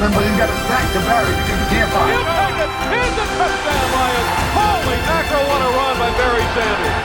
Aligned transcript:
him, 0.00 0.12
but 0.16 0.24
he's 0.24 0.38
got 0.40 0.48
his 0.48 0.64
back 0.64 0.86
to 0.96 1.00
Barry 1.04 1.28
because 1.28 1.60
he 1.60 1.66
can't 1.76 1.92
find 1.92 2.16
him. 2.16 2.24
take 2.24 2.56
it. 2.64 2.70
Here's 2.88 3.16
a 3.20 3.26
touchdown, 3.36 3.86
Lions. 3.92 4.28
Holy 4.56 5.00
mackerel, 5.04 5.44
what 5.44 5.60
a 5.60 5.70
run 5.76 5.94
by 6.00 6.10
Barry 6.16 6.46
Sanders. 6.56 7.00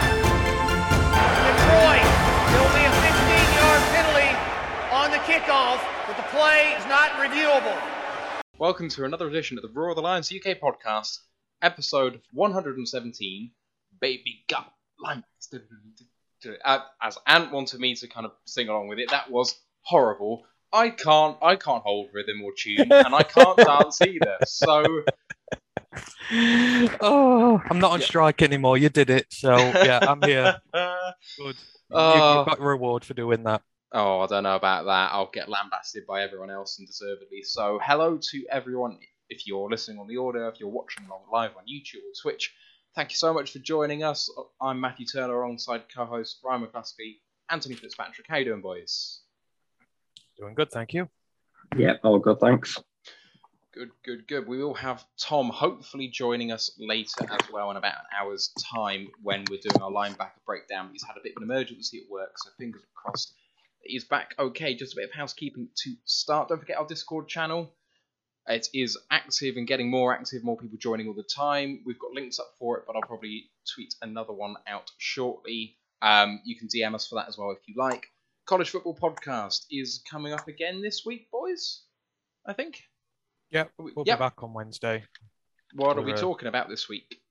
Detroit. 1.44 2.08
There'll 2.56 2.72
be 2.72 2.88
a 2.88 2.94
15-yard 3.04 3.84
penalty 3.92 4.32
on 4.96 5.12
the 5.12 5.20
kickoff, 5.28 5.84
but 6.08 6.16
the 6.16 6.24
play 6.32 6.72
is 6.80 6.86
not 6.88 7.12
reviewable. 7.20 7.76
Welcome 8.58 8.88
to 8.88 9.04
another 9.04 9.28
edition 9.28 9.58
of 9.58 9.64
the 9.64 9.70
Roar 9.70 9.90
of 9.90 9.98
the 9.98 10.02
Lions 10.02 10.32
UK 10.32 10.58
podcast, 10.58 11.20
episode 11.62 12.22
117. 12.32 13.52
Baby 14.00 14.46
got 14.48 14.72
lions. 15.04 15.26
Uh, 16.64 16.80
As 17.02 17.18
Ant 17.28 17.52
wanted 17.52 17.82
me 17.82 17.94
to 17.96 18.08
kind 18.08 18.26
of 18.26 18.32
sing 18.46 18.70
along 18.70 18.88
with 18.88 19.00
it, 19.00 19.10
that 19.12 19.30
was 19.30 19.60
horrible. 19.82 20.46
I 20.76 20.90
can't, 20.90 21.38
I 21.42 21.56
can't 21.56 21.82
hold 21.84 22.10
rhythm 22.14 22.44
or 22.44 22.52
tune, 22.58 22.92
and 22.92 23.16
I 23.16 23.24
can't 23.24 23.58
dance 23.58 24.02
either. 24.02 24.38
So 24.46 24.84
oh, 27.02 27.62
I'm 27.70 27.80
not 27.80 27.92
on 27.92 28.02
strike 28.02 28.42
anymore. 28.42 28.78
You 28.78 28.90
did 28.90 29.10
it, 29.10 29.28
so 29.30 29.56
yeah, 29.58 30.00
I'm 30.02 30.22
here. 30.22 30.58
Good. 30.74 31.56
You, 31.56 31.56
Oh. 31.92 32.16
you 32.16 32.22
uh, 32.22 32.44
got 32.46 32.60
a 32.60 32.64
reward 32.64 33.06
for 33.06 33.14
doing 33.14 33.44
that. 33.44 33.62
Oh, 33.94 34.22
I 34.22 34.26
don't 34.28 34.42
know 34.44 34.56
about 34.56 34.86
that. 34.86 35.12
I'll 35.14 35.30
get 35.32 35.48
lambasted 35.48 36.08
by 36.08 36.24
everyone 36.24 36.50
else 36.50 36.80
and 36.80 36.88
deservedly. 36.88 37.44
So, 37.44 37.80
hello 37.82 38.18
to 38.32 38.46
everyone. 38.52 38.98
If 39.30 39.46
you're 39.46 39.70
listening 39.70 40.00
on 40.00 40.08
the 40.08 40.18
audio, 40.18 40.48
if 40.48 40.60
you're 40.60 40.68
watching 40.68 41.06
along 41.06 41.22
live 41.32 41.52
on 41.56 41.64
YouTube 41.64 41.98
or 42.02 42.14
Twitch, 42.22 42.54
thank 42.96 43.12
you 43.12 43.18
so 43.18 43.34
much 43.36 43.52
for 43.52 43.60
joining 43.60 44.04
us. 44.04 44.30
I'm 44.60 44.82
Matthew 44.82 45.06
Turner 45.06 45.40
alongside 45.42 45.84
co-host 45.96 46.40
Ryan 46.44 46.66
McCluskey, 46.66 47.18
Anthony 47.52 47.76
Fitzpatrick. 47.76 48.26
How 48.28 48.38
you 48.38 48.46
doing, 48.46 48.62
boys? 48.62 49.22
Doing 50.38 50.56
good, 50.56 50.72
thank 50.72 50.94
you. 50.94 51.10
Yeah, 51.76 51.94
all 52.04 52.20
good, 52.20 52.40
thanks. 52.40 52.78
Good, 53.74 53.92
good, 54.06 54.28
good. 54.28 54.48
We 54.48 54.64
will 54.64 54.74
have 54.76 55.04
Tom 55.18 55.50
hopefully 55.50 56.08
joining 56.08 56.52
us 56.52 56.72
later 56.80 57.26
as 57.30 57.52
well 57.52 57.72
in 57.72 57.78
about 57.78 57.96
an 57.96 58.06
hour's 58.18 58.54
time 58.74 59.10
when 59.22 59.44
we're 59.50 59.60
doing 59.60 59.82
our 59.82 59.92
linebacker 59.92 60.40
breakdown. 60.46 60.90
He's 60.92 61.04
had 61.04 61.18
a 61.18 61.22
bit 61.24 61.34
of 61.36 61.44
an 61.44 61.50
emergency 61.50 62.02
at 62.06 62.10
work, 62.10 62.38
so 62.38 62.52
fingers 62.58 62.84
crossed 62.94 63.34
he's 63.86 64.04
back 64.04 64.36
okay. 64.38 64.76
Just 64.76 64.94
a 64.94 64.98
bit 64.98 65.10
of 65.10 65.16
housekeeping 65.16 65.70
to 65.84 65.96
start. 66.06 66.50
Don't 66.50 66.60
forget 66.60 66.78
our 66.78 66.88
Discord 66.88 67.28
channel. 67.28 67.72
It 68.48 68.68
is 68.74 68.98
active 69.10 69.58
and 69.58 69.66
getting 69.66 69.90
more 69.90 70.14
active, 70.14 70.44
more 70.44 70.58
people 70.58 70.78
joining 70.78 71.08
all 71.08 71.14
the 71.14 71.24
time. 71.24 71.82
We've 71.86 71.98
got 71.98 72.12
links 72.12 72.40
up 72.40 72.54
for 72.60 72.78
it, 72.78 72.84
but 72.86 72.96
I'll 72.96 73.02
probably 73.02 73.46
tweet 73.74 73.96
another 74.02 74.34
one 74.34 74.56
out 74.68 74.92
shortly. 74.98 75.78
Um, 76.02 76.42
you 76.44 76.56
can 76.56 76.68
DM 76.68 76.94
us 76.94 77.08
for 77.08 77.16
that 77.16 77.28
as 77.28 77.38
well 77.38 77.52
if 77.52 77.58
you 77.68 77.74
like. 77.76 78.08
College 78.46 78.70
Football 78.70 78.96
Podcast 78.96 79.66
is 79.72 80.04
coming 80.10 80.32
up 80.32 80.48
again 80.48 80.82
this 80.82 81.04
week, 81.06 81.30
boys. 81.32 81.84
I 82.46 82.54
think. 82.54 82.84
Yeah, 83.50 83.66
We- 83.80 83.92
we'll 83.96 84.06
yep. 84.06 84.20
be 84.20 84.24
back 84.24 84.44
on 84.44 84.54
Wednesday. 84.54 85.04
What 85.74 85.98
are 85.98 86.02
we 86.02 86.12
We're, 86.12 86.18
uh, 86.18 86.22
talking 86.22 86.48
about 86.48 86.70
this 86.70 86.88
week? 86.88 87.22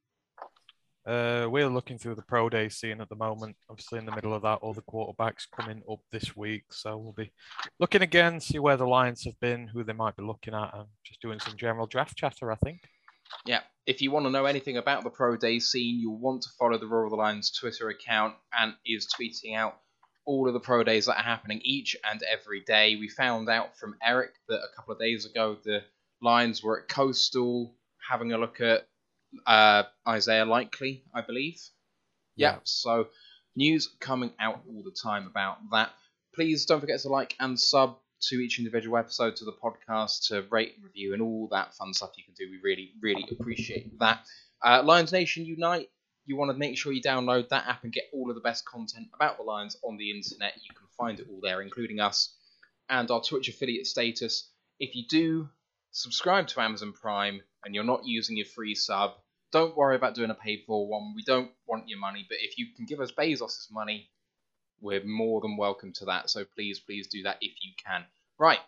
Uh, 1.06 1.46
we're 1.50 1.68
looking 1.68 1.98
through 1.98 2.14
the 2.16 2.22
pro 2.22 2.48
day 2.48 2.68
scene 2.68 3.00
at 3.00 3.08
the 3.08 3.14
moment. 3.14 3.56
Obviously, 3.68 3.98
in 3.98 4.06
the 4.06 4.14
middle 4.14 4.34
of 4.34 4.42
that, 4.42 4.56
all 4.56 4.72
the 4.72 4.82
quarterbacks 4.82 5.46
coming 5.50 5.82
up 5.88 6.00
this 6.10 6.34
week, 6.36 6.64
so 6.72 6.96
we'll 6.96 7.12
be 7.12 7.30
looking 7.78 8.02
again, 8.02 8.40
see 8.40 8.58
where 8.58 8.76
the 8.76 8.86
Lions 8.86 9.22
have 9.24 9.38
been, 9.38 9.68
who 9.68 9.84
they 9.84 9.92
might 9.92 10.16
be 10.16 10.24
looking 10.24 10.54
at, 10.54 10.74
and 10.74 10.88
just 11.04 11.20
doing 11.20 11.38
some 11.38 11.56
general 11.56 11.86
draft 11.86 12.16
chatter. 12.16 12.50
I 12.50 12.56
think. 12.56 12.80
Yeah, 13.44 13.60
if 13.86 14.00
you 14.02 14.10
want 14.10 14.26
to 14.26 14.30
know 14.30 14.46
anything 14.46 14.78
about 14.78 15.04
the 15.04 15.10
pro 15.10 15.36
day 15.36 15.58
scene, 15.58 16.00
you'll 16.00 16.18
want 16.18 16.42
to 16.42 16.48
follow 16.58 16.78
the 16.78 16.86
the 16.86 17.16
Lions 17.16 17.50
Twitter 17.52 17.88
account 17.90 18.34
and 18.58 18.74
is 18.86 19.06
tweeting 19.06 19.56
out 19.56 19.78
all 20.26 20.46
of 20.48 20.54
the 20.54 20.60
pro 20.60 20.82
days 20.82 21.06
that 21.06 21.16
are 21.18 21.22
happening 21.22 21.60
each 21.62 21.96
and 22.10 22.22
every 22.22 22.60
day. 22.60 22.96
We 22.96 23.08
found 23.08 23.48
out 23.48 23.76
from 23.76 23.96
Eric 24.02 24.32
that 24.48 24.60
a 24.60 24.74
couple 24.76 24.92
of 24.94 24.98
days 25.00 25.26
ago 25.26 25.56
the 25.64 25.82
Lions 26.22 26.62
were 26.62 26.80
at 26.80 26.88
Coastal 26.88 27.74
having 28.08 28.32
a 28.32 28.38
look 28.38 28.60
at 28.60 28.86
uh, 29.46 29.82
Isaiah 30.08 30.44
Likely, 30.44 31.04
I 31.14 31.20
believe. 31.22 31.60
Yep, 32.36 32.54
Yeah. 32.54 32.60
so 32.64 33.08
news 33.56 33.88
coming 34.00 34.32
out 34.40 34.62
all 34.68 34.82
the 34.82 34.90
time 34.90 35.26
about 35.26 35.58
that. 35.72 35.90
Please 36.34 36.66
don't 36.66 36.80
forget 36.80 37.00
to 37.00 37.08
like 37.08 37.36
and 37.40 37.58
sub 37.58 37.98
to 38.28 38.36
each 38.36 38.58
individual 38.58 38.96
episode 38.96 39.36
to 39.36 39.44
the 39.44 39.52
podcast, 39.52 40.28
to 40.28 40.42
rate 40.50 40.72
and 40.76 40.84
review, 40.84 41.12
and 41.12 41.20
all 41.22 41.48
that 41.52 41.74
fun 41.74 41.92
stuff 41.92 42.10
you 42.16 42.24
can 42.24 42.34
do. 42.34 42.50
We 42.50 42.58
really, 42.62 42.92
really 43.00 43.26
appreciate 43.30 43.98
that. 43.98 44.24
Uh, 44.64 44.82
Lions 44.82 45.12
Nation 45.12 45.44
Unite, 45.44 45.90
you 46.26 46.36
want 46.36 46.50
to 46.50 46.56
make 46.56 46.76
sure 46.78 46.92
you 46.92 47.02
download 47.02 47.48
that 47.50 47.66
app 47.66 47.84
and 47.84 47.92
get 47.92 48.04
all 48.12 48.30
of 48.30 48.34
the 48.34 48.40
best 48.40 48.64
content 48.64 49.08
about 49.14 49.36
the 49.36 49.42
Lions 49.42 49.76
on 49.82 49.96
the 49.96 50.10
internet. 50.10 50.54
You 50.56 50.74
can 50.74 50.86
find 50.96 51.20
it 51.20 51.26
all 51.30 51.40
there, 51.42 51.60
including 51.60 52.00
us 52.00 52.34
and 52.88 53.10
our 53.10 53.22
Twitch 53.22 53.48
affiliate 53.48 53.86
status. 53.86 54.48
If 54.78 54.94
you 54.94 55.04
do 55.08 55.48
subscribe 55.90 56.48
to 56.48 56.60
Amazon 56.60 56.92
Prime 56.92 57.40
and 57.64 57.74
you're 57.74 57.84
not 57.84 58.06
using 58.06 58.36
your 58.36 58.46
free 58.46 58.74
sub, 58.74 59.12
don't 59.52 59.76
worry 59.76 59.96
about 59.96 60.14
doing 60.14 60.30
a 60.30 60.34
paid 60.34 60.64
for 60.66 60.88
one. 60.88 61.14
We 61.14 61.22
don't 61.22 61.50
want 61.66 61.88
your 61.88 62.00
money, 62.00 62.26
but 62.28 62.38
if 62.40 62.58
you 62.58 62.66
can 62.74 62.86
give 62.86 63.00
us 63.00 63.12
Bezos' 63.12 63.70
money, 63.70 64.08
we're 64.80 65.04
more 65.04 65.40
than 65.40 65.56
welcome 65.56 65.92
to 65.94 66.06
that. 66.06 66.28
So 66.28 66.44
please, 66.44 66.80
please 66.80 67.06
do 67.06 67.22
that 67.22 67.38
if 67.40 67.52
you 67.62 67.72
can. 67.84 68.04
Right, 68.38 68.58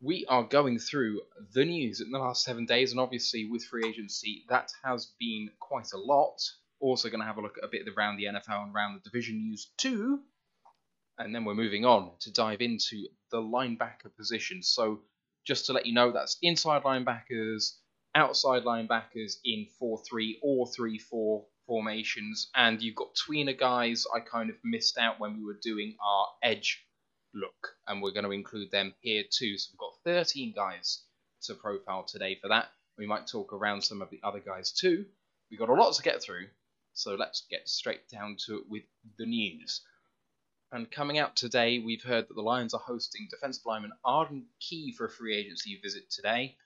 we 0.00 0.26
are 0.26 0.42
going 0.42 0.78
through 0.78 1.20
the 1.54 1.64
news 1.64 2.00
in 2.00 2.10
the 2.10 2.18
last 2.18 2.42
seven 2.42 2.66
days, 2.66 2.90
and 2.90 3.00
obviously 3.00 3.48
with 3.48 3.64
free 3.64 3.86
agency, 3.86 4.44
that 4.48 4.72
has 4.82 5.12
been 5.18 5.50
quite 5.60 5.92
a 5.92 5.98
lot. 5.98 6.40
Also, 6.80 7.10
going 7.10 7.20
to 7.20 7.26
have 7.26 7.36
a 7.36 7.42
look 7.42 7.58
at 7.58 7.64
a 7.64 7.68
bit 7.68 7.86
around 7.94 8.16
the 8.16 8.24
NFL 8.24 8.64
and 8.64 8.74
around 8.74 8.94
the 8.94 9.10
division 9.10 9.36
news 9.36 9.70
too. 9.76 10.20
And 11.18 11.34
then 11.34 11.44
we're 11.44 11.54
moving 11.54 11.84
on 11.84 12.12
to 12.20 12.32
dive 12.32 12.62
into 12.62 13.06
the 13.30 13.36
linebacker 13.42 14.14
position. 14.16 14.62
So, 14.62 15.00
just 15.46 15.66
to 15.66 15.74
let 15.74 15.84
you 15.86 15.92
know, 15.92 16.10
that's 16.10 16.38
inside 16.40 16.82
linebackers, 16.82 17.76
outside 18.14 18.64
linebackers 18.64 19.34
in 19.44 19.66
4 19.78 20.02
3 20.08 20.40
or 20.42 20.66
3 20.66 20.98
4 20.98 21.46
formations. 21.66 22.50
And 22.54 22.80
you've 22.80 22.96
got 22.96 23.14
tweener 23.14 23.58
guys 23.58 24.06
I 24.14 24.20
kind 24.20 24.48
of 24.48 24.56
missed 24.64 24.96
out 24.96 25.20
when 25.20 25.36
we 25.36 25.44
were 25.44 25.58
doing 25.62 25.96
our 26.02 26.28
edge 26.42 26.82
look. 27.34 27.74
And 27.86 28.00
we're 28.00 28.12
going 28.12 28.24
to 28.24 28.30
include 28.30 28.70
them 28.70 28.94
here 29.00 29.24
too. 29.30 29.58
So, 29.58 29.70
we've 29.72 29.78
got 29.78 30.02
13 30.04 30.54
guys 30.56 31.02
to 31.42 31.54
profile 31.54 32.04
today 32.04 32.38
for 32.40 32.48
that. 32.48 32.68
We 32.96 33.06
might 33.06 33.26
talk 33.26 33.52
around 33.52 33.82
some 33.82 34.00
of 34.00 34.08
the 34.08 34.20
other 34.22 34.40
guys 34.40 34.72
too. 34.72 35.04
We've 35.50 35.60
got 35.60 35.68
a 35.68 35.74
lot 35.74 35.94
to 35.94 36.02
get 36.02 36.22
through. 36.22 36.46
So, 36.94 37.14
let's 37.14 37.46
get 37.50 37.68
straight 37.68 38.08
down 38.08 38.36
to 38.46 38.58
it 38.58 38.64
with 38.68 38.84
the 39.18 39.26
news. 39.26 39.82
And 40.72 40.90
coming 40.90 41.18
out 41.18 41.34
today, 41.34 41.80
we've 41.80 42.02
heard 42.02 42.28
that 42.28 42.34
the 42.34 42.42
Lions 42.42 42.74
are 42.74 42.80
hosting 42.80 43.26
defensive 43.28 43.66
lineman 43.66 43.92
Arden 44.04 44.46
Key 44.60 44.92
for 44.92 45.06
a 45.06 45.10
free 45.10 45.36
agency 45.36 45.80
visit 45.82 46.10
today. 46.10 46.56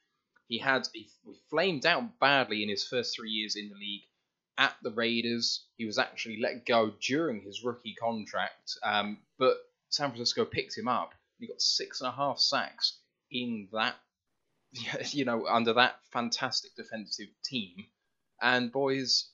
He 0.46 0.58
had 0.58 0.86
he 0.92 1.10
flamed 1.48 1.86
out 1.86 2.18
badly 2.18 2.62
in 2.62 2.68
his 2.68 2.86
first 2.86 3.16
three 3.16 3.30
years 3.30 3.56
in 3.56 3.70
the 3.70 3.76
league 3.76 4.04
at 4.58 4.76
the 4.82 4.90
Raiders. 4.90 5.66
He 5.76 5.86
was 5.86 5.98
actually 5.98 6.38
let 6.40 6.66
go 6.66 6.90
during 7.00 7.40
his 7.40 7.64
rookie 7.64 7.94
contract, 7.94 8.76
um, 8.82 9.18
but 9.38 9.56
San 9.88 10.10
Francisco 10.10 10.44
picked 10.44 10.76
him 10.76 10.86
up. 10.86 11.14
He 11.38 11.46
got 11.46 11.62
six 11.62 12.00
and 12.00 12.08
a 12.08 12.12
half 12.12 12.38
sacks 12.38 12.98
in 13.30 13.68
that, 13.72 13.96
you 15.12 15.24
know, 15.24 15.46
under 15.46 15.72
that 15.74 16.00
fantastic 16.12 16.74
defensive 16.76 17.28
team. 17.42 17.86
And 18.42 18.70
boys, 18.70 19.30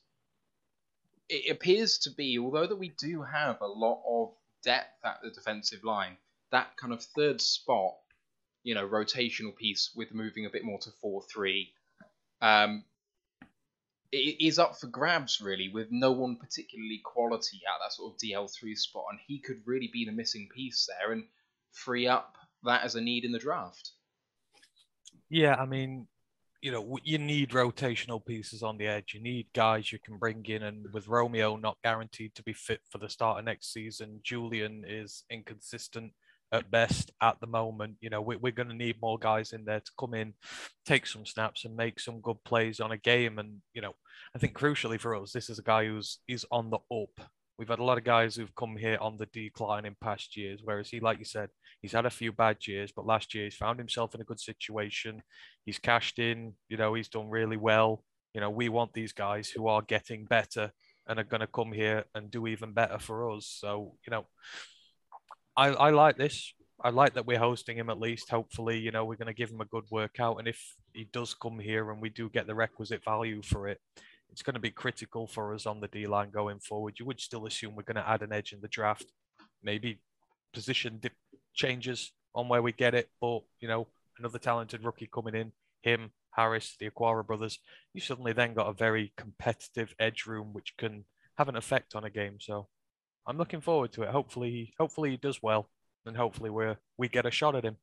it 1.31 1.51
appears 1.51 1.99
to 1.99 2.11
be, 2.11 2.39
although 2.39 2.67
that 2.67 2.77
we 2.77 2.89
do 2.99 3.23
have 3.23 3.61
a 3.61 3.67
lot 3.67 4.03
of 4.07 4.33
depth 4.63 5.05
at 5.05 5.23
the 5.23 5.31
defensive 5.31 5.85
line, 5.85 6.17
that 6.51 6.77
kind 6.77 6.93
of 6.93 7.03
third 7.03 7.41
spot, 7.41 7.95
you 8.65 8.75
know, 8.75 8.87
rotational 8.87 9.55
piece 9.55 9.93
with 9.95 10.13
moving 10.13 10.45
a 10.45 10.51
bit 10.51 10.65
more 10.65 10.79
to 10.81 10.91
4 11.01 11.23
3, 11.33 11.73
um, 12.43 12.85
it 14.13 14.45
is 14.45 14.59
up 14.59 14.77
for 14.77 14.89
grabs, 14.89 15.41
really, 15.41 15.69
with 15.69 15.89
no 15.93 16.11
one 16.11 16.35
particularly 16.35 17.01
quality 17.05 17.61
at 17.65 17.79
that 17.81 17.93
sort 17.93 18.13
of 18.13 18.19
DL3 18.19 18.77
spot. 18.77 19.05
And 19.13 19.21
he 19.25 19.39
could 19.39 19.61
really 19.67 19.89
be 19.93 20.05
the 20.05 20.13
missing 20.13 20.49
piece 20.53 20.89
there 20.89 21.13
and 21.13 21.25
free 21.71 22.09
up 22.09 22.35
that 22.65 22.83
as 22.83 22.97
a 22.97 23.01
need 23.01 23.25
in 23.25 23.31
the 23.31 23.39
draft. 23.39 23.93
Yeah, 25.29 25.55
I 25.55 25.65
mean, 25.65 26.09
you 26.63 26.71
know, 26.71 26.99
you 27.05 27.19
need 27.19 27.51
rotational 27.51 28.25
pieces 28.25 28.63
on 28.63 28.77
the 28.77 28.87
edge. 28.87 29.15
You 29.15 29.23
need 29.23 29.47
guys 29.55 29.93
you 29.93 29.99
can 29.99 30.19
bring 30.19 30.45
in, 30.47 30.63
and 30.63 30.87
with 30.93 31.09
Romeo 31.09 31.57
not 31.57 31.79
guaranteed 31.83 32.35
to 32.35 32.43
be 32.43 32.53
fit 32.53 32.81
for 32.91 32.99
the 32.99 33.09
start 33.09 33.39
of 33.39 33.45
next 33.45 33.73
season, 33.73 34.21
Julian 34.23 34.85
is 34.87 35.25
inconsistent 35.31 36.13
at 36.53 36.71
best 36.71 37.13
at 37.23 37.41
the 37.41 37.47
moment. 37.47 37.97
You 38.01 38.11
know, 38.11 38.21
we, 38.21 38.37
we're 38.37 38.53
going 38.53 38.69
to 38.69 38.75
need 38.75 39.01
more 39.01 39.19
guys 39.19 39.53
in 39.53 39.65
there 39.65 39.81
to 39.81 39.91
come 39.99 40.15
in, 40.15 40.35
take 40.85 41.07
some 41.07 41.25
snaps, 41.25 41.65
and 41.65 41.77
make 41.77 41.99
some 41.99 42.21
good 42.21 42.43
plays 42.45 42.81
on 42.81 42.93
a 42.93 42.97
game. 42.97 43.39
And 43.39 43.63
you 43.73 43.81
know, 43.81 43.95
I 44.35 44.39
think 44.39 44.55
crucially 44.55 45.01
for 45.01 45.17
us, 45.17 45.33
this 45.33 45.49
is 45.49 45.59
a 45.59 45.65
guy 45.65 45.87
who's 45.87 46.19
is 46.29 46.45
on 46.51 46.71
the 46.71 46.79
up 46.93 47.31
We've 47.61 47.69
had 47.69 47.79
a 47.79 47.85
lot 47.85 47.99
of 47.99 48.05
guys 48.05 48.37
who've 48.37 48.55
come 48.55 48.75
here 48.75 48.97
on 49.03 49.19
the 49.19 49.27
decline 49.27 49.85
in 49.85 49.95
past 50.01 50.35
years, 50.35 50.61
whereas 50.65 50.89
he, 50.89 50.99
like 50.99 51.19
you 51.19 51.27
said, 51.27 51.51
he's 51.83 51.93
had 51.93 52.07
a 52.07 52.11
few 52.11 52.33
bad 52.33 52.57
years, 52.67 52.91
but 52.91 53.05
last 53.05 53.35
year 53.35 53.45
he's 53.45 53.55
found 53.55 53.79
himself 53.79 54.15
in 54.15 54.23
a 54.23 54.25
good 54.25 54.41
situation. 54.41 55.23
He's 55.67 55.79
cashed 55.79 56.19
in, 56.19 56.55
you 56.71 56.79
know, 56.79 56.95
he's 56.95 57.11
done 57.11 57.29
really 57.29 57.59
well. 57.59 58.03
You 58.33 58.41
know, 58.41 58.49
we 58.49 58.71
want 58.71 58.95
these 58.95 59.13
guys 59.13 59.51
who 59.51 59.67
are 59.67 59.83
getting 59.83 60.25
better 60.25 60.73
and 61.07 61.19
are 61.19 61.25
going 61.25 61.43
to 61.43 61.47
come 61.47 61.71
here 61.71 62.07
and 62.15 62.31
do 62.31 62.47
even 62.47 62.73
better 62.73 62.99
for 62.99 63.31
us. 63.31 63.55
So, 63.61 63.93
you 64.07 64.11
know, 64.11 64.25
I, 65.55 65.67
I 65.67 65.91
like 65.91 66.17
this. 66.17 66.55
I 66.83 66.89
like 66.89 67.13
that 67.13 67.27
we're 67.27 67.39
hosting 67.39 67.77
him 67.77 67.91
at 67.91 68.01
least. 68.01 68.31
Hopefully, 68.31 68.79
you 68.79 68.91
know, 68.91 69.05
we're 69.05 69.17
going 69.17 69.27
to 69.27 69.35
give 69.35 69.51
him 69.51 69.61
a 69.61 69.67
good 69.67 69.85
workout. 69.91 70.39
And 70.39 70.49
if 70.49 70.59
he 70.95 71.11
does 71.13 71.35
come 71.35 71.59
here 71.59 71.91
and 71.91 72.01
we 72.01 72.09
do 72.09 72.31
get 72.31 72.47
the 72.47 72.55
requisite 72.55 73.05
value 73.05 73.43
for 73.43 73.69
it, 73.69 73.83
it's 74.33 74.43
going 74.43 74.55
to 74.55 74.61
be 74.61 74.71
critical 74.71 75.27
for 75.27 75.55
us 75.55 75.67
on 75.67 75.81
the 75.81 75.89
D 75.89 76.07
line 76.07 76.31
going 76.31 76.61
forward. 76.61 76.99
You 76.99 77.07
would 77.07 77.21
still 77.21 77.47
assume 77.47 77.75
we're 77.75 77.83
going 77.83 77.97
to 78.03 78.09
add 78.09 78.23
an 78.23 78.33
edge 78.33 78.53
in 78.53 78.61
the 78.61 78.69
draft, 78.69 79.07
maybe 79.63 80.01
position 80.53 80.99
dip 81.01 81.13
changes 81.55 82.13
on 82.35 82.49
where 82.49 82.63
we 82.63 82.73
get 82.73 82.95
it, 82.95 83.09
but 83.21 83.41
you 83.61 83.69
know, 83.69 83.89
another 84.19 84.39
talented 84.39 84.85
rookie 84.85 85.11
coming 85.13 85.35
in, 85.35 85.53
him, 85.83 86.11
Harris, 86.33 86.77
the 86.79 86.89
Okwara 86.91 87.27
brothers, 87.27 87.59
you 87.93 88.01
suddenly 88.01 88.33
then 88.33 88.55
got 88.55 88.69
a 88.69 88.73
very 88.73 89.13
competitive 89.17 89.95
edge 89.99 90.27
room 90.27 90.53
which 90.53 90.75
can 90.79 91.05
have 91.37 91.49
an 91.49 91.57
effect 91.57 91.95
on 91.95 92.05
a 92.05 92.11
game. 92.11 92.37
So 92.41 92.69
I'm 93.27 93.39
looking 93.39 93.61
forward 93.61 93.93
to 93.95 94.03
it. 94.03 94.11
Hopefully, 94.11 94.73
hopefully 94.79 95.11
he 95.11 95.17
does 95.17 95.43
well, 95.43 95.69
and 96.07 96.17
hopefully 96.17 96.51
we 96.51 96.67
we 96.97 97.09
get 97.09 97.27
a 97.27 97.31
shot 97.31 97.57
at 97.57 97.65
him. 97.65 97.77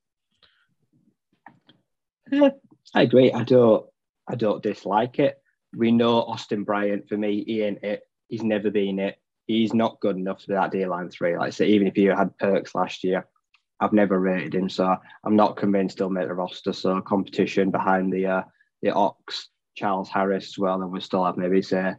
I 2.94 3.01
agree. 3.01 3.31
I 3.31 3.44
don't 3.44 3.85
I 4.27 4.35
don't 4.35 4.63
dislike 4.63 5.19
it 5.19 5.41
we 5.77 5.91
know 5.91 6.24
Austin 6.24 6.63
Bryant 6.63 7.07
for 7.07 7.18
me, 7.18 7.44
he 7.45 7.62
ain't 7.62 7.83
it. 7.83 8.01
He's 8.27 8.44
never 8.44 8.71
been 8.71 9.00
it. 9.00 9.18
He's 9.45 9.74
not 9.74 10.00
good 10.01 10.18
enough 10.18 10.41
for 10.44 10.53
that 10.53 10.71
D 10.71 10.85
line 10.85 11.09
three. 11.09 11.38
Like 11.38 11.47
I 11.47 11.50
say, 11.51 11.68
even 11.68 11.88
if 11.88 11.97
you 11.97 12.12
had 12.12 12.38
perks 12.38 12.75
last 12.75 13.03
year, 13.03 13.25
I've 13.79 13.94
never 13.94 14.19
rated 14.19 14.56
him, 14.56 14.69
so 14.69 14.97
I'm 15.24 15.35
not 15.35 15.56
convinced 15.56 16.00
he'll 16.00 16.09
make 16.09 16.27
the 16.27 16.33
roster. 16.33 16.74
So 16.74 17.00
competition 17.01 17.71
behind 17.71 18.12
the 18.12 18.25
uh, 18.25 18.44
the 18.81 18.89
Ox, 18.89 19.50
Charles 19.75 20.09
Harris 20.09 20.47
as 20.47 20.57
well, 20.57 20.81
and 20.81 20.91
we 20.91 21.00
still 21.00 21.24
have 21.24 21.38
maybe 21.38 21.62
say 21.62 21.94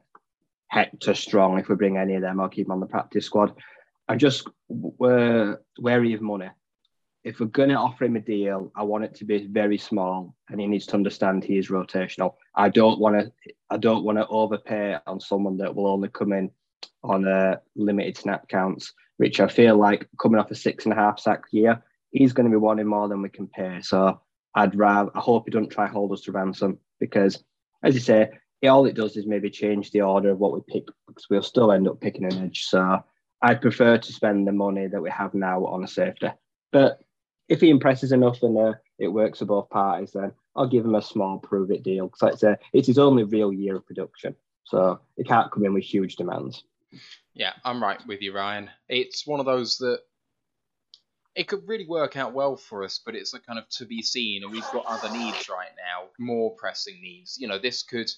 Hector 0.67 1.15
Strong. 1.15 1.59
If 1.59 1.69
we 1.69 1.77
bring 1.77 1.97
any 1.97 2.17
of 2.17 2.23
them, 2.23 2.41
I'll 2.41 2.49
keep 2.49 2.67
him 2.67 2.73
on 2.73 2.81
the 2.81 2.87
practice 2.87 3.27
squad. 3.27 3.55
I'm 4.09 4.19
just 4.19 4.47
uh, 5.03 5.55
wary 5.79 6.15
of 6.15 6.21
money 6.21 6.51
if 7.25 7.41
we're 7.41 7.47
going 7.47 7.69
to 7.71 7.75
offer 7.75 8.05
him 8.05 8.17
a 8.17 8.21
deal, 8.21 8.73
I 8.77 8.83
want 8.85 9.05
it 9.05 9.15
to 9.17 9.25
be 9.25 9.47
very 9.47 9.79
small, 9.79 10.35
and 10.49 10.61
he 10.61 10.67
needs 10.67 10.87
to 10.87 10.95
understand 10.95 11.45
he 11.45 11.59
is 11.59 11.69
rotational. 11.69 12.35
I 12.55 12.69
don't 12.69 13.01
want 13.01 13.19
to. 13.19 13.53
I 13.71 13.77
don't 13.77 14.05
want 14.05 14.19
to 14.19 14.27
overpay 14.29 14.97
on 15.07 15.21
someone 15.21 15.57
that 15.59 15.75
will 15.75 15.87
only 15.87 16.09
come 16.09 16.33
in 16.33 16.51
on 17.03 17.27
a 17.27 17.61
limited 17.77 18.17
snap 18.17 18.49
counts, 18.49 18.93
which 19.17 19.41
I 19.41 19.49
feel 19.49 19.77
like 19.77 20.09
coming 20.21 20.39
off 20.39 20.51
a 20.51 20.55
six 20.55 20.85
and 20.85 20.93
a 20.93 20.97
half 20.97 21.21
sack 21.21 21.45
year, 21.51 21.83
he's 22.11 22.33
going 22.33 22.47
to 22.47 22.51
be 22.51 22.57
wanting 22.57 22.87
more 22.87 23.09
than 23.09 23.23
we 23.23 23.29
can 23.29 23.49
pay. 23.49 23.81
So 23.83 24.21
I'd 24.55 24.77
rather. 24.77 25.11
I 25.15 25.21
hope 25.21 25.45
he 25.47 25.51
don't 25.51 25.71
try 25.71 25.87
hold 25.87 26.13
us 26.13 26.23
to 26.23 26.33
ransom 26.33 26.79
because, 27.01 27.43
as 27.83 27.95
you 27.95 28.01
say, 28.01 28.31
all 28.67 28.87
it 28.87 28.95
does 28.95 29.17
is 29.17 29.27
maybe 29.27 29.51
change 29.51 29.91
the 29.91 30.03
order 30.03 30.31
of 30.31 30.39
what 30.39 30.53
we 30.53 30.61
pick 30.69 30.87
because 31.07 31.27
we'll 31.29 31.43
still 31.43 31.73
end 31.73 31.89
up 31.89 32.01
picking 32.01 32.25
an 32.25 32.45
edge. 32.45 32.65
So 32.65 33.05
I'd 33.43 33.61
prefer 33.61 33.99
to 33.99 34.13
spend 34.13 34.47
the 34.47 34.53
money 34.53 34.87
that 34.87 35.03
we 35.03 35.11
have 35.11 35.35
now 35.35 35.65
on 35.67 35.85
a 35.85 35.89
safety. 35.89 36.29
But 36.73 37.01
if 37.49 37.61
he 37.61 37.71
impresses 37.71 38.13
enough 38.13 38.43
and 38.43 38.57
uh, 38.57 38.75
it 38.99 39.09
works 39.09 39.39
for 39.39 39.47
both 39.47 39.71
parties, 39.71 40.13
then 40.13 40.33
I'll 40.55 40.69
give 40.69 40.85
him 40.85 40.95
a 40.95 41.03
small 41.03 41.39
prove 41.39 41.71
it 41.71 41.83
deal 41.83 42.09
because 42.09 42.43
it's, 42.43 42.61
it's 42.73 42.87
his 42.87 42.99
only 42.99 43.25
real 43.25 43.53
year 43.53 43.77
of 43.77 43.87
production. 43.87 44.35
So 44.65 45.01
he 45.17 45.25
can't 45.25 45.51
come 45.51 45.65
in 45.65 45.73
with 45.73 45.85
huge 45.85 46.17
demands. 46.17 46.65
Yeah, 47.35 47.53
I'm 47.65 47.83
right 47.83 48.05
with 48.07 48.21
you, 48.21 48.35
Ryan. 48.35 48.71
It's 48.89 49.27
one 49.27 49.41
of 49.41 49.47
those 49.47 49.79
that 49.79 50.01
it 51.35 51.47
could 51.47 51.67
really 51.69 51.87
work 51.87 52.17
out 52.17 52.35
well 52.35 52.57
for 52.57 52.83
us, 52.83 53.01
but 53.05 53.15
it's 53.15 53.33
a 53.33 53.39
kind 53.39 53.59
of 53.59 53.69
to 53.71 53.87
be 53.87 54.03
seen, 54.03 54.43
and 54.43 54.53
we've 54.53 54.71
got 54.73 54.85
other 54.87 55.11
needs 55.11 55.49
right 55.49 55.71
now, 55.77 56.09
more 56.19 56.55
pressing 56.57 57.01
needs. 57.01 57.39
You 57.39 57.47
know, 57.47 57.59
this 57.59 57.83
could 57.83 58.11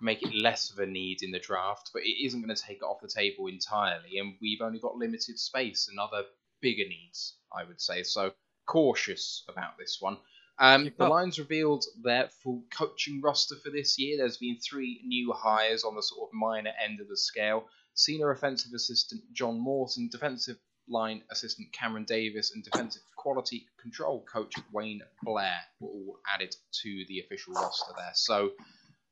make 0.00 0.22
it 0.22 0.34
less 0.34 0.70
of 0.70 0.80
a 0.80 0.86
need 0.86 1.22
in 1.22 1.30
the 1.30 1.38
draft, 1.38 1.90
but 1.92 2.02
it 2.02 2.24
isn't 2.24 2.42
going 2.42 2.54
to 2.54 2.60
take 2.60 2.78
it 2.78 2.82
off 2.82 3.00
the 3.00 3.08
table 3.08 3.46
entirely, 3.46 4.18
and 4.18 4.34
we've 4.40 4.60
only 4.60 4.80
got 4.80 4.96
limited 4.96 5.38
space 5.38 5.88
and 5.88 5.98
other 5.98 6.24
bigger 6.60 6.88
needs, 6.88 7.36
I 7.56 7.64
would 7.64 7.80
say. 7.80 8.02
So 8.02 8.32
cautious 8.66 9.44
about 9.48 9.78
this 9.78 9.98
one. 10.00 10.18
Um, 10.58 10.90
the 10.96 11.06
Lions 11.08 11.38
revealed 11.38 11.84
their 12.02 12.28
full 12.42 12.64
coaching 12.70 13.20
roster 13.20 13.56
for 13.62 13.70
this 13.70 13.98
year. 13.98 14.16
There's 14.16 14.38
been 14.38 14.58
three 14.58 15.02
new 15.04 15.32
hires 15.32 15.84
on 15.84 15.94
the 15.94 16.02
sort 16.02 16.30
of 16.30 16.34
minor 16.34 16.72
end 16.82 17.00
of 17.00 17.08
the 17.08 17.16
scale. 17.16 17.66
Senior 17.94 18.30
offensive 18.30 18.72
assistant 18.74 19.22
John 19.32 19.58
Morton, 19.58 20.08
defensive 20.10 20.56
line 20.88 21.22
assistant 21.30 21.72
Cameron 21.72 22.04
Davis, 22.04 22.52
and 22.54 22.64
defensive 22.64 23.02
quality 23.16 23.66
control 23.80 24.24
coach 24.32 24.54
Wayne 24.72 25.02
Blair 25.22 25.58
were 25.80 25.88
all 25.88 26.18
added 26.32 26.54
to 26.82 27.04
the 27.08 27.20
official 27.20 27.52
roster 27.54 27.92
there. 27.96 28.12
So 28.14 28.52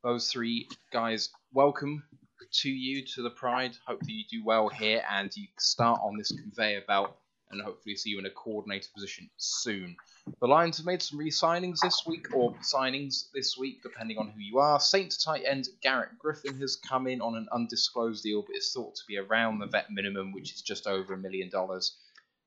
those 0.03 0.31
three 0.31 0.67
guys, 0.91 1.29
welcome 1.53 2.03
to 2.51 2.69
you 2.69 3.05
to 3.15 3.21
the 3.21 3.29
Pride. 3.29 3.75
Hope 3.85 3.99
that 3.99 4.11
you 4.11 4.23
do 4.29 4.43
well 4.43 4.69
here 4.69 5.03
and 5.11 5.35
you 5.35 5.47
start 5.59 5.99
on 6.03 6.17
this 6.17 6.31
conveyor 6.31 6.83
belt 6.87 7.15
and 7.51 7.61
hopefully 7.61 7.95
see 7.95 8.09
you 8.09 8.19
in 8.19 8.25
a 8.25 8.31
coordinator 8.31 8.89
position 8.93 9.29
soon. 9.37 9.95
The 10.41 10.47
Lions 10.47 10.77
have 10.77 10.85
made 10.85 11.01
some 11.01 11.19
re-signings 11.19 11.79
this 11.81 12.03
week, 12.05 12.33
or 12.33 12.53
signings 12.55 13.31
this 13.33 13.57
week, 13.57 13.83
depending 13.83 14.17
on 14.17 14.29
who 14.29 14.39
you 14.39 14.57
are. 14.57 14.79
Saints 14.79 15.23
tight 15.23 15.43
end 15.45 15.69
Garrett 15.81 16.17
Griffin 16.17 16.57
has 16.59 16.75
come 16.75 17.07
in 17.07 17.21
on 17.21 17.35
an 17.35 17.47
undisclosed 17.51 18.23
deal, 18.23 18.41
but 18.41 18.55
is 18.55 18.71
thought 18.73 18.95
to 18.95 19.03
be 19.07 19.17
around 19.17 19.59
the 19.59 19.67
vet 19.67 19.91
minimum, 19.91 20.33
which 20.33 20.53
is 20.53 20.61
just 20.61 20.87
over 20.87 21.13
a 21.13 21.17
million 21.17 21.49
dollars. 21.49 21.97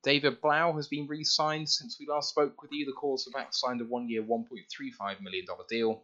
David 0.02 0.40
Blough 0.40 0.74
has 0.76 0.88
been 0.88 1.06
re-signed 1.06 1.68
since 1.68 1.98
we 1.98 2.06
last 2.06 2.30
spoke 2.30 2.60
with 2.62 2.72
you. 2.72 2.86
The 2.86 2.92
quarterback 2.92 3.54
signed 3.54 3.80
a 3.80 3.84
one-year, 3.84 4.22
$1.35 4.22 5.20
million 5.20 5.46
deal. 5.68 6.02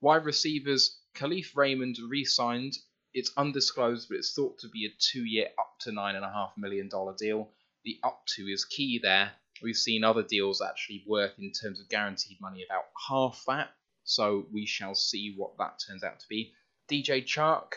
Wide 0.00 0.24
receivers 0.24 0.98
Kalif 1.14 1.56
Raymond 1.56 1.98
re-signed. 2.08 2.78
It's 3.12 3.32
undisclosed, 3.36 4.08
but 4.08 4.18
it's 4.18 4.32
thought 4.32 4.58
to 4.60 4.68
be 4.68 4.86
a 4.86 4.90
two-year, 4.98 5.48
up 5.58 5.78
to 5.80 5.90
$9.5 5.90 6.50
million 6.56 6.88
deal 7.18 7.50
the 7.84 7.98
up 8.02 8.22
to 8.36 8.42
is 8.46 8.64
key 8.64 9.00
there. 9.02 9.32
We've 9.62 9.76
seen 9.76 10.04
other 10.04 10.22
deals 10.22 10.62
actually 10.62 11.04
worth 11.06 11.38
in 11.38 11.52
terms 11.52 11.80
of 11.80 11.88
guaranteed 11.88 12.40
money 12.40 12.64
about 12.64 12.84
half 13.08 13.44
that, 13.46 13.70
so 14.04 14.46
we 14.52 14.66
shall 14.66 14.94
see 14.94 15.34
what 15.36 15.58
that 15.58 15.80
turns 15.86 16.02
out 16.02 16.20
to 16.20 16.28
be. 16.28 16.52
DJ 16.90 17.24
Chark, 17.24 17.72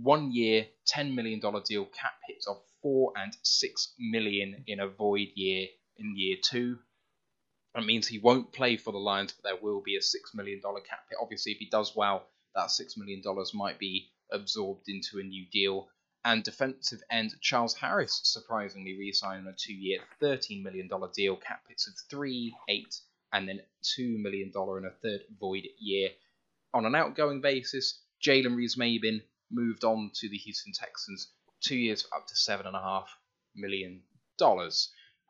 one 0.00 0.32
year, 0.32 0.66
$10 0.94 1.14
million 1.14 1.40
deal, 1.40 1.86
cap 1.86 2.14
hits 2.26 2.46
of 2.46 2.62
4 2.82 3.12
and 3.16 3.36
6 3.42 3.94
million 3.98 4.64
in 4.66 4.80
a 4.80 4.88
void 4.88 5.28
year 5.34 5.68
in 5.96 6.16
year 6.16 6.36
two. 6.42 6.78
That 7.74 7.84
means 7.84 8.06
he 8.06 8.18
won't 8.18 8.52
play 8.52 8.76
for 8.76 8.92
the 8.92 8.98
Lions, 8.98 9.32
but 9.32 9.48
there 9.48 9.60
will 9.60 9.82
be 9.82 9.96
a 9.96 10.00
$6 10.00 10.34
million 10.34 10.60
cap 10.62 11.04
hit. 11.08 11.18
Obviously, 11.20 11.52
if 11.52 11.58
he 11.58 11.68
does 11.68 11.94
well, 11.96 12.28
that 12.54 12.68
$6 12.68 12.96
million 12.96 13.22
might 13.54 13.78
be 13.78 14.10
absorbed 14.30 14.88
into 14.88 15.18
a 15.18 15.24
new 15.24 15.44
deal 15.52 15.88
and 16.24 16.42
defensive 16.42 17.02
end 17.10 17.34
Charles 17.40 17.74
Harris 17.74 18.20
surprisingly 18.24 18.96
re-signed 18.96 19.46
on 19.46 19.52
a 19.52 19.56
two-year, 19.56 20.00
$13 20.22 20.62
million 20.62 20.88
deal, 21.14 21.36
cap 21.36 21.62
hits 21.68 21.86
of 21.86 21.94
three, 22.10 22.54
eight, 22.68 22.98
and 23.32 23.48
then 23.48 23.60
$2 23.98 24.18
million 24.18 24.50
in 24.54 24.84
a 24.84 24.90
third 25.02 25.20
void 25.38 25.66
year. 25.78 26.10
On 26.72 26.86
an 26.86 26.94
outgoing 26.94 27.40
basis, 27.40 28.00
Jalen 28.24 28.56
Reeves-Maybin 28.56 29.22
moved 29.50 29.84
on 29.84 30.10
to 30.14 30.28
the 30.28 30.38
Houston 30.38 30.72
Texans, 30.72 31.28
two 31.60 31.76
years 31.76 32.06
up 32.14 32.26
to 32.26 32.34
$7.5 32.34 33.04
million. 33.54 34.02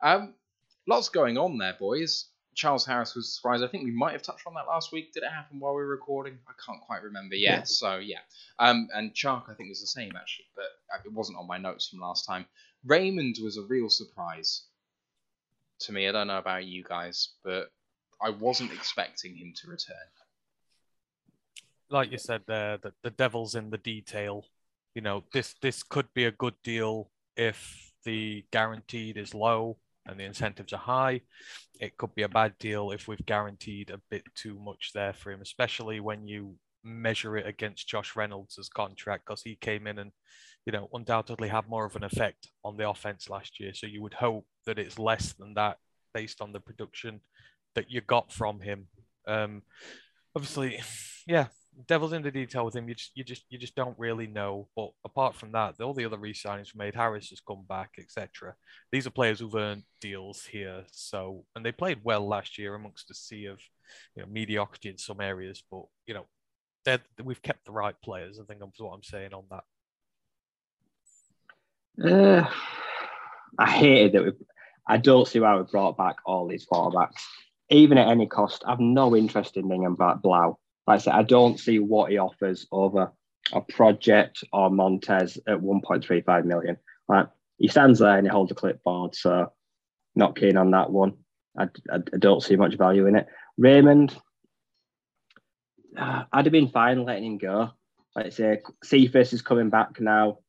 Um, 0.01 0.33
lots 0.87 1.09
going 1.09 1.37
on 1.37 1.57
there, 1.57 1.75
boys. 1.77 2.25
Charles 2.55 2.85
Harris 2.85 3.15
was 3.15 3.33
surprised. 3.33 3.63
I 3.63 3.67
think 3.67 3.83
we 3.83 3.91
might 3.91 4.13
have 4.13 4.21
touched 4.21 4.47
on 4.47 4.53
that 4.53 4.65
last 4.65 4.93
week. 4.93 5.13
Did 5.13 5.23
it 5.23 5.31
happen 5.31 5.59
while 5.59 5.73
we 5.73 5.81
were 5.81 5.89
recording? 5.89 6.39
I 6.47 6.53
can't 6.65 6.81
quite 6.81 7.03
remember. 7.03 7.35
Yeah, 7.35 7.57
yeah. 7.57 7.63
so 7.63 7.97
yeah. 7.97 8.19
Um, 8.59 8.87
and 8.95 9.13
Chark, 9.13 9.49
I 9.49 9.53
think, 9.53 9.69
was 9.69 9.81
the 9.81 9.87
same 9.87 10.13
actually, 10.15 10.45
but 10.55 10.65
uh, 10.93 10.99
it 11.05 11.11
wasn't 11.11 11.37
on 11.37 11.47
my 11.47 11.57
notes 11.57 11.89
from 11.89 11.99
last 11.99 12.25
time. 12.25 12.45
Raymond 12.85 13.37
was 13.43 13.57
a 13.57 13.63
real 13.63 13.89
surprise 13.89 14.63
to 15.79 15.91
me. 15.91 16.07
I 16.07 16.13
don't 16.13 16.27
know 16.27 16.37
about 16.37 16.65
you 16.65 16.83
guys, 16.83 17.29
but 17.43 17.71
I 18.21 18.29
wasn't 18.29 18.71
expecting 18.71 19.35
him 19.35 19.53
to 19.61 19.69
return. 19.69 19.97
Like 21.89 22.11
you 22.11 22.17
said 22.17 22.41
there, 22.47 22.77
the, 22.77 22.93
the 23.03 23.11
devil's 23.11 23.55
in 23.55 23.69
the 23.69 23.77
detail. 23.77 24.45
You 24.93 25.01
know, 25.01 25.25
this 25.33 25.55
this 25.61 25.83
could 25.83 26.07
be 26.13 26.23
a 26.23 26.31
good 26.31 26.55
deal 26.63 27.09
if 27.35 27.91
the 28.05 28.45
guaranteed 28.51 29.17
is 29.17 29.33
low 29.33 29.77
and 30.05 30.19
the 30.19 30.23
incentives 30.23 30.73
are 30.73 30.77
high. 30.77 31.21
It 31.79 31.97
could 31.97 32.13
be 32.15 32.23
a 32.23 32.29
bad 32.29 32.53
deal 32.59 32.91
if 32.91 33.07
we've 33.07 33.25
guaranteed 33.25 33.89
a 33.89 34.01
bit 34.09 34.23
too 34.35 34.59
much 34.59 34.91
there 34.93 35.13
for 35.13 35.31
him, 35.31 35.41
especially 35.41 35.99
when 35.99 36.27
you 36.27 36.55
measure 36.83 37.35
it 37.35 37.47
against 37.47 37.87
Josh 37.87 38.15
Reynolds' 38.15 38.69
contract 38.73 39.25
because 39.25 39.41
he 39.41 39.55
came 39.55 39.87
in 39.87 39.99
and, 39.99 40.11
you 40.65 40.71
know, 40.71 40.89
undoubtedly 40.93 41.47
had 41.47 41.67
more 41.67 41.85
of 41.85 41.95
an 41.95 42.03
effect 42.03 42.49
on 42.63 42.77
the 42.77 42.89
offense 42.89 43.29
last 43.29 43.59
year. 43.59 43.73
So 43.73 43.87
you 43.87 44.01
would 44.01 44.13
hope 44.13 44.45
that 44.65 44.79
it's 44.79 44.99
less 44.99 45.33
than 45.33 45.55
that 45.55 45.77
based 46.13 46.41
on 46.41 46.53
the 46.53 46.59
production 46.59 47.21
that 47.73 47.89
you 47.89 48.01
got 48.01 48.31
from 48.31 48.61
him. 48.61 48.87
Um, 49.27 49.63
obviously, 50.35 50.81
yeah, 51.27 51.47
devil's 51.87 52.13
in 52.13 52.21
the 52.21 52.31
detail 52.31 52.65
with 52.65 52.75
him. 52.75 52.87
You 52.87 52.95
just 52.95 53.11
you 53.15 53.23
just 53.23 53.43
you 53.49 53.57
just 53.57 53.75
don't 53.75 53.97
really 53.97 54.27
know. 54.27 54.67
But 54.75 54.91
apart 55.03 55.35
from 55.35 55.51
that, 55.51 55.79
all 55.81 55.93
the 55.93 56.05
other 56.05 56.17
re-signings 56.17 56.75
made. 56.75 56.95
Harris 56.95 57.29
has 57.29 57.41
come 57.41 57.65
back, 57.67 57.91
etc. 57.99 58.55
These 58.91 59.07
are 59.07 59.11
players 59.11 59.39
who've 59.39 59.55
earned 59.55 59.83
deals 60.01 60.45
here. 60.45 60.83
So 60.91 61.45
and 61.55 61.65
they 61.65 61.71
played 61.71 61.99
well 62.03 62.27
last 62.27 62.57
year 62.57 62.75
amongst 62.75 63.11
a 63.11 63.13
sea 63.13 63.45
of 63.45 63.59
you 64.15 64.23
know 64.23 64.29
mediocrity 64.29 64.89
in 64.89 64.97
some 64.97 65.21
areas. 65.21 65.63
But 65.69 65.83
you 66.07 66.13
know, 66.13 66.25
we've 67.23 67.41
kept 67.41 67.65
the 67.65 67.71
right 67.71 67.95
players. 68.03 68.39
I 68.39 68.43
think 68.45 68.59
that's 68.59 68.79
what 68.79 68.93
I'm 68.93 69.03
saying 69.03 69.33
on 69.33 69.43
that. 69.51 69.63
Uh, 72.11 72.49
I 73.57 73.69
hated 73.69 74.13
that 74.13 74.23
we. 74.23 74.31
I 74.87 74.97
don't 74.97 75.27
see 75.27 75.39
why 75.39 75.57
we 75.57 75.63
brought 75.63 75.97
back 75.97 76.17
all 76.25 76.47
these 76.47 76.67
quarterbacks, 76.71 77.23
even 77.71 77.97
at 77.97 78.07
any 78.07 78.27
cost. 78.27 78.63
I've 78.67 78.79
no 78.79 79.15
interest 79.15 79.57
in 79.57 79.67
back 79.95 80.21
Blough 80.21 80.59
like 80.87 80.95
I 80.95 81.03
said, 81.03 81.13
I 81.13 81.23
don't 81.23 81.59
see 81.59 81.79
what 81.79 82.11
he 82.11 82.17
offers 82.17 82.67
over 82.71 83.11
a 83.53 83.61
project 83.61 84.43
or 84.51 84.69
Montez 84.69 85.37
at 85.47 85.59
1.35 85.59 86.45
million. 86.45 86.77
Like 87.07 87.27
he 87.57 87.67
stands 87.67 87.99
there 87.99 88.17
and 88.17 88.25
he 88.25 88.31
holds 88.31 88.51
a 88.51 88.55
clipboard, 88.55 89.15
so 89.15 89.51
not 90.15 90.37
keen 90.37 90.57
on 90.57 90.71
that 90.71 90.91
one. 90.91 91.13
I, 91.57 91.65
I, 91.91 91.95
I 91.95 92.17
don't 92.19 92.43
see 92.43 92.55
much 92.55 92.75
value 92.75 93.07
in 93.07 93.15
it. 93.15 93.27
Raymond, 93.57 94.15
uh, 95.97 96.23
I'd 96.31 96.45
have 96.45 96.51
been 96.51 96.69
fine 96.69 97.03
letting 97.03 97.25
him 97.25 97.37
go. 97.37 97.71
Like 98.15 98.27
I 98.27 98.29
say, 98.29 98.61
Cephus 98.83 99.33
is 99.33 99.41
coming 99.41 99.69
back 99.69 99.99
now. 99.99 100.39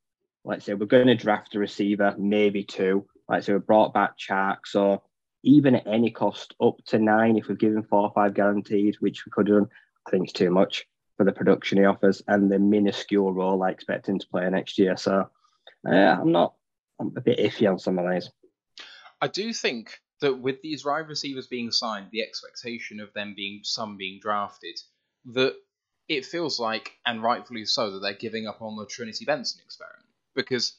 Like 0.43 0.57
I 0.57 0.59
say, 0.59 0.73
we're 0.73 0.85
going 0.85 1.07
to 1.07 1.15
draft 1.15 1.55
a 1.55 1.59
receiver, 1.59 2.15
maybe 2.17 2.63
two. 2.63 3.05
Like 3.27 3.37
I 3.37 3.41
say, 3.41 3.53
we 3.53 3.59
brought 3.59 3.93
back 3.93 4.17
Chark. 4.17 4.59
So 4.65 5.03
even 5.43 5.75
at 5.75 5.87
any 5.87 6.11
cost, 6.11 6.55
up 6.61 6.77
to 6.87 6.99
nine, 6.99 7.37
if 7.37 7.47
we've 7.47 7.57
given 7.57 7.83
four 7.83 8.03
or 8.03 8.11
five 8.13 8.33
guaranteed, 8.33 8.95
which 8.99 9.25
we 9.25 9.31
could 9.31 9.47
have 9.47 9.57
done, 9.57 9.69
I 10.07 10.11
think 10.11 10.23
it's 10.23 10.33
too 10.33 10.51
much 10.51 10.85
for 11.17 11.25
the 11.25 11.31
production 11.31 11.79
he 11.79 11.85
offers 11.85 12.21
and 12.27 12.49
the 12.49 12.59
minuscule 12.59 13.33
role 13.33 13.63
I 13.63 13.71
expect 13.71 14.07
him 14.07 14.19
to 14.19 14.27
play 14.27 14.49
next 14.49 14.77
year. 14.77 14.95
So 14.95 15.29
uh, 15.87 15.91
I'm 15.91 16.31
not, 16.31 16.53
I'm 16.99 17.13
a 17.17 17.21
bit 17.21 17.39
iffy 17.39 17.69
on 17.69 17.79
some 17.79 17.99
of 17.99 18.09
these. 18.09 18.29
I 19.19 19.27
do 19.27 19.51
think 19.51 19.99
that 20.21 20.35
with 20.35 20.61
these 20.61 20.85
wide 20.85 21.07
receivers 21.07 21.47
being 21.47 21.71
signed, 21.71 22.07
the 22.11 22.21
expectation 22.21 22.99
of 22.99 23.13
them 23.13 23.33
being 23.35 23.61
some 23.63 23.97
being 23.97 24.19
drafted, 24.21 24.79
that 25.33 25.55
it 26.07 26.25
feels 26.25 26.59
like, 26.59 26.93
and 27.05 27.21
rightfully 27.21 27.65
so, 27.65 27.91
that 27.91 27.99
they're 27.99 28.13
giving 28.13 28.47
up 28.47 28.61
on 28.61 28.77
the 28.77 28.85
Trinity 28.85 29.25
Benson 29.25 29.61
experiment. 29.63 30.05
Because 30.35 30.77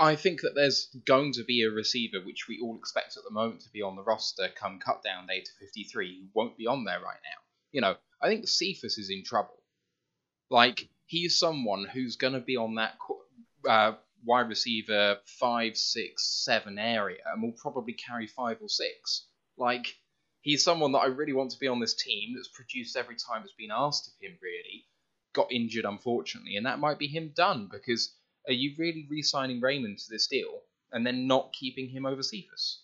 I 0.00 0.16
think 0.16 0.40
that 0.40 0.54
there's 0.54 0.88
going 1.06 1.32
to 1.34 1.44
be 1.44 1.62
a 1.62 1.70
receiver 1.70 2.18
which 2.24 2.48
we 2.48 2.60
all 2.60 2.76
expect 2.76 3.16
at 3.16 3.24
the 3.24 3.34
moment 3.34 3.60
to 3.62 3.70
be 3.70 3.82
on 3.82 3.96
the 3.96 4.02
roster 4.02 4.48
come 4.54 4.78
cut 4.78 5.02
down 5.02 5.26
day 5.26 5.40
to 5.40 5.50
53 5.60 6.20
who 6.20 6.26
won't 6.34 6.56
be 6.56 6.66
on 6.66 6.84
there 6.84 7.00
right 7.00 7.20
now. 7.22 7.40
You 7.72 7.80
know, 7.80 7.96
I 8.22 8.28
think 8.28 8.48
Cephus 8.48 8.98
is 8.98 9.10
in 9.10 9.24
trouble. 9.24 9.60
Like 10.50 10.88
he's 11.06 11.38
someone 11.38 11.86
who's 11.92 12.16
going 12.16 12.34
to 12.34 12.40
be 12.40 12.56
on 12.56 12.76
that 12.76 12.94
uh, 13.68 13.92
wide 14.24 14.48
receiver 14.48 15.18
five, 15.26 15.76
six, 15.76 16.44
seven 16.44 16.78
area, 16.78 17.18
and 17.26 17.42
will 17.42 17.52
probably 17.52 17.94
carry 17.94 18.26
five 18.26 18.58
or 18.60 18.68
six. 18.68 19.26
Like 19.56 19.94
he's 20.40 20.64
someone 20.64 20.92
that 20.92 20.98
I 20.98 21.06
really 21.06 21.32
want 21.32 21.50
to 21.52 21.58
be 21.58 21.68
on 21.68 21.80
this 21.80 21.94
team 21.94 22.34
that's 22.34 22.48
produced 22.48 22.96
every 22.96 23.16
time 23.16 23.42
it's 23.44 23.54
been 23.54 23.70
asked 23.72 24.08
of 24.08 24.14
him. 24.20 24.36
Really 24.42 24.86
got 25.32 25.52
injured, 25.52 25.84
unfortunately, 25.84 26.56
and 26.56 26.66
that 26.66 26.78
might 26.78 26.98
be 26.98 27.08
him 27.08 27.32
done. 27.34 27.68
Because 27.70 28.14
are 28.46 28.52
you 28.54 28.74
really 28.78 29.06
re-signing 29.10 29.60
Raymond 29.60 29.98
to 29.98 30.10
this 30.10 30.26
deal 30.26 30.60
and 30.92 31.06
then 31.06 31.26
not 31.26 31.52
keeping 31.52 31.88
him 31.88 32.06
over 32.06 32.22
Cephus? 32.22 32.82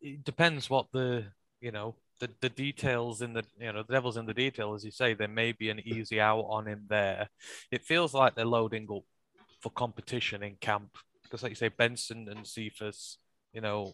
It 0.00 0.24
depends 0.24 0.70
what 0.70 0.92
the 0.92 1.24
you 1.60 1.72
know 1.72 1.94
the, 2.20 2.30
the 2.40 2.48
details 2.48 3.22
in 3.22 3.32
the 3.32 3.44
you 3.58 3.72
know 3.72 3.82
the 3.82 3.92
devil's 3.92 4.16
in 4.16 4.26
the 4.26 4.34
detail 4.34 4.74
as 4.74 4.84
you 4.84 4.90
say 4.90 5.14
there 5.14 5.28
may 5.28 5.52
be 5.52 5.70
an 5.70 5.80
easy 5.86 6.20
out 6.20 6.46
on 6.48 6.66
him 6.66 6.84
there. 6.88 7.28
It 7.70 7.84
feels 7.84 8.14
like 8.14 8.34
they're 8.34 8.44
loading 8.44 8.88
up 8.94 9.04
for 9.60 9.70
competition 9.70 10.42
in 10.42 10.56
camp 10.60 10.90
because 11.22 11.42
like 11.42 11.50
you 11.50 11.56
say 11.56 11.68
benson 11.68 12.28
and 12.30 12.46
Cephus 12.46 13.18
you 13.52 13.60
know 13.60 13.92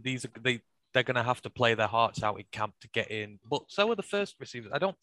these 0.00 0.24
are 0.24 0.30
they 0.40 0.60
they're 0.92 1.02
going 1.02 1.16
to 1.16 1.22
have 1.22 1.42
to 1.42 1.50
play 1.50 1.74
their 1.74 1.86
hearts 1.86 2.22
out 2.22 2.38
in 2.38 2.44
camp 2.52 2.72
to 2.80 2.88
get 2.88 3.10
in. 3.10 3.38
But 3.44 3.64
so 3.68 3.90
are 3.90 3.94
the 3.94 4.02
first 4.02 4.36
receivers. 4.40 4.72
I 4.72 4.78
don't 4.78 4.96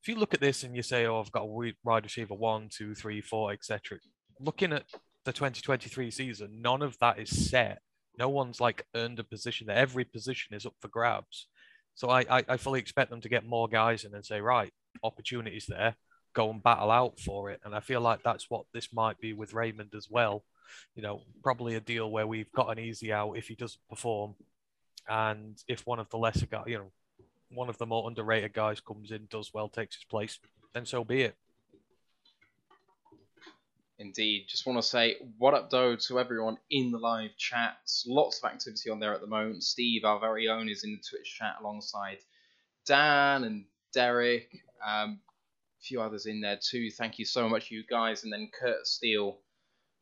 if 0.00 0.08
you 0.08 0.16
look 0.16 0.34
at 0.34 0.40
this 0.40 0.62
and 0.64 0.74
you 0.74 0.82
say 0.82 1.06
oh 1.06 1.20
i've 1.20 1.32
got 1.32 1.44
a 1.44 1.72
wide 1.84 2.04
receiver 2.04 2.34
one 2.34 2.68
two 2.70 2.94
three 2.94 3.20
four 3.20 3.52
etc 3.52 3.98
looking 4.40 4.72
at 4.72 4.84
the 5.24 5.32
2023 5.32 6.10
season 6.10 6.60
none 6.60 6.82
of 6.82 6.98
that 6.98 7.18
is 7.18 7.50
set. 7.50 7.80
No 8.18 8.28
one's 8.28 8.60
like 8.60 8.84
earned 8.94 9.20
a 9.20 9.24
position 9.24 9.70
every 9.70 10.04
position 10.04 10.54
is 10.54 10.66
up 10.66 10.74
for 10.80 10.88
grabs 10.88 11.46
so 11.94 12.08
I, 12.08 12.20
I, 12.28 12.44
I 12.48 12.56
fully 12.56 12.80
expect 12.80 13.10
them 13.10 13.20
to 13.20 13.28
get 13.28 13.44
more 13.44 13.68
guys 13.68 14.04
in 14.04 14.14
and 14.14 14.24
say, 14.24 14.40
right, 14.40 14.72
opportunities 15.02 15.66
there, 15.68 15.96
go 16.34 16.50
and 16.50 16.62
battle 16.62 16.90
out 16.90 17.20
for 17.20 17.50
it. 17.50 17.60
And 17.64 17.74
I 17.74 17.80
feel 17.80 18.00
like 18.00 18.22
that's 18.22 18.48
what 18.48 18.64
this 18.72 18.92
might 18.92 19.18
be 19.20 19.32
with 19.32 19.54
Raymond 19.54 19.94
as 19.96 20.08
well. 20.10 20.44
You 20.94 21.02
know, 21.02 21.22
probably 21.42 21.74
a 21.74 21.80
deal 21.80 22.10
where 22.10 22.26
we've 22.26 22.52
got 22.52 22.70
an 22.70 22.82
easy 22.82 23.12
out 23.12 23.36
if 23.36 23.48
he 23.48 23.54
doesn't 23.54 23.80
perform. 23.88 24.34
And 25.08 25.58
if 25.68 25.86
one 25.86 25.98
of 25.98 26.08
the 26.10 26.16
lesser 26.16 26.46
guys, 26.46 26.64
you 26.66 26.78
know, 26.78 26.92
one 27.50 27.68
of 27.68 27.76
the 27.78 27.86
more 27.86 28.08
underrated 28.08 28.54
guys 28.54 28.80
comes 28.80 29.10
in, 29.10 29.26
does 29.30 29.50
well, 29.52 29.68
takes 29.68 29.96
his 29.96 30.04
place, 30.04 30.38
then 30.72 30.86
so 30.86 31.04
be 31.04 31.22
it. 31.22 31.36
Indeed. 34.02 34.46
Just 34.48 34.66
want 34.66 34.78
to 34.78 34.82
say 34.82 35.16
what 35.38 35.54
up, 35.54 35.70
though, 35.70 35.94
to 35.94 36.18
everyone 36.18 36.58
in 36.70 36.90
the 36.90 36.98
live 36.98 37.36
chats. 37.36 38.04
Lots 38.04 38.38
of 38.38 38.50
activity 38.50 38.90
on 38.90 38.98
there 38.98 39.14
at 39.14 39.20
the 39.20 39.28
moment. 39.28 39.62
Steve, 39.62 40.04
our 40.04 40.18
very 40.18 40.48
own, 40.48 40.68
is 40.68 40.82
in 40.82 40.90
the 40.90 41.02
Twitch 41.08 41.36
chat 41.38 41.54
alongside 41.60 42.18
Dan 42.84 43.44
and 43.44 43.64
Derek. 43.94 44.50
Um, 44.84 45.20
a 45.78 45.82
few 45.84 46.02
others 46.02 46.26
in 46.26 46.40
there 46.40 46.58
too. 46.60 46.90
Thank 46.90 47.20
you 47.20 47.24
so 47.24 47.48
much, 47.48 47.70
you 47.70 47.84
guys. 47.88 48.24
And 48.24 48.32
then 48.32 48.50
Kurt 48.52 48.88
Steele, 48.88 49.38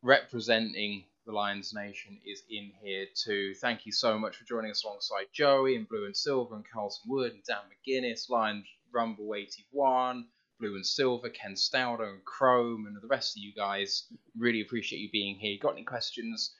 representing 0.01 1.03
the 1.27 1.31
Lions 1.31 1.71
Nation, 1.71 2.19
is 2.25 2.41
in 2.49 2.71
here 2.81 3.05
too. 3.13 3.53
Thank 3.53 3.85
you 3.85 3.91
so 3.91 4.17
much 4.17 4.35
for 4.35 4.45
joining 4.45 4.71
us 4.71 4.83
alongside 4.83 5.27
Joey 5.31 5.75
and 5.75 5.87
Blue 5.87 6.05
and 6.05 6.17
Silver 6.17 6.55
and 6.55 6.65
Carlton 6.67 7.03
Wood 7.05 7.33
and 7.33 7.43
Dan 7.43 7.57
McGuinness, 7.69 8.31
Lions 8.31 8.65
Rumble 8.91 9.35
81. 9.35 10.25
Blue 10.61 10.75
and 10.75 10.85
Silver, 10.85 11.29
Ken 11.29 11.55
Stauder 11.55 12.07
and 12.07 12.23
Chrome, 12.23 12.85
and 12.85 12.95
the 12.95 13.07
rest 13.07 13.35
of 13.35 13.43
you 13.43 13.51
guys. 13.53 14.05
Really 14.37 14.61
appreciate 14.61 14.99
you 14.99 15.09
being 15.11 15.35
here. 15.35 15.57
Got 15.61 15.73
any 15.73 15.83
questions? 15.83 16.55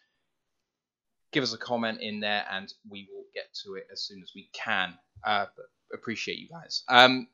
Give 1.32 1.44
us 1.44 1.54
a 1.54 1.58
comment 1.58 2.02
in 2.02 2.20
there, 2.20 2.44
and 2.52 2.74
we 2.90 3.08
will 3.14 3.26
get 3.34 3.54
to 3.64 3.76
it 3.76 3.88
as 3.92 4.02
soon 4.02 4.22
as 4.22 4.32
we 4.36 4.50
can. 4.52 4.96
Uh, 5.24 5.46
appreciate 5.94 6.40
you 6.40 6.50
guys. 6.50 6.84
Um, 6.90 7.28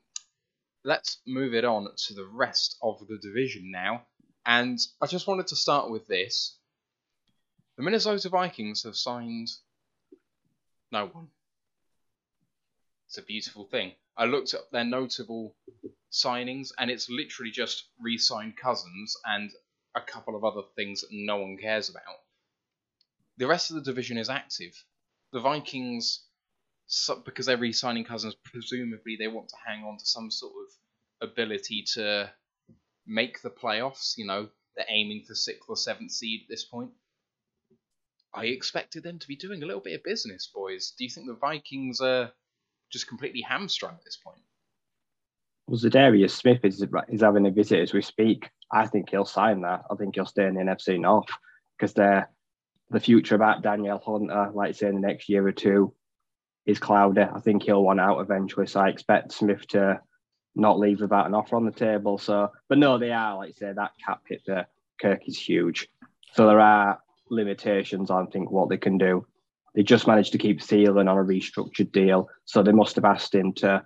let's 0.84 1.18
move 1.26 1.54
it 1.54 1.64
on 1.64 1.88
to 2.06 2.14
the 2.14 2.26
rest 2.26 2.76
of 2.82 3.00
the 3.08 3.18
division 3.18 3.70
now. 3.72 4.02
And 4.46 4.78
I 5.00 5.06
just 5.06 5.26
wanted 5.26 5.48
to 5.48 5.56
start 5.56 5.90
with 5.90 6.06
this. 6.06 6.56
The 7.76 7.82
Minnesota 7.82 8.28
Vikings 8.28 8.84
have 8.84 8.96
signed 8.96 9.48
no 10.92 11.06
one. 11.06 11.28
It's 13.06 13.18
a 13.18 13.22
beautiful 13.22 13.64
thing. 13.64 13.92
I 14.18 14.24
looked 14.24 14.52
up 14.52 14.68
their 14.72 14.84
notable 14.84 15.54
signings, 16.12 16.70
and 16.76 16.90
it's 16.90 17.08
literally 17.08 17.52
just 17.52 17.84
re-signed 18.00 18.56
Cousins 18.56 19.16
and 19.24 19.50
a 19.94 20.00
couple 20.00 20.34
of 20.34 20.44
other 20.44 20.62
things 20.74 21.02
that 21.02 21.08
no 21.12 21.36
one 21.36 21.56
cares 21.56 21.88
about. 21.88 22.02
The 23.36 23.46
rest 23.46 23.70
of 23.70 23.76
the 23.76 23.82
division 23.82 24.18
is 24.18 24.28
active. 24.28 24.72
The 25.32 25.40
Vikings, 25.40 26.24
because 27.24 27.46
they're 27.46 27.56
re-signing 27.56 28.04
Cousins, 28.04 28.34
presumably 28.44 29.16
they 29.16 29.28
want 29.28 29.50
to 29.50 29.56
hang 29.64 29.84
on 29.84 29.98
to 29.98 30.04
some 30.04 30.30
sort 30.32 30.52
of 30.52 31.28
ability 31.28 31.84
to 31.94 32.30
make 33.06 33.40
the 33.42 33.50
playoffs. 33.50 34.14
You 34.16 34.26
know, 34.26 34.48
they're 34.76 34.86
aiming 34.88 35.24
for 35.28 35.34
sixth 35.34 35.68
or 35.68 35.76
seventh 35.76 36.10
seed 36.10 36.40
at 36.42 36.48
this 36.48 36.64
point. 36.64 36.90
I 38.34 38.46
expected 38.46 39.04
them 39.04 39.20
to 39.20 39.28
be 39.28 39.36
doing 39.36 39.62
a 39.62 39.66
little 39.66 39.80
bit 39.80 39.94
of 39.94 40.02
business, 40.02 40.50
boys. 40.52 40.92
Do 40.98 41.04
you 41.04 41.10
think 41.10 41.28
the 41.28 41.34
Vikings 41.34 42.00
are 42.00 42.32
just 42.90 43.08
completely 43.08 43.42
hamstrung 43.42 43.94
at 43.94 44.04
this 44.04 44.16
point? 44.16 44.40
Well, 45.66 45.78
Za'Darius 45.78 46.30
Smith 46.30 46.64
is 46.64 46.84
is 47.08 47.20
having 47.20 47.46
a 47.46 47.50
visit 47.50 47.80
as 47.80 47.92
we 47.92 48.02
speak. 48.02 48.48
I 48.72 48.86
think 48.86 49.10
he'll 49.10 49.24
sign 49.24 49.60
that. 49.62 49.84
I 49.90 49.94
think 49.96 50.14
he'll 50.14 50.26
stay 50.26 50.46
in 50.46 50.54
the 50.54 50.62
NFC 50.62 50.98
North 50.98 51.28
because 51.76 51.92
they're 51.92 52.30
the 52.90 53.00
future 53.00 53.34
about 53.34 53.62
Danielle 53.62 54.02
Hunter, 54.04 54.50
like 54.54 54.74
say 54.74 54.88
in 54.88 54.94
the 54.94 55.06
next 55.06 55.28
year 55.28 55.46
or 55.46 55.52
two, 55.52 55.92
is 56.66 56.78
cloudy. 56.78 57.20
I 57.20 57.40
think 57.40 57.62
he'll 57.62 57.82
want 57.82 58.00
out 58.00 58.20
eventually. 58.20 58.66
So 58.66 58.80
I 58.80 58.88
expect 58.88 59.32
Smith 59.32 59.66
to 59.68 60.00
not 60.54 60.78
leave 60.78 61.00
without 61.00 61.26
an 61.26 61.34
offer 61.34 61.56
on 61.56 61.64
the 61.64 61.70
table. 61.70 62.18
So, 62.18 62.50
but 62.68 62.78
no, 62.78 62.98
they 62.98 63.12
are 63.12 63.36
like 63.36 63.54
say 63.56 63.72
that 63.72 63.92
cap 64.04 64.22
hit 64.26 64.42
there. 64.46 64.68
Kirk 65.00 65.28
is 65.28 65.38
huge. 65.38 65.88
So 66.32 66.46
there 66.46 66.60
are 66.60 66.98
limitations 67.30 68.10
on 68.10 68.26
I 68.26 68.30
think 68.30 68.50
what 68.50 68.68
they 68.68 68.78
can 68.78 68.98
do. 68.98 69.26
They 69.78 69.84
just 69.84 70.08
managed 70.08 70.32
to 70.32 70.38
keep 70.38 70.60
Thielen 70.60 71.08
on 71.08 71.18
a 71.18 71.24
restructured 71.24 71.92
deal, 71.92 72.28
so 72.46 72.64
they 72.64 72.72
must 72.72 72.96
have 72.96 73.04
asked 73.04 73.32
him 73.32 73.52
to 73.58 73.84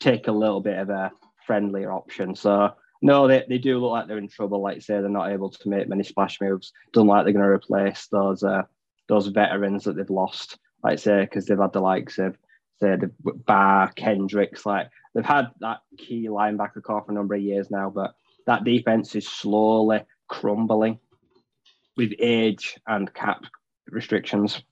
take 0.00 0.26
a 0.26 0.32
little 0.32 0.60
bit 0.60 0.78
of 0.78 0.90
a 0.90 1.12
friendlier 1.46 1.92
option. 1.92 2.34
So 2.34 2.72
no, 3.02 3.28
they, 3.28 3.44
they 3.48 3.58
do 3.58 3.78
look 3.78 3.92
like 3.92 4.08
they're 4.08 4.18
in 4.18 4.26
trouble. 4.26 4.60
Like 4.60 4.82
say, 4.82 4.94
they're 4.94 5.08
not 5.08 5.30
able 5.30 5.50
to 5.50 5.68
make 5.68 5.88
many 5.88 6.02
splash 6.02 6.40
moves. 6.40 6.72
Don't 6.92 7.06
like 7.06 7.22
they're 7.22 7.32
going 7.32 7.44
to 7.44 7.48
replace 7.48 8.08
those 8.10 8.42
uh, 8.42 8.62
those 9.08 9.28
veterans 9.28 9.84
that 9.84 9.94
they've 9.94 10.10
lost. 10.10 10.58
Like 10.82 10.98
say, 10.98 11.20
because 11.20 11.46
they've 11.46 11.56
had 11.56 11.72
the 11.72 11.78
likes 11.78 12.18
of 12.18 12.36
say 12.80 12.96
the 12.96 13.12
Barr 13.22 13.92
Kendricks, 13.92 14.66
like 14.66 14.90
they've 15.14 15.24
had 15.24 15.50
that 15.60 15.82
key 15.98 16.26
linebacker 16.28 16.82
core 16.82 17.04
for 17.04 17.12
a 17.12 17.14
number 17.14 17.36
of 17.36 17.42
years 17.42 17.70
now, 17.70 17.90
but 17.90 18.16
that 18.46 18.64
defense 18.64 19.14
is 19.14 19.28
slowly 19.28 20.00
crumbling 20.26 20.98
with 21.96 22.12
age 22.18 22.76
and 22.88 23.14
cap 23.14 23.44
restrictions. 23.88 24.64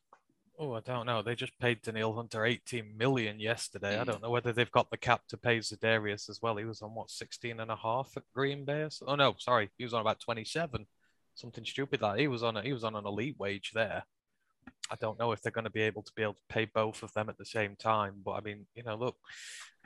Oh, 0.58 0.72
I 0.74 0.80
don't 0.80 1.06
know. 1.06 1.20
They 1.20 1.34
just 1.34 1.58
paid 1.58 1.82
Danielle 1.82 2.12
Hunter 2.14 2.44
18 2.44 2.96
million 2.96 3.40
yesterday. 3.40 3.96
Mm. 3.96 4.00
I 4.00 4.04
don't 4.04 4.22
know 4.22 4.30
whether 4.30 4.52
they've 4.52 4.70
got 4.70 4.88
the 4.90 4.96
cap 4.96 5.22
to 5.28 5.36
pay 5.36 5.58
Za'Darius 5.58 6.28
as 6.30 6.40
well. 6.40 6.56
He 6.56 6.64
was 6.64 6.80
on 6.80 6.94
what 6.94 7.10
16 7.10 7.58
and 7.58 7.70
a 7.70 7.76
half 7.76 8.12
at 8.16 8.22
Green 8.32 8.64
Bay. 8.64 8.86
so- 8.88 9.06
Oh 9.08 9.16
no, 9.16 9.34
sorry, 9.38 9.70
he 9.76 9.84
was 9.84 9.94
on 9.94 10.00
about 10.00 10.20
27. 10.20 10.86
Something 11.34 11.64
stupid 11.64 12.00
like 12.00 12.20
he 12.20 12.28
was 12.28 12.44
on 12.44 12.56
a, 12.56 12.62
he 12.62 12.72
was 12.72 12.84
on 12.84 12.94
an 12.94 13.04
elite 13.04 13.36
wage 13.38 13.72
there. 13.74 14.04
I 14.90 14.96
don't 15.00 15.18
know 15.18 15.32
if 15.32 15.42
they're 15.42 15.50
going 15.50 15.64
to 15.64 15.70
be 15.70 15.82
able 15.82 16.02
to 16.02 16.12
be 16.14 16.22
able 16.22 16.34
to 16.34 16.40
pay 16.54 16.66
both 16.66 17.02
of 17.02 17.12
them 17.14 17.28
at 17.28 17.36
the 17.36 17.44
same 17.44 17.74
time. 17.74 18.20
But 18.24 18.32
I 18.32 18.40
mean, 18.40 18.66
you 18.76 18.84
know, 18.84 18.94
look, 18.94 19.16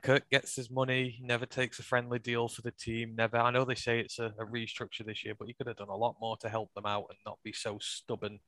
Kurt 0.02 0.28
gets 0.28 0.54
his 0.56 0.70
money, 0.70 1.18
never 1.22 1.46
takes 1.46 1.78
a 1.78 1.82
friendly 1.82 2.18
deal 2.18 2.46
for 2.48 2.60
the 2.60 2.70
team. 2.72 3.14
Never. 3.16 3.38
I 3.38 3.50
know 3.50 3.64
they 3.64 3.74
say 3.74 4.00
it's 4.00 4.18
a, 4.18 4.34
a 4.38 4.44
restructure 4.44 5.06
this 5.06 5.24
year, 5.24 5.34
but 5.38 5.48
he 5.48 5.54
could 5.54 5.66
have 5.66 5.76
done 5.78 5.88
a 5.88 5.96
lot 5.96 6.16
more 6.20 6.36
to 6.38 6.48
help 6.50 6.74
them 6.74 6.84
out 6.86 7.06
and 7.08 7.18
not 7.24 7.38
be 7.42 7.52
so 7.52 7.78
stubborn. 7.80 8.40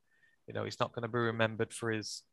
You 0.51 0.59
know, 0.59 0.65
he's 0.65 0.81
not 0.81 0.91
going 0.91 1.03
to 1.03 1.07
be 1.07 1.17
remembered 1.17 1.73
for 1.73 1.91
his 1.91 2.23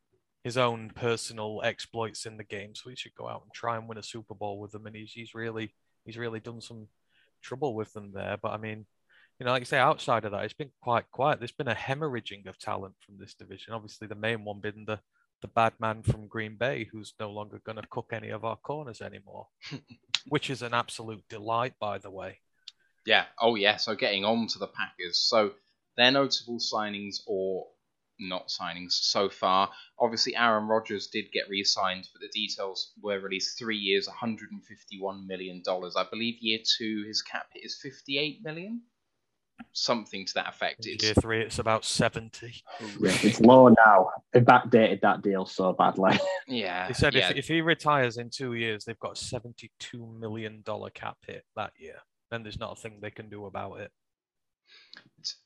his 0.43 0.57
own 0.57 0.91
personal 0.93 1.61
exploits 1.63 2.27
in 2.27 2.37
the 2.37 2.43
game, 2.43 2.75
so 2.75 2.91
he 2.91 2.97
should 2.97 3.15
go 3.15 3.29
out 3.29 3.43
and 3.45 3.53
try 3.53 3.77
and 3.77 3.89
win 3.89 3.97
a 3.97 4.03
Super 4.03 4.35
Bowl 4.35 4.59
with 4.59 4.73
them. 4.73 4.87
And 4.87 4.97
he's 4.97 5.13
he's 5.13 5.35
really 5.35 5.73
he's 6.05 6.19
really 6.19 6.41
done 6.41 6.61
some 6.61 6.89
trouble 7.43 7.75
with 7.75 7.93
them 7.93 8.11
there. 8.13 8.37
But 8.43 8.51
I 8.51 8.57
mean, 8.57 8.87
you 9.39 9.47
know, 9.47 9.53
like 9.53 9.61
you 9.61 9.67
say, 9.67 9.79
outside 9.79 10.25
of 10.25 10.33
that, 10.33 10.43
it's 10.43 10.53
been 10.53 10.73
quite 10.83 11.09
quiet. 11.13 11.39
There's 11.39 11.53
been 11.53 11.69
a 11.69 11.77
hemorrhaging 11.77 12.49
of 12.49 12.59
talent 12.59 12.95
from 13.07 13.19
this 13.19 13.35
division. 13.35 13.73
Obviously, 13.73 14.09
the 14.09 14.17
main 14.17 14.45
one 14.45 14.59
being 14.59 14.85
the 14.85 14.99
the 15.41 15.49
bad 15.49 15.75
man 15.79 16.03
from 16.03 16.27
Green 16.27 16.57
Bay, 16.57 16.89
who's 16.91 17.15
no 17.21 17.31
longer 17.31 17.61
going 17.65 17.77
to 17.77 17.87
cook 17.89 18.11
any 18.13 18.31
of 18.31 18.45
our 18.45 18.57
corners 18.57 19.01
anymore, 19.01 19.47
which 20.29 20.51
is 20.51 20.63
an 20.63 20.75
absolute 20.75 21.23
delight, 21.29 21.75
by 21.79 21.99
the 21.99 22.11
way. 22.11 22.41
Yeah. 23.07 23.27
Oh, 23.41 23.55
yeah. 23.55 23.77
So 23.77 23.95
getting 23.95 24.25
on 24.25 24.49
to 24.49 24.59
the 24.59 24.67
Packers. 24.67 25.21
So 25.21 25.53
their 25.97 26.11
notable 26.11 26.59
signings 26.59 27.21
or 27.29 27.69
not 28.19 28.49
signings 28.49 28.93
so 28.93 29.29
far. 29.29 29.71
Obviously, 29.99 30.37
Aaron 30.37 30.67
Rodgers 30.67 31.07
did 31.09 31.31
get 31.33 31.49
re-signed, 31.49 32.09
but 32.13 32.21
the 32.21 32.29
details 32.29 32.93
were 33.03 33.21
released: 33.21 33.59
three 33.59 33.77
years, 33.77 34.07
151 34.07 35.27
million 35.27 35.63
dollars. 35.65 35.95
I 35.97 36.05
believe 36.11 36.37
year 36.41 36.59
two, 36.79 37.05
his 37.07 37.23
cap 37.23 37.47
hit 37.53 37.65
is 37.65 37.79
58 37.83 38.43
million. 38.43 38.83
something 39.73 40.25
to 40.27 40.35
that 40.35 40.49
effect. 40.49 40.87
It's 40.87 41.05
Year 41.05 41.15
three, 41.15 41.41
it's 41.43 41.59
about 41.59 41.85
70. 41.85 42.63
Yeah, 43.01 43.17
it's 43.23 43.41
low 43.41 43.69
now. 43.69 44.11
They 44.33 44.41
backdated 44.41 45.01
that 45.03 45.23
deal 45.23 45.47
so 45.47 45.73
badly. 45.73 46.19
yeah. 46.49 46.89
They 46.89 46.95
said 46.95 47.15
yeah. 47.15 47.31
if, 47.31 47.37
if 47.37 47.49
he 47.49 47.61
retires 47.61 48.19
in 48.19 48.31
two 48.31 48.55
years, 48.55 48.85
they've 48.85 48.99
got 48.99 49.21
a 49.21 49.25
$72 49.25 49.69
million 50.19 50.63
cap 50.95 51.17
hit 51.27 51.45
that 51.57 51.73
year. 51.79 51.97
Then 52.31 52.43
there's 52.43 52.59
not 52.59 52.73
a 52.73 52.81
thing 52.81 52.99
they 53.01 53.11
can 53.11 53.29
do 53.29 53.47
about 53.47 53.81
it. 53.81 53.91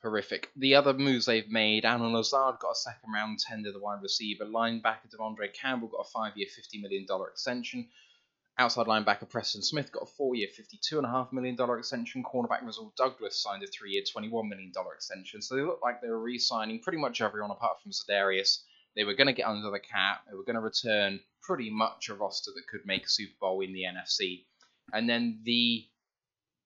Horrific. 0.02 0.50
The 0.56 0.74
other 0.74 0.92
moves 0.92 1.26
they've 1.26 1.48
made, 1.48 1.84
Allen 1.84 2.12
Lazard 2.12 2.58
got 2.60 2.72
a 2.72 2.74
second 2.74 3.12
round 3.12 3.38
tender, 3.38 3.72
the 3.72 3.80
wide 3.80 4.02
receiver. 4.02 4.44
Linebacker 4.44 5.08
De'Vondre 5.08 5.52
Campbell 5.52 5.88
got 5.88 6.06
a 6.06 6.10
five 6.10 6.36
year, 6.36 6.46
$50 6.46 6.82
million 6.82 7.06
extension. 7.30 7.88
Outside 8.58 8.86
linebacker 8.86 9.28
Preston 9.28 9.62
Smith 9.62 9.90
got 9.92 10.02
a 10.02 10.06
four 10.06 10.34
year, 10.34 10.48
$52.5 10.48 11.32
million 11.32 11.56
extension. 11.78 12.22
Cornerback 12.22 12.62
Rasul 12.62 12.92
Douglas 12.96 13.42
signed 13.42 13.62
a 13.62 13.66
three 13.66 13.92
year, 13.92 14.02
$21 14.02 14.48
million 14.48 14.72
extension. 14.94 15.40
So 15.40 15.56
they 15.56 15.62
look 15.62 15.80
like 15.82 16.02
they 16.02 16.08
were 16.08 16.20
re 16.20 16.38
signing 16.38 16.80
pretty 16.80 16.98
much 16.98 17.20
everyone 17.22 17.50
apart 17.50 17.80
from 17.82 17.92
Za'Darius. 17.92 18.62
They 18.94 19.04
were 19.04 19.14
going 19.14 19.28
to 19.28 19.32
get 19.32 19.46
under 19.46 19.70
the 19.70 19.80
cap. 19.80 20.26
They 20.28 20.36
were 20.36 20.44
going 20.44 20.56
to 20.56 20.60
return 20.60 21.20
pretty 21.40 21.70
much 21.70 22.10
a 22.10 22.14
roster 22.14 22.50
that 22.54 22.68
could 22.70 22.84
make 22.84 23.06
a 23.06 23.08
Super 23.08 23.34
Bowl 23.40 23.60
in 23.62 23.72
the 23.72 23.84
NFC. 23.84 24.44
And 24.92 25.08
then 25.08 25.40
the 25.44 25.86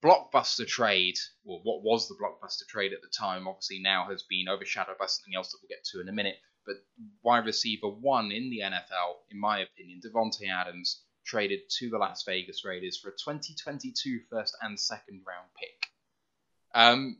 blockbuster 0.06 0.66
trade, 0.66 1.16
or 1.44 1.60
what 1.64 1.82
was 1.82 2.08
the 2.08 2.14
blockbuster 2.14 2.66
trade 2.68 2.92
at 2.92 3.02
the 3.02 3.08
time, 3.08 3.48
obviously 3.48 3.80
now 3.80 4.06
has 4.08 4.22
been 4.22 4.48
overshadowed 4.48 4.98
by 4.98 5.06
something 5.06 5.34
else 5.34 5.50
that 5.50 5.58
we'll 5.60 5.68
get 5.68 5.84
to 5.84 6.00
in 6.00 6.08
a 6.08 6.12
minute. 6.12 6.36
But 6.64 6.76
wide 7.22 7.46
receiver 7.46 7.88
one 7.88 8.30
in 8.30 8.50
the 8.50 8.60
NFL, 8.60 9.16
in 9.30 9.40
my 9.40 9.60
opinion, 9.60 10.00
Davante 10.00 10.48
Adams, 10.48 11.02
traded 11.24 11.60
to 11.78 11.90
the 11.90 11.98
Las 11.98 12.22
Vegas 12.24 12.64
Raiders 12.64 12.98
for 12.98 13.08
a 13.08 13.12
2022 13.12 14.20
first 14.30 14.56
and 14.62 14.78
second 14.78 15.22
round 15.26 15.48
pick. 15.58 15.86
Um, 16.74 17.18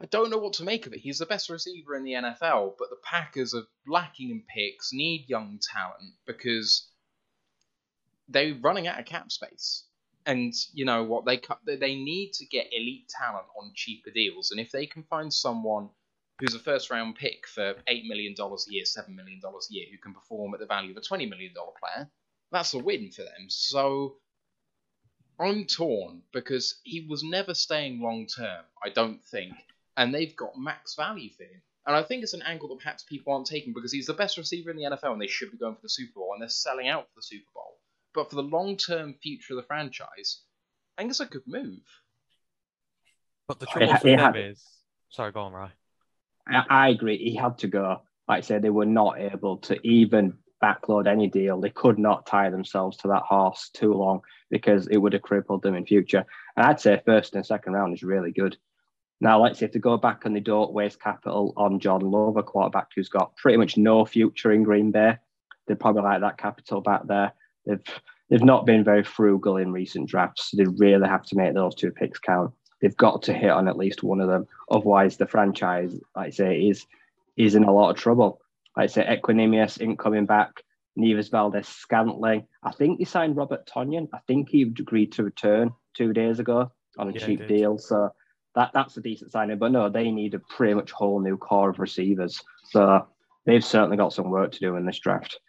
I 0.00 0.06
don't 0.06 0.30
know 0.30 0.38
what 0.38 0.54
to 0.54 0.64
make 0.64 0.86
of 0.86 0.92
it. 0.92 1.00
He's 1.00 1.18
the 1.18 1.26
best 1.26 1.50
receiver 1.50 1.96
in 1.96 2.04
the 2.04 2.12
NFL, 2.12 2.74
but 2.78 2.90
the 2.90 2.98
Packers 3.02 3.54
are 3.54 3.66
lacking 3.86 4.30
in 4.30 4.42
picks, 4.42 4.92
need 4.92 5.28
young 5.28 5.58
talent 5.72 6.14
because 6.26 6.88
they're 8.28 8.54
running 8.54 8.86
out 8.86 9.00
of 9.00 9.06
cap 9.06 9.32
space. 9.32 9.84
And 10.26 10.54
you 10.72 10.84
know 10.84 11.04
what 11.04 11.26
they? 11.26 11.40
They 11.66 11.94
need 11.96 12.32
to 12.34 12.46
get 12.46 12.72
elite 12.72 13.08
talent 13.08 13.46
on 13.60 13.72
cheaper 13.74 14.10
deals. 14.10 14.50
And 14.50 14.60
if 14.60 14.70
they 14.70 14.86
can 14.86 15.02
find 15.02 15.32
someone 15.32 15.90
who's 16.40 16.54
a 16.54 16.58
first 16.58 16.90
round 16.90 17.16
pick 17.16 17.46
for 17.46 17.74
eight 17.88 18.06
million 18.06 18.34
dollars 18.34 18.66
a 18.68 18.72
year, 18.72 18.84
seven 18.84 19.14
million 19.14 19.40
dollars 19.40 19.68
a 19.70 19.74
year, 19.74 19.86
who 19.90 19.98
can 19.98 20.14
perform 20.14 20.54
at 20.54 20.60
the 20.60 20.66
value 20.66 20.92
of 20.92 20.96
a 20.96 21.00
twenty 21.00 21.26
million 21.26 21.52
dollar 21.52 21.72
player, 21.78 22.08
that's 22.50 22.74
a 22.74 22.78
win 22.78 23.10
for 23.10 23.22
them. 23.22 23.48
So 23.48 24.16
I'm 25.38 25.66
torn 25.66 26.22
because 26.32 26.80
he 26.84 27.06
was 27.08 27.22
never 27.22 27.54
staying 27.54 28.00
long 28.00 28.26
term. 28.26 28.64
I 28.82 28.88
don't 28.88 29.22
think, 29.24 29.52
and 29.96 30.14
they've 30.14 30.34
got 30.34 30.58
max 30.58 30.94
value 30.94 31.30
for 31.36 31.42
him. 31.42 31.62
And 31.86 31.94
I 31.94 32.02
think 32.02 32.22
it's 32.22 32.34
an 32.34 32.42
angle 32.42 32.68
that 32.68 32.78
perhaps 32.78 33.02
people 33.02 33.32
aren't 33.34 33.46
taking 33.46 33.74
because 33.74 33.92
he's 33.92 34.06
the 34.06 34.14
best 34.14 34.38
receiver 34.38 34.70
in 34.70 34.76
the 34.76 34.84
NFL 34.84 35.12
and 35.12 35.20
they 35.20 35.26
should 35.26 35.50
be 35.50 35.58
going 35.58 35.74
for 35.74 35.82
the 35.82 35.88
Super 35.90 36.14
Bowl 36.14 36.32
and 36.32 36.40
they're 36.40 36.48
selling 36.48 36.88
out 36.88 37.08
for 37.08 37.16
the 37.16 37.22
Super 37.22 37.50
Bowl. 37.54 37.78
But 38.14 38.30
for 38.30 38.36
the 38.36 38.42
long 38.42 38.76
term 38.76 39.14
future 39.22 39.54
of 39.54 39.56
the 39.56 39.66
franchise, 39.66 40.40
I 40.96 41.02
think 41.02 41.10
it's 41.10 41.20
a 41.20 41.26
good 41.26 41.46
move. 41.46 41.82
But 43.48 43.58
the 43.60 43.66
trouble 43.66 43.92
ha- 43.92 43.98
for 43.98 44.08
had- 44.08 44.36
is. 44.36 44.64
Sorry, 45.10 45.32
go 45.32 45.42
on, 45.42 45.52
Ryan. 45.52 45.72
I, 46.46 46.64
I 46.68 46.88
agree. 46.88 47.18
He 47.18 47.34
had 47.34 47.58
to 47.58 47.68
go. 47.68 48.02
Like 48.28 48.38
I 48.38 48.40
said, 48.40 48.62
they 48.62 48.70
were 48.70 48.86
not 48.86 49.20
able 49.20 49.58
to 49.58 49.78
even 49.86 50.38
backload 50.62 51.06
any 51.06 51.28
deal. 51.28 51.60
They 51.60 51.70
could 51.70 51.98
not 51.98 52.26
tie 52.26 52.50
themselves 52.50 52.96
to 52.98 53.08
that 53.08 53.22
horse 53.22 53.70
too 53.72 53.92
long 53.92 54.22
because 54.50 54.86
it 54.88 54.96
would 54.96 55.12
have 55.12 55.22
crippled 55.22 55.62
them 55.62 55.74
in 55.74 55.84
future. 55.86 56.24
And 56.56 56.66
I'd 56.66 56.80
say 56.80 57.00
first 57.04 57.34
and 57.34 57.44
second 57.44 57.74
round 57.74 57.94
is 57.94 58.02
really 58.02 58.32
good. 58.32 58.56
Now, 59.20 59.42
let's 59.42 59.58
say 59.58 59.66
if 59.66 59.72
they 59.72 59.78
go 59.78 59.96
back 59.96 60.24
and 60.24 60.34
they 60.34 60.40
don't 60.40 60.72
waste 60.72 61.00
capital 61.00 61.52
on 61.56 61.80
Jordan 61.80 62.10
Love, 62.10 62.36
a 62.36 62.42
quarterback 62.42 62.88
who's 62.94 63.08
got 63.08 63.36
pretty 63.36 63.58
much 63.58 63.76
no 63.76 64.04
future 64.04 64.52
in 64.52 64.62
Green 64.62 64.90
Bay, 64.90 65.16
they'd 65.66 65.80
probably 65.80 66.02
like 66.02 66.20
that 66.20 66.38
capital 66.38 66.80
back 66.80 67.06
there. 67.06 67.32
They've 67.66 67.82
they've 68.28 68.42
not 68.42 68.66
been 68.66 68.84
very 68.84 69.04
frugal 69.04 69.56
in 69.56 69.72
recent 69.72 70.08
drafts. 70.08 70.50
They 70.52 70.64
really 70.64 71.08
have 71.08 71.24
to 71.26 71.36
make 71.36 71.54
those 71.54 71.74
two 71.74 71.90
picks 71.90 72.18
count. 72.18 72.52
They've 72.80 72.96
got 72.96 73.22
to 73.22 73.32
hit 73.32 73.50
on 73.50 73.68
at 73.68 73.78
least 73.78 74.02
one 74.02 74.20
of 74.20 74.28
them. 74.28 74.46
Otherwise, 74.70 75.16
the 75.16 75.26
franchise, 75.26 75.94
like 76.16 76.26
I 76.26 76.30
say, 76.30 76.60
is 76.60 76.86
is 77.36 77.54
in 77.54 77.64
a 77.64 77.72
lot 77.72 77.90
of 77.90 77.96
trouble. 77.96 78.40
Like 78.76 78.84
I 78.84 78.86
say, 78.88 79.04
Equanimeous 79.04 79.80
ain't 79.82 79.98
coming 79.98 80.26
back. 80.26 80.62
Neves 80.98 81.30
Valdes 81.30 81.68
Scantling. 81.68 82.46
I 82.62 82.70
think 82.70 82.98
they 82.98 83.04
signed 83.04 83.36
Robert 83.36 83.66
Tonyan. 83.66 84.08
I 84.12 84.18
think 84.26 84.48
he 84.48 84.62
agreed 84.62 85.12
to 85.12 85.24
return 85.24 85.72
two 85.94 86.12
days 86.12 86.38
ago 86.38 86.70
on 86.98 87.08
a 87.08 87.12
Yeah, 87.12 87.26
cheap 87.26 87.46
deal. 87.48 87.78
So 87.78 88.10
that 88.54 88.70
that's 88.72 88.96
a 88.96 89.00
decent 89.00 89.32
signing. 89.32 89.58
But 89.58 89.72
no, 89.72 89.88
they 89.88 90.10
need 90.10 90.34
a 90.34 90.38
pretty 90.38 90.74
much 90.74 90.92
whole 90.92 91.20
new 91.20 91.36
core 91.36 91.70
of 91.70 91.78
receivers. 91.78 92.40
So 92.70 93.06
they've 93.44 93.64
certainly 93.64 93.96
got 93.96 94.12
some 94.12 94.30
work 94.30 94.52
to 94.52 94.60
do 94.60 94.76
in 94.76 94.86
this 94.86 95.00
draft. 95.00 95.40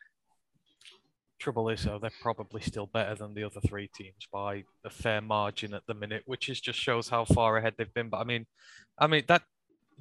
Trouble 1.45 1.69
is, 1.69 1.83
though, 1.83 1.99
they're 1.99 2.09
probably 2.23 2.59
still 2.59 2.87
better 2.87 3.13
than 3.13 3.35
the 3.35 3.43
other 3.43 3.61
three 3.61 3.87
teams 3.87 4.27
by 4.33 4.63
a 4.83 4.89
fair 4.89 5.21
margin 5.21 5.75
at 5.75 5.85
the 5.85 5.93
minute, 5.93 6.23
which 6.25 6.49
is 6.49 6.59
just 6.59 6.79
shows 6.79 7.07
how 7.07 7.23
far 7.23 7.57
ahead 7.57 7.75
they've 7.77 7.93
been. 7.93 8.09
But 8.09 8.21
I 8.21 8.23
mean, 8.23 8.47
I 8.97 9.05
mean 9.05 9.25
that 9.27 9.43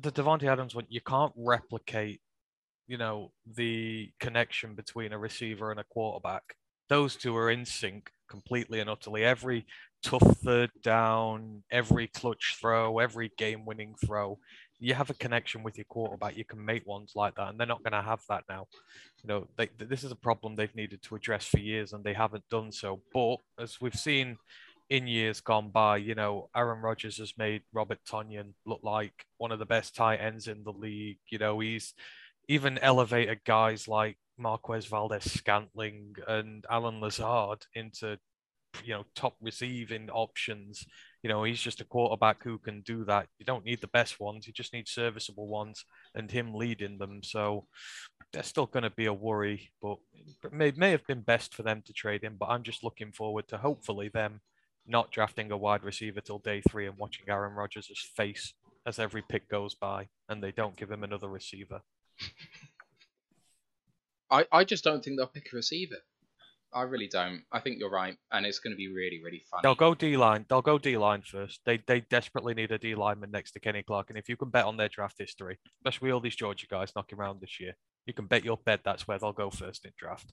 the 0.01 0.11
Davante 0.11 0.45
Adams 0.45 0.75
one, 0.75 0.87
you 0.89 1.03
can't 1.03 1.35
replicate, 1.37 2.23
you 2.87 2.97
know, 2.97 3.31
the 3.57 4.11
connection 4.21 4.75
between 4.75 5.13
a 5.13 5.19
receiver 5.19 5.71
and 5.71 5.79
a 5.79 5.85
quarterback. 5.85 6.57
Those 6.89 7.15
two 7.15 7.37
are 7.37 7.51
in 7.51 7.67
sync 7.67 8.11
completely 8.27 8.81
and 8.81 8.89
utterly. 8.89 9.23
Every 9.23 9.67
tough 10.03 10.39
third 10.39 10.71
down, 10.83 11.63
every 11.71 12.07
clutch 12.07 12.57
throw, 12.59 13.01
every 13.01 13.33
game-winning 13.37 13.97
throw, 14.03 14.39
you 14.79 14.95
have 14.95 15.11
a 15.11 15.15
connection 15.15 15.63
with 15.63 15.79
your 15.79 15.87
quarterback. 15.87 16.37
You 16.37 16.45
can 16.45 16.65
make 16.65 16.87
ones 16.87 17.13
like 17.15 17.35
that, 17.37 17.49
and 17.49 17.59
they're 17.59 17.67
not 17.67 17.83
going 17.83 17.93
to 17.93 18.03
have 18.03 18.21
that 18.29 18.45
now 18.49 18.67
you 19.25 19.29
know, 19.29 19.47
they, 19.57 19.71
this 19.79 20.05
is 20.05 20.13
a 20.13 20.17
problem 20.17 20.55
they've 20.55 20.75
needed 20.75 21.03
to 21.03 21.15
address 21.15 21.47
for 21.47 21.59
years 21.59 21.93
and 21.93 22.05
they 22.05 22.13
haven't 22.13 22.45
done 22.51 22.71
so. 22.71 23.01
But 23.13 23.37
as 23.59 23.81
we've 23.81 23.95
seen 23.95 24.37
in 24.91 25.07
years 25.07 25.41
gone 25.41 25.71
by, 25.71 25.97
you 25.97 26.15
know, 26.15 26.51
Aaron 26.55 26.83
Rodgers 26.83 27.17
has 27.17 27.33
made 27.39 27.63
Robert 27.73 28.01
Tonyan 28.09 28.53
look 28.67 28.81
like 28.83 29.25
one 29.39 29.51
of 29.51 29.59
the 29.59 29.65
best 29.65 29.97
tight 29.97 30.21
ends 30.21 30.47
in 30.47 30.63
the 30.63 30.73
league. 30.73 31.19
You 31.31 31.39
know, 31.39 31.59
he's 31.61 31.95
even 32.49 32.77
elevated 32.79 33.41
guys 33.47 33.89
like 33.89 34.19
Marquez 34.37 34.85
Valdes 34.87 35.33
Scantling 35.33 36.17
and 36.29 36.67
Allen 36.71 37.01
Lazard 37.01 37.65
into, 37.75 38.19
you 38.85 38.93
know, 38.93 39.05
top 39.15 39.37
receiving 39.41 40.11
options. 40.11 40.85
You 41.25 41.31
know, 41.31 41.43
he's 41.43 41.61
just 41.61 41.81
a 41.81 41.85
quarterback 41.85 42.45
who 42.45 42.59
can 42.59 42.83
do 42.83 43.05
that. 43.07 43.27
You 43.39 43.45
don't 43.45 43.65
need 43.65 43.81
the 43.81 43.89
best 43.89 44.21
ones, 44.21 44.47
you 44.47 44.53
just 44.53 44.73
need 44.73 44.87
serviceable 44.87 45.49
ones 45.49 45.85
and 46.15 46.31
him 46.31 46.55
leading 46.55 46.99
them. 46.99 47.23
So, 47.25 47.67
they're 48.33 48.43
still 48.43 48.67
going 48.67 48.83
to 48.83 48.91
be 48.91 49.07
a 49.07 49.13
worry, 49.13 49.71
but 49.81 49.97
it 50.45 50.53
may 50.53 50.73
may 50.77 50.91
have 50.91 51.07
been 51.07 51.23
best 51.23 51.55
for 51.55 51.63
them 51.63 51.83
to 51.87 51.93
trade 51.93 52.23
him. 52.23 52.37
But 52.39 52.51
I'm 52.51 52.65
just 52.65 52.85
looking 52.85 53.13
forward 53.13 53.49
to 53.49 53.59
hopefully 53.59 54.11
them 54.13 54.41
not 54.87 55.11
drafting 55.11 55.51
a 55.51 55.57
wide 55.57 55.85
receiver 55.85 56.21
till 56.21 56.41
day 56.41 56.61
three 56.69 56.87
and 56.87 56.99
watching 56.99 57.25
Aaron 57.29 57.55
Rodgers' 57.55 58.11
face 58.17 58.53
as 58.87 58.99
every 58.99 59.23
pick 59.23 59.49
goes 59.49 59.75
by, 59.75 60.09
and 60.29 60.43
they 60.43 60.53
don't 60.53 60.77
give 60.77 60.91
him 60.91 61.05
another 61.05 61.29
receiver. 61.29 61.81
I, 64.31 64.47
I 64.53 64.65
just 64.65 64.85
don't 64.85 65.03
think 65.03 65.17
they'll 65.17 65.27
pick 65.27 65.49
a 65.53 65.57
receiver. 65.57 65.97
I 66.75 66.83
really 66.83 67.07
don't. 67.07 67.43
I 67.53 67.61
think 67.61 67.79
you're 67.79 67.91
right, 67.91 68.17
and 68.33 68.45
it's 68.45 68.59
going 68.59 68.73
to 68.73 68.77
be 68.77 68.89
really, 68.89 69.23
really 69.23 69.43
fun. 69.49 69.61
They'll 69.63 69.77
go 69.77 69.95
D 69.95 70.17
line. 70.17 70.45
They'll 70.49 70.61
go 70.61 70.77
D 70.79 70.99
line 70.99 71.23
first. 71.23 71.61
They 71.65 71.79
they 71.87 72.01
desperately 72.01 72.53
need 72.53 72.73
a 72.73 72.79
D 72.79 72.95
lineman 72.97 73.31
next 73.31 73.53
to 73.53 73.61
Kenny 73.61 73.83
Clark, 73.83 74.11
and 74.11 74.19
if 74.19 74.29
you 74.29 74.37
can 74.37 74.51
bet 74.51 74.65
on 74.65 74.77
their 74.77 74.89
draft 74.89 75.17
history, 75.19 75.59
especially 75.79 76.11
all 76.11 76.21
these 76.21 76.35
Georgia 76.35 76.67
guys 76.67 76.93
knocking 76.97 77.19
around 77.19 77.41
this 77.41 77.61
year, 77.61 77.75
you 78.07 78.13
can 78.13 78.27
bet 78.27 78.45
your 78.45 78.57
bed 78.57 78.81
that's 78.85 79.07
where 79.07 79.19
they'll 79.19 79.33
go 79.33 79.51
first 79.51 79.85
in 79.85 79.93
draft. 79.97 80.33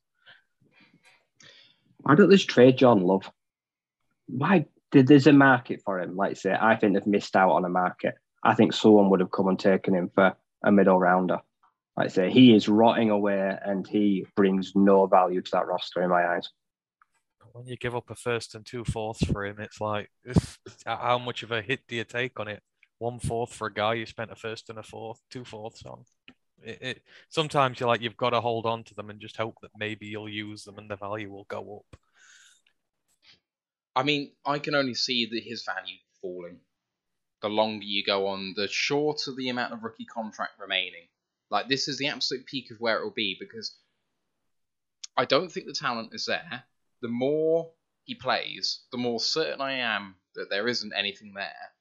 Why 1.98 2.16
don't 2.16 2.30
they 2.30 2.38
trade 2.38 2.78
John 2.78 3.02
Love? 3.02 3.32
Why 4.28 4.66
did 4.92 5.08
there's 5.08 5.28
a 5.28 5.34
market 5.34 5.82
for 5.86 6.00
him? 6.00 6.16
Like 6.16 6.32
I 6.32 6.34
say, 6.34 6.58
I 6.60 6.76
think 6.76 6.94
they've 6.94 7.06
missed 7.06 7.36
out 7.36 7.52
on 7.52 7.66
a 7.66 7.70
market. 7.70 8.16
I 8.44 8.56
think 8.56 8.74
someone 8.74 9.12
would 9.12 9.20
have 9.20 9.32
come 9.32 9.48
and 9.48 9.60
taken 9.60 9.94
him 9.94 10.10
for 10.14 10.36
a 10.64 10.72
middle 10.72 11.00
rounder. 11.00 11.40
Like 12.02 12.10
I 12.10 12.14
say, 12.14 12.32
he 12.32 12.56
is 12.56 12.68
rotting 12.68 13.12
away 13.12 13.56
and 13.64 13.88
he 13.88 14.26
brings 14.36 14.72
no 14.74 15.06
value 15.06 15.40
to 15.40 15.52
that 15.52 15.68
roster 15.68 16.02
in 16.02 16.10
my 16.10 16.26
eyes. 16.26 16.50
When 17.52 17.68
you 17.68 17.78
give 17.78 17.96
up 17.96 18.10
a 18.10 18.16
first 18.16 18.56
and 18.56 18.66
two 18.66 18.84
fourths 18.84 19.24
for 19.24 19.46
him, 19.46 19.60
it's 19.60 19.80
like 19.80 20.10
it's, 20.24 20.58
how 20.84 21.20
much 21.20 21.44
of 21.44 21.52
a 21.52 21.62
hit 21.62 21.82
do 21.88 21.96
you 21.96 22.04
take 22.04 22.40
on 22.40 22.48
it? 22.48 22.64
One 22.98 23.20
fourth 23.20 23.54
for 23.54 23.68
a 23.68 23.74
guy 23.74 23.94
you 23.94 24.08
spent 24.08 24.32
a 24.32 24.36
first 24.36 24.72
and 24.72 24.80
a 24.80 24.84
fourth, 24.84 25.20
two 25.30 25.46
fourths 25.46 25.86
on. 25.86 26.04
It, 26.64 26.80
it 26.82 27.02
sometimes 27.30 27.80
you're 27.80 27.88
like 27.88 28.02
you've 28.02 28.18
got 28.18 28.32
to 28.32 28.42
hold 28.42 28.66
on 28.66 28.84
to 28.86 28.96
them 28.96 29.12
and 29.12 29.22
just 29.22 29.38
hope 29.38 29.58
that 29.62 29.70
maybe 29.78 30.08
you'll 30.08 30.28
use 30.28 30.64
them 30.64 30.80
and 30.80 30.90
the 30.90 30.96
value 30.96 31.30
will 31.30 31.46
go 31.50 31.84
up. 31.92 32.00
I 33.96 34.02
mean, 34.02 34.32
I 34.44 34.58
can 34.58 34.74
only 34.74 34.96
see 34.96 35.28
that 35.28 35.44
his 35.44 35.64
value 35.66 35.98
falling. 36.20 36.62
The 37.44 37.50
longer 37.50 37.86
you 37.86 38.04
go 38.04 38.26
on, 38.26 38.56
the 38.58 38.68
shorter 38.68 39.34
the 39.38 39.50
amount 39.50 39.74
of 39.74 39.84
rookie 39.84 40.06
contract 40.06 40.54
remaining. 40.60 41.06
Like 41.52 41.68
this 41.68 41.90
is 41.90 41.98
the 41.98 42.08
absolute 42.08 42.46
peak 42.46 42.72
of 42.72 42.80
where 42.80 42.98
it 42.98 43.04
will 43.04 43.12
be 43.12 43.36
because 43.40 43.76
I 45.18 45.26
don't 45.26 45.52
think 45.52 45.68
the 45.68 45.74
talent 45.74 46.14
is 46.14 46.26
there. 46.26 46.64
The 47.02 47.10
more 47.10 47.72
he 48.06 48.16
plays, 48.16 48.80
the 48.92 48.98
more 48.98 49.20
certain 49.20 49.60
I 49.60 49.74
am 49.74 50.16
that 50.36 50.50
there 50.50 50.70
isn't 50.70 50.94
anything 50.96 51.34
there, 51.34 51.74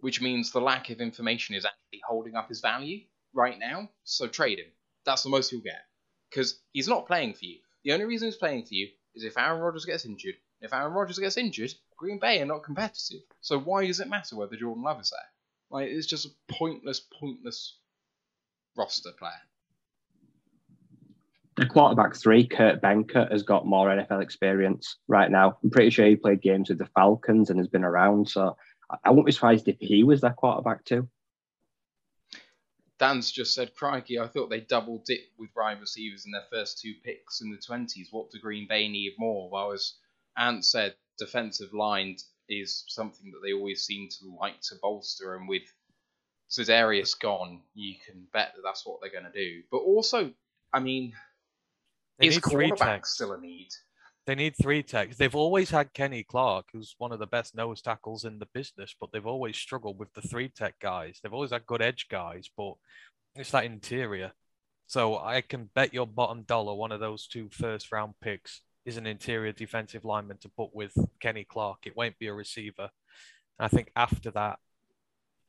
which 0.00 0.20
means 0.20 0.50
the 0.50 0.60
lack 0.60 0.90
of 0.90 1.00
information 1.00 1.54
is 1.54 1.64
actually 1.64 2.00
holding 2.06 2.34
up 2.34 2.48
his 2.48 2.60
value 2.60 3.04
right 3.32 3.58
now. 3.58 3.88
So 4.02 4.26
trade 4.26 4.58
him. 4.58 4.72
That's 5.04 5.22
the 5.22 5.30
most 5.30 5.52
you'll 5.52 5.60
get 5.60 5.84
because 6.28 6.58
he's 6.72 6.88
not 6.88 7.06
playing 7.06 7.34
for 7.34 7.44
you. 7.44 7.60
The 7.84 7.92
only 7.92 8.06
reason 8.06 8.26
he's 8.26 8.36
playing 8.36 8.64
for 8.64 8.74
you 8.74 8.88
is 9.14 9.22
if 9.22 9.38
Aaron 9.38 9.60
Rodgers 9.60 9.84
gets 9.84 10.04
injured. 10.04 10.34
If 10.60 10.72
Aaron 10.74 10.94
Rodgers 10.94 11.18
gets 11.18 11.36
injured, 11.36 11.72
Green 11.96 12.18
Bay 12.18 12.40
are 12.40 12.46
not 12.46 12.64
competitive. 12.64 13.20
So 13.40 13.60
why 13.60 13.86
does 13.86 14.00
it 14.00 14.08
matter 14.08 14.34
whether 14.34 14.56
Jordan 14.56 14.82
Love 14.82 15.00
is 15.00 15.10
there? 15.10 15.20
Like 15.70 15.90
it's 15.90 16.06
just 16.06 16.26
a 16.26 16.30
pointless, 16.48 17.00
pointless 17.00 17.76
roster 18.76 19.10
player. 19.18 19.32
The 21.56 21.66
quarterback 21.66 22.14
three, 22.14 22.46
Kurt 22.46 22.82
Benkert, 22.82 23.32
has 23.32 23.42
got 23.42 23.66
more 23.66 23.88
NFL 23.88 24.22
experience 24.22 24.98
right 25.08 25.30
now. 25.30 25.56
I'm 25.64 25.70
pretty 25.70 25.88
sure 25.88 26.06
he 26.06 26.16
played 26.16 26.42
games 26.42 26.68
with 26.68 26.78
the 26.78 26.86
Falcons 26.94 27.48
and 27.48 27.58
has 27.58 27.68
been 27.68 27.84
around. 27.84 28.28
So 28.28 28.56
I 29.02 29.10
wouldn't 29.10 29.26
be 29.26 29.32
surprised 29.32 29.66
if 29.66 29.76
he 29.80 30.04
was 30.04 30.20
their 30.20 30.34
quarterback 30.34 30.84
too. 30.84 31.08
Dan's 32.98 33.30
just 33.30 33.54
said, 33.54 33.74
crikey, 33.74 34.18
I 34.18 34.26
thought 34.26 34.48
they 34.48 34.60
double 34.60 35.02
dipped 35.06 35.38
with 35.38 35.50
wide 35.54 35.80
receivers 35.80 36.24
in 36.24 36.32
their 36.32 36.46
first 36.50 36.80
two 36.80 36.94
picks 37.04 37.40
in 37.40 37.50
the 37.50 37.58
20s. 37.58 38.08
What 38.10 38.30
do 38.30 38.38
Green 38.38 38.66
Bay 38.66 38.88
need 38.88 39.14
more? 39.18 39.50
Well, 39.50 39.72
as 39.72 39.94
Ant 40.36 40.64
said, 40.64 40.94
defensive 41.18 41.74
line 41.74 42.16
is 42.48 42.84
something 42.88 43.30
that 43.32 43.40
they 43.44 43.52
always 43.52 43.84
seem 43.84 44.08
to 44.08 44.36
like 44.40 44.60
to 44.62 44.76
bolster. 44.80 45.34
And 45.34 45.48
with 45.48 45.62
Za'Darius 46.50 47.18
gone, 47.18 47.60
you 47.74 47.94
can 48.04 48.26
bet 48.32 48.52
that 48.54 48.62
that's 48.62 48.86
what 48.86 49.00
they're 49.00 49.10
going 49.10 49.30
to 49.30 49.38
do. 49.38 49.62
But 49.70 49.78
also, 49.78 50.32
I 50.72 50.80
mean, 50.80 51.12
They 52.18 52.28
is 52.28 52.38
quarterback 52.38 53.06
still 53.06 53.32
a 53.32 53.40
need? 53.40 53.68
They 54.26 54.34
need 54.34 54.54
three 54.60 54.82
techs. 54.82 55.16
They've 55.16 55.34
always 55.34 55.70
had 55.70 55.92
Kenny 55.92 56.24
Clark, 56.24 56.66
who's 56.72 56.96
one 56.98 57.12
of 57.12 57.20
the 57.20 57.28
best 57.28 57.54
nose 57.54 57.80
tackles 57.80 58.24
in 58.24 58.40
the 58.40 58.48
business, 58.52 58.94
but 59.00 59.12
they've 59.12 59.26
always 59.26 59.56
struggled 59.56 59.98
with 59.98 60.12
the 60.14 60.22
three 60.22 60.48
tech 60.48 60.74
guys. 60.80 61.20
They've 61.22 61.32
always 61.32 61.52
had 61.52 61.66
good 61.66 61.80
edge 61.80 62.08
guys, 62.10 62.50
but 62.56 62.74
it's 63.36 63.52
that 63.52 63.64
interior. 63.64 64.32
So 64.88 65.18
I 65.18 65.42
can 65.42 65.70
bet 65.74 65.94
your 65.94 66.06
bottom 66.08 66.42
dollar 66.42 66.74
one 66.74 66.90
of 66.90 67.00
those 67.00 67.26
two 67.28 67.48
first 67.50 67.92
round 67.92 68.14
picks 68.20 68.62
is 68.84 68.96
an 68.96 69.06
interior 69.06 69.52
defensive 69.52 70.04
lineman 70.04 70.38
to 70.38 70.48
put 70.48 70.74
with 70.74 70.92
Kenny 71.20 71.44
Clark. 71.44 71.86
It 71.86 71.96
won't 71.96 72.18
be 72.18 72.26
a 72.28 72.34
receiver. 72.34 72.90
I 73.58 73.68
think 73.68 73.90
after 73.94 74.30
that, 74.32 74.58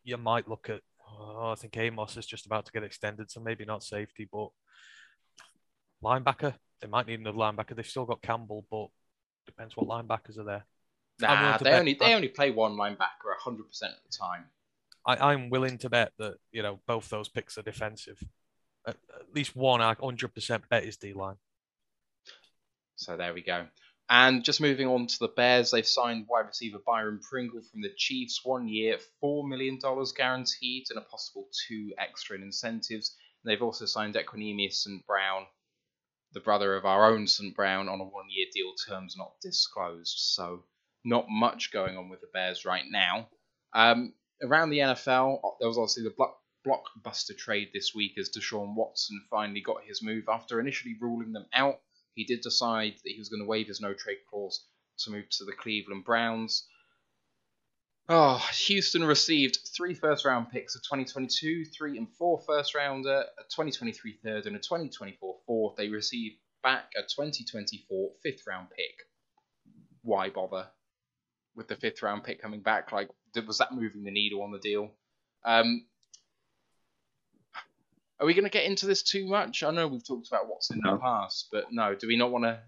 you 0.03 0.17
might 0.17 0.47
look 0.47 0.69
at. 0.69 0.81
Oh, 1.09 1.51
I 1.51 1.55
think 1.55 1.77
Amos 1.77 2.17
is 2.17 2.25
just 2.25 2.45
about 2.45 2.65
to 2.65 2.71
get 2.71 2.83
extended, 2.83 3.31
so 3.31 3.39
maybe 3.39 3.65
not 3.65 3.83
safety, 3.83 4.27
but 4.31 4.49
linebacker. 6.03 6.53
They 6.81 6.87
might 6.87 7.07
need 7.07 7.19
another 7.19 7.37
linebacker. 7.37 7.75
They've 7.75 7.87
still 7.87 8.05
got 8.05 8.21
Campbell, 8.21 8.65
but 8.69 8.87
depends 9.45 9.75
what 9.75 9.87
linebackers 9.87 10.37
are 10.37 10.43
there. 10.43 10.65
Nah, 11.19 11.57
they 11.57 11.73
only 11.73 11.95
they 11.95 12.13
only 12.13 12.27
play 12.27 12.51
one 12.51 12.73
linebacker 12.73 13.33
100% 13.43 13.59
of 13.59 13.67
the 13.79 14.17
time. 14.17 14.45
I, 15.05 15.31
I'm 15.31 15.49
willing 15.49 15.77
to 15.79 15.89
bet 15.89 16.11
that 16.19 16.35
you 16.51 16.61
know 16.61 16.79
both 16.85 17.09
those 17.09 17.29
picks 17.29 17.57
are 17.57 17.63
defensive. 17.63 18.21
At, 18.85 18.97
at 19.15 19.33
least 19.33 19.55
one, 19.55 19.79
100% 19.79 20.61
bet 20.69 20.83
is 20.83 20.97
D 20.97 21.13
line. 21.13 21.37
So 22.95 23.17
there 23.17 23.33
we 23.33 23.41
go. 23.41 23.67
And 24.09 24.43
just 24.43 24.61
moving 24.61 24.87
on 24.87 25.07
to 25.07 25.19
the 25.19 25.27
Bears, 25.27 25.71
they've 25.71 25.85
signed 25.85 26.27
wide 26.29 26.47
receiver 26.47 26.79
Byron 26.85 27.19
Pringle 27.19 27.61
from 27.61 27.81
the 27.81 27.93
Chiefs, 27.97 28.39
one 28.43 28.67
year, 28.69 28.99
$4 29.21 29.47
million 29.47 29.79
guaranteed, 30.15 30.85
and 30.89 30.97
a 30.97 31.01
possible 31.01 31.49
two 31.67 31.93
extra 31.97 32.37
in 32.37 32.43
incentives. 32.43 33.17
And 33.43 33.51
they've 33.51 33.61
also 33.61 33.85
signed 33.85 34.15
Equanimeous 34.15 34.75
St. 34.75 35.05
Brown, 35.05 35.45
the 36.31 36.39
brother 36.39 36.75
of 36.75 36.85
our 36.85 37.11
own 37.11 37.27
St. 37.27 37.53
Brown, 37.53 37.89
on 37.89 37.99
a 37.99 38.05
one 38.05 38.29
year 38.29 38.45
deal, 38.53 38.73
terms 38.87 39.15
not 39.17 39.33
disclosed. 39.41 40.15
So 40.17 40.63
not 41.03 41.25
much 41.29 41.73
going 41.73 41.97
on 41.97 42.07
with 42.07 42.21
the 42.21 42.27
Bears 42.33 42.63
right 42.63 42.85
now. 42.89 43.27
Um, 43.73 44.13
around 44.41 44.69
the 44.69 44.79
NFL, 44.79 45.41
there 45.59 45.67
was 45.67 45.77
obviously 45.77 46.03
the 46.03 46.13
block, 46.15 46.37
blockbuster 46.65 47.37
trade 47.37 47.69
this 47.73 47.93
week 47.93 48.13
as 48.17 48.29
Deshaun 48.29 48.73
Watson 48.73 49.21
finally 49.29 49.61
got 49.61 49.83
his 49.85 50.01
move 50.01 50.25
after 50.29 50.61
initially 50.61 50.95
ruling 50.99 51.33
them 51.33 51.45
out 51.53 51.81
he 52.17 52.23
did 52.23 52.41
decide 52.41 52.93
that 53.03 53.11
he 53.11 53.19
was 53.19 53.29
going 53.29 53.41
to 53.41 53.47
waive 53.47 53.67
his 53.67 53.79
no 53.79 53.93
trade 53.93 54.17
clause 54.27 54.65
to 54.97 55.11
move 55.11 55.29
to 55.29 55.45
the 55.45 55.53
Cleveland 55.53 56.03
Browns. 56.03 56.67
Oh, 58.09 58.43
Houston 58.65 59.03
received 59.03 59.59
three 59.77 59.93
first 59.93 60.25
round 60.25 60.49
picks 60.49 60.75
a 60.75 60.79
2022, 60.79 61.65
three 61.65 61.95
and 61.95 62.07
four 62.17 62.41
first 62.47 62.73
rounder, 62.73 63.25
a 63.37 63.43
2023 63.43 64.17
third, 64.23 64.47
and 64.47 64.55
a 64.55 64.59
2024 64.59 65.35
fourth. 65.45 65.75
They 65.75 65.89
received 65.89 66.37
back 66.63 66.91
a 66.97 67.03
2024 67.03 68.09
fifth 68.23 68.47
round 68.47 68.69
pick. 68.71 68.95
Why 70.01 70.29
bother 70.29 70.69
with 71.55 71.67
the 71.67 71.75
fifth 71.75 72.01
round 72.01 72.23
pick 72.23 72.41
coming 72.41 72.61
back? 72.61 72.91
Like, 72.91 73.09
was 73.45 73.59
that 73.59 73.75
moving 73.75 74.03
the 74.03 74.11
needle 74.11 74.41
on 74.41 74.51
the 74.51 74.57
deal? 74.57 74.89
Um, 75.45 75.85
are 78.19 78.25
we 78.25 78.33
going 78.33 78.45
to 78.45 78.49
get 78.49 78.65
into 78.65 78.85
this 78.85 79.03
too 79.03 79.27
much? 79.27 79.63
I 79.63 79.71
know 79.71 79.87
we've 79.87 80.05
talked 80.05 80.27
about 80.27 80.47
what's 80.47 80.71
in 80.71 80.79
the 80.83 80.97
past, 80.97 81.49
but 81.51 81.65
no, 81.71 81.95
do 81.95 82.07
we 82.07 82.17
not 82.17 82.31
want 82.31 82.45
to? 82.45 82.59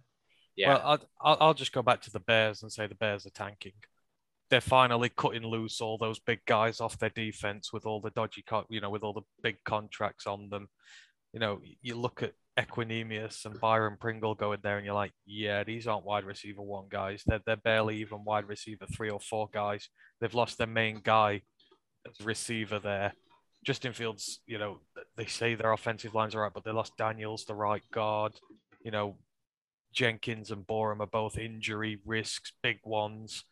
Yeah, 0.56 0.70
Well, 0.70 0.82
I'll, 0.84 1.00
I'll, 1.22 1.38
I'll 1.40 1.54
just 1.54 1.72
go 1.72 1.82
back 1.82 2.02
to 2.02 2.12
the 2.12 2.20
Bears 2.20 2.62
and 2.62 2.72
say 2.72 2.86
the 2.86 2.96
Bears 2.96 3.26
are 3.26 3.32
tanking. 3.32 3.74
They're 4.50 4.62
finally 4.62 5.10
cutting 5.10 5.44
loose 5.44 5.80
all 5.80 5.98
those 5.98 6.20
big 6.20 6.40
guys 6.46 6.82
off 6.82 6.98
their 7.00 7.12
defense 7.12 7.72
with 7.72 7.86
all 7.86 8.02
the 8.02 8.10
dodgy, 8.12 8.44
co- 8.48 8.66
you 8.70 8.82
know, 8.82 8.90
with 8.90 9.04
all 9.04 9.14
the 9.14 9.22
big 9.42 9.58
contracts 9.64 10.28
on 10.28 10.50
them. 10.50 10.68
You 11.34 11.40
know, 11.40 11.62
you 11.82 11.96
look 11.96 12.24
at 12.24 12.34
Equanimeous 12.58 13.46
and 13.46 13.60
Byron 13.60 13.98
Pringle 14.00 14.36
going 14.36 14.60
there, 14.62 14.78
and 14.78 14.86
you're 14.86 14.96
like, 14.96 15.14
yeah, 15.26 15.64
these 15.64 15.88
aren't 15.88 16.06
wide 16.06 16.26
receiver 16.26 16.62
one 16.62 16.88
guys. 16.90 17.24
They're 17.26 17.42
they're 17.46 17.56
barely 17.56 17.98
even 17.98 18.24
wide 18.26 18.48
receiver 18.48 18.86
three 18.88 19.12
or 19.12 19.20
four 19.20 19.48
guys. 19.54 19.88
They've 20.20 20.34
lost 20.34 20.58
their 20.58 20.68
main 20.68 21.00
guy 21.04 21.44
as 22.08 22.26
receiver 22.26 22.80
there. 22.80 23.14
Justin 23.64 23.94
Fields, 23.94 24.40
you 24.46 24.58
know, 24.58 24.80
they 25.18 25.26
say 25.26 25.56
their 25.56 25.74
offensive 25.74 26.16
lines 26.16 26.34
are 26.36 26.42
right, 26.42 26.54
but 26.54 26.64
they 26.64 26.72
lost 26.72 26.98
Daniels, 26.98 27.46
the 27.46 27.56
right 27.56 27.84
guard. 27.92 28.34
You 28.84 28.92
know, 28.92 29.18
Jenkins 29.94 30.52
and 30.52 30.66
Borom 30.66 31.02
are 31.02 31.08
both 31.08 31.38
injury 31.38 32.00
risks, 32.06 32.54
big 32.64 32.80
ones. 32.86 33.44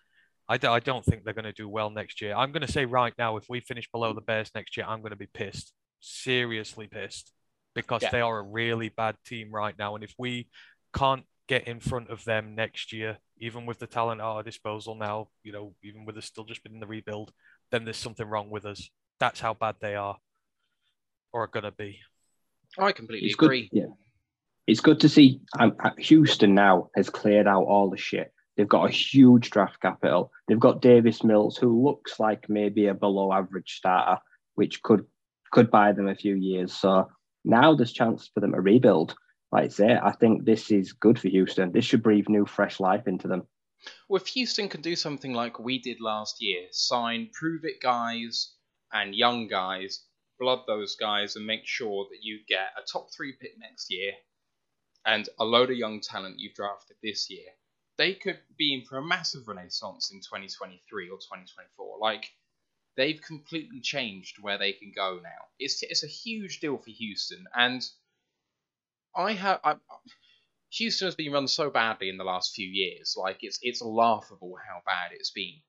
I, 0.48 0.58
d- 0.58 0.68
I 0.68 0.80
don't 0.80 1.04
think 1.04 1.24
they're 1.24 1.34
going 1.34 1.44
to 1.46 1.52
do 1.52 1.68
well 1.68 1.90
next 1.90 2.22
year. 2.22 2.34
I'm 2.34 2.54
going 2.54 2.66
to 2.66 2.72
say 2.72 2.86
right 2.86 3.14
now, 3.18 3.36
if 3.36 3.50
we 3.50 3.60
finish 3.60 3.90
below 3.92 4.14
the 4.14 4.22
Bears 4.22 4.50
next 4.56 4.78
year, 4.78 4.86
I'm 4.88 5.02
going 5.02 5.10
to 5.12 5.18
be 5.18 5.28
pissed, 5.28 5.74
seriously 6.00 6.88
pissed, 6.88 7.34
because 7.76 8.02
Yeah. 8.04 8.12
they 8.12 8.22
are 8.22 8.40
a 8.40 8.44
really 8.44 8.90
bad 8.90 9.18
team 9.26 9.52
right 9.52 9.78
now. 9.78 9.96
And 9.96 10.04
if 10.06 10.14
we 10.18 10.48
can't 10.94 11.26
get 11.50 11.68
in 11.68 11.82
front 11.82 12.10
of 12.10 12.24
them 12.24 12.56
next 12.56 12.94
year, 12.94 13.18
even 13.40 13.66
with 13.66 13.80
the 13.80 13.88
talent 13.88 14.22
at 14.22 14.26
our 14.26 14.42
disposal 14.44 14.96
now, 14.96 15.28
you 15.44 15.52
know, 15.52 15.74
even 15.84 16.06
with 16.06 16.18
us 16.18 16.26
still 16.26 16.46
just 16.46 16.64
been 16.64 16.74
in 16.74 16.80
the 16.80 16.88
rebuild, 16.88 17.34
then 17.72 17.84
there's 17.84 17.98
something 17.98 18.28
wrong 18.28 18.50
with 18.50 18.66
us. 18.66 18.90
That's 19.20 19.40
how 19.40 19.54
bad 19.54 19.76
they 19.80 19.96
are 19.96 20.18
or 21.34 21.44
are 21.44 21.48
going 21.48 21.64
to 21.64 21.72
be. 21.72 22.00
I 22.78 22.92
completely 22.92 23.28
It's 23.28 23.36
agree. 23.36 23.70
good. 23.70 23.78
Yeah, 23.80 23.94
it's 24.68 24.80
good 24.80 25.00
to 25.02 25.10
see. 25.10 25.42
Um, 25.60 25.76
uh, 25.84 25.92
Houston 25.98 26.54
now 26.54 26.90
has 26.96 27.10
cleared 27.10 27.48
out 27.48 27.64
all 27.64 27.90
the 27.90 27.98
shit. 27.98 28.32
They've 28.56 28.68
got 28.68 28.90
a 28.90 28.92
huge 28.92 29.52
draft 29.52 29.80
capital. 29.82 30.32
They've 30.48 30.60
got 30.60 30.82
Davis 30.82 31.24
Mills, 31.24 31.58
who 31.58 31.84
looks 31.84 32.20
like 32.20 32.50
maybe 32.50 32.88
a 32.88 32.94
below 32.94 33.32
average 33.32 33.76
starter, 33.78 34.20
which 34.56 34.82
could 34.82 35.06
could 35.52 35.72
buy 35.72 35.92
them 35.94 36.08
a 36.08 36.16
few 36.16 36.36
years. 36.36 36.74
So 36.74 37.10
now 37.46 37.74
there's 37.76 37.94
chance 37.94 38.30
for 38.34 38.42
them 38.42 38.52
to 38.52 38.62
rebuild. 38.62 39.16
Like 39.52 39.66
I 39.66 39.68
say, 39.70 39.98
I 40.02 40.12
think 40.12 40.44
this 40.44 40.72
is 40.72 40.92
good 40.92 41.18
for 41.18 41.30
Houston. 41.30 41.72
This 41.72 41.86
should 41.86 42.04
breathe 42.04 42.28
new, 42.28 42.46
fresh 42.46 42.80
life 42.80 43.08
into 43.08 43.28
them. 43.30 43.44
Well, 44.10 44.22
if 44.22 44.28
Houston 44.28 44.68
can 44.68 44.82
do 44.82 44.96
something 44.96 45.34
like 45.34 45.60
we 45.60 45.80
did 45.80 46.02
last 46.02 46.42
year, 46.42 46.64
sign 46.72 47.30
prove 47.32 47.64
it 47.64 47.80
guys 47.82 48.56
and 48.94 49.16
young 49.16 49.48
guys, 49.48 50.04
blood 50.40 50.62
those 50.68 50.96
guys, 50.96 51.36
and 51.36 51.46
make 51.46 51.66
sure 51.66 52.08
that 52.12 52.20
you 52.22 52.40
get 52.48 52.70
a 52.78 52.86
top 52.86 53.10
three 53.14 53.34
pick 53.34 53.58
next 53.60 53.92
year 53.92 54.14
and 55.06 55.30
a 55.40 55.46
load 55.46 55.72
of 55.72 55.78
young 55.78 56.02
talent 56.02 56.40
you've 56.40 56.54
drafted 56.54 56.98
this 57.02 57.30
year, 57.30 57.48
they 57.98 58.14
could 58.14 58.40
be 58.58 58.74
in 58.74 58.86
for 58.86 58.98
a 58.98 59.06
massive 59.06 59.48
renaissance 59.48 60.12
in 60.12 60.20
2023 60.20 61.10
or 61.10 61.18
2024. 61.18 61.98
Like, 62.00 62.30
they've 62.96 63.22
completely 63.22 63.80
changed 63.82 64.38
where 64.42 64.58
they 64.58 64.74
can 64.74 64.92
go 64.96 65.20
now. 65.24 65.46
It's, 65.60 65.82
it's 65.84 66.04
a 66.04 66.08
huge 66.08 66.60
deal 66.60 66.78
for 66.78 66.90
Houston, 66.92 67.46
and 67.56 67.82
I 69.16 69.34
have. 69.34 69.60
I, 69.64 69.76
Houston 70.72 71.08
has 71.08 71.16
been 71.16 71.32
run 71.32 71.48
so 71.48 71.70
badly 71.70 72.10
in 72.10 72.18
the 72.18 72.24
last 72.24 72.54
few 72.54 72.68
years. 72.68 73.16
Like 73.18 73.38
it's 73.42 73.58
it's 73.62 73.82
laughable 73.82 74.56
how 74.68 74.82
bad 74.86 75.12
it's 75.14 75.32
been. 75.32 75.62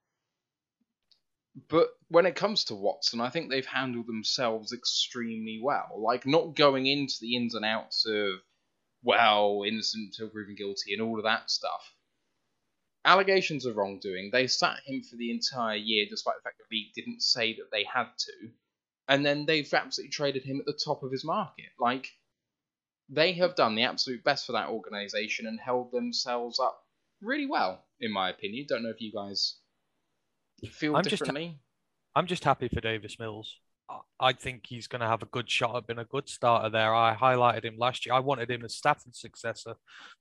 But 1.69 1.89
when 2.09 2.27
it 2.27 2.37
comes 2.37 2.65
to 2.65 2.75
Watson, 2.75 3.21
I 3.21 3.31
think 3.31 3.51
they've 3.51 3.67
handled 3.67 4.07
themselves 4.07 4.73
extremely 4.73 5.59
well. 5.61 6.01
Like 6.01 6.27
not 6.27 6.55
going 6.55 6.87
into 6.87 7.17
the 7.21 7.35
ins 7.37 7.55
and 7.55 7.65
outs 7.65 8.07
of 8.07 8.41
well, 9.03 9.63
innocent 9.67 10.07
until 10.07 10.29
proven 10.29 10.55
guilty 10.55 10.93
and 10.93 11.03
all 11.03 11.19
of 11.19 11.25
that 11.25 11.51
stuff. 11.51 11.95
Allegations 13.05 13.65
of 13.65 13.77
wrongdoing. 13.77 14.31
They 14.31 14.47
sat 14.47 14.81
him 14.85 15.03
for 15.03 15.17
the 15.17 15.31
entire 15.31 15.77
year, 15.77 16.07
despite 16.09 16.37
the 16.37 16.43
fact 16.43 16.59
that 16.59 16.71
league 16.71 16.93
didn't 16.95 17.23
say 17.23 17.55
that 17.55 17.71
they 17.73 17.85
had 17.85 18.09
to. 18.19 18.51
And 19.09 19.25
then 19.25 19.47
they've 19.47 19.73
absolutely 19.73 20.11
traded 20.11 20.45
him 20.45 20.61
at 20.61 20.67
the 20.67 20.79
top 20.85 21.03
of 21.03 21.11
his 21.11 21.25
market. 21.25 21.71
Like 21.79 22.09
they 23.09 23.33
have 23.35 23.55
done 23.57 23.75
the 23.75 23.85
absolute 23.85 24.23
best 24.23 24.47
for 24.47 24.53
that 24.53 24.69
organization 24.69 25.47
and 25.47 25.59
held 25.59 25.93
themselves 25.93 26.61
up 26.61 26.85
really 27.23 27.47
well, 27.47 27.85
in 28.01 28.13
my 28.13 28.29
opinion. 28.29 28.67
Don't 28.69 28.83
know 28.83 28.91
if 28.91 29.01
you 29.01 29.13
guys 29.13 29.57
feel 30.67 30.97
I'm 30.97 31.05
just- 31.05 31.19
differently. 31.19 31.59
I'm 32.15 32.27
just 32.27 32.43
happy 32.45 32.69
for 32.69 32.81
Davis 32.81 33.19
Mills. 33.19 33.55
I- 33.89 34.01
I 34.21 34.33
think 34.33 34.67
he's 34.67 34.89
going 34.89 35.01
to 35.01 35.07
have 35.07 35.23
a 35.23 35.27
good 35.27 35.49
shot 35.49 35.77
at 35.77 35.87
being 35.87 36.01
a 36.01 36.05
good 36.05 36.29
starter 36.29 36.69
there. 36.69 36.95
I 36.95 37.15
highlighted 37.15 37.65
him 37.65 37.77
last 37.79 38.05
year. 38.05 38.15
I 38.15 38.19
wanted 38.21 38.51
him 38.51 38.65
as 38.65 38.75
Stafford's 38.75 39.21
successor, 39.21 39.77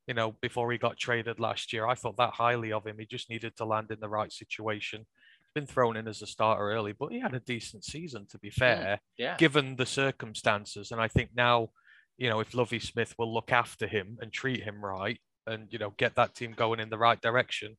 you 0.05 0.13
know, 0.13 0.33
before 0.41 0.71
he 0.71 0.77
got 0.77 0.97
traded 0.97 1.39
last 1.39 1.73
year. 1.73 1.87
I 1.87 1.95
thought 1.95 2.17
that 2.17 2.33
highly 2.33 2.71
of 2.71 2.85
him. 2.85 2.97
He 2.99 3.05
just 3.05 3.29
needed 3.29 3.55
to 3.57 3.65
land 3.65 3.89
in 3.91 3.99
the 3.99 4.07
right 4.09 4.31
situation. 4.31 4.99
He's 4.99 5.53
been 5.53 5.65
thrown 5.65 5.97
in 5.97 6.07
as 6.07 6.21
a 6.21 6.27
starter 6.27 6.69
early, 6.71 6.93
but 6.93 7.11
he 7.11 7.19
had 7.19 7.33
a 7.33 7.39
decent 7.39 7.83
season, 7.83 8.27
to 8.27 8.37
be 8.37 8.51
fair, 8.51 8.99
yeah. 9.17 9.35
given 9.37 9.75
the 9.75 9.85
circumstances. 9.85 10.91
And 10.91 11.01
I 11.01 11.07
think 11.07 11.31
now, 11.35 11.69
you 12.17 12.29
know, 12.29 12.39
if 12.39 12.53
Lovie 12.53 12.79
Smith 12.79 13.15
will 13.17 13.33
look 13.33 13.51
after 13.51 13.87
him 13.87 14.17
and 14.21 14.31
treat 14.31 14.63
him 14.63 14.83
right 14.83 15.19
and, 15.45 15.67
you 15.71 15.79
know, 15.79 15.93
get 15.97 16.15
that 16.15 16.35
team 16.35 16.53
going 16.53 16.79
in 16.79 16.89
the 16.89 16.97
right 16.97 17.21
direction, 17.21 17.77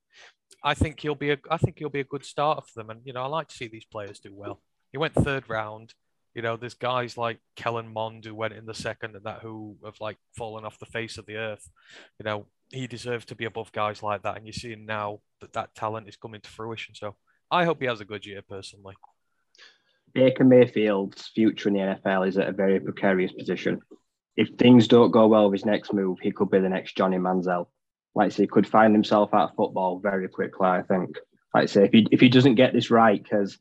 I 0.62 0.74
think 0.74 1.00
he'll 1.00 1.14
be 1.14 1.30
a 1.30 1.38
I 1.50 1.58
think 1.58 1.78
he'll 1.78 1.88
be 1.88 2.00
a 2.00 2.04
good 2.04 2.24
starter 2.24 2.62
for 2.62 2.80
them. 2.80 2.90
And 2.90 3.00
you 3.04 3.12
know, 3.12 3.22
I 3.22 3.26
like 3.26 3.48
to 3.48 3.54
see 3.54 3.68
these 3.68 3.84
players 3.84 4.18
do 4.18 4.34
well. 4.34 4.61
He 4.92 4.98
went 4.98 5.14
third 5.14 5.48
round. 5.48 5.94
You 6.34 6.42
know, 6.42 6.56
there's 6.56 6.74
guys 6.74 7.16
like 7.16 7.38
Kellen 7.56 7.92
Mond 7.92 8.24
who 8.24 8.34
went 8.34 8.54
in 8.54 8.66
the 8.66 8.74
second 8.74 9.16
and 9.16 9.24
that 9.24 9.40
who 9.40 9.76
have 9.84 10.00
like 10.00 10.16
fallen 10.37 10.64
off 10.64 10.78
the 10.78 10.87
face 10.87 11.18
of 11.18 11.26
the 11.26 11.37
earth. 11.37 11.68
You 12.18 12.24
know, 12.24 12.46
he 12.70 12.87
deserves 12.87 13.24
to 13.26 13.34
be 13.34 13.44
above 13.44 13.72
guys 13.72 14.02
like 14.02 14.22
that. 14.22 14.37
And 14.37 14.46
you're 14.46 14.52
seeing 14.52 14.87
now 14.87 15.20
that 15.40 15.52
that 15.54 15.74
talent 15.74 16.08
is 16.08 16.16
coming 16.16 16.40
to 16.40 16.50
fruition. 16.50 16.94
So 16.94 17.16
I 17.50 17.64
hope 17.64 17.80
he 17.80 17.87
has 17.87 18.00
a 18.00 18.04
good 18.04 18.26
year 18.26 18.42
personally. 18.42 18.94
Baker 20.14 20.44
Mayfield's 20.44 21.28
future 21.28 21.68
in 21.68 21.74
the 21.74 21.80
NFL 21.80 22.28
is 22.28 22.38
at 22.38 22.48
a 22.48 22.52
very 22.52 22.80
precarious 22.80 23.32
position. 23.32 23.80
If 24.37 24.50
things 24.58 24.88
don't 24.88 25.11
go 25.11 25.26
well 25.26 25.50
with 25.50 25.61
his 25.61 25.66
next 25.66 25.92
move, 25.92 26.18
he 26.20 26.30
could 26.30 26.50
be 26.50 26.61
the 26.61 26.68
next 26.68 26.96
Johnny 26.96 27.18
Manziel. 27.18 27.66
Like 28.18 28.26
I 28.26 28.28
say, 28.31 28.42
he 28.42 28.46
could 28.48 28.66
find 28.66 28.92
himself 28.92 29.33
out 29.33 29.50
of 29.50 29.57
football 29.57 30.00
very 30.00 30.26
quickly, 30.28 30.66
I 30.66 30.83
think. 30.83 31.16
Like 31.54 31.62
I 31.62 31.66
say, 31.66 31.85
if 31.85 31.92
he, 31.92 32.07
if 32.11 32.20
he 32.20 32.28
doesn't 32.28 32.57
get 32.57 32.72
this 32.72 32.90
right, 32.90 33.22
because 33.22 33.57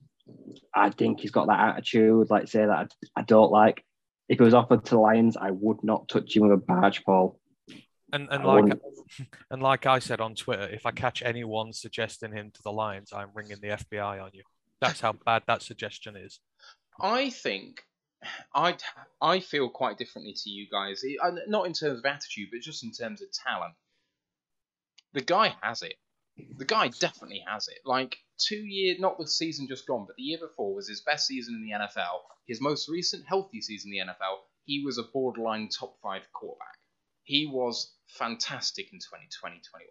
I 0.73 0.89
think 0.89 1.19
he's 1.19 1.29
got 1.31 1.45
that 1.47 1.59
attitude, 1.59 2.31
like 2.31 2.41
I 2.41 2.45
say, 2.45 2.65
that 2.65 2.91
I, 3.15 3.19
I 3.19 3.21
don't 3.21 3.51
like. 3.51 3.83
If 4.27 4.39
he 4.39 4.43
was 4.43 4.55
offered 4.55 4.83
to 4.85 4.89
the 4.95 4.99
Lions, 4.99 5.37
I 5.37 5.51
would 5.51 5.83
not 5.83 6.09
touch 6.09 6.35
him 6.35 6.41
with 6.43 6.51
a 6.51 6.57
barge 6.57 7.05
pole. 7.05 7.39
And 8.11 8.27
and 8.31 8.41
I 8.41 8.45
like 8.45 8.63
wouldn't- 8.63 8.81
and 9.51 9.61
like 9.61 9.85
I 9.85 9.99
said 9.99 10.19
on 10.21 10.33
Twitter, 10.33 10.67
if 10.67 10.87
I 10.87 10.91
catch 10.91 11.21
anyone 11.21 11.71
suggesting 11.71 12.31
him 12.33 12.49
to 12.55 12.63
the 12.63 12.71
Lions, 12.71 13.13
I'm 13.13 13.29
ringing 13.35 13.57
the 13.61 13.67
FBI 13.69 14.23
on 14.23 14.31
you. 14.33 14.41
That's 14.81 15.01
how 15.01 15.13
bad 15.13 15.43
that 15.47 15.61
suggestion 15.61 16.15
is. 16.15 16.39
I 16.99 17.29
think 17.29 17.83
I 18.55 18.75
I 19.21 19.39
feel 19.39 19.69
quite 19.69 19.97
differently 19.99 20.33
to 20.43 20.49
you 20.49 20.65
guys. 20.71 21.03
I- 21.23 21.27
I- 21.27 21.45
Not 21.47 21.67
in 21.67 21.73
terms 21.73 21.99
of 21.99 22.05
attitude, 22.05 22.49
but 22.51 22.61
just 22.61 22.83
in 22.83 22.91
terms 22.91 23.21
of 23.21 23.27
talent. 23.31 23.75
The 25.17 25.23
guy 25.23 25.55
has 25.63 25.81
it. 25.81 25.95
The 26.57 26.65
guy 26.65 26.89
definitely 26.89 27.43
has 27.47 27.67
it. 27.67 27.79
Like 27.83 28.19
two 28.37 28.63
year, 28.63 28.97
not 28.99 29.17
the 29.17 29.25
season 29.25 29.67
just 29.67 29.87
gone, 29.87 30.05
but 30.05 30.15
the 30.15 30.21
year 30.21 30.37
before 30.37 30.75
was 30.75 30.87
his 30.87 31.01
best 31.01 31.25
season 31.25 31.55
in 31.55 31.63
the 31.63 31.71
NFL. 31.71 32.21
His 32.45 32.61
most 32.61 32.87
recent 32.87 33.25
healthy 33.25 33.59
season 33.59 33.91
in 33.91 34.05
the 34.05 34.13
NFL, 34.13 34.41
he 34.65 34.83
was 34.85 34.99
a 34.99 35.03
borderline 35.11 35.69
top 35.69 35.97
five 36.03 36.21
quarterback. 36.33 36.77
He 37.23 37.47
was 37.47 37.95
fantastic 38.09 38.93
in 38.93 38.99
2020 38.99 39.59
21. 39.71 39.89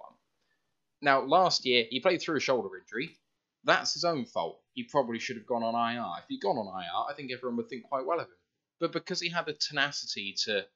Now, 1.02 1.22
last 1.22 1.66
year, 1.66 1.86
he 1.90 1.98
played 1.98 2.22
through 2.22 2.36
a 2.36 2.40
shoulder 2.40 2.78
injury. 2.78 3.18
That's 3.64 3.94
his 3.94 4.04
own 4.04 4.26
fault. 4.26 4.62
He 4.74 4.84
probably 4.84 5.18
should 5.18 5.38
have 5.38 5.46
gone 5.46 5.64
on 5.64 5.74
IR. 5.74 6.22
If 6.22 6.28
he'd 6.28 6.40
gone 6.40 6.56
on 6.56 6.68
IR, 6.68 7.10
I 7.10 7.14
think 7.16 7.32
everyone 7.32 7.56
would 7.56 7.68
think 7.68 7.82
quite 7.88 8.06
well 8.06 8.20
of 8.20 8.28
him. 8.28 8.36
But 8.78 8.92
because 8.92 9.20
he 9.20 9.30
had 9.30 9.46
the 9.46 9.54
tenacity 9.54 10.36
to 10.44 10.66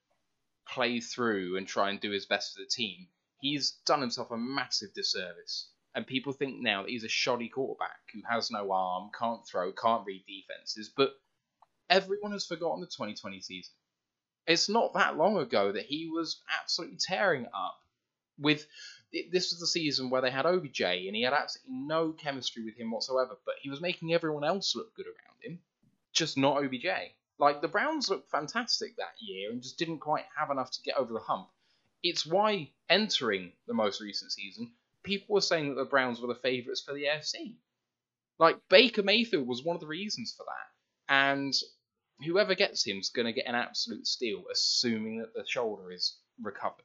play 0.66 0.98
through 0.98 1.56
and 1.56 1.68
try 1.68 1.90
and 1.90 2.00
do 2.00 2.10
his 2.10 2.26
best 2.26 2.56
for 2.56 2.62
the 2.62 2.68
team, 2.68 3.06
he's 3.40 3.72
done 3.86 4.00
himself 4.00 4.30
a 4.30 4.36
massive 4.36 4.92
disservice. 4.94 5.68
And 5.94 6.06
people 6.06 6.32
think 6.32 6.60
now 6.60 6.82
that 6.82 6.90
he's 6.90 7.04
a 7.04 7.08
shoddy 7.08 7.48
quarterback 7.48 7.98
who 8.12 8.20
has 8.30 8.50
no 8.50 8.70
arm, 8.70 9.10
can't 9.18 9.44
throw, 9.46 9.72
can't 9.72 10.06
read 10.06 10.24
defenses. 10.26 10.88
But 10.96 11.10
everyone 11.88 12.32
has 12.32 12.46
forgotten 12.46 12.80
the 12.80 12.86
2020 12.86 13.40
season. 13.40 13.74
It's 14.46 14.68
not 14.68 14.94
that 14.94 15.16
long 15.16 15.38
ago 15.38 15.72
that 15.72 15.86
he 15.86 16.08
was 16.08 16.40
absolutely 16.60 16.98
tearing 16.98 17.46
up 17.46 17.78
with 18.38 18.66
this 19.12 19.50
was 19.50 19.58
the 19.58 19.66
season 19.66 20.08
where 20.08 20.22
they 20.22 20.30
had 20.30 20.46
OBJ 20.46 20.80
and 20.80 21.16
he 21.16 21.22
had 21.22 21.32
absolutely 21.32 21.74
no 21.74 22.12
chemistry 22.12 22.64
with 22.64 22.76
him 22.76 22.90
whatsoever, 22.90 23.36
but 23.44 23.56
he 23.60 23.68
was 23.68 23.80
making 23.80 24.14
everyone 24.14 24.44
else 24.44 24.74
look 24.76 24.94
good 24.94 25.06
around 25.06 25.42
him, 25.42 25.58
just 26.12 26.38
not 26.38 26.62
OBJ. 26.62 26.86
Like 27.38 27.60
the 27.60 27.68
Browns 27.68 28.08
looked 28.08 28.30
fantastic 28.30 28.96
that 28.96 29.14
year 29.20 29.50
and 29.50 29.62
just 29.62 29.78
didn't 29.78 29.98
quite 29.98 30.24
have 30.36 30.50
enough 30.50 30.70
to 30.70 30.82
get 30.82 30.96
over 30.96 31.12
the 31.12 31.20
hump. 31.20 31.48
It's 32.02 32.26
why 32.26 32.70
entering 32.88 33.52
the 33.66 33.74
most 33.74 34.00
recent 34.00 34.32
season, 34.32 34.72
people 35.02 35.34
were 35.34 35.40
saying 35.40 35.68
that 35.68 35.76
the 35.76 35.88
Browns 35.88 36.20
were 36.20 36.28
the 36.28 36.40
favourites 36.40 36.82
for 36.86 36.94
the 36.94 37.04
AFC. 37.04 37.56
Like 38.38 38.56
Baker 38.68 39.02
Mayfield 39.02 39.46
was 39.46 39.64
one 39.64 39.76
of 39.76 39.80
the 39.80 39.86
reasons 39.86 40.34
for 40.36 40.44
that, 40.44 41.14
and 41.14 41.54
whoever 42.24 42.54
gets 42.54 42.86
him 42.86 42.98
is 42.98 43.10
going 43.10 43.26
to 43.26 43.32
get 43.32 43.46
an 43.46 43.54
absolute 43.54 44.06
steal, 44.06 44.44
assuming 44.50 45.18
that 45.18 45.34
the 45.34 45.44
shoulder 45.46 45.92
is 45.92 46.16
recovered. 46.42 46.84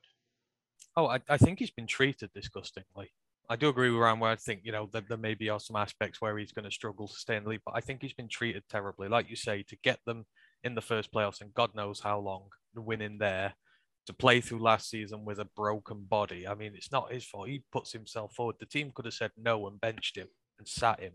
Oh, 0.97 1.07
I, 1.07 1.19
I 1.29 1.37
think 1.37 1.59
he's 1.59 1.71
been 1.71 1.87
treated 1.87 2.31
disgustingly. 2.33 3.11
I 3.49 3.55
do 3.55 3.69
agree 3.69 3.89
with 3.89 3.99
Ryan 3.99 4.19
where 4.19 4.31
I 4.31 4.35
think, 4.35 4.61
you 4.63 4.71
know, 4.71 4.89
that 4.91 5.07
there 5.07 5.17
maybe 5.17 5.49
are 5.49 5.59
some 5.59 5.75
aspects 5.75 6.19
where 6.19 6.37
he's 6.37 6.51
going 6.51 6.65
to 6.65 6.71
struggle 6.71 7.07
to 7.07 7.13
stay 7.13 7.35
in 7.35 7.43
the 7.43 7.49
league, 7.51 7.61
but 7.65 7.75
I 7.75 7.81
think 7.81 8.01
he's 8.01 8.13
been 8.13 8.27
treated 8.27 8.63
terribly. 8.69 9.07
Like 9.07 9.29
you 9.29 9.35
say, 9.35 9.63
to 9.63 9.75
get 9.83 9.99
them 10.05 10.25
in 10.63 10.73
the 10.73 10.81
first 10.81 11.13
playoffs 11.13 11.41
and 11.41 11.53
God 11.53 11.75
knows 11.75 11.99
how 11.99 12.19
long, 12.19 12.49
the 12.73 12.81
win 12.81 13.01
in 13.01 13.17
there, 13.19 13.53
to 14.05 14.13
play 14.13 14.41
through 14.41 14.61
last 14.61 14.89
season 14.89 15.25
with 15.25 15.39
a 15.39 15.45
broken 15.55 16.03
body. 16.03 16.47
I 16.47 16.53
mean, 16.53 16.73
it's 16.75 16.91
not 16.91 17.11
his 17.11 17.25
fault. 17.25 17.49
He 17.49 17.63
puts 17.71 17.91
himself 17.91 18.33
forward. 18.33 18.55
The 18.59 18.65
team 18.65 18.91
could 18.93 19.05
have 19.05 19.13
said 19.13 19.31
no 19.37 19.67
and 19.67 19.81
benched 19.81 20.17
him 20.17 20.27
and 20.59 20.67
sat 20.67 20.99
him. 20.99 21.13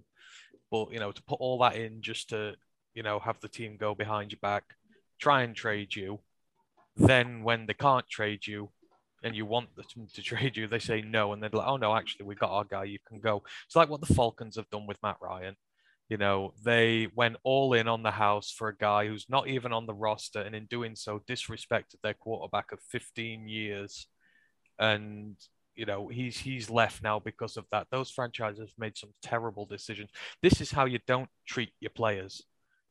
But, 0.71 0.93
you 0.93 0.99
know, 0.99 1.13
to 1.13 1.23
put 1.23 1.41
all 1.41 1.59
that 1.61 1.77
in 1.77 2.03
just 2.03 2.31
to, 2.31 2.55
you 2.95 3.03
know, 3.03 3.19
have 3.19 3.41
the 3.41 3.49
team 3.49 3.77
go 3.79 3.95
behind 3.95 4.33
your 4.33 4.41
back, 4.41 4.65
try 5.19 5.43
and 5.43 5.55
trade 5.55 5.95
you. 5.95 6.21
Then 6.97 7.43
when 7.43 7.67
they 7.67 7.75
can't 7.75 8.09
trade 8.09 8.47
you, 8.47 8.71
and 9.23 9.37
you 9.37 9.47
want 9.47 9.69
them 9.77 10.07
to 10.15 10.23
trade 10.23 10.57
you, 10.57 10.67
they 10.67 10.79
say 10.79 11.03
no, 11.03 11.33
and 11.33 11.43
they're 11.43 11.51
like, 11.53 11.67
oh 11.67 11.77
no, 11.77 11.95
actually, 11.95 12.27
we 12.27 12.35
got 12.35 12.51
our 12.51 12.65
guy, 12.65 12.85
you 12.85 12.99
can 13.07 13.21
go. 13.21 13.43
It's 13.67 13.77
like 13.77 13.89
what 13.89 14.01
the 14.01 14.15
Falcons 14.15 14.57
have 14.57 14.71
done 14.71 14.87
with 14.87 15.03
Matt 15.03 15.17
Ryan. 15.21 15.57
You 16.11 16.17
know, 16.17 16.55
they 16.65 17.09
went 17.15 17.37
all 17.45 17.73
in 17.73 17.87
on 17.87 18.03
the 18.03 18.11
house 18.11 18.51
for 18.51 18.69
a 18.69 18.77
guy 18.77 19.07
who's 19.07 19.27
not 19.29 19.47
even 19.47 19.73
on 19.73 19.87
the 19.87 19.95
roster, 19.95 20.41
and 20.41 20.57
in 20.57 20.67
doing 20.67 20.97
so, 20.97 21.21
disrespected 21.21 22.01
their 22.03 22.15
quarterback 22.15 22.73
of 22.73 22.81
15 22.91 23.49
years. 23.49 24.09
And 24.79 25.37
you 25.77 25.87
know, 25.87 26.09
he's 26.09 26.37
he's 26.37 26.69
left 26.69 27.03
now 27.03 27.21
because 27.21 27.57
of 27.57 27.65
that. 27.71 27.87
Those 27.93 28.11
franchises 28.11 28.75
made 28.77 28.99
some 28.99 29.11
terrible 29.23 29.67
decisions. 29.67 30.11
This 30.43 30.61
is 30.61 30.73
how 30.73 30.85
you 30.85 30.99
don't 31.07 31.31
treat 31.47 31.71
your 31.81 31.91
players. 31.91 32.43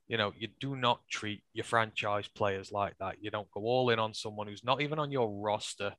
You 0.08 0.18
know, 0.18 0.34
you 0.40 0.48
do 0.60 0.78
not 0.78 1.02
treat 1.12 1.44
your 1.54 1.66
franchise 1.66 2.28
players 2.30 2.72
like 2.72 2.98
that. 3.00 3.18
You 3.22 3.32
don't 3.32 3.52
go 3.52 3.62
all 3.62 3.90
in 3.90 4.00
on 4.00 4.14
someone 4.14 4.48
who's 4.48 4.64
not 4.64 4.82
even 4.82 4.98
on 4.98 5.12
your 5.12 5.30
roster 5.30 5.94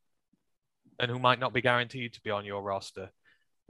and 0.98 1.10
who 1.10 1.18
might 1.18 1.38
not 1.38 1.52
be 1.52 1.60
guaranteed 1.60 2.14
to 2.14 2.20
be 2.22 2.30
on 2.30 2.44
your 2.46 2.62
roster, 2.62 3.10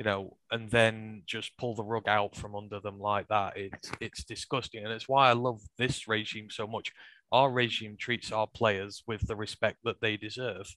you 0.00 0.04
know, 0.04 0.34
and 0.50 0.70
then 0.70 1.20
just 1.26 1.54
pull 1.58 1.74
the 1.74 1.84
rug 1.84 2.08
out 2.08 2.34
from 2.34 2.56
under 2.56 2.80
them 2.80 2.98
like 2.98 3.28
that. 3.28 3.52
It's 3.54 3.92
it's 4.00 4.24
disgusting. 4.24 4.82
And 4.82 4.94
it's 4.94 5.10
why 5.10 5.28
I 5.28 5.34
love 5.34 5.60
this 5.76 6.08
regime 6.08 6.48
so 6.48 6.66
much. 6.66 6.90
Our 7.30 7.50
regime 7.50 7.98
treats 7.98 8.32
our 8.32 8.46
players 8.46 9.02
with 9.06 9.28
the 9.28 9.36
respect 9.36 9.76
that 9.84 10.00
they 10.00 10.16
deserve. 10.16 10.74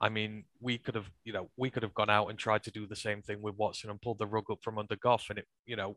I 0.00 0.08
mean, 0.08 0.46
we 0.60 0.78
could 0.78 0.96
have, 0.96 1.08
you 1.22 1.32
know, 1.32 1.48
we 1.56 1.70
could 1.70 1.84
have 1.84 1.94
gone 1.94 2.10
out 2.10 2.26
and 2.26 2.36
tried 2.36 2.64
to 2.64 2.72
do 2.72 2.88
the 2.88 2.96
same 2.96 3.22
thing 3.22 3.40
with 3.40 3.54
Watson 3.54 3.88
and 3.88 4.02
pulled 4.02 4.18
the 4.18 4.26
rug 4.26 4.50
up 4.50 4.58
from 4.64 4.78
under 4.78 4.96
Goff, 4.96 5.26
and 5.30 5.38
it, 5.38 5.46
you 5.64 5.76
know, 5.76 5.96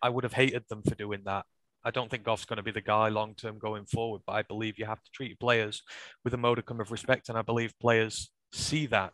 I 0.00 0.08
would 0.08 0.24
have 0.24 0.32
hated 0.32 0.64
them 0.70 0.82
for 0.88 0.94
doing 0.94 1.20
that. 1.26 1.44
I 1.84 1.90
don't 1.90 2.10
think 2.10 2.24
Goff's 2.24 2.46
going 2.46 2.56
to 2.56 2.62
be 2.62 2.70
the 2.70 2.80
guy 2.80 3.10
long 3.10 3.34
term 3.34 3.58
going 3.58 3.84
forward, 3.84 4.22
but 4.26 4.32
I 4.32 4.42
believe 4.42 4.78
you 4.78 4.86
have 4.86 5.02
to 5.02 5.10
treat 5.12 5.38
players 5.38 5.82
with 6.24 6.32
a 6.32 6.38
modicum 6.38 6.80
of 6.80 6.90
respect, 6.90 7.28
and 7.28 7.36
I 7.36 7.42
believe 7.42 7.78
players 7.78 8.30
see 8.54 8.86
that. 8.86 9.12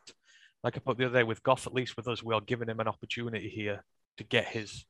Like 0.63 0.77
I 0.77 0.81
put 0.81 0.99
the 0.99 1.07
other 1.07 1.19
day 1.19 1.25
with 1.25 1.43
Goff, 1.43 1.67
at 1.67 1.75
least 1.75 1.97
with 1.97 2.09
us, 2.09 2.23
we 2.23 2.35
are 2.35 2.41
giving 2.41 2.69
him 2.69 2.81
an 2.81 2.89
opportunity 2.89 3.49
here 3.49 3.85
to 4.19 4.25
get 4.25 4.47
his, 4.47 4.85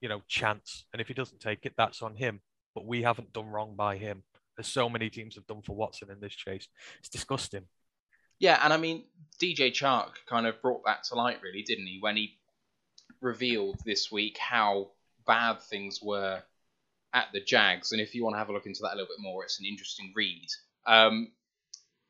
you 0.00 0.08
know, 0.08 0.22
chance, 0.28 0.84
and 0.92 1.00
if 1.00 1.08
he 1.08 1.14
doesn't 1.14 1.40
take 1.40 1.64
it, 1.64 1.74
that's 1.76 2.02
on 2.02 2.16
him. 2.16 2.40
But 2.74 2.86
we 2.86 3.02
haven't 3.02 3.32
done 3.32 3.46
wrong 3.46 3.74
by 3.76 3.96
him, 3.96 4.22
as 4.58 4.66
so 4.66 4.88
many 4.88 5.08
teams 5.08 5.36
have 5.36 5.46
done 5.46 5.62
for 5.62 5.74
Watson 5.74 6.10
in 6.10 6.20
this 6.20 6.34
chase. 6.34 6.68
It's 6.98 7.08
disgusting. 7.08 7.64
Yeah, 8.38 8.60
and 8.62 8.72
I 8.72 8.76
mean, 8.76 9.04
DJ 9.40 9.70
Chark 9.70 10.10
kind 10.28 10.46
of 10.46 10.60
brought 10.60 10.84
that 10.84 11.04
to 11.04 11.14
light, 11.14 11.40
really, 11.42 11.62
didn't 11.62 11.86
he, 11.86 11.98
when 12.00 12.16
he 12.16 12.36
revealed 13.20 13.78
this 13.84 14.12
week 14.12 14.36
how 14.38 14.90
bad 15.26 15.62
things 15.62 16.00
were 16.02 16.42
at 17.14 17.28
the 17.32 17.40
Jags. 17.40 17.92
And 17.92 18.00
if 18.00 18.14
you 18.14 18.24
want 18.24 18.34
to 18.34 18.38
have 18.38 18.50
a 18.50 18.52
look 18.52 18.66
into 18.66 18.82
that 18.82 18.92
a 18.92 18.96
little 18.96 19.06
bit 19.06 19.22
more, 19.22 19.42
it's 19.44 19.58
an 19.58 19.66
interesting 19.66 20.12
read. 20.14 20.48
Um, 20.86 21.32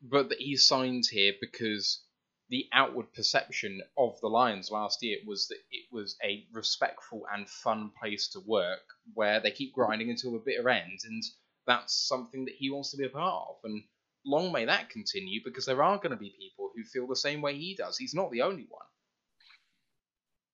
but 0.02 0.28
that 0.28 0.40
he 0.40 0.56
signed 0.56 1.04
here 1.10 1.32
because 1.40 2.02
the 2.48 2.66
outward 2.72 3.12
perception 3.12 3.80
of 3.98 4.20
the 4.20 4.28
Lions 4.28 4.70
last 4.70 5.02
year 5.02 5.18
was 5.26 5.48
that 5.48 5.58
it 5.70 5.86
was 5.90 6.16
a 6.22 6.44
respectful 6.52 7.22
and 7.34 7.48
fun 7.48 7.90
place 8.00 8.28
to 8.28 8.40
work 8.46 8.84
where 9.14 9.40
they 9.40 9.50
keep 9.50 9.72
grinding 9.72 10.10
until 10.10 10.32
the 10.32 10.42
bitter 10.44 10.68
end. 10.68 11.00
And 11.04 11.22
that's 11.66 12.06
something 12.08 12.44
that 12.44 12.54
he 12.54 12.70
wants 12.70 12.92
to 12.92 12.96
be 12.96 13.06
a 13.06 13.10
part 13.10 13.48
of. 13.48 13.56
And 13.64 13.82
long 14.24 14.52
may 14.52 14.64
that 14.64 14.90
continue 14.90 15.40
because 15.44 15.66
there 15.66 15.82
are 15.82 15.96
going 15.96 16.10
to 16.10 16.16
be 16.16 16.36
people 16.38 16.70
who 16.74 16.84
feel 16.84 17.06
the 17.06 17.16
same 17.16 17.42
way 17.42 17.56
he 17.56 17.74
does. 17.74 17.98
He's 17.98 18.14
not 18.14 18.30
the 18.30 18.42
only 18.42 18.66
one. 18.68 18.86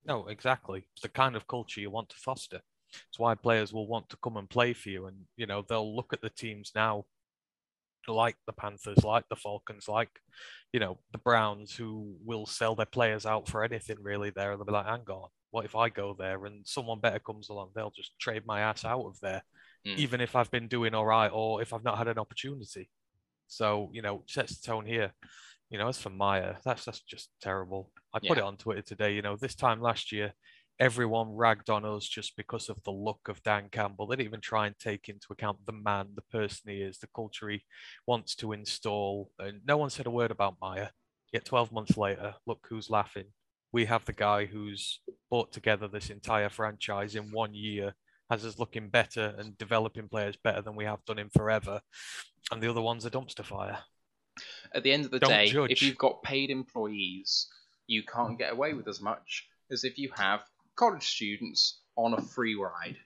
No, 0.05 0.27
exactly. 0.27 0.85
It's 0.93 1.03
the 1.03 1.09
kind 1.09 1.37
of 1.37 1.47
culture 1.47 1.81
you 1.81 1.91
want 1.91 2.09
to 2.09 2.17
foster. 2.17 2.61
It's 3.09 3.19
why 3.19 3.35
players 3.35 3.73
will 3.73 3.87
want 3.87 4.09
to 4.11 4.19
come 4.23 4.37
and 4.37 4.51
play 4.51 4.73
for 4.73 4.91
you, 4.91 5.07
and 5.07 5.25
you 5.37 5.47
know 5.47 5.63
they'll 5.63 5.97
look 5.97 6.13
at 6.13 6.21
the 6.21 6.29
teams 6.29 6.73
now, 6.75 7.07
like 8.09 8.37
the 8.47 8.53
Panthers, 8.53 9.05
like 9.05 9.25
the 9.29 9.37
Falcons, 9.37 9.89
like 9.89 10.11
you 10.73 10.81
know 10.81 10.99
the 11.13 11.19
Browns, 11.19 11.75
who 11.75 12.17
will 12.25 12.47
sell 12.47 12.75
their 12.75 12.87
players 12.87 13.27
out 13.27 13.49
for 13.49 13.63
anything 13.65 13.97
really. 14.03 14.31
There, 14.31 14.57
they'll 14.57 14.65
be 14.65 14.73
like, 14.73 14.87
"Hang 14.87 15.05
on, 15.09 15.29
what 15.51 15.65
if 15.65 15.75
I 15.77 15.89
go 15.89 16.15
there 16.19 16.45
and 16.47 16.67
someone 16.67 17.01
better 17.01 17.19
comes 17.19 17.49
along? 17.49 17.71
They'll 17.75 17.91
just 17.91 18.19
trade 18.19 18.45
my 18.47 18.61
ass 18.61 18.85
out 18.85 19.05
of 19.07 19.19
there, 19.21 19.43
Mm. 19.87 19.97
even 19.97 20.21
if 20.21 20.37
I've 20.37 20.51
been 20.51 20.69
doing 20.69 20.95
all 20.95 21.07
right 21.07 21.31
or 21.33 21.61
if 21.61 21.73
I've 21.73 21.85
not 21.85 21.99
had 21.99 22.09
an 22.09 22.19
opportunity." 22.19 22.89
So 23.49 23.91
you 23.93 24.03
know, 24.03 24.25
sets 24.27 24.59
the 24.59 24.67
tone 24.67 24.87
here. 24.87 25.13
You 25.71 25.79
know, 25.79 25.89
as 25.89 25.99
for 25.99 26.11
Meyer, 26.11 26.59
that's 26.65 26.85
that's 26.85 27.01
just 27.01 27.31
terrible. 27.41 27.91
I 28.13 28.19
put 28.19 28.37
Yeah. 28.37 28.45
it 28.45 28.47
on 28.47 28.57
Twitter 28.59 28.83
today. 28.83 29.15
You 29.15 29.23
know, 29.23 29.37
this 29.37 29.55
time 29.55 29.81
last 29.81 30.13
year, 30.13 30.35
everyone 30.83 31.37
ragged 31.37 31.71
on 31.71 31.85
us 31.85 32.09
just 32.09 32.37
because 32.37 32.69
of 32.69 32.83
the 32.83 32.91
look 32.91 33.29
of 33.29 33.41
Dan 33.45 33.69
Campbell. 33.71 34.05
They 34.09 34.17
didn't 34.17 34.27
even 34.27 34.41
try 34.41 34.67
and 34.67 34.77
take 34.77 35.09
into 35.09 35.29
account 35.31 35.59
the 35.65 35.71
man, 35.71 36.09
the 36.17 36.23
person 36.23 36.73
he 36.73 36.83
is, 36.83 36.99
the 36.99 37.07
culture 37.15 37.49
he 37.49 37.63
wants 38.05 38.35
to 38.37 38.51
install. 38.51 39.31
And 39.39 39.61
no 39.65 39.77
one 39.77 39.91
said 39.91 40.07
a 40.07 40.11
word 40.11 40.33
about 40.33 40.57
Meyer. 40.61 40.91
Yet 41.33 41.45
12 41.45 41.71
months 41.71 41.97
later, 41.97 42.35
look 42.49 42.67
who's 42.69 42.91
laughing. 42.91 43.27
We 43.71 43.85
have 43.85 44.05
the 44.07 44.13
guy 44.13 44.47
who's 44.47 44.99
brought 45.31 45.53
together 45.53 45.87
this 45.87 46.11
entire 46.11 46.49
franchise 46.49 47.15
in 47.15 47.31
one 47.31 47.55
year, 47.55 47.95
has 48.29 48.45
us 48.45 48.59
looking 48.59 48.89
better 48.89 49.37
and 49.39 49.57
developing 49.59 50.09
players 50.09 50.37
better 50.43 50.63
than 50.63 50.75
we 50.75 50.85
have 50.85 51.05
done 51.05 51.21
in 51.21 51.31
forever. 51.31 51.81
And 52.51 52.61
the 52.61 52.69
other 52.69 52.83
one's 52.83 53.07
a 53.07 53.11
dumpster 53.11 53.45
fire. 53.45 53.79
At 54.75 54.83
the 54.83 54.91
end 54.91 55.05
of 55.05 55.13
the 55.13 55.21
Don't 55.21 55.31
day, 55.31 55.47
judge. 55.47 55.71
if 55.71 55.81
you've 55.81 55.97
got 55.97 56.25
paid 56.25 56.51
employees, 56.51 57.47
you 57.87 58.03
can't 58.03 58.37
get 58.37 58.53
away 58.53 58.75
with 58.75 58.89
as 58.89 59.01
much 59.01 59.47
as 59.71 59.85
if 59.85 59.97
you 59.97 60.11
have 60.17 60.41
college 60.77 61.07
students 61.07 61.81
on 61.97 62.15
a 62.15 62.21
free 62.21 62.55
ride. 62.55 62.97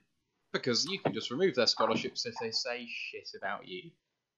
Because 0.52 0.87
you 0.87 0.98
can 0.98 1.12
just 1.12 1.31
remove 1.31 1.55
their 1.55 1.66
scholarships 1.66 2.24
if 2.24 2.35
they 2.40 2.50
say 2.50 2.87
shit 2.88 3.29
about 3.37 3.66
you. 3.66 3.90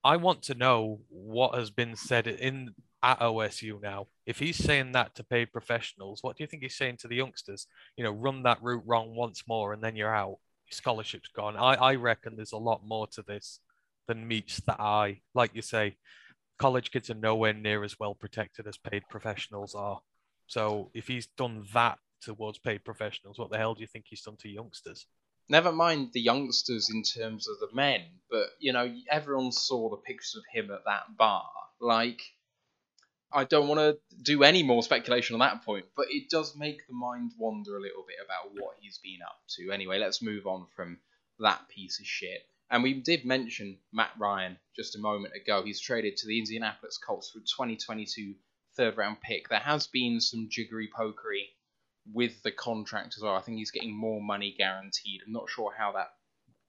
I 0.02 0.16
want 0.16 0.42
to 0.42 0.54
know 0.54 1.00
what 1.08 1.54
has 1.54 1.70
been 1.70 1.94
said 1.94 2.26
in 2.26 2.74
at 3.02 3.20
OSU 3.20 3.80
now. 3.80 4.06
If 4.26 4.38
he's 4.38 4.56
saying 4.56 4.92
that 4.92 5.14
to 5.14 5.24
paid 5.24 5.52
professionals, 5.52 6.22
what 6.22 6.36
do 6.36 6.42
you 6.42 6.48
think 6.48 6.62
he's 6.62 6.76
saying 6.76 6.96
to 6.98 7.08
the 7.08 7.16
youngsters? 7.16 7.66
You 7.96 8.04
know, 8.04 8.10
run 8.10 8.42
that 8.44 8.62
route 8.62 8.82
wrong 8.86 9.14
once 9.14 9.44
more 9.46 9.72
and 9.72 9.82
then 9.82 9.96
you're 9.96 10.14
out. 10.14 10.38
Your 10.66 10.72
scholarship's 10.72 11.28
gone. 11.28 11.56
I, 11.56 11.74
I 11.74 11.94
reckon 11.94 12.36
there's 12.36 12.52
a 12.52 12.58
lot 12.58 12.84
more 12.84 13.06
to 13.08 13.22
this 13.22 13.60
than 14.06 14.26
meets 14.26 14.60
the 14.60 14.80
eye. 14.80 15.20
Like 15.34 15.54
you 15.54 15.62
say, 15.62 15.96
college 16.58 16.90
kids 16.90 17.10
are 17.10 17.14
nowhere 17.14 17.54
near 17.54 17.84
as 17.84 17.98
well 17.98 18.14
protected 18.14 18.66
as 18.66 18.76
paid 18.76 19.04
professionals 19.08 19.74
are. 19.74 20.00
So 20.46 20.90
if 20.94 21.06
he's 21.06 21.26
done 21.26 21.66
that 21.74 21.98
towards 22.20 22.58
paid 22.58 22.84
professionals, 22.84 23.38
what 23.38 23.50
the 23.50 23.58
hell 23.58 23.74
do 23.74 23.80
you 23.80 23.86
think 23.86 24.06
he's 24.08 24.22
done 24.22 24.36
to 24.38 24.48
youngsters? 24.48 25.06
Never 25.48 25.72
mind 25.72 26.10
the 26.12 26.20
youngsters 26.20 26.90
in 26.90 27.02
terms 27.02 27.48
of 27.48 27.58
the 27.58 27.74
men, 27.74 28.02
but 28.30 28.48
you 28.58 28.72
know, 28.72 28.94
everyone 29.10 29.52
saw 29.52 29.88
the 29.88 29.96
pictures 29.96 30.36
of 30.36 30.44
him 30.52 30.70
at 30.70 30.84
that 30.84 31.16
bar. 31.16 31.48
Like, 31.80 32.20
I 33.32 33.44
don't 33.44 33.68
want 33.68 33.80
to 33.80 33.98
do 34.22 34.42
any 34.42 34.62
more 34.62 34.82
speculation 34.82 35.34
on 35.34 35.40
that 35.40 35.64
point, 35.64 35.86
but 35.96 36.06
it 36.10 36.30
does 36.30 36.56
make 36.56 36.86
the 36.86 36.94
mind 36.94 37.32
wander 37.38 37.76
a 37.76 37.80
little 37.80 38.04
bit 38.06 38.16
about 38.24 38.54
what 38.54 38.76
he's 38.80 38.98
been 38.98 39.20
up 39.26 39.38
to. 39.56 39.70
Anyway, 39.70 39.98
let's 39.98 40.22
move 40.22 40.46
on 40.46 40.66
from 40.74 40.98
that 41.38 41.68
piece 41.68 42.00
of 42.00 42.06
shit. 42.06 42.42
And 42.70 42.82
we 42.82 42.94
did 42.94 43.24
mention 43.24 43.78
Matt 43.92 44.10
Ryan 44.18 44.58
just 44.76 44.96
a 44.96 45.00
moment 45.00 45.34
ago. 45.34 45.62
He's 45.62 45.80
traded 45.80 46.18
to 46.18 46.26
the 46.26 46.38
Indianapolis 46.38 46.98
Colts 46.98 47.30
for 47.30 47.38
a 47.38 47.42
2022 47.42 48.34
third 48.76 48.96
round 48.96 49.20
pick. 49.20 49.48
There 49.48 49.58
has 49.58 49.86
been 49.86 50.20
some 50.20 50.48
jiggery 50.50 50.88
pokery 50.94 51.48
with 52.12 52.42
the 52.42 52.50
contract 52.52 53.14
as 53.16 53.22
well. 53.22 53.34
I 53.34 53.40
think 53.40 53.58
he's 53.58 53.70
getting 53.70 53.94
more 53.94 54.22
money 54.22 54.54
guaranteed. 54.56 55.20
I'm 55.26 55.32
not 55.32 55.50
sure 55.50 55.72
how 55.76 55.92
that 55.92 56.08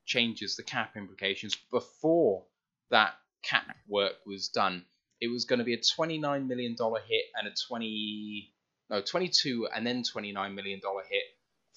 changes 0.05 0.55
the 0.55 0.63
cap 0.63 0.97
implications. 0.97 1.55
Before 1.71 2.45
that 2.91 3.13
cap 3.43 3.75
work 3.87 4.15
was 4.25 4.49
done, 4.49 4.85
it 5.21 5.27
was 5.27 5.45
going 5.45 5.59
to 5.59 5.65
be 5.65 5.73
a 5.73 5.79
$29 5.79 6.47
million 6.47 6.75
hit 7.07 7.25
and 7.35 7.47
a 7.47 7.51
20 7.67 8.53
no 8.89 9.01
22 9.01 9.67
and 9.73 9.85
then 9.85 10.03
29 10.03 10.55
million 10.55 10.79
dollar 10.79 11.03
hit 11.09 11.23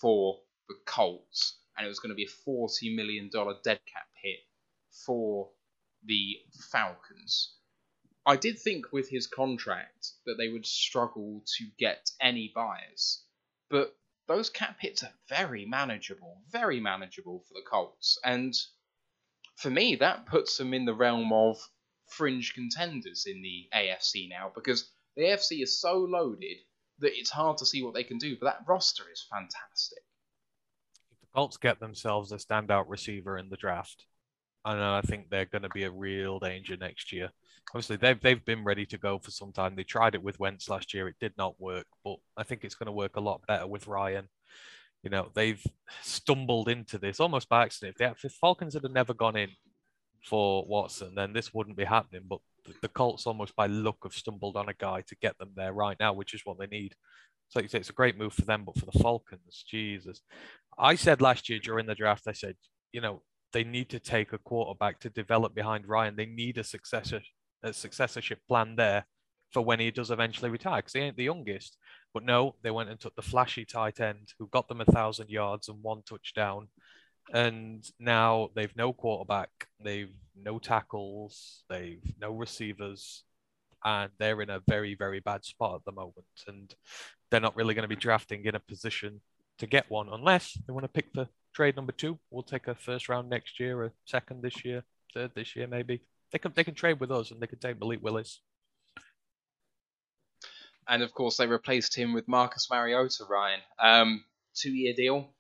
for 0.01 0.41
the 0.69 0.75
Colts, 0.87 1.59
and 1.77 1.85
it 1.85 1.89
was 1.89 1.99
going 2.01 2.11
to 2.11 2.17
be 2.17 2.25
a 2.25 2.45
40 2.45 2.97
million 2.97 3.29
dollar 3.31 3.55
dead 3.63 3.81
cap 3.93 4.07
hit 4.23 4.39
for 5.07 5.51
the 6.05 6.37
Falcons. 6.71 7.55
I 8.25 8.37
did 8.37 8.59
think 8.59 8.93
with 8.93 9.09
his 9.09 9.27
contract 9.27 10.13
that 10.27 10.37
they 10.39 10.49
would 10.49 10.65
struggle 10.65 11.43
to 11.59 11.67
get 11.79 12.11
any 12.21 12.53
buyers, 12.55 13.25
but 13.73 13.97
those 14.29 14.51
cap 14.51 14.77
hits 14.79 15.03
are 15.03 15.15
very 15.29 15.65
manageable, 15.65 16.43
very 16.51 16.79
manageable 16.79 17.43
for 17.49 17.55
the 17.55 17.67
Colts, 17.69 18.19
and 18.23 18.55
for 19.57 19.71
me 19.71 19.97
that 19.97 20.27
puts 20.27 20.59
them 20.59 20.75
in 20.75 20.85
the 20.85 20.95
realm 20.95 21.33
of 21.33 21.57
fringe 22.07 22.53
contenders 22.55 23.25
in 23.27 23.41
the 23.43 23.69
AFC 23.75 24.29
now 24.29 24.53
because 24.55 24.91
the 25.17 25.23
AFC 25.23 25.63
is 25.63 25.81
so 25.81 25.99
loaded 25.99 26.59
that 26.99 27.19
it's 27.19 27.31
hard 27.31 27.57
to 27.59 27.67
see 27.67 27.83
what 27.83 27.95
they 27.95 28.05
can 28.05 28.19
do, 28.19 28.37
but 28.39 28.47
that 28.47 28.69
roster 28.69 29.05
is 29.11 29.27
fantastic. 29.31 30.03
If 31.11 31.21
the 31.21 31.27
Colts 31.35 31.57
get 31.57 31.81
themselves 31.81 32.31
a 32.31 32.37
standout 32.37 32.85
receiver 32.89 33.39
in 33.39 33.49
the 33.49 33.57
draft, 33.57 34.05
and 34.65 34.81
I 34.81 35.01
think 35.01 35.31
they're 35.31 35.47
going 35.47 35.63
to 35.63 35.71
be 35.71 35.85
a 35.85 35.91
real 35.91 36.39
danger 36.39 36.77
next 36.77 37.11
year. 37.13 37.31
Obviously, 37.71 37.97
they've 37.97 38.21
they've 38.21 38.45
been 38.45 38.65
ready 38.65 38.85
to 38.87 38.99
go 38.99 39.19
for 39.19 39.31
some 39.31 39.53
time. 39.53 39.75
They 39.75 39.85
tried 39.85 40.15
it 40.15 40.23
with 40.23 40.39
Wentz 40.39 40.69
last 40.69 40.93
year; 40.93 41.09
it 41.09 41.17
did 41.21 41.33
not 41.39 41.61
work, 41.61 41.87
but 42.05 42.17
I 42.37 42.43
think 42.43 42.65
it's 42.65 42.75
going 42.75 42.87
to 42.87 42.93
work 42.93 43.17
a 43.17 43.21
lot 43.21 43.47
better 43.47 43.67
with 43.67 43.87
Ryan. 43.87 44.29
You 45.03 45.11
know, 45.11 45.31
they've 45.35 45.65
stumbled 46.03 46.69
into 46.69 46.99
this 46.99 47.19
almost 47.19 47.49
by 47.49 47.65
accident. 47.65 47.95
If 47.95 47.99
the, 47.99 48.11
if 48.11 48.23
the 48.23 48.29
Falcons 48.29 48.75
had 48.75 48.85
never 48.91 49.15
gone 49.15 49.37
in 49.37 49.51
for 50.25 50.65
Watson, 50.67 51.15
then 51.15 51.33
this 51.33 51.53
wouldn't 51.53 51.77
be 51.77 51.85
happening. 51.85 52.23
But 52.29 52.39
the, 52.65 52.75
the 52.83 52.89
Colts, 52.89 53.27
almost 53.27 53.57
by 53.57 53.67
luck, 53.67 53.97
have 54.05 54.13
stumbled 54.13 54.57
on 54.57 54.69
a 54.69 54.75
guy 54.75 55.03
to 55.03 55.17
get 55.17 55.39
them 55.39 55.53
there 55.57 55.73
right 55.73 55.97
now, 55.99 56.13
which 56.13 56.35
is 56.35 56.43
what 56.45 56.59
they 56.59 56.67
need. 56.67 56.95
So 57.49 57.59
like 57.59 57.65
you 57.65 57.69
say, 57.69 57.79
it's 57.79 57.91
a 57.91 57.95
great 57.95 58.17
move 58.17 58.33
for 58.33 58.43
them, 58.43 58.65
but 58.65 58.79
for 58.79 58.87
the 58.87 58.99
Falcons, 58.99 59.65
Jesus. 59.69 60.23
I 60.79 60.95
said 60.95 61.21
last 61.21 61.49
year 61.49 61.59
during 61.59 61.87
the 61.87 61.95
draft, 61.95 62.25
I 62.27 62.33
said, 62.33 62.57
you 62.93 63.01
know, 63.01 63.23
they 63.53 63.65
need 63.65 63.91
to 63.91 63.99
take 63.99 64.33
a 64.33 64.39
quarterback 64.39 65.01
to 65.01 65.11
develop 65.11 65.55
behind 65.55 65.87
Ryan. 65.87 66.17
They 66.17 66.27
need 66.27 66.57
a 66.57 66.65
successor, 66.65 67.21
a 67.63 67.73
successorship 67.73 68.41
plan 68.49 68.77
there 68.77 69.07
for 69.53 69.63
when 69.63 69.81
he 69.81 69.91
does 69.91 70.11
eventually 70.11 70.51
retire, 70.51 70.79
because 70.79 70.95
he 70.95 71.01
ain't 71.01 71.17
the 71.17 71.25
youngest. 71.25 71.77
But 72.15 72.25
no, 72.25 72.55
they 72.63 72.71
went 72.71 72.89
and 72.89 72.99
took 72.99 73.15
the 73.15 73.23
flashy 73.23 73.65
tight 73.65 74.01
end 74.01 74.33
who 74.39 74.47
got 74.49 74.69
them 74.69 74.81
a 74.81 74.85
thousand 74.87 75.29
yards 75.29 75.69
and 75.69 75.83
one 75.83 76.03
touchdown, 76.03 76.69
And 77.31 77.89
now 77.99 78.51
they've 78.55 78.75
no 78.77 78.93
quarterback, 78.93 79.51
they've 79.83 80.13
no 80.37 80.59
tackles, 80.59 81.65
they've 81.69 82.03
no 82.21 82.33
receivers, 82.33 83.25
and 83.85 84.11
they're 84.19 84.43
in 84.43 84.51
a 84.51 84.63
very, 84.69 84.95
very 84.95 85.21
bad 85.21 85.45
spot 85.45 85.77
at 85.77 85.85
the 85.85 85.93
moment. 85.93 86.27
And 86.47 86.75
they're 87.31 87.41
not 87.41 87.57
really 87.57 87.75
going 87.75 87.83
to 87.83 87.89
be 87.89 87.97
drafting 87.97 88.45
in 88.45 88.55
a 88.55 88.61
position 88.61 89.21
to 89.59 89.67
get 89.67 89.91
one 89.91 90.09
unless 90.11 90.59
they 90.67 90.73
want 90.73 90.85
to 90.85 90.89
pick 90.89 91.13
the 91.13 91.29
trade 91.55 91.77
number 91.77 91.93
two. 91.93 92.19
We'll 92.31 92.43
take 92.43 92.69
a 92.69 92.75
first 92.75 93.09
round 93.09 93.31
next 93.31 93.61
year, 93.61 93.85
a 93.85 93.93
second 94.05 94.43
this 94.43 94.65
year, 94.65 94.85
third 95.15 95.33
this 95.35 95.55
year, 95.55 95.67
maybe. 95.67 96.03
They 96.33 96.39
can 96.39 96.53
they 96.55 96.65
can 96.65 96.75
trade 96.75 96.99
with 97.01 97.11
us 97.11 97.31
and 97.31 97.41
they 97.41 97.47
can 97.47 97.59
take 97.59 97.79
Malik 97.79 98.03
Willis. 98.03 98.41
And 100.89 101.03
of 101.03 101.13
course, 101.13 101.37
they 101.37 101.47
replaced 101.47 101.95
him 101.95 102.13
with 102.13 102.27
Marcus 102.27 102.69
Mariota, 102.71 103.25
Ryan. 103.29 103.61
Um, 103.79 104.25
two 104.55 104.73
year 104.73 104.95
deal. 104.95 105.33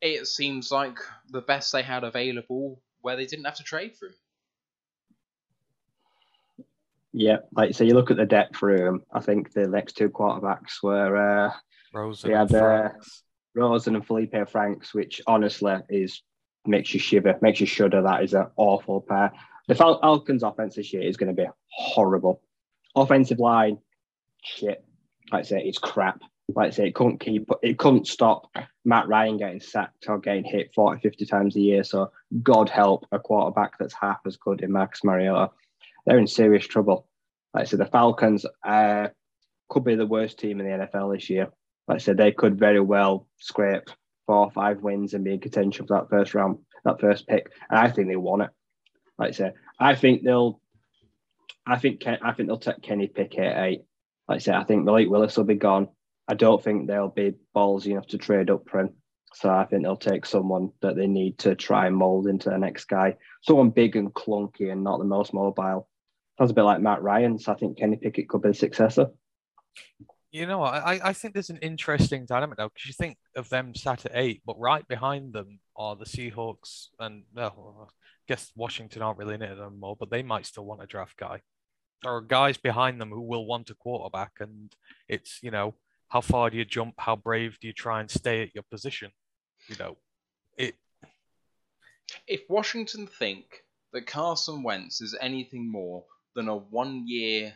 It 0.00 0.26
seems 0.26 0.70
like 0.70 0.98
the 1.30 1.40
best 1.40 1.72
they 1.72 1.82
had 1.82 2.04
available 2.04 2.80
where 3.00 3.16
they 3.16 3.26
didn't 3.26 3.46
have 3.46 3.56
to 3.56 3.64
trade 3.64 3.96
for 3.96 4.06
him. 4.06 4.14
Yeah, 7.12 7.38
like 7.52 7.74
so 7.74 7.84
you 7.84 7.94
look 7.94 8.10
at 8.10 8.16
the 8.16 8.26
depth 8.26 8.60
room. 8.62 9.02
I 9.12 9.20
think 9.20 9.52
the 9.52 9.66
next 9.66 9.96
two 9.96 10.10
quarterbacks 10.10 10.82
were 10.82 11.16
uh, 11.16 11.52
Rosen 11.94 12.30
they 12.30 12.36
and 12.36 12.50
had 12.50 12.62
uh, 12.62 12.88
Rosen 13.54 13.96
and 13.96 14.06
Felipe 14.06 14.48
Franks, 14.48 14.92
which 14.92 15.20
honestly 15.26 15.76
is 15.88 16.22
makes 16.66 16.92
you 16.92 17.00
shiver, 17.00 17.38
makes 17.40 17.60
you 17.60 17.66
shudder. 17.66 18.02
That 18.02 18.22
is 18.22 18.34
an 18.34 18.48
awful 18.56 19.00
pair. 19.00 19.32
The 19.68 19.74
Fal- 19.74 20.00
Falcons' 20.00 20.42
offense 20.42 20.74
this 20.74 20.92
year 20.92 21.02
is 21.02 21.16
going 21.16 21.34
to 21.34 21.40
be 21.42 21.48
horrible. 21.70 22.42
Offensive 22.96 23.38
line, 23.38 23.78
shit. 24.42 24.84
Like 25.30 25.40
I 25.40 25.42
say, 25.42 25.62
it's 25.62 25.78
crap. 25.78 26.20
Like 26.54 26.68
I 26.68 26.70
say, 26.70 26.88
it 26.88 26.94
couldn't 26.94 27.20
keep, 27.20 27.48
it 27.62 27.78
couldn't 27.78 28.08
stop 28.08 28.50
Matt 28.86 29.06
Ryan 29.06 29.36
getting 29.36 29.60
sacked 29.60 30.06
or 30.08 30.18
getting 30.18 30.44
hit 30.44 30.72
40, 30.74 31.02
50 31.02 31.26
times 31.26 31.56
a 31.56 31.60
year. 31.60 31.84
So 31.84 32.10
God 32.42 32.70
help 32.70 33.06
a 33.12 33.18
quarterback 33.18 33.78
that's 33.78 33.92
half 33.92 34.20
as 34.26 34.38
good 34.38 34.62
in 34.62 34.72
Max 34.72 35.04
Mariota. 35.04 35.50
They're 36.06 36.18
in 36.18 36.26
serious 36.26 36.66
trouble. 36.66 37.06
Like 37.52 37.62
I 37.62 37.64
said, 37.66 37.80
the 37.80 37.86
Falcons 37.86 38.46
uh, 38.66 39.08
could 39.68 39.84
be 39.84 39.94
the 39.94 40.06
worst 40.06 40.38
team 40.38 40.60
in 40.60 40.66
the 40.66 40.86
NFL 40.86 41.14
this 41.14 41.28
year. 41.28 41.48
Like 41.86 41.96
I 41.96 41.98
said, 41.98 42.16
they 42.16 42.32
could 42.32 42.58
very 42.58 42.80
well 42.80 43.26
scrape 43.38 43.90
four 44.26 44.46
or 44.46 44.50
five 44.50 44.82
wins 44.82 45.12
and 45.12 45.24
be 45.24 45.34
in 45.34 45.40
contention 45.40 45.86
for 45.86 45.98
that 45.98 46.08
first 46.08 46.34
round, 46.34 46.58
that 46.86 47.00
first 47.00 47.26
pick. 47.26 47.50
And 47.68 47.78
I 47.78 47.90
think 47.90 48.08
they 48.08 48.16
won 48.16 48.40
it. 48.40 48.50
Like 49.18 49.28
I 49.28 49.32
said, 49.32 49.54
I 49.78 49.94
think 49.94 50.22
they'll, 50.22 50.60
I 51.66 51.78
think 51.78 52.00
Ken, 52.00 52.18
I 52.22 52.32
think 52.32 52.48
they'll 52.48 52.58
take 52.58 52.82
Kenny 52.82 53.08
Pickett 53.08 53.56
eight. 53.56 53.82
Like 54.28 54.36
I 54.36 54.38
said, 54.38 54.54
I 54.54 54.64
think 54.64 54.84
Malik 54.84 55.08
Willis 55.08 55.36
will 55.36 55.44
be 55.44 55.54
gone. 55.54 55.88
I 56.28 56.34
don't 56.34 56.62
think 56.62 56.86
they'll 56.86 57.08
be 57.08 57.34
ballsy 57.56 57.88
enough 57.88 58.06
to 58.08 58.18
trade 58.18 58.50
up 58.50 58.68
for 58.68 58.80
him. 58.80 58.90
So 59.34 59.50
I 59.50 59.64
think 59.64 59.82
they'll 59.82 59.96
take 59.96 60.26
someone 60.26 60.70
that 60.82 60.96
they 60.96 61.06
need 61.06 61.38
to 61.38 61.54
try 61.54 61.86
and 61.86 61.96
mold 61.96 62.26
into 62.26 62.50
the 62.50 62.58
next 62.58 62.84
guy. 62.86 63.16
Someone 63.42 63.70
big 63.70 63.96
and 63.96 64.12
clunky 64.12 64.70
and 64.70 64.84
not 64.84 64.98
the 64.98 65.04
most 65.04 65.34
mobile. 65.34 65.88
Sounds 66.38 66.50
a 66.50 66.54
bit 66.54 66.62
like 66.62 66.80
Matt 66.80 67.02
Ryan. 67.02 67.38
So 67.38 67.52
I 67.52 67.56
think 67.56 67.78
Kenny 67.78 67.96
Pickett 67.96 68.28
could 68.28 68.42
be 68.42 68.48
the 68.48 68.54
successor. 68.54 69.08
You 70.30 70.46
know, 70.46 70.62
I, 70.62 71.00
I 71.02 71.12
think 71.14 71.32
there's 71.32 71.50
an 71.50 71.58
interesting 71.58 72.26
dynamic 72.26 72.58
now 72.58 72.68
because 72.68 72.86
you 72.86 72.92
think 72.92 73.16
of 73.34 73.48
them 73.48 73.74
sat 73.74 74.04
at 74.04 74.12
eight, 74.14 74.42
but 74.44 74.58
right 74.58 74.86
behind 74.86 75.32
them 75.32 75.60
are 75.74 75.96
the 75.96 76.04
Seahawks 76.04 76.88
and 76.98 77.24
well, 77.34 77.90
guess 78.28 78.52
Washington 78.54 79.02
aren't 79.02 79.18
really 79.18 79.34
in 79.34 79.42
it 79.42 79.58
anymore, 79.58 79.96
but 79.98 80.10
they 80.10 80.22
might 80.22 80.46
still 80.46 80.64
want 80.64 80.82
a 80.82 80.86
draft 80.86 81.16
guy. 81.16 81.40
There 82.02 82.12
are 82.12 82.20
guys 82.20 82.56
behind 82.56 83.00
them 83.00 83.10
who 83.10 83.22
will 83.22 83.46
want 83.46 83.70
a 83.70 83.74
quarterback, 83.74 84.32
and 84.40 84.72
it's 85.08 85.40
you 85.42 85.50
know 85.50 85.74
how 86.08 86.20
far 86.20 86.50
do 86.50 86.56
you 86.56 86.64
jump? 86.64 86.94
How 86.98 87.16
brave 87.16 87.58
do 87.60 87.66
you 87.66 87.72
try 87.72 88.00
and 88.00 88.10
stay 88.10 88.42
at 88.42 88.54
your 88.54 88.64
position? 88.70 89.10
You 89.68 89.76
know, 89.78 89.96
it. 90.56 90.74
If 92.26 92.42
Washington 92.48 93.06
think 93.06 93.64
that 93.92 94.06
Carson 94.06 94.62
Wentz 94.62 95.00
is 95.00 95.16
anything 95.20 95.70
more 95.70 96.04
than 96.34 96.48
a 96.48 96.56
one 96.56 97.06
year, 97.06 97.54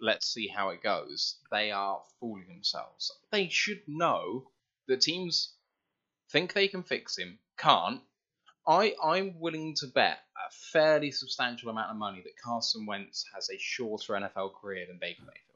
let's 0.00 0.32
see 0.32 0.48
how 0.48 0.70
it 0.70 0.82
goes, 0.82 1.36
they 1.50 1.70
are 1.70 2.00
fooling 2.20 2.48
themselves. 2.48 3.12
They 3.30 3.48
should 3.48 3.82
know 3.86 4.50
that 4.88 5.02
teams 5.02 5.54
think 6.30 6.52
they 6.52 6.68
can 6.68 6.82
fix 6.82 7.16
him, 7.16 7.38
can't. 7.58 8.00
I, 8.66 8.94
I'm 9.02 9.38
willing 9.38 9.74
to 9.76 9.86
bet 9.88 10.18
a 10.36 10.50
fairly 10.72 11.10
substantial 11.10 11.70
amount 11.70 11.90
of 11.90 11.96
money 11.96 12.22
that 12.24 12.40
Carson 12.42 12.86
Wentz 12.86 13.24
has 13.34 13.50
a 13.50 13.58
shorter 13.58 14.14
NFL 14.14 14.54
career 14.54 14.86
than 14.88 14.98
Baker 14.98 15.22
Mayfield. 15.22 15.54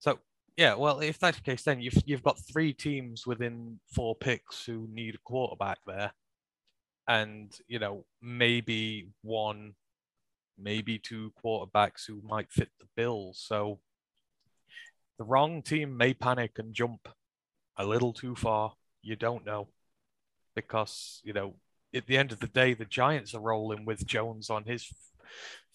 So 0.00 0.18
yeah, 0.56 0.74
well, 0.74 1.00
if 1.00 1.18
that's 1.18 1.38
the 1.38 1.42
case, 1.42 1.62
then 1.62 1.80
you've 1.80 2.02
you've 2.04 2.22
got 2.22 2.38
three 2.38 2.72
teams 2.72 3.26
within 3.26 3.78
four 3.92 4.14
picks 4.14 4.64
who 4.64 4.88
need 4.92 5.14
a 5.14 5.18
quarterback 5.24 5.78
there, 5.86 6.12
and 7.08 7.56
you 7.68 7.78
know 7.78 8.04
maybe 8.20 9.08
one, 9.22 9.74
maybe 10.58 10.98
two 10.98 11.32
quarterbacks 11.44 12.06
who 12.06 12.20
might 12.22 12.52
fit 12.52 12.70
the 12.78 12.86
bill. 12.96 13.32
So 13.34 13.80
the 15.18 15.24
wrong 15.24 15.62
team 15.62 15.96
may 15.96 16.14
panic 16.14 16.58
and 16.58 16.74
jump 16.74 17.08
a 17.76 17.84
little 17.84 18.12
too 18.12 18.34
far. 18.34 18.74
You 19.02 19.16
don't 19.16 19.46
know 19.46 19.68
because 20.54 21.20
you 21.24 21.32
know 21.32 21.54
at 21.94 22.06
the 22.06 22.18
end 22.18 22.32
of 22.32 22.40
the 22.40 22.48
day, 22.48 22.74
the 22.74 22.84
Giants 22.84 23.34
are 23.34 23.40
rolling 23.40 23.84
with 23.84 24.06
Jones 24.06 24.50
on 24.50 24.64
his 24.64 24.92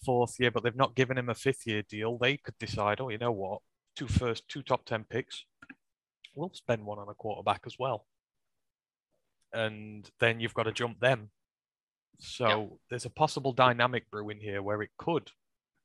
fourth 0.04 0.38
year, 0.38 0.50
but 0.50 0.62
they've 0.62 0.76
not 0.76 0.94
given 0.94 1.18
him 1.18 1.28
a 1.28 1.34
fifth 1.34 1.66
year 1.66 1.82
deal. 1.82 2.18
They 2.18 2.36
could 2.36 2.58
decide, 2.58 3.00
oh, 3.00 3.08
you 3.08 3.18
know 3.18 3.32
what, 3.32 3.60
two 3.96 4.06
first, 4.08 4.48
two 4.48 4.62
top 4.62 4.84
ten 4.84 5.04
picks, 5.04 5.44
we'll 6.34 6.50
spend 6.54 6.84
one 6.84 6.98
on 6.98 7.08
a 7.08 7.14
quarterback 7.14 7.62
as 7.66 7.76
well, 7.78 8.06
and 9.52 10.08
then 10.20 10.40
you've 10.40 10.54
got 10.54 10.64
to 10.64 10.72
jump 10.72 11.00
them. 11.00 11.30
So 12.18 12.46
Yeah. 12.48 12.76
there's 12.90 13.06
a 13.06 13.10
possible 13.10 13.52
dynamic 13.52 14.10
brewing 14.10 14.40
here 14.40 14.62
where 14.62 14.82
it 14.82 14.90
could 14.98 15.30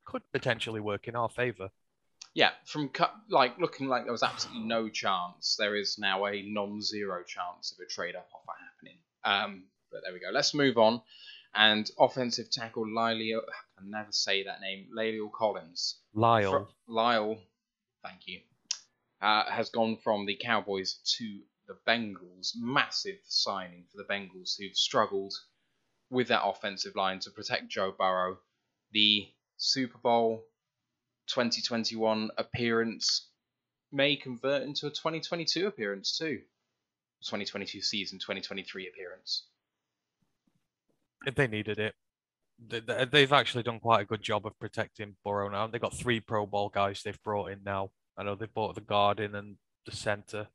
could 0.06 0.22
potentially 0.32 0.80
work 0.82 1.08
in 1.08 1.16
our 1.16 1.30
favor. 1.30 1.70
Yeah, 2.36 2.52
from 2.66 2.90
cu- 2.90 3.06
like 3.30 3.58
looking 3.58 3.88
like 3.88 4.04
there 4.04 4.12
was 4.12 4.22
absolutely 4.22 4.64
no 4.68 4.88
chance, 4.90 5.56
there 5.58 5.76
is 5.76 5.98
now 5.98 6.26
a 6.26 6.44
non-zero 6.44 7.24
chance 7.24 7.72
of 7.72 7.80
a 7.84 7.88
trade-up 7.90 8.30
offer 8.32 8.58
happening. 8.60 9.00
Um, 9.24 9.64
but 9.96 10.04
there 10.04 10.14
we 10.14 10.20
go. 10.20 10.30
Let's 10.32 10.54
move 10.54 10.78
on. 10.78 11.02
And 11.56 11.90
offensive 11.98 12.52
tackle 12.52 12.86
Lyle, 12.94 13.42
I 13.48 13.80
can 13.80 13.90
never 13.90 14.12
say 14.12 14.44
that 14.44 14.60
name, 14.60 14.90
Lyle 14.94 15.32
Collins. 15.34 15.96
Lyle, 16.14 16.68
Lyle, 16.86 17.38
thank 18.04 18.28
you, 18.28 18.42
uh, 19.22 19.50
has 19.50 19.70
gone 19.70 19.98
from 20.04 20.26
the 20.26 20.36
Cowboys 20.36 21.00
to 21.18 21.40
the 21.68 21.78
Bengals. 21.88 22.52
Massive 22.58 23.20
signing 23.24 23.86
for 23.90 23.98
the 23.98 24.04
Bengals, 24.04 24.58
who've 24.60 24.76
struggled 24.76 25.34
with 26.10 26.28
that 26.28 26.46
offensive 26.46 26.98
line 26.98 27.20
to 27.20 27.32
protect 27.32 27.70
Joe 27.70 27.94
Burrow. 27.98 28.38
The 28.92 29.30
Super 29.56 29.98
Bowl 29.98 30.44
2021 31.28 32.32
appearance 32.38 33.30
may 33.94 34.18
convert 34.18 34.64
into 34.64 34.88
a 34.88 34.92
2022 34.92 35.68
appearance 35.68 36.18
too. 36.18 36.42
2022 37.22 37.82
season, 37.82 38.20
2023 38.20 38.90
appearance. 38.90 39.44
If 41.26 41.36
they 41.36 41.48
needed 41.48 41.80
it. 41.80 41.96
They- 42.60 42.80
they- 42.80 43.06
They've 43.06 43.34
actually 43.34 43.64
done 43.64 43.80
quite 43.80 44.02
a 44.02 44.06
good 44.06 44.22
job 44.22 44.46
of 44.46 44.58
protecting 44.60 45.18
Burrow 45.24 45.50
now. 45.50 45.68
They've 45.68 45.82
got 45.82 45.94
three 45.94 46.20
Pro 46.20 46.46
Bowl 46.46 46.70
guys 46.70 47.02
they've 47.04 47.22
brought 47.24 47.52
in 47.52 47.64
now. 47.64 47.92
I 48.18 48.24
know 48.24 48.36
they've 48.36 48.54
brought 48.54 48.76
the 48.76 48.82
guard 48.82 49.20
in 49.20 49.36
and 49.36 49.58
the 49.86 49.92
center. 49.96 50.48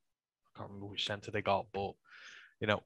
I 0.46 0.58
can't 0.58 0.68
remember 0.70 0.86
which 0.86 1.06
center 1.06 1.30
they 1.30 1.42
got, 1.42 1.66
but 1.72 1.92
you 2.60 2.66
know, 2.66 2.82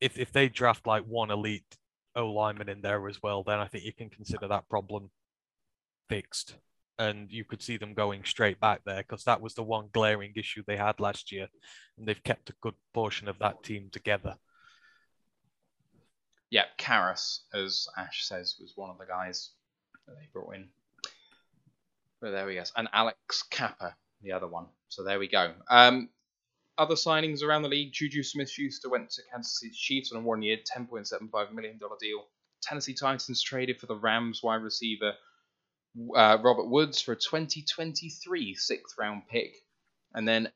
if 0.00 0.18
if 0.18 0.32
they 0.32 0.48
draft 0.48 0.86
like 0.86 1.04
one 1.04 1.30
elite 1.30 1.76
O 2.14 2.32
lineman 2.32 2.68
in 2.70 2.80
there 2.80 3.06
as 3.08 3.22
well, 3.22 3.42
then 3.42 3.58
I 3.60 3.68
think 3.68 3.84
you 3.84 3.92
can 3.92 4.08
consider 4.10 4.48
that 4.48 4.68
problem 4.68 5.10
fixed. 6.08 6.56
And 6.98 7.30
you 7.30 7.44
could 7.44 7.62
see 7.62 7.76
them 7.76 7.92
going 7.92 8.24
straight 8.24 8.58
back 8.58 8.82
there 8.86 9.02
because 9.02 9.24
that 9.24 9.42
was 9.42 9.54
the 9.54 9.62
one 9.62 9.90
glaring 9.92 10.32
issue 10.34 10.62
they 10.66 10.78
had 10.78 10.98
last 10.98 11.30
year, 11.30 11.48
and 11.98 12.08
they've 12.08 12.22
kept 12.24 12.48
a 12.48 12.54
good 12.62 12.74
portion 12.94 13.28
of 13.28 13.38
that 13.40 13.62
team 13.62 13.90
together. 13.92 14.36
Yeah, 16.50 16.64
Karras, 16.78 17.40
as 17.52 17.88
Ash 17.96 18.24
says, 18.24 18.56
was 18.60 18.72
one 18.76 18.90
of 18.90 18.98
the 18.98 19.06
guys 19.06 19.50
that 20.06 20.14
they 20.14 20.28
brought 20.32 20.54
in. 20.54 20.68
But 22.20 22.30
there 22.30 22.46
we 22.46 22.54
go. 22.54 22.62
And 22.76 22.88
Alex 22.92 23.42
Cappa, 23.50 23.94
the 24.22 24.32
other 24.32 24.46
one. 24.46 24.66
So 24.88 25.02
there 25.02 25.18
we 25.18 25.28
go. 25.28 25.52
Um, 25.68 26.08
other 26.78 26.94
signings 26.94 27.42
around 27.42 27.62
the 27.62 27.68
league: 27.68 27.92
Juju 27.92 28.22
Smith-Schuster 28.22 28.88
went 28.88 29.10
to 29.10 29.22
Kansas 29.32 29.60
City 29.60 29.72
Chiefs 29.74 30.12
on 30.12 30.22
a 30.22 30.84
point 30.86 31.08
seven 31.08 31.28
five 31.28 31.52
million 31.52 31.78
dollar 31.78 31.96
deal. 32.00 32.24
Tennessee 32.62 32.94
Titans 32.94 33.42
traded 33.42 33.78
for 33.78 33.86
the 33.86 33.96
Rams 33.96 34.42
wide 34.42 34.62
receiver 34.62 35.12
uh, 36.14 36.38
Robert 36.42 36.68
Woods 36.68 37.00
for 37.00 37.12
a 37.12 37.16
2023 37.16 38.54
sixth 38.54 38.96
round 38.98 39.22
pick, 39.28 39.56
and 40.14 40.26
then 40.26 40.50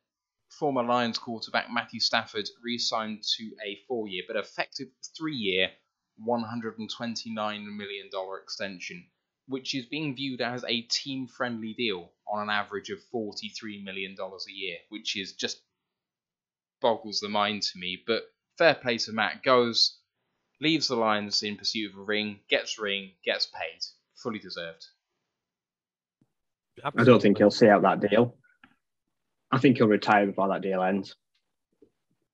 former 0.50 0.82
Lions 0.82 1.18
quarterback 1.18 1.70
Matthew 1.72 2.00
Stafford 2.00 2.48
re-signed 2.62 3.22
to 3.36 3.50
a 3.64 3.78
four-year 3.88 4.24
but 4.26 4.36
effective 4.36 4.88
three-year, 5.16 5.70
129 6.18 7.76
million 7.76 8.08
dollar 8.10 8.38
extension, 8.38 9.06
which 9.46 9.74
is 9.74 9.86
being 9.86 10.14
viewed 10.14 10.40
as 10.40 10.64
a 10.64 10.82
team-friendly 10.82 11.74
deal 11.74 12.12
on 12.28 12.42
an 12.42 12.50
average 12.50 12.90
of 12.90 13.02
43 13.10 13.82
million 13.82 14.14
dollars 14.14 14.46
a 14.48 14.52
year, 14.52 14.76
which 14.88 15.16
is 15.16 15.32
just 15.34 15.62
boggles 16.80 17.20
the 17.20 17.28
mind 17.28 17.62
to 17.62 17.78
me. 17.78 18.02
But 18.06 18.24
fair 18.58 18.74
play 18.74 18.98
to 18.98 19.12
Matt. 19.12 19.42
Goes, 19.42 19.98
leaves 20.60 20.88
the 20.88 20.96
Lions 20.96 21.42
in 21.42 21.56
pursuit 21.56 21.92
of 21.92 21.98
a 21.98 22.02
ring, 22.02 22.40
gets 22.48 22.78
ring, 22.78 23.12
gets 23.24 23.46
paid, 23.46 23.80
fully 24.14 24.38
deserved. 24.38 24.86
I 26.84 27.04
don't 27.04 27.20
think 27.20 27.38
he'll 27.38 27.50
see 27.50 27.68
out 27.68 27.82
that 27.82 28.00
deal. 28.00 28.36
I 29.52 29.58
think 29.58 29.76
he'll 29.76 29.88
retire 29.88 30.26
before 30.26 30.48
that 30.48 30.62
deal 30.62 30.82
ends. 30.82 31.14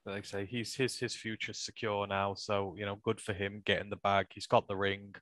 like 0.05 0.19
I 0.19 0.23
say, 0.23 0.47
he's 0.47 0.75
his 0.75 0.99
his 0.99 1.15
future's 1.15 1.59
secure 1.59 2.07
now. 2.07 2.35
So 2.35 2.75
you 2.77 2.85
know, 2.87 2.97
good 3.03 3.21
for 3.21 3.33
him 3.33 3.63
getting 3.65 3.91
the 3.91 3.97
bag. 3.97 4.27
He's 4.31 4.47
got 4.47 4.69
the 4.69 4.77
ring. 4.77 5.15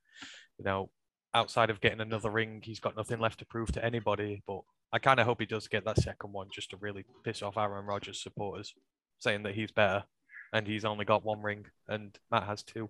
You 0.59 0.65
know, 0.65 0.91
outside 1.35 1.71
of 1.71 1.81
getting 1.81 2.01
another 2.01 2.31
ring, 2.31 2.61
he's 2.65 2.81
got 2.81 2.97
nothing 2.97 3.21
left 3.21 3.39
to 3.41 3.47
prove 3.47 3.73
to 3.73 3.85
anybody. 3.85 4.43
But 4.47 4.61
I 4.93 4.99
kind 4.99 5.21
of 5.21 5.27
hope 5.27 5.41
he 5.41 5.47
does 5.47 5.69
get 5.69 5.85
that 5.85 5.99
second 5.99 6.33
one 6.33 6.49
just 6.53 6.71
to 6.71 6.77
really 6.77 7.05
piss 7.25 7.43
off 7.43 7.57
Aaron 7.57 7.87
Rodgers 7.87 8.23
supporters, 8.23 8.75
saying 9.19 9.43
that 9.45 9.55
he's 9.55 9.73
better 9.73 10.05
and 10.53 10.67
he's 10.67 10.85
only 10.85 11.05
got 11.05 11.25
one 11.25 11.43
ring 11.43 11.67
and 11.89 12.17
Matt 12.31 12.45
has 12.45 12.63
two. 12.63 12.89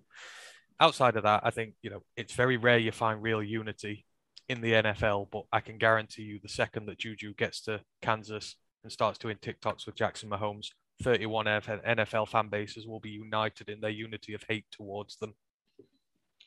Outside 0.79 1.15
of 1.17 1.23
that, 1.23 1.41
I 1.43 1.51
think 1.51 1.73
you 1.81 1.89
know 1.89 2.03
it's 2.17 2.33
very 2.33 2.57
rare 2.57 2.77
you 2.77 2.91
find 2.91 3.21
real 3.21 3.41
unity 3.41 4.05
in 4.49 4.61
the 4.61 4.73
NFL. 4.73 5.29
But 5.31 5.43
I 5.51 5.59
can 5.59 5.77
guarantee 5.77 6.23
you, 6.23 6.39
the 6.41 6.49
second 6.49 6.85
that 6.87 6.99
Juju 6.99 7.33
gets 7.33 7.61
to 7.61 7.81
Kansas 8.01 8.55
and 8.85 8.91
starts 8.91 9.17
doing 9.17 9.35
TikToks 9.37 9.87
with 9.87 9.95
Jackson 9.95 10.29
Mahomes, 10.29 10.67
31 11.01 11.47
NFL 11.47 12.27
fan 12.29 12.49
bases 12.49 12.85
will 12.85 12.99
be 12.99 13.09
united 13.09 13.67
in 13.67 13.81
their 13.81 13.89
unity 13.89 14.35
of 14.35 14.43
hate 14.47 14.65
towards 14.71 15.17
them. 15.17 15.33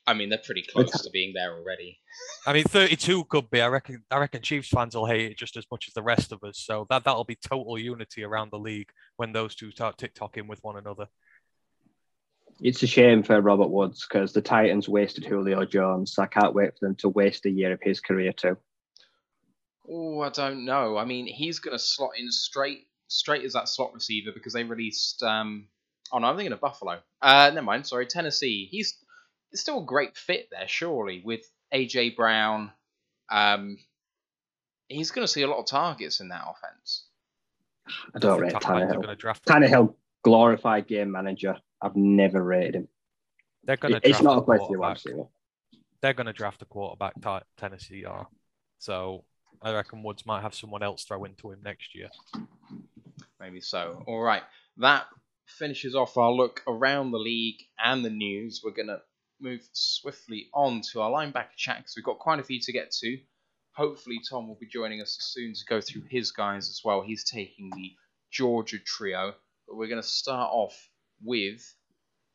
I 0.07 0.15
mean, 0.15 0.29
they're 0.29 0.39
pretty 0.39 0.63
close 0.63 1.03
to 1.03 1.11
being 1.11 1.35
there 1.35 1.53
already. 1.53 1.99
I 2.47 2.53
mean, 2.53 2.63
32 2.63 3.25
could 3.25 3.51
be. 3.51 3.61
I 3.61 3.67
reckon. 3.67 4.05
I 4.11 4.19
reckon 4.19 4.41
Chiefs 4.41 4.69
fans 4.69 4.95
will 4.95 5.05
hate 5.05 5.33
it 5.33 5.37
just 5.37 5.57
as 5.57 5.67
much 5.71 5.89
as 5.89 5.95
the 5.95 6.03
rest 6.03 6.31
of 6.31 6.43
us. 6.45 6.61
So 6.61 6.87
that 6.91 7.03
that'll 7.03 7.25
be 7.25 7.35
total 7.35 7.77
unity 7.77 8.23
around 8.23 8.53
the 8.53 8.59
league 8.59 8.89
when 9.17 9.33
those 9.33 9.57
two 9.57 9.73
start 9.73 9.99
TikToking 9.99 10.47
with 10.47 10.63
one 10.63 10.79
another. 10.79 11.09
It's 12.61 12.85
a 12.85 12.87
shame 12.87 13.25
for 13.25 13.41
Robert 13.41 13.69
Woods 13.69 14.07
because 14.09 14.33
the 14.33 14.41
Titans 14.41 14.89
wasted 14.89 15.25
Julio 15.25 15.65
Jones. 15.67 16.19
I 16.19 16.27
can't 16.27 16.55
wait 16.55 16.71
for 16.79 16.87
them 16.87 16.95
to 17.01 17.09
waste 17.09 17.47
a 17.47 17.51
year 17.51 17.73
of 17.73 17.81
his 17.83 18.01
career 18.01 18.33
too. 18.33 18.57
Oh, 19.91 20.21
I 20.21 20.29
don't 20.31 20.65
know. 20.65 20.99
I 20.99 21.05
mean, 21.05 21.27
he's 21.27 21.59
going 21.61 21.73
to 21.73 21.79
slot 21.79 22.13
in 22.19 22.31
straight 22.31 22.87
straight 23.09 23.45
as 23.45 23.55
that 23.55 23.69
slot 23.69 23.95
receiver 23.95 24.31
because 24.33 24.53
they 24.53 24.65
released. 24.65 25.23
Um, 25.23 25.69
oh 26.13 26.19
no, 26.19 26.27
I'm 26.27 26.37
thinking 26.37 26.53
of 26.53 26.61
Buffalo. 26.61 27.01
Uh, 27.21 27.51
never 27.53 27.65
mind. 27.65 27.87
Sorry, 27.87 28.07
Tennessee. 28.07 28.69
He's 28.71 28.99
it's 29.51 29.63
still 29.63 29.81
a 29.81 29.85
great 29.85 30.17
fit 30.17 30.49
there, 30.51 30.69
surely, 30.69 31.23
with 31.25 31.41
AJ 31.75 32.17
Brown. 32.17 32.71
Um, 33.31 33.79
he's 34.89 35.11
going 35.11 35.27
to 35.27 35.33
see 35.33 35.43
a 35.43 35.49
lot 35.49 35.59
of 35.59 35.67
targets 35.67 36.21
in 36.21 36.29
that 36.29 36.43
offense. 36.43 37.05
I 38.15 38.19
don't 38.19 38.41
rate 38.41 38.53
Tannehill. 38.53 39.19
Tannehill, 39.47 39.95
glorified 40.23 40.87
game 40.87 41.11
manager. 41.11 41.57
I've 41.81 41.97
never 41.97 42.43
rated 42.43 42.75
him. 42.77 42.89
They're 43.65 43.77
going 43.77 43.95
to. 43.95 44.09
It's 44.09 44.23
not 44.23 44.39
a 44.39 44.43
question 44.43 44.69
you 44.71 44.81
want 44.81 44.99
to 45.01 45.29
They're 46.03 46.15
going 46.15 46.27
to 46.27 46.33
draft 46.33 46.63
a 46.63 46.67
quarterback. 46.67 47.15
Tennessee 47.57 48.05
are. 48.05 48.27
So 48.79 49.25
I 49.63 49.73
reckon 49.73 50.03
Woods 50.03 50.25
might 50.25 50.43
have 50.43 50.55
someone 50.55 50.83
else 50.83 51.05
throw 51.05 51.25
into 51.25 51.51
him 51.51 51.61
next 51.65 51.95
year. 51.95 52.11
Maybe 53.41 53.61
so. 53.61 54.05
All 54.07 54.21
right, 54.21 54.43
that 54.79 55.07
finishes 55.47 55.95
off 55.95 56.17
our 56.17 56.31
look 56.31 56.63
around 56.67 57.11
the 57.11 57.19
league 57.19 57.61
and 57.83 58.05
the 58.05 58.11
news. 58.11 58.61
We're 58.63 58.73
going 58.73 58.89
to 58.89 59.01
move 59.41 59.69
swiftly 59.73 60.49
on 60.53 60.83
to 60.93 61.01
our 61.01 61.11
linebacker 61.11 61.57
chat 61.57 61.79
because 61.79 61.95
we've 61.97 62.05
got 62.05 62.19
quite 62.19 62.39
a 62.39 62.45
few 62.45 62.61
to 62.61 62.73
get 62.73 62.91
to. 63.01 63.19
Hopefully, 63.73 64.21
Tom 64.29 64.49
will 64.49 64.59
be 64.61 64.67
joining 64.67 65.01
us 65.01 65.17
soon 65.21 65.55
to 65.55 65.65
go 65.69 65.81
through 65.81 66.03
his 66.11 66.33
guys 66.33 66.69
as 66.69 66.81
well. 66.85 67.03
He's 67.03 67.25
taking 67.25 67.71
the 67.71 67.93
Georgia 68.31 68.79
trio, 68.79 69.35
but 69.67 69.77
we're 69.77 69.89
going 69.89 70.03
to 70.03 70.09
start 70.09 70.51
off 70.53 70.77
with. 71.23 71.63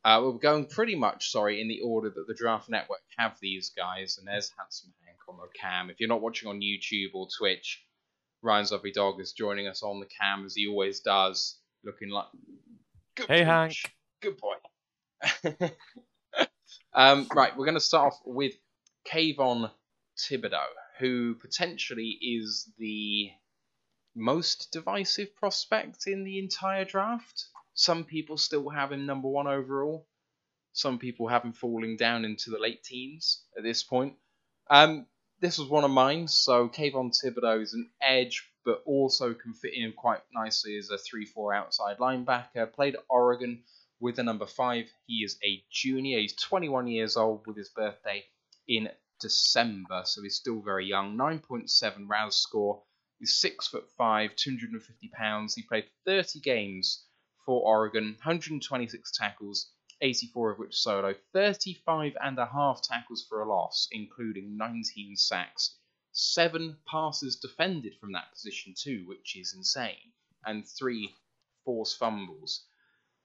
Uh, 0.06 0.22
we're 0.24 0.34
going 0.34 0.66
pretty 0.66 0.96
much, 0.96 1.32
sorry, 1.32 1.62
in 1.62 1.68
the 1.68 1.82
order 1.82 2.10
that 2.10 2.26
the 2.28 2.34
Draft 2.34 2.70
Network 2.70 3.00
have 3.18 3.38
these 3.42 3.72
guys, 3.76 4.18
and 4.18 4.28
there's 4.28 4.52
Handsome 4.58 4.94
on 5.30 5.38
the 5.38 5.48
cam. 5.60 5.90
If 5.90 6.00
you're 6.00 6.10
not 6.10 6.22
watching 6.22 6.50
on 6.50 6.62
YouTube 6.62 7.14
or 7.14 7.28
Twitch, 7.38 7.84
Ryan's 8.42 8.72
Lovely 8.72 8.92
Dog 8.92 9.20
is 9.22 9.34
joining 9.34 9.68
us 9.68 9.84
on 9.84 10.00
the 10.00 10.06
cam 10.06 10.46
as 10.46 10.56
he 10.56 10.68
always 10.68 11.00
does, 11.00 11.60
looking 11.84 12.10
like. 12.10 12.28
Good 13.16 13.28
hey, 13.28 13.44
Hank. 13.44 13.76
Good 14.22 14.38
boy. 14.38 15.72
Um, 16.94 17.28
right, 17.34 17.56
we're 17.58 17.66
going 17.66 17.74
to 17.76 17.82
start 17.82 18.14
off 18.14 18.20
with 18.24 18.54
Kayvon 19.12 19.72
Thibodeaux, 20.18 20.62
who 21.00 21.36
potentially 21.36 22.18
is 22.22 22.72
the 22.78 23.32
most 24.16 24.72
divisive 24.72 25.36
prospect 25.36 26.06
in 26.06 26.24
the 26.24 26.38
entire 26.38 26.86
draft. 26.86 27.48
Some 27.74 28.04
people 28.04 28.38
still 28.38 28.70
have 28.70 28.92
him 28.92 29.08
number 29.08 29.28
one 29.28 29.48
overall. 29.48 30.08
Some 30.74 31.00
people 31.00 31.28
have 31.28 31.44
him 31.44 31.54
falling 31.54 31.98
down 31.98 32.26
into 32.26 32.52
the 32.52 32.60
late 32.60 32.84
teens 32.84 33.44
at 33.58 33.64
this 33.64 33.84
point. 33.84 34.14
Um, 34.70 35.08
this 35.44 35.58
was 35.58 35.68
one 35.68 35.84
of 35.84 35.92
mine. 35.92 36.26
So 36.30 36.70
Kayvon 36.70 37.12
Thibodeaux 37.12 37.62
is 37.62 37.74
an 37.74 37.90
edge, 38.02 38.50
but 38.64 38.82
also 38.86 39.34
can 39.34 39.54
fit 39.54 39.74
in 39.74 39.92
quite 39.92 40.22
nicely 40.34 40.78
as 40.78 40.90
a 40.90 40.96
3-4 40.96 41.54
outside 41.54 41.98
linebacker. 41.98 42.72
Played 42.72 42.96
at 42.96 43.04
Oregon 43.10 43.62
with 44.00 44.16
the 44.16 44.24
number 44.24 44.46
five. 44.46 44.90
He 45.06 45.16
is 45.16 45.38
a 45.44 45.62
junior. 45.70 46.20
He's 46.20 46.34
21 46.38 46.88
years 46.88 47.18
old 47.18 47.46
with 47.46 47.58
his 47.58 47.68
birthday 47.68 48.24
in 48.70 48.88
December, 49.20 50.04
so 50.06 50.24
he's 50.24 50.38
still 50.38 50.62
very 50.62 50.86
young. 50.86 51.18
9.7 51.18 52.08
RAS 52.08 52.38
score. 52.38 52.82
He's 53.20 53.36
six 53.36 53.68
foot 53.68 53.90
five, 53.98 54.38
250 54.38 55.10
pounds. 55.10 55.56
He 55.56 55.64
played 55.64 55.88
30 56.06 56.40
games 56.40 57.04
for 57.46 57.62
Oregon, 57.62 58.16
126 58.24 59.12
tackles, 59.12 59.73
84 60.02 60.52
of 60.52 60.60
which 60.60 60.76
solo, 60.76 61.14
35 61.34 62.18
and 62.22 62.38
a 62.40 62.46
half 62.46 62.82
tackles 62.82 63.26
for 63.28 63.42
a 63.42 63.48
loss, 63.50 63.88
including 63.92 64.58
19 64.58 65.16
sacks, 65.16 65.78
seven 66.12 66.78
passes 66.88 67.38
defended 67.38 67.98
from 68.00 68.12
that 68.12 68.32
position 68.32 68.74
too, 68.78 69.06
which 69.08 69.36
is 69.36 69.54
insane, 69.54 70.14
and 70.46 70.68
three 70.68 71.16
forced 71.66 71.98
fumbles. 71.98 72.66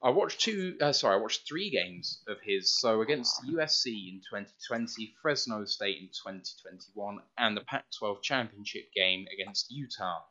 I 0.00 0.10
watched 0.10 0.40
two. 0.40 0.78
Uh, 0.80 0.92
sorry, 0.92 1.16
I 1.16 1.20
watched 1.20 1.48
three 1.48 1.70
games 1.70 2.22
of 2.28 2.40
his. 2.40 2.78
So 2.78 3.02
against 3.02 3.42
USC 3.42 4.08
in 4.08 4.20
2020, 4.30 5.16
Fresno 5.20 5.64
State 5.64 5.98
in 5.98 6.08
2021, 6.08 7.18
and 7.36 7.56
the 7.56 7.62
Pac-12 7.62 8.22
championship 8.22 8.92
game 8.94 9.26
against 9.32 9.72
Utah 9.72 10.22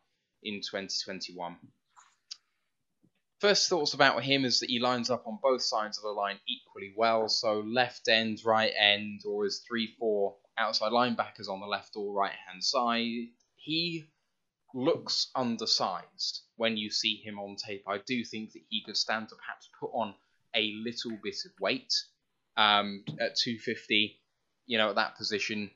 in 0.41 0.61
2021. 0.61 1.57
First 3.39 3.69
thoughts 3.69 3.93
about 3.93 4.23
him 4.23 4.45
is 4.45 4.59
that 4.59 4.69
he 4.69 4.79
lines 4.79 5.11
up 5.11 5.27
on 5.27 5.37
both 5.41 5.61
sides 5.61 5.97
of 5.99 6.03
the 6.03 6.09
line 6.09 6.39
equally 6.47 6.93
well. 6.97 7.29
So 7.29 7.59
left 7.59 8.07
end, 8.07 8.39
right 8.43 8.73
end, 8.75 9.21
or 9.27 9.45
as 9.45 9.59
three, 9.67 9.95
four 9.99 10.37
outside 10.57 10.91
linebackers 10.91 11.47
on 11.47 11.59
the 11.59 11.67
left 11.67 11.95
or 11.95 12.13
right 12.13 12.33
hand 12.47 12.63
side. 12.63 13.27
He 13.55 14.09
looks 14.73 15.29
undersized 15.35 16.41
when 16.55 16.77
you 16.77 16.89
see 16.89 17.17
him 17.17 17.37
on 17.37 17.55
tape. 17.55 17.83
I 17.87 17.99
do 17.99 18.23
think 18.23 18.53
that 18.53 18.63
he 18.69 18.83
could 18.83 18.97
stand 18.97 19.29
to 19.29 19.35
perhaps 19.35 19.69
put 19.79 19.91
on 19.93 20.15
a 20.55 20.71
little 20.83 21.17
bit 21.21 21.37
of 21.45 21.51
weight 21.59 21.93
um, 22.55 23.03
at 23.19 23.35
250, 23.35 24.19
you 24.65 24.79
know, 24.79 24.89
at 24.89 24.95
that 24.95 25.15
position. 25.15 25.69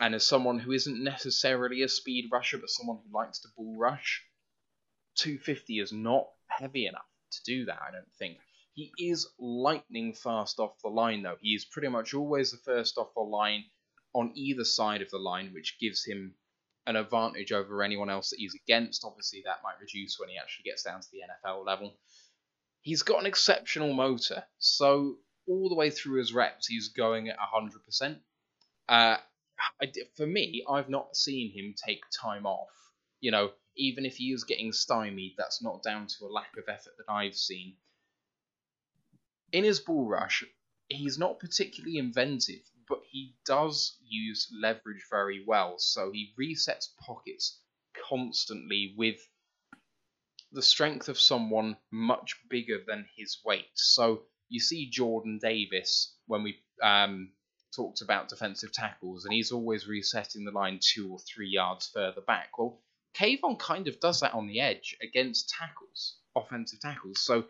And 0.00 0.14
as 0.14 0.24
someone 0.24 0.60
who 0.60 0.70
isn't 0.70 1.02
necessarily 1.02 1.82
a 1.82 1.88
speed 1.88 2.28
rusher, 2.30 2.58
but 2.58 2.70
someone 2.70 2.98
who 3.04 3.12
likes 3.12 3.40
to 3.40 3.48
bull 3.56 3.76
rush, 3.76 4.24
250 5.16 5.80
is 5.80 5.92
not 5.92 6.26
heavy 6.48 6.86
enough 6.86 7.02
to 7.32 7.42
do 7.44 7.64
that, 7.66 7.80
I 7.80 7.90
don't 7.90 8.12
think. 8.18 8.38
He 8.74 8.92
is 8.98 9.28
lightning 9.38 10.14
fast 10.14 10.58
off 10.58 10.80
the 10.82 10.88
line, 10.88 11.22
though. 11.22 11.36
He 11.40 11.54
is 11.54 11.64
pretty 11.64 11.88
much 11.88 12.12
always 12.14 12.50
the 12.50 12.56
first 12.58 12.98
off 12.98 13.14
the 13.14 13.20
line 13.20 13.64
on 14.14 14.32
either 14.34 14.64
side 14.64 15.02
of 15.02 15.10
the 15.10 15.18
line, 15.18 15.52
which 15.52 15.78
gives 15.78 16.04
him 16.04 16.34
an 16.86 16.96
advantage 16.96 17.52
over 17.52 17.82
anyone 17.82 18.10
else 18.10 18.30
that 18.30 18.38
he's 18.38 18.54
against. 18.54 19.04
Obviously, 19.04 19.42
that 19.44 19.62
might 19.62 19.80
reduce 19.80 20.18
when 20.18 20.28
he 20.28 20.38
actually 20.38 20.64
gets 20.64 20.82
down 20.82 21.00
to 21.00 21.08
the 21.12 21.20
NFL 21.20 21.64
level. 21.64 21.94
He's 22.82 23.02
got 23.02 23.20
an 23.20 23.26
exceptional 23.26 23.92
motor, 23.92 24.44
so 24.58 25.18
all 25.46 25.68
the 25.68 25.74
way 25.74 25.90
through 25.90 26.18
his 26.18 26.34
reps, 26.34 26.66
he's 26.66 26.88
going 26.88 27.28
at 27.28 27.36
100%. 27.38 28.18
Uh, 28.88 29.16
I, 29.80 29.92
for 30.16 30.26
me, 30.26 30.64
I've 30.68 30.88
not 30.88 31.16
seen 31.16 31.52
him 31.52 31.74
take 31.74 32.02
time 32.10 32.44
off. 32.44 32.68
You 33.24 33.30
know, 33.30 33.52
even 33.76 34.04
if 34.04 34.16
he 34.16 34.32
is 34.32 34.44
getting 34.44 34.72
stymied, 34.72 35.34
that's 35.38 35.62
not 35.62 35.82
down 35.82 36.06
to 36.06 36.26
a 36.26 36.32
lack 36.32 36.56
of 36.56 36.64
effort 36.68 36.94
that 36.98 37.12
I've 37.12 37.36
seen. 37.36 37.76
In 39.52 39.64
his 39.64 39.80
bull 39.80 40.06
rush, 40.06 40.44
he's 40.88 41.18
not 41.18 41.38
particularly 41.38 41.98
inventive 41.98 42.62
but 42.88 43.00
he 43.10 43.34
does 43.46 43.98
use 44.06 44.52
leverage 44.60 45.04
very 45.10 45.44
well. 45.46 45.78
So 45.78 46.10
he 46.12 46.34
resets 46.38 46.88
pockets 46.98 47.60
constantly 48.08 48.94
with 48.96 49.18
the 50.52 50.62
strength 50.62 51.08
of 51.08 51.18
someone 51.18 51.76
much 51.90 52.36
bigger 52.48 52.78
than 52.86 53.08
his 53.16 53.38
weight. 53.44 53.70
So 53.74 54.22
you 54.48 54.60
see 54.60 54.90
Jordan 54.90 55.38
Davis 55.42 56.16
when 56.26 56.42
we 56.42 56.58
um, 56.82 57.32
talked 57.74 58.02
about 58.02 58.28
defensive 58.28 58.72
tackles, 58.72 59.24
and 59.24 59.34
he's 59.34 59.50
always 59.50 59.88
resetting 59.88 60.44
the 60.44 60.52
line 60.52 60.78
two 60.80 61.10
or 61.12 61.18
three 61.18 61.48
yards 61.48 61.90
further 61.92 62.20
back. 62.20 62.56
Well, 62.58 62.83
Kayvon 63.16 63.58
kind 63.58 63.88
of 63.88 64.00
does 64.00 64.20
that 64.20 64.34
on 64.34 64.46
the 64.46 64.60
edge 64.60 64.96
against 65.02 65.48
tackles, 65.48 66.16
offensive 66.36 66.80
tackles. 66.80 67.20
So 67.20 67.44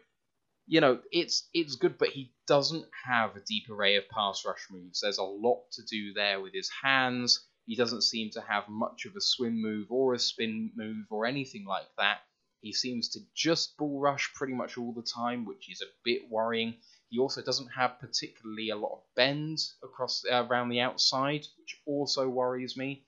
you 0.66 0.80
know, 0.80 1.00
it's 1.12 1.48
it's 1.52 1.76
good, 1.76 1.98
but 1.98 2.08
he 2.08 2.32
doesn't 2.46 2.86
have 3.06 3.36
a 3.36 3.40
deep 3.40 3.68
array 3.70 3.96
of 3.96 4.08
pass 4.08 4.44
rush 4.46 4.66
moves. 4.70 5.00
There's 5.00 5.18
a 5.18 5.22
lot 5.22 5.70
to 5.72 5.82
do 5.82 6.14
there 6.14 6.40
with 6.40 6.54
his 6.54 6.70
hands. 6.82 7.46
He 7.66 7.76
doesn't 7.76 8.02
seem 8.02 8.30
to 8.30 8.40
have 8.40 8.68
much 8.68 9.04
of 9.04 9.16
a 9.16 9.20
swim 9.20 9.60
move 9.60 9.90
or 9.90 10.14
a 10.14 10.18
spin 10.18 10.72
move 10.74 11.06
or 11.10 11.26
anything 11.26 11.64
like 11.64 11.88
that. 11.98 12.18
He 12.60 12.72
seems 12.72 13.10
to 13.10 13.20
just 13.34 13.76
bull 13.76 14.00
rush 14.00 14.32
pretty 14.34 14.54
much 14.54 14.78
all 14.78 14.92
the 14.94 15.02
time, 15.02 15.44
which 15.44 15.70
is 15.70 15.82
a 15.82 15.92
bit 16.02 16.30
worrying. 16.30 16.76
He 17.10 17.18
also 17.18 17.42
doesn't 17.42 17.68
have 17.68 18.00
particularly 18.00 18.70
a 18.70 18.76
lot 18.76 18.92
of 18.92 19.02
bend 19.14 19.58
across 19.82 20.24
uh, 20.30 20.46
around 20.46 20.70
the 20.70 20.80
outside, 20.80 21.46
which 21.58 21.80
also 21.86 22.28
worries 22.28 22.76
me. 22.76 23.04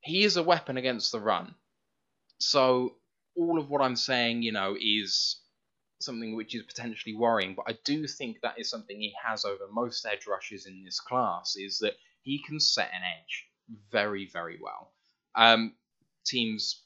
He 0.00 0.24
is 0.24 0.36
a 0.36 0.42
weapon 0.42 0.76
against 0.76 1.12
the 1.12 1.20
run. 1.20 1.54
So 2.46 2.96
all 3.36 3.58
of 3.58 3.70
what 3.70 3.80
I'm 3.80 3.96
saying, 3.96 4.42
you 4.42 4.52
know, 4.52 4.76
is 4.78 5.40
something 5.98 6.36
which 6.36 6.54
is 6.54 6.62
potentially 6.62 7.14
worrying, 7.14 7.54
but 7.54 7.64
I 7.66 7.78
do 7.84 8.06
think 8.06 8.42
that 8.42 8.58
is 8.58 8.68
something 8.68 9.00
he 9.00 9.14
has 9.24 9.46
over 9.46 9.64
most 9.72 10.04
edge 10.04 10.26
rushes 10.26 10.66
in 10.66 10.84
this 10.84 11.00
class 11.00 11.56
is 11.56 11.78
that 11.78 11.94
he 12.20 12.42
can 12.42 12.60
set 12.60 12.90
an 12.92 13.00
edge 13.18 13.46
very, 13.90 14.28
very 14.30 14.58
well. 14.60 14.92
Um, 15.34 15.74
teams 16.26 16.82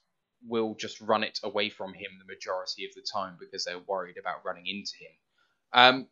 will 0.47 0.77
just 0.77 1.01
run 1.01 1.25
it 1.25 1.41
away 1.43 1.71
from 1.71 1.93
him 1.93 2.13
the 2.21 2.33
majority 2.33 2.85
of 2.85 2.95
the 2.95 3.03
time 3.03 3.37
because 3.41 3.65
they're 3.65 3.81
worried 3.81 4.17
about 4.17 4.45
running 4.45 4.69
into 4.69 4.93
him. 5.01 5.13
Um, 5.73 6.09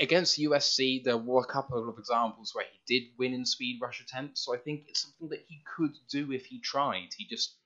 against 0.00 0.38
USC, 0.38 1.02
there 1.02 1.18
were 1.18 1.42
a 1.42 1.52
couple 1.52 1.88
of 1.88 1.98
examples 1.98 2.54
where 2.54 2.66
he 2.70 2.80
did 2.86 3.08
win 3.18 3.34
in 3.34 3.44
speed 3.44 3.80
rush 3.82 4.00
attempts, 4.00 4.44
so 4.44 4.54
I 4.54 4.58
think 4.58 4.84
it's 4.86 5.02
something 5.02 5.28
that 5.30 5.44
he 5.48 5.60
could 5.76 5.94
do 6.08 6.30
if 6.30 6.46
he 6.46 6.60
tried. 6.60 7.08
He 7.16 7.26
just 7.26 7.56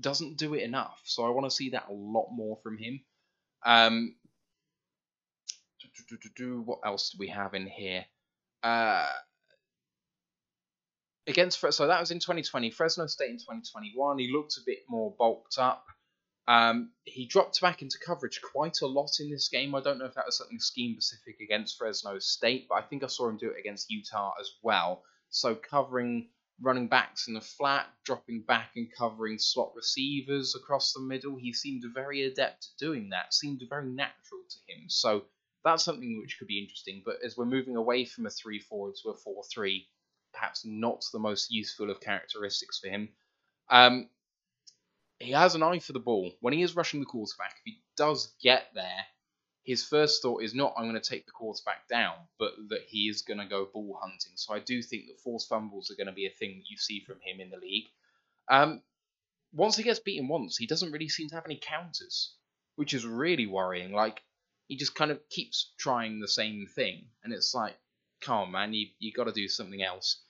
doesn't 0.00 0.38
do 0.38 0.54
it 0.54 0.62
enough, 0.62 1.00
so 1.04 1.24
I 1.24 1.30
want 1.30 1.46
to 1.46 1.54
see 1.54 1.70
that 1.70 1.86
a 1.88 1.92
lot 1.92 2.28
more 2.32 2.58
from 2.62 2.78
him. 2.78 3.00
Um, 3.64 4.14
what 6.64 6.78
else 6.84 7.10
do 7.10 7.16
we 7.18 7.28
have 7.28 7.54
in 7.54 7.66
here? 7.66 8.04
Uh, 8.62 9.06
against 11.26 11.60
so 11.72 11.86
that 11.86 12.00
was 12.00 12.10
in 12.10 12.18
2020. 12.18 12.70
Fresno 12.70 13.06
State 13.06 13.30
in 13.30 13.36
2021. 13.36 14.18
He 14.18 14.32
looked 14.32 14.56
a 14.56 14.60
bit 14.64 14.78
more 14.88 15.14
bulked 15.18 15.58
up. 15.58 15.84
Um, 16.48 16.92
he 17.04 17.26
dropped 17.26 17.60
back 17.60 17.82
into 17.82 17.98
coverage 17.98 18.40
quite 18.40 18.80
a 18.80 18.86
lot 18.86 19.10
in 19.20 19.30
this 19.30 19.48
game. 19.48 19.74
I 19.74 19.80
don't 19.80 19.98
know 19.98 20.06
if 20.06 20.14
that 20.14 20.24
was 20.24 20.38
something 20.38 20.58
scheme 20.58 20.98
specific 20.98 21.40
against 21.40 21.76
Fresno 21.76 22.18
State, 22.18 22.66
but 22.70 22.76
I 22.76 22.82
think 22.82 23.04
I 23.04 23.06
saw 23.06 23.28
him 23.28 23.36
do 23.36 23.50
it 23.50 23.60
against 23.60 23.90
Utah 23.90 24.32
as 24.40 24.50
well. 24.62 25.02
So 25.28 25.54
covering 25.54 26.30
running 26.60 26.88
backs 26.88 27.28
in 27.28 27.34
the 27.34 27.40
flat, 27.40 27.86
dropping 28.04 28.42
back 28.42 28.72
and 28.76 28.92
covering 28.92 29.38
slot 29.38 29.72
receivers 29.74 30.54
across 30.54 30.92
the 30.92 31.00
middle. 31.00 31.36
He 31.36 31.52
seemed 31.52 31.84
very 31.94 32.24
adept 32.24 32.68
at 32.72 32.78
doing 32.78 33.10
that. 33.10 33.34
Seemed 33.34 33.62
very 33.68 33.86
natural 33.86 34.40
to 34.48 34.72
him. 34.72 34.88
So 34.88 35.24
that's 35.64 35.84
something 35.84 36.20
which 36.20 36.38
could 36.38 36.48
be 36.48 36.60
interesting. 36.60 37.02
But 37.04 37.16
as 37.24 37.36
we're 37.36 37.44
moving 37.44 37.76
away 37.76 38.04
from 38.04 38.26
a 38.26 38.30
3 38.30 38.58
4 38.58 38.92
to 39.02 39.10
a 39.10 39.16
4 39.16 39.44
3, 39.52 39.86
perhaps 40.32 40.64
not 40.64 41.04
the 41.12 41.18
most 41.18 41.50
useful 41.50 41.90
of 41.90 42.00
characteristics 42.00 42.78
for 42.78 42.88
him. 42.88 43.10
Um, 43.70 44.08
he 45.18 45.32
has 45.32 45.54
an 45.54 45.62
eye 45.62 45.80
for 45.80 45.92
the 45.92 46.00
ball. 46.00 46.32
When 46.40 46.54
he 46.54 46.62
is 46.62 46.76
rushing 46.76 47.00
the 47.00 47.06
quarterback, 47.06 47.54
if 47.58 47.64
he 47.64 47.82
does 47.96 48.34
get 48.40 48.72
there, 48.74 49.06
his 49.68 49.84
first 49.84 50.22
thought 50.22 50.42
is 50.42 50.54
not, 50.54 50.72
I'm 50.78 50.88
going 50.88 50.98
to 50.98 51.10
take 51.10 51.26
the 51.26 51.32
quarterback 51.32 51.86
down, 51.88 52.14
but 52.38 52.52
that 52.70 52.84
he 52.88 53.10
is 53.10 53.20
going 53.20 53.36
to 53.36 53.44
go 53.44 53.68
ball 53.70 53.98
hunting. 54.00 54.32
So 54.34 54.54
I 54.54 54.60
do 54.60 54.80
think 54.80 55.08
that 55.08 55.20
forced 55.20 55.46
fumbles 55.46 55.90
are 55.90 55.94
going 55.94 56.06
to 56.06 56.12
be 56.14 56.24
a 56.24 56.30
thing 56.30 56.56
that 56.56 56.70
you 56.70 56.78
see 56.78 57.00
from 57.00 57.20
him 57.20 57.38
in 57.38 57.50
the 57.50 57.58
league. 57.58 57.84
Um, 58.50 58.80
once 59.52 59.76
he 59.76 59.82
gets 59.82 59.98
beaten 59.98 60.26
once, 60.26 60.56
he 60.56 60.66
doesn't 60.66 60.90
really 60.90 61.10
seem 61.10 61.28
to 61.28 61.34
have 61.34 61.44
any 61.44 61.60
counters, 61.60 62.32
which 62.76 62.94
is 62.94 63.04
really 63.04 63.46
worrying. 63.46 63.92
Like, 63.92 64.22
he 64.68 64.76
just 64.76 64.94
kind 64.94 65.10
of 65.10 65.20
keeps 65.28 65.70
trying 65.76 66.18
the 66.18 66.28
same 66.28 66.66
thing. 66.66 67.04
And 67.22 67.34
it's 67.34 67.54
like, 67.54 67.76
come 68.22 68.38
on, 68.38 68.52
man, 68.52 68.72
you, 68.72 68.86
you 68.98 69.12
got 69.12 69.24
to 69.24 69.32
do 69.32 69.48
something 69.48 69.82
else. 69.82 70.22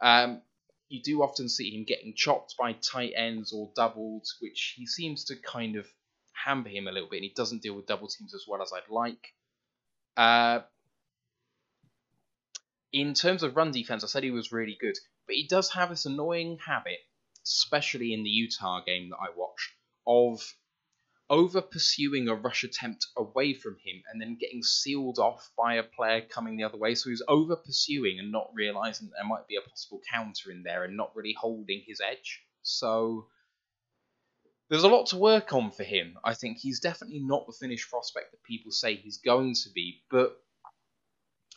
Um, 0.00 0.40
you 0.88 1.02
do 1.02 1.20
often 1.24 1.48
see 1.48 1.76
him 1.76 1.82
getting 1.82 2.14
chopped 2.14 2.54
by 2.56 2.74
tight 2.74 3.14
ends 3.16 3.52
or 3.52 3.72
doubled, 3.74 4.28
which 4.40 4.74
he 4.76 4.86
seems 4.86 5.24
to 5.24 5.34
kind 5.34 5.74
of 5.74 5.88
hamper 6.44 6.68
him 6.68 6.86
a 6.86 6.92
little 6.92 7.08
bit, 7.08 7.18
and 7.18 7.24
he 7.24 7.32
doesn't 7.34 7.62
deal 7.62 7.74
with 7.74 7.86
double 7.86 8.08
teams 8.08 8.34
as 8.34 8.44
well 8.46 8.62
as 8.62 8.72
I'd 8.72 8.92
like. 8.92 9.34
Uh, 10.16 10.60
in 12.92 13.14
terms 13.14 13.42
of 13.42 13.56
run 13.56 13.72
defense, 13.72 14.04
I 14.04 14.06
said 14.06 14.22
he 14.22 14.30
was 14.30 14.52
really 14.52 14.76
good, 14.80 14.96
but 15.26 15.36
he 15.36 15.46
does 15.46 15.72
have 15.72 15.90
this 15.90 16.06
annoying 16.06 16.58
habit, 16.64 16.98
especially 17.44 18.12
in 18.12 18.22
the 18.22 18.30
Utah 18.30 18.84
game 18.84 19.10
that 19.10 19.16
I 19.16 19.36
watched, 19.36 19.72
of 20.06 20.54
over 21.30 21.62
pursuing 21.62 22.28
a 22.28 22.34
rush 22.34 22.64
attempt 22.64 23.06
away 23.16 23.54
from 23.54 23.76
him 23.84 24.02
and 24.12 24.20
then 24.20 24.36
getting 24.38 24.62
sealed 24.62 25.18
off 25.18 25.50
by 25.56 25.74
a 25.74 25.82
player 25.82 26.20
coming 26.20 26.56
the 26.56 26.64
other 26.64 26.76
way. 26.76 26.94
So 26.94 27.10
he's 27.10 27.22
over 27.26 27.56
pursuing 27.56 28.18
and 28.18 28.30
not 28.30 28.50
realizing 28.54 29.10
there 29.10 29.26
might 29.26 29.48
be 29.48 29.56
a 29.56 29.68
possible 29.68 30.00
counter 30.12 30.50
in 30.50 30.62
there 30.62 30.84
and 30.84 30.96
not 30.96 31.16
really 31.16 31.34
holding 31.38 31.82
his 31.86 32.00
edge. 32.00 32.42
So 32.62 33.28
there's 34.74 34.82
a 34.82 34.88
lot 34.88 35.06
to 35.06 35.16
work 35.16 35.52
on 35.52 35.70
for 35.70 35.84
him. 35.84 36.18
I 36.24 36.34
think 36.34 36.58
he's 36.58 36.80
definitely 36.80 37.20
not 37.20 37.46
the 37.46 37.52
finished 37.52 37.88
prospect 37.88 38.32
that 38.32 38.42
people 38.42 38.72
say 38.72 38.96
he's 38.96 39.18
going 39.18 39.54
to 39.62 39.70
be, 39.72 40.02
but 40.10 40.36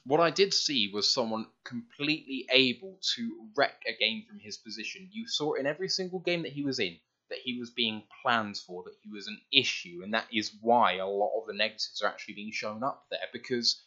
what 0.06 0.20
I 0.20 0.30
did 0.30 0.54
see 0.54 0.92
was 0.94 1.12
someone 1.12 1.48
completely 1.66 2.46
able 2.52 3.00
to 3.16 3.50
wreck 3.58 3.82
a 3.88 3.98
game 3.98 4.26
from 4.30 4.38
his 4.38 4.58
position. 4.58 5.10
You 5.12 5.28
saw 5.28 5.54
in 5.54 5.66
every 5.66 5.90
single 5.90 6.20
game 6.20 6.44
that 6.44 6.52
he 6.52 6.64
was 6.64 6.78
in 6.78 6.96
that 7.32 7.40
he 7.44 7.58
was 7.58 7.72
being 7.72 8.04
planned 8.22 8.56
for, 8.56 8.84
that 8.84 8.94
he 9.02 9.10
was 9.10 9.26
an 9.26 9.42
issue, 9.52 10.02
and 10.04 10.14
that 10.14 10.28
is 10.32 10.52
why 10.62 10.98
a 10.98 11.08
lot 11.08 11.42
of 11.42 11.48
the 11.48 11.56
negatives 11.56 12.00
are 12.04 12.08
actually 12.08 12.36
being 12.36 12.52
shown 12.52 12.84
up 12.84 13.08
there 13.10 13.28
because 13.34 13.82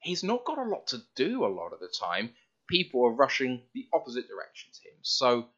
he's 0.00 0.24
not 0.24 0.46
got 0.46 0.56
a 0.56 0.62
lot 0.62 0.86
to 0.86 1.02
do 1.16 1.44
a 1.44 1.52
lot 1.54 1.74
of 1.74 1.80
the 1.80 1.94
time. 2.00 2.30
People 2.66 3.04
are 3.04 3.12
rushing 3.12 3.60
the 3.74 3.86
opposite 3.92 4.26
direction 4.26 4.70
to 4.72 4.88
him. 4.88 4.96
So, 5.02 5.50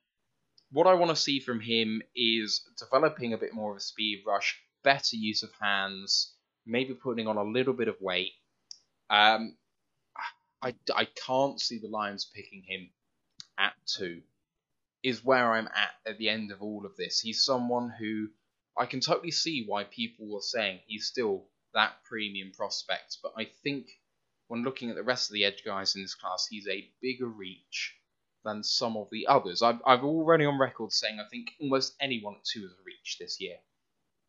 what 0.72 0.86
I 0.86 0.94
want 0.94 1.10
to 1.10 1.16
see 1.16 1.38
from 1.38 1.60
him 1.60 2.02
is 2.16 2.66
developing 2.78 3.32
a 3.32 3.38
bit 3.38 3.54
more 3.54 3.72
of 3.72 3.76
a 3.76 3.80
speed 3.80 4.22
rush, 4.26 4.58
better 4.82 5.16
use 5.16 5.42
of 5.42 5.50
hands, 5.60 6.34
maybe 6.66 6.94
putting 6.94 7.28
on 7.28 7.36
a 7.36 7.44
little 7.44 7.74
bit 7.74 7.88
of 7.88 7.96
weight. 8.00 8.32
Um, 9.10 9.56
I, 10.62 10.74
I 10.94 11.04
can't 11.26 11.60
see 11.60 11.78
the 11.78 11.88
Lions 11.88 12.30
picking 12.34 12.62
him 12.66 12.90
at 13.58 13.74
two 13.86 14.22
is 15.02 15.24
where 15.24 15.52
I'm 15.52 15.66
at 15.66 16.10
at 16.10 16.18
the 16.18 16.28
end 16.28 16.52
of 16.52 16.62
all 16.62 16.86
of 16.86 16.96
this. 16.96 17.20
He's 17.20 17.44
someone 17.44 17.92
who 17.98 18.28
I 18.78 18.86
can 18.86 19.00
totally 19.00 19.32
see 19.32 19.64
why 19.66 19.84
people 19.84 20.32
were 20.32 20.40
saying 20.40 20.80
he's 20.86 21.06
still 21.06 21.48
that 21.74 22.04
premium 22.04 22.52
prospect, 22.56 23.18
but 23.22 23.32
I 23.36 23.48
think 23.62 23.88
when 24.46 24.62
looking 24.62 24.88
at 24.90 24.96
the 24.96 25.02
rest 25.02 25.28
of 25.28 25.34
the 25.34 25.44
edge 25.44 25.64
guys 25.64 25.96
in 25.96 26.02
this 26.02 26.14
class, 26.14 26.46
he's 26.48 26.68
a 26.68 26.88
bigger 27.00 27.26
reach 27.26 27.96
than 28.44 28.62
some 28.62 28.96
of 28.96 29.08
the 29.10 29.26
others. 29.26 29.62
I've, 29.62 29.80
I've 29.86 30.04
already 30.04 30.44
on 30.44 30.58
record 30.58 30.92
saying 30.92 31.18
I 31.20 31.28
think 31.28 31.52
almost 31.60 31.94
anyone 32.00 32.34
at 32.34 32.44
two 32.44 32.64
is 32.64 32.72
a 32.72 32.82
reach 32.84 33.16
this 33.18 33.40
year. 33.40 33.56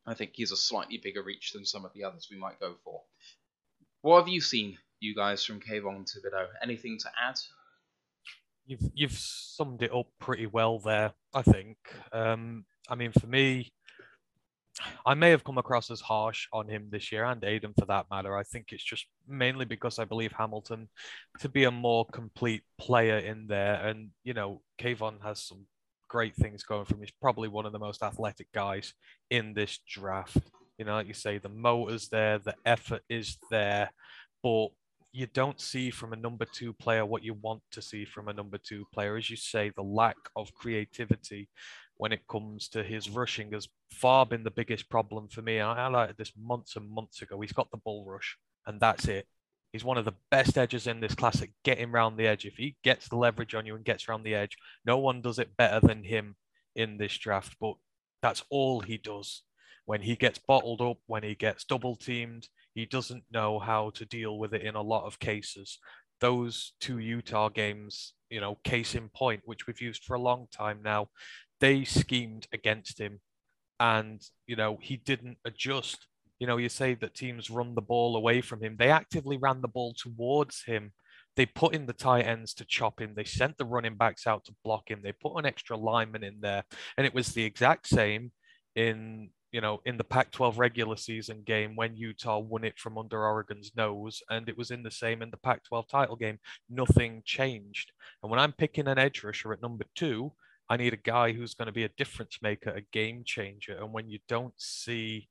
I 0.06 0.14
think 0.14 0.32
he's 0.34 0.52
a 0.52 0.58
slightly 0.58 0.98
bigger 0.98 1.24
reach 1.24 1.54
than 1.54 1.66
some 1.66 1.86
of 1.86 1.94
the 1.94 2.04
others 2.04 2.28
we 2.30 2.38
might 2.38 2.60
go 2.60 2.76
for. 2.84 3.02
What 4.02 4.20
have 4.20 4.28
you 4.28 4.42
seen, 4.42 4.78
you 5.00 5.16
guys 5.16 5.46
from 5.46 5.62
Kayvon 5.62 6.06
Thibodeaux? 6.06 6.48
Anything 6.62 6.98
to 7.00 7.10
add? 7.22 7.40
You've 8.66 8.92
you've 8.94 9.14
summed 9.14 9.82
it 9.82 9.94
up 9.94 10.08
pretty 10.20 10.46
well 10.46 10.80
there, 10.80 11.14
I 11.34 11.42
think. 11.42 11.78
Um, 12.12 12.66
I 12.90 12.96
mean, 12.96 13.12
for 13.12 13.28
me, 13.28 13.72
I 15.06 15.14
may 15.14 15.30
have 15.30 15.44
come 15.44 15.58
across 15.58 15.92
as 15.92 16.02
harsh 16.02 16.48
on 16.52 16.68
him 16.68 16.88
this 16.90 17.12
year 17.12 17.26
and 17.26 17.44
Aidan 17.44 17.74
for 17.78 17.86
that 17.86 18.08
matter. 18.10 18.36
I 18.36 18.44
think 18.44 18.68
it's 18.72 18.84
just 18.84 19.06
mainly 19.28 19.66
because 19.66 20.00
I 20.00 20.06
believe 20.06 20.32
Hamilton 20.32 20.90
to 21.40 21.50
be 21.50 21.66
a 21.66 21.72
more 21.72 22.06
complete 22.06 22.64
player 22.80 23.20
in 23.20 23.48
there. 23.48 23.86
And, 23.86 24.10
you 24.24 24.34
know, 24.34 24.62
Kayvon 24.80 25.22
has 25.24 25.44
some 25.44 25.66
great 26.08 26.36
things 26.36 26.64
going 26.64 26.86
for 26.86 26.96
him. 26.96 27.02
He's 27.02 27.12
probably 27.22 27.50
one 27.50 27.66
of 27.66 27.72
the 27.72 27.80
most 27.80 28.04
athletic 28.04 28.52
guys 28.54 28.94
in 29.30 29.54
this 29.54 29.80
draft. 29.88 30.38
You 30.78 30.86
know, 30.86 30.94
like 30.94 31.08
you 31.08 31.14
say, 31.14 31.38
the 31.38 31.50
motor's 31.50 32.10
there, 32.10 32.40
the 32.40 32.56
effort 32.66 33.04
is 33.10 33.38
there, 33.52 33.92
but 34.42 34.70
you 35.12 35.28
don't 35.28 35.62
see 35.62 35.92
from 35.92 36.12
a 36.12 36.18
number 36.18 36.46
two 36.46 36.74
player 36.74 37.06
what 37.06 37.24
you 37.24 37.36
want 37.36 37.62
to 37.72 37.82
see 37.82 38.04
from 38.04 38.28
a 38.28 38.34
number 38.34 38.58
two 38.58 38.86
player. 38.92 39.16
As 39.16 39.30
you 39.30 39.38
say, 39.38 39.72
the 39.76 39.84
lack 39.84 40.18
of 40.36 40.54
creativity 40.56 41.50
when 42.04 42.12
it 42.12 42.28
comes 42.28 42.68
to 42.68 42.84
his 42.84 43.10
rushing 43.10 43.54
has 43.54 43.70
far 43.90 44.26
been 44.26 44.44
the 44.44 44.52
biggest 44.52 44.90
problem 44.90 45.30
for 45.30 45.42
me. 45.42 45.62
I 45.62 45.74
highlighted 45.74 46.18
this 46.18 46.34
months 46.38 46.76
and 46.76 46.90
months 46.90 47.22
ago. 47.22 47.40
He's 47.40 47.54
got 47.54 47.72
the 47.72 47.78
bull 47.78 48.04
rush, 48.06 48.38
and 48.68 48.78
that's 48.78 49.08
it. 49.08 49.26
He's 49.72 49.86
one 49.86 49.98
of 49.98 50.04
the 50.04 50.18
best 50.30 50.58
edges 50.58 50.86
in 50.86 51.00
this 51.00 51.16
class 51.16 51.42
at 51.42 51.48
getting 51.64 51.92
around 51.92 52.18
the 52.18 52.28
edge. 52.28 52.44
If 52.44 52.58
he 52.58 52.76
gets 52.84 53.08
the 53.08 53.16
leverage 53.16 53.56
on 53.56 53.66
you 53.66 53.78
and 53.78 53.86
gets 53.86 54.10
around 54.10 54.24
the 54.24 54.36
edge, 54.36 54.58
no 54.86 54.98
one 54.98 55.22
does 55.22 55.40
it 55.40 55.56
better 55.56 55.80
than 55.80 56.04
him 56.04 56.36
in 56.76 56.98
this 56.98 57.18
draft. 57.18 57.56
But 57.62 57.76
that's 58.22 58.44
all 58.50 58.82
he 58.82 58.98
does. 58.98 59.44
When 59.86 60.02
he 60.02 60.18
gets 60.18 60.40
bottled 60.40 60.82
up, 60.82 60.98
when 61.08 61.24
he 61.24 61.36
gets 61.36 61.64
double 61.64 61.96
teamed, 61.96 62.50
he 62.76 62.86
doesn't 62.86 63.24
know 63.32 63.60
how 63.60 63.92
to 63.92 64.04
deal 64.04 64.38
with 64.38 64.54
it 64.54 64.64
in 64.64 64.76
a 64.76 64.82
lot 64.82 65.06
of 65.06 65.20
cases. 65.20 65.80
Those 66.20 66.74
two 66.82 66.98
Utah 66.98 67.48
games, 67.48 68.12
you 68.30 68.42
know, 68.42 68.58
case 68.66 68.94
in 68.94 69.08
point, 69.08 69.44
which 69.46 69.68
we've 69.68 69.80
used 69.80 70.04
for 70.04 70.16
a 70.16 70.22
long 70.22 70.48
time 70.52 70.82
now, 70.84 71.08
they 71.64 71.86
schemed 71.86 72.46
against 72.52 73.00
him 73.00 73.22
and, 73.80 74.22
you 74.48 74.58
know, 74.58 74.78
he 74.82 74.98
didn't 74.98 75.38
adjust. 75.46 76.08
You 76.38 76.46
know, 76.46 76.58
you 76.58 76.68
say 76.68 76.94
that 76.96 77.16
teams 77.16 77.50
run 77.50 77.74
the 77.74 77.82
ball 77.82 78.18
away 78.18 78.42
from 78.42 78.62
him. 78.62 78.76
They 78.78 78.90
actively 78.90 79.38
ran 79.38 79.62
the 79.62 79.70
ball 79.70 79.96
towards 79.98 80.66
him. 80.66 80.92
They 81.38 81.46
put 81.46 81.74
in 81.74 81.86
the 81.86 81.94
tight 81.94 82.26
ends 82.26 82.54
to 82.56 82.66
chop 82.66 83.00
him. 83.00 83.14
They 83.16 83.24
sent 83.24 83.58
the 83.58 83.64
running 83.64 83.96
backs 83.96 84.28
out 84.28 84.44
to 84.46 84.56
block 84.66 84.92
him. 84.92 85.00
They 85.02 85.14
put 85.14 85.38
an 85.38 85.46
extra 85.46 85.78
lineman 85.78 86.26
in 86.26 86.42
there. 86.42 86.66
And 86.98 87.08
it 87.08 87.14
was 87.14 87.30
the 87.30 87.46
exact 87.46 87.88
same 87.88 88.34
in 88.76 89.30
you 89.54 89.62
know, 89.62 89.80
in 89.86 89.98
the 89.98 90.04
Pac 90.04 90.32
12 90.32 90.58
regular 90.58 90.98
season 90.98 91.44
game 91.46 91.76
when 91.76 91.96
Utah 91.96 92.40
won 92.40 92.64
it 92.64 92.80
from 92.80 92.98
under 92.98 93.24
Oregon's 93.24 93.72
nose, 93.78 94.24
and 94.32 94.50
it 94.50 94.58
was 94.58 94.72
in 94.72 94.82
the 94.82 94.90
same 94.90 95.22
in 95.22 95.30
the 95.30 95.38
Pac 95.38 95.64
12 95.66 95.88
title 95.88 96.16
game. 96.16 96.40
Nothing 96.72 97.22
changed. 97.24 97.92
And 98.24 98.32
when 98.32 98.40
I'm 98.40 98.52
picking 98.52 98.88
an 98.88 98.98
edge 98.98 99.24
rusher 99.24 99.54
at 99.54 99.62
number 99.62 99.86
two, 99.96 100.34
I 100.70 100.78
need 100.78 100.94
a 100.94 100.98
guy 100.98 101.34
who's 101.34 101.54
going 101.54 101.66
to 101.68 101.74
be 101.74 101.84
a 101.84 101.90
difference 101.90 102.40
maker, 102.42 102.70
a 102.72 102.82
game 102.82 103.24
changer. 103.26 103.78
And 103.78 103.92
when 103.92 104.10
you 104.10 104.20
don't 104.28 104.54
see 104.58 105.28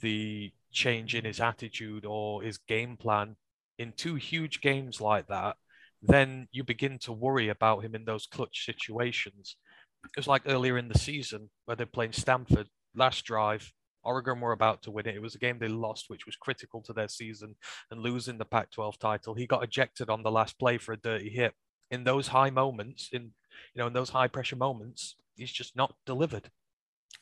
the 0.00 0.52
change 0.72 1.14
in 1.14 1.24
his 1.24 1.40
attitude 1.40 2.04
or 2.04 2.42
his 2.42 2.58
game 2.58 2.96
plan 2.96 3.36
in 3.78 3.92
two 3.92 4.16
huge 4.16 4.60
games 4.60 5.00
like 5.00 5.28
that, 5.28 5.56
then 6.02 6.48
you 6.52 6.64
begin 6.64 6.98
to 6.98 7.12
worry 7.12 7.48
about 7.48 7.84
him 7.84 7.94
in 7.94 8.04
those 8.04 8.26
clutch 8.26 8.64
situations. 8.66 9.56
It 10.04 10.10
was 10.16 10.26
like 10.26 10.42
earlier 10.46 10.76
in 10.76 10.88
the 10.88 10.98
season 10.98 11.50
where 11.64 11.76
they're 11.76 11.86
playing 11.86 12.12
Stanford 12.12 12.68
last 12.94 13.24
drive. 13.24 13.72
Oregon 14.02 14.40
were 14.40 14.52
about 14.52 14.82
to 14.82 14.90
win 14.90 15.08
it. 15.08 15.14
It 15.14 15.22
was 15.22 15.34
a 15.34 15.38
game 15.38 15.58
they 15.58 15.68
lost, 15.68 16.06
which 16.08 16.26
was 16.26 16.36
critical 16.36 16.82
to 16.82 16.92
their 16.92 17.08
season 17.08 17.56
and 17.90 18.00
losing 18.00 18.36
the 18.36 18.44
Pac 18.44 18.70
12 18.70 18.98
title. 18.98 19.34
He 19.34 19.46
got 19.46 19.64
ejected 19.64 20.10
on 20.10 20.22
the 20.22 20.30
last 20.30 20.58
play 20.58 20.76
for 20.76 20.92
a 20.92 20.98
dirty 20.98 21.30
hit. 21.30 21.54
In 21.90 22.04
those 22.04 22.28
high 22.28 22.50
moments, 22.50 23.08
in 23.12 23.30
you 23.74 23.80
know, 23.80 23.86
in 23.86 23.92
those 23.92 24.10
high 24.10 24.28
pressure 24.28 24.56
moments, 24.56 25.16
he's 25.36 25.52
just 25.52 25.76
not 25.76 25.94
delivered. 26.06 26.50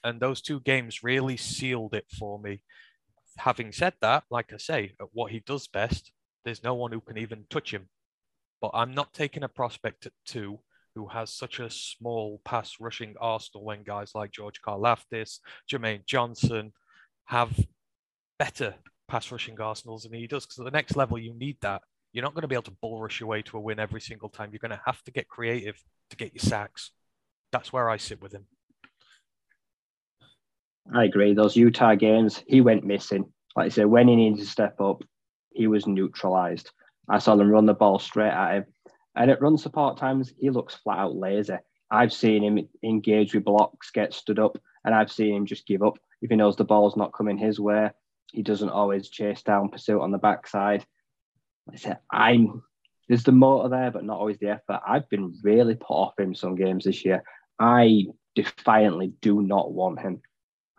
And 0.04 0.20
those 0.20 0.40
two 0.40 0.60
games 0.60 1.02
really 1.02 1.36
sealed 1.36 1.94
it 1.94 2.06
for 2.18 2.38
me. 2.38 2.62
Having 3.38 3.72
said 3.72 3.94
that, 4.00 4.24
like 4.30 4.52
I 4.52 4.56
say, 4.56 4.92
at 5.00 5.08
what 5.12 5.30
he 5.30 5.40
does 5.40 5.66
best, 5.66 6.12
there's 6.44 6.64
no 6.64 6.74
one 6.74 6.92
who 6.92 7.00
can 7.00 7.18
even 7.18 7.44
touch 7.48 7.72
him. 7.72 7.88
But 8.60 8.72
I'm 8.74 8.94
not 8.94 9.12
taking 9.12 9.42
a 9.42 9.48
prospect 9.48 10.06
at 10.06 10.12
two 10.26 10.60
who 10.94 11.08
has 11.08 11.30
such 11.30 11.58
a 11.58 11.70
small 11.70 12.40
pass 12.44 12.76
rushing 12.78 13.14
arsenal 13.20 13.64
when 13.64 13.82
guys 13.82 14.12
like 14.14 14.30
George 14.30 14.60
Karlaftis, 14.60 15.38
Jermaine 15.70 16.04
Johnson 16.06 16.72
have 17.26 17.66
better 18.38 18.74
pass 19.08 19.30
rushing 19.32 19.58
arsenals 19.60 20.02
than 20.02 20.12
he 20.12 20.26
does. 20.26 20.44
Because 20.44 20.58
at 20.58 20.64
the 20.64 20.70
next 20.70 20.96
level, 20.96 21.18
you 21.18 21.34
need 21.34 21.56
that. 21.62 21.82
You're 22.12 22.24
not 22.24 22.34
going 22.34 22.42
to 22.42 22.48
be 22.48 22.54
able 22.54 22.64
to 22.64 22.76
bull 22.82 23.00
rush 23.00 23.20
your 23.20 23.28
way 23.28 23.42
to 23.42 23.56
a 23.56 23.60
win 23.60 23.78
every 23.78 24.00
single 24.00 24.28
time. 24.28 24.50
You're 24.52 24.58
going 24.58 24.70
to 24.70 24.82
have 24.84 25.02
to 25.04 25.10
get 25.10 25.28
creative 25.28 25.82
to 26.10 26.16
get 26.16 26.34
your 26.34 26.42
sacks. 26.42 26.90
That's 27.52 27.72
where 27.72 27.88
I 27.88 27.96
sit 27.96 28.20
with 28.20 28.32
him. 28.32 28.46
I 30.92 31.04
agree. 31.04 31.32
Those 31.32 31.56
Utah 31.56 31.94
games, 31.94 32.42
he 32.46 32.60
went 32.60 32.84
missing. 32.84 33.32
Like 33.56 33.66
I 33.66 33.68
said, 33.70 33.86
when 33.86 34.08
he 34.08 34.16
needed 34.16 34.40
to 34.40 34.46
step 34.46 34.80
up, 34.80 35.02
he 35.50 35.66
was 35.66 35.86
neutralized. 35.86 36.70
I 37.08 37.18
saw 37.18 37.36
them 37.36 37.50
run 37.50 37.66
the 37.66 37.74
ball 37.74 37.98
straight 37.98 38.30
at 38.30 38.54
him. 38.54 38.64
And 39.14 39.30
at 39.30 39.42
run 39.42 39.58
support 39.58 39.98
times, 39.98 40.32
he 40.38 40.50
looks 40.50 40.74
flat 40.74 40.98
out 40.98 41.14
lazy. 41.14 41.56
I've 41.90 42.12
seen 42.12 42.42
him 42.42 42.68
engage 42.82 43.34
with 43.34 43.44
blocks, 43.44 43.90
get 43.90 44.14
stood 44.14 44.38
up, 44.38 44.56
and 44.84 44.94
I've 44.94 45.12
seen 45.12 45.34
him 45.34 45.46
just 45.46 45.66
give 45.66 45.82
up. 45.82 45.98
If 46.22 46.30
he 46.30 46.36
knows 46.36 46.56
the 46.56 46.64
ball's 46.64 46.96
not 46.96 47.12
coming 47.12 47.36
his 47.36 47.60
way, 47.60 47.90
he 48.32 48.42
doesn't 48.42 48.70
always 48.70 49.10
chase 49.10 49.42
down 49.42 49.68
pursuit 49.68 50.00
on 50.00 50.10
the 50.10 50.18
backside. 50.18 50.86
I 51.70 51.76
said, 51.76 51.98
I'm 52.10 52.62
there's 53.08 53.24
the 53.24 53.32
motor 53.32 53.68
there, 53.68 53.90
but 53.90 54.04
not 54.04 54.18
always 54.18 54.38
the 54.38 54.50
effort. 54.50 54.80
I've 54.86 55.08
been 55.10 55.34
really 55.42 55.74
put 55.74 55.90
off 55.90 56.18
him 56.18 56.34
some 56.34 56.54
games 56.54 56.84
this 56.84 57.04
year. 57.04 57.22
I 57.58 58.06
defiantly 58.34 59.12
do 59.20 59.42
not 59.42 59.72
want 59.72 60.00
him. 60.00 60.22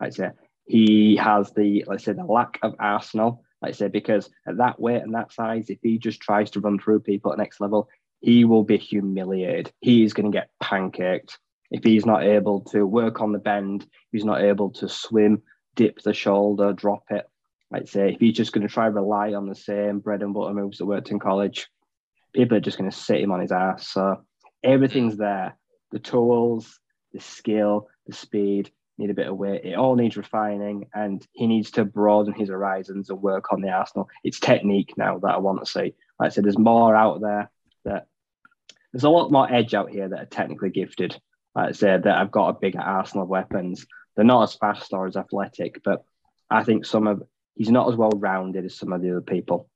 Like 0.00 0.08
I 0.08 0.10
say, 0.10 0.30
he 0.66 1.16
has 1.16 1.52
the, 1.52 1.84
let's 1.86 2.04
say, 2.04 2.12
the 2.12 2.24
lack 2.24 2.58
of 2.62 2.74
arsenal. 2.80 3.44
Like 3.62 3.70
I 3.70 3.72
say, 3.72 3.88
because 3.88 4.28
at 4.48 4.56
that 4.56 4.80
weight 4.80 5.02
and 5.02 5.14
that 5.14 5.32
size, 5.32 5.70
if 5.70 5.78
he 5.82 5.98
just 5.98 6.20
tries 6.20 6.50
to 6.52 6.60
run 6.60 6.78
through 6.78 7.00
people 7.00 7.32
at 7.32 7.38
next 7.38 7.60
level, 7.60 7.88
he 8.20 8.44
will 8.44 8.64
be 8.64 8.78
humiliated. 8.78 9.70
He 9.80 10.02
is 10.02 10.12
going 10.12 10.32
to 10.32 10.36
get 10.36 10.50
pancaked 10.62 11.38
if 11.70 11.84
he's 11.84 12.06
not 12.06 12.24
able 12.24 12.62
to 12.72 12.84
work 12.84 13.20
on 13.20 13.32
the 13.32 13.38
bend. 13.38 13.86
He's 14.12 14.24
not 14.24 14.42
able 14.42 14.70
to 14.70 14.88
swim, 14.88 15.42
dip 15.76 16.02
the 16.02 16.14
shoulder, 16.14 16.72
drop 16.72 17.04
it. 17.10 17.26
I'd 17.74 17.88
say 17.88 18.12
if 18.12 18.20
he's 18.20 18.36
just 18.36 18.52
going 18.52 18.66
to 18.66 18.72
try 18.72 18.86
rely 18.86 19.34
on 19.34 19.48
the 19.48 19.54
same 19.54 19.98
bread 19.98 20.22
and 20.22 20.32
butter 20.32 20.54
moves 20.54 20.78
that 20.78 20.86
worked 20.86 21.10
in 21.10 21.18
college, 21.18 21.68
people 22.32 22.56
are 22.56 22.60
just 22.60 22.78
going 22.78 22.90
to 22.90 22.96
sit 22.96 23.20
him 23.20 23.32
on 23.32 23.40
his 23.40 23.52
ass. 23.52 23.88
So 23.88 24.24
everything's 24.62 25.16
there: 25.16 25.56
the 25.90 25.98
tools, 25.98 26.78
the 27.12 27.20
skill, 27.20 27.88
the 28.06 28.14
speed. 28.14 28.70
Need 28.96 29.10
a 29.10 29.14
bit 29.14 29.26
of 29.26 29.36
weight. 29.36 29.64
It 29.64 29.74
all 29.74 29.96
needs 29.96 30.16
refining, 30.16 30.86
and 30.94 31.26
he 31.32 31.48
needs 31.48 31.72
to 31.72 31.84
broaden 31.84 32.32
his 32.32 32.48
horizons 32.48 33.10
and 33.10 33.20
work 33.20 33.52
on 33.52 33.60
the 33.60 33.70
arsenal. 33.70 34.08
It's 34.22 34.38
technique 34.38 34.92
now 34.96 35.18
that 35.18 35.34
I 35.34 35.38
want 35.38 35.64
to 35.64 35.68
see. 35.68 35.94
Like 36.20 36.26
I 36.26 36.28
said, 36.28 36.44
there's 36.44 36.56
more 36.56 36.94
out 36.94 37.20
there 37.20 37.50
that 37.84 38.06
there's 38.92 39.02
a 39.02 39.10
lot 39.10 39.32
more 39.32 39.52
edge 39.52 39.74
out 39.74 39.90
here 39.90 40.08
that 40.08 40.20
are 40.20 40.26
technically 40.26 40.70
gifted. 40.70 41.20
Like 41.56 41.70
I 41.70 41.72
said, 41.72 42.04
that 42.04 42.16
I've 42.16 42.30
got 42.30 42.50
a 42.50 42.60
bigger 42.60 42.78
arsenal 42.78 43.24
of 43.24 43.28
weapons. 43.28 43.84
They're 44.14 44.24
not 44.24 44.44
as 44.44 44.54
fast 44.54 44.92
or 44.92 45.08
as 45.08 45.16
athletic, 45.16 45.82
but 45.82 46.04
I 46.48 46.62
think 46.62 46.86
some 46.86 47.08
of 47.08 47.24
he's 47.54 47.70
not 47.70 47.88
as 47.90 47.96
well 47.96 48.10
rounded 48.10 48.64
as 48.64 48.74
some 48.74 48.92
of 48.92 49.02
the 49.02 49.10
other 49.10 49.20
people. 49.20 49.68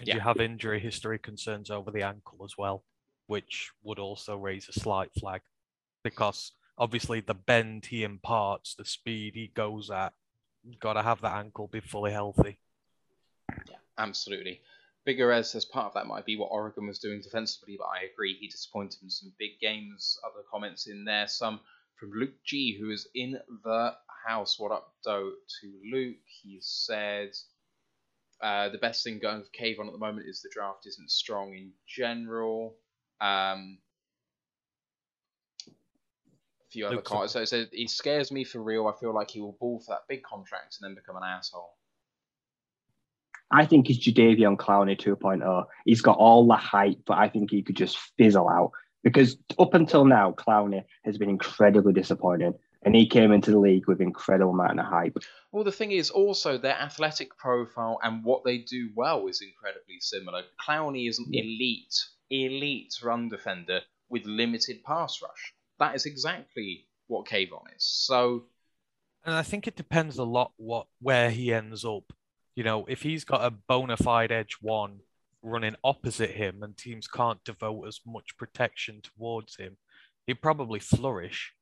Yeah. 0.00 0.14
You 0.14 0.20
have 0.20 0.38
injury 0.38 0.80
history 0.80 1.18
concerns 1.18 1.70
over 1.70 1.90
the 1.90 2.02
ankle 2.02 2.44
as 2.44 2.56
well, 2.56 2.84
which 3.26 3.70
would 3.82 3.98
also 3.98 4.36
raise 4.36 4.68
a 4.68 4.72
slight 4.72 5.10
flag 5.18 5.42
because 6.02 6.52
obviously 6.78 7.20
the 7.20 7.34
bend 7.34 7.86
he 7.86 8.02
imparts, 8.02 8.74
the 8.74 8.84
speed 8.84 9.34
he 9.34 9.52
goes 9.54 9.90
at, 9.90 10.12
got 10.80 10.94
to 10.94 11.02
have 11.02 11.20
that 11.20 11.36
ankle 11.36 11.68
be 11.68 11.80
fully 11.80 12.12
healthy. 12.12 12.58
Yeah, 13.68 13.76
absolutely. 13.98 14.62
Figueres 15.06 15.46
says 15.46 15.64
part 15.64 15.86
of 15.86 15.94
that 15.94 16.06
might 16.06 16.24
be 16.24 16.36
what 16.36 16.50
Oregon 16.52 16.86
was 16.86 17.00
doing 17.00 17.20
defensively, 17.20 17.76
but 17.76 17.86
I 17.86 18.06
agree 18.12 18.34
he 18.34 18.46
disappointed 18.46 19.02
in 19.02 19.10
some 19.10 19.32
big 19.38 19.58
games. 19.60 20.18
Other 20.24 20.44
comments 20.50 20.86
in 20.86 21.04
there, 21.04 21.26
some 21.26 21.60
from 21.96 22.12
Luke 22.12 22.34
G, 22.44 22.78
who 22.78 22.90
is 22.90 23.08
in 23.14 23.38
the 23.64 23.94
house. 24.26 24.58
What 24.58 24.72
up, 24.72 24.94
though, 25.04 25.32
to 25.60 25.72
Luke? 25.90 26.16
He 26.42 26.58
said 26.60 27.30
uh, 28.42 28.68
the 28.70 28.78
best 28.78 29.04
thing 29.04 29.18
going 29.18 29.42
for 29.42 29.50
Kayvon 29.50 29.86
at 29.86 29.92
the 29.92 29.98
moment 29.98 30.26
is 30.28 30.42
the 30.42 30.50
draft 30.52 30.86
isn't 30.86 31.10
strong 31.10 31.54
in 31.54 31.70
general. 31.86 32.74
Um, 33.20 33.78
a 35.68 36.70
few 36.70 36.86
other 36.86 37.00
comments. 37.00 37.34
So 37.34 37.40
it 37.42 37.48
said 37.48 37.68
he 37.72 37.86
scares 37.86 38.32
me 38.32 38.44
for 38.44 38.60
real. 38.60 38.88
I 38.88 38.98
feel 38.98 39.14
like 39.14 39.30
he 39.30 39.40
will 39.40 39.56
ball 39.60 39.78
for 39.78 39.94
that 39.94 40.08
big 40.08 40.22
contract 40.22 40.78
and 40.80 40.88
then 40.88 40.94
become 40.94 41.16
an 41.16 41.22
asshole. 41.24 41.74
I 43.52 43.66
think 43.66 43.86
he's 43.86 44.00
Jadeveon 44.00 44.56
Clowney 44.56 44.98
2.0. 44.98 45.66
He's 45.84 46.00
got 46.00 46.16
all 46.16 46.46
the 46.46 46.56
hype, 46.56 47.00
but 47.06 47.18
I 47.18 47.28
think 47.28 47.50
he 47.50 47.62
could 47.62 47.76
just 47.76 47.98
fizzle 48.16 48.48
out 48.48 48.72
because 49.04 49.36
up 49.58 49.74
until 49.74 50.04
now, 50.04 50.32
Clowney 50.32 50.84
has 51.04 51.18
been 51.18 51.28
incredibly 51.28 51.92
disappointing. 51.92 52.54
And 52.84 52.96
he 52.96 53.06
came 53.06 53.30
into 53.30 53.52
the 53.52 53.58
league 53.58 53.86
with 53.86 54.00
incredible 54.00 54.52
amount 54.52 54.80
of 54.80 54.86
hype. 54.86 55.16
Well, 55.52 55.62
the 55.62 55.70
thing 55.70 55.92
is 55.92 56.10
also 56.10 56.58
their 56.58 56.74
athletic 56.74 57.36
profile 57.36 57.98
and 58.02 58.24
what 58.24 58.42
they 58.44 58.58
do 58.58 58.90
well 58.96 59.28
is 59.28 59.40
incredibly 59.40 60.00
similar. 60.00 60.42
Clowney 60.60 61.08
is 61.08 61.18
an 61.18 61.28
elite, 61.32 61.94
elite 62.30 62.94
run 63.02 63.28
defender 63.28 63.80
with 64.08 64.24
limited 64.24 64.82
pass 64.84 65.22
rush. 65.22 65.54
That 65.78 65.94
is 65.94 66.06
exactly 66.06 66.86
what 67.06 67.26
Kayvon 67.26 67.64
is. 67.76 67.84
So, 67.84 68.44
and 69.24 69.34
I 69.34 69.42
think 69.42 69.68
it 69.68 69.76
depends 69.76 70.18
a 70.18 70.24
lot 70.24 70.52
what 70.56 70.88
where 71.00 71.30
he 71.30 71.54
ends 71.54 71.84
up 71.84 72.12
you 72.54 72.64
know, 72.64 72.84
if 72.86 73.02
he's 73.02 73.24
got 73.24 73.44
a 73.44 73.50
bona 73.50 73.96
fide 73.96 74.32
edge 74.32 74.58
one 74.60 75.00
running 75.42 75.76
opposite 75.82 76.30
him 76.30 76.62
and 76.62 76.76
teams 76.76 77.08
can't 77.08 77.42
devote 77.44 77.86
as 77.86 78.00
much 78.06 78.36
protection 78.36 79.00
towards 79.02 79.56
him, 79.56 79.76
he'd 80.26 80.42
probably 80.42 80.78
flourish. 80.78 81.52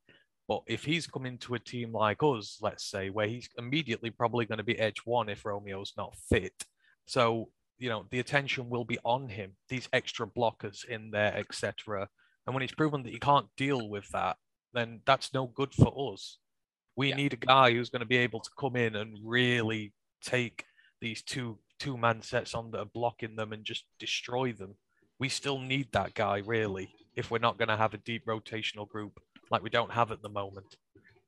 But 0.51 0.63
if 0.67 0.83
he's 0.83 1.07
coming 1.07 1.37
to 1.37 1.53
a 1.53 1.59
team 1.59 1.93
like 1.93 2.21
us, 2.21 2.57
let's 2.59 2.83
say, 2.83 3.09
where 3.09 3.25
he's 3.25 3.47
immediately 3.57 4.09
probably 4.09 4.45
going 4.45 4.57
to 4.57 4.65
be 4.65 4.77
edge 4.77 4.97
one 5.05 5.29
if 5.29 5.45
Romeo's 5.45 5.93
not 5.95 6.13
fit. 6.27 6.65
So, 7.05 7.47
you 7.79 7.87
know, 7.87 8.05
the 8.11 8.19
attention 8.19 8.69
will 8.69 8.83
be 8.83 8.97
on 9.05 9.29
him, 9.29 9.53
these 9.69 9.87
extra 9.93 10.27
blockers 10.27 10.83
in 10.83 11.09
there, 11.11 11.33
etc. 11.37 12.09
And 12.45 12.53
when 12.53 12.63
he's 12.63 12.73
proven 12.73 13.01
that 13.03 13.13
he 13.13 13.17
can't 13.17 13.47
deal 13.55 13.87
with 13.87 14.09
that, 14.09 14.35
then 14.73 14.99
that's 15.05 15.33
no 15.33 15.47
good 15.47 15.73
for 15.73 16.13
us. 16.13 16.37
We 16.97 17.11
yeah. 17.11 17.15
need 17.15 17.31
a 17.31 17.37
guy 17.37 17.71
who's 17.71 17.89
going 17.89 18.01
to 18.01 18.05
be 18.05 18.17
able 18.17 18.41
to 18.41 18.49
come 18.59 18.75
in 18.75 18.97
and 18.97 19.17
really 19.23 19.93
take 20.21 20.65
these 20.99 21.21
two 21.21 21.59
two 21.79 21.95
man 21.97 22.21
sets 22.21 22.53
on 22.53 22.71
that 22.71 22.79
are 22.79 22.85
blocking 22.93 23.37
them 23.37 23.53
and 23.53 23.63
just 23.63 23.85
destroy 23.99 24.51
them. 24.51 24.75
We 25.17 25.29
still 25.29 25.59
need 25.59 25.93
that 25.93 26.13
guy 26.13 26.39
really 26.39 26.93
if 27.15 27.31
we're 27.31 27.37
not 27.37 27.57
going 27.57 27.69
to 27.69 27.77
have 27.77 27.93
a 27.93 27.99
deep 27.99 28.25
rotational 28.25 28.87
group 28.87 29.17
like 29.51 29.61
we 29.61 29.69
don't 29.69 29.91
have 29.91 30.11
at 30.11 30.21
the 30.21 30.29
moment. 30.29 30.77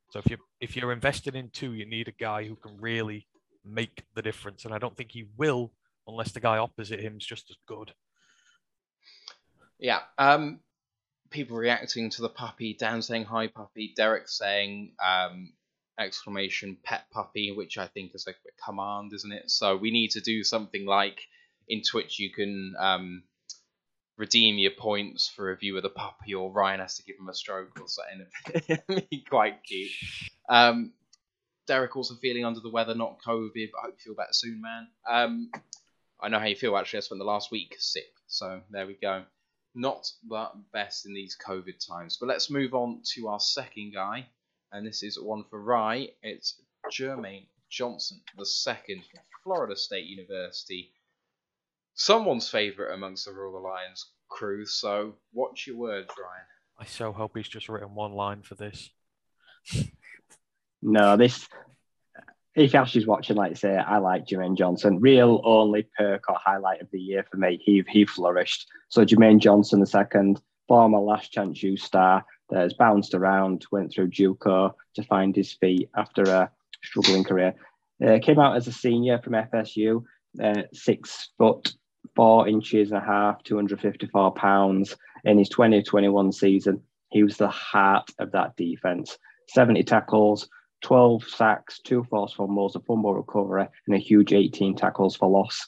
So 0.10 0.20
if 0.20 0.30
you 0.30 0.38
if 0.60 0.76
you're 0.76 0.92
invested 0.92 1.36
in 1.36 1.50
two, 1.50 1.74
you 1.74 1.86
need 1.86 2.08
a 2.08 2.12
guy 2.12 2.46
who 2.46 2.56
can 2.56 2.78
really 2.80 3.28
make 3.66 4.04
the 4.16 4.22
difference, 4.22 4.66
and 4.66 4.74
I 4.74 4.78
don't 4.78 4.96
think 4.96 5.12
he 5.12 5.28
will 5.38 5.72
unless 6.08 6.32
the 6.32 6.40
guy 6.40 6.58
opposite 6.58 7.00
him 7.00 7.18
is 7.18 7.26
just 7.26 7.50
as 7.50 7.58
good. 7.68 7.94
Yeah. 9.80 10.00
Um, 10.18 10.60
people 11.30 11.58
reacting 11.58 12.10
to 12.12 12.22
the 12.22 12.30
puppy. 12.30 12.76
Dan 12.80 13.02
saying 13.02 13.26
hi, 13.26 13.48
puppy. 13.48 13.94
Derek 13.96 14.30
saying 14.30 14.94
um, 15.04 15.54
exclamation 16.00 16.78
pet 16.84 17.06
puppy, 17.12 17.52
which 17.52 17.78
I 17.78 17.88
think 17.88 18.12
is 18.14 18.26
like 18.28 18.38
a 18.48 18.66
command, 18.66 19.12
isn't 19.14 19.32
it? 19.32 19.50
So 19.50 19.76
we 19.76 19.92
need 19.92 20.12
to 20.12 20.22
do 20.22 20.44
something 20.44 20.86
like 20.86 21.20
in 21.68 21.82
Twitch 21.82 22.20
you 22.20 22.32
can 22.32 22.76
um, 22.80 23.24
redeem 24.18 24.58
your 24.58 24.72
points 24.72 25.28
for 25.28 25.52
a 25.52 25.58
view 25.58 25.76
of 25.78 25.84
the 25.84 25.90
puppy, 25.90 26.34
or 26.34 26.52
Ryan 26.52 26.80
has 26.80 26.98
to 26.98 27.04
give 27.04 27.18
him 27.20 27.30
a 27.30 27.34
stroke 27.34 27.80
or 27.80 27.88
something. 27.88 29.24
Quite 29.30 29.64
cute. 29.64 29.92
Um, 30.50 30.94
Derek 31.68 31.96
also 31.96 32.16
feeling 32.16 32.46
under 32.46 32.60
the 32.60 32.70
weather, 32.70 32.94
not 32.94 33.22
COVID, 33.26 33.70
but 33.72 33.80
I 33.80 33.86
hope 33.86 33.96
you 33.98 34.04
feel 34.04 34.16
better 34.16 34.34
soon, 34.34 34.62
man. 34.62 34.88
Um, 35.10 35.52
I 36.22 36.30
know 36.30 36.40
how 36.40 36.46
you 36.46 36.56
feel 36.56 36.78
actually. 36.78 36.98
I 36.98 37.02
spent 37.02 37.20
the 37.20 37.26
last 37.26 37.52
week 37.52 37.76
sick, 37.80 38.12
so 38.28 38.62
there 38.70 38.88
we 38.88 38.96
go. 38.96 39.24
Not 39.76 40.10
the 40.28 40.50
best 40.72 41.06
in 41.06 41.14
these 41.14 41.38
COVID 41.46 41.86
times. 41.86 42.18
But 42.20 42.28
let's 42.28 42.50
move 42.50 42.74
on 42.74 43.02
to 43.16 43.28
our 43.30 43.40
second 43.40 43.94
guy, 43.94 44.28
and 44.72 44.86
this 44.86 45.04
is 45.04 45.20
one 45.20 45.46
for 45.50 45.62
Rye. 45.62 46.10
It's 46.22 46.62
Jermaine 46.92 47.48
Johnson, 47.70 48.22
the 48.38 48.46
second 48.46 49.04
from 49.10 49.22
Florida 49.44 49.76
State 49.76 50.06
University. 50.06 50.92
Someone's 51.96 52.50
favourite 52.50 52.94
amongst 52.94 53.26
the 53.26 53.34
Royal 53.34 53.58
Alliance 53.58 54.12
crew. 54.30 54.66
So, 54.66 55.16
watch 55.34 55.68
your 55.68 55.78
words, 55.78 56.10
Ryan. 56.18 56.46
I 56.80 56.86
so 56.86 57.12
hope 57.12 57.38
he's 57.38 57.48
just 57.48 57.70
written 57.70 57.94
one 57.94 58.14
line 58.14 58.42
for 58.42 58.56
this. 58.56 58.90
No, 60.84 61.16
this. 61.16 61.48
If 62.56 62.76
Ash 62.76 62.96
watching, 63.08 63.38
like 63.38 63.58
say, 63.58 63.76
I 63.78 63.98
like 63.98 64.28
Jermaine 64.28 64.58
Johnson. 64.58 65.00
Real 65.00 65.42
only 65.44 65.88
perk 65.98 66.30
or 66.30 66.36
highlight 66.38 66.82
of 66.82 66.92
the 66.92 67.00
year 67.00 67.26
for 67.32 67.38
me. 67.38 67.60
He 67.64 67.84
he 67.88 68.06
flourished. 68.06 68.68
So 68.90 69.06
Jermaine 69.06 69.40
Johnson, 69.40 69.80
the 69.80 69.88
second 69.88 70.42
former 70.68 71.00
last 71.00 71.32
chance 71.32 71.64
U 71.64 71.78
star, 71.78 72.26
that 72.50 72.60
has 72.60 72.74
bounced 72.74 73.16
around, 73.16 73.66
went 73.72 73.94
through 73.94 74.10
JUCO 74.10 74.74
to 74.96 75.04
find 75.04 75.36
his 75.36 75.54
feet 75.54 75.90
after 75.96 76.24
a 76.24 76.52
struggling 76.84 77.24
career. 77.24 77.56
Uh, 78.06 78.20
came 78.22 78.40
out 78.40 78.58
as 78.58 78.68
a 78.68 78.72
senior 78.72 79.20
from 79.20 79.34
FSU, 79.34 80.04
uh, 80.44 80.64
six 80.74 81.30
foot 81.38 81.74
four 82.16 82.48
inches 82.48 82.92
and 82.92 83.02
a 83.02 83.06
half, 83.06 83.44
254 83.44 84.32
pounds. 84.34 84.96
In 85.24 85.38
his 85.38 85.50
2021 85.50 86.32
season, 86.32 86.82
he 87.10 87.24
was 87.24 87.38
the 87.38 87.48
heart 87.48 88.10
of 88.20 88.32
that 88.32 88.56
defense. 88.56 89.18
70 89.50 89.84
tackles, 89.84 90.50
12 90.82 91.24
sacks, 91.24 91.80
two 91.80 92.04
forced 92.04 92.36
fumbles, 92.36 92.76
a 92.76 92.80
fumble 92.82 93.14
recovery, 93.14 93.68
and 93.88 93.96
a 93.96 94.00
huge 94.00 94.34
18 94.34 94.76
tackles 94.76 95.16
for 95.16 95.30
loss. 95.30 95.68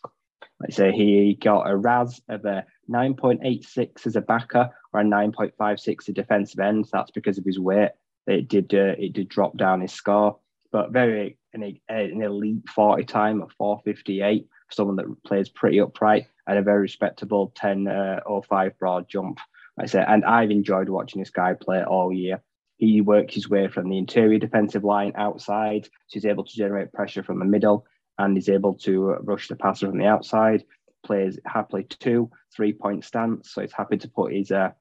Like 0.59 0.71
I 0.71 0.73
say, 0.73 0.91
he 0.91 1.38
got 1.41 1.69
a 1.69 1.75
RAS 1.75 2.21
of 2.29 2.45
a 2.45 2.65
9.86 2.89 4.05
as 4.05 4.15
a 4.15 4.21
backer 4.21 4.69
or 4.93 5.01
a 5.01 5.03
9.56 5.03 6.01
as 6.01 6.09
a 6.09 6.13
defensive 6.13 6.59
end. 6.59 6.88
That's 6.91 7.11
because 7.11 7.38
of 7.38 7.45
his 7.45 7.59
weight. 7.59 7.91
It 8.27 8.47
did 8.47 8.73
uh, 8.73 8.95
it 8.97 9.13
did 9.13 9.29
drop 9.29 9.55
down 9.55 9.81
his 9.81 9.91
score, 9.91 10.39
but 10.71 10.91
very 10.91 11.38
an, 11.53 11.79
an 11.89 12.21
elite 12.21 12.67
40 12.69 13.03
time 13.03 13.41
at 13.41 13.51
458 13.51 14.47
someone 14.72 14.95
that 14.97 15.24
plays 15.24 15.49
pretty 15.49 15.80
upright 15.80 16.28
and 16.47 16.57
a 16.57 16.61
very 16.61 16.82
respectable 16.82 17.51
10 17.55 17.88
uh, 17.88 18.20
or 18.26 18.43
5 18.43 18.78
broad 18.78 19.07
jump. 19.09 19.39
I 19.80 19.86
say, 19.88 20.03
and 20.07 20.24
I've 20.24 20.51
enjoyed 20.51 20.89
watching 20.89 21.22
this 21.22 21.32
guy 21.32 21.53
play 21.53 21.84
all 21.84 22.13
year. 22.13 22.41
He 22.78 23.01
works 23.01 23.36
his 23.36 23.49
way 23.49 23.68
from 23.68 23.89
the 23.89 23.97
interior 23.97 24.39
defensive 24.39 24.84
line 24.84 25.13
outside, 25.16 25.86
so 25.86 25.89
he's 26.07 26.26
able 26.26 26.43
to 26.43 26.55
generate 26.55 26.93
pressure 26.93 27.24
from 27.24 27.39
the 27.39 27.45
middle, 27.45 27.86
and 28.18 28.36
he's 28.36 28.49
able 28.49 28.74
to 28.80 29.16
rush 29.22 29.47
the 29.47 29.55
passer 29.55 29.88
from 29.88 29.97
the 29.97 30.05
outside. 30.05 30.63
Plays 31.05 31.39
happily 31.45 31.84
two, 31.84 32.30
three 32.55 32.74
point 32.74 33.03
stance, 33.03 33.51
so 33.51 33.61
he's 33.61 33.72
happy 33.72 33.97
to 33.97 34.09
put 34.09 34.34
his 34.34 34.51
uh, 34.51 34.72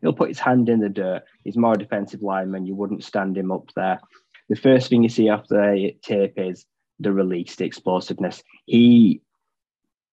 he'll 0.00 0.12
put 0.12 0.28
his 0.28 0.38
hand 0.38 0.68
in 0.68 0.80
the 0.80 0.88
dirt. 0.88 1.22
He's 1.44 1.56
more 1.56 1.74
a 1.74 1.78
defensive 1.78 2.22
lineman. 2.22 2.66
You 2.66 2.74
wouldn't 2.74 3.04
stand 3.04 3.36
him 3.36 3.52
up 3.52 3.70
there. 3.76 4.00
The 4.48 4.56
first 4.56 4.88
thing 4.88 5.02
you 5.02 5.08
see 5.08 5.28
after 5.28 5.54
the 5.54 5.96
tape 6.02 6.34
is 6.36 6.66
the 7.00 7.12
release, 7.12 7.56
the 7.56 7.64
explosiveness. 7.64 8.42
He 8.66 9.20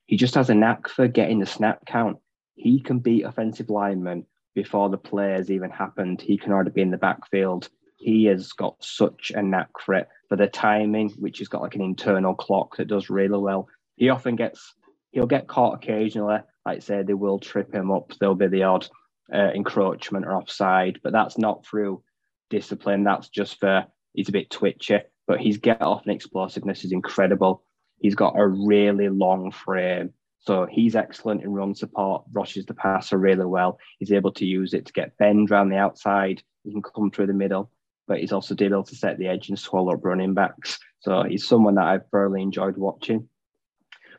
he 0.05 0.17
just 0.17 0.35
has 0.35 0.49
a 0.49 0.55
knack 0.55 0.89
for 0.89 1.07
getting 1.07 1.39
the 1.39 1.45
snap 1.45 1.85
count. 1.85 2.17
He 2.55 2.79
can 2.79 2.99
beat 2.99 3.23
offensive 3.23 3.69
linemen 3.69 4.25
before 4.53 4.89
the 4.89 4.97
players 4.97 5.49
even 5.49 5.71
happened. 5.71 6.21
He 6.21 6.37
can 6.37 6.51
already 6.51 6.71
be 6.71 6.81
in 6.81 6.91
the 6.91 6.97
backfield. 6.97 7.69
He 7.97 8.25
has 8.25 8.51
got 8.51 8.75
such 8.83 9.31
a 9.33 9.41
knack 9.41 9.69
for 9.79 9.95
it, 9.95 10.09
for 10.29 10.35
the 10.35 10.47
timing, 10.47 11.09
which 11.11 11.39
has 11.39 11.47
got 11.47 11.61
like 11.61 11.75
an 11.75 11.81
internal 11.81 12.35
clock 12.35 12.75
that 12.77 12.89
does 12.89 13.09
really 13.09 13.39
well. 13.39 13.67
He 13.95 14.09
often 14.09 14.35
gets 14.35 14.73
he'll 15.11 15.25
get 15.25 15.47
caught 15.47 15.75
occasionally. 15.75 16.39
Like 16.65 16.81
say, 16.81 17.03
they 17.03 17.13
will 17.13 17.39
trip 17.39 17.73
him 17.73 17.91
up. 17.91 18.13
There'll 18.19 18.35
be 18.35 18.47
the 18.47 18.63
odd 18.63 18.87
uh, 19.33 19.51
encroachment 19.55 20.25
or 20.25 20.35
offside, 20.35 20.99
but 21.03 21.13
that's 21.13 21.37
not 21.37 21.65
through 21.65 22.03
discipline. 22.49 23.03
That's 23.03 23.29
just 23.29 23.59
for 23.59 23.85
he's 24.13 24.29
a 24.29 24.33
bit 24.33 24.49
twitchy 24.49 24.99
but 25.27 25.41
his 25.41 25.57
get 25.57 25.81
off 25.81 26.03
and 26.05 26.13
explosiveness 26.13 26.83
is 26.83 26.91
incredible. 26.91 27.63
He's 27.99 28.15
got 28.15 28.37
a 28.37 28.47
really 28.47 29.09
long 29.09 29.51
frame. 29.51 30.13
So 30.39 30.67
he's 30.69 30.95
excellent 30.95 31.41
in 31.41 31.53
run 31.53 31.73
support, 31.73 32.25
rushes 32.33 32.65
the 32.65 32.73
passer 32.73 33.17
really 33.17 33.45
well. 33.45 33.79
He's 33.99 34.11
able 34.11 34.33
to 34.33 34.45
use 34.45 34.73
it 34.73 34.85
to 34.85 34.93
get 34.93 35.17
bend 35.17 35.49
around 35.49 35.69
the 35.69 35.77
outside. 35.77 36.43
He 36.63 36.71
can 36.71 36.81
come 36.81 37.11
through 37.11 37.27
the 37.27 37.33
middle, 37.33 37.71
but 38.07 38.19
he's 38.19 38.33
also 38.33 38.53
able 38.59 38.83
to 38.83 38.95
set 38.95 39.17
the 39.17 39.27
edge 39.27 39.47
and 39.47 39.57
swallow 39.57 39.93
up 39.93 40.03
running 40.03 40.33
backs. 40.33 40.79
So 40.99 41.23
he's 41.23 41.47
someone 41.47 41.75
that 41.75 41.87
I've 41.87 42.07
thoroughly 42.09 42.41
enjoyed 42.41 42.75
watching. 42.75 43.29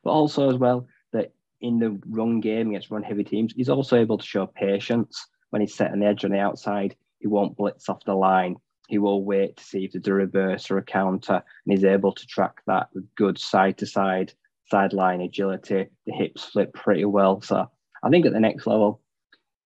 But 0.02 0.12
also 0.12 0.50
as 0.50 0.56
well, 0.56 0.86
that 1.12 1.32
in 1.60 1.78
the 1.78 2.00
run 2.06 2.40
game 2.40 2.70
against 2.70 2.90
run 2.90 3.02
heavy 3.02 3.24
teams, 3.24 3.52
he's 3.54 3.68
also 3.68 3.98
able 3.98 4.16
to 4.16 4.26
show 4.26 4.46
patience 4.46 5.26
when 5.50 5.60
he's 5.60 5.74
setting 5.74 6.00
the 6.00 6.06
edge 6.06 6.24
on 6.24 6.30
the 6.30 6.38
outside. 6.38 6.96
He 7.18 7.26
won't 7.26 7.56
blitz 7.56 7.90
off 7.90 8.04
the 8.04 8.14
line 8.14 8.56
he 8.88 8.98
will 8.98 9.24
wait 9.24 9.56
to 9.56 9.64
see 9.64 9.84
if 9.84 9.92
there's 9.92 10.06
a 10.06 10.12
reverse 10.12 10.70
or 10.70 10.78
a 10.78 10.82
counter, 10.82 11.34
and 11.34 11.42
he's 11.72 11.84
able 11.84 12.12
to 12.12 12.26
track 12.26 12.60
that 12.66 12.88
with 12.94 13.14
good 13.14 13.38
side 13.38 13.78
to 13.78 13.86
side, 13.86 14.32
sideline 14.70 15.20
agility. 15.20 15.86
The 16.06 16.12
hips 16.12 16.44
flip 16.44 16.74
pretty 16.74 17.04
well. 17.04 17.40
So 17.40 17.70
I 18.02 18.10
think 18.10 18.26
at 18.26 18.32
the 18.32 18.40
next 18.40 18.66
level, 18.66 19.00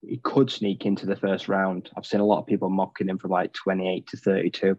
he 0.06 0.18
could 0.18 0.50
sneak 0.50 0.86
into 0.86 1.06
the 1.06 1.16
first 1.16 1.48
round. 1.48 1.90
I've 1.96 2.06
seen 2.06 2.20
a 2.20 2.26
lot 2.26 2.38
of 2.38 2.46
people 2.46 2.70
mocking 2.70 3.08
him 3.08 3.18
from 3.18 3.32
like 3.32 3.52
28 3.52 4.06
to 4.08 4.16
32. 4.16 4.78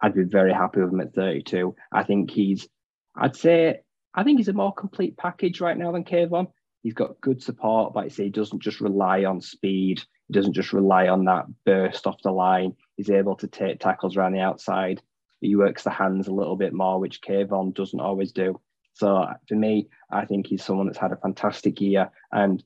I'd 0.00 0.14
be 0.14 0.22
very 0.22 0.52
happy 0.52 0.80
with 0.80 0.92
him 0.92 1.00
at 1.00 1.14
32. 1.14 1.74
I 1.92 2.04
think 2.04 2.30
he's, 2.30 2.68
I'd 3.16 3.36
say, 3.36 3.80
I 4.14 4.22
think 4.22 4.38
he's 4.38 4.48
a 4.48 4.52
more 4.52 4.72
complete 4.72 5.16
package 5.16 5.60
right 5.60 5.76
now 5.76 5.90
than 5.90 6.04
Kayvon. 6.04 6.48
He's 6.82 6.94
got 6.94 7.20
good 7.20 7.42
support, 7.42 7.94
but 7.94 8.04
I 8.04 8.08
say 8.08 8.24
he 8.24 8.30
doesn't 8.30 8.62
just 8.62 8.80
rely 8.80 9.24
on 9.24 9.40
speed. 9.40 10.02
He 10.28 10.34
doesn't 10.34 10.52
just 10.52 10.72
rely 10.72 11.08
on 11.08 11.24
that 11.24 11.46
burst 11.64 12.06
off 12.06 12.22
the 12.22 12.30
line. 12.30 12.74
He's 12.96 13.10
able 13.10 13.36
to 13.36 13.48
take 13.48 13.80
tackles 13.80 14.16
around 14.16 14.32
the 14.32 14.40
outside. 14.40 15.02
He 15.40 15.56
works 15.56 15.82
the 15.82 15.90
hands 15.90 16.28
a 16.28 16.32
little 16.32 16.56
bit 16.56 16.72
more, 16.72 16.98
which 16.98 17.20
Kayvon 17.20 17.74
doesn't 17.74 18.00
always 18.00 18.32
do. 18.32 18.60
So 18.94 19.26
for 19.48 19.54
me, 19.54 19.88
I 20.10 20.24
think 20.24 20.46
he's 20.46 20.64
someone 20.64 20.86
that's 20.86 20.98
had 20.98 21.12
a 21.12 21.16
fantastic 21.16 21.80
year. 21.80 22.10
And 22.32 22.62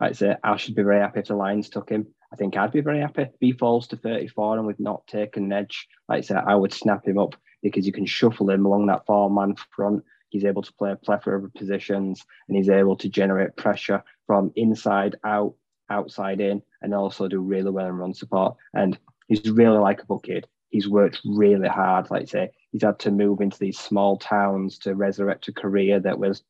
I 0.00 0.12
say, 0.12 0.36
I 0.42 0.56
should 0.56 0.74
be 0.74 0.82
very 0.82 1.00
happy 1.00 1.20
if 1.20 1.28
the 1.28 1.36
Lions 1.36 1.68
took 1.68 1.88
him. 1.88 2.08
I 2.32 2.36
think 2.36 2.56
I'd 2.56 2.72
be 2.72 2.80
very 2.80 3.00
happy 3.00 3.22
if 3.22 3.30
he 3.40 3.52
falls 3.52 3.86
to 3.88 3.96
34 3.96 4.58
and 4.58 4.66
we've 4.66 4.80
not 4.80 5.06
taken 5.06 5.52
edge. 5.52 5.86
Like 6.08 6.18
I 6.18 6.20
said, 6.22 6.38
I 6.38 6.56
would 6.56 6.72
snap 6.72 7.06
him 7.06 7.16
up 7.16 7.36
because 7.62 7.86
you 7.86 7.92
can 7.92 8.06
shuffle 8.06 8.50
him 8.50 8.66
along 8.66 8.86
that 8.86 9.06
four 9.06 9.30
man 9.30 9.54
front. 9.74 10.02
He's 10.30 10.44
able 10.44 10.62
to 10.62 10.72
play 10.72 10.90
a 10.90 10.96
plethora 10.96 11.44
of 11.44 11.54
positions 11.54 12.24
and 12.48 12.56
he's 12.56 12.68
able 12.68 12.96
to 12.96 13.08
generate 13.08 13.56
pressure 13.56 14.02
from 14.26 14.52
inside 14.56 15.14
out, 15.24 15.54
outside 15.88 16.40
in, 16.40 16.60
and 16.82 16.92
also 16.92 17.28
do 17.28 17.38
really 17.38 17.70
well 17.70 17.86
in 17.86 17.94
run 17.94 18.14
support. 18.14 18.56
And 18.72 18.98
he's 19.28 19.48
really 19.50 19.78
likable 19.78 20.18
kid. 20.18 20.46
He's 20.70 20.88
worked 20.88 21.20
really 21.24 21.68
hard. 21.68 22.10
Like 22.10 22.28
say, 22.28 22.50
he's 22.72 22.82
had 22.82 22.98
to 23.00 23.10
move 23.10 23.40
into 23.40 23.58
these 23.58 23.78
small 23.78 24.18
towns 24.18 24.78
to 24.80 24.94
resurrect 24.94 25.48
a 25.48 25.52
career 25.52 26.00
that 26.00 26.18
was 26.18 26.42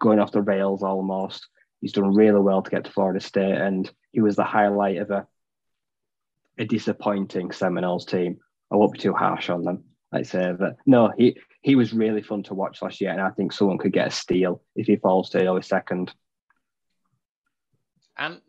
going 0.00 0.18
off 0.18 0.32
the 0.32 0.42
rails 0.42 0.82
almost. 0.82 1.46
He's 1.80 1.92
done 1.92 2.14
really 2.14 2.40
well 2.40 2.62
to 2.62 2.70
get 2.70 2.84
to 2.84 2.90
Florida 2.90 3.20
State, 3.20 3.58
and 3.58 3.90
he 4.12 4.20
was 4.20 4.36
the 4.36 4.44
highlight 4.44 4.96
of 4.98 5.10
a 5.10 5.26
a 6.58 6.64
disappointing 6.64 7.52
Seminoles 7.52 8.04
team. 8.04 8.38
I 8.70 8.76
won't 8.76 8.92
be 8.92 8.98
too 8.98 9.14
harsh 9.14 9.48
on 9.48 9.62
them. 9.62 9.84
Like 10.12 10.20
I 10.20 10.22
say, 10.24 10.52
but 10.58 10.76
no, 10.86 11.12
he 11.16 11.36
he 11.62 11.76
was 11.76 11.92
really 11.92 12.22
fun 12.22 12.42
to 12.44 12.54
watch 12.54 12.82
last 12.82 13.00
year, 13.00 13.10
and 13.10 13.20
I 13.20 13.30
think 13.30 13.52
someone 13.52 13.78
could 13.78 13.92
get 13.92 14.08
a 14.08 14.10
steal 14.10 14.62
if 14.74 14.86
he 14.86 14.96
falls 14.96 15.30
to 15.30 15.46
early 15.46 15.62
second. 15.62 16.12
And 18.16 18.40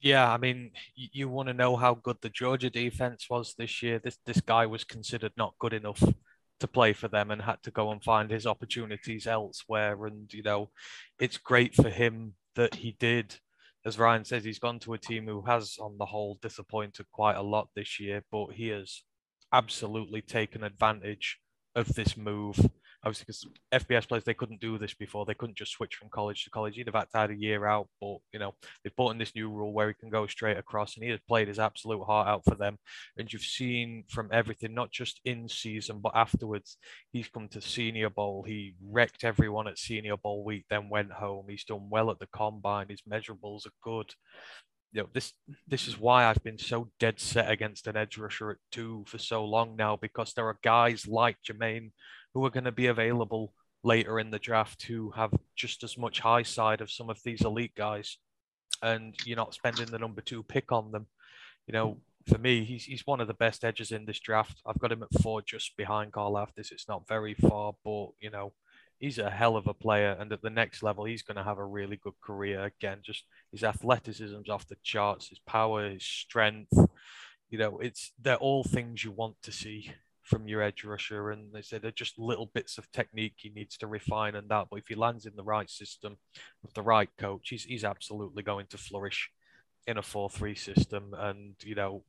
yeah, 0.00 0.30
I 0.30 0.36
mean, 0.36 0.72
you, 0.94 1.08
you 1.12 1.28
want 1.28 1.48
to 1.48 1.54
know 1.54 1.76
how 1.76 1.94
good 1.94 2.16
the 2.20 2.28
Georgia 2.28 2.70
defense 2.70 3.26
was 3.30 3.54
this 3.56 3.82
year. 3.82 3.98
This 3.98 4.18
this 4.26 4.40
guy 4.40 4.66
was 4.66 4.84
considered 4.84 5.32
not 5.36 5.54
good 5.58 5.72
enough 5.72 6.02
to 6.60 6.66
play 6.66 6.92
for 6.92 7.08
them 7.08 7.30
and 7.30 7.42
had 7.42 7.62
to 7.62 7.70
go 7.70 7.90
and 7.90 8.02
find 8.02 8.30
his 8.30 8.46
opportunities 8.46 9.26
elsewhere. 9.26 10.06
And 10.06 10.32
you 10.32 10.42
know, 10.42 10.70
it's 11.18 11.38
great 11.38 11.74
for 11.74 11.90
him 11.90 12.34
that 12.54 12.76
he 12.76 12.96
did. 12.98 13.36
As 13.84 13.98
Ryan 13.98 14.24
says, 14.24 14.42
he's 14.44 14.58
gone 14.58 14.80
to 14.80 14.94
a 14.94 14.98
team 14.98 15.26
who 15.28 15.42
has, 15.42 15.76
on 15.80 15.96
the 15.96 16.06
whole, 16.06 16.38
disappointed 16.42 17.06
quite 17.12 17.36
a 17.36 17.42
lot 17.42 17.68
this 17.76 18.00
year, 18.00 18.24
but 18.32 18.46
he 18.48 18.68
has 18.68 19.02
absolutely 19.52 20.22
taken 20.22 20.64
advantage 20.64 21.38
of 21.76 21.94
this 21.94 22.16
move 22.16 22.58
obviously 23.04 23.24
because 23.26 23.84
FBS 23.84 24.08
players 24.08 24.24
they 24.24 24.34
couldn't 24.34 24.60
do 24.60 24.78
this 24.78 24.94
before. 24.94 25.24
They 25.24 25.34
couldn't 25.34 25.56
just 25.56 25.72
switch 25.72 25.96
from 25.96 26.08
college 26.08 26.44
to 26.44 26.50
college. 26.50 26.76
He'd 26.76 26.86
have 26.86 26.94
had 26.94 27.10
to 27.10 27.18
have 27.18 27.30
a 27.30 27.36
year 27.36 27.66
out, 27.66 27.88
but 28.00 28.18
you 28.32 28.38
know 28.38 28.54
they've 28.82 28.94
brought 28.96 29.10
in 29.10 29.18
this 29.18 29.34
new 29.34 29.50
rule 29.50 29.72
where 29.72 29.88
he 29.88 29.94
can 29.94 30.10
go 30.10 30.26
straight 30.26 30.58
across, 30.58 30.96
and 30.96 31.04
he 31.04 31.10
has 31.10 31.20
played 31.26 31.48
his 31.48 31.58
absolute 31.58 32.04
heart 32.04 32.28
out 32.28 32.44
for 32.44 32.54
them. 32.54 32.78
And 33.16 33.32
you've 33.32 33.42
seen 33.42 34.04
from 34.08 34.28
everything, 34.32 34.74
not 34.74 34.90
just 34.90 35.20
in 35.24 35.48
season 35.48 36.00
but 36.00 36.12
afterwards, 36.14 36.78
he's 37.12 37.28
come 37.28 37.48
to 37.48 37.60
Senior 37.60 38.10
Bowl. 38.10 38.44
He 38.46 38.74
wrecked 38.82 39.24
everyone 39.24 39.68
at 39.68 39.78
Senior 39.78 40.16
Bowl 40.16 40.44
week, 40.44 40.64
then 40.68 40.88
went 40.88 41.12
home. 41.12 41.46
He's 41.48 41.64
done 41.64 41.88
well 41.90 42.10
at 42.10 42.18
the 42.18 42.28
combine. 42.32 42.88
His 42.88 43.02
measurables 43.02 43.66
are 43.66 43.72
good 43.82 44.12
you 44.96 45.02
know, 45.02 45.08
this 45.12 45.34
this 45.68 45.88
is 45.88 45.98
why 45.98 46.24
I've 46.24 46.42
been 46.42 46.58
so 46.58 46.88
dead 46.98 47.20
set 47.20 47.50
against 47.50 47.86
an 47.86 47.96
edge 47.96 48.16
rusher 48.16 48.52
at 48.52 48.56
two 48.72 49.04
for 49.06 49.18
so 49.18 49.44
long 49.44 49.76
now 49.76 49.96
because 49.96 50.32
there 50.32 50.46
are 50.46 50.58
guys 50.62 51.06
like 51.06 51.36
Jermaine 51.46 51.90
who 52.36 52.44
are 52.44 52.50
going 52.50 52.64
to 52.64 52.70
be 52.70 52.88
available 52.88 53.54
later 53.82 54.20
in 54.20 54.30
the 54.30 54.38
draft 54.38 54.82
who 54.82 55.10
have 55.12 55.32
just 55.54 55.82
as 55.82 55.96
much 55.96 56.20
high 56.20 56.42
side 56.42 56.82
of 56.82 56.90
some 56.90 57.08
of 57.08 57.18
these 57.22 57.40
elite 57.40 57.74
guys, 57.74 58.18
and 58.82 59.14
you're 59.24 59.38
not 59.38 59.54
spending 59.54 59.86
the 59.86 59.98
number 59.98 60.20
two 60.20 60.42
pick 60.42 60.70
on 60.70 60.92
them. 60.92 61.06
You 61.66 61.72
know, 61.72 61.96
for 62.28 62.36
me, 62.36 62.62
he's 62.62 62.84
he's 62.84 63.06
one 63.06 63.22
of 63.22 63.26
the 63.26 63.32
best 63.32 63.64
edges 63.64 63.90
in 63.90 64.04
this 64.04 64.20
draft. 64.20 64.60
I've 64.66 64.78
got 64.78 64.92
him 64.92 65.02
at 65.02 65.22
four, 65.22 65.40
just 65.40 65.78
behind 65.78 66.12
Karlaftis. 66.12 66.72
It's 66.72 66.86
not 66.86 67.08
very 67.08 67.32
far, 67.32 67.72
but 67.82 68.08
you 68.20 68.28
know, 68.28 68.52
he's 68.98 69.18
a 69.18 69.30
hell 69.30 69.56
of 69.56 69.66
a 69.66 69.72
player, 69.72 70.14
and 70.20 70.30
at 70.30 70.42
the 70.42 70.50
next 70.50 70.82
level, 70.82 71.06
he's 71.06 71.22
going 71.22 71.38
to 71.38 71.42
have 71.42 71.56
a 71.56 71.64
really 71.64 71.96
good 71.96 72.20
career 72.22 72.64
again. 72.64 72.98
Just 73.02 73.24
his 73.50 73.64
athleticism's 73.64 74.50
off 74.50 74.68
the 74.68 74.76
charts, 74.82 75.30
his 75.30 75.38
power, 75.38 75.88
his 75.88 76.04
strength. 76.04 76.76
You 77.48 77.56
know, 77.56 77.78
it's 77.78 78.12
they're 78.20 78.36
all 78.36 78.62
things 78.62 79.02
you 79.02 79.10
want 79.10 79.36
to 79.44 79.52
see 79.52 79.94
from 80.26 80.48
your 80.48 80.60
edge 80.60 80.84
rusher, 80.84 81.30
and 81.30 81.52
they 81.52 81.62
say 81.62 81.78
they're 81.78 81.92
just 81.92 82.18
little 82.18 82.50
bits 82.52 82.78
of 82.78 82.90
technique 82.90 83.34
he 83.36 83.50
needs 83.50 83.76
to 83.78 83.86
refine 83.86 84.34
and 84.34 84.48
that. 84.48 84.66
But 84.70 84.80
if 84.80 84.88
he 84.88 84.96
lands 84.96 85.24
in 85.24 85.36
the 85.36 85.44
right 85.44 85.70
system 85.70 86.16
with 86.62 86.74
the 86.74 86.82
right 86.82 87.08
coach, 87.16 87.48
he's 87.48 87.64
he's 87.64 87.84
absolutely 87.84 88.42
going 88.42 88.66
to 88.70 88.78
flourish 88.78 89.30
in 89.86 89.98
a 89.98 90.02
four-three 90.02 90.56
system. 90.56 91.14
And 91.16 91.54
you 91.62 91.76
know, 91.76 92.02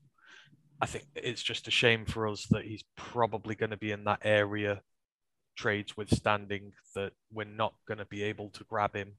I 0.82 0.88
think 0.88 1.06
it's 1.16 1.44
just 1.44 1.68
a 1.68 1.72
shame 1.72 2.06
for 2.06 2.28
us 2.28 2.48
that 2.50 2.66
he's 2.66 2.84
probably 2.96 3.54
going 3.54 3.70
to 3.70 3.78
be 3.78 3.92
in 3.92 4.04
that 4.06 4.22
area 4.24 4.82
trades 5.56 5.96
withstanding 5.96 6.74
that 6.96 7.14
we're 7.32 7.46
not 7.46 7.74
going 7.88 7.98
to 8.00 8.06
be 8.06 8.24
able 8.24 8.50
to 8.50 8.64
grab 8.64 8.96
him. 8.96 9.14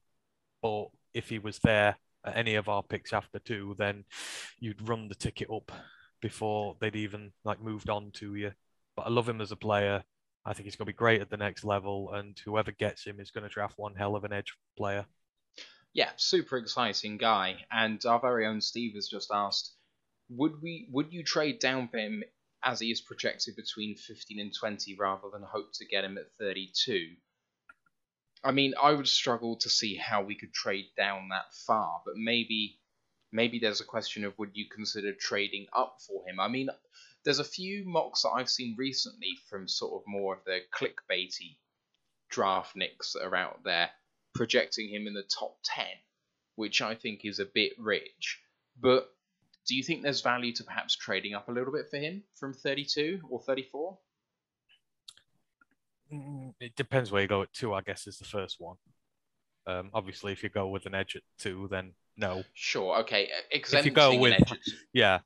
But 0.60 0.86
if 1.14 1.28
he 1.28 1.38
was 1.38 1.58
there 1.60 1.96
at 2.24 2.36
any 2.36 2.56
of 2.56 2.68
our 2.68 2.82
picks 2.82 3.12
after 3.12 3.38
two, 3.38 3.76
then 3.78 4.04
you'd 4.58 4.88
run 4.88 5.08
the 5.08 5.14
ticket 5.14 5.50
up 5.50 5.70
before 6.20 6.76
they'd 6.80 6.96
even 6.96 7.32
like 7.44 7.62
moved 7.62 7.88
on 7.88 8.10
to 8.12 8.34
you. 8.34 8.52
But 8.98 9.06
I 9.06 9.10
love 9.10 9.28
him 9.28 9.40
as 9.40 9.52
a 9.52 9.56
player. 9.56 10.02
I 10.44 10.54
think 10.54 10.64
he's 10.64 10.74
going 10.74 10.86
to 10.86 10.92
be 10.92 10.96
great 10.96 11.20
at 11.20 11.30
the 11.30 11.36
next 11.36 11.62
level, 11.62 12.12
and 12.12 12.36
whoever 12.44 12.72
gets 12.72 13.06
him 13.06 13.20
is 13.20 13.30
going 13.30 13.44
to 13.44 13.48
draft 13.48 13.78
one 13.78 13.94
hell 13.94 14.16
of 14.16 14.24
an 14.24 14.32
edge 14.32 14.52
player. 14.76 15.06
Yeah, 15.92 16.10
super 16.16 16.56
exciting 16.56 17.16
guy. 17.16 17.64
And 17.70 18.04
our 18.04 18.18
very 18.18 18.44
own 18.44 18.60
Steve 18.60 18.96
has 18.96 19.06
just 19.06 19.30
asked, 19.32 19.72
would 20.30 20.60
we 20.60 20.88
would 20.90 21.12
you 21.12 21.22
trade 21.22 21.60
down 21.60 21.86
for 21.86 21.98
him 21.98 22.24
as 22.64 22.80
he 22.80 22.90
is 22.90 23.00
projected 23.00 23.54
between 23.54 23.94
15 23.94 24.40
and 24.40 24.52
20 24.52 24.96
rather 24.98 25.28
than 25.32 25.42
hope 25.42 25.72
to 25.74 25.86
get 25.86 26.02
him 26.02 26.18
at 26.18 26.32
32. 26.40 27.14
I 28.42 28.50
mean, 28.50 28.74
I 28.82 28.94
would 28.94 29.06
struggle 29.06 29.58
to 29.58 29.70
see 29.70 29.94
how 29.94 30.22
we 30.22 30.34
could 30.34 30.52
trade 30.52 30.86
down 30.96 31.28
that 31.28 31.54
far, 31.68 32.02
but 32.04 32.16
maybe 32.16 32.80
maybe 33.30 33.60
there's 33.60 33.80
a 33.80 33.84
question 33.84 34.24
of 34.24 34.36
would 34.38 34.56
you 34.56 34.66
consider 34.68 35.12
trading 35.12 35.66
up 35.72 35.98
for 36.04 36.28
him? 36.28 36.40
I 36.40 36.48
mean, 36.48 36.68
there's 37.28 37.40
a 37.40 37.44
few 37.44 37.84
mocks 37.84 38.22
that 38.22 38.30
I've 38.30 38.48
seen 38.48 38.74
recently 38.78 39.36
from 39.50 39.68
sort 39.68 40.00
of 40.00 40.08
more 40.08 40.32
of 40.34 40.42
the 40.46 40.60
clickbaity 40.74 41.58
draft 42.30 42.74
nicks 42.74 43.12
that 43.12 43.22
are 43.22 43.36
out 43.36 43.62
there 43.64 43.90
projecting 44.34 44.88
him 44.88 45.06
in 45.06 45.12
the 45.12 45.24
top 45.24 45.58
10, 45.62 45.84
which 46.54 46.80
I 46.80 46.94
think 46.94 47.26
is 47.26 47.38
a 47.38 47.44
bit 47.44 47.74
rich. 47.78 48.40
But 48.80 49.10
do 49.66 49.76
you 49.76 49.82
think 49.82 50.00
there's 50.00 50.22
value 50.22 50.54
to 50.54 50.64
perhaps 50.64 50.96
trading 50.96 51.34
up 51.34 51.50
a 51.50 51.52
little 51.52 51.70
bit 51.70 51.90
for 51.90 51.98
him 51.98 52.22
from 52.34 52.54
32 52.54 53.20
or 53.28 53.42
34? 53.42 53.98
Mm, 56.10 56.54
it 56.60 56.76
depends 56.76 57.12
where 57.12 57.20
you 57.20 57.28
go 57.28 57.42
at 57.42 57.52
two, 57.52 57.74
I 57.74 57.82
guess, 57.82 58.06
is 58.06 58.18
the 58.18 58.24
first 58.24 58.56
one. 58.58 58.76
Um, 59.68 59.90
obviously, 59.92 60.32
if 60.32 60.42
you 60.42 60.48
go 60.48 60.68
with 60.68 60.86
an 60.86 60.94
edge 60.94 61.14
at 61.14 61.22
two, 61.38 61.68
then 61.70 61.92
no. 62.16 62.42
Sure, 62.54 63.00
okay. 63.00 63.28
If 63.50 63.84
you 63.84 63.90
go 63.90 64.18
with, 64.18 64.40
yeah, 64.94 65.18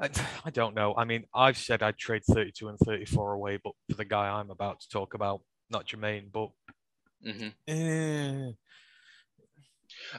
I, 0.00 0.08
I, 0.44 0.50
don't 0.50 0.74
know. 0.74 0.94
I 0.96 1.04
mean, 1.04 1.26
I've 1.34 1.58
said 1.58 1.82
I'd 1.82 1.98
trade 1.98 2.24
32 2.24 2.68
and 2.68 2.78
34 2.78 3.32
away, 3.32 3.58
but 3.62 3.74
for 3.90 3.96
the 3.96 4.06
guy 4.06 4.28
I'm 4.28 4.50
about 4.50 4.80
to 4.80 4.88
talk 4.88 5.12
about, 5.14 5.42
not 5.68 5.86
Jermaine, 5.86 6.32
but. 6.32 6.50
Mm-hmm. 7.26 7.48
Eh. 7.68 8.52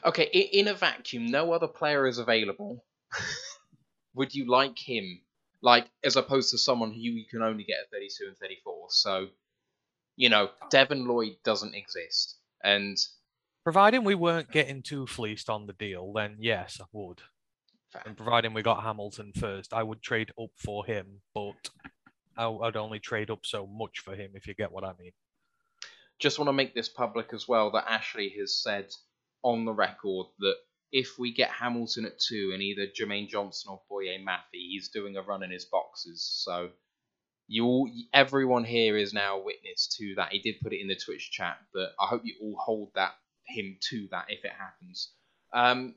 Okay, 0.06 0.26
in 0.26 0.68
a 0.68 0.76
vacuum, 0.76 1.26
no 1.26 1.52
other 1.52 1.68
player 1.68 2.06
is 2.06 2.20
available. 2.20 2.86
would 4.14 4.36
you 4.36 4.46
like 4.50 4.78
him, 4.78 5.22
like 5.62 5.88
as 6.04 6.16
opposed 6.16 6.52
to 6.52 6.60
someone 6.60 6.92
who 6.92 7.00
you 7.00 7.26
can 7.26 7.42
only 7.42 7.64
get 7.64 7.80
at 7.80 7.92
32 7.92 8.28
and 8.28 8.38
34? 8.38 8.88
So, 8.90 9.28
you 10.16 10.30
know, 10.30 10.50
Devin 10.70 11.08
Lloyd 11.08 11.38
doesn't 11.44 11.74
exist, 11.74 12.38
and 12.64 12.96
providing 13.64 14.04
we 14.04 14.16
weren't 14.16 14.52
getting 14.52 14.82
too 14.82 15.06
fleeced 15.08 15.50
on 15.50 15.68
the 15.68 15.74
deal, 15.74 16.12
then 16.14 16.38
yes, 16.40 16.80
I 16.82 16.86
would. 16.92 17.22
Fair. 17.92 18.04
And 18.06 18.18
providing 18.18 18.54
we 18.54 18.62
got 18.62 18.84
Hamilton 18.84 19.34
first, 19.36 19.74
I 19.74 19.84
would 19.84 20.02
trade 20.02 20.32
up 20.42 20.52
for 20.56 20.86
him, 20.86 21.22
but 21.34 21.70
I'd 22.38 22.78
only 22.78 23.00
trade 23.00 23.30
up 23.30 23.46
so 23.46 23.68
much 23.68 24.00
for 24.00 24.16
him 24.16 24.32
if 24.34 24.48
you 24.48 24.54
get 24.54 24.72
what 24.72 24.84
I 24.84 24.94
mean. 25.00 25.12
Just 26.20 26.40
want 26.40 26.48
to 26.50 26.54
make 26.54 26.74
this 26.74 26.90
public 26.90 27.34
as 27.34 27.48
well 27.48 27.72
that 27.72 27.90
Ashley 27.90 28.30
has 28.40 28.56
said 28.56 28.88
on 29.44 29.66
the 29.66 29.74
record 29.74 30.28
that 30.40 30.56
if 30.92 31.18
we 31.18 31.34
get 31.34 31.50
Hamilton 31.50 32.06
at 32.06 32.20
two 32.20 32.52
and 32.54 32.62
either 32.62 32.86
Jermaine 32.88 33.30
Johnson 33.30 33.72
or 33.72 33.82
Boye 33.90 34.18
Mafe, 34.24 34.40
he's 34.52 34.90
doing 34.90 35.18
a 35.18 35.22
run 35.22 35.44
in 35.44 35.52
his 35.52 35.66
boxes. 35.66 36.24
So 36.44 36.70
you 37.48 37.66
all, 37.66 37.90
everyone 38.14 38.64
here 38.64 38.98
is 38.98 39.14
now 39.14 39.40
a 39.40 39.44
witness 39.44 39.88
to 39.98 40.16
that. 40.16 40.32
He 40.32 40.40
did 40.40 40.62
put 40.62 40.74
it 40.74 40.82
in 40.82 40.88
the 40.88 40.96
Twitch 40.96 41.32
chat, 41.32 41.58
but 41.74 41.94
I 42.00 42.06
hope 42.06 42.22
you 42.24 42.36
all 42.42 42.58
hold 42.58 42.92
that 42.96 43.14
him 43.52 43.78
to 43.90 44.08
that 44.12 44.26
if 44.30 44.44
it 44.46 44.52
happens. 44.58 45.12
Um, 45.54 45.96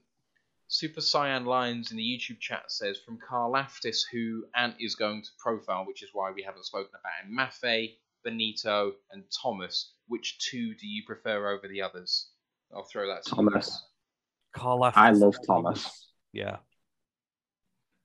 Super 0.68 1.00
Cyan 1.00 1.44
Lions 1.44 1.90
in 1.90 1.96
the 1.96 2.02
YouTube 2.02 2.40
chat 2.40 2.70
says 2.70 2.98
from 2.98 3.18
Karlaftis, 3.18 4.02
who 4.10 4.44
Ant 4.56 4.74
is 4.80 4.94
going 4.94 5.22
to 5.22 5.28
profile, 5.38 5.86
which 5.86 6.02
is 6.02 6.10
why 6.12 6.32
we 6.32 6.42
haven't 6.42 6.64
spoken 6.64 6.90
about 6.98 7.12
him. 7.24 7.36
Mafe, 7.36 7.96
Bonitto, 8.26 8.92
and 9.12 9.24
Thomas. 9.30 9.92
Which 10.08 10.38
two 10.38 10.74
do 10.74 10.86
you 10.86 11.02
prefer 11.06 11.50
over 11.50 11.68
the 11.68 11.82
others? 11.82 12.28
I'll 12.74 12.84
throw 12.84 13.06
that 13.08 13.24
to 13.24 13.34
Thomas. 13.36 13.66
You. 13.68 14.60
Carl 14.60 14.84
I 14.84 15.10
love 15.10 15.36
Thomas. 15.46 16.08
Yeah. 16.32 16.56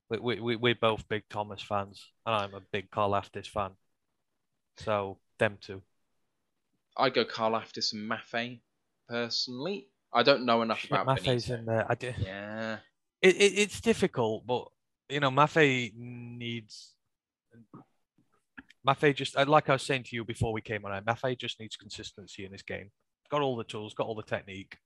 We, 0.09 0.39
we, 0.39 0.55
we're 0.55 0.75
both 0.75 1.07
big 1.07 1.23
Thomas 1.29 1.61
fans, 1.61 2.05
and 2.25 2.35
I'm 2.35 2.53
a 2.53 2.61
big 2.71 2.89
Karlaftis 2.89 3.47
fan. 3.47 3.71
So, 4.77 5.19
them 5.37 5.57
two. 5.61 5.81
I'd 6.97 7.13
go 7.13 7.25
Karlaftis 7.25 7.93
and 7.93 8.09
Mafe, 8.09 8.59
personally. 9.09 9.87
I 10.13 10.23
don't 10.23 10.45
know 10.45 10.61
enough 10.61 10.79
Shit, 10.79 10.91
about 10.91 11.07
Mafe's 11.07 11.47
Bonitto. 11.47 11.59
in 11.59 11.65
there. 11.65 11.85
I 11.89 11.95
do. 11.95 12.13
Yeah. 12.19 12.77
It, 13.21 13.35
it, 13.35 13.53
it's 13.57 13.81
difficult, 13.81 14.45
but, 14.47 14.67
you 15.09 15.19
know, 15.19 15.29
Mafe 15.29 15.91
needs. 15.95 16.93
Mafe 18.87 19.13
just, 19.15 19.35
uh, 19.37 19.45
like 19.45 19.69
I 19.69 19.73
was 19.73 19.83
saying 19.83 20.03
to 20.03 20.15
you 20.15 20.23
before 20.23 20.53
we 20.53 20.61
came 20.61 20.85
on, 20.85 21.03
Mafe 21.03 21.37
just 21.37 21.59
needs 21.59 21.75
consistency 21.75 22.45
in 22.45 22.51
this 22.51 22.61
game. 22.63 22.89
Got 23.29 23.41
all 23.41 23.55
the 23.57 23.63
tools, 23.63 23.93
got 23.93 24.07
all 24.07 24.15
the 24.15 24.23
technique. 24.23 24.77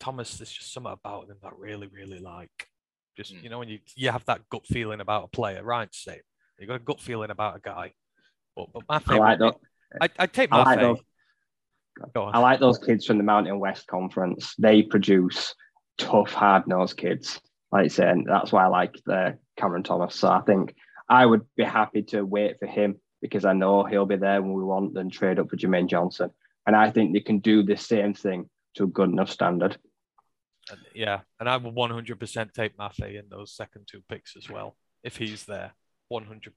Thomas, 0.00 0.38
there's 0.38 0.52
just 0.52 0.72
something 0.72 0.92
about 0.92 1.28
him 1.28 1.36
that 1.42 1.48
I 1.48 1.52
really, 1.58 1.88
really 1.88 2.18
like. 2.20 2.68
Just 3.16 3.34
Mm. 3.34 3.42
you 3.42 3.48
know, 3.50 3.58
when 3.58 3.68
you 3.68 3.80
you 3.96 4.10
have 4.12 4.24
that 4.26 4.48
gut 4.48 4.64
feeling 4.64 5.00
about 5.00 5.24
a 5.24 5.28
player, 5.28 5.62
right? 5.64 5.92
Same. 5.92 6.20
You 6.58 6.68
got 6.68 6.76
a 6.76 6.78
gut 6.78 7.00
feeling 7.00 7.30
about 7.30 7.56
a 7.56 7.60
guy. 7.60 7.92
But 8.54 8.68
but 8.72 8.86
Mafe, 8.86 9.12
I 9.14 9.18
like 9.18 9.40
would 9.40 9.54
that. 10.00 10.10
I 10.18 10.22
I 10.22 10.26
take 10.28 10.52
I 10.52 10.58
like 10.62 10.78
Mafe. 10.78 10.82
those. 10.82 10.98
Go 10.98 11.00
on. 11.00 11.04
I 12.14 12.38
like 12.38 12.60
those 12.60 12.78
kids 12.78 13.06
from 13.06 13.18
the 13.18 13.24
Mountain 13.24 13.58
West 13.58 13.86
Conference. 13.86 14.54
They 14.58 14.82
produce 14.82 15.54
tough, 15.98 16.32
hard 16.32 16.66
nosed 16.66 16.96
kids. 16.96 17.40
Like 17.70 17.86
I 17.86 17.88
said, 17.88 18.08
and 18.08 18.26
that's 18.26 18.52
why 18.52 18.64
I 18.64 18.68
like 18.68 18.94
the 19.04 19.38
Cameron 19.56 19.82
Thomas. 19.82 20.14
So 20.14 20.28
I 20.28 20.40
think 20.40 20.74
I 21.08 21.26
would 21.26 21.42
be 21.56 21.64
happy 21.64 22.02
to 22.04 22.22
wait 22.22 22.58
for 22.58 22.66
him 22.66 22.96
because 23.20 23.44
I 23.44 23.52
know 23.52 23.84
he'll 23.84 24.06
be 24.06 24.16
there 24.16 24.40
when 24.40 24.52
we 24.52 24.64
want 24.64 24.96
and 24.96 25.12
trade 25.12 25.38
up 25.38 25.50
for 25.50 25.56
Jermaine 25.56 25.88
Johnson. 25.88 26.30
And 26.66 26.76
I 26.76 26.90
think 26.90 27.12
they 27.12 27.20
can 27.20 27.38
do 27.38 27.62
the 27.62 27.76
same 27.76 28.14
thing 28.14 28.48
to 28.76 28.84
a 28.84 28.88
good 28.88 29.10
enough 29.10 29.30
standard. 29.30 29.76
And, 30.70 30.80
yeah, 30.94 31.20
and 31.40 31.48
I 31.48 31.56
will 31.56 31.72
100% 31.72 32.52
take 32.52 32.76
Mafe 32.76 33.18
in 33.18 33.28
those 33.30 33.54
second 33.54 33.88
two 33.90 34.02
picks 34.08 34.36
as 34.36 34.48
well 34.48 34.76
if 35.02 35.16
he's 35.16 35.44
there. 35.44 35.72
100%. 36.12 36.52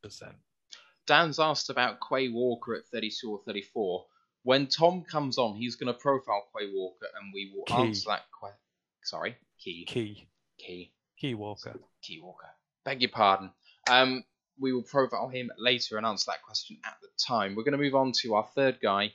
Dan's 1.07 1.39
asked 1.39 1.69
about 1.69 1.97
Quay 2.07 2.29
Walker 2.29 2.75
at 2.75 2.85
32 2.91 3.31
or 3.31 3.39
34. 3.45 4.05
When 4.43 4.67
Tom 4.67 5.03
comes 5.03 5.37
on, 5.37 5.55
he's 5.55 5.75
going 5.75 5.93
to 5.93 5.99
profile 5.99 6.47
Quay 6.55 6.69
Walker 6.73 7.05
and 7.19 7.31
we 7.33 7.51
will 7.55 7.63
Key. 7.65 7.87
answer 7.87 8.09
that 8.09 8.23
question. 8.31 8.57
Sorry, 9.03 9.35
Key. 9.59 9.85
Key. 9.85 10.27
Key. 10.57 10.91
Key 11.19 11.35
Walker. 11.35 11.75
Key 12.01 12.19
Walker. 12.21 12.49
Beg 12.83 13.01
your 13.01 13.11
pardon. 13.11 13.51
Um, 13.89 14.23
we 14.59 14.73
will 14.73 14.83
profile 14.83 15.27
him 15.27 15.51
later 15.57 15.97
and 15.97 16.05
answer 16.05 16.31
that 16.31 16.43
question 16.43 16.77
at 16.85 16.97
the 17.01 17.09
time. 17.23 17.55
We're 17.55 17.63
going 17.63 17.77
to 17.77 17.83
move 17.83 17.95
on 17.95 18.11
to 18.21 18.35
our 18.35 18.47
third 18.55 18.79
guy, 18.81 19.13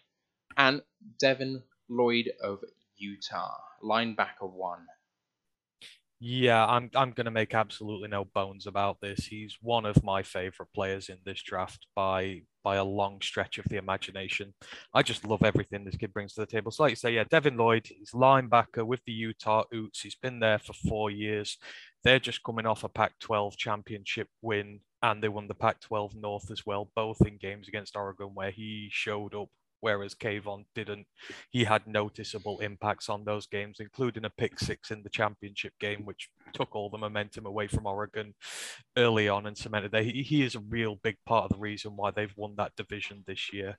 and 0.56 0.82
Devin 1.18 1.62
Lloyd 1.88 2.32
of 2.42 2.60
Utah, 2.96 3.58
linebacker 3.82 4.50
one. 4.50 4.86
Yeah, 6.18 6.64
I'm 6.64 6.90
I'm 6.94 7.10
going 7.10 7.26
to 7.26 7.30
make 7.30 7.54
absolutely 7.54 8.08
no 8.08 8.24
bones 8.24 8.66
about 8.66 9.00
this. 9.00 9.26
He's 9.26 9.58
one 9.60 9.84
of 9.84 10.02
my 10.02 10.22
favorite 10.22 10.72
players 10.74 11.08
in 11.08 11.18
this 11.24 11.42
draft 11.42 11.86
by 11.94 12.42
by 12.66 12.74
a 12.74 12.84
long 12.84 13.20
stretch 13.20 13.58
of 13.58 13.64
the 13.66 13.76
imagination. 13.76 14.52
I 14.92 15.04
just 15.04 15.24
love 15.24 15.44
everything 15.44 15.84
this 15.84 15.94
kid 15.94 16.12
brings 16.12 16.34
to 16.34 16.40
the 16.40 16.46
table. 16.48 16.72
So, 16.72 16.82
like 16.82 16.90
you 16.90 16.96
say, 16.96 17.14
yeah, 17.14 17.22
Devin 17.22 17.56
Lloyd, 17.56 17.86
he's 17.86 18.10
linebacker 18.10 18.84
with 18.84 18.98
the 19.06 19.12
Utah 19.12 19.62
Utes. 19.70 20.00
He's 20.00 20.16
been 20.16 20.40
there 20.40 20.58
for 20.58 20.72
four 20.72 21.12
years. 21.12 21.58
They're 22.02 22.18
just 22.18 22.42
coming 22.42 22.66
off 22.66 22.82
a 22.82 22.88
Pac-12 22.88 23.56
championship 23.56 24.26
win, 24.42 24.80
and 25.00 25.22
they 25.22 25.28
won 25.28 25.46
the 25.46 25.54
Pac-12 25.54 26.16
North 26.16 26.50
as 26.50 26.66
well, 26.66 26.90
both 26.96 27.24
in 27.24 27.36
games 27.36 27.68
against 27.68 27.94
Oregon, 27.94 28.30
where 28.34 28.50
he 28.50 28.88
showed 28.90 29.36
up 29.36 29.48
whereas 29.86 30.16
Kayvon 30.16 30.64
didn't. 30.74 31.06
He 31.50 31.62
had 31.62 31.86
noticeable 31.86 32.58
impacts 32.58 33.08
on 33.08 33.24
those 33.24 33.46
games, 33.46 33.76
including 33.78 34.24
a 34.24 34.30
pick 34.30 34.58
six 34.58 34.90
in 34.90 35.04
the 35.04 35.08
championship 35.08 35.74
game, 35.78 36.04
which 36.04 36.28
took 36.52 36.74
all 36.74 36.90
the 36.90 36.98
momentum 36.98 37.46
away 37.46 37.68
from 37.68 37.86
Oregon 37.86 38.34
early 38.96 39.28
on 39.28 39.46
and 39.46 39.56
cemented 39.56 39.92
that 39.92 40.04
he, 40.04 40.24
he 40.24 40.42
is 40.42 40.56
a 40.56 40.70
real 40.76 40.96
big 41.04 41.18
part 41.24 41.44
of 41.44 41.50
the 41.50 41.62
reason 41.62 41.92
why 41.94 42.10
they've 42.10 42.36
won 42.36 42.54
that 42.56 42.74
division 42.76 43.22
this 43.28 43.52
year. 43.52 43.78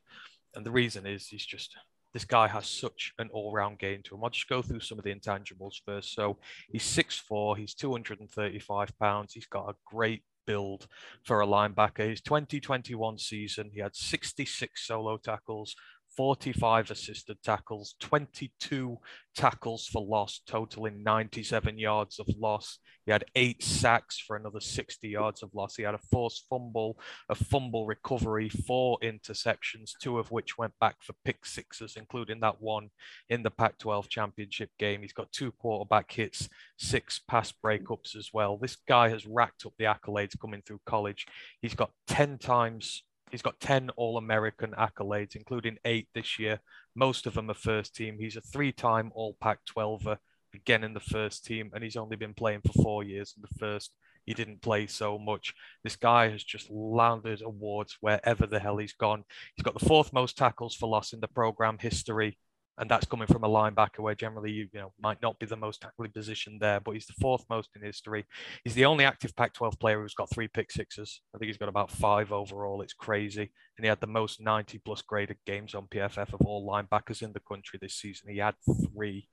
And 0.55 0.65
the 0.65 0.71
reason 0.71 1.05
is 1.05 1.27
he's 1.27 1.45
just 1.45 1.75
this 2.13 2.23
guy 2.23 2.47
has 2.47 2.67
such 2.67 3.11
an 3.19 3.29
all-round 3.33 3.77
game 3.77 4.01
to 4.05 4.15
him. 4.15 4.23
I'll 4.23 4.29
just 4.29 4.47
go 4.47 4.61
through 4.61 4.79
some 4.79 4.97
of 4.97 5.03
the 5.03 5.13
intangibles 5.13 5.81
first. 5.85 6.15
So 6.15 6.37
he's 6.71 6.83
6'4, 6.83 7.57
he's 7.57 7.73
235 7.73 8.97
pounds, 8.97 9.33
he's 9.33 9.45
got 9.45 9.69
a 9.69 9.75
great 9.85 10.23
build 10.47 10.87
for 11.23 11.41
a 11.41 11.45
linebacker. 11.45 12.09
His 12.09 12.21
2021 12.21 13.19
season, 13.19 13.69
he 13.71 13.81
had 13.81 13.95
66 13.95 14.87
solo 14.87 15.17
tackles, 15.17 15.75
45 16.17 16.89
assisted 16.89 17.37
tackles, 17.43 17.95
22 17.99 18.97
tackles 19.35 19.85
for 19.85 20.01
loss, 20.01 20.41
totaling 20.47 21.03
97 21.03 21.77
yards 21.77 22.19
of 22.19 22.27
loss. 22.39 22.79
He 23.05 23.11
had 23.11 23.23
eight 23.35 23.63
sacks 23.63 24.19
for 24.19 24.35
another 24.35 24.59
60 24.59 25.07
yards 25.07 25.43
of 25.43 25.53
loss. 25.53 25.75
He 25.75 25.83
had 25.83 25.93
a 25.93 25.99
forced 26.11 26.45
fumble, 26.49 26.99
a 27.29 27.35
fumble 27.35 27.85
recovery, 27.85 28.49
four 28.49 28.97
interceptions, 29.01 29.91
two 30.01 30.17
of 30.17 30.31
which 30.31 30.57
went 30.57 30.73
back 30.81 30.97
for 31.01 31.13
pick 31.23 31.45
sixes, 31.45 31.95
including 31.95 32.39
that 32.41 32.59
one 32.59 32.89
in 33.29 33.43
the 33.43 33.51
Pac 33.51 33.77
12 33.77 34.09
championship 34.09 34.71
game. 34.79 35.03
He's 35.03 35.13
got 35.13 35.31
two 35.31 35.51
quarterback 35.53 36.11
hits, 36.11 36.49
six 36.77 37.21
pass 37.29 37.53
breakups 37.63 38.15
as 38.17 38.31
well. 38.33 38.57
This 38.57 38.75
guy 38.87 39.09
has 39.09 39.25
racked 39.27 39.65
up 39.65 39.73
the 39.77 39.85
accolades 39.85 40.37
coming 40.37 40.63
through 40.65 40.81
college. 40.85 41.27
He's 41.61 41.75
got 41.75 41.91
10 42.07 42.39
times 42.39 43.03
He's 43.31 43.41
got 43.41 43.59
10 43.59 43.89
All 43.91 44.17
American 44.17 44.71
accolades, 44.71 45.35
including 45.35 45.77
eight 45.85 46.07
this 46.13 46.39
year. 46.39 46.59
Most 46.95 47.27
of 47.27 47.33
them 47.33 47.49
are 47.49 47.55
first 47.55 47.95
team. 47.95 48.17
He's 48.19 48.37
a 48.37 48.41
three 48.41 48.71
time 48.71 49.11
All 49.13 49.35
Pac 49.41 49.59
12er, 49.65 50.17
again 50.53 50.83
in 50.83 50.93
the 50.93 50.99
first 50.99 51.45
team, 51.45 51.71
and 51.73 51.83
he's 51.83 51.97
only 51.97 52.15
been 52.15 52.33
playing 52.33 52.61
for 52.65 52.81
four 52.81 53.03
years 53.03 53.33
in 53.35 53.41
the 53.41 53.59
first. 53.59 53.91
He 54.25 54.33
didn't 54.33 54.61
play 54.61 54.87
so 54.87 55.17
much. 55.17 55.53
This 55.83 55.95
guy 55.95 56.29
has 56.29 56.43
just 56.43 56.69
landed 56.69 57.41
awards 57.41 57.97
wherever 58.01 58.45
the 58.45 58.59
hell 58.59 58.77
he's 58.77 58.93
gone. 58.93 59.23
He's 59.55 59.63
got 59.63 59.77
the 59.77 59.85
fourth 59.85 60.11
most 60.11 60.37
tackles 60.37 60.75
for 60.75 60.89
loss 60.89 61.13
in 61.13 61.21
the 61.21 61.27
program 61.27 61.77
history 61.79 62.37
and 62.77 62.89
that's 62.89 63.07
coming 63.07 63.27
from 63.27 63.43
a 63.43 63.49
linebacker 63.49 63.99
where 63.99 64.15
generally 64.15 64.51
you, 64.51 64.67
you 64.71 64.79
know 64.79 64.93
might 65.01 65.21
not 65.21 65.39
be 65.39 65.45
the 65.45 65.55
most 65.55 65.81
tactically 65.81 66.09
positioned 66.09 66.61
there, 66.61 66.79
but 66.79 66.91
he's 66.91 67.07
the 67.07 67.13
fourth 67.19 67.43
most 67.49 67.69
in 67.75 67.81
history. 67.81 68.25
He's 68.63 68.75
the 68.75 68.85
only 68.85 69.05
active 69.05 69.35
Pac-12 69.35 69.79
player 69.79 70.01
who's 70.01 70.13
got 70.13 70.29
three 70.29 70.47
pick 70.47 70.71
sixes. 70.71 71.21
I 71.33 71.37
think 71.37 71.47
he's 71.47 71.57
got 71.57 71.69
about 71.69 71.91
five 71.91 72.31
overall. 72.31 72.81
It's 72.81 72.93
crazy, 72.93 73.51
and 73.77 73.83
he 73.83 73.87
had 73.87 74.01
the 74.01 74.07
most 74.07 74.39
90 74.41 74.79
plus 74.79 75.01
graded 75.01 75.37
games 75.45 75.73
on 75.73 75.87
PFF 75.87 76.33
of 76.33 76.41
all 76.41 76.67
linebackers 76.67 77.21
in 77.21 77.33
the 77.33 77.39
country 77.39 77.79
this 77.81 77.95
season. 77.95 78.31
He 78.31 78.39
had 78.39 78.55
three. 78.93 79.27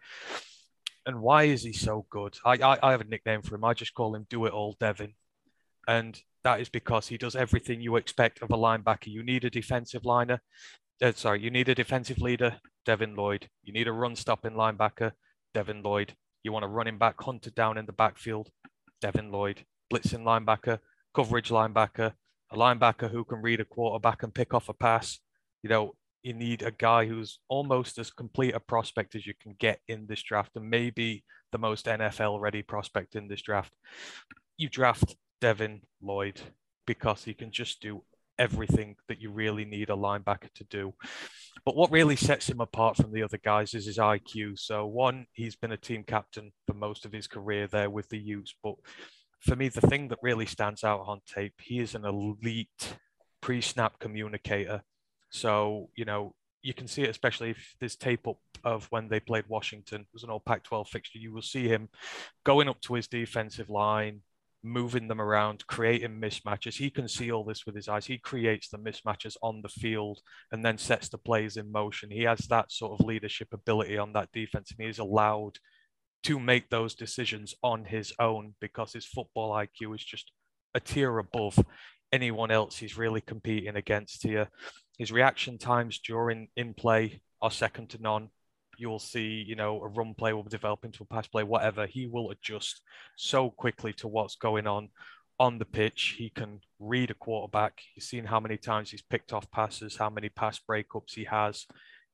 And 1.06 1.20
why 1.20 1.44
is 1.44 1.62
he 1.62 1.74
so 1.74 2.06
good? 2.08 2.38
I, 2.46 2.54
I, 2.54 2.78
I 2.82 2.90
have 2.92 3.02
a 3.02 3.04
nickname 3.04 3.42
for 3.42 3.56
him. 3.56 3.64
I 3.64 3.74
just 3.74 3.92
call 3.92 4.14
him 4.14 4.26
Do 4.30 4.46
It 4.46 4.54
All 4.54 4.74
Devin. 4.80 5.12
And 5.86 6.18
that 6.44 6.60
is 6.60 6.70
because 6.70 7.08
he 7.08 7.18
does 7.18 7.36
everything 7.36 7.82
you 7.82 7.96
expect 7.96 8.40
of 8.40 8.50
a 8.50 8.56
linebacker. 8.56 9.08
You 9.08 9.22
need 9.22 9.44
a 9.44 9.50
defensive 9.50 10.06
liner. 10.06 10.40
Uh, 11.02 11.12
sorry, 11.14 11.42
you 11.42 11.50
need 11.50 11.68
a 11.68 11.74
defensive 11.74 12.18
leader 12.18 12.58
Devin 12.84 13.14
Lloyd. 13.14 13.48
You 13.62 13.72
need 13.72 13.88
a 13.88 13.92
run 13.92 14.16
stopping 14.16 14.52
linebacker, 14.52 15.12
Devin 15.52 15.82
Lloyd. 15.82 16.14
You 16.42 16.52
want 16.52 16.64
a 16.64 16.68
running 16.68 16.98
back 16.98 17.20
hunted 17.20 17.54
down 17.54 17.78
in 17.78 17.86
the 17.86 17.92
backfield, 17.92 18.50
Devin 19.00 19.30
Lloyd. 19.30 19.64
Blitzing 19.92 20.22
linebacker, 20.22 20.78
coverage 21.14 21.50
linebacker, 21.50 22.12
a 22.50 22.56
linebacker 22.56 23.10
who 23.10 23.24
can 23.24 23.42
read 23.42 23.60
a 23.60 23.64
quarterback 23.64 24.22
and 24.22 24.34
pick 24.34 24.54
off 24.54 24.68
a 24.68 24.74
pass. 24.74 25.20
You 25.62 25.70
know, 25.70 25.94
you 26.22 26.32
need 26.32 26.62
a 26.62 26.70
guy 26.70 27.06
who's 27.06 27.38
almost 27.48 27.98
as 27.98 28.10
complete 28.10 28.54
a 28.54 28.60
prospect 28.60 29.14
as 29.14 29.26
you 29.26 29.34
can 29.40 29.54
get 29.58 29.80
in 29.88 30.06
this 30.06 30.22
draft, 30.22 30.56
and 30.56 30.68
maybe 30.68 31.22
the 31.52 31.58
most 31.58 31.86
NFL 31.86 32.40
ready 32.40 32.62
prospect 32.62 33.14
in 33.14 33.28
this 33.28 33.42
draft. 33.42 33.72
You 34.56 34.68
draft 34.68 35.16
Devin 35.40 35.82
Lloyd 36.02 36.40
because 36.86 37.24
he 37.24 37.34
can 37.34 37.50
just 37.50 37.80
do 37.80 38.02
everything 38.38 38.96
that 39.08 39.20
you 39.20 39.30
really 39.30 39.64
need 39.64 39.90
a 39.90 39.96
linebacker 39.96 40.52
to 40.54 40.64
do. 40.64 40.94
But 41.64 41.76
what 41.76 41.90
really 41.90 42.16
sets 42.16 42.48
him 42.48 42.60
apart 42.60 42.96
from 42.96 43.12
the 43.12 43.22
other 43.22 43.38
guys 43.38 43.74
is 43.74 43.86
his 43.86 43.98
IQ. 43.98 44.58
So, 44.58 44.86
one, 44.86 45.26
he's 45.32 45.56
been 45.56 45.72
a 45.72 45.76
team 45.76 46.04
captain 46.04 46.52
for 46.66 46.74
most 46.74 47.04
of 47.04 47.12
his 47.12 47.26
career 47.26 47.66
there 47.66 47.90
with 47.90 48.08
the 48.08 48.18
Utes. 48.18 48.54
But 48.62 48.74
for 49.40 49.56
me, 49.56 49.68
the 49.68 49.80
thing 49.80 50.08
that 50.08 50.18
really 50.22 50.46
stands 50.46 50.84
out 50.84 51.04
on 51.06 51.20
tape, 51.26 51.54
he 51.60 51.78
is 51.78 51.94
an 51.94 52.04
elite 52.04 52.96
pre 53.40 53.60
snap 53.60 53.98
communicator. 53.98 54.82
So, 55.30 55.90
you 55.96 56.04
know, 56.04 56.34
you 56.62 56.72
can 56.74 56.88
see 56.88 57.02
it, 57.02 57.10
especially 57.10 57.50
if 57.50 57.76
there's 57.78 57.96
tape 57.96 58.26
up 58.26 58.38
of 58.64 58.86
when 58.86 59.08
they 59.08 59.20
played 59.20 59.44
Washington. 59.48 60.00
It 60.00 60.06
was 60.12 60.24
an 60.24 60.30
all 60.30 60.40
Pac 60.40 60.64
12 60.64 60.88
fixture. 60.88 61.18
You 61.18 61.32
will 61.32 61.42
see 61.42 61.68
him 61.68 61.90
going 62.44 62.68
up 62.68 62.80
to 62.82 62.94
his 62.94 63.06
defensive 63.06 63.68
line, 63.68 64.22
moving 64.64 65.08
them 65.08 65.20
around, 65.20 65.66
creating 65.66 66.20
mismatches. 66.20 66.76
He 66.76 66.90
can 66.90 67.06
see 67.06 67.30
all 67.30 67.44
this 67.44 67.66
with 67.66 67.76
his 67.76 67.86
eyes. 67.86 68.06
He 68.06 68.18
creates 68.18 68.68
the 68.68 68.78
mismatches 68.78 69.36
on 69.42 69.60
the 69.62 69.68
field 69.68 70.20
and 70.50 70.64
then 70.64 70.78
sets 70.78 71.08
the 71.10 71.18
plays 71.18 71.56
in 71.56 71.70
motion. 71.70 72.10
He 72.10 72.22
has 72.22 72.40
that 72.48 72.72
sort 72.72 72.98
of 72.98 73.06
leadership 73.06 73.48
ability 73.52 73.98
on 73.98 74.14
that 74.14 74.32
defense, 74.32 74.70
and 74.70 74.82
he 74.82 74.90
is 74.90 74.98
allowed 74.98 75.58
to 76.24 76.40
make 76.40 76.70
those 76.70 76.94
decisions 76.94 77.54
on 77.62 77.84
his 77.84 78.12
own 78.18 78.54
because 78.60 78.92
his 78.92 79.04
football 79.04 79.52
IQ 79.52 79.94
is 79.94 80.02
just 80.02 80.32
a 80.74 80.80
tier 80.80 81.18
above 81.18 81.58
anyone 82.12 82.50
else 82.50 82.78
he's 82.78 82.96
really 82.96 83.20
competing 83.20 83.76
against 83.76 84.22
here. 84.22 84.48
His 84.98 85.12
reaction 85.12 85.58
times 85.58 85.98
during 85.98 86.48
in 86.56 86.72
play 86.72 87.20
are 87.42 87.50
second 87.50 87.90
to 87.90 88.00
none 88.00 88.30
you'll 88.78 88.98
see, 88.98 89.44
you 89.46 89.56
know, 89.56 89.80
a 89.80 89.88
run 89.88 90.14
play 90.14 90.32
will 90.32 90.42
develop 90.42 90.84
into 90.84 91.02
a 91.02 91.06
pass 91.06 91.26
play, 91.26 91.42
whatever. 91.42 91.86
He 91.86 92.06
will 92.06 92.30
adjust 92.30 92.82
so 93.16 93.50
quickly 93.50 93.92
to 93.94 94.08
what's 94.08 94.36
going 94.36 94.66
on 94.66 94.88
on 95.38 95.58
the 95.58 95.64
pitch. 95.64 96.14
He 96.18 96.30
can 96.30 96.60
read 96.78 97.10
a 97.10 97.14
quarterback. 97.14 97.80
You've 97.94 98.04
seen 98.04 98.24
how 98.24 98.40
many 98.40 98.56
times 98.56 98.90
he's 98.90 99.02
picked 99.02 99.32
off 99.32 99.50
passes, 99.50 99.96
how 99.96 100.10
many 100.10 100.28
pass 100.28 100.60
breakups 100.68 101.14
he 101.14 101.24
has. 101.24 101.66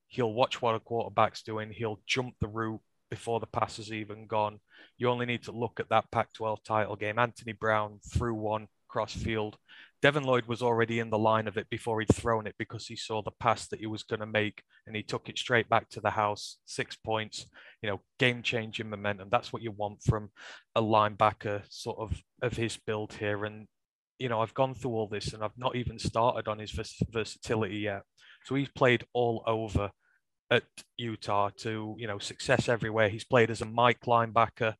He'll 0.08 0.32
watch 0.32 0.60
what 0.60 0.74
a 0.74 0.80
quarterback's 0.80 1.42
doing. 1.42 1.70
He'll 1.70 2.00
jump 2.06 2.34
the 2.40 2.48
route 2.48 2.80
before 3.10 3.40
the 3.40 3.46
pass 3.46 3.78
is 3.78 3.92
even 3.92 4.26
gone. 4.26 4.60
You 4.96 5.08
only 5.08 5.26
need 5.26 5.42
to 5.44 5.52
look 5.52 5.80
at 5.80 5.88
that 5.90 6.10
Pac 6.10 6.32
12 6.32 6.62
title 6.62 6.96
game. 6.96 7.18
Anthony 7.18 7.52
Brown 7.52 8.00
threw 8.12 8.34
one 8.34 8.68
cross 8.88 9.12
field 9.14 9.56
Devin 10.02 10.24
Lloyd 10.24 10.46
was 10.46 10.62
already 10.62 10.98
in 10.98 11.10
the 11.10 11.18
line 11.18 11.46
of 11.46 11.58
it 11.58 11.68
before 11.68 12.00
he'd 12.00 12.14
thrown 12.14 12.46
it 12.46 12.54
because 12.58 12.86
he 12.86 12.96
saw 12.96 13.20
the 13.20 13.32
pass 13.32 13.68
that 13.68 13.80
he 13.80 13.86
was 13.86 14.02
going 14.02 14.20
to 14.20 14.26
make 14.26 14.62
and 14.86 14.96
he 14.96 15.02
took 15.02 15.28
it 15.28 15.38
straight 15.38 15.68
back 15.68 15.90
to 15.90 16.00
the 16.00 16.10
house. 16.10 16.56
Six 16.64 16.96
points, 16.96 17.46
you 17.82 17.90
know, 17.90 18.00
game 18.18 18.42
changing 18.42 18.88
momentum. 18.88 19.28
That's 19.30 19.52
what 19.52 19.62
you 19.62 19.72
want 19.72 20.02
from 20.02 20.30
a 20.74 20.82
linebacker 20.82 21.62
sort 21.68 21.98
of 21.98 22.22
of 22.40 22.54
his 22.54 22.78
build 22.78 23.12
here. 23.12 23.44
And, 23.44 23.66
you 24.18 24.30
know, 24.30 24.40
I've 24.40 24.54
gone 24.54 24.74
through 24.74 24.92
all 24.92 25.06
this 25.06 25.34
and 25.34 25.44
I've 25.44 25.58
not 25.58 25.76
even 25.76 25.98
started 25.98 26.48
on 26.48 26.58
his 26.58 26.70
vers- 26.70 27.02
versatility 27.10 27.76
yet. 27.78 28.02
So 28.46 28.54
he's 28.54 28.70
played 28.70 29.04
all 29.12 29.42
over 29.46 29.90
at 30.50 30.64
Utah 30.96 31.50
to, 31.58 31.94
you 31.98 32.06
know, 32.06 32.18
success 32.18 32.70
everywhere. 32.70 33.10
He's 33.10 33.24
played 33.24 33.50
as 33.50 33.60
a 33.60 33.66
Mike 33.66 34.00
linebacker 34.06 34.74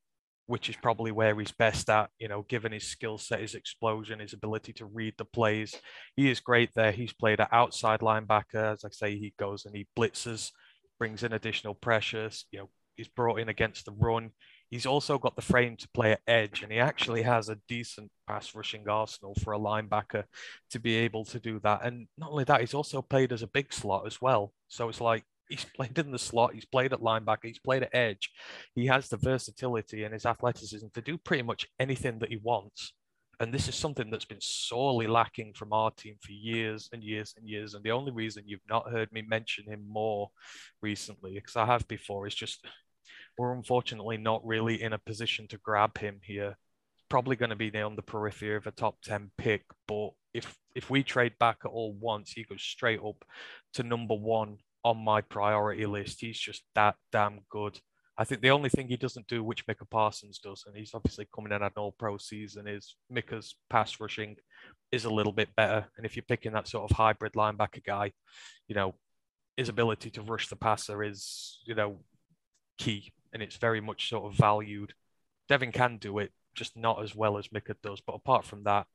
which 0.51 0.69
is 0.69 0.75
probably 0.75 1.13
where 1.13 1.39
he's 1.39 1.53
best 1.53 1.89
at, 1.89 2.11
you 2.19 2.27
know, 2.27 2.43
given 2.49 2.73
his 2.73 2.83
skill 2.83 3.19
set, 3.19 3.41
his 3.41 3.55
explosion, 3.55 4.19
his 4.19 4.33
ability 4.33 4.73
to 4.73 4.85
read 4.85 5.15
the 5.17 5.25
plays. 5.25 5.77
He 6.17 6.29
is 6.29 6.41
great 6.41 6.71
there. 6.75 6.91
He's 6.91 7.13
played 7.13 7.39
at 7.39 7.53
outside 7.53 8.01
linebacker. 8.01 8.73
As 8.73 8.85
I 8.85 8.89
say, 8.91 9.17
he 9.17 9.33
goes 9.39 9.65
and 9.65 9.77
he 9.77 9.87
blitzes, 9.97 10.51
brings 10.99 11.23
in 11.23 11.33
additional 11.33 11.75
pressures, 11.77 12.47
you 12.51 12.59
know, 12.59 12.69
he's 12.97 13.07
brought 13.07 13.39
in 13.39 13.49
against 13.49 13.85
the 13.85 13.93
run. 13.93 14.33
He's 14.71 14.87
also 14.87 15.19
got 15.19 15.37
the 15.37 15.43
frame 15.43 15.77
to 15.77 15.89
play 15.95 16.13
at 16.13 16.21
edge, 16.27 16.63
and 16.63 16.73
he 16.73 16.81
actually 16.81 17.23
has 17.23 17.49
a 17.49 17.59
decent 17.69 18.11
pass 18.27 18.53
rushing 18.53 18.89
arsenal 18.89 19.37
for 19.43 19.53
a 19.53 19.59
linebacker 19.59 20.25
to 20.71 20.81
be 20.81 20.97
able 20.97 21.25
to 21.27 21.39
do 21.39 21.61
that. 21.61 21.85
And 21.85 22.09
not 22.19 22.33
only 22.33 22.45
that, 22.45 22.61
he's 22.61 22.75
also 22.75 23.03
played 23.03 23.33
as 23.33 23.43
a 23.43 23.49
big 23.49 23.73
slot 23.73 24.05
as 24.07 24.21
well. 24.21 24.53
So 24.69 24.89
it's 24.89 25.01
like 25.01 25.25
he's 25.51 25.67
played 25.77 25.99
in 25.99 26.11
the 26.11 26.19
slot, 26.19 26.55
he's 26.55 26.65
played 26.65 26.93
at 26.93 27.01
linebacker, 27.01 27.45
he's 27.45 27.59
played 27.59 27.83
at 27.83 27.95
edge. 27.95 28.31
He 28.75 28.87
has 28.87 29.09
the 29.09 29.17
versatility 29.17 30.05
and 30.05 30.15
his 30.15 30.27
athleticism 30.27 30.87
to 30.95 31.01
do 31.01 31.19
pretty 31.19 31.43
much 31.43 31.67
anything 31.79 32.19
that 32.21 32.31
he 32.31 32.39
wants. 32.43 32.93
And 33.41 33.55
this 33.55 33.69
is 33.69 33.75
something 33.75 34.11
that's 34.11 34.27
been 34.27 34.41
sorely 34.41 35.07
lacking 35.07 35.55
from 35.55 35.73
our 35.73 35.91
team 35.93 36.17
for 36.21 36.33
years 36.33 36.91
and 36.93 37.03
years 37.03 37.35
and 37.39 37.49
years. 37.49 37.75
And 37.75 37.83
the 37.83 37.91
only 37.91 38.13
reason 38.13 38.45
you've 38.47 38.61
not 38.69 38.91
heard 38.91 39.11
me 39.13 39.23
mention 39.23 39.65
him 39.65 39.83
more 39.89 40.31
recently, 40.83 41.35
because 41.35 41.57
I 41.57 41.65
have 41.65 41.89
before, 41.89 42.27
is 42.27 42.35
just 42.35 42.67
we're 43.39 43.55
unfortunately 43.55 44.19
not 44.19 44.45
really 44.45 44.83
in 44.83 44.93
a 44.93 44.99
position 44.99 45.49
to 45.49 45.59
grab 45.59 45.97
him 45.97 46.21
here. 46.23 46.59
Probably 47.09 47.35
going 47.35 47.51
to 47.51 47.57
be 47.57 47.75
on 47.81 47.97
the 47.97 48.03
periphery 48.03 48.57
of 48.57 48.67
a 48.67 48.73
top 48.73 49.01
10 49.03 49.31
pick, 49.39 49.65
but 49.89 50.11
if 50.35 50.55
if 50.75 50.91
we 50.91 51.03
trade 51.03 51.33
back 51.41 51.59
at 51.65 51.71
all 51.71 51.97
once, 51.99 52.33
he 52.33 52.45
goes 52.45 52.63
straight 52.63 53.01
up 53.01 53.25
to 53.75 53.83
number 53.83 54.15
one 54.15 54.59
on 54.85 54.99
my 54.99 55.21
priority 55.21 55.87
list. 55.87 56.21
He's 56.21 56.39
just 56.39 56.63
that 56.75 56.97
damn 57.13 57.41
good. 57.51 57.79
I 58.19 58.25
think 58.25 58.43
the 58.43 58.51
only 58.51 58.69
thing 58.69 58.89
he 58.89 58.97
doesn't 58.97 59.29
do, 59.29 59.43
which 59.43 59.67
Micah 59.67 59.87
Parsons 59.87 60.39
does, 60.39 60.65
and 60.67 60.77
he's 60.77 60.91
obviously 60.93 61.27
coming 61.35 61.53
in 61.53 61.63
at 61.63 61.73
an 61.77 61.79
all 61.79 61.95
pro 61.99 62.19
season, 62.19 62.69
is 62.69 62.97
Micah's 63.09 63.55
pass 63.71 63.99
rushing 63.99 64.37
is 64.93 65.07
a 65.07 65.11
little 65.11 65.33
bit 65.33 65.49
better. 65.57 65.87
And 65.97 66.05
if 66.05 66.17
you're 66.17 66.25
picking 66.29 66.53
that 66.53 66.69
sort 66.69 66.91
of 66.91 66.97
hybrid 66.97 67.33
linebacker 67.33 67.83
guy, 67.85 68.13
you 68.69 68.75
know, 68.75 68.95
his 69.57 69.69
ability 69.69 70.11
to 70.11 70.23
rush 70.23 70.49
the 70.49 70.57
passer 70.57 71.03
is, 71.03 71.61
you 71.65 71.75
know, 71.75 72.01
key 72.79 73.13
and 73.33 73.43
it's 73.43 73.57
very 73.57 73.81
much 73.81 74.09
sort 74.09 74.31
of 74.31 74.39
valued. 74.39 74.93
Devin 75.49 75.73
can 75.73 75.97
do 75.99 76.19
it, 76.19 76.33
just 76.55 76.77
not 76.77 77.03
as 77.03 77.15
well 77.15 77.39
as 77.39 77.53
Micah 77.53 77.77
does. 77.83 78.01
But 78.01 78.15
apart 78.15 78.45
from 78.45 78.65
that, 78.65 78.87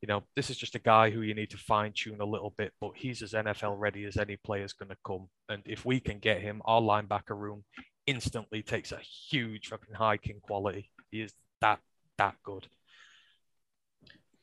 you 0.00 0.08
know, 0.08 0.24
this 0.36 0.50
is 0.50 0.56
just 0.56 0.74
a 0.74 0.80
guy 0.80 1.10
who 1.10 1.22
you 1.22 1.34
need 1.34 1.50
to 1.50 1.58
fine 1.58 1.92
tune 1.94 2.20
a 2.20 2.24
little 2.24 2.54
bit, 2.56 2.72
but 2.80 2.92
he's 2.96 3.22
as 3.22 3.32
NFL 3.32 3.78
ready 3.78 4.04
as 4.04 4.16
any 4.16 4.36
player 4.36 4.64
is 4.64 4.72
going 4.72 4.90
to 4.90 4.96
come. 5.06 5.28
And 5.48 5.62
if 5.66 5.84
we 5.84 6.00
can 6.00 6.18
get 6.18 6.40
him, 6.40 6.62
our 6.64 6.80
linebacker 6.80 7.36
room 7.36 7.64
instantly 8.06 8.62
takes 8.62 8.92
a 8.92 9.00
huge 9.30 9.68
fucking 9.68 9.94
hike 9.94 10.28
in 10.28 10.40
quality. 10.40 10.90
He 11.10 11.22
is 11.22 11.32
that, 11.60 11.80
that 12.18 12.36
good. 12.44 12.66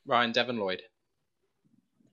Ryan 0.05 0.31
Devin 0.31 0.57
Lloyd. 0.57 0.81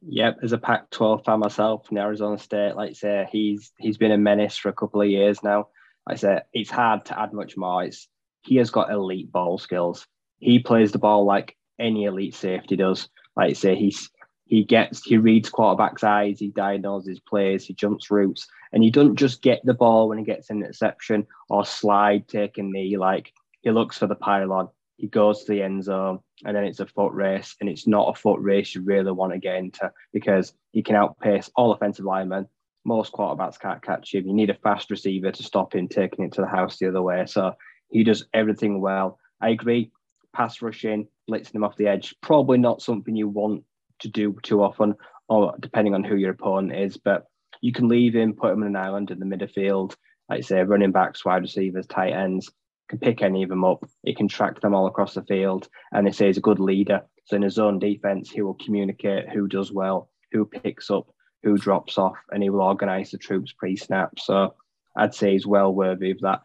Yep, 0.07 0.41
as 0.43 0.53
a 0.53 0.59
Pac-12 0.59 1.25
fan 1.25 1.39
myself 1.39 1.87
from 1.87 1.97
Arizona 1.97 2.39
State, 2.39 2.77
like 2.77 2.91
I 2.91 2.93
say, 2.93 3.29
he's 3.31 3.73
he's 3.79 3.97
been 3.97 4.13
a 4.13 4.19
menace 4.19 4.57
for 4.57 4.69
a 4.69 4.75
couple 4.75 5.01
of 5.01 5.09
years 5.09 5.43
now. 5.43 5.69
Like 6.07 6.15
I 6.15 6.17
say, 6.17 6.41
it's 6.53 6.71
hard 6.71 7.07
to 7.07 7.19
add 7.19 7.33
much 7.33 7.57
more. 7.57 7.85
It's, 7.85 8.07
he 8.43 8.57
has 8.57 8.71
got 8.71 8.91
elite 8.91 9.33
ball 9.33 9.57
skills. 9.57 10.07
He 10.45 10.59
plays 10.59 10.93
the 10.93 10.99
ball 10.99 11.25
like 11.25 11.57
any 11.79 12.05
elite 12.05 12.35
safety 12.35 12.77
does. 12.77 13.09
Like 13.35 13.51
I 13.51 13.53
say, 13.55 13.75
he's 13.77 14.11
he 14.45 14.62
gets 14.62 15.03
he 15.03 15.16
reads 15.16 15.49
quarterbacks' 15.51 16.05
eyes, 16.05 16.39
he 16.39 16.51
diagnoses 16.51 17.19
plays, 17.19 17.65
he 17.65 17.73
jumps 17.73 18.11
routes, 18.11 18.47
and 18.71 18.83
he 18.83 18.91
doesn't 18.91 19.16
just 19.16 19.41
get 19.41 19.65
the 19.65 19.73
ball 19.73 20.07
when 20.07 20.19
he 20.19 20.25
gets 20.25 20.51
an 20.51 20.59
interception 20.59 21.27
or 21.49 21.65
slide, 21.65 22.29
taking 22.29 22.71
knee. 22.71 22.99
Like 22.99 23.33
he 23.62 23.71
looks 23.71 23.97
for 23.97 24.07
the 24.07 24.15
pylon, 24.15 24.69
he 24.99 25.07
goes 25.07 25.45
to 25.45 25.53
the 25.53 25.62
end 25.62 25.83
zone, 25.83 26.19
and 26.45 26.55
then 26.55 26.65
it's 26.65 26.81
a 26.81 26.87
foot 26.87 27.15
race, 27.15 27.57
and 27.59 27.71
it's 27.71 27.87
not 27.87 28.11
a 28.11 28.21
foot 28.21 28.41
race 28.41 28.75
you 28.75 28.83
really 28.83 29.12
want 29.12 29.33
to 29.33 29.39
get 29.39 29.57
into 29.57 29.91
because 30.12 30.53
he 30.73 30.83
can 30.83 30.95
outpace 30.95 31.51
all 31.57 31.73
offensive 31.73 32.05
linemen 32.05 32.47
most 32.85 33.15
quarterbacks 33.15 33.59
can't 33.59 33.83
catch 33.83 34.15
him. 34.15 34.27
You 34.27 34.35
need 34.35 34.51
a 34.51 34.55
fast 34.62 34.91
receiver 34.91 35.33
to 35.33 35.43
stop 35.43 35.75
him 35.75 35.89
taking 35.89 36.27
it 36.27 36.33
to 36.33 36.43
the 36.43 36.47
house 36.47 36.77
the 36.77 36.89
other 36.89 37.01
way. 37.01 37.25
So 37.25 37.55
he 37.89 38.05
does 38.05 38.27
everything 38.35 38.83
well. 38.83 39.19
I 39.41 39.49
agree. 39.49 39.91
Pass 40.35 40.61
rushing, 40.61 41.06
blitzing 41.31 41.55
him 41.55 41.65
off 41.65 41.77
the 41.77 41.86
edge, 41.86 42.15
probably 42.20 42.59
not 42.59 42.82
something 42.82 43.16
you 43.16 43.28
want 43.28 43.65
to 44.01 44.09
do 44.09 44.36
too 44.43 44.62
often, 44.62 44.94
or 45.28 45.55
depending 45.61 45.94
on 45.94 46.05
who 46.05 46.16
your 46.16 46.32
opponent 46.32 46.78
is. 46.78 46.97
But 46.97 47.24
you 47.61 47.73
can 47.73 47.89
leave 47.89 48.15
him, 48.15 48.35
put 48.35 48.52
him 48.52 48.62
in 48.62 48.69
an 48.69 48.77
island 48.77 49.11
in 49.11 49.20
the 49.20 49.27
midfield, 49.27 49.94
like 50.28 50.39
I 50.39 50.40
say, 50.43 50.62
running 50.62 50.93
backs, 50.93 51.24
wide 51.24 51.43
receivers, 51.43 51.86
tight 51.86 52.12
ends. 52.12 52.51
Can 52.90 52.98
pick 52.98 53.23
any 53.23 53.43
of 53.43 53.48
them 53.48 53.65
up. 53.65 53.82
He 54.02 54.15
can 54.15 54.28
track 54.28 54.61
them 54.61 54.74
all 54.74 54.86
across 54.86 55.15
the 55.15 55.23
field, 55.23 55.69
and 55.93 56.06
they 56.06 56.12
say 56.12 56.27
he's 56.27 56.36
a 56.36 56.43
good 56.43 56.61
leader. 56.61 57.01
So 57.24 57.36
in 57.36 57.43
his 57.43 57.55
zone 57.55 57.78
defense, 57.78 58.31
he 58.31 58.43
will 58.43 58.59
communicate 58.62 59.31
who 59.31 59.48
does 59.48 59.73
well, 59.73 60.11
who 60.32 60.44
picks 60.44 60.90
up, 60.90 61.06
who 61.43 61.56
drops 61.56 61.97
off, 61.97 62.19
and 62.31 62.43
he 62.43 62.51
will 62.51 62.61
organise 62.61 63.12
the 63.12 63.19
troops 63.19 63.52
pre-snap. 63.52 64.19
So 64.19 64.55
I'd 64.97 65.15
say 65.15 65.32
he's 65.32 65.47
well 65.47 65.73
worthy 65.73 66.11
of 66.11 66.20
that 66.20 66.43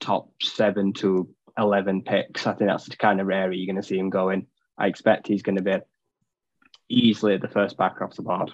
top 0.00 0.30
seven 0.42 0.92
to 0.94 1.28
eleven 1.58 2.02
picks. 2.02 2.46
I 2.46 2.54
think 2.54 2.70
that's 2.70 2.88
kind 2.96 3.20
of 3.20 3.26
rare 3.26 3.52
you're 3.52 3.72
going 3.72 3.82
to 3.82 3.86
see 3.86 3.98
him 3.98 4.10
going. 4.10 4.46
I 4.78 4.86
expect 4.86 5.26
he's 5.26 5.42
going 5.42 5.56
to 5.56 5.62
be 5.62 5.76
easily 6.88 7.36
the 7.36 7.48
first 7.48 7.76
back 7.76 8.00
off 8.00 8.14
the 8.14 8.22
board. 8.22 8.52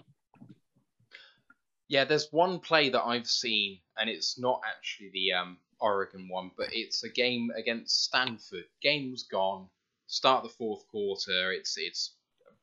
Yeah, 1.89 2.05
there's 2.05 2.33
one 2.33 2.61
play 2.61 2.89
that 2.89 3.05
I've 3.05 3.27
seen, 3.27 3.81
and 3.99 4.09
it's 4.09 4.39
not 4.39 4.63
actually 4.67 5.11
the 5.13 5.35
um, 5.35 5.59
Oregon 5.81 6.29
one, 6.29 6.51
but 6.57 6.69
it's 6.73 7.05
a 7.05 7.11
game 7.11 7.51
against 7.57 8.05
Stanford. 8.05 8.65
Game 8.83 9.11
was 9.11 9.25
gone. 9.25 9.69
Start 10.07 10.43
the 10.43 10.49
fourth 10.49 10.89
quarter. 10.89 11.53
It's 11.53 11.77
it's 11.77 12.17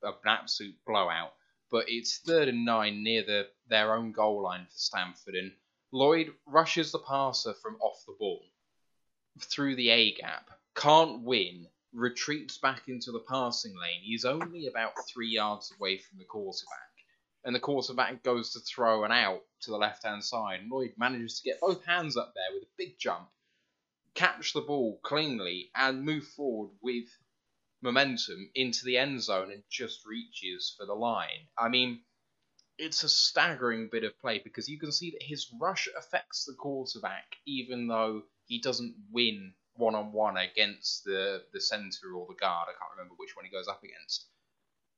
an 0.04 0.14
absolute 0.26 0.76
blowout 0.86 1.34
but 1.72 1.86
it's 1.88 2.18
third 2.20 2.50
and 2.50 2.66
nine 2.66 3.02
near 3.02 3.24
the, 3.24 3.48
their 3.70 3.96
own 3.96 4.12
goal 4.12 4.44
line 4.44 4.66
for 4.66 4.78
Stanford, 4.78 5.36
and 5.36 5.52
Lloyd 5.94 6.34
rushes 6.46 6.92
the 6.92 7.00
passer 7.00 7.54
from 7.54 7.78
off 7.82 8.04
the 8.06 8.16
ball 8.20 8.44
through 9.44 9.76
the 9.76 9.90
A 9.90 10.14
gap, 10.14 10.50
can't 10.76 11.22
win, 11.22 11.68
retreats 11.94 12.58
back 12.58 12.88
into 12.88 13.12
the 13.12 13.24
passing 13.28 13.74
lane. 13.80 14.02
He's 14.02 14.26
only 14.26 14.68
about 14.68 14.94
three 15.08 15.30
yards 15.30 15.74
away 15.78 15.98
from 15.98 16.18
the 16.18 16.26
quarterback, 16.26 16.92
and 17.44 17.56
the 17.56 17.60
quarterback 17.60 18.24
goes 18.24 18.54
to 18.54 18.60
throw 18.60 19.04
an 19.04 19.12
out 19.12 19.44
to 19.62 19.72
the 19.72 19.78
left 19.78 20.04
hand 20.04 20.24
side. 20.24 20.62
Lloyd 20.70 20.94
manages 20.98 21.40
to 21.40 21.50
get 21.50 21.60
both 21.60 21.84
hands 21.86 22.18
up 22.18 22.34
there 22.34 22.54
with 22.54 22.64
a 22.64 22.78
big 22.78 22.98
jump, 22.98 23.30
catch 24.14 24.54
the 24.54 24.62
ball 24.62 25.00
cleanly, 25.04 25.70
and 25.76 26.06
move 26.06 26.26
forward 26.26 26.72
with 26.82 27.06
momentum 27.82 28.50
into 28.54 28.86
the 28.86 28.98
end 28.98 29.22
zone 29.22 29.52
and 29.52 29.64
just 29.70 30.06
reaches 30.06 30.74
for 30.78 30.86
the 30.86 30.94
line. 30.94 31.48
I 31.58 31.70
mean, 31.70 32.02
it's 32.78 33.04
a 33.04 33.10
staggering 33.10 33.90
bit 33.92 34.04
of 34.04 34.20
play 34.20 34.40
because 34.44 34.70
you 34.70 34.80
can 34.80 34.92
see 34.92 35.12
that 35.12 35.24
his 35.24 35.52
rush 35.60 35.88
affects 35.98 36.46
the 36.46 36.54
quarterback, 36.54 37.38
even 37.46 37.88
though 37.88 38.24
he 38.52 38.60
doesn't 38.60 38.94
win 39.14 39.54
one 39.78 39.96
on 39.96 40.12
one 40.12 40.36
against 40.36 41.06
the, 41.06 41.42
the 41.54 41.62
center 41.62 42.14
or 42.14 42.28
the 42.28 42.36
guard. 42.36 42.68
I 42.68 42.78
can't 42.78 42.92
remember 42.98 43.14
which 43.16 43.34
one 43.34 43.46
he 43.46 43.52
goes 43.52 43.70
up 43.70 43.82
against. 43.82 44.26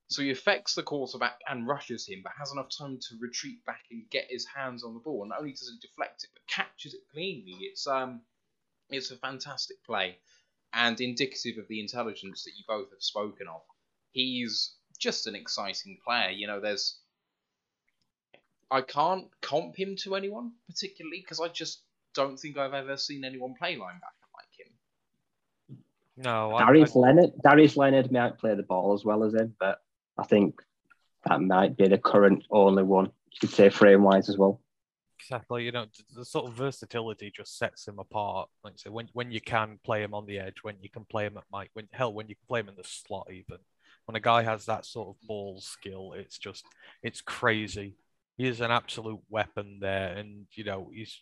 So 0.08 0.24
he 0.24 0.32
affects 0.32 0.74
the 0.74 0.82
quarterback 0.82 1.40
and 1.48 1.68
rushes 1.68 2.08
him, 2.08 2.22
but 2.24 2.32
has 2.36 2.52
enough 2.52 2.70
time 2.76 2.98
to 2.98 3.16
retreat 3.22 3.64
back 3.64 3.84
and 3.92 4.10
get 4.10 4.26
his 4.32 4.48
hands 4.48 4.84
on 4.84 4.96
the 4.96 5.00
ball. 5.00 5.24
Not 5.28 5.38
only 5.38 5.52
does 5.52 5.70
he 5.70 5.88
deflect 5.88 6.24
it, 6.24 6.32
but 6.34 6.48
catches 6.48 6.96
it 6.96 7.02
cleanly. 7.12 7.54
It's 7.62 7.86
um, 7.86 8.22
it's 8.90 9.12
a 9.12 9.18
fantastic 9.18 9.84
play 9.86 10.18
and 10.74 11.00
indicative 11.00 11.60
of 11.60 11.68
the 11.68 11.80
intelligence 11.80 12.46
that 12.46 12.58
you 12.58 12.64
both 12.68 12.90
have 12.90 13.04
spoken 13.04 13.48
of. 13.48 13.62
He's 14.14 14.74
just 14.98 15.28
an 15.28 15.36
exciting 15.36 16.00
player. 16.04 16.32
You 16.32 16.48
know, 16.48 16.60
there's. 16.60 16.98
I 18.72 18.82
can't 18.82 19.28
comp 19.42 19.76
him 19.76 19.96
to 19.98 20.16
anyone 20.16 20.54
particularly 20.68 21.22
because 21.22 21.40
I 21.40 21.50
just 21.50 21.84
don't 22.14 22.38
think 22.38 22.58
I've 22.58 22.74
ever 22.74 22.98
seen 22.98 23.24
anyone 23.24 23.54
play 23.54 23.76
linebacker 23.76 24.30
like 24.36 24.58
him. 24.58 25.78
No, 26.18 26.58
Darius 26.58 26.96
I, 26.96 27.00
Leonard. 27.00 27.32
Darius 27.44 27.78
Leonard 27.78 28.12
might 28.12 28.38
play 28.38 28.56
the 28.56 28.64
ball 28.64 28.94
as 28.94 29.04
well 29.04 29.24
as 29.24 29.34
him, 29.34 29.56
but 29.60 29.80
I 30.18 30.24
think 30.24 30.62
that 31.26 31.42
might 31.42 31.78
be 31.78 31.88
the 31.88 31.98
current 31.98 32.46
only 32.52 32.84
one 32.84 33.06
you 33.06 33.40
could 33.40 33.52
say 33.52 33.70
frame 33.70 34.04
wise 34.04 34.30
as 34.30 34.38
well. 34.38 34.62
Exactly. 35.20 35.64
You 35.64 35.72
know, 35.72 35.86
the 36.14 36.26
sort 36.26 36.48
of 36.48 36.54
versatility 36.54 37.32
just 37.36 37.58
sets 37.58 37.88
him 37.88 37.98
apart. 37.98 38.50
Like 38.64 38.74
I 38.74 38.78
say, 38.78 38.90
when 38.90 39.10
when 39.14 39.32
you 39.32 39.42
can 39.42 39.80
play 39.84 40.04
him 40.04 40.14
on 40.14 40.26
the 40.26 40.40
edge, 40.40 40.58
when 40.64 40.76
you 40.82 40.90
can 40.90 41.06
play 41.06 41.26
him 41.26 41.38
at 41.38 41.46
Mike, 41.52 41.70
when 41.74 41.88
hell, 41.92 42.14
when 42.14 42.28
you 42.28 42.36
can 42.36 42.46
play 42.48 42.60
him 42.60 42.70
in 42.70 42.76
the 42.76 42.84
slot, 42.84 43.28
even 43.32 43.60
when 44.06 44.16
a 44.16 44.20
guy 44.20 44.44
has 44.44 44.66
that 44.66 44.86
sort 44.86 45.10
of 45.10 45.28
ball 45.28 45.62
skill, 45.62 46.14
it's 46.14 46.38
just 46.38 46.66
it's 47.02 47.22
crazy. 47.22 47.96
He 48.38 48.48
is 48.48 48.62
an 48.62 48.72
absolute 48.72 49.22
weapon 49.30 49.78
there, 49.80 50.14
and 50.18 50.46
you 50.52 50.66
know 50.66 50.92
he's 50.94 51.22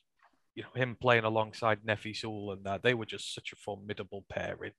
you 0.56 0.64
know 0.64 0.82
him 0.82 0.98
playing 1.00 1.24
alongside 1.24 1.80
Nephi 1.84 2.14
Sewell 2.14 2.52
and 2.52 2.64
that 2.66 2.84
they 2.84 2.94
were 2.94 3.06
just 3.06 3.34
such 3.34 3.52
a 3.54 3.56
formidable 3.56 4.26
pairing 4.30 4.74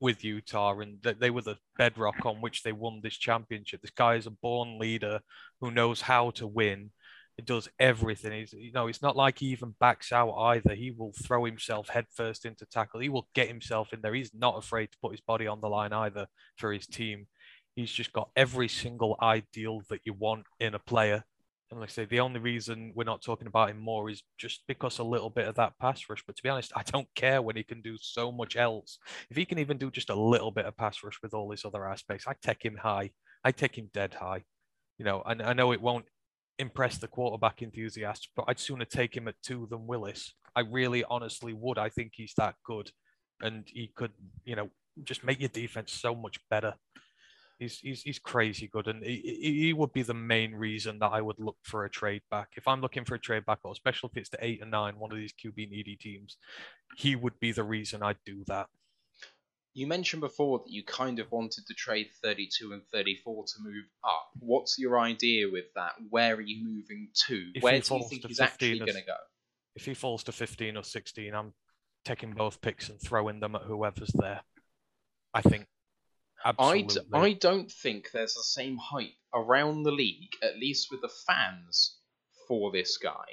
with 0.00 0.24
Utah, 0.24 0.78
and 0.80 0.98
that 1.02 1.20
they 1.20 1.30
were 1.30 1.42
the 1.42 1.56
bedrock 1.78 2.26
on 2.26 2.40
which 2.40 2.62
they 2.62 2.72
won 2.72 3.00
this 3.02 3.16
championship. 3.16 3.80
This 3.80 3.90
guy 3.90 4.16
is 4.16 4.26
a 4.26 4.30
born 4.30 4.78
leader 4.78 5.20
who 5.60 5.70
knows 5.70 6.02
how 6.02 6.30
to 6.32 6.46
win 6.46 6.90
it 7.36 7.46
does 7.46 7.68
everything. 7.78 8.32
He's, 8.32 8.52
you 8.52 8.72
know, 8.72 8.86
it's 8.86 9.02
not 9.02 9.16
like 9.16 9.38
he 9.38 9.46
even 9.46 9.74
backs 9.80 10.12
out 10.12 10.34
either. 10.34 10.74
He 10.74 10.92
will 10.92 11.12
throw 11.12 11.44
himself 11.44 11.88
headfirst 11.88 12.44
into 12.44 12.64
tackle. 12.66 13.00
He 13.00 13.08
will 13.08 13.28
get 13.34 13.48
himself 13.48 13.92
in 13.92 14.00
there. 14.02 14.14
He's 14.14 14.32
not 14.32 14.56
afraid 14.56 14.92
to 14.92 14.98
put 15.02 15.12
his 15.12 15.20
body 15.20 15.46
on 15.46 15.60
the 15.60 15.68
line 15.68 15.92
either 15.92 16.26
for 16.56 16.72
his 16.72 16.86
team. 16.86 17.26
He's 17.74 17.90
just 17.90 18.12
got 18.12 18.30
every 18.36 18.68
single 18.68 19.16
ideal 19.20 19.82
that 19.90 20.02
you 20.04 20.12
want 20.12 20.44
in 20.60 20.74
a 20.74 20.78
player. 20.78 21.24
And 21.74 21.80
like 21.80 21.90
I 21.90 21.92
say, 21.92 22.04
the 22.04 22.20
only 22.20 22.38
reason 22.38 22.92
we're 22.94 23.02
not 23.02 23.20
talking 23.20 23.48
about 23.48 23.68
him 23.68 23.80
more 23.80 24.08
is 24.08 24.22
just 24.38 24.62
because 24.68 25.00
a 25.00 25.04
little 25.04 25.28
bit 25.28 25.48
of 25.48 25.56
that 25.56 25.72
pass 25.80 26.04
rush. 26.08 26.22
But 26.24 26.36
to 26.36 26.42
be 26.44 26.48
honest, 26.48 26.70
I 26.76 26.84
don't 26.84 27.08
care 27.16 27.42
when 27.42 27.56
he 27.56 27.64
can 27.64 27.82
do 27.82 27.96
so 28.00 28.30
much 28.30 28.54
else. 28.54 28.98
If 29.28 29.36
he 29.36 29.44
can 29.44 29.58
even 29.58 29.76
do 29.76 29.90
just 29.90 30.08
a 30.08 30.14
little 30.14 30.52
bit 30.52 30.66
of 30.66 30.76
pass 30.76 31.02
rush 31.02 31.18
with 31.20 31.34
all 31.34 31.50
his 31.50 31.64
other 31.64 31.88
aspects, 31.88 32.28
I 32.28 32.34
take 32.40 32.64
him 32.64 32.76
high. 32.76 33.10
I 33.42 33.50
take 33.50 33.76
him 33.76 33.90
dead 33.92 34.14
high. 34.14 34.44
You 34.98 35.04
know, 35.04 35.24
and 35.26 35.42
I 35.42 35.52
know 35.52 35.72
it 35.72 35.82
won't 35.82 36.04
impress 36.60 36.98
the 36.98 37.08
quarterback 37.08 37.60
enthusiasts, 37.60 38.28
but 38.36 38.44
I'd 38.46 38.60
sooner 38.60 38.84
take 38.84 39.16
him 39.16 39.26
at 39.26 39.34
two 39.42 39.66
than 39.68 39.88
Willis. 39.88 40.32
I 40.54 40.60
really 40.60 41.02
honestly 41.02 41.54
would. 41.54 41.76
I 41.76 41.88
think 41.88 42.12
he's 42.14 42.34
that 42.36 42.54
good. 42.64 42.92
And 43.40 43.64
he 43.66 43.90
could, 43.96 44.12
you 44.44 44.54
know, 44.54 44.70
just 45.02 45.24
make 45.24 45.40
your 45.40 45.48
defense 45.48 45.92
so 45.92 46.14
much 46.14 46.38
better. 46.48 46.74
He's 47.64 47.78
he's 47.78 48.02
he's 48.02 48.18
crazy 48.18 48.68
good, 48.68 48.88
and 48.88 49.02
he, 49.02 49.60
he 49.60 49.72
would 49.72 49.92
be 49.92 50.02
the 50.02 50.14
main 50.14 50.54
reason 50.54 50.98
that 50.98 51.12
I 51.12 51.20
would 51.20 51.38
look 51.38 51.56
for 51.62 51.84
a 51.84 51.90
trade 51.90 52.22
back. 52.30 52.50
If 52.56 52.68
I'm 52.68 52.80
looking 52.80 53.04
for 53.04 53.14
a 53.14 53.18
trade 53.18 53.46
back, 53.46 53.60
or 53.64 53.72
especially 53.72 54.10
if 54.12 54.18
it's 54.18 54.28
to 54.30 54.38
eight 54.40 54.60
and 54.60 54.70
nine, 54.70 54.98
one 54.98 55.10
of 55.10 55.18
these 55.18 55.32
QB 55.32 55.70
needy 55.70 55.96
teams, 55.96 56.36
he 56.96 57.16
would 57.16 57.38
be 57.40 57.52
the 57.52 57.64
reason 57.64 58.02
I'd 58.02 58.18
do 58.26 58.44
that. 58.46 58.66
You 59.72 59.86
mentioned 59.86 60.20
before 60.20 60.58
that 60.60 60.70
you 60.70 60.84
kind 60.84 61.18
of 61.18 61.32
wanted 61.32 61.66
to 61.66 61.74
trade 61.74 62.08
32 62.22 62.72
and 62.72 62.82
34 62.92 63.44
to 63.44 63.52
move 63.62 63.84
up. 64.04 64.28
What's 64.38 64.78
your 64.78 65.00
idea 65.00 65.50
with 65.50 65.64
that? 65.74 65.94
Where 66.10 66.36
are 66.36 66.40
you 66.40 66.64
moving 66.64 67.08
to? 67.26 67.50
If 67.54 67.62
Where 67.62 67.80
do 67.80 67.94
you 67.96 68.08
think 68.08 68.26
he's 68.26 68.38
actually 68.38 68.78
going 68.78 68.92
to 68.92 69.00
go? 69.00 69.16
If 69.74 69.84
he 69.84 69.94
falls 69.94 70.22
to 70.24 70.32
15 70.32 70.76
or 70.76 70.84
16, 70.84 71.34
I'm 71.34 71.54
taking 72.04 72.32
both 72.32 72.60
picks 72.60 72.88
and 72.88 73.00
throwing 73.00 73.40
them 73.40 73.56
at 73.56 73.62
whoever's 73.62 74.12
there. 74.14 74.42
I 75.32 75.40
think. 75.40 75.66
I, 76.44 76.52
d- 76.52 76.84
Absolutely. 76.84 77.20
I 77.20 77.32
don't 77.32 77.72
think 77.72 78.10
there's 78.10 78.34
the 78.34 78.42
same 78.42 78.76
hype 78.76 79.14
around 79.32 79.82
the 79.82 79.92
league, 79.92 80.32
at 80.42 80.58
least 80.58 80.90
with 80.90 81.00
the 81.00 81.08
fans, 81.08 81.96
for 82.46 82.70
this 82.70 82.98
guy 82.98 83.24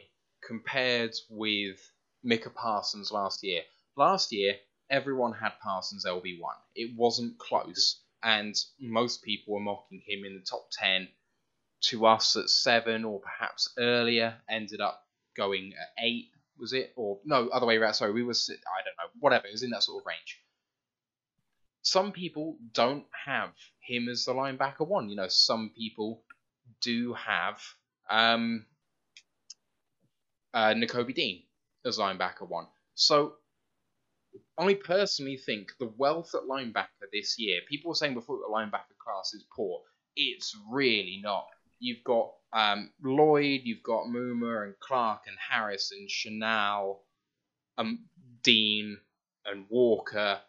compared 0.45 1.13
with 1.29 1.77
Micah 2.23 2.49
Parsons 2.49 3.11
last 3.11 3.43
year. 3.43 3.61
Last 3.95 4.31
year, 4.31 4.55
everyone 4.89 5.33
had 5.33 5.51
Parsons 5.61 6.05
LB1. 6.05 6.55
It 6.75 6.95
wasn't 6.95 7.38
close, 7.38 8.01
and 8.23 8.55
most 8.79 9.23
people 9.23 9.53
were 9.53 9.59
mocking 9.59 10.01
him 10.05 10.25
in 10.25 10.35
the 10.35 10.41
top 10.41 10.69
10. 10.71 11.07
To 11.85 12.05
us 12.05 12.35
at 12.35 12.49
7 12.49 13.03
or 13.03 13.19
perhaps 13.19 13.73
earlier, 13.77 14.38
ended 14.49 14.81
up 14.81 15.03
going 15.35 15.73
at 15.73 16.03
8, 16.03 16.29
was 16.57 16.73
it? 16.73 16.93
Or 16.95 17.19
no, 17.25 17.49
other 17.49 17.65
way 17.65 17.77
around. 17.77 17.95
Sorry, 17.95 18.11
we 18.11 18.23
were, 18.23 18.33
I 18.33 18.83
don't 18.85 18.97
know, 18.97 19.11
whatever. 19.19 19.47
It 19.47 19.51
was 19.51 19.63
in 19.63 19.71
that 19.71 19.83
sort 19.83 20.01
of 20.01 20.05
range 20.05 20.39
some 21.82 22.12
people 22.12 22.58
don't 22.74 23.06
have 23.26 23.52
him 23.80 24.08
as 24.10 24.26
the 24.26 24.34
linebacker 24.34 24.88
one. 24.88 25.10
You 25.10 25.16
know, 25.16 25.28
some 25.28 25.72
people 25.76 26.24
do 26.82 27.14
have 27.14 27.62
um, 28.10 28.66
uh, 30.53 30.74
Nakobe 30.74 31.16
Dean 31.16 31.44
as 31.86 31.98
linebacker 31.98 32.48
one. 32.48 32.68
So 32.94 33.34
I 34.58 34.76
personally 34.76 35.38
think 35.38 35.72
the 35.80 35.91
wealth 35.98 36.36
at 36.36 36.44
linebacker 36.44 37.10
this 37.12 37.40
year, 37.40 37.62
people 37.68 37.90
were 37.90 37.95
saying 37.95 38.14
before 38.14 38.38
the 38.38 38.53
linebacker 38.53 38.98
class 39.03 39.34
is 39.34 39.44
poor. 39.56 39.82
It's 40.16 40.56
really 40.70 41.20
not. 41.24 41.48
You've 41.80 42.03
got 42.03 42.32
um, 42.53 42.91
Lloyd, 43.02 43.62
you've 43.64 43.84
got 43.84 44.06
Muma 44.06 44.66
and 44.66 44.80
Clark 44.80 45.22
and 45.28 45.38
Harris 45.49 45.91
and 45.91 46.08
Chenal, 46.08 46.99
um, 47.78 48.06
Dean 48.44 48.99
and 49.45 49.66
Walker 49.70 50.40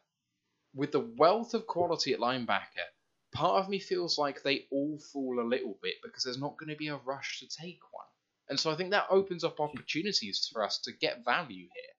with 0.74 0.92
the 0.92 1.08
wealth 1.16 1.54
of 1.54 1.66
quality 1.66 2.12
at 2.12 2.20
linebacker, 2.20 2.86
part 3.32 3.62
of 3.62 3.68
me 3.68 3.78
feels 3.78 4.18
like 4.18 4.42
they 4.42 4.66
all 4.70 4.98
fall 5.12 5.40
a 5.40 5.48
little 5.48 5.78
bit 5.82 5.94
because 6.02 6.24
there's 6.24 6.40
not 6.40 6.56
going 6.58 6.70
to 6.70 6.76
be 6.76 6.88
a 6.88 6.96
rush 6.96 7.40
to 7.40 7.48
take 7.48 7.80
one. 7.90 8.06
And 8.48 8.58
so 8.58 8.70
I 8.70 8.76
think 8.76 8.90
that 8.90 9.06
opens 9.10 9.44
up 9.44 9.60
opportunities 9.60 10.48
for 10.52 10.64
us 10.64 10.78
to 10.84 10.92
get 10.92 11.24
value 11.24 11.68
here. 11.74 11.94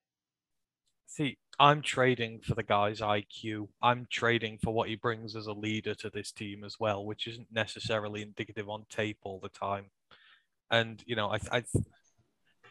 See, 1.06 1.38
I'm 1.58 1.82
trading 1.82 2.40
for 2.40 2.54
the 2.54 2.62
guy's 2.62 3.00
IQ. 3.00 3.68
I'm 3.82 4.06
trading 4.10 4.58
for 4.58 4.72
what 4.72 4.88
he 4.88 4.96
brings 4.96 5.36
as 5.36 5.46
a 5.46 5.52
leader 5.52 5.94
to 5.96 6.10
this 6.10 6.32
team 6.32 6.64
as 6.64 6.80
well, 6.80 7.04
which 7.04 7.26
isn't 7.26 7.52
necessarily 7.52 8.22
indicative 8.22 8.68
on 8.68 8.86
tape 8.90 9.18
all 9.22 9.38
the 9.40 9.48
time. 9.48 9.86
And 10.70 11.02
you 11.06 11.14
know, 11.14 11.28
I 11.28 11.38
I 11.52 11.64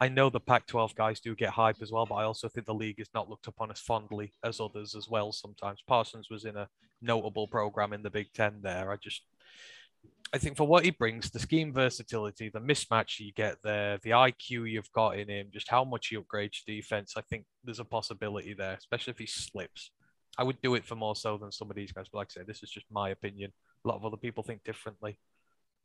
I 0.04 0.10
know 0.10 0.30
the 0.30 0.42
Pac-12 0.42 0.96
guys 0.96 1.22
do 1.22 1.34
get 1.34 1.52
hype 1.52 1.82
as 1.82 1.90
well, 1.90 2.06
but 2.06 2.16
I 2.16 2.26
also 2.26 2.50
think 2.50 2.66
the 2.66 2.74
league 2.74 3.00
is 3.00 3.08
not 3.14 3.30
looked 3.30 3.48
upon 3.48 3.72
as 3.72 3.80
fondly 3.80 4.34
as 4.44 4.60
others 4.60 4.96
as 4.96 5.08
well. 5.08 5.32
Sometimes 5.32 5.82
Parsons 5.88 6.30
was 6.30 6.44
in 6.44 6.58
a 6.58 6.68
notable 7.02 7.48
program 7.48 7.94
in 7.94 8.04
the 8.04 8.10
Big 8.10 8.28
Ten. 8.34 8.60
There, 8.62 8.92
I 8.92 8.98
just 8.98 9.22
I 10.34 10.40
think 10.40 10.58
for 10.58 10.68
what 10.68 10.84
he 10.84 10.92
brings, 10.92 11.32
the 11.32 11.40
scheme 11.40 11.72
versatility, 11.72 12.50
the 12.50 12.60
mismatch 12.60 13.22
you 13.22 13.32
get 13.32 13.60
there, 13.64 13.98
the 14.04 14.10
IQ 14.10 14.70
you've 14.70 14.92
got 14.92 15.18
in 15.18 15.30
him, 15.30 15.48
just 15.54 15.70
how 15.70 15.86
much 15.86 16.08
he 16.08 16.18
upgrades 16.18 16.66
defense, 16.68 17.14
I 17.16 17.22
think 17.22 17.46
there's 17.64 17.80
a 17.80 17.86
possibility 17.86 18.54
there, 18.54 18.74
especially 18.74 19.12
if 19.12 19.20
he 19.20 19.26
slips. 19.26 19.92
I 20.38 20.44
would 20.44 20.62
do 20.62 20.76
it 20.76 20.84
for 20.84 20.96
more 20.96 21.16
so 21.16 21.38
than 21.38 21.54
some 21.54 21.70
of 21.70 21.78
these 21.78 21.94
guys, 21.94 22.08
but 22.12 22.18
like 22.18 22.28
I 22.32 22.42
say, 22.42 22.46
this 22.46 22.62
is 22.62 22.72
just 22.72 22.88
my 22.92 23.12
opinion. 23.12 23.54
A 23.86 23.88
lot 23.88 23.96
of 23.96 24.04
other 24.04 24.18
people 24.18 24.44
think 24.44 24.66
differently. 24.66 25.18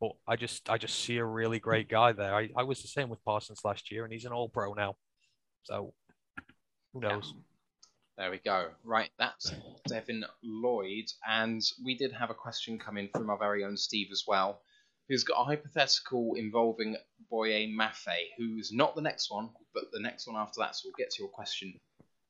But 0.01 0.12
I 0.27 0.37
just 0.37 0.70
I 0.70 0.79
just 0.79 1.01
see 1.01 1.16
a 1.16 1.25
really 1.25 1.59
great 1.59 1.89
guy 1.89 2.12
there. 2.12 2.35
I, 2.35 2.51
I 2.57 2.62
was 2.62 2.83
the 2.83 2.89
same 2.89 3.09
with 3.09 3.25
Parsons 3.25 3.61
last 3.65 3.91
year, 3.91 4.05
and 4.05 4.12
he's 4.12 4.25
an 4.25 4.33
all 4.33 4.49
pro 4.49 4.73
now. 4.73 4.97
So 5.65 5.93
who 6.93 7.01
knows? 7.01 7.35
There 8.16 8.31
we 8.31 8.39
go. 8.39 8.70
Right, 8.85 9.11
that's 9.19 9.53
Devin 9.87 10.25
Lloyd. 10.43 11.05
And 11.29 11.62
we 11.85 11.97
did 11.97 12.12
have 12.12 12.31
a 12.31 12.35
question 12.35 12.79
come 12.79 12.99
in 12.99 13.09
from 13.15 13.31
our 13.31 13.39
very 13.39 13.65
own 13.65 13.77
Steve 13.77 14.09
as 14.11 14.25
well, 14.27 14.61
who's 15.09 15.23
got 15.23 15.41
a 15.41 15.45
hypothetical 15.45 16.35
involving 16.35 16.97
Boye 17.31 17.69
Mafe, 17.69 18.31
who's 18.37 18.73
not 18.73 18.97
the 18.97 19.03
next 19.03 19.31
one, 19.31 19.51
but 19.73 19.85
the 19.93 20.01
next 20.01 20.27
one 20.27 20.37
after 20.37 20.61
that. 20.61 20.75
So 20.75 20.87
we'll 20.87 20.95
get 20.99 21.11
to 21.12 21.23
your 21.23 21.31
question 21.31 21.79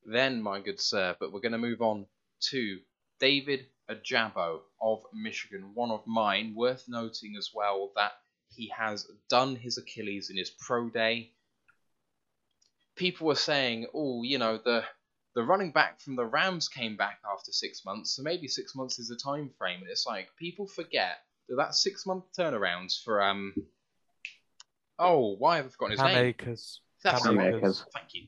then, 0.05 0.43
my 0.43 0.61
good 0.61 0.81
sir. 0.81 1.17
But 1.19 1.33
we're 1.33 1.41
going 1.41 1.53
to 1.53 1.59
move 1.59 1.81
on 1.81 2.07
to 2.51 2.79
David 3.19 3.67
Ojabo 3.91 4.61
of 4.81 5.03
Michigan, 5.13 5.71
one 5.75 5.91
of 5.91 6.07
mine. 6.07 6.55
Worth 6.55 6.85
noting 6.89 7.37
as 7.37 7.51
well 7.55 7.91
that 7.97 8.13
he 8.51 8.73
has 8.77 9.07
done 9.29 9.57
his 9.57 9.79
Achilles 9.79 10.31
in 10.31 10.37
his 10.37 10.51
pro 10.51 10.89
day. 10.91 11.33
People 12.97 13.27
were 13.27 13.35
saying, 13.35 13.87
oh, 13.95 14.23
you 14.23 14.39
know, 14.39 14.59
the 14.59 14.85
the 15.35 15.43
running 15.45 15.71
back 15.71 16.01
from 16.01 16.17
the 16.17 16.25
Rams 16.25 16.69
came 16.69 16.97
back 16.97 17.21
after 17.33 17.53
six 17.53 17.85
months, 17.85 18.17
so 18.17 18.23
maybe 18.23 18.49
six 18.49 18.75
months 18.75 18.99
is 18.99 19.11
a 19.11 19.17
time 19.17 19.51
frame. 19.57 19.81
And 19.81 19.91
it's 19.91 20.07
like 20.07 20.29
people 20.37 20.67
forget 20.67 21.19
that 21.49 21.57
that 21.57 21.75
six 21.75 22.07
month 22.07 22.25
turnarounds 22.37 23.03
for 23.03 23.23
um. 23.23 23.55
Oh, 24.99 25.37
why 25.39 25.57
have 25.57 25.67
I 25.67 25.69
forgotten 25.69 25.93
his 25.93 26.01
Cam 26.01 26.13
name? 26.13 26.25
Akers. 26.27 26.81
That's 27.05 27.23
Cam. 27.23 27.39
Akers. 27.39 27.85
Thank 27.95 28.15
you. 28.15 28.27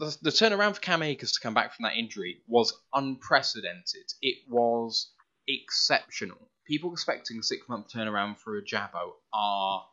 The, 0.00 0.16
the 0.22 0.30
turnaround 0.30 0.76
for 0.76 0.80
Cam 0.80 1.02
Akers 1.02 1.32
to 1.32 1.40
come 1.40 1.52
back 1.52 1.74
from 1.74 1.82
that 1.82 1.94
injury 1.96 2.40
was 2.48 2.72
unprecedented. 2.94 4.10
It 4.22 4.38
was 4.48 5.12
exceptional. 5.46 6.38
People 6.66 6.92
expecting 6.92 7.38
a 7.38 7.42
six 7.42 7.68
month 7.68 7.92
turnaround 7.94 8.38
for 8.38 8.58
Ojabo 8.60 9.10
are 9.34 9.84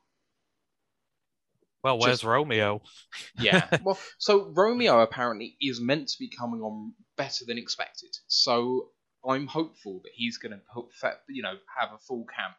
Well, 1.83 1.99
where's 1.99 2.19
Just- 2.19 2.23
Romeo? 2.23 2.81
yeah. 3.39 3.67
well, 3.83 3.99
so 4.17 4.49
Romeo 4.55 5.01
apparently 5.01 5.57
is 5.59 5.81
meant 5.81 6.07
to 6.07 6.19
be 6.19 6.29
coming 6.29 6.61
on 6.61 6.93
better 7.17 7.43
than 7.45 7.57
expected. 7.57 8.15
So 8.27 8.91
I'm 9.27 9.45
hopeful 9.45 9.99
that 10.03 10.11
he's 10.15 10.37
going 10.37 10.53
to, 10.53 11.17
you 11.27 11.41
know, 11.43 11.55
have 11.77 11.89
a 11.93 11.97
full 11.97 12.25
camp. 12.33 12.55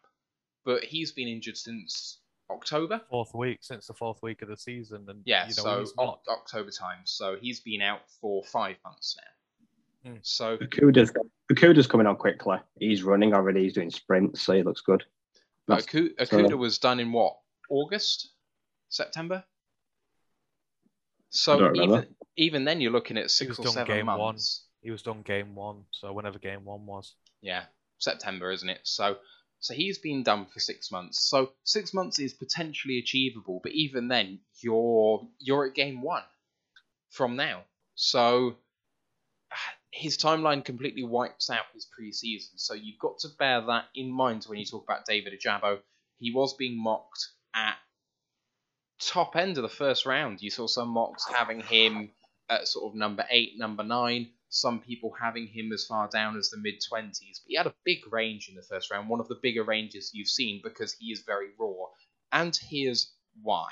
But 0.66 0.84
he's 0.84 1.12
been 1.12 1.28
injured 1.28 1.56
since 1.56 2.20
October. 2.50 3.00
Fourth 3.10 3.34
week 3.34 3.58
since 3.60 3.86
the 3.86 3.94
fourth 3.94 4.22
week 4.22 4.42
of 4.42 4.48
the 4.48 4.56
season, 4.56 5.04
and 5.08 5.22
Yeah, 5.24 5.42
you 5.48 5.54
know 5.56 5.62
so 5.62 5.80
he's 5.80 5.96
not. 5.96 6.20
Oc- 6.28 6.38
October 6.40 6.70
time. 6.70 6.98
So 7.04 7.36
he's 7.40 7.60
been 7.60 7.82
out 7.82 8.00
for 8.20 8.42
five 8.44 8.76
months 8.84 9.16
now. 10.04 10.10
Hmm. 10.12 10.16
So 10.22 10.56
Okudah's, 10.58 11.12
Okudah's 11.52 11.86
coming 11.86 12.06
on 12.06 12.16
quickly. 12.16 12.58
He's 12.78 13.02
running 13.02 13.34
already. 13.34 13.64
He's 13.64 13.74
doing 13.74 13.90
sprints, 13.90 14.42
so 14.42 14.54
he 14.54 14.62
looks 14.62 14.80
good. 14.80 15.04
but 15.66 15.84
That's- 15.84 15.86
Aku- 15.88 16.14
Akuda 16.14 16.56
was 16.56 16.78
done 16.78 17.00
in 17.00 17.12
what? 17.12 17.36
August? 17.68 18.30
September? 18.88 19.44
So 21.30 21.74
even 21.74 22.06
even 22.36 22.64
then 22.64 22.80
you're 22.80 22.92
looking 22.92 23.18
at 23.18 23.30
six 23.30 23.50
was 23.50 23.58
or 23.58 23.62
done 23.64 23.72
seven 23.72 23.96
game 23.96 24.06
one. 24.06 24.18
months. 24.18 24.64
He 24.80 24.90
was 24.90 25.02
done 25.02 25.22
game 25.22 25.54
one, 25.54 25.84
so 25.90 26.12
whenever 26.12 26.38
game 26.38 26.64
one 26.64 26.86
was. 26.86 27.14
Yeah, 27.42 27.64
September, 27.98 28.50
isn't 28.50 28.68
it? 28.68 28.80
So 28.84 29.18
so 29.60 29.74
he's 29.74 29.98
been 29.98 30.22
done 30.22 30.46
for 30.46 30.60
six 30.60 30.90
months. 30.90 31.20
So 31.28 31.52
six 31.64 31.92
months 31.92 32.18
is 32.18 32.32
potentially 32.32 32.98
achievable, 32.98 33.60
but 33.62 33.72
even 33.72 34.08
then 34.08 34.40
you're 34.60 35.26
you're 35.38 35.66
at 35.66 35.74
game 35.74 36.02
one 36.02 36.22
from 37.10 37.36
now. 37.36 37.62
So 37.94 38.56
his 39.90 40.16
timeline 40.16 40.64
completely 40.64 41.04
wipes 41.04 41.50
out 41.50 41.64
his 41.74 41.86
preseason. 41.86 42.56
So 42.56 42.74
you've 42.74 42.98
got 43.00 43.18
to 43.20 43.28
bear 43.38 43.62
that 43.62 43.86
in 43.94 44.10
mind 44.10 44.44
when 44.46 44.58
you 44.58 44.64
talk 44.64 44.84
about 44.84 45.06
David 45.06 45.32
Ojabo. 45.32 45.80
He 46.18 46.32
was 46.32 46.54
being 46.54 46.80
mocked 46.80 47.28
at 47.54 47.76
top 49.00 49.36
end 49.36 49.56
of 49.56 49.62
the 49.62 49.68
first 49.68 50.06
round. 50.06 50.42
You 50.42 50.50
saw 50.50 50.66
some 50.66 50.88
mocks 50.88 51.24
having 51.32 51.60
him 51.60 52.10
at 52.48 52.66
sort 52.66 52.90
of 52.90 52.96
number 52.96 53.24
eight, 53.30 53.52
number 53.56 53.84
nine. 53.84 54.30
Some 54.50 54.80
people 54.80 55.12
having 55.12 55.46
him 55.46 55.72
as 55.72 55.86
far 55.86 56.08
down 56.08 56.36
as 56.36 56.50
the 56.50 56.56
mid 56.56 56.80
20s. 56.80 57.18
But 57.18 57.48
he 57.48 57.54
had 57.56 57.66
a 57.66 57.74
big 57.84 58.10
range 58.12 58.48
in 58.48 58.54
the 58.54 58.62
first 58.62 58.90
round, 58.90 59.08
one 59.08 59.20
of 59.20 59.28
the 59.28 59.38
bigger 59.42 59.62
ranges 59.62 60.12
you've 60.14 60.28
seen 60.28 60.60
because 60.62 60.94
he 60.94 61.12
is 61.12 61.22
very 61.22 61.50
raw. 61.58 61.86
And 62.32 62.56
here's 62.56 63.14
why. 63.42 63.68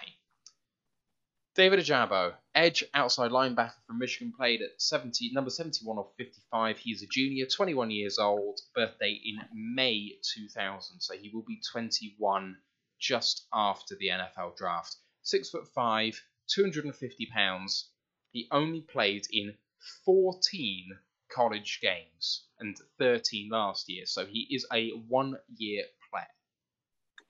David 1.56 1.78
Ojabo, 1.78 2.36
edge 2.54 2.84
outside 2.92 3.30
linebacker 3.30 3.82
from 3.86 3.98
Michigan, 3.98 4.30
played 4.36 4.60
at 4.60 4.80
70, 4.80 5.32
number 5.32 5.48
71 5.48 5.96
of 5.96 6.14
55. 6.18 6.78
He's 6.78 7.02
a 7.02 7.06
junior, 7.06 7.46
21 7.46 7.90
years 7.90 8.18
old, 8.18 8.60
birthday 8.74 9.12
in 9.24 9.38
May 9.54 10.18
2000, 10.34 11.00
so 11.00 11.16
he 11.16 11.30
will 11.30 11.44
be 11.44 11.62
21 11.72 12.58
just 13.00 13.46
after 13.54 13.96
the 13.96 14.08
NFL 14.08 14.56
draft. 14.58 14.96
Six 15.22 15.48
foot 15.48 15.66
five, 15.74 16.22
250 16.48 17.26
pounds. 17.32 17.90
He 18.32 18.48
only 18.50 18.82
played 18.82 19.26
in 19.30 19.56
14 20.04 20.98
college 21.28 21.80
games 21.80 22.46
and 22.60 22.76
13 22.98 23.50
last 23.50 23.88
year. 23.88 24.06
So 24.06 24.26
he 24.26 24.46
is 24.50 24.66
a 24.72 24.90
one 25.08 25.36
year 25.56 25.84
player. 26.10 26.26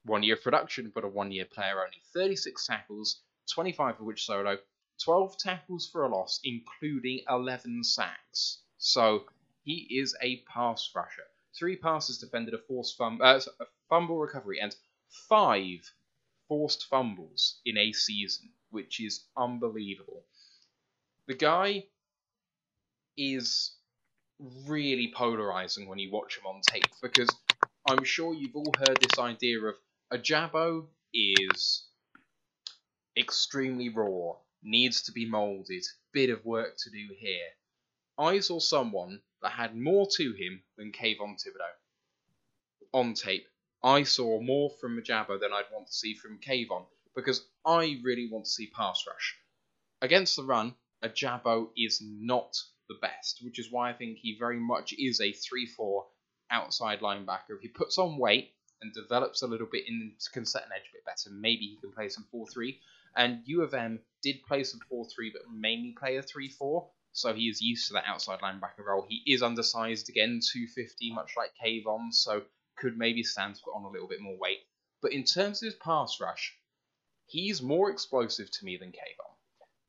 One 0.05 0.23
year 0.23 0.37
production, 0.37 0.91
but 0.95 1.05
a 1.05 1.09
one 1.09 1.33
year 1.33 1.45
player 1.47 1.81
only. 1.83 2.03
36 2.13 2.67
tackles, 2.67 3.23
25 3.53 4.01
of 4.01 4.07
which 4.07 4.25
solo, 4.25 4.59
12 5.03 5.37
tackles 5.39 5.89
for 5.91 6.05
a 6.05 6.09
loss, 6.09 6.41
including 6.45 7.21
11 7.29 7.85
sacks. 7.85 8.63
So 8.79 9.27
he 9.63 9.87
is 9.99 10.17
a 10.23 10.43
pass 10.43 10.91
rusher. 10.95 11.27
Three 11.59 11.77
passes 11.77 12.19
defended, 12.19 12.55
a 12.55 12.59
forced 12.59 12.97
fum- 12.97 13.21
uh, 13.23 13.41
a 13.61 13.67
fumble 13.89 14.19
recovery, 14.19 14.61
and 14.61 14.75
five 15.29 15.93
forced 16.49 16.87
fumbles 16.87 17.61
in 17.65 17.77
a 17.77 17.93
season, 17.93 18.51
which 18.71 19.01
is 19.01 19.27
unbelievable. 19.37 20.25
The 21.27 21.35
guy 21.35 21.89
is 23.17 23.73
really 24.67 25.13
polarizing 25.15 25.89
when 25.89 25.99
you 25.99 26.11
watch 26.13 26.37
him 26.37 26.47
on 26.47 26.61
tape 26.61 26.85
because 27.03 27.31
I'm 27.89 28.05
sure 28.05 28.35
you've 28.35 28.57
all 28.57 28.73
heard 28.79 28.99
this 29.01 29.19
idea 29.19 29.61
of 29.61 29.77
Ojabo 30.13 30.87
is 31.15 31.87
extremely 33.17 33.89
raw, 33.89 34.35
needs 34.63 35.03
to 35.03 35.13
be 35.13 35.25
molded, 35.25 35.85
bit 36.13 36.31
of 36.31 36.45
work 36.45 36.77
to 36.79 36.91
do 36.91 37.15
here. 37.19 37.49
I 38.19 38.41
saw 38.41 38.61
someone 38.61 39.21
that 39.43 39.53
had 39.53 39.77
more 39.77 40.07
to 40.17 40.33
him 40.33 40.63
than 40.77 40.93
Kayvon 40.93 41.37
Thibodeaux 41.37 41.77
on 42.93 43.15
tape. 43.15 43.47
I 43.83 44.03
saw 44.03 44.41
more 44.41 44.71
from 44.81 45.01
Ojabo 45.01 45.39
than 45.39 45.53
I'd 45.53 45.71
want 45.73 45.87
to 45.87 45.93
see 45.93 46.15
from 46.15 46.41
Kayvon 46.41 46.87
because 47.15 47.47
I 47.65 48.01
really 48.03 48.29
want 48.31 48.47
to 48.47 48.51
see 48.51 48.69
pass 48.69 49.05
rush. 49.07 49.37
Against 50.03 50.37
the 50.37 50.45
run, 50.45 50.75
Ojabo 51.03 51.71
is 51.77 52.03
not 52.03 52.57
the 52.89 52.99
best, 53.01 53.41
which 53.43 53.59
is 53.59 53.71
why 53.71 53.91
I 53.91 53.95
think 53.95 54.19
he 54.19 54.37
very 54.39 54.59
much 54.59 54.93
is 54.93 55.21
a 55.21 55.33
3 55.33 55.67
4 55.67 56.07
outside 56.51 57.01
linebacker. 57.01 57.57
If 57.57 57.63
he 57.63 57.69
puts 57.69 57.99
on 57.99 58.19
weight 58.19 58.53
and 58.81 58.93
develops 58.93 59.43
a 59.43 59.47
little 59.47 59.69
bit 59.71 59.85
and 59.89 60.13
can 60.33 60.47
set 60.47 60.65
an 60.65 60.73
edge 60.75 60.89
a 60.91 60.97
bit 60.97 61.05
better, 61.05 61.31
maybe 61.31 61.67
he 61.67 61.79
can 61.81 61.93
play 61.93 62.09
some 62.09 62.27
4 62.31 62.47
3. 62.47 62.81
And 63.17 63.43
U 63.47 63.63
of 63.63 63.73
M 63.75 64.01
did 64.23 64.43
play 64.43 64.63
some 64.63 64.81
4 64.89 65.07
3, 65.09 65.31
but 65.31 65.51
mainly 65.51 65.95
play 65.99 66.17
a 66.17 66.23
3 66.23 66.49
4. 66.51 66.91
So 67.13 67.33
he 67.33 67.49
is 67.49 67.63
used 67.63 67.87
to 67.87 67.95
that 67.95 68.05
outside 68.07 68.41
linebacker 68.41 68.85
role. 68.87 69.07
He 69.09 69.23
is 69.27 69.43
undersized 69.43 70.11
again, 70.11 70.41
250, 70.53 71.15
much 71.15 71.33
like 71.37 71.53
Kayvon, 71.65 72.13
so 72.13 72.43
could 72.77 72.99
maybe 72.99 73.23
stand 73.23 73.55
to 73.55 73.63
put 73.63 73.75
on 73.75 73.85
a 73.85 73.89
little 73.89 74.07
bit 74.07 74.21
more 74.21 74.37
weight. 74.37 74.61
But 75.01 75.13
in 75.13 75.25
terms 75.25 75.63
of 75.63 75.67
his 75.67 75.75
pass 75.77 76.21
rush, 76.21 76.55
he's 77.25 77.63
more 77.63 77.91
explosive 77.91 78.51
to 78.51 78.65
me 78.67 78.77
than 78.77 78.93
Kayvon. 78.93 79.35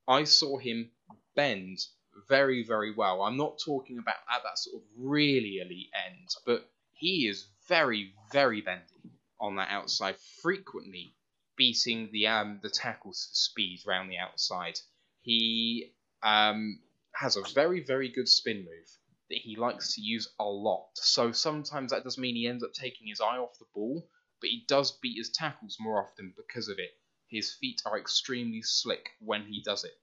I 0.08 0.24
saw 0.24 0.58
him 0.58 0.92
bend 1.36 1.80
very, 2.28 2.64
very 2.64 2.94
well. 2.94 3.22
I'm 3.22 3.38
not 3.38 3.60
talking 3.64 3.98
about 4.00 4.16
at 4.32 4.44
that 4.44 4.58
sort 4.58 4.82
of 4.82 4.88
really 4.98 5.60
elite 5.60 5.90
end, 5.94 6.30
but 6.46 6.70
he 6.94 7.28
is 7.28 7.48
very, 7.68 8.14
very 8.32 8.62
bendy 8.62 9.12
on 9.40 9.56
that 9.58 9.70
outside, 9.70 10.18
frequently 10.42 11.14
beating 11.58 12.10
the 12.12 12.28
um 12.28 12.60
the 12.62 12.70
tackles 12.70 13.28
for 13.30 13.36
speed 13.36 13.80
around 13.88 14.10
the 14.10 14.18
outside. 14.18 14.80
He 15.22 15.94
um 16.24 16.82
has 17.14 17.36
a 17.36 17.44
very, 17.54 17.84
very 17.84 18.10
good 18.10 18.30
spin 18.30 18.60
move 18.60 18.98
that 19.30 19.40
he 19.40 19.56
likes 19.56 19.96
to 19.96 20.02
use 20.02 20.30
a 20.40 20.44
lot. 20.46 20.90
So 20.96 21.32
sometimes 21.32 21.92
that 21.92 22.04
does 22.04 22.18
mean 22.18 22.36
he 22.36 22.48
ends 22.48 22.64
up 22.64 22.74
taking 22.74 23.08
his 23.08 23.20
eye 23.20 23.38
off 23.38 23.58
the 23.60 23.66
ball, 23.74 24.08
but 24.40 24.50
he 24.50 24.66
does 24.68 24.92
beat 24.92 25.18
his 25.18 25.32
tackles 25.32 25.78
more 25.80 26.02
often 26.04 26.34
because 26.38 26.70
of 26.70 26.80
it. 26.80 26.92
His 27.28 27.54
feet 27.54 27.82
are 27.86 28.00
extremely 28.00 28.62
slick 28.62 29.10
when 29.20 29.46
he 29.46 29.62
does 29.62 29.84
it. 29.84 30.00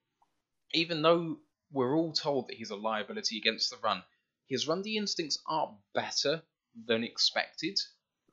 Even 0.74 1.02
though 1.02 1.38
we're 1.72 1.96
all 1.96 2.12
told 2.12 2.48
that 2.48 2.56
he's 2.56 2.70
a 2.70 2.76
liability 2.76 3.38
against 3.38 3.70
the 3.70 3.76
run. 3.78 4.02
His 4.48 4.68
run 4.68 4.82
D 4.82 4.96
instincts 4.96 5.38
are 5.46 5.76
better 5.94 6.42
than 6.86 7.04
expected, 7.04 7.78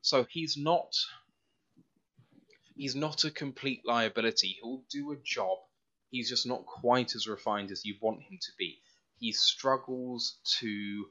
so 0.02 0.24
he's 0.24 0.58
not 0.58 0.94
he's 2.76 2.96
not 2.96 3.24
a 3.24 3.32
complete 3.32 3.82
liability. 3.86 4.58
He'll 4.62 4.84
do 4.90 5.12
a 5.12 5.18
job. 5.24 5.60
He's 6.10 6.30
just 6.30 6.46
not 6.46 6.66
quite 6.66 7.16
as 7.16 7.28
refined 7.28 7.72
as 7.72 7.86
you 7.86 7.96
want 8.02 8.22
him 8.22 8.38
to 8.42 8.52
be. 8.58 8.82
He 9.20 9.32
struggles 9.32 10.40
to 10.60 11.10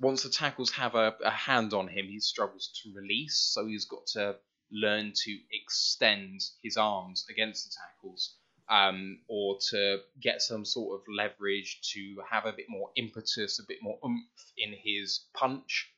once 0.00 0.22
the 0.22 0.30
tackles 0.30 0.70
have 0.72 0.94
a, 0.94 1.14
a 1.24 1.30
hand 1.30 1.72
on 1.72 1.88
him, 1.88 2.06
he 2.06 2.20
struggles 2.20 2.80
to 2.82 2.92
release, 2.94 3.36
so 3.36 3.66
he's 3.66 3.84
got 3.84 4.06
to 4.06 4.36
learn 4.72 5.12
to 5.14 5.38
extend 5.52 6.40
his 6.62 6.76
arms 6.76 7.26
against 7.30 7.64
the 7.64 7.76
tackles 7.80 8.36
um, 8.68 9.18
or 9.28 9.58
to 9.70 9.98
get 10.20 10.40
some 10.40 10.64
sort 10.64 11.00
of 11.00 11.06
leverage 11.08 11.80
to 11.92 12.16
have 12.28 12.46
a 12.46 12.52
bit 12.52 12.66
more 12.68 12.90
impetus, 12.96 13.58
a 13.58 13.66
bit 13.66 13.78
more 13.82 13.98
oomph 14.04 14.52
in 14.56 14.72
his 14.72 15.20
punch. 15.34 15.90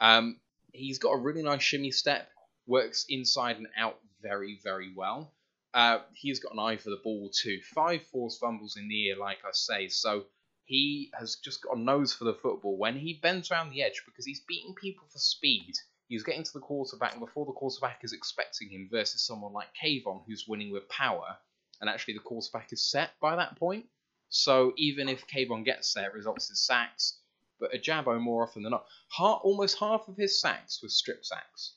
Um, 0.00 0.40
he's 0.72 0.98
got 0.98 1.12
a 1.12 1.18
really 1.18 1.42
nice 1.42 1.62
shimmy 1.62 1.90
step, 1.90 2.28
works 2.66 3.06
inside 3.08 3.56
and 3.56 3.68
out 3.76 3.98
very, 4.22 4.58
very 4.62 4.92
well. 4.94 5.32
Uh, 5.74 6.00
he's 6.14 6.38
got 6.38 6.52
an 6.52 6.58
eye 6.58 6.76
for 6.76 6.90
the 6.90 7.00
ball 7.02 7.30
too. 7.30 7.60
Five 7.74 8.02
forced 8.12 8.40
fumbles 8.40 8.76
in 8.76 8.88
the 8.88 8.94
year, 8.94 9.16
like 9.16 9.38
I 9.44 9.50
say, 9.52 9.88
so 9.88 10.24
he 10.64 11.10
has 11.18 11.36
just 11.36 11.62
got 11.62 11.76
a 11.76 11.80
nose 11.80 12.12
for 12.12 12.24
the 12.24 12.34
football. 12.34 12.76
When 12.76 12.96
he 12.96 13.14
bends 13.22 13.50
around 13.50 13.70
the 13.70 13.82
edge, 13.82 14.02
because 14.04 14.26
he's 14.26 14.40
beating 14.40 14.74
people 14.74 15.06
for 15.10 15.18
speed, 15.18 15.74
he's 16.08 16.24
getting 16.24 16.44
to 16.44 16.52
the 16.52 16.60
quarterback 16.60 17.18
before 17.18 17.46
the 17.46 17.52
quarterback 17.52 18.00
is 18.02 18.12
expecting 18.12 18.68
him, 18.68 18.88
versus 18.90 19.22
someone 19.22 19.54
like 19.54 19.68
Kayvon, 19.82 20.22
who's 20.26 20.46
winning 20.46 20.70
with 20.70 20.88
power 20.90 21.38
and 21.82 21.90
actually 21.90 22.14
the 22.14 22.20
quarterback 22.20 22.72
is 22.72 22.82
set 22.82 23.10
by 23.20 23.36
that 23.36 23.58
point. 23.58 23.84
So 24.30 24.72
even 24.78 25.08
if 25.08 25.26
Kayvon 25.26 25.64
gets 25.64 25.92
there, 25.92 26.08
it 26.08 26.14
results 26.14 26.48
in 26.48 26.56
sacks. 26.56 27.18
But 27.60 27.72
Ojabo, 27.72 28.18
more 28.18 28.42
often 28.42 28.62
than 28.62 28.70
not, 28.70 28.86
half, 29.16 29.40
almost 29.42 29.78
half 29.78 30.08
of 30.08 30.16
his 30.16 30.40
sacks 30.40 30.80
were 30.82 30.88
strip 30.88 31.24
sacks. 31.24 31.74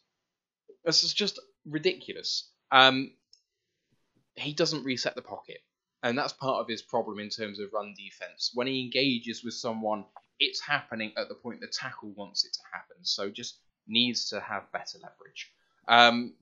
This 0.86 1.04
is 1.04 1.14
just 1.14 1.40
ridiculous. 1.66 2.50
Um, 2.72 3.12
he 4.36 4.54
doesn't 4.54 4.84
reset 4.84 5.16
the 5.16 5.22
pocket, 5.22 5.60
and 6.04 6.18
that's 6.18 6.34
part 6.34 6.62
of 6.62 6.68
his 6.68 6.82
problem 6.82 7.20
in 7.20 7.30
terms 7.30 7.60
of 7.60 7.74
run 7.74 7.94
defense. 7.98 8.52
When 8.54 8.68
he 8.68 8.82
engages 8.82 9.44
with 9.44 9.56
someone, 9.56 10.06
it's 10.40 10.62
happening 10.62 11.14
at 11.18 11.30
the 11.30 11.36
point 11.36 11.62
the 11.62 11.68
tackle 11.68 12.12
wants 12.16 12.46
it 12.46 12.54
to 12.54 12.60
happen. 12.72 12.98
So 13.02 13.30
just 13.30 13.58
needs 13.88 14.30
to 14.30 14.40
have 14.40 14.72
better 14.72 15.00
leverage. 15.02 15.52
Um, 15.88 16.34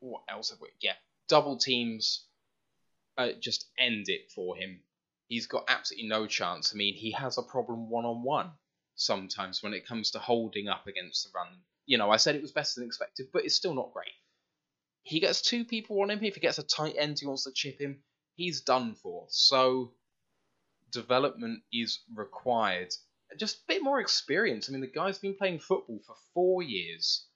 what 0.00 0.22
else 0.28 0.50
have 0.50 0.60
we? 0.60 0.68
Yeah, 0.80 0.94
double 1.28 1.56
teams 1.56 2.26
uh, 3.16 3.28
just 3.40 3.66
end 3.78 4.08
it 4.08 4.30
for 4.34 4.56
him. 4.56 4.80
He's 5.28 5.46
got 5.46 5.64
absolutely 5.68 6.08
no 6.08 6.26
chance. 6.26 6.72
I 6.74 6.76
mean, 6.76 6.94
he 6.94 7.12
has 7.12 7.38
a 7.38 7.42
problem 7.42 7.88
one 7.90 8.04
on 8.04 8.22
one 8.22 8.50
sometimes 8.96 9.62
when 9.62 9.74
it 9.74 9.86
comes 9.86 10.10
to 10.12 10.18
holding 10.18 10.68
up 10.68 10.86
against 10.86 11.24
the 11.24 11.30
run. 11.34 11.48
You 11.86 11.98
know, 11.98 12.10
I 12.10 12.16
said 12.16 12.34
it 12.34 12.42
was 12.42 12.52
better 12.52 12.70
than 12.76 12.86
expected, 12.86 13.28
but 13.32 13.44
it's 13.44 13.54
still 13.54 13.74
not 13.74 13.92
great. 13.92 14.12
He 15.02 15.20
gets 15.20 15.42
two 15.42 15.64
people 15.64 16.00
on 16.00 16.10
him. 16.10 16.22
If 16.22 16.34
he 16.34 16.40
gets 16.40 16.58
a 16.58 16.62
tight 16.62 16.94
end 16.98 17.18
he 17.18 17.26
wants 17.26 17.44
to 17.44 17.52
chip 17.52 17.78
him, 17.78 18.02
he's 18.36 18.62
done 18.62 18.94
for. 18.94 19.26
So, 19.28 19.92
development 20.90 21.62
is 21.72 22.00
required. 22.14 22.94
Just 23.38 23.56
a 23.56 23.64
bit 23.68 23.82
more 23.82 24.00
experience. 24.00 24.68
I 24.68 24.72
mean, 24.72 24.80
the 24.80 24.86
guy's 24.86 25.18
been 25.18 25.34
playing 25.34 25.58
football 25.58 26.00
for 26.06 26.14
four 26.32 26.62
years, 26.62 27.26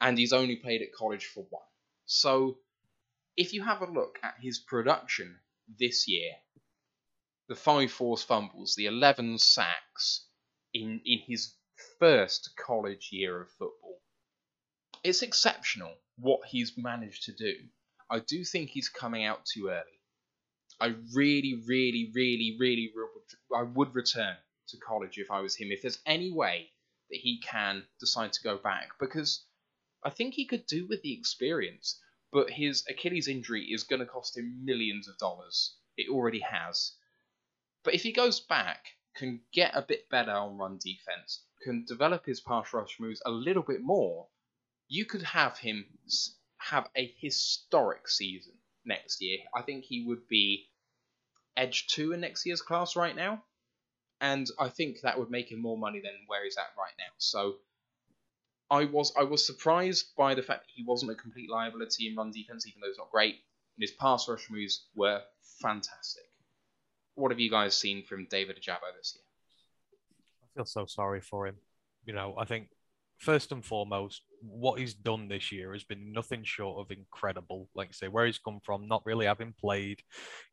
and 0.00 0.16
he's 0.16 0.32
only 0.32 0.56
played 0.56 0.82
at 0.82 0.92
college 0.92 1.26
for 1.26 1.44
one. 1.50 1.62
So, 2.10 2.58
if 3.36 3.52
you 3.52 3.62
have 3.62 3.82
a 3.82 3.90
look 3.90 4.18
at 4.22 4.36
his 4.40 4.58
production 4.58 5.40
this 5.78 6.08
year, 6.08 6.32
the 7.48 7.54
five 7.54 7.92
forced 7.92 8.26
fumbles, 8.26 8.74
the 8.74 8.86
11 8.86 9.36
sacks 9.36 10.26
in, 10.72 11.02
in 11.04 11.18
his 11.18 11.54
first 11.98 12.56
college 12.56 13.10
year 13.12 13.42
of 13.42 13.50
football, 13.50 14.00
it's 15.04 15.20
exceptional 15.20 15.92
what 16.16 16.40
he's 16.48 16.78
managed 16.78 17.24
to 17.24 17.32
do. 17.32 17.54
I 18.08 18.20
do 18.20 18.42
think 18.42 18.70
he's 18.70 18.88
coming 18.88 19.26
out 19.26 19.44
too 19.44 19.68
early. 19.68 20.00
I 20.80 20.94
really, 21.14 21.62
really, 21.66 22.10
really, 22.14 22.56
really, 22.58 22.90
I 23.54 23.64
would 23.64 23.94
return 23.94 24.36
to 24.68 24.78
college 24.78 25.18
if 25.18 25.30
I 25.30 25.40
was 25.40 25.54
him. 25.54 25.68
If 25.70 25.82
there's 25.82 25.98
any 26.06 26.32
way 26.32 26.70
that 27.10 27.18
he 27.18 27.38
can 27.40 27.84
decide 28.00 28.32
to 28.32 28.42
go 28.42 28.56
back, 28.56 28.92
because 28.98 29.44
I 30.04 30.10
think 30.10 30.34
he 30.34 30.46
could 30.46 30.66
do 30.66 30.86
with 30.86 31.02
the 31.02 31.12
experience, 31.12 32.00
but 32.32 32.50
his 32.50 32.84
Achilles 32.88 33.28
injury 33.28 33.64
is 33.64 33.82
going 33.82 34.00
to 34.00 34.06
cost 34.06 34.36
him 34.36 34.64
millions 34.64 35.08
of 35.08 35.18
dollars. 35.18 35.76
It 35.96 36.08
already 36.08 36.40
has. 36.40 36.92
But 37.84 37.94
if 37.94 38.02
he 38.02 38.12
goes 38.12 38.40
back, 38.40 38.86
can 39.16 39.40
get 39.52 39.74
a 39.74 39.82
bit 39.82 40.08
better 40.08 40.32
on 40.32 40.58
run 40.58 40.78
defense, 40.78 41.44
can 41.62 41.84
develop 41.84 42.24
his 42.24 42.40
pass 42.40 42.72
rush 42.72 43.00
moves 43.00 43.20
a 43.26 43.30
little 43.30 43.62
bit 43.62 43.80
more, 43.82 44.28
you 44.88 45.04
could 45.04 45.22
have 45.22 45.58
him 45.58 45.84
have 46.58 46.88
a 46.96 47.14
historic 47.18 48.08
season 48.08 48.54
next 48.84 49.20
year. 49.20 49.38
I 49.54 49.62
think 49.62 49.84
he 49.84 50.04
would 50.04 50.28
be 50.28 50.68
edge 51.56 51.86
two 51.88 52.12
in 52.12 52.20
next 52.20 52.46
year's 52.46 52.62
class 52.62 52.96
right 52.96 53.14
now. 53.14 53.42
And 54.20 54.48
I 54.58 54.68
think 54.68 55.00
that 55.00 55.18
would 55.18 55.30
make 55.30 55.50
him 55.50 55.60
more 55.60 55.78
money 55.78 56.00
than 56.00 56.12
where 56.26 56.44
he's 56.44 56.56
at 56.56 56.74
right 56.76 56.94
now. 56.98 57.12
So 57.18 57.56
I 58.70 58.84
was 58.84 59.12
I 59.18 59.22
was 59.22 59.44
surprised 59.46 60.14
by 60.16 60.34
the 60.34 60.42
fact 60.42 60.66
that 60.66 60.72
he 60.74 60.84
wasn't 60.84 61.12
a 61.12 61.14
complete 61.14 61.50
liability 61.50 62.08
in 62.08 62.16
run 62.16 62.30
defense, 62.30 62.66
even 62.66 62.80
though 62.80 62.88
he's 62.88 62.98
not 62.98 63.10
great. 63.10 63.34
And 63.34 63.82
his 63.82 63.92
pass 63.92 64.28
rush 64.28 64.50
moves 64.50 64.86
were 64.94 65.22
fantastic. 65.60 66.24
what 67.14 67.30
have 67.30 67.40
you 67.40 67.50
guys 67.50 67.76
seen 67.76 68.04
from 68.04 68.26
David 68.30 68.56
Ojabo 68.56 68.94
this 68.96 69.16
year? 69.16 69.24
I 70.44 70.46
feel 70.54 70.66
so 70.66 70.86
sorry 70.86 71.20
for 71.20 71.46
him. 71.46 71.56
You 72.04 72.12
know, 72.12 72.34
I 72.38 72.44
think 72.44 72.68
first 73.18 73.52
and 73.52 73.64
foremost, 73.64 74.22
what 74.40 74.78
he's 74.78 74.94
done 74.94 75.28
this 75.28 75.50
year 75.50 75.72
has 75.72 75.84
been 75.84 76.12
nothing 76.12 76.42
short 76.44 76.78
of 76.78 76.96
incredible. 76.96 77.68
Like 77.74 77.88
I 77.88 77.92
say, 77.92 78.08
where 78.08 78.26
he's 78.26 78.38
come 78.38 78.60
from, 78.64 78.86
not 78.86 79.04
really 79.04 79.26
having 79.26 79.54
played, 79.58 80.00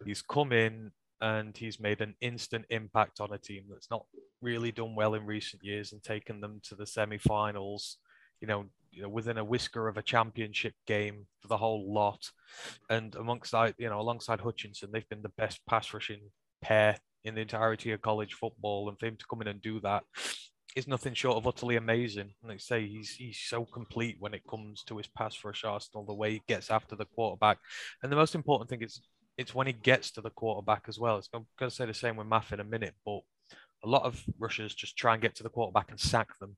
he's 0.06 0.22
come 0.22 0.52
in 0.52 0.92
and 1.22 1.56
he's 1.56 1.80
made 1.80 2.02
an 2.02 2.16
instant 2.22 2.66
impact 2.70 3.20
on 3.22 3.32
a 3.32 3.38
team 3.38 3.66
that's 3.70 3.90
not 3.90 4.06
really 4.42 4.72
done 4.72 4.96
well 4.96 5.14
in 5.14 5.26
recent 5.26 5.64
years 5.64 5.94
and 5.94 6.04
taken 6.04 6.42
them 6.42 6.60
to 6.64 6.76
the 6.76 6.86
semi-finals. 6.86 7.98
You 8.42 8.48
know, 8.48 8.66
you 8.92 9.02
know, 9.02 9.10
within 9.10 9.38
a 9.38 9.44
whisker 9.44 9.88
of 9.88 9.98
a 9.98 10.02
championship 10.02 10.74
game 10.88 11.28
for 11.42 11.48
the 11.48 11.58
whole 11.58 11.94
lot, 11.94 12.32
and 12.90 13.16
amongst 13.16 13.52
that, 13.52 13.76
you 13.78 13.90
know, 13.90 14.00
alongside 14.00 14.42
Hutchinson, 14.42 14.90
they've 14.92 15.10
been 15.10 15.22
the 15.22 15.30
best 15.30 15.60
pass 15.66 15.94
rushing 15.94 16.32
pair 16.62 16.98
in 17.24 17.36
the 17.36 17.42
entirety 17.42 17.92
of 17.92 18.02
college 18.02 18.34
football, 18.34 18.88
and 18.88 19.00
for 19.00 19.08
him 19.08 19.18
to 19.18 19.26
come 19.30 19.42
in 19.42 19.48
and 19.48 19.62
do 19.62 19.80
that 19.82 20.04
is 20.76 20.88
nothing 20.88 21.14
short 21.14 21.38
of 21.38 21.48
utterly 21.48 21.78
amazing. 21.78 22.30
And 22.42 22.52
they 22.52 22.58
say 22.58 22.86
he's 22.88 23.12
he's 23.12 23.40
so 23.40 23.66
complete 23.66 24.18
when 24.20 24.34
it 24.34 24.44
comes 24.50 24.84
to 24.84 24.98
his 24.98 25.08
pass 25.08 25.44
rush 25.44 25.64
Arsenal, 25.64 26.06
the 26.06 26.14
way 26.14 26.34
he 26.34 26.42
gets 26.48 26.70
after 26.70 26.96
the 26.96 27.06
quarterback, 27.06 27.58
and 28.04 28.12
the 28.12 28.18
most 28.18 28.36
important 28.36 28.70
thing 28.70 28.82
is 28.82 29.02
it's 29.38 29.56
when 29.56 29.68
he 29.68 29.74
gets 29.74 30.12
to 30.12 30.22
the 30.22 30.30
quarterback 30.30 30.86
as 30.88 30.98
well. 31.00 31.18
It's, 31.18 31.30
I'm 31.34 31.46
going 31.60 31.70
to 31.70 31.76
say 31.76 31.86
the 31.86 31.94
same 31.94 32.16
with 32.16 32.28
Maff 32.28 32.54
in 32.54 32.60
a 32.60 32.64
minute, 32.64 32.96
but 33.06 33.20
a 33.84 33.88
lot 33.88 34.04
of 34.04 34.24
rushers 34.40 34.74
just 34.74 34.98
try 34.98 35.14
and 35.14 35.22
get 35.22 35.36
to 35.36 35.44
the 35.44 35.50
quarterback 35.50 35.92
and 35.92 36.00
sack 36.00 36.38
them, 36.40 36.56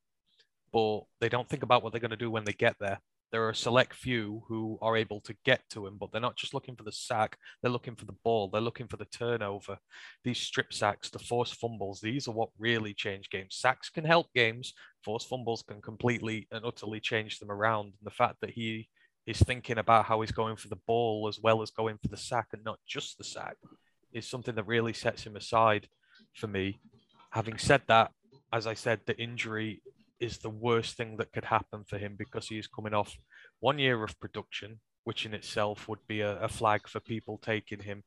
but 0.72 1.02
they 1.19 1.30
don't 1.30 1.49
think 1.49 1.64
about 1.64 1.84
what 1.84 1.91
they're 1.91 2.02
going 2.02 2.11
to 2.11 2.18
do 2.18 2.31
when 2.31 2.44
they 2.44 2.53
get 2.53 2.76
there 2.80 2.99
there 3.31 3.44
are 3.44 3.49
a 3.49 3.56
select 3.56 3.94
few 3.94 4.44
who 4.48 4.77
are 4.81 4.95
able 4.95 5.19
to 5.22 5.35
get 5.44 5.61
to 5.69 5.85
him, 5.85 5.98
but 5.99 6.11
they're 6.11 6.22
not 6.22 6.38
just 6.38 6.53
looking 6.53 6.76
for 6.76 6.84
the 6.84 6.91
sack, 6.91 7.38
they're 7.61 7.72
looking 7.72 7.95
for 7.95 8.06
the 8.06 8.15
ball, 8.23 8.49
they're 8.49 8.61
looking 8.61 8.88
for 8.88 8.98
the 8.98 9.06
turnover. 9.06 9.77
These 10.23 10.39
strip 10.39 10.73
sacks, 10.73 11.10
the 11.10 11.19
forced 11.19 11.56
fumbles, 11.56 11.99
these 11.99 12.27
are 12.27 12.34
what 12.34 12.49
really 12.57 12.94
change 12.94 13.30
games. 13.30 13.57
Sacks 13.60 13.89
can 13.89 14.06
help 14.06 14.27
games, 14.34 14.73
forced 15.03 15.27
fumbles 15.27 15.64
can 15.68 15.81
completely 15.81 16.48
and 16.52 16.65
utterly 16.65 16.99
change 16.99 17.39
them 17.39 17.52
around. 17.52 17.85
And 17.85 18.06
the 18.06 18.11
fact 18.11 18.38
that 18.41 18.52
he 18.52 18.88
is 19.26 19.39
thinking 19.39 19.77
about 19.77 20.06
how 20.06 20.22
he's 20.22 20.31
going 20.31 20.56
for 20.56 20.69
the 20.69 20.80
ball 20.88 21.27
as 21.27 21.39
well 21.39 21.61
as 21.61 21.72
going 21.72 21.98
for 22.02 22.07
the 22.07 22.18
sack 22.18 22.48
and 22.53 22.64
not 22.64 22.80
just 22.88 23.18
the 23.18 23.26
sack 23.26 23.57
is 24.14 24.26
something 24.26 24.56
that 24.56 24.68
really 24.68 24.94
sets 24.94 25.23
him 25.23 25.35
aside 25.35 25.89
for 26.34 26.48
me. 26.48 26.80
Having 27.31 27.57
said 27.57 27.81
that, 27.88 28.11
as 28.53 28.65
I 28.65 28.73
said, 28.73 29.02
the 29.06 29.18
injury 29.18 29.81
is 30.19 30.38
the 30.39 30.49
worst 30.49 30.98
thing 30.98 31.18
that 31.18 31.31
could 31.31 31.45
happen 31.45 31.84
for 31.88 31.98
him 31.98 32.15
because 32.18 32.48
he's 32.48 32.68
coming 32.68 32.94
off 32.94 33.15
one 33.60 33.80
year 33.80 34.03
of 34.03 34.19
production, 34.19 34.80
which 35.03 35.26
in 35.26 35.34
itself 35.34 35.88
would 35.88 36.06
be 36.07 36.22
a, 36.22 36.39
a 36.41 36.48
flag 36.48 36.88
for 36.88 36.99
people 36.99 37.38
taking 37.38 37.80
him. 37.80 38.03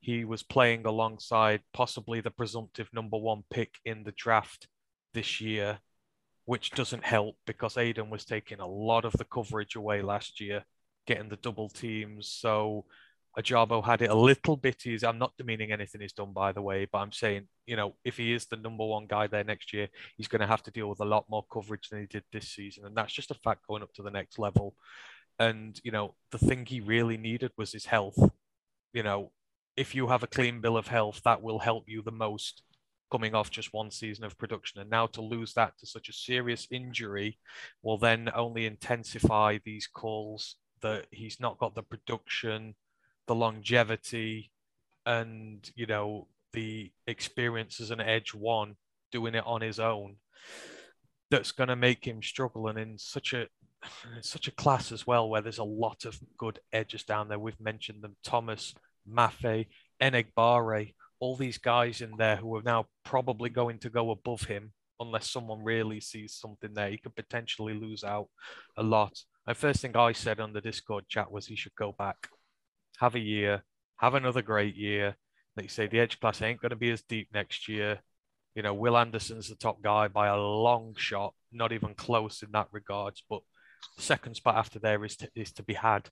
He 0.00 0.24
was 0.24 0.42
playing 0.42 0.84
alongside 0.84 1.60
possibly 1.72 2.20
the 2.20 2.30
presumptive 2.30 2.88
number 2.92 3.16
one 3.16 3.42
pick 3.50 3.74
in 3.84 4.02
the 4.02 4.12
draft 4.12 4.66
this 5.14 5.40
year, 5.40 5.78
which 6.44 6.72
doesn't 6.72 7.04
help 7.04 7.36
because 7.46 7.76
Aidan 7.76 8.10
was 8.10 8.24
taking 8.24 8.58
a 8.58 8.66
lot 8.66 9.04
of 9.04 9.12
the 9.12 9.24
coverage 9.24 9.76
away 9.76 10.02
last 10.02 10.40
year, 10.40 10.64
getting 11.06 11.28
the 11.28 11.36
double 11.36 11.68
teams. 11.68 12.28
So 12.28 12.84
Ojabo 13.38 13.84
had 13.84 14.02
it 14.02 14.10
a 14.10 14.14
little 14.14 14.56
bit 14.56 14.86
easy. 14.86 15.06
I'm 15.06 15.18
not 15.18 15.36
demeaning 15.38 15.72
anything 15.72 16.02
he's 16.02 16.12
done, 16.12 16.32
by 16.32 16.52
the 16.52 16.60
way, 16.60 16.86
but 16.90 16.98
I'm 16.98 17.12
saying, 17.12 17.48
you 17.66 17.76
know, 17.76 17.94
if 18.04 18.18
he 18.18 18.32
is 18.32 18.46
the 18.46 18.56
number 18.56 18.84
one 18.84 19.06
guy 19.06 19.26
there 19.26 19.44
next 19.44 19.72
year, 19.72 19.88
he's 20.16 20.28
going 20.28 20.40
to 20.40 20.46
have 20.46 20.62
to 20.64 20.70
deal 20.70 20.88
with 20.88 21.00
a 21.00 21.06
lot 21.06 21.24
more 21.30 21.44
coverage 21.50 21.88
than 21.88 22.00
he 22.00 22.06
did 22.06 22.24
this 22.32 22.48
season. 22.48 22.84
And 22.84 22.96
that's 22.96 23.12
just 23.12 23.30
a 23.30 23.34
fact 23.34 23.66
going 23.66 23.82
up 23.82 23.92
to 23.94 24.02
the 24.02 24.10
next 24.10 24.38
level. 24.38 24.74
And, 25.38 25.80
you 25.82 25.92
know, 25.92 26.14
the 26.30 26.38
thing 26.38 26.66
he 26.66 26.80
really 26.80 27.16
needed 27.16 27.52
was 27.56 27.72
his 27.72 27.86
health. 27.86 28.18
You 28.92 29.02
know, 29.02 29.32
if 29.76 29.94
you 29.94 30.08
have 30.08 30.22
a 30.22 30.26
clean 30.26 30.60
bill 30.60 30.76
of 30.76 30.88
health, 30.88 31.22
that 31.24 31.42
will 31.42 31.60
help 31.60 31.84
you 31.88 32.02
the 32.02 32.12
most 32.12 32.62
coming 33.10 33.34
off 33.34 33.50
just 33.50 33.72
one 33.72 33.90
season 33.90 34.24
of 34.24 34.38
production. 34.38 34.80
And 34.80 34.90
now 34.90 35.06
to 35.06 35.22
lose 35.22 35.54
that 35.54 35.78
to 35.78 35.86
such 35.86 36.08
a 36.08 36.14
serious 36.14 36.66
injury 36.70 37.38
will 37.82 37.98
then 37.98 38.30
only 38.34 38.66
intensify 38.66 39.58
these 39.64 39.86
calls 39.86 40.56
that 40.82 41.06
he's 41.10 41.40
not 41.40 41.58
got 41.58 41.74
the 41.74 41.82
production 41.82 42.74
the 43.26 43.34
longevity 43.34 44.50
and 45.06 45.70
you 45.74 45.86
know 45.86 46.26
the 46.52 46.90
experience 47.06 47.80
as 47.80 47.90
an 47.90 48.00
edge 48.00 48.34
one 48.34 48.76
doing 49.10 49.34
it 49.34 49.44
on 49.46 49.60
his 49.60 49.78
own 49.80 50.16
that's 51.30 51.52
going 51.52 51.68
to 51.68 51.76
make 51.76 52.06
him 52.06 52.22
struggle. 52.22 52.68
And 52.68 52.78
in 52.78 52.98
such 52.98 53.32
a 53.32 53.46
such 54.20 54.48
a 54.48 54.52
class 54.52 54.92
as 54.92 55.06
well 55.06 55.28
where 55.28 55.40
there's 55.40 55.58
a 55.58 55.64
lot 55.64 56.04
of 56.04 56.18
good 56.38 56.60
edges 56.72 57.04
down 57.04 57.28
there. 57.28 57.38
We've 57.38 57.60
mentioned 57.60 58.02
them 58.02 58.16
thomas 58.22 58.74
mafe 59.10 59.66
enagbare 60.00 60.94
all 61.18 61.36
these 61.36 61.58
guys 61.58 62.00
in 62.00 62.16
there 62.16 62.36
who 62.36 62.54
are 62.56 62.62
now 62.62 62.86
probably 63.04 63.48
going 63.48 63.78
to 63.78 63.90
go 63.90 64.10
above 64.10 64.42
him 64.42 64.72
unless 65.00 65.30
someone 65.30 65.62
really 65.64 66.00
sees 66.00 66.34
something 66.34 66.74
there. 66.74 66.90
He 66.90 66.98
could 66.98 67.14
potentially 67.14 67.74
lose 67.74 68.04
out 68.04 68.28
a 68.76 68.82
lot. 68.82 69.16
And 69.46 69.56
first 69.56 69.82
thing 69.82 69.96
i 69.96 70.12
said 70.12 70.38
on 70.38 70.52
the 70.52 70.60
discord 70.60 71.08
chat 71.08 71.30
was 71.30 71.46
he 71.46 71.56
should 71.56 71.74
go 71.74 71.94
back 71.98 72.28
have 73.02 73.16
a 73.16 73.20
year, 73.20 73.64
have 73.96 74.14
another 74.14 74.42
great 74.42 74.76
year. 74.76 75.16
Like 75.56 75.64
you 75.64 75.68
say, 75.68 75.88
the 75.88 75.98
edge 75.98 76.20
class 76.20 76.40
ain't 76.40 76.60
going 76.60 76.70
to 76.70 76.76
be 76.76 76.92
as 76.92 77.02
deep 77.02 77.28
next 77.34 77.68
year. 77.68 77.98
You 78.54 78.62
know, 78.62 78.74
Will 78.74 78.96
Anderson's 78.96 79.48
the 79.48 79.56
top 79.56 79.82
guy 79.82 80.06
by 80.06 80.28
a 80.28 80.40
long 80.40 80.94
shot, 80.96 81.34
not 81.50 81.72
even 81.72 81.94
close 81.94 82.42
in 82.42 82.52
that 82.52 82.68
regards. 82.70 83.24
But 83.28 83.40
second 83.98 84.36
spot 84.36 84.56
after 84.56 84.78
there 84.78 85.04
is 85.04 85.16
to, 85.16 85.28
is 85.34 85.50
to 85.54 85.64
be 85.64 85.74
had. 85.74 86.08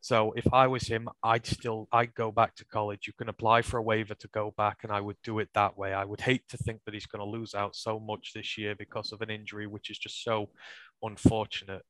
So 0.00 0.32
if 0.32 0.52
I 0.52 0.66
was 0.66 0.88
him, 0.88 1.08
I'd 1.22 1.46
still 1.46 1.86
I'd 1.92 2.14
go 2.14 2.32
back 2.32 2.56
to 2.56 2.64
college. 2.64 3.06
You 3.06 3.12
can 3.16 3.28
apply 3.28 3.62
for 3.62 3.76
a 3.76 3.82
waiver 3.82 4.16
to 4.16 4.28
go 4.34 4.52
back, 4.56 4.78
and 4.82 4.90
I 4.90 5.00
would 5.00 5.18
do 5.22 5.38
it 5.38 5.50
that 5.54 5.78
way. 5.78 5.92
I 5.92 6.04
would 6.04 6.20
hate 6.20 6.42
to 6.48 6.56
think 6.56 6.80
that 6.84 6.94
he's 6.94 7.06
going 7.06 7.24
to 7.24 7.38
lose 7.38 7.54
out 7.54 7.76
so 7.76 8.00
much 8.00 8.32
this 8.34 8.58
year 8.58 8.74
because 8.74 9.12
of 9.12 9.22
an 9.22 9.30
injury, 9.30 9.68
which 9.68 9.88
is 9.88 9.98
just 9.98 10.24
so 10.24 10.50
unfortunate 11.00 11.82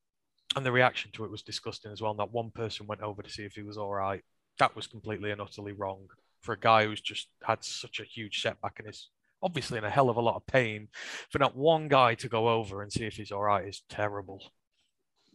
and 0.56 0.66
the 0.66 0.72
reaction 0.72 1.10
to 1.12 1.24
it 1.24 1.30
was 1.30 1.42
disgusting 1.42 1.92
as 1.92 2.02
well. 2.02 2.14
Not 2.14 2.32
one 2.32 2.50
person 2.50 2.86
went 2.86 3.02
over 3.02 3.22
to 3.22 3.30
see 3.30 3.44
if 3.44 3.54
he 3.54 3.62
was 3.62 3.78
all 3.78 3.92
right. 3.92 4.22
That 4.58 4.76
was 4.76 4.86
completely 4.86 5.30
and 5.30 5.40
utterly 5.40 5.72
wrong 5.72 6.08
for 6.40 6.52
a 6.52 6.58
guy 6.58 6.84
who's 6.84 7.00
just 7.00 7.28
had 7.42 7.64
such 7.64 8.00
a 8.00 8.04
huge 8.04 8.42
setback 8.42 8.78
and 8.78 8.88
is 8.88 9.08
obviously 9.42 9.78
in 9.78 9.84
a 9.84 9.90
hell 9.90 10.10
of 10.10 10.16
a 10.16 10.20
lot 10.20 10.36
of 10.36 10.46
pain. 10.46 10.88
For 11.30 11.38
not 11.38 11.56
one 11.56 11.88
guy 11.88 12.14
to 12.16 12.28
go 12.28 12.48
over 12.48 12.82
and 12.82 12.92
see 12.92 13.04
if 13.04 13.14
he's 13.14 13.32
all 13.32 13.42
right 13.42 13.66
is 13.66 13.82
terrible. 13.88 14.42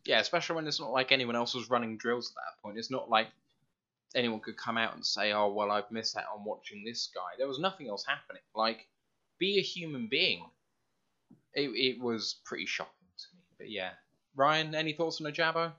Yeah, 0.06 0.19
especially 0.19 0.56
when 0.56 0.68
it's 0.68 0.80
not 0.80 0.91
like 0.91 1.11
anyone 1.11 1.35
else 1.35 1.53
was 1.53 1.69
running 1.69 1.98
drills 1.98 2.31
at 2.31 2.35
that 2.35 2.61
point. 2.61 2.77
It's 2.77 2.91
not 2.91 3.10
like 3.10 3.27
anyone 4.15 4.39
could 4.39 4.57
come 4.57 4.77
out 4.77 4.95
and 4.95 5.06
say, 5.06 5.34
"Oh, 5.34 5.52
well, 5.52 5.72
I've 5.72 5.91
missed 5.91 6.15
out 6.15 6.26
on 6.34 6.45
watching 6.45 6.84
this 6.85 7.10
guy." 7.14 7.35
There 7.38 7.48
was 7.48 7.60
nothing 7.60 7.89
else 7.89 8.06
happening. 8.06 8.41
Like, 8.56 8.88
be 9.38 9.57
a 9.57 9.61
human 9.61 10.07
being. 10.07 10.45
It, 11.53 11.69
it 11.69 12.02
was 12.02 12.39
pretty 12.45 12.65
shocking 12.65 12.94
to 13.18 13.26
me. 13.35 13.44
But 13.57 13.69
yeah, 13.69 13.91
Ryan, 14.38 14.76
any 14.76 14.94
thoughts 14.94 15.20
on 15.20 15.32
Ojabo? 15.32 15.74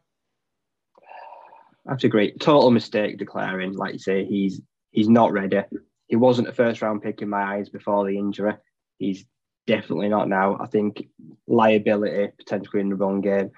I 1.86 1.92
have 1.92 1.98
to 2.00 2.08
agree. 2.08 2.32
Total 2.38 2.70
mistake 2.70 3.16
declaring, 3.16 3.72
like 3.74 3.94
you 3.94 3.98
say, 3.98 4.26
he's 4.26 4.60
he's 4.90 5.08
not 5.08 5.32
ready. 5.32 5.62
He 6.08 6.16
wasn't 6.16 6.48
a 6.48 6.52
first 6.52 6.82
round 6.82 7.02
pick 7.02 7.22
in 7.22 7.28
my 7.28 7.42
eyes 7.42 7.68
before 7.68 8.06
the 8.06 8.18
injury. 8.18 8.54
He's 8.98 9.24
definitely 9.66 10.08
not 10.08 10.28
now. 10.28 10.58
I 10.60 10.66
think 10.66 11.08
liability 11.46 12.32
potentially 12.36 12.80
in 12.80 12.90
the 12.90 12.96
wrong 12.96 13.20
game. 13.20 13.52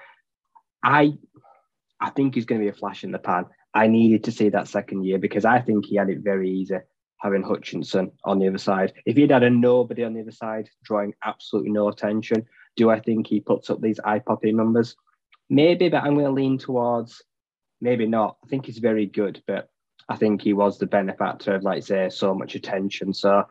I 0.85 1.15
I 1.99 2.11
think 2.11 2.35
he's 2.35 2.45
going 2.45 2.61
to 2.61 2.65
be 2.65 2.71
a 2.71 2.79
flash 2.79 3.03
in 3.03 3.11
the 3.11 3.19
pan. 3.19 3.47
I 3.73 3.87
needed 3.87 4.25
to 4.25 4.33
see 4.33 4.51
that 4.51 4.69
second 4.69 5.05
year 5.05 5.19
because 5.19 5.45
I 5.45 5.61
think 5.61 5.87
he 5.87 5.97
had 5.97 6.11
it 6.11 6.19
very 6.21 6.51
easy 6.51 6.77
having 7.19 7.43
Hutchinson 7.43 8.11
on 8.25 8.39
the 8.39 8.49
other 8.49 8.59
side. 8.59 8.93
If 9.05 9.17
he'd 9.17 9.31
had 9.31 9.43
a 9.43 9.51
nobody 9.51 10.05
on 10.05 10.15
the 10.15 10.23
other 10.23 10.31
side, 10.31 10.69
drawing 10.83 11.15
absolutely 11.23 11.71
no 11.71 11.89
attention, 11.89 12.47
do 12.77 12.91
I 12.91 13.01
think 13.01 13.27
he 13.27 13.41
puts 13.41 13.71
up 13.71 13.81
these 13.81 14.01
eye 14.01 14.21
popping 14.21 14.57
numbers? 14.57 14.97
Maybe, 15.49 15.89
but 15.89 16.05
I'm 16.05 16.15
going 16.15 16.27
to 16.27 16.33
lean 16.33 16.59
towards 16.59 17.23
maybe 17.81 18.07
not. 18.07 18.37
I 18.45 18.49
think 18.49 18.67
he's 18.67 18.79
very 18.79 19.07
good, 19.07 19.43
but 19.47 19.69
I 20.09 20.17
think 20.17 20.43
he 20.43 20.53
was 20.53 20.79
the 20.79 20.87
benefactor 20.87 21.55
of, 21.55 21.63
like, 21.63 21.83
say, 21.83 22.09
so 22.11 22.35
much 22.35 22.55
attention. 22.55 23.15
So 23.15 23.45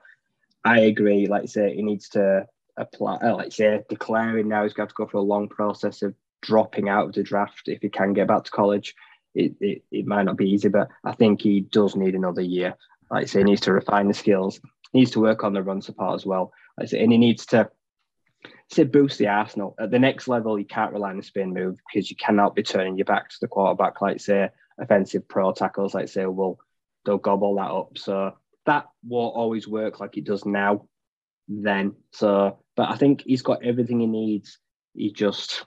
I 0.63 0.79
agree. 0.81 1.27
Like, 1.27 1.49
say, 1.49 1.75
he 1.75 1.81
needs 1.81 2.09
to 2.09 2.45
apply, 2.77 3.15
uh, 3.17 3.35
like, 3.35 3.51
say, 3.51 3.81
declaring 3.89 4.47
now 4.47 4.63
he's 4.63 4.73
got 4.73 4.89
to 4.89 4.95
go 4.95 5.05
through 5.05 5.21
a 5.21 5.21
long 5.21 5.47
process 5.47 6.01
of 6.01 6.13
dropping 6.41 6.89
out 6.89 7.07
of 7.07 7.13
the 7.13 7.23
draft 7.23 7.67
if 7.67 7.81
he 7.81 7.89
can 7.89 8.13
get 8.13 8.27
back 8.27 8.43
to 8.45 8.51
college. 8.51 8.95
It, 9.35 9.55
it, 9.59 9.83
it 9.91 10.07
might 10.07 10.23
not 10.23 10.37
be 10.37 10.49
easy, 10.49 10.69
but 10.69 10.89
I 11.03 11.13
think 11.13 11.41
he 11.41 11.61
does 11.61 11.95
need 11.95 12.15
another 12.15 12.41
year. 12.41 12.75
Like 13.11 13.27
say, 13.27 13.39
he 13.39 13.45
needs 13.45 13.61
to 13.61 13.73
refine 13.73 14.07
the 14.07 14.13
skills, 14.13 14.59
he 14.91 14.99
needs 14.99 15.11
to 15.11 15.19
work 15.19 15.43
on 15.43 15.53
the 15.53 15.63
run 15.63 15.81
support 15.81 16.15
as 16.15 16.25
well. 16.25 16.51
Like 16.77 16.89
say, 16.89 17.01
and 17.01 17.11
he 17.11 17.17
needs 17.17 17.45
to 17.47 17.69
say 18.71 18.83
boost 18.83 19.17
the 19.17 19.27
Arsenal. 19.27 19.75
At 19.79 19.91
the 19.91 19.99
next 19.99 20.27
level, 20.27 20.59
you 20.59 20.65
can't 20.65 20.93
rely 20.93 21.09
on 21.09 21.17
the 21.17 21.23
spin 21.23 21.53
move 21.53 21.77
because 21.87 22.09
you 22.09 22.15
cannot 22.15 22.55
be 22.55 22.63
turning 22.63 22.97
your 22.97 23.05
back 23.05 23.29
to 23.29 23.37
the 23.41 23.47
quarterback, 23.47 24.01
like 24.01 24.21
say 24.21 24.49
offensive 24.79 25.27
pro 25.27 25.51
tackles, 25.51 25.93
like 25.93 26.07
say, 26.07 26.25
well, 26.25 26.59
they'll 27.05 27.17
gobble 27.17 27.55
that 27.55 27.71
up. 27.71 27.97
So 27.97 28.33
that 28.65 28.85
won't 29.03 29.35
always 29.35 29.67
work 29.67 29.99
like 29.99 30.17
it 30.17 30.25
does 30.25 30.45
now, 30.45 30.87
then. 31.47 31.95
So, 32.13 32.59
but 32.75 32.89
I 32.89 32.95
think 32.95 33.23
he's 33.25 33.41
got 33.41 33.63
everything 33.63 33.99
he 33.99 34.07
needs. 34.07 34.59
He 34.93 35.11
just, 35.11 35.65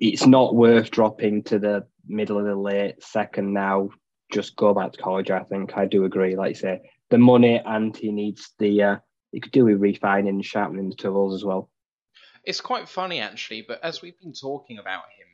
it's 0.00 0.26
not 0.26 0.54
worth 0.54 0.90
dropping 0.90 1.42
to 1.44 1.58
the 1.58 1.86
middle 2.06 2.38
of 2.38 2.46
the 2.46 2.54
late 2.54 3.02
second 3.02 3.52
now. 3.52 3.90
Just 4.32 4.56
go 4.56 4.72
back 4.72 4.92
to 4.92 4.98
college. 4.98 5.30
I 5.30 5.42
think 5.42 5.76
I 5.76 5.86
do 5.86 6.04
agree. 6.04 6.36
Like 6.36 6.50
you 6.50 6.54
say, 6.54 6.90
the 7.10 7.18
money 7.18 7.60
and 7.64 7.94
he 7.94 8.10
needs 8.10 8.52
the. 8.58 8.82
Uh, 8.82 8.96
he 9.36 9.40
could 9.40 9.52
do 9.52 9.66
with 9.66 9.82
refining 9.82 10.30
and 10.30 10.42
sharpening 10.42 10.88
the 10.88 10.96
tools 10.96 11.34
as 11.34 11.44
well. 11.44 11.68
It's 12.42 12.62
quite 12.62 12.88
funny 12.88 13.20
actually, 13.20 13.60
but 13.60 13.84
as 13.84 14.00
we've 14.00 14.18
been 14.18 14.32
talking 14.32 14.78
about 14.78 15.02
him, 15.18 15.26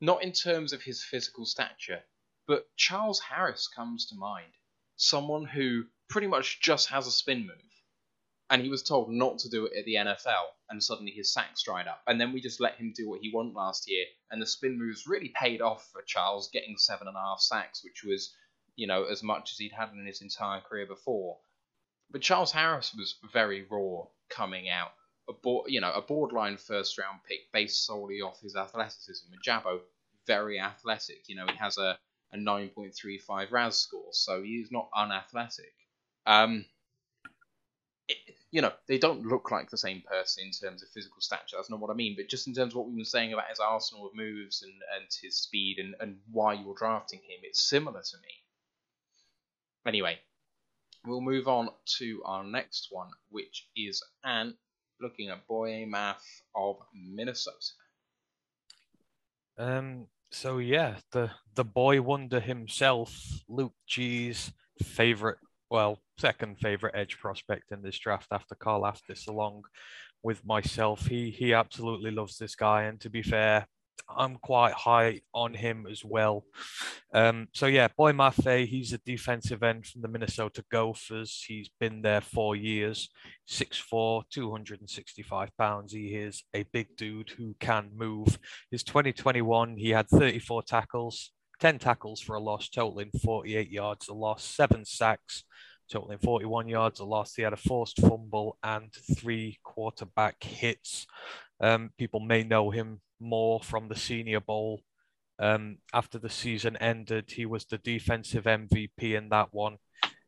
not 0.00 0.22
in 0.22 0.30
terms 0.30 0.72
of 0.72 0.80
his 0.80 1.02
physical 1.02 1.44
stature, 1.44 2.04
but 2.46 2.68
Charles 2.76 3.18
Harris 3.18 3.66
comes 3.66 4.06
to 4.06 4.14
mind. 4.14 4.52
Someone 4.94 5.44
who 5.44 5.86
pretty 6.08 6.28
much 6.28 6.60
just 6.60 6.90
has 6.90 7.08
a 7.08 7.10
spin 7.10 7.40
move. 7.40 7.56
And 8.48 8.62
he 8.62 8.68
was 8.68 8.84
told 8.84 9.10
not 9.10 9.40
to 9.40 9.48
do 9.48 9.66
it 9.66 9.76
at 9.76 9.86
the 9.86 9.96
NFL, 9.96 10.44
and 10.70 10.80
suddenly 10.80 11.10
his 11.10 11.32
sacks 11.32 11.64
dried 11.64 11.88
up. 11.88 12.02
And 12.06 12.20
then 12.20 12.32
we 12.32 12.40
just 12.40 12.60
let 12.60 12.76
him 12.76 12.92
do 12.94 13.10
what 13.10 13.22
he 13.22 13.32
wanted 13.34 13.54
last 13.54 13.90
year, 13.90 14.04
and 14.30 14.40
the 14.40 14.46
spin 14.46 14.78
moves 14.78 15.08
really 15.08 15.32
paid 15.34 15.60
off 15.60 15.90
for 15.92 16.02
Charles, 16.02 16.48
getting 16.52 16.78
seven 16.78 17.08
and 17.08 17.16
a 17.16 17.20
half 17.20 17.40
sacks, 17.40 17.82
which 17.82 18.04
was, 18.04 18.32
you 18.76 18.86
know, 18.86 19.02
as 19.02 19.24
much 19.24 19.50
as 19.50 19.58
he'd 19.58 19.72
had 19.72 19.88
in 19.90 20.06
his 20.06 20.22
entire 20.22 20.60
career 20.60 20.86
before. 20.86 21.38
But 22.10 22.22
Charles 22.22 22.52
Harris 22.52 22.94
was 22.94 23.16
very 23.32 23.66
raw 23.68 24.04
coming 24.28 24.68
out. 24.68 24.92
A 25.28 25.32
bo- 25.32 25.66
you 25.66 25.80
know, 25.80 25.92
a 25.92 26.02
borderline 26.02 26.56
first 26.56 26.98
round 26.98 27.20
pick 27.28 27.50
based 27.52 27.84
solely 27.84 28.20
off 28.20 28.40
his 28.40 28.56
athleticism. 28.56 29.26
And 29.32 29.42
Jabo, 29.42 29.80
very 30.26 30.60
athletic. 30.60 31.28
You 31.28 31.36
know, 31.36 31.46
he 31.50 31.56
has 31.56 31.78
a, 31.78 31.98
a 32.32 32.36
9.35 32.38 33.50
RAS 33.50 33.76
score, 33.78 34.12
so 34.12 34.42
he's 34.42 34.70
not 34.70 34.88
unathletic. 34.94 35.74
Um, 36.26 36.64
it, 38.08 38.18
you 38.50 38.62
know, 38.62 38.72
they 38.86 38.98
don't 38.98 39.26
look 39.26 39.50
like 39.50 39.70
the 39.70 39.76
same 39.76 40.02
person 40.02 40.44
in 40.44 40.52
terms 40.52 40.82
of 40.82 40.88
physical 40.90 41.20
stature. 41.20 41.56
That's 41.56 41.70
not 41.70 41.80
what 41.80 41.90
I 41.90 41.94
mean. 41.94 42.14
But 42.16 42.28
just 42.28 42.46
in 42.46 42.54
terms 42.54 42.72
of 42.72 42.78
what 42.78 42.86
we've 42.86 42.96
been 42.96 43.04
saying 43.04 43.32
about 43.32 43.48
his 43.48 43.58
arsenal 43.60 44.06
of 44.06 44.14
moves 44.14 44.62
and, 44.62 44.72
and 44.96 45.06
his 45.22 45.36
speed 45.36 45.78
and, 45.78 45.94
and 46.00 46.18
why 46.30 46.54
you're 46.54 46.74
drafting 46.76 47.20
him, 47.20 47.40
it's 47.42 47.60
similar 47.60 48.00
to 48.02 48.16
me. 48.18 48.28
Anyway, 49.86 50.18
we'll 51.06 51.20
move 51.20 51.48
on 51.48 51.68
to 51.98 52.22
our 52.24 52.44
next 52.44 52.88
one, 52.90 53.10
which 53.30 53.68
is 53.76 54.02
Ant 54.24 54.56
looking 55.00 55.28
at 55.28 55.46
Boye 55.46 55.86
Mafe 55.88 56.42
of 56.54 56.76
Minnesota. 56.94 57.56
Um. 59.58 60.06
So 60.32 60.58
yeah, 60.58 60.96
the 61.12 61.30
the 61.54 61.64
boy 61.64 62.02
wonder 62.02 62.40
himself, 62.40 63.16
Luke 63.48 63.74
G's 63.86 64.52
favorite, 64.82 65.38
well, 65.70 66.00
second 66.18 66.58
favorite 66.58 66.94
edge 66.94 67.16
prospect 67.18 67.70
in 67.70 67.80
this 67.80 67.98
draft 67.98 68.26
after 68.32 68.54
Karlaftis, 68.54 69.28
along 69.28 69.62
with 70.22 70.44
myself. 70.44 71.06
He 71.06 71.30
he 71.30 71.54
absolutely 71.54 72.10
loves 72.10 72.36
this 72.36 72.56
guy, 72.56 72.84
and 72.84 73.00
to 73.00 73.08
be 73.08 73.22
fair, 73.22 73.66
I'm 74.08 74.36
quite 74.36 74.72
high 74.72 75.20
on 75.34 75.54
him 75.54 75.86
as 75.90 76.04
well. 76.04 76.44
Um, 77.12 77.48
so 77.52 77.66
yeah, 77.66 77.88
Boye 77.96 78.12
Mafe, 78.12 78.66
he's 78.66 78.92
a 78.92 78.98
defensive 78.98 79.62
end 79.62 79.86
from 79.86 80.02
the 80.02 80.08
Minnesota 80.08 80.64
Gophers. 80.70 81.44
He's 81.46 81.70
been 81.80 82.02
there 82.02 82.20
four 82.20 82.56
years, 82.56 83.10
6'4", 83.48 84.24
265 84.30 85.56
pounds. 85.56 85.92
He 85.92 86.14
is 86.14 86.44
a 86.54 86.64
big 86.64 86.96
dude 86.96 87.30
who 87.30 87.54
can 87.60 87.90
move. 87.94 88.38
His 88.70 88.82
2021, 88.82 89.76
he 89.76 89.90
had 89.90 90.08
34 90.08 90.62
tackles, 90.62 91.32
10 91.60 91.78
tackles 91.78 92.20
for 92.20 92.36
a 92.36 92.40
loss, 92.40 92.68
totaling 92.68 93.10
48 93.22 93.70
yards 93.70 94.08
a 94.08 94.14
loss, 94.14 94.44
seven 94.44 94.84
sacks, 94.84 95.44
totaling 95.90 96.18
41 96.18 96.68
yards 96.68 97.00
a 97.00 97.04
loss. 97.04 97.34
He 97.34 97.42
had 97.42 97.52
a 97.52 97.56
forced 97.56 98.00
fumble 98.00 98.58
and 98.62 98.92
three 99.18 99.58
quarterback 99.62 100.42
hits. 100.42 101.06
Um, 101.60 101.90
people 101.96 102.20
may 102.20 102.42
know 102.42 102.70
him 102.70 103.00
more 103.20 103.60
from 103.60 103.88
the 103.88 103.96
Senior 103.96 104.40
Bowl. 104.40 104.82
Um, 105.38 105.78
after 105.92 106.18
the 106.18 106.30
season 106.30 106.76
ended, 106.78 107.30
he 107.30 107.46
was 107.46 107.64
the 107.64 107.78
defensive 107.78 108.44
MVP 108.44 109.14
in 109.14 109.28
that 109.30 109.48
one. 109.52 109.76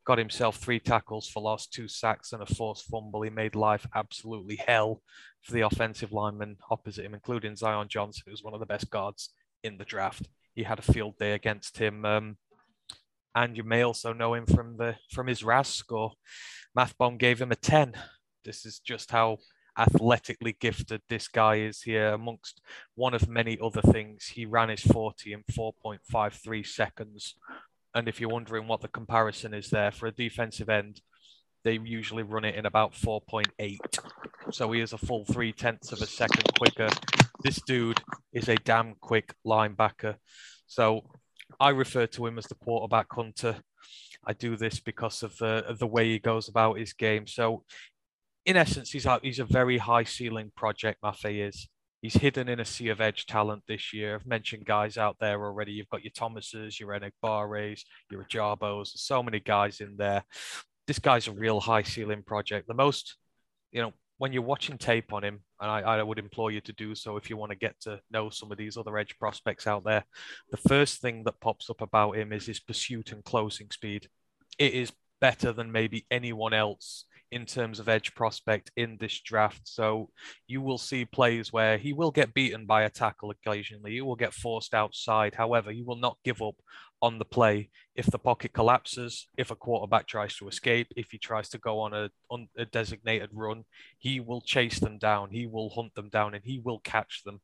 Got 0.04 0.18
himself 0.18 0.56
three 0.56 0.80
tackles 0.80 1.28
for 1.28 1.42
loss, 1.42 1.66
two 1.66 1.88
sacks, 1.88 2.32
and 2.32 2.42
a 2.42 2.46
forced 2.46 2.86
fumble. 2.86 3.22
He 3.22 3.30
made 3.30 3.54
life 3.54 3.86
absolutely 3.94 4.56
hell 4.56 5.02
for 5.42 5.52
the 5.52 5.62
offensive 5.62 6.12
linemen 6.12 6.56
opposite 6.70 7.04
him, 7.04 7.14
including 7.14 7.56
Zion 7.56 7.88
Johnson, 7.88 8.24
who's 8.26 8.42
one 8.42 8.54
of 8.54 8.60
the 8.60 8.66
best 8.66 8.90
guards 8.90 9.30
in 9.62 9.76
the 9.78 9.84
draft. 9.84 10.28
He 10.54 10.62
had 10.62 10.78
a 10.78 10.92
field 10.92 11.18
day 11.18 11.32
against 11.32 11.78
him. 11.78 12.04
Um, 12.04 12.36
and 13.34 13.56
you 13.56 13.62
may 13.62 13.82
also 13.82 14.12
know 14.12 14.34
him 14.34 14.46
from 14.46 14.76
the 14.76 14.96
from 15.12 15.26
his 15.26 15.44
RAS 15.44 15.68
score. 15.68 16.12
Mathbomb 16.76 17.18
gave 17.18 17.40
him 17.40 17.52
a 17.52 17.56
10. 17.56 17.94
This 18.44 18.66
is 18.66 18.78
just 18.78 19.10
how 19.10 19.38
athletically 19.78 20.56
gifted 20.58 21.02
this 21.08 21.28
guy 21.28 21.56
is 21.56 21.82
here 21.82 22.08
amongst 22.08 22.60
one 22.94 23.14
of 23.14 23.28
many 23.28 23.58
other 23.62 23.82
things. 23.82 24.26
He 24.26 24.44
ran 24.44 24.68
his 24.68 24.80
40 24.80 25.32
in 25.32 25.44
4.53 25.50 26.66
seconds. 26.66 27.34
And 27.94 28.08
if 28.08 28.20
you're 28.20 28.30
wondering 28.30 28.68
what 28.68 28.80
the 28.80 28.88
comparison 28.88 29.54
is 29.54 29.70
there 29.70 29.92
for 29.92 30.06
a 30.06 30.12
defensive 30.12 30.68
end 30.68 31.00
they 31.64 31.76
usually 31.76 32.22
run 32.22 32.44
it 32.44 32.54
in 32.54 32.66
about 32.66 32.92
4.8 32.92 33.78
so 34.50 34.72
he 34.72 34.80
is 34.80 34.92
a 34.92 34.98
full 34.98 35.24
three 35.24 35.52
tenths 35.52 35.92
of 35.92 36.00
a 36.00 36.06
second 36.06 36.44
quicker. 36.56 36.88
This 37.42 37.60
dude 37.66 38.00
is 38.32 38.48
a 38.48 38.56
damn 38.56 38.94
quick 38.94 39.34
linebacker. 39.46 40.16
So 40.66 41.04
i 41.60 41.70
refer 41.70 42.06
to 42.06 42.26
him 42.26 42.38
as 42.38 42.46
the 42.46 42.54
quarterback 42.54 43.06
hunter. 43.10 43.56
I 44.26 44.32
do 44.32 44.56
this 44.56 44.80
because 44.80 45.22
of 45.22 45.36
the 45.38 45.76
the 45.78 45.86
way 45.86 46.08
he 46.08 46.18
goes 46.18 46.48
about 46.48 46.78
his 46.78 46.92
game. 46.92 47.26
So 47.26 47.64
in 48.48 48.56
essence, 48.56 48.90
he's 48.90 49.04
a, 49.04 49.20
he's 49.22 49.38
a 49.38 49.44
very 49.44 49.76
high 49.76 50.04
ceiling 50.04 50.50
project. 50.56 51.02
Mafe 51.02 51.46
is. 51.46 51.68
He's 52.00 52.14
hidden 52.14 52.48
in 52.48 52.60
a 52.60 52.64
sea 52.64 52.88
of 52.88 52.98
edge 52.98 53.26
talent 53.26 53.64
this 53.68 53.92
year. 53.92 54.14
I've 54.14 54.26
mentioned 54.26 54.64
guys 54.64 54.96
out 54.96 55.16
there 55.20 55.44
already. 55.44 55.72
You've 55.72 55.90
got 55.90 56.02
your 56.02 56.12
Thomases, 56.12 56.80
your 56.80 56.98
Enagbare, 56.98 57.78
your 58.10 58.24
Jabos. 58.24 58.88
So 58.94 59.22
many 59.22 59.40
guys 59.40 59.80
in 59.80 59.96
there. 59.98 60.24
This 60.86 60.98
guy's 60.98 61.28
a 61.28 61.32
real 61.32 61.60
high 61.60 61.82
ceiling 61.82 62.22
project. 62.22 62.68
The 62.68 62.74
most, 62.74 63.16
you 63.70 63.82
know, 63.82 63.92
when 64.16 64.32
you're 64.32 64.40
watching 64.40 64.78
tape 64.78 65.12
on 65.12 65.24
him, 65.24 65.40
and 65.60 65.70
I, 65.70 65.80
I, 65.80 66.02
would 66.02 66.18
implore 66.18 66.50
you 66.50 66.62
to 66.62 66.72
do 66.72 66.94
so 66.94 67.18
if 67.18 67.28
you 67.28 67.36
want 67.36 67.50
to 67.50 67.58
get 67.58 67.78
to 67.82 68.00
know 68.10 68.30
some 68.30 68.50
of 68.50 68.56
these 68.56 68.78
other 68.78 68.96
edge 68.96 69.14
prospects 69.18 69.66
out 69.66 69.84
there, 69.84 70.04
the 70.50 70.56
first 70.56 71.02
thing 71.02 71.24
that 71.24 71.40
pops 71.40 71.68
up 71.68 71.82
about 71.82 72.16
him 72.16 72.32
is 72.32 72.46
his 72.46 72.60
pursuit 72.60 73.12
and 73.12 73.22
closing 73.24 73.68
speed. 73.70 74.08
It 74.58 74.72
is 74.72 74.92
better 75.20 75.52
than 75.52 75.70
maybe 75.70 76.06
anyone 76.10 76.54
else 76.54 77.04
in 77.30 77.44
terms 77.44 77.78
of 77.78 77.88
edge 77.88 78.14
prospect 78.14 78.70
in 78.76 78.96
this 78.98 79.20
draft. 79.20 79.62
So 79.64 80.10
you 80.46 80.62
will 80.62 80.78
see 80.78 81.04
plays 81.04 81.52
where 81.52 81.76
he 81.76 81.92
will 81.92 82.10
get 82.10 82.34
beaten 82.34 82.66
by 82.66 82.82
a 82.82 82.90
tackle 82.90 83.30
occasionally. 83.30 83.92
He 83.92 84.00
will 84.00 84.16
get 84.16 84.32
forced 84.32 84.74
outside. 84.74 85.34
However, 85.34 85.70
he 85.70 85.82
will 85.82 85.96
not 85.96 86.18
give 86.24 86.40
up 86.40 86.56
on 87.00 87.18
the 87.18 87.24
play 87.24 87.70
if 87.94 88.06
the 88.06 88.18
pocket 88.18 88.52
collapses, 88.52 89.28
if 89.36 89.50
a 89.50 89.56
quarterback 89.56 90.06
tries 90.06 90.36
to 90.36 90.48
escape, 90.48 90.88
if 90.96 91.10
he 91.10 91.18
tries 91.18 91.48
to 91.50 91.58
go 91.58 91.80
on 91.80 91.92
a, 91.94 92.10
on 92.30 92.48
a 92.56 92.64
designated 92.64 93.30
run, 93.32 93.64
he 93.98 94.20
will 94.20 94.40
chase 94.40 94.80
them 94.80 94.98
down. 94.98 95.30
He 95.30 95.46
will 95.46 95.70
hunt 95.70 95.94
them 95.94 96.08
down 96.08 96.34
and 96.34 96.44
he 96.44 96.58
will 96.58 96.80
catch 96.80 97.22
them 97.24 97.40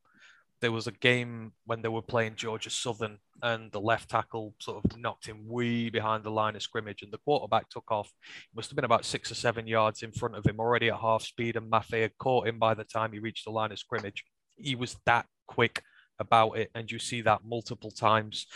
there 0.64 0.72
was 0.72 0.86
a 0.86 0.92
game 0.92 1.52
when 1.66 1.82
they 1.82 1.90
were 1.90 2.00
playing 2.00 2.36
Georgia 2.36 2.70
Southern 2.70 3.18
and 3.42 3.70
the 3.70 3.80
left 3.80 4.08
tackle 4.08 4.54
sort 4.58 4.82
of 4.82 4.98
knocked 4.98 5.26
him 5.26 5.46
way 5.46 5.90
behind 5.90 6.24
the 6.24 6.30
line 6.30 6.56
of 6.56 6.62
scrimmage 6.62 7.02
and 7.02 7.12
the 7.12 7.18
quarterback 7.18 7.68
took 7.68 7.92
off. 7.92 8.10
It 8.26 8.56
must 8.56 8.70
have 8.70 8.76
been 8.76 8.86
about 8.86 9.04
six 9.04 9.30
or 9.30 9.34
seven 9.34 9.66
yards 9.66 10.02
in 10.02 10.10
front 10.10 10.36
of 10.36 10.46
him 10.46 10.58
already 10.58 10.88
at 10.88 10.98
half 10.98 11.22
speed 11.22 11.56
and 11.56 11.70
Mafe 11.70 12.00
had 12.00 12.16
caught 12.16 12.48
him 12.48 12.58
by 12.58 12.72
the 12.72 12.84
time 12.84 13.12
he 13.12 13.18
reached 13.18 13.44
the 13.44 13.50
line 13.50 13.72
of 13.72 13.78
scrimmage. 13.78 14.24
He 14.56 14.74
was 14.74 14.96
that 15.04 15.26
quick 15.46 15.82
about 16.18 16.56
it 16.56 16.70
and 16.74 16.90
you 16.90 16.98
see 16.98 17.20
that 17.20 17.44
multiple 17.44 17.90
times 17.90 18.46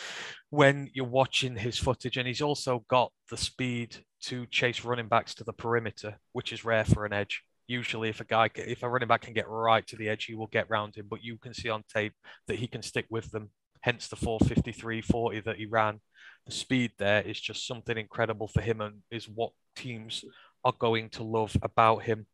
when 0.48 0.88
you're 0.94 1.04
watching 1.04 1.56
his 1.56 1.76
footage 1.76 2.16
and 2.16 2.26
he's 2.26 2.40
also 2.40 2.86
got 2.88 3.12
the 3.30 3.36
speed 3.36 3.96
to 4.22 4.46
chase 4.46 4.82
running 4.82 5.08
backs 5.08 5.34
to 5.34 5.44
the 5.44 5.52
perimeter 5.52 6.16
which 6.32 6.54
is 6.54 6.64
rare 6.64 6.86
for 6.86 7.04
an 7.04 7.12
edge 7.12 7.42
usually 7.68 8.08
if 8.08 8.20
a 8.20 8.24
guy 8.24 8.50
if 8.54 8.82
a 8.82 8.88
running 8.88 9.06
back 9.06 9.20
can 9.20 9.34
get 9.34 9.48
right 9.48 9.86
to 9.86 9.96
the 9.96 10.08
edge 10.08 10.24
he 10.24 10.34
will 10.34 10.48
get 10.48 10.68
round 10.70 10.96
him 10.96 11.06
but 11.08 11.22
you 11.22 11.36
can 11.36 11.54
see 11.54 11.68
on 11.68 11.84
tape 11.94 12.14
that 12.48 12.58
he 12.58 12.66
can 12.66 12.82
stick 12.82 13.06
with 13.10 13.30
them. 13.30 13.50
Hence 13.82 14.08
the 14.08 14.16
453 14.16 15.02
40 15.02 15.40
that 15.40 15.56
he 15.56 15.66
ran. 15.66 16.00
The 16.46 16.52
speed 16.52 16.92
there 16.98 17.22
is 17.22 17.38
just 17.38 17.66
something 17.66 17.96
incredible 17.96 18.48
for 18.48 18.60
him 18.60 18.80
and 18.80 19.02
is 19.10 19.28
what 19.28 19.52
teams 19.76 20.24
are 20.64 20.74
going 20.76 21.10
to 21.10 21.22
love 21.22 21.56
about 21.62 22.02
him. 22.02 22.26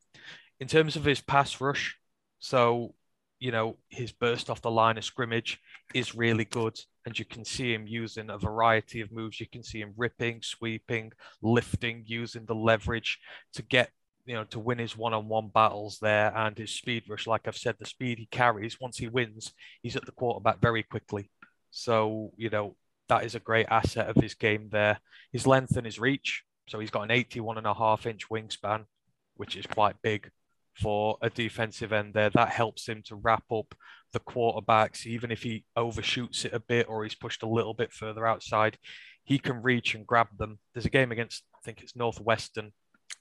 In 0.60 0.68
terms 0.68 0.96
of 0.96 1.04
his 1.04 1.20
pass 1.20 1.60
rush 1.60 1.98
so 2.38 2.94
you 3.40 3.50
know 3.50 3.76
his 3.88 4.12
burst 4.12 4.48
off 4.48 4.62
the 4.62 4.70
line 4.70 4.96
of 4.96 5.04
scrimmage 5.04 5.58
is 5.94 6.14
really 6.14 6.44
good 6.44 6.78
and 7.04 7.18
you 7.18 7.24
can 7.24 7.44
see 7.44 7.74
him 7.74 7.86
using 7.86 8.30
a 8.30 8.38
variety 8.38 9.00
of 9.00 9.12
moves. 9.12 9.40
You 9.40 9.46
can 9.46 9.62
see 9.62 9.80
him 9.80 9.92
ripping 9.96 10.40
sweeping 10.42 11.12
lifting 11.42 12.04
using 12.06 12.46
the 12.46 12.54
leverage 12.54 13.18
to 13.52 13.62
get 13.62 13.90
you 14.26 14.34
know, 14.34 14.44
to 14.44 14.58
win 14.58 14.78
his 14.78 14.96
one-on-one 14.96 15.48
battles 15.48 15.98
there 16.00 16.34
and 16.36 16.56
his 16.56 16.70
speed 16.70 17.04
rush. 17.08 17.26
Like 17.26 17.46
I've 17.46 17.56
said, 17.56 17.76
the 17.78 17.86
speed 17.86 18.18
he 18.18 18.26
carries 18.26 18.80
once 18.80 18.98
he 18.98 19.08
wins, 19.08 19.52
he's 19.82 19.96
at 19.96 20.06
the 20.06 20.12
quarterback 20.12 20.60
very 20.60 20.82
quickly. 20.82 21.30
So 21.70 22.32
you 22.36 22.50
know 22.50 22.76
that 23.08 23.24
is 23.24 23.34
a 23.34 23.40
great 23.40 23.66
asset 23.70 24.08
of 24.08 24.16
his 24.16 24.34
game 24.34 24.68
there. 24.70 25.00
His 25.32 25.46
length 25.46 25.76
and 25.76 25.84
his 25.84 25.98
reach. 25.98 26.42
So 26.68 26.78
he's 26.80 26.90
got 26.90 27.02
an 27.02 27.10
81 27.10 27.58
and 27.58 27.66
a 27.66 27.74
half 27.74 28.06
inch 28.06 28.28
wingspan, 28.30 28.84
which 29.36 29.56
is 29.56 29.66
quite 29.66 29.96
big 30.02 30.30
for 30.74 31.18
a 31.20 31.28
defensive 31.28 31.92
end 31.92 32.14
there. 32.14 32.30
That 32.30 32.48
helps 32.48 32.88
him 32.88 33.02
to 33.06 33.16
wrap 33.16 33.44
up 33.52 33.74
the 34.12 34.20
quarterbacks, 34.20 35.06
even 35.06 35.30
if 35.30 35.42
he 35.42 35.64
overshoots 35.76 36.44
it 36.44 36.54
a 36.54 36.60
bit 36.60 36.88
or 36.88 37.02
he's 37.04 37.14
pushed 37.14 37.42
a 37.42 37.48
little 37.48 37.74
bit 37.74 37.92
further 37.92 38.26
outside. 38.26 38.78
He 39.24 39.38
can 39.38 39.62
reach 39.62 39.94
and 39.94 40.06
grab 40.06 40.28
them. 40.38 40.58
There's 40.72 40.86
a 40.86 40.90
game 40.90 41.12
against 41.12 41.44
I 41.54 41.58
think 41.64 41.82
it's 41.82 41.96
Northwestern 41.96 42.72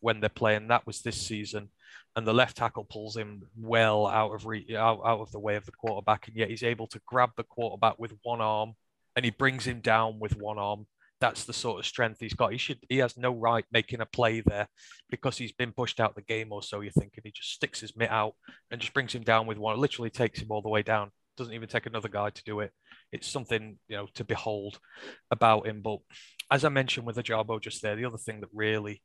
when 0.04 0.20
they're 0.20 0.30
playing. 0.30 0.68
That 0.68 0.86
was 0.86 1.02
this 1.02 1.20
season, 1.20 1.70
and 2.16 2.28
the 2.28 2.34
left 2.34 2.58
tackle 2.58 2.84
pulls 2.84 3.16
him 3.16 3.44
well 3.58 4.06
out 4.06 4.34
of 4.34 4.46
re- 4.46 4.76
out, 4.76 5.00
out 5.06 5.22
of 5.22 5.32
the 5.32 5.40
way 5.40 5.56
of 5.56 5.66
the 5.66 5.72
quarterback, 5.72 6.28
and 6.28 6.36
yet 6.36 6.50
he's 6.50 6.62
able 6.62 6.88
to 6.88 7.02
grab 7.08 7.32
the 7.38 7.44
quarterback 7.44 7.98
with 7.98 8.14
one 8.24 8.42
arm, 8.42 8.74
and 9.16 9.24
he 9.24 9.32
brings 9.32 9.66
him 9.66 9.80
down 9.80 10.20
with 10.20 10.38
one 10.38 10.60
arm. 10.60 10.86
That's 11.22 11.46
the 11.46 11.54
sort 11.54 11.80
of 11.80 11.86
strength 11.86 12.20
he's 12.20 12.34
got. 12.34 12.52
He 12.52 12.58
should 12.58 12.80
he 12.90 12.98
has 12.98 13.16
no 13.16 13.32
right 13.32 13.64
making 13.72 14.02
a 14.02 14.06
play 14.06 14.42
there 14.42 14.68
because 15.10 15.38
he's 15.38 15.54
been 15.54 15.72
pushed 15.72 16.02
out 16.02 16.16
the 16.16 16.22
game 16.22 16.52
or 16.52 16.62
so. 16.62 16.82
You're 16.82 16.92
thinking 16.92 17.22
he 17.24 17.32
just 17.32 17.54
sticks 17.54 17.80
his 17.80 17.96
mitt 17.96 18.12
out 18.12 18.34
and 18.70 18.82
just 18.82 18.94
brings 18.94 19.16
him 19.16 19.24
down 19.24 19.48
with 19.48 19.58
one. 19.58 19.76
It 19.76 19.80
literally 19.80 20.10
takes 20.10 20.42
him 20.42 20.52
all 20.52 20.62
the 20.62 20.70
way 20.70 20.84
down. 20.84 21.12
Doesn't 21.38 21.54
even 21.54 21.70
take 21.70 21.86
another 21.86 22.10
guy 22.10 22.30
to 22.30 22.44
do 22.44 22.60
it. 22.60 22.72
It's 23.14 23.28
something 23.28 23.78
you 23.88 23.96
know 23.96 24.08
to 24.16 24.26
behold 24.26 24.80
about 25.32 25.66
him. 25.66 25.82
But 25.82 26.00
as 26.52 26.66
I 26.66 26.70
mentioned 26.70 27.08
with 27.08 27.16
Ojabo 27.16 27.62
just 27.62 27.82
there, 27.82 27.96
the 27.96 28.06
other 28.06 28.18
thing 28.18 28.42
that 28.42 28.50
really 28.54 29.02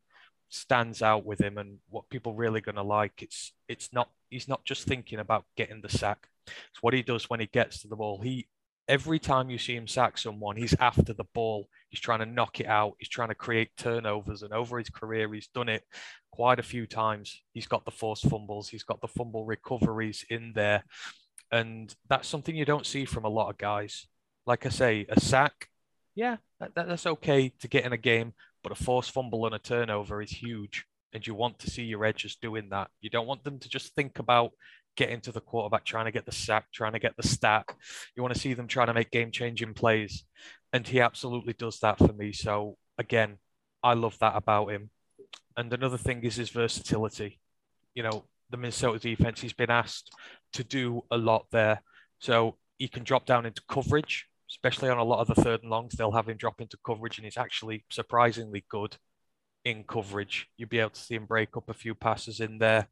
stands 0.48 1.02
out 1.02 1.24
with 1.24 1.40
him 1.40 1.58
and 1.58 1.78
what 1.90 2.08
people 2.08 2.34
really 2.34 2.60
going 2.60 2.76
to 2.76 2.82
like 2.82 3.22
it's 3.22 3.52
it's 3.68 3.92
not 3.92 4.08
he's 4.30 4.48
not 4.48 4.64
just 4.64 4.84
thinking 4.84 5.18
about 5.18 5.44
getting 5.56 5.80
the 5.80 5.88
sack. 5.88 6.28
It's 6.46 6.82
what 6.82 6.94
he 6.94 7.02
does 7.02 7.28
when 7.28 7.40
he 7.40 7.46
gets 7.46 7.82
to 7.82 7.88
the 7.88 7.96
ball. 7.96 8.20
He 8.22 8.48
every 8.88 9.18
time 9.18 9.50
you 9.50 9.58
see 9.58 9.76
him 9.76 9.86
sack 9.86 10.16
someone 10.16 10.56
he's 10.56 10.74
after 10.80 11.12
the 11.12 11.26
ball. 11.34 11.68
He's 11.90 12.00
trying 12.00 12.20
to 12.20 12.26
knock 12.26 12.60
it 12.60 12.66
out. 12.66 12.94
He's 12.98 13.08
trying 13.08 13.28
to 13.28 13.34
create 13.34 13.76
turnovers. 13.76 14.42
And 14.42 14.52
over 14.52 14.78
his 14.78 14.90
career 14.90 15.32
he's 15.32 15.48
done 15.48 15.68
it 15.68 15.84
quite 16.32 16.58
a 16.58 16.62
few 16.62 16.86
times. 16.86 17.42
He's 17.52 17.66
got 17.66 17.84
the 17.84 17.90
forced 17.90 18.28
fumbles. 18.28 18.68
He's 18.68 18.84
got 18.84 19.00
the 19.00 19.08
fumble 19.08 19.44
recoveries 19.44 20.24
in 20.30 20.52
there. 20.54 20.84
And 21.50 21.94
that's 22.08 22.28
something 22.28 22.54
you 22.54 22.64
don't 22.64 22.86
see 22.86 23.04
from 23.04 23.24
a 23.24 23.30
lot 23.30 23.50
of 23.50 23.58
guys. 23.58 24.06
Like 24.46 24.64
i 24.64 24.70
say 24.70 25.04
a 25.10 25.20
sack 25.20 25.68
yeah 26.18 26.36
that, 26.58 26.74
that's 26.74 27.06
okay 27.06 27.52
to 27.60 27.68
get 27.68 27.84
in 27.84 27.92
a 27.92 27.96
game 27.96 28.32
but 28.68 28.78
a 28.78 28.84
forced 28.84 29.12
fumble 29.12 29.46
and 29.46 29.54
a 29.54 29.58
turnover 29.58 30.20
is 30.20 30.30
huge. 30.30 30.84
And 31.14 31.26
you 31.26 31.34
want 31.34 31.58
to 31.60 31.70
see 31.70 31.84
your 31.84 32.04
edges 32.04 32.36
doing 32.36 32.68
that. 32.68 32.90
You 33.00 33.08
don't 33.08 33.26
want 33.26 33.42
them 33.42 33.58
to 33.60 33.68
just 33.68 33.94
think 33.94 34.18
about 34.18 34.50
getting 34.94 35.22
to 35.22 35.32
the 35.32 35.40
quarterback, 35.40 35.86
trying 35.86 36.04
to 36.04 36.12
get 36.12 36.26
the 36.26 36.32
sack, 36.32 36.66
trying 36.70 36.92
to 36.92 36.98
get 36.98 37.16
the 37.16 37.26
stat. 37.26 37.64
You 38.14 38.22
want 38.22 38.34
to 38.34 38.40
see 38.40 38.52
them 38.52 38.66
trying 38.66 38.88
to 38.88 38.94
make 38.94 39.10
game 39.10 39.30
changing 39.30 39.72
plays. 39.72 40.24
And 40.74 40.86
he 40.86 41.00
absolutely 41.00 41.54
does 41.54 41.78
that 41.80 41.96
for 41.96 42.12
me. 42.12 42.32
So, 42.32 42.76
again, 42.98 43.38
I 43.82 43.94
love 43.94 44.18
that 44.18 44.36
about 44.36 44.70
him. 44.70 44.90
And 45.56 45.72
another 45.72 45.98
thing 45.98 46.22
is 46.24 46.36
his 46.36 46.50
versatility. 46.50 47.40
You 47.94 48.02
know, 48.02 48.24
the 48.50 48.58
Minnesota 48.58 48.98
defense, 48.98 49.40
he's 49.40 49.54
been 49.54 49.70
asked 49.70 50.12
to 50.52 50.62
do 50.62 51.04
a 51.10 51.16
lot 51.16 51.46
there. 51.52 51.80
So 52.18 52.58
he 52.76 52.88
can 52.88 53.04
drop 53.04 53.24
down 53.24 53.46
into 53.46 53.62
coverage 53.66 54.26
especially 54.50 54.88
on 54.88 54.98
a 54.98 55.04
lot 55.04 55.20
of 55.20 55.34
the 55.34 55.42
third 55.42 55.62
and 55.62 55.70
longs, 55.70 55.94
they'll 55.94 56.12
have 56.12 56.28
him 56.28 56.36
drop 56.36 56.60
into 56.60 56.78
coverage, 56.84 57.18
and 57.18 57.24
he's 57.24 57.36
actually 57.36 57.84
surprisingly 57.90 58.64
good 58.68 58.96
in 59.64 59.84
coverage. 59.84 60.48
You'll 60.56 60.68
be 60.68 60.78
able 60.78 60.90
to 60.90 61.00
see 61.00 61.14
him 61.14 61.26
break 61.26 61.56
up 61.56 61.68
a 61.68 61.74
few 61.74 61.94
passes 61.94 62.40
in 62.40 62.58
there. 62.58 62.88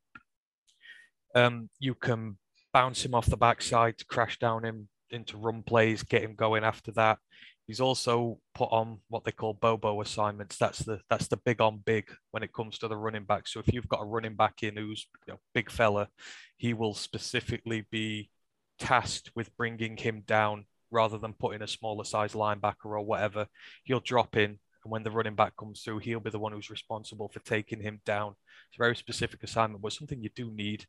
Um, 1.35 1.69
you 1.79 1.95
can 1.95 2.39
bounce 2.73 3.05
him 3.05 3.15
off 3.15 3.27
the 3.27 3.37
backside 3.37 3.99
to 3.99 4.05
crash 4.05 4.39
down 4.39 4.65
him 4.65 4.89
into 5.11 5.37
run 5.37 5.63
plays, 5.63 6.03
get 6.03 6.23
him 6.23 6.35
going 6.35 6.65
after 6.65 6.93
that. 6.93 7.19
He's 7.67 7.81
also 7.81 8.39
put 8.55 8.71
on 8.71 9.01
what 9.09 9.25
they 9.25 9.33
call 9.33 9.55
Bobo 9.55 10.01
assignments. 10.01 10.57
That's 10.57 10.79
the 10.81 11.01
that's 11.11 11.27
the 11.27 11.37
big 11.39 11.61
on 11.61 11.79
big 11.79 12.09
when 12.31 12.45
it 12.45 12.53
comes 12.53 12.79
to 12.79 12.89
the 12.89 12.97
running 12.97 13.25
back. 13.25 13.49
So 13.49 13.59
if 13.61 13.73
you've 13.73 13.89
got 13.89 14.03
a 14.03 14.07
running 14.07 14.37
back 14.37 14.63
in 14.63 14.77
who's 14.77 15.07
you 15.27 15.35
know, 15.35 15.41
big 15.53 15.71
fella, 15.71 16.09
he 16.57 16.75
will 16.75 16.95
specifically 16.95 17.85
be 17.91 18.31
tasked 18.79 19.33
with 19.35 19.57
bringing 19.57 19.97
him 19.97 20.23
down 20.27 20.67
rather 20.97 21.19
than 21.19 21.35
putting 21.35 21.63
a 21.63 21.69
smaller 21.69 22.05
size 22.05 22.33
linebacker 22.33 22.87
or 22.87 23.03
whatever. 23.03 23.47
He'll 23.85 24.01
drop 24.01 24.37
in, 24.37 24.59
and 24.83 24.91
when 24.93 25.03
the 25.03 25.11
running 25.11 25.35
back 25.35 25.57
comes 25.57 25.83
through, 25.83 25.99
he'll 25.99 26.21
be 26.21 26.31
the 26.31 26.39
one 26.39 26.53
who's 26.53 26.71
responsible 26.71 27.29
for 27.29 27.41
taking 27.41 27.81
him 27.83 28.01
down. 28.07 28.35
It's 28.69 28.79
a 28.79 28.83
very 28.83 28.97
specific 28.97 29.43
assignment, 29.43 29.83
but 29.83 29.93
something 29.93 30.23
you 30.23 30.31
do 30.35 30.51
need 30.51 30.87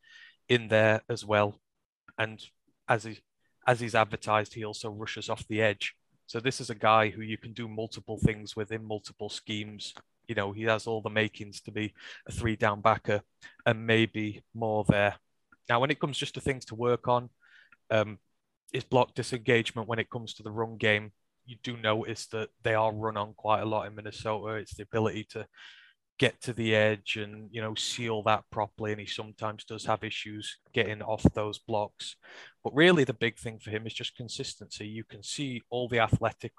in 0.48 0.68
there 0.68 1.02
as 1.10 1.24
well. 1.24 1.60
And 2.18 2.42
as 2.88 3.04
he 3.04 3.18
as 3.66 3.80
he's 3.80 3.94
advertised, 3.94 4.54
he 4.54 4.64
also 4.64 4.90
rushes 4.90 5.28
off 5.28 5.46
the 5.46 5.60
edge. 5.60 5.94
So 6.26 6.40
this 6.40 6.58
is 6.60 6.70
a 6.70 6.74
guy 6.90 7.10
who 7.10 7.20
you 7.20 7.36
can 7.36 7.52
do 7.52 7.68
multiple 7.68 8.18
things 8.18 8.56
within 8.56 8.82
multiple 8.84 9.28
schemes. 9.28 9.92
You 10.26 10.34
know, 10.34 10.52
he 10.52 10.62
has 10.64 10.86
all 10.86 11.02
the 11.02 11.10
makings 11.10 11.60
to 11.62 11.70
be 11.70 11.92
a 12.26 12.32
three 12.32 12.56
down 12.56 12.80
backer 12.80 13.20
and 13.66 13.86
maybe 13.86 14.42
more 14.54 14.84
there. 14.88 15.16
Now, 15.68 15.80
when 15.80 15.90
it 15.90 16.00
comes 16.00 16.16
just 16.16 16.34
to 16.34 16.40
things 16.40 16.64
to 16.66 16.74
work 16.74 17.08
on, 17.08 17.28
um, 17.90 18.18
is 18.72 18.84
block 18.84 19.14
disengagement 19.14 19.88
when 19.88 19.98
it 19.98 20.10
comes 20.10 20.34
to 20.34 20.42
the 20.42 20.50
run 20.50 20.76
game. 20.76 21.12
You 21.46 21.56
do 21.62 21.76
notice 21.76 22.26
that 22.26 22.50
they 22.62 22.74
are 22.74 22.92
run 22.92 23.16
on 23.16 23.34
quite 23.34 23.60
a 23.60 23.66
lot 23.66 23.86
in 23.86 23.94
Minnesota. 23.94 24.54
It's 24.54 24.74
the 24.74 24.82
ability 24.82 25.24
to 25.30 25.46
get 26.18 26.40
to 26.42 26.52
the 26.52 26.74
edge 26.74 27.16
and 27.16 27.48
you 27.52 27.62
know 27.62 27.74
seal 27.76 28.24
that 28.24 28.42
properly 28.50 28.90
and 28.90 29.00
he 29.00 29.06
sometimes 29.06 29.64
does 29.64 29.84
have 29.84 30.02
issues 30.02 30.58
getting 30.74 31.00
off 31.00 31.22
those 31.34 31.58
blocks. 31.58 32.16
But 32.64 32.74
really 32.74 33.04
the 33.04 33.14
big 33.14 33.38
thing 33.38 33.58
for 33.60 33.70
him 33.70 33.86
is 33.86 33.94
just 33.94 34.16
consistency. 34.16 34.86
You 34.86 35.04
can 35.04 35.22
see 35.22 35.62
all 35.70 35.88
the 35.88 36.00
athletic 36.00 36.52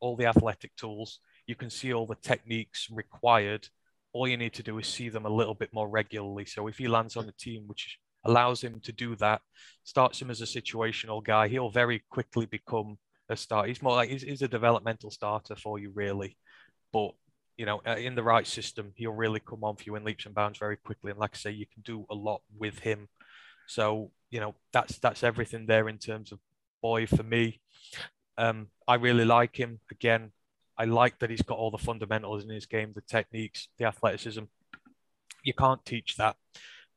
all 0.00 0.16
the 0.16 0.26
athletic 0.26 0.74
tools. 0.76 1.18
You 1.46 1.56
can 1.56 1.70
see 1.70 1.92
all 1.92 2.06
the 2.06 2.14
techniques 2.14 2.88
required. 2.90 3.68
All 4.12 4.28
you 4.28 4.36
need 4.36 4.54
to 4.54 4.62
do 4.62 4.78
is 4.78 4.86
see 4.86 5.08
them 5.08 5.26
a 5.26 5.30
little 5.30 5.54
bit 5.54 5.72
more 5.72 5.88
regularly. 5.88 6.44
So 6.44 6.68
if 6.68 6.78
he 6.78 6.86
lands 6.86 7.16
on 7.16 7.28
a 7.28 7.32
team 7.32 7.64
which 7.66 7.98
allows 8.24 8.62
him 8.62 8.80
to 8.80 8.92
do 8.92 9.16
that, 9.16 9.40
starts 9.84 10.20
him 10.20 10.30
as 10.30 10.40
a 10.40 10.44
situational 10.44 11.22
guy, 11.22 11.48
he'll 11.48 11.70
very 11.70 12.02
quickly 12.10 12.46
become 12.46 12.98
a 13.28 13.36
start. 13.36 13.68
He's 13.68 13.82
more 13.82 13.94
like 13.94 14.10
he's, 14.10 14.22
he's 14.22 14.42
a 14.42 14.48
developmental 14.48 15.10
starter 15.10 15.56
for 15.56 15.78
you, 15.78 15.90
really. 15.94 16.36
But 16.92 17.12
you 17.56 17.66
know, 17.66 17.82
uh, 17.86 17.96
in 17.96 18.14
the 18.14 18.22
right 18.22 18.46
system, 18.46 18.92
he'll 18.96 19.12
really 19.12 19.40
come 19.40 19.62
on 19.64 19.76
for 19.76 19.84
you 19.84 19.94
in 19.96 20.04
leaps 20.04 20.26
and 20.26 20.34
bounds 20.34 20.58
very 20.58 20.76
quickly. 20.76 21.10
And 21.10 21.20
like 21.20 21.32
I 21.34 21.38
say, 21.38 21.50
you 21.50 21.66
can 21.66 21.82
do 21.82 22.06
a 22.10 22.14
lot 22.14 22.42
with 22.58 22.78
him. 22.78 23.08
So 23.66 24.10
you 24.30 24.40
know, 24.40 24.54
that's 24.72 24.98
that's 24.98 25.22
everything 25.22 25.66
there 25.66 25.88
in 25.88 25.98
terms 25.98 26.32
of 26.32 26.38
boy 26.80 27.06
for 27.06 27.22
me. 27.22 27.60
Um, 28.38 28.68
I 28.88 28.94
really 28.94 29.24
like 29.24 29.56
him. 29.56 29.80
Again, 29.90 30.32
I 30.78 30.84
like 30.84 31.18
that 31.18 31.30
he's 31.30 31.42
got 31.42 31.58
all 31.58 31.70
the 31.70 31.78
fundamentals 31.78 32.44
in 32.44 32.50
his 32.50 32.66
game, 32.66 32.92
the 32.94 33.02
techniques, 33.02 33.68
the 33.78 33.84
athleticism. 33.84 34.44
You 35.44 35.54
can't 35.54 35.84
teach 35.84 36.16
that 36.16 36.36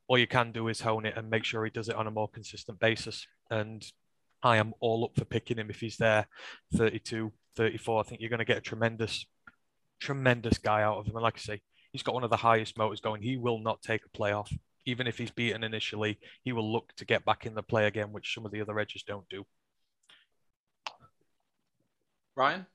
all 0.07 0.17
you 0.17 0.27
can 0.27 0.51
do 0.51 0.67
is 0.67 0.81
hone 0.81 1.05
it 1.05 1.17
and 1.17 1.29
make 1.29 1.43
sure 1.43 1.63
he 1.63 1.71
does 1.71 1.89
it 1.89 1.95
on 1.95 2.07
a 2.07 2.11
more 2.11 2.27
consistent 2.27 2.79
basis. 2.79 3.27
And 3.49 3.83
I 4.43 4.57
am 4.57 4.73
all 4.79 5.05
up 5.05 5.15
for 5.15 5.25
picking 5.25 5.57
him 5.57 5.69
if 5.69 5.79
he's 5.79 5.97
there 5.97 6.27
32, 6.75 7.31
34. 7.55 7.99
I 7.99 8.03
think 8.03 8.21
you're 8.21 8.29
going 8.29 8.39
to 8.39 8.45
get 8.45 8.57
a 8.57 8.61
tremendous, 8.61 9.25
tremendous 9.99 10.57
guy 10.57 10.83
out 10.83 10.97
of 10.99 11.07
him. 11.07 11.15
And 11.15 11.23
like 11.23 11.37
I 11.37 11.39
say, 11.39 11.61
he's 11.91 12.03
got 12.03 12.13
one 12.13 12.23
of 12.23 12.29
the 12.29 12.37
highest 12.37 12.77
motors 12.77 13.01
going. 13.01 13.21
He 13.21 13.37
will 13.37 13.59
not 13.59 13.81
take 13.81 14.01
a 14.05 14.17
playoff. 14.17 14.55
Even 14.85 15.07
if 15.07 15.17
he's 15.17 15.31
beaten 15.31 15.63
initially, 15.63 16.19
he 16.43 16.51
will 16.51 16.71
look 16.71 16.93
to 16.97 17.05
get 17.05 17.25
back 17.25 17.47
in 17.47 17.55
the 17.55 17.63
play 17.63 17.87
again, 17.87 18.11
which 18.11 18.35
some 18.35 18.45
of 18.45 18.51
the 18.51 18.61
other 18.61 18.77
edges 18.79 19.01
don't 19.01 19.27
do. 19.29 19.43
Ryan? 22.35 22.67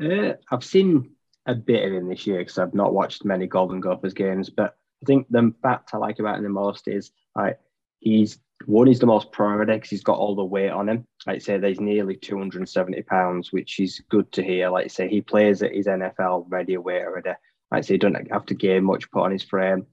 Uh, 0.00 0.34
I've 0.50 0.64
seen 0.64 1.12
a 1.46 1.54
bit 1.54 1.84
of 1.84 1.92
him 1.92 2.08
this 2.08 2.26
year 2.26 2.38
because 2.38 2.58
I've 2.58 2.74
not 2.74 2.94
watched 2.94 3.24
many 3.24 3.46
Golden 3.46 3.80
Gophers 3.80 4.14
games, 4.14 4.50
but 4.50 4.76
I 5.04 5.06
think 5.06 5.26
the 5.28 5.52
fact 5.62 5.90
I 5.92 5.98
like 5.98 6.18
about 6.18 6.38
him 6.38 6.44
the 6.44 6.48
most 6.48 6.88
is 6.88 7.10
like 7.36 7.58
he's 8.00 8.38
one 8.64 8.88
is 8.88 9.00
the 9.00 9.06
most 9.06 9.32
priority 9.32 9.74
because 9.74 9.90
he's 9.90 10.02
got 10.02 10.16
all 10.16 10.34
the 10.34 10.44
weight 10.44 10.70
on 10.70 10.88
him. 10.88 11.06
Like 11.26 11.42
say, 11.42 11.58
there's 11.58 11.80
nearly 11.80 12.16
270 12.16 13.02
pounds, 13.02 13.52
which 13.52 13.78
is 13.80 14.00
good 14.08 14.32
to 14.32 14.42
hear. 14.42 14.70
Like 14.70 14.90
say, 14.90 15.08
he 15.08 15.20
plays 15.20 15.62
at 15.62 15.74
his 15.74 15.86
NFL 15.86 16.46
ready 16.48 16.78
weight 16.78 17.02
already. 17.02 17.32
Like 17.70 17.84
say, 17.84 17.94
he 17.94 17.98
doesn't 17.98 18.32
have 18.32 18.46
to 18.46 18.54
gain 18.54 18.84
much 18.84 19.10
put 19.10 19.24
on 19.24 19.32
his 19.32 19.42
frame. 19.42 19.86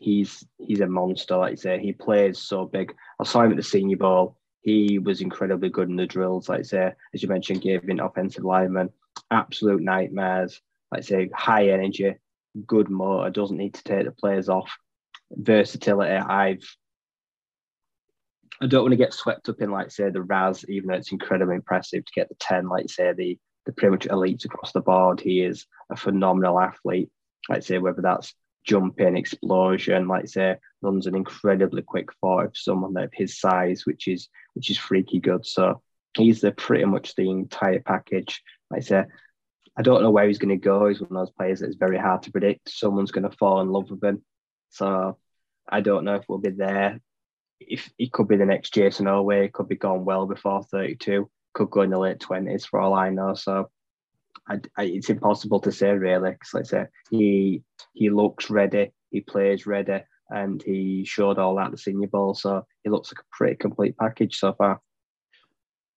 He's 0.00 0.44
he's 0.58 0.80
a 0.80 0.88
monster. 0.88 1.36
Like 1.36 1.52
I 1.52 1.56
say, 1.56 1.78
he 1.78 1.92
plays 1.92 2.38
so 2.38 2.64
big. 2.64 2.92
I 3.20 3.24
saw 3.24 3.42
him 3.42 3.52
at 3.52 3.56
the 3.56 3.62
Senior 3.62 3.98
Bowl. 3.98 4.36
He 4.62 4.98
was 4.98 5.20
incredibly 5.20 5.68
good 5.68 5.88
in 5.88 5.96
the 5.96 6.06
drills. 6.06 6.48
Like 6.48 6.64
say, 6.64 6.92
as 7.14 7.22
you 7.22 7.28
mentioned, 7.28 7.62
giving 7.62 8.00
offensive 8.00 8.44
linemen 8.44 8.90
absolute 9.30 9.82
nightmares. 9.82 10.60
Like 10.90 11.04
say, 11.04 11.30
high 11.32 11.68
energy, 11.68 12.16
good 12.66 12.90
motor, 12.90 13.30
doesn't 13.30 13.56
need 13.56 13.74
to 13.74 13.84
take 13.84 14.04
the 14.04 14.12
players 14.12 14.48
off. 14.48 14.76
Versatility, 15.32 16.12
I've 16.12 16.64
I 18.60 18.66
don't 18.66 18.82
want 18.82 18.92
to 18.92 18.96
get 18.96 19.12
swept 19.12 19.48
up 19.48 19.60
in 19.60 19.70
like 19.70 19.90
say 19.90 20.08
the 20.10 20.22
RAS, 20.22 20.64
even 20.68 20.88
though 20.88 20.94
it's 20.94 21.12
incredibly 21.12 21.56
impressive 21.56 22.04
to 22.04 22.12
get 22.14 22.28
the 22.28 22.36
10, 22.40 22.68
like 22.68 22.88
say 22.88 23.12
the 23.12 23.38
the 23.66 23.72
pretty 23.72 23.90
much 23.90 24.08
elites 24.08 24.44
across 24.44 24.72
the 24.72 24.80
board. 24.80 25.20
He 25.20 25.42
is 25.42 25.66
a 25.90 25.96
phenomenal 25.96 26.60
athlete. 26.60 27.10
Like 27.48 27.62
say 27.62 27.78
whether 27.78 28.00
that's 28.00 28.32
jumping, 28.64 29.16
explosion, 29.16 30.08
like 30.08 30.28
say, 30.28 30.56
runs 30.82 31.06
an 31.06 31.14
incredibly 31.14 31.82
quick 31.82 32.12
forward 32.20 32.50
for 32.50 32.58
someone 32.58 32.96
of 32.96 33.10
his 33.12 33.38
size, 33.38 33.84
which 33.84 34.08
is 34.08 34.28
which 34.54 34.70
is 34.70 34.78
freaky 34.78 35.20
good. 35.20 35.44
So 35.44 35.82
he's 36.16 36.40
the 36.40 36.52
pretty 36.52 36.84
much 36.84 37.14
the 37.14 37.30
entire 37.30 37.80
package. 37.80 38.42
Like 38.70 38.82
say, 38.82 39.04
I 39.78 39.82
don't 39.82 40.02
know 40.02 40.10
where 40.10 40.26
he's 40.26 40.38
going 40.38 40.58
to 40.58 40.64
go. 40.64 40.88
He's 40.88 41.00
one 41.00 41.10
of 41.10 41.26
those 41.26 41.34
players 41.34 41.60
that's 41.60 41.76
very 41.76 41.98
hard 41.98 42.22
to 42.22 42.32
predict. 42.32 42.70
Someone's 42.70 43.10
going 43.10 43.28
to 43.28 43.36
fall 43.36 43.60
in 43.60 43.68
love 43.68 43.90
with 43.90 44.02
him. 44.02 44.22
So 44.70 45.18
I 45.68 45.80
don't 45.80 46.04
know 46.04 46.14
if 46.14 46.24
we'll 46.28 46.38
be 46.38 46.50
there. 46.50 47.00
If 47.60 47.90
he 47.98 48.08
could 48.08 48.28
be 48.28 48.36
the 48.36 48.46
next 48.46 48.74
Jayson 48.74 49.06
Oweh, 49.06 49.52
could 49.52 49.68
be 49.68 49.76
gone 49.76 50.04
well 50.04 50.26
before 50.26 50.62
32, 50.62 51.30
could 51.54 51.70
go 51.70 51.82
in 51.82 51.90
the 51.90 51.98
late 51.98 52.18
20s 52.18 52.66
for 52.66 52.80
all 52.80 52.94
I 52.94 53.10
know. 53.10 53.34
So 53.34 53.70
I, 54.48 54.60
I, 54.76 54.84
it's 54.84 55.10
impossible 55.10 55.60
to 55.60 55.72
say 55.72 55.90
really. 55.90 56.32
Because 56.32 56.54
like 56.54 56.64
I 56.64 56.68
say, 56.68 56.86
he 57.10 57.62
he 57.92 58.10
looks 58.10 58.50
ready, 58.50 58.92
he 59.10 59.20
plays 59.20 59.66
ready, 59.66 60.00
and 60.30 60.62
he 60.62 61.04
showed 61.04 61.38
all 61.38 61.56
that 61.56 61.66
at 61.66 61.70
the 61.72 61.78
Senior 61.78 62.08
Bowl. 62.08 62.34
So 62.34 62.66
he 62.84 62.90
looks 62.90 63.12
like 63.12 63.20
a 63.20 63.36
pretty 63.36 63.56
complete 63.56 63.96
package 63.96 64.38
so 64.38 64.52
far. 64.52 64.80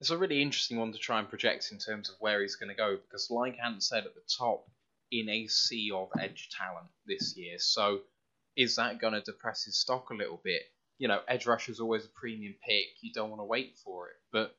It's 0.02 0.12
a 0.12 0.18
really 0.18 0.42
interesting 0.42 0.78
one 0.78 0.94
to 0.94 0.98
try 0.98 1.20
and 1.20 1.28
project 1.28 1.72
in 1.72 1.78
terms 1.78 2.10
of 2.10 2.16
where 2.20 2.42
he's 2.42 2.56
going 2.56 2.70
to 2.70 2.76
go 2.76 2.96
because, 2.96 3.30
like 3.30 3.58
Ant 3.64 3.84
said 3.84 4.06
at 4.06 4.16
the 4.16 4.22
top, 4.38 4.66
in 5.12 5.28
a 5.30 5.48
sea 5.48 5.92
of 5.94 6.10
edge 6.20 6.50
talent 6.50 6.88
this 7.06 7.36
year. 7.36 7.58
So 7.58 8.02
is 8.56 8.76
that 8.76 9.00
going 9.00 9.14
to 9.14 9.22
depress 9.22 9.64
his 9.64 9.80
stock 9.80 10.10
a 10.10 10.16
little 10.16 10.40
bit? 10.44 10.62
You 10.98 11.08
know, 11.08 11.22
edge 11.28 11.46
rush 11.46 11.70
is 11.70 11.80
always 11.80 12.06
a 12.06 12.10
premium 12.10 12.56
pick. 12.66 12.88
You 13.02 13.12
don't 13.14 13.30
want 13.30 13.42
to 13.42 13.46
wait 13.46 13.78
for 13.84 14.10
it, 14.10 14.18
but 14.32 14.56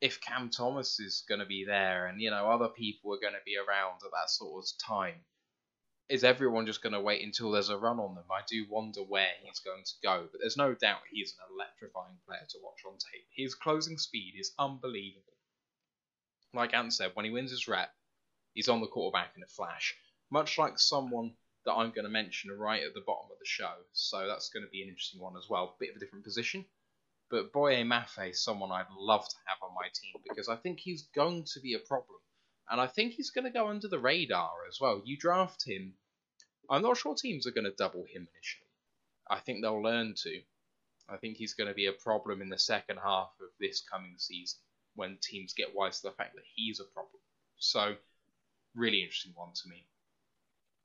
if 0.00 0.20
Cam 0.20 0.50
Thomas 0.50 1.00
is 1.00 1.24
going 1.28 1.40
to 1.40 1.46
be 1.46 1.64
there 1.64 2.06
and 2.06 2.20
you 2.20 2.30
know 2.30 2.50
other 2.50 2.68
people 2.68 3.12
are 3.14 3.20
going 3.20 3.34
to 3.34 3.44
be 3.44 3.56
around 3.56 4.00
at 4.04 4.12
that 4.12 4.30
sort 4.30 4.64
of 4.64 4.86
time, 4.86 5.20
is 6.08 6.24
everyone 6.24 6.66
just 6.66 6.82
going 6.82 6.94
to 6.94 7.00
wait 7.00 7.24
until 7.24 7.50
there's 7.50 7.68
a 7.68 7.76
run 7.76 8.00
on 8.00 8.14
them? 8.14 8.24
I 8.30 8.40
do 8.48 8.66
wonder 8.70 9.00
where 9.00 9.30
he's 9.42 9.60
going 9.60 9.84
to 9.84 9.92
go, 10.02 10.26
but 10.30 10.40
there's 10.40 10.56
no 10.56 10.74
doubt 10.74 11.00
he's 11.10 11.32
an 11.32 11.54
electrifying 11.54 12.16
player 12.26 12.46
to 12.48 12.58
watch 12.62 12.80
on 12.86 12.92
tape. 12.94 13.26
His 13.34 13.54
closing 13.54 13.98
speed 13.98 14.34
is 14.38 14.52
unbelievable. 14.58 15.24
Like 16.54 16.72
Ant 16.72 16.94
said, 16.94 17.10
when 17.14 17.26
he 17.26 17.30
wins 17.30 17.50
his 17.50 17.68
rep, 17.68 17.90
he's 18.54 18.68
on 18.68 18.80
the 18.80 18.86
quarterback 18.86 19.34
in 19.36 19.42
a 19.42 19.46
flash, 19.46 19.94
much 20.30 20.56
like 20.56 20.78
someone 20.78 21.34
that 21.66 21.74
I'm 21.74 21.90
going 21.90 22.04
to 22.04 22.10
mention 22.10 22.50
right 22.50 22.82
at 22.82 22.94
the 22.94 23.04
bottom 23.06 23.30
of 23.30 23.38
the 23.38 23.44
show. 23.44 23.72
So 23.92 24.26
that's 24.26 24.48
going 24.48 24.64
to 24.64 24.70
be 24.70 24.82
an 24.82 24.88
interesting 24.88 25.20
one 25.20 25.36
as 25.36 25.50
well. 25.50 25.76
Bit 25.78 25.90
of 25.90 25.96
a 25.96 26.00
different 26.00 26.24
position. 26.24 26.64
But 27.30 27.52
Boye 27.52 27.82
Mafe 27.84 28.30
is 28.30 28.42
someone 28.42 28.72
I'd 28.72 28.86
love 28.98 29.28
to 29.28 29.36
have 29.46 29.58
on 29.62 29.74
my 29.74 29.88
team 29.88 30.22
because 30.26 30.48
I 30.48 30.56
think 30.56 30.80
he's 30.80 31.02
going 31.14 31.44
to 31.52 31.60
be 31.60 31.74
a 31.74 31.78
problem. 31.78 32.18
And 32.70 32.80
I 32.80 32.86
think 32.86 33.14
he's 33.14 33.30
going 33.30 33.44
to 33.44 33.50
go 33.50 33.68
under 33.68 33.88
the 33.88 33.98
radar 33.98 34.50
as 34.68 34.78
well. 34.80 35.02
You 35.04 35.16
draft 35.16 35.66
him. 35.66 35.94
I'm 36.70 36.82
not 36.82 36.98
sure 36.98 37.14
teams 37.14 37.46
are 37.46 37.52
going 37.52 37.64
to 37.64 37.74
double 37.78 38.04
him 38.04 38.28
initially. 38.34 38.68
I 39.30 39.40
think 39.40 39.62
they'll 39.62 39.82
learn 39.82 40.14
to. 40.22 40.40
I 41.08 41.16
think 41.16 41.36
he's 41.36 41.54
going 41.54 41.68
to 41.68 41.74
be 41.74 41.86
a 41.86 41.92
problem 41.92 42.42
in 42.42 42.50
the 42.50 42.58
second 42.58 42.98
half 43.02 43.30
of 43.40 43.48
this 43.58 43.82
coming 43.90 44.14
season 44.18 44.58
when 44.94 45.16
teams 45.22 45.54
get 45.54 45.74
wise 45.74 46.00
to 46.00 46.08
the 46.08 46.14
fact 46.14 46.34
that 46.34 46.44
he's 46.54 46.80
a 46.80 46.84
problem. 46.84 47.20
So, 47.56 47.94
really 48.74 49.02
interesting 49.02 49.32
one 49.34 49.52
to 49.54 49.68
me. 49.68 49.86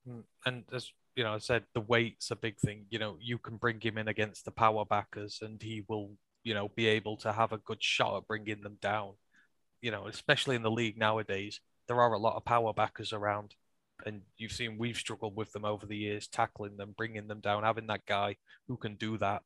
Mm, 0.08 0.24
and 0.46 0.64
as 0.72 0.92
you 1.16 1.24
know, 1.24 1.34
I 1.34 1.38
said 1.40 1.66
the 1.74 1.82
weight's 1.82 2.32
a 2.32 2.36
big 2.36 2.58
thing. 2.58 2.86
You 2.90 3.00
know, 3.00 3.18
you 3.20 3.38
can 3.38 3.58
bring 3.58 3.82
him 3.82 3.98
in 3.98 4.08
against 4.08 4.46
the 4.46 4.52
power 4.52 4.86
backers, 4.86 5.40
and 5.42 5.62
he 5.62 5.84
will, 5.88 6.12
you 6.44 6.54
know, 6.54 6.70
be 6.70 6.88
able 6.88 7.18
to 7.18 7.34
have 7.34 7.52
a 7.52 7.58
good 7.58 7.84
shot 7.84 8.18
at 8.18 8.28
bringing 8.28 8.62
them 8.62 8.78
down. 8.82 9.14
You 9.82 9.92
know, 9.92 10.08
especially 10.08 10.56
in 10.56 10.64
the 10.64 10.72
league 10.72 10.98
nowadays, 10.98 11.60
there 11.88 12.02
are 12.02 12.14
a 12.14 12.20
lot 12.20 12.36
of 12.36 12.46
power 12.46 12.74
backers 12.74 13.14
around, 13.14 13.56
and 14.06 14.22
you've 14.38 14.52
seen 14.52 14.78
we've 14.78 14.98
struggled 14.98 15.36
with 15.36 15.52
them 15.52 15.66
over 15.66 15.86
the 15.86 15.98
years, 15.98 16.28
tackling 16.28 16.78
them, 16.78 16.94
bringing 16.98 17.28
them 17.28 17.40
down, 17.40 17.64
having 17.64 17.88
that 17.88 18.06
guy 18.06 18.38
who 18.68 18.78
can 18.78 18.96
do 18.96 19.18
that. 19.18 19.42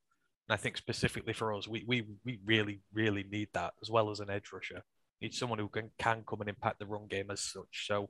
And 0.47 0.53
I 0.53 0.57
think 0.57 0.77
specifically 0.77 1.33
for 1.33 1.53
us, 1.53 1.67
we 1.67 1.83
we, 1.87 2.05
we 2.23 2.39
really 2.45 2.81
really 2.93 3.25
need 3.29 3.49
that 3.53 3.73
as 3.81 3.89
well 3.89 4.09
as 4.09 4.19
an 4.19 4.29
edge 4.29 4.51
rusher. 4.53 4.83
Need 5.21 5.33
someone 5.33 5.59
who 5.59 5.69
can 5.69 5.91
can 5.97 6.23
come 6.27 6.41
and 6.41 6.49
impact 6.49 6.79
the 6.79 6.85
run 6.85 7.07
game 7.07 7.31
as 7.31 7.41
such. 7.41 7.87
So 7.87 8.09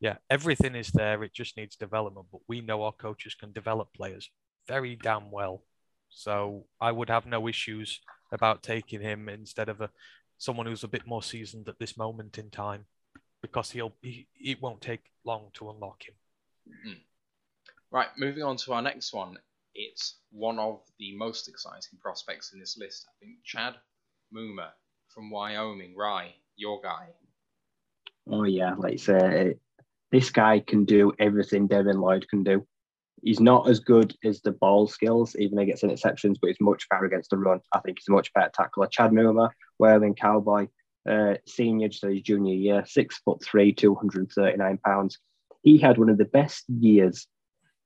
yeah, 0.00 0.16
everything 0.28 0.74
is 0.74 0.90
there. 0.92 1.22
It 1.22 1.32
just 1.32 1.56
needs 1.56 1.76
development. 1.76 2.26
But 2.30 2.42
we 2.48 2.60
know 2.60 2.82
our 2.82 2.92
coaches 2.92 3.34
can 3.34 3.52
develop 3.52 3.94
players 3.94 4.30
very 4.68 4.96
damn 4.96 5.30
well. 5.30 5.62
So 6.08 6.66
I 6.80 6.92
would 6.92 7.08
have 7.08 7.26
no 7.26 7.48
issues 7.48 8.00
about 8.32 8.62
taking 8.62 9.00
him 9.00 9.28
instead 9.28 9.68
of 9.68 9.80
a 9.80 9.90
someone 10.38 10.66
who's 10.66 10.84
a 10.84 10.88
bit 10.88 11.06
more 11.06 11.22
seasoned 11.22 11.68
at 11.68 11.78
this 11.78 11.96
moment 11.96 12.38
in 12.38 12.50
time, 12.50 12.84
because 13.42 13.70
he'll 13.70 13.94
he, 14.02 14.26
it 14.40 14.60
won't 14.60 14.80
take 14.80 15.02
long 15.24 15.50
to 15.54 15.70
unlock 15.70 16.02
him. 16.06 16.14
Mm-hmm. 16.68 16.98
Right, 17.90 18.08
moving 18.18 18.42
on 18.42 18.56
to 18.58 18.72
our 18.72 18.82
next 18.82 19.12
one. 19.12 19.38
It's 19.74 20.16
one 20.30 20.58
of 20.58 20.80
the 20.98 21.16
most 21.16 21.48
exciting 21.48 21.98
prospects 22.00 22.52
in 22.52 22.60
this 22.60 22.76
list. 22.78 23.06
I 23.08 23.12
think 23.20 23.36
Chad 23.44 23.74
Muma 24.34 24.70
from 25.08 25.30
Wyoming. 25.30 25.94
Rye, 25.96 26.34
your 26.56 26.80
guy. 26.80 27.08
Oh 28.28 28.44
yeah, 28.44 28.74
like 28.74 28.98
say 28.98 29.56
this 30.10 30.30
guy 30.30 30.60
can 30.60 30.84
do 30.84 31.12
everything 31.18 31.66
Devin 31.66 32.00
Lloyd 32.00 32.26
can 32.28 32.42
do. 32.42 32.66
He's 33.22 33.40
not 33.40 33.68
as 33.68 33.80
good 33.80 34.14
as 34.24 34.40
the 34.40 34.52
ball 34.52 34.86
skills, 34.86 35.36
even 35.38 35.58
against 35.58 35.82
interceptions, 35.82 36.36
but 36.40 36.48
he's 36.48 36.60
much 36.60 36.88
better 36.88 37.06
against 37.06 37.30
the 37.30 37.38
run. 37.38 37.60
I 37.72 37.80
think 37.80 37.98
he's 37.98 38.08
a 38.08 38.12
much 38.12 38.32
better 38.34 38.50
tackler. 38.54 38.88
Chad 38.88 39.10
Muma, 39.10 39.50
Wyoming 39.78 40.14
Cowboy, 40.14 40.68
uh, 41.08 41.34
senior, 41.46 41.90
so 41.92 42.08
his 42.08 42.22
junior 42.22 42.54
year, 42.54 42.84
six 42.86 43.18
foot 43.18 43.42
three, 43.42 43.72
239 43.72 44.78
pounds. 44.78 45.18
He 45.62 45.78
had 45.78 45.98
one 45.98 46.08
of 46.08 46.18
the 46.18 46.24
best 46.24 46.64
years 46.68 47.26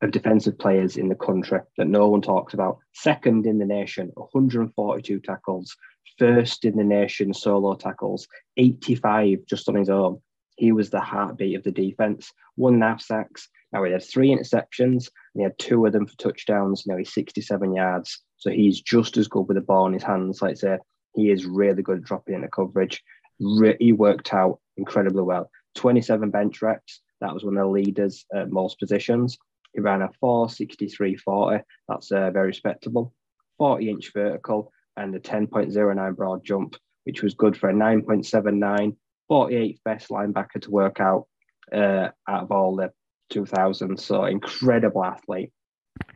of 0.02 0.10
defensive 0.10 0.58
players 0.58 0.96
in 0.96 1.08
the 1.08 1.14
country 1.14 1.60
that 1.76 1.86
no 1.86 2.08
one 2.08 2.22
talks 2.22 2.54
about. 2.54 2.78
Second 2.94 3.46
in 3.46 3.58
the 3.58 3.66
nation, 3.66 4.10
142 4.14 5.20
tackles. 5.20 5.76
First 6.18 6.64
in 6.64 6.76
the 6.76 6.84
nation, 6.84 7.32
solo 7.34 7.74
tackles, 7.74 8.26
85 8.56 9.38
just 9.46 9.68
on 9.68 9.74
his 9.74 9.90
own. 9.90 10.20
He 10.56 10.72
was 10.72 10.90
the 10.90 11.00
heartbeat 11.00 11.56
of 11.56 11.62
the 11.62 11.70
defense. 11.70 12.32
One 12.56 12.74
and 12.74 12.82
a 12.82 12.88
half 12.88 13.00
sacks. 13.00 13.48
Now 13.72 13.84
he 13.84 13.92
had 13.92 14.02
three 14.02 14.28
interceptions 14.28 15.08
and 15.34 15.36
he 15.36 15.42
had 15.42 15.58
two 15.58 15.86
of 15.86 15.92
them 15.92 16.06
for 16.06 16.16
touchdowns. 16.16 16.86
Now 16.86 16.96
he's 16.96 17.14
67 17.14 17.74
yards. 17.74 18.20
So 18.36 18.50
he's 18.50 18.80
just 18.80 19.16
as 19.16 19.28
good 19.28 19.48
with 19.48 19.56
the 19.56 19.62
ball 19.62 19.86
in 19.86 19.94
his 19.94 20.02
hands. 20.02 20.42
Like 20.42 20.52
I 20.52 20.54
say, 20.54 20.78
he 21.14 21.30
is 21.30 21.46
really 21.46 21.82
good 21.82 21.98
at 21.98 22.04
dropping 22.04 22.34
into 22.34 22.48
coverage. 22.48 23.02
Re- 23.40 23.76
he 23.78 23.92
worked 23.92 24.32
out 24.32 24.60
incredibly 24.76 25.22
well. 25.22 25.50
27 25.76 26.30
bench 26.30 26.62
reps. 26.62 27.00
That 27.20 27.34
was 27.34 27.44
one 27.44 27.56
of 27.56 27.64
the 27.64 27.70
leaders 27.70 28.24
at 28.34 28.50
most 28.50 28.78
positions. 28.78 29.38
He 29.72 29.80
ran 29.80 30.02
a 30.02 30.10
463.40. 30.22 31.62
That's 31.88 32.10
uh, 32.10 32.30
very 32.30 32.48
respectable. 32.48 33.14
40 33.58 33.90
inch 33.90 34.12
vertical 34.12 34.72
and 34.96 35.14
a 35.14 35.20
10.09 35.20 36.16
broad 36.16 36.44
jump, 36.44 36.76
which 37.04 37.22
was 37.22 37.34
good 37.34 37.56
for 37.56 37.70
a 37.70 37.74
9.79 37.74 38.96
48th 39.30 39.78
best 39.84 40.08
linebacker 40.08 40.60
to 40.60 40.70
work 40.70 41.00
out 41.00 41.26
uh, 41.72 42.08
out 42.28 42.42
of 42.42 42.50
all 42.50 42.74
the 42.76 42.90
2000s. 43.32 44.00
So 44.00 44.24
incredible 44.24 45.04
athlete. 45.04 45.52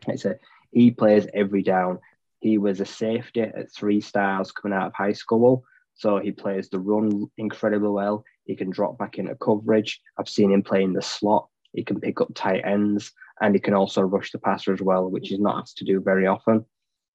It's 0.08 0.24
a, 0.24 0.36
he 0.72 0.90
plays 0.90 1.26
every 1.32 1.62
down. 1.62 2.00
He 2.44 2.58
was 2.58 2.78
a 2.78 2.84
safety 2.84 3.40
at 3.40 3.72
three 3.72 4.02
stars 4.02 4.52
coming 4.52 4.76
out 4.76 4.88
of 4.88 4.92
high 4.92 5.14
school. 5.14 5.64
So 5.94 6.18
he 6.18 6.30
plays 6.30 6.68
the 6.68 6.78
run 6.78 7.30
incredibly 7.38 7.88
well. 7.88 8.22
He 8.44 8.54
can 8.54 8.68
drop 8.68 8.98
back 8.98 9.18
into 9.18 9.34
coverage. 9.36 9.98
I've 10.18 10.28
seen 10.28 10.52
him 10.52 10.62
play 10.62 10.82
in 10.82 10.92
the 10.92 11.00
slot. 11.00 11.48
He 11.72 11.82
can 11.82 12.00
pick 12.00 12.20
up 12.20 12.28
tight 12.34 12.60
ends 12.62 13.10
and 13.40 13.54
he 13.54 13.60
can 13.62 13.72
also 13.72 14.02
rush 14.02 14.30
the 14.30 14.38
passer 14.38 14.74
as 14.74 14.82
well, 14.82 15.10
which 15.10 15.32
is 15.32 15.40
not 15.40 15.56
asked 15.56 15.78
to 15.78 15.86
do 15.86 16.00
very 16.00 16.26
often. 16.26 16.66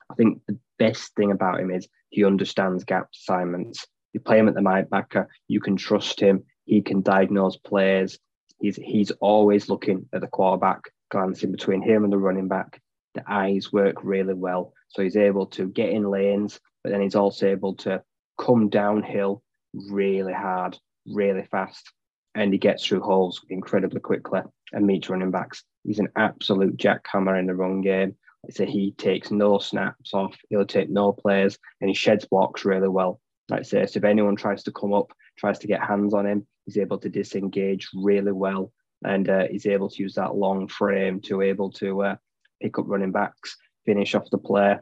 I 0.09 0.15
think 0.15 0.41
the 0.47 0.57
best 0.79 1.13
thing 1.13 1.29
about 1.29 1.59
him 1.59 1.69
is 1.69 1.87
he 2.09 2.25
understands 2.25 2.83
gap 2.83 3.09
assignments. 3.13 3.85
You 4.13 4.21
play 4.21 4.39
him 4.39 4.47
at 4.47 4.55
the 4.55 4.61
linebacker, 4.61 5.27
you 5.47 5.59
can 5.59 5.77
trust 5.77 6.19
him. 6.19 6.43
He 6.65 6.81
can 6.81 7.03
diagnose 7.03 7.55
plays. 7.55 8.17
He's 8.59 8.77
he's 8.77 9.11
always 9.21 9.69
looking 9.69 10.09
at 10.11 10.21
the 10.21 10.27
quarterback, 10.27 10.81
glancing 11.11 11.51
between 11.51 11.83
him 11.83 12.03
and 12.03 12.11
the 12.11 12.17
running 12.17 12.47
back. 12.47 12.81
The 13.15 13.23
eyes 13.27 13.73
work 13.73 14.03
really 14.03 14.33
well, 14.33 14.73
so 14.89 15.01
he's 15.01 15.17
able 15.17 15.47
to 15.47 15.67
get 15.67 15.89
in 15.89 16.09
lanes, 16.09 16.59
but 16.83 16.91
then 16.91 17.01
he's 17.01 17.15
also 17.15 17.47
able 17.47 17.75
to 17.77 18.03
come 18.39 18.69
downhill 18.69 19.43
really 19.73 20.33
hard, 20.33 20.77
really 21.07 21.43
fast, 21.51 21.91
and 22.35 22.53
he 22.53 22.59
gets 22.59 22.85
through 22.85 23.01
holes 23.01 23.41
incredibly 23.49 23.99
quickly 23.99 24.41
and 24.71 24.85
meets 24.85 25.09
running 25.09 25.31
backs. 25.31 25.63
He's 25.83 25.99
an 25.99 26.09
absolute 26.15 26.77
jackhammer 26.77 27.37
in 27.39 27.47
the 27.47 27.55
run 27.55 27.81
game. 27.81 28.15
So 28.51 28.65
he 28.65 28.91
takes 28.93 29.31
no 29.31 29.59
snaps 29.59 30.13
off, 30.13 30.37
he'll 30.49 30.65
take 30.65 30.89
no 30.89 31.11
plays, 31.11 31.57
and 31.81 31.89
he 31.89 31.93
sheds 31.93 32.25
blocks 32.25 32.63
really 32.63 32.87
well. 32.87 33.19
Like 33.49 33.61
I 33.61 33.63
say, 33.63 33.85
so 33.85 33.97
if 33.97 34.03
anyone 34.05 34.35
tries 34.35 34.63
to 34.63 34.71
come 34.71 34.93
up, 34.93 35.11
tries 35.37 35.59
to 35.59 35.67
get 35.67 35.83
hands 35.83 36.13
on 36.13 36.25
him, 36.25 36.47
he's 36.65 36.77
able 36.77 36.99
to 36.99 37.09
disengage 37.09 37.89
really 37.93 38.31
well, 38.31 38.71
and 39.03 39.27
uh, 39.27 39.47
he's 39.49 39.65
able 39.65 39.89
to 39.89 40.01
use 40.01 40.13
that 40.15 40.35
long 40.35 40.67
frame 40.67 41.19
to 41.21 41.41
able 41.41 41.71
to 41.73 42.03
uh, 42.03 42.15
pick 42.61 42.77
up 42.77 42.85
running 42.87 43.11
backs, 43.11 43.57
finish 43.85 44.15
off 44.15 44.29
the 44.29 44.37
play. 44.37 44.77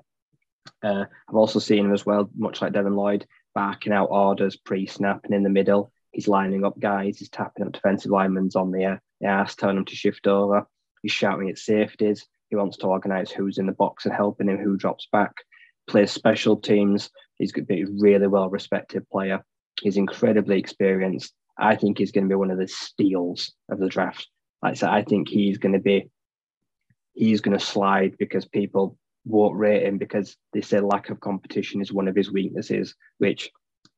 Uh, 0.83 1.05
I've 1.29 1.35
also 1.35 1.59
seen 1.59 1.85
him 1.85 1.93
as 1.93 2.05
well, 2.05 2.29
much 2.35 2.61
like 2.61 2.73
Devin 2.73 2.95
Lloyd, 2.95 3.25
barking 3.55 3.93
out 3.93 4.09
orders 4.11 4.57
pre-snap 4.57 5.21
and 5.23 5.33
in 5.33 5.43
the 5.43 5.49
middle. 5.49 5.91
He's 6.11 6.27
lining 6.27 6.65
up 6.65 6.79
guys, 6.79 7.17
he's 7.19 7.29
tapping 7.29 7.65
up 7.65 7.73
defensive 7.73 8.11
linemen 8.11 8.49
on 8.55 8.71
the, 8.71 8.85
uh, 8.85 8.97
the 9.21 9.27
ass, 9.27 9.55
telling 9.55 9.75
them 9.75 9.85
to 9.85 9.95
shift 9.95 10.27
over. 10.27 10.67
He's 11.01 11.11
shouting 11.11 11.49
at 11.49 11.57
safeties. 11.57 12.25
He 12.49 12.55
wants 12.55 12.77
to 12.77 12.87
organise 12.87 13.29
who's 13.29 13.57
in 13.57 13.65
the 13.65 13.73
box 13.73 14.05
and 14.05 14.13
helping 14.13 14.49
him, 14.49 14.57
who 14.57 14.77
drops 14.77 15.07
back. 15.11 15.33
Plays 15.87 16.11
special 16.11 16.57
teams, 16.57 17.09
He's 17.37 17.51
going 17.51 17.65
to 17.65 17.73
be 17.73 17.81
a 17.81 17.87
really 17.99 18.27
well 18.27 18.49
respected 18.49 19.07
player. 19.09 19.43
He's 19.81 19.97
incredibly 19.97 20.59
experienced. 20.59 21.33
I 21.57 21.75
think 21.75 21.97
he's 21.97 22.11
going 22.11 22.25
to 22.25 22.29
be 22.29 22.35
one 22.35 22.51
of 22.51 22.57
the 22.57 22.67
steals 22.67 23.53
of 23.69 23.79
the 23.79 23.89
draft. 23.89 24.27
Like 24.61 24.71
I 24.71 24.75
said, 24.75 24.89
I 24.89 25.03
think 25.03 25.29
he's 25.29 25.57
going 25.57 25.73
to 25.73 25.79
be 25.79 26.09
he's 27.17 27.41
going 27.41 27.57
to 27.57 27.63
slide 27.63 28.15
because 28.17 28.45
people 28.45 28.97
won't 29.25 29.57
rate 29.57 29.83
him 29.83 29.97
because 29.97 30.37
they 30.53 30.61
say 30.61 30.79
lack 30.79 31.09
of 31.09 31.19
competition 31.19 31.81
is 31.81 31.91
one 31.91 32.07
of 32.07 32.15
his 32.15 32.31
weaknesses, 32.31 32.95
which 33.17 33.49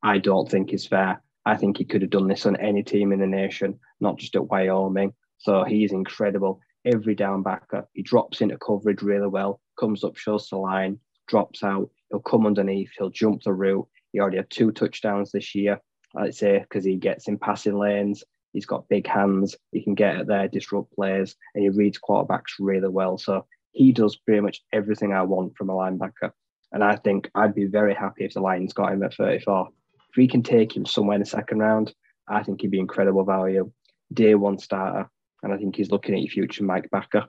I 0.01 0.17
don't 0.17 0.49
think 0.49 0.73
is 0.73 0.87
fair. 0.87 1.21
I 1.45 1.57
think 1.57 1.77
he 1.77 1.85
could 1.85 2.01
have 2.01 2.11
done 2.11 2.27
this 2.27 2.45
on 2.45 2.55
any 2.55 2.81
team 2.81 3.11
in 3.11 3.19
the 3.19 3.27
nation, 3.27 3.79
not 3.99 4.17
just 4.17 4.35
at 4.35 4.47
Wyoming. 4.47 5.13
So 5.37 5.63
he's 5.63 5.91
incredible. 5.91 6.61
Every 6.85 7.13
down 7.13 7.43
backer, 7.43 7.87
he 7.93 8.01
drops 8.01 8.41
into 8.41 8.57
coverage 8.57 9.01
really 9.01 9.27
well, 9.27 9.59
comes 9.77 10.03
up, 10.03 10.15
shows 10.15 10.47
the 10.47 10.57
line, 10.57 10.97
drops 11.27 11.63
out. 11.63 11.89
He'll 12.09 12.21
come 12.21 12.45
underneath, 12.45 12.91
he'll 12.97 13.09
jump 13.09 13.43
the 13.43 13.53
route. 13.53 13.87
He 14.11 14.19
already 14.19 14.37
had 14.37 14.49
two 14.49 14.71
touchdowns 14.71 15.31
this 15.31 15.53
year, 15.53 15.79
I'd 16.15 16.35
say, 16.35 16.59
because 16.59 16.85
he 16.85 16.95
gets 16.95 17.27
in 17.27 17.37
passing 17.37 17.77
lanes. 17.77 18.23
He's 18.53 18.65
got 18.65 18.89
big 18.89 19.07
hands. 19.07 19.55
He 19.71 19.81
can 19.81 19.95
get 19.95 20.15
at 20.17 20.27
there, 20.27 20.47
disrupt 20.47 20.93
players, 20.93 21.35
and 21.53 21.63
he 21.63 21.69
reads 21.69 21.99
quarterbacks 21.99 22.53
really 22.59 22.89
well. 22.89 23.17
So 23.17 23.45
he 23.71 23.91
does 23.91 24.15
pretty 24.15 24.41
much 24.41 24.61
everything 24.73 25.13
I 25.13 25.23
want 25.23 25.55
from 25.55 25.69
a 25.69 25.73
linebacker. 25.73 26.31
And 26.71 26.83
I 26.83 26.95
think 26.95 27.29
I'd 27.35 27.55
be 27.55 27.65
very 27.65 27.93
happy 27.93 28.25
if 28.25 28.33
the 28.33 28.41
Lions 28.41 28.73
got 28.73 28.91
him 28.91 29.03
at 29.03 29.13
34. 29.13 29.69
If 30.09 30.17
we 30.17 30.27
can 30.27 30.43
take 30.43 30.75
him 30.75 30.85
somewhere 30.85 31.15
in 31.15 31.21
the 31.21 31.25
second 31.25 31.59
round, 31.59 31.93
I 32.27 32.43
think 32.43 32.61
he'd 32.61 32.71
be 32.71 32.79
incredible 32.79 33.23
value. 33.23 33.71
Day 34.13 34.35
one 34.35 34.57
starter. 34.59 35.09
And 35.41 35.53
I 35.53 35.57
think 35.57 35.75
he's 35.75 35.91
looking 35.91 36.15
at 36.15 36.21
your 36.21 36.29
future 36.29 36.63
Mike 36.63 36.89
Backer. 36.91 37.27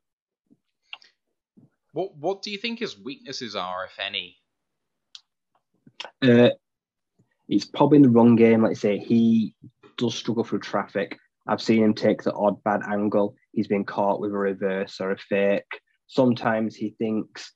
What 1.93 2.17
What 2.17 2.43
do 2.43 2.51
you 2.51 2.59
think 2.59 2.79
his 2.79 2.99
weaknesses 2.99 3.57
are, 3.57 3.85
if 3.85 3.99
any? 3.99 4.37
Uh, 6.23 6.51
he's 7.47 7.65
probably 7.65 7.97
in 7.97 8.03
the 8.03 8.11
wrong 8.11 8.37
game. 8.37 8.63
Like 8.63 8.73
I 8.73 8.75
say, 8.75 8.99
he 8.99 9.55
does 10.01 10.15
struggle 10.15 10.45
through 10.45 10.61
traffic. 10.61 11.19
I've 11.47 11.63
seen 11.63 11.83
him 11.83 11.95
take 11.95 12.23
the 12.23 12.33
odd 12.33 12.63
bad 12.65 12.81
angle. 12.89 13.35
He's 13.53 13.69
been 13.69 13.85
caught 13.85 14.21
with 14.21 14.33
a 14.33 14.39
reverse 14.39 15.01
or 15.01 15.13
a 15.13 15.19
fake. 15.19 15.81
Sometimes 16.07 16.75
he 16.75 16.95
thinks 16.99 17.53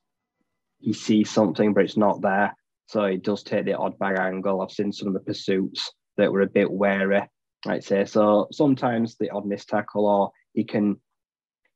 he 0.79 0.93
sees 0.93 1.31
something, 1.31 1.73
but 1.73 1.85
it's 1.85 1.97
not 1.97 2.21
there. 2.21 2.55
So 2.87 3.07
he 3.07 3.17
does 3.17 3.43
take 3.43 3.65
the 3.65 3.75
odd 3.75 3.99
bad 3.99 4.19
angle. 4.19 4.61
I've 4.61 4.71
seen 4.71 4.93
some 4.93 5.09
of 5.09 5.15
the 5.15 5.21
pursuits 5.21 5.91
that 6.17 6.31
were 6.31 6.43
a 6.43 6.47
bit 6.47 6.71
wary, 6.71 7.23
I'd 7.67 7.83
say. 7.83 8.05
So 8.05 8.49
sometimes 8.53 9.17
the 9.17 9.31
odd 9.31 9.47
missed 9.47 9.69
tackle, 9.69 10.07
or 10.07 10.31
he 10.53 10.65
can 10.65 11.01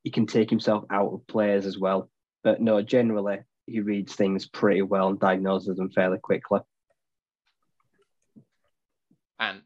he 0.05 0.11
can 0.11 0.27
take 0.27 0.51
himself 0.51 0.85
out 0.91 1.13
of 1.13 1.27
players 1.27 1.67
as 1.67 1.79
well. 1.79 2.11
But 2.45 2.61
no, 2.61 2.83
generally 2.83 3.39
he 3.67 3.81
reads 3.81 4.15
things 4.15 4.47
pretty 4.47 4.83
well 4.83 5.09
and 5.09 5.19
diagnoses 5.19 5.77
them 5.77 5.91
fairly 5.91 6.19
quickly. 6.19 6.61
And 9.39 9.63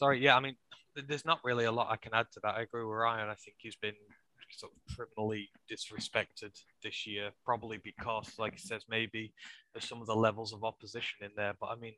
Sorry, 0.00 0.18
yeah, 0.18 0.34
I 0.34 0.40
mean, 0.40 0.56
there's 0.96 1.26
not 1.26 1.40
really 1.44 1.66
a 1.66 1.72
lot 1.72 1.88
I 1.90 1.96
can 1.96 2.14
add 2.14 2.24
to 2.32 2.40
that. 2.42 2.54
I 2.54 2.62
agree 2.62 2.82
with 2.82 2.96
Ryan. 2.96 3.28
I 3.28 3.34
think 3.34 3.56
he's 3.58 3.76
been 3.76 3.92
sort 4.50 4.72
of 4.72 4.96
criminally 4.96 5.50
disrespected 5.70 6.58
this 6.82 7.06
year, 7.06 7.32
probably 7.44 7.76
because, 7.84 8.32
like 8.38 8.54
he 8.54 8.58
says, 8.60 8.86
maybe 8.88 9.34
there's 9.74 9.86
some 9.86 10.00
of 10.00 10.06
the 10.06 10.16
levels 10.16 10.54
of 10.54 10.64
opposition 10.64 11.18
in 11.20 11.32
there. 11.36 11.52
But 11.60 11.66
I 11.66 11.74
mean, 11.76 11.92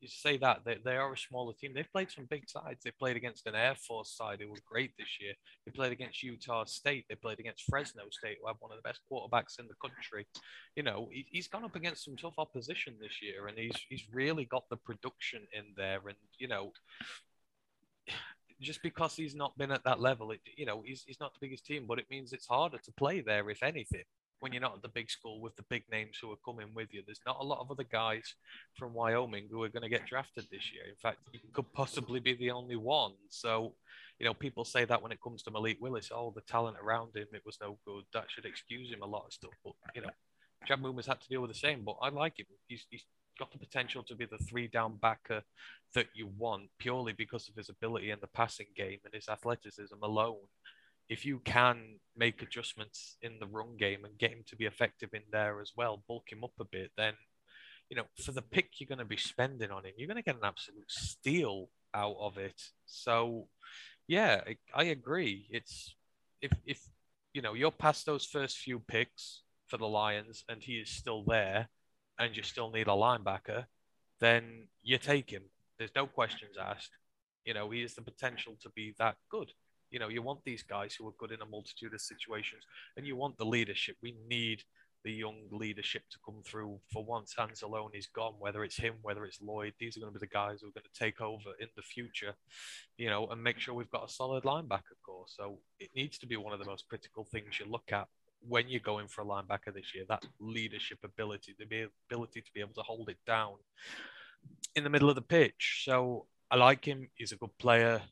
you 0.00 0.08
say 0.08 0.38
that 0.38 0.60
they, 0.64 0.78
they 0.82 0.96
are 0.96 1.12
a 1.12 1.18
smaller 1.18 1.52
team. 1.52 1.72
They've 1.74 1.92
played 1.92 2.10
some 2.10 2.24
big 2.30 2.48
sides. 2.48 2.82
They 2.82 2.90
played 2.92 3.16
against 3.16 3.46
an 3.46 3.54
Air 3.54 3.74
Force 3.74 4.16
side 4.16 4.40
who 4.40 4.48
were 4.48 4.56
great 4.66 4.92
this 4.98 5.18
year. 5.20 5.34
They 5.66 5.72
played 5.72 5.92
against 5.92 6.22
Utah 6.22 6.64
State. 6.64 7.04
They 7.10 7.14
played 7.14 7.40
against 7.40 7.64
Fresno 7.68 8.04
State, 8.10 8.38
who 8.40 8.46
have 8.46 8.56
one 8.60 8.72
of 8.72 8.78
the 8.78 8.88
best 8.88 9.00
quarterbacks 9.12 9.58
in 9.58 9.68
the 9.68 9.74
country. 9.86 10.26
You 10.76 10.82
know, 10.82 11.10
he, 11.12 11.26
he's 11.30 11.48
gone 11.48 11.64
up 11.64 11.76
against 11.76 12.06
some 12.06 12.16
tough 12.16 12.38
opposition 12.38 12.94
this 12.98 13.20
year, 13.20 13.48
and 13.48 13.58
he's 13.58 13.76
he's 13.90 14.04
really 14.14 14.46
got 14.46 14.64
the 14.70 14.78
production 14.78 15.42
in 15.52 15.64
there. 15.76 16.00
And 16.06 16.16
you 16.38 16.48
know, 16.48 16.72
just 18.60 18.82
because 18.82 19.14
he's 19.14 19.34
not 19.34 19.56
been 19.58 19.70
at 19.70 19.84
that 19.84 20.00
level, 20.00 20.30
it, 20.30 20.40
you 20.56 20.66
know, 20.66 20.82
he's, 20.84 21.04
he's 21.06 21.20
not 21.20 21.34
the 21.34 21.40
biggest 21.40 21.66
team, 21.66 21.84
but 21.86 21.98
it 21.98 22.06
means 22.10 22.32
it's 22.32 22.46
harder 22.46 22.78
to 22.78 22.92
play 22.92 23.20
there, 23.20 23.48
if 23.50 23.62
anything, 23.62 24.04
when 24.40 24.52
you're 24.52 24.62
not 24.62 24.76
at 24.76 24.82
the 24.82 24.88
big 24.88 25.10
school 25.10 25.40
with 25.40 25.56
the 25.56 25.64
big 25.68 25.84
names 25.90 26.18
who 26.20 26.30
are 26.30 26.36
coming 26.44 26.68
with 26.74 26.92
you. 26.92 27.02
There's 27.04 27.20
not 27.26 27.38
a 27.40 27.44
lot 27.44 27.60
of 27.60 27.70
other 27.70 27.84
guys 27.84 28.34
from 28.74 28.94
Wyoming 28.94 29.48
who 29.50 29.62
are 29.62 29.68
going 29.68 29.82
to 29.82 29.88
get 29.88 30.06
drafted 30.06 30.46
this 30.50 30.72
year. 30.72 30.84
In 30.88 30.96
fact, 30.96 31.18
he 31.32 31.40
could 31.52 31.72
possibly 31.72 32.20
be 32.20 32.34
the 32.34 32.50
only 32.50 32.76
one. 32.76 33.12
So, 33.28 33.74
you 34.18 34.26
know, 34.26 34.34
people 34.34 34.64
say 34.64 34.84
that 34.84 35.02
when 35.02 35.12
it 35.12 35.20
comes 35.22 35.42
to 35.42 35.50
Malik 35.50 35.78
Willis, 35.80 36.10
oh, 36.12 36.32
the 36.34 36.42
talent 36.42 36.76
around 36.82 37.16
him, 37.16 37.26
it 37.32 37.42
was 37.44 37.58
no 37.60 37.78
good. 37.86 38.04
That 38.12 38.26
should 38.28 38.44
excuse 38.44 38.90
him 38.90 39.02
a 39.02 39.06
lot 39.06 39.24
of 39.26 39.32
stuff. 39.32 39.54
But, 39.64 39.74
you 39.94 40.02
know, 40.02 40.10
Chad 40.66 40.80
Muma's 40.80 41.06
had 41.06 41.20
to 41.20 41.28
deal 41.28 41.42
with 41.42 41.52
the 41.52 41.58
same, 41.58 41.82
but 41.84 41.96
I 42.00 42.08
like 42.10 42.38
him. 42.38 42.46
He's, 42.68 42.86
he's 42.88 43.04
got 43.38 43.52
the 43.52 43.58
potential 43.58 44.02
to 44.04 44.14
be 44.14 44.26
the 44.26 44.38
three 44.38 44.66
down 44.66 44.96
backer 44.96 45.42
that 45.94 46.06
you 46.14 46.28
want 46.38 46.68
purely 46.78 47.12
because 47.12 47.48
of 47.48 47.56
his 47.56 47.68
ability 47.68 48.10
in 48.10 48.18
the 48.20 48.26
passing 48.28 48.66
game 48.76 48.98
and 49.04 49.14
his 49.14 49.28
athleticism 49.28 49.96
alone. 50.02 50.46
If 51.08 51.24
you 51.26 51.40
can 51.44 52.00
make 52.16 52.42
adjustments 52.42 53.16
in 53.20 53.38
the 53.38 53.46
run 53.46 53.76
game 53.78 54.04
and 54.04 54.18
get 54.18 54.30
him 54.30 54.44
to 54.46 54.56
be 54.56 54.64
effective 54.64 55.10
in 55.12 55.22
there 55.30 55.60
as 55.60 55.72
well, 55.76 56.02
bulk 56.08 56.32
him 56.32 56.44
up 56.44 56.52
a 56.58 56.64
bit, 56.64 56.92
then 56.96 57.14
you 57.90 57.96
know 57.96 58.04
for 58.24 58.32
the 58.32 58.42
pick 58.42 58.70
you're 58.78 58.88
going 58.88 58.98
to 58.98 59.04
be 59.04 59.16
spending 59.16 59.70
on 59.70 59.84
him, 59.84 59.92
you're 59.96 60.08
going 60.08 60.16
to 60.16 60.22
get 60.22 60.36
an 60.36 60.44
absolute 60.44 60.90
steal 60.90 61.68
out 61.94 62.16
of 62.18 62.38
it. 62.38 62.60
So, 62.86 63.48
yeah, 64.08 64.40
I, 64.46 64.56
I 64.74 64.84
agree. 64.84 65.46
It's 65.50 65.94
if 66.40 66.52
if 66.66 66.80
you 67.32 67.42
know 67.42 67.54
you're 67.54 67.70
past 67.70 68.06
those 68.06 68.24
first 68.24 68.58
few 68.58 68.80
picks 68.80 69.42
for 69.68 69.76
the 69.76 69.86
Lions 69.86 70.44
and 70.48 70.62
he 70.62 70.74
is 70.74 70.90
still 70.90 71.24
there, 71.24 71.68
and 72.18 72.36
you 72.36 72.42
still 72.42 72.70
need 72.70 72.88
a 72.88 72.90
linebacker, 72.90 73.64
then 74.20 74.68
you 74.82 74.98
take 74.98 75.30
him. 75.30 75.42
There's 75.78 75.94
no 75.94 76.06
questions 76.06 76.56
asked. 76.60 76.90
You 77.44 77.54
know, 77.54 77.70
he 77.70 77.82
has 77.82 77.94
the 77.94 78.02
potential 78.02 78.56
to 78.62 78.70
be 78.70 78.94
that 78.98 79.16
good. 79.30 79.52
You 79.90 79.98
know, 79.98 80.08
you 80.08 80.22
want 80.22 80.40
these 80.44 80.62
guys 80.62 80.94
who 80.94 81.06
are 81.06 81.14
good 81.18 81.30
in 81.30 81.42
a 81.42 81.46
multitude 81.46 81.94
of 81.94 82.00
situations, 82.00 82.64
and 82.96 83.06
you 83.06 83.16
want 83.16 83.36
the 83.36 83.44
leadership. 83.44 83.96
We 84.02 84.16
need 84.28 84.62
the 85.04 85.12
young 85.12 85.36
leadership 85.50 86.02
to 86.10 86.18
come 86.24 86.42
through 86.44 86.80
for 86.90 87.04
once 87.04 87.34
Anzalone 87.38 87.94
is 87.94 88.06
gone, 88.06 88.34
whether 88.38 88.64
it's 88.64 88.78
him, 88.78 88.94
whether 89.02 89.24
it's 89.26 89.40
Lloyd, 89.42 89.74
these 89.78 89.96
are 89.96 90.00
going 90.00 90.12
to 90.12 90.18
be 90.18 90.26
the 90.26 90.32
guys 90.32 90.60
who 90.60 90.68
are 90.68 90.72
going 90.72 90.84
to 90.90 90.98
take 90.98 91.20
over 91.20 91.50
in 91.60 91.68
the 91.76 91.82
future, 91.82 92.34
you 92.96 93.10
know, 93.10 93.26
and 93.28 93.42
make 93.42 93.60
sure 93.60 93.74
we've 93.74 93.90
got 93.90 94.08
a 94.08 94.12
solid 94.12 94.44
linebacker 94.44 94.96
core. 95.04 95.26
So 95.28 95.58
it 95.78 95.90
needs 95.94 96.18
to 96.18 96.26
be 96.26 96.36
one 96.36 96.54
of 96.54 96.58
the 96.58 96.64
most 96.64 96.88
critical 96.88 97.24
things 97.24 97.60
you 97.60 97.66
look 97.70 97.92
at 97.92 98.08
when 98.48 98.68
you're 98.68 98.80
going 98.80 99.08
for 99.08 99.22
a 99.22 99.24
linebacker 99.24 99.72
this 99.74 99.94
year, 99.94 100.04
that 100.08 100.24
leadership 100.40 100.98
ability, 101.04 101.54
the 101.58 101.88
ability 102.10 102.40
to 102.40 102.52
be 102.52 102.60
able 102.60 102.74
to 102.74 102.82
hold 102.82 103.08
it 103.08 103.18
down 103.26 103.54
in 104.74 104.84
the 104.84 104.90
middle 104.90 105.08
of 105.08 105.14
the 105.14 105.22
pitch. 105.22 105.82
So 105.84 106.26
I 106.50 106.56
like 106.56 106.84
him. 106.84 107.08
He's 107.14 107.32
a 107.32 107.36
good 107.36 107.56
player. 107.58 108.02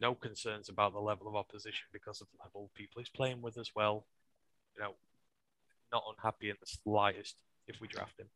No 0.00 0.14
concerns 0.14 0.68
about 0.68 0.92
the 0.92 1.00
level 1.00 1.28
of 1.28 1.36
opposition 1.36 1.86
because 1.92 2.20
of 2.20 2.28
the 2.32 2.44
level 2.44 2.64
of 2.66 2.74
people 2.74 3.00
he's 3.00 3.08
playing 3.08 3.42
with 3.42 3.58
as 3.58 3.70
well. 3.74 4.06
You 4.76 4.82
know, 4.82 4.94
not 5.92 6.04
unhappy 6.16 6.50
in 6.50 6.56
the 6.60 6.66
slightest 6.66 7.36
if 7.66 7.80
we 7.80 7.88
draft 7.88 8.18
him. 8.18 8.28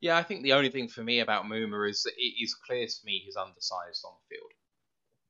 yeah, 0.00 0.16
I 0.16 0.22
think 0.22 0.42
the 0.42 0.54
only 0.54 0.70
thing 0.70 0.88
for 0.88 1.02
me 1.02 1.20
about 1.20 1.44
Muma 1.44 1.88
is 1.88 2.02
that 2.02 2.14
it 2.16 2.42
is 2.42 2.54
clear 2.54 2.86
to 2.86 3.00
me 3.04 3.22
he's 3.24 3.36
undersized 3.36 4.04
on 4.04 4.12
the 4.14 4.34
field. 4.34 4.50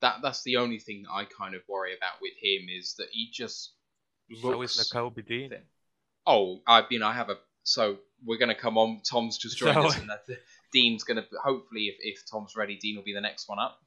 That 0.01 0.17
that's 0.23 0.43
the 0.45 0.57
only 0.57 0.79
thing 0.79 1.03
that 1.03 1.13
I 1.13 1.25
kind 1.25 1.55
of 1.55 1.63
worry 1.69 1.97
about 1.97 2.21
with 2.23 2.33
him 2.41 2.69
is 2.69 2.95
that 2.99 3.09
he 3.13 3.29
just 3.33 3.75
So 4.41 4.63
is 4.63 4.77
looks 4.77 4.93
Nakobe 4.93 5.27
Dean. 5.27 5.53
Oh, 6.27 6.61
I 6.67 6.85
mean, 6.91 7.03
I 7.03 7.13
have 7.13 7.31
a. 7.31 7.37
So 7.65 7.99
we're 8.25 8.39
going 8.39 8.49
to 8.49 8.55
come 8.55 8.79
on. 8.79 9.01
Tom's 9.09 9.39
just 9.39 9.57
joined 9.59 9.75
So- 9.75 9.87
us, 9.87 9.99
and 9.99 10.09
that 10.11 10.21
Dean's 10.73 11.03
going 11.05 11.17
to. 11.17 11.25
Hopefully, 11.43 11.85
if, 11.87 11.97
if 12.01 12.23
Tom's 12.31 12.55
ready, 12.57 12.77
Dean 12.77 12.97
will 12.97 13.03
be 13.05 13.15
the 13.15 13.21
next 13.21 13.49
one 13.49 13.59
up. 13.59 13.79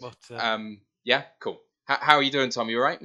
But 0.00 0.16
uh, 0.30 0.36
Um, 0.36 0.80
yeah, 1.04 1.24
cool. 1.40 1.60
H- 1.90 1.98
how 2.00 2.16
are 2.16 2.22
you 2.22 2.30
doing, 2.30 2.50
Tom? 2.50 2.68
You 2.68 2.78
all 2.78 2.84
right? 2.84 3.00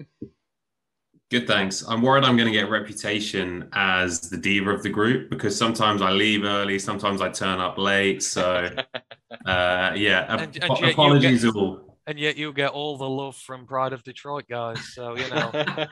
Good, 1.30 1.46
thanks. 1.46 1.84
I'm 1.86 2.02
worried 2.02 2.24
I'm 2.24 2.38
going 2.38 2.48
to 2.48 2.58
get 2.58 2.70
reputation 2.70 3.68
as 3.74 4.22
the 4.30 4.38
diva 4.38 4.70
of 4.70 4.82
the 4.82 4.90
group 4.90 5.30
because 5.30 5.58
sometimes 5.58 6.02
I 6.02 6.12
leave 6.12 6.46
early, 6.46 6.80
sometimes 6.80 7.20
I 7.22 7.28
turn 7.30 7.60
up 7.60 7.78
late. 7.78 8.24
So, 8.24 8.70
uh, 9.46 9.92
yeah, 9.96 10.26
ap- 10.30 10.40
And- 10.40 10.42
and 10.42 10.56
yet 10.56 10.80
you 10.82 10.88
apologies 10.92 11.44
get- 11.44 11.56
all. 11.56 11.98
and 12.08 12.18
yet 12.18 12.38
you 12.38 12.54
get 12.54 12.70
all 12.72 12.98
the 12.98 13.10
love 13.10 13.36
from 13.36 13.66
Pride 13.68 13.92
of 13.92 14.04
Detroit 14.04 14.46
guys. 14.50 14.80
So 14.94 15.18
you 15.18 15.30
know, 15.30 15.52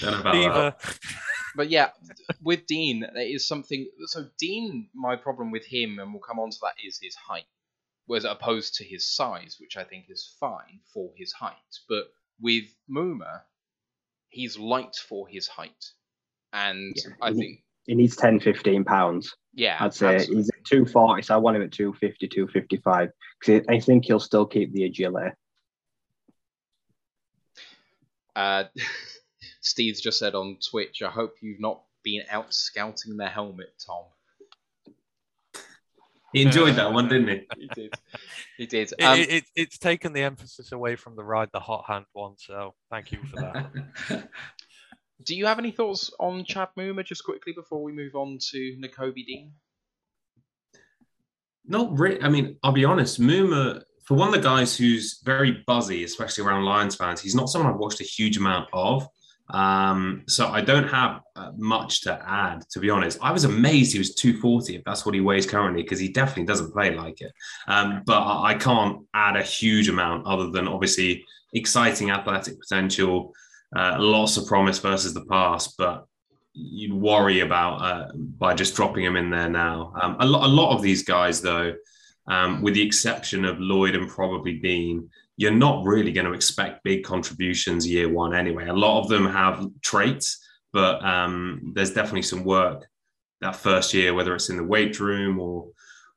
Don't 0.00 0.22
that. 0.24 0.98
But 1.54 1.68
yeah, 1.70 1.90
with 2.42 2.66
Dean, 2.66 3.00
there 3.14 3.26
is 3.26 3.46
something. 3.46 3.86
So 4.06 4.26
Dean, 4.38 4.88
my 4.94 5.16
problem 5.16 5.50
with 5.50 5.66
him, 5.66 5.98
and 5.98 6.12
we'll 6.12 6.22
come 6.22 6.38
on 6.38 6.50
to 6.50 6.56
that, 6.62 6.74
is 6.86 6.98
his 7.02 7.14
height, 7.14 7.44
whereas 8.06 8.24
opposed 8.24 8.74
to 8.76 8.84
his 8.84 9.14
size, 9.14 9.56
which 9.60 9.76
I 9.76 9.84
think 9.84 10.06
is 10.08 10.34
fine 10.40 10.80
for 10.94 11.12
his 11.16 11.32
height. 11.32 11.56
But 11.88 12.04
with 12.40 12.64
Muma, 12.90 13.42
he's 14.30 14.58
light 14.58 14.96
for 14.96 15.28
his 15.28 15.46
height, 15.46 15.84
and 16.54 16.94
Yeah, 16.96 17.12
I 17.20 17.32
he- 17.32 17.38
think 17.38 17.64
He 17.86 17.94
needs 17.96 18.16
10, 18.16 18.38
15 18.40 18.84
pounds. 18.84 19.34
yeah, 19.54 19.76
I'd 19.80 19.92
say 19.92 20.14
absolutely. 20.14 20.36
he's 20.36 20.48
at 20.50 20.64
240, 20.66 21.22
so 21.22 21.34
I 21.34 21.36
want 21.36 21.56
him 21.56 21.62
at 21.64 21.72
250, 21.72 22.28
255. 22.28 23.10
Because 23.40 23.66
I 23.68 23.80
think 23.80 24.04
he'll 24.06 24.20
still 24.20 24.46
keep 24.46 24.72
the 24.72 24.84
agility. 24.84 25.34
Uh, 28.34 28.64
Steve's 29.62 30.00
just 30.00 30.18
said 30.18 30.34
on 30.34 30.58
Twitch, 30.70 31.02
I 31.02 31.10
hope 31.10 31.36
you've 31.40 31.60
not 31.60 31.82
been 32.02 32.22
out 32.30 32.52
scouting 32.52 33.16
the 33.16 33.28
helmet, 33.28 33.72
Tom. 33.84 34.04
He 36.32 36.42
enjoyed 36.42 36.76
that 36.76 36.92
one, 36.92 37.08
didn't 37.08 37.28
he? 37.28 37.46
He 37.58 37.66
did. 37.68 37.94
He 38.58 38.66
did. 38.66 38.92
It, 38.98 39.02
Um, 39.04 39.18
it, 39.18 39.30
it- 39.32 39.44
it's 39.54 39.78
taken 39.78 40.12
the 40.12 40.22
emphasis 40.22 40.72
away 40.72 40.96
from 40.96 41.14
the 41.16 41.22
ride 41.22 41.50
the 41.52 41.60
hot 41.60 41.84
hand 41.86 42.06
one. 42.12 42.34
So 42.38 42.74
thank 42.90 43.12
you 43.12 43.18
for 43.24 43.36
that. 43.36 44.28
do 45.24 45.36
you 45.36 45.46
have 45.46 45.58
any 45.58 45.70
thoughts 45.70 46.10
on 46.18 46.44
Chad 46.44 46.68
Muma 46.76 47.04
just 47.04 47.24
quickly 47.24 47.52
before 47.52 47.82
we 47.82 47.92
move 47.92 48.14
on 48.16 48.38
to 48.50 48.76
Nakobe 48.82 49.24
Dean? 49.26 49.52
Not 51.66 51.96
really. 51.98 52.20
I 52.22 52.28
mean, 52.30 52.56
I'll 52.62 52.72
be 52.72 52.84
honest. 52.86 53.20
Muma, 53.20 53.82
for 54.04 54.14
one 54.14 54.28
of 54.28 54.34
the 54.34 54.40
guys 54.40 54.74
who's 54.76 55.20
very 55.22 55.62
buzzy, 55.66 56.02
especially 56.02 56.44
around 56.44 56.64
Lions 56.64 56.96
fans, 56.96 57.20
he's 57.20 57.34
not 57.34 57.50
someone 57.50 57.72
I've 57.72 57.78
watched 57.78 58.00
a 58.00 58.04
huge 58.04 58.38
amount 58.38 58.68
of. 58.72 59.06
Um, 59.52 60.22
so 60.28 60.48
I 60.48 60.62
don't 60.62 60.88
have 60.88 61.20
uh, 61.36 61.52
much 61.56 62.00
to 62.02 62.22
add, 62.26 62.64
to 62.70 62.80
be 62.80 62.90
honest. 62.90 63.18
I 63.20 63.32
was 63.32 63.44
amazed 63.44 63.92
he 63.92 63.98
was 63.98 64.14
240 64.14 64.76
if 64.76 64.84
that's 64.84 65.04
what 65.04 65.14
he 65.14 65.20
weighs 65.20 65.46
currently, 65.46 65.82
because 65.82 65.98
he 65.98 66.08
definitely 66.08 66.44
doesn't 66.44 66.72
play 66.72 66.94
like 66.94 67.20
it. 67.20 67.32
Um, 67.68 68.02
but 68.06 68.22
I 68.22 68.54
can't 68.54 69.06
add 69.14 69.36
a 69.36 69.42
huge 69.42 69.88
amount 69.88 70.26
other 70.26 70.50
than 70.50 70.66
obviously 70.66 71.24
exciting 71.52 72.10
athletic 72.10 72.58
potential, 72.58 73.34
uh, 73.76 73.96
lots 73.98 74.36
of 74.36 74.46
promise 74.46 74.78
versus 74.78 75.12
the 75.12 75.24
past, 75.26 75.74
but 75.76 76.06
you'd 76.54 76.92
worry 76.92 77.40
about 77.40 77.80
uh, 77.80 78.12
by 78.14 78.54
just 78.54 78.74
dropping 78.74 79.04
him 79.04 79.16
in 79.16 79.30
there 79.30 79.48
now. 79.48 79.92
Um, 80.00 80.16
a, 80.20 80.26
lot, 80.26 80.44
a 80.44 80.48
lot 80.48 80.74
of 80.74 80.82
these 80.82 81.02
guys, 81.02 81.40
though, 81.40 81.74
um, 82.26 82.62
with 82.62 82.74
the 82.74 82.82
exception 82.82 83.44
of 83.44 83.60
Lloyd 83.60 83.94
and 83.94 84.08
probably 84.08 84.58
Dean, 84.58 85.08
you're 85.42 85.50
not 85.50 85.84
really 85.84 86.12
going 86.12 86.24
to 86.24 86.34
expect 86.34 86.84
big 86.84 87.02
contributions 87.02 87.84
year 87.84 88.08
one 88.08 88.32
anyway. 88.32 88.68
A 88.68 88.72
lot 88.72 89.00
of 89.00 89.08
them 89.08 89.26
have 89.26 89.66
traits, 89.80 90.40
but 90.72 91.04
um, 91.04 91.72
there's 91.74 91.90
definitely 91.90 92.22
some 92.22 92.44
work 92.44 92.86
that 93.40 93.56
first 93.56 93.92
year, 93.92 94.14
whether 94.14 94.36
it's 94.36 94.50
in 94.50 94.56
the 94.56 94.62
weight 94.62 95.00
room 95.00 95.40
or 95.40 95.68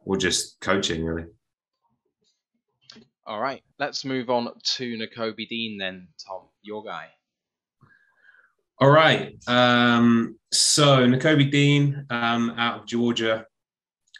or 0.01 0.15
just 0.15 0.59
coaching, 0.61 1.03
really. 1.03 1.25
All 3.25 3.41
right, 3.41 3.63
let's 3.79 4.05
move 4.05 4.29
on 4.29 4.47
to 4.75 4.95
Nakobe 4.95 5.47
Dean 5.49 5.79
then, 5.79 6.07
Tom, 6.23 6.41
your 6.61 6.83
guy. 6.83 7.07
All 8.79 8.91
right. 8.91 9.33
Um, 9.47 10.37
so 10.51 11.07
Nakobe 11.07 11.49
Dean 11.49 12.05
um, 12.11 12.51
out 12.59 12.81
of 12.81 12.85
Georgia, 12.85 13.47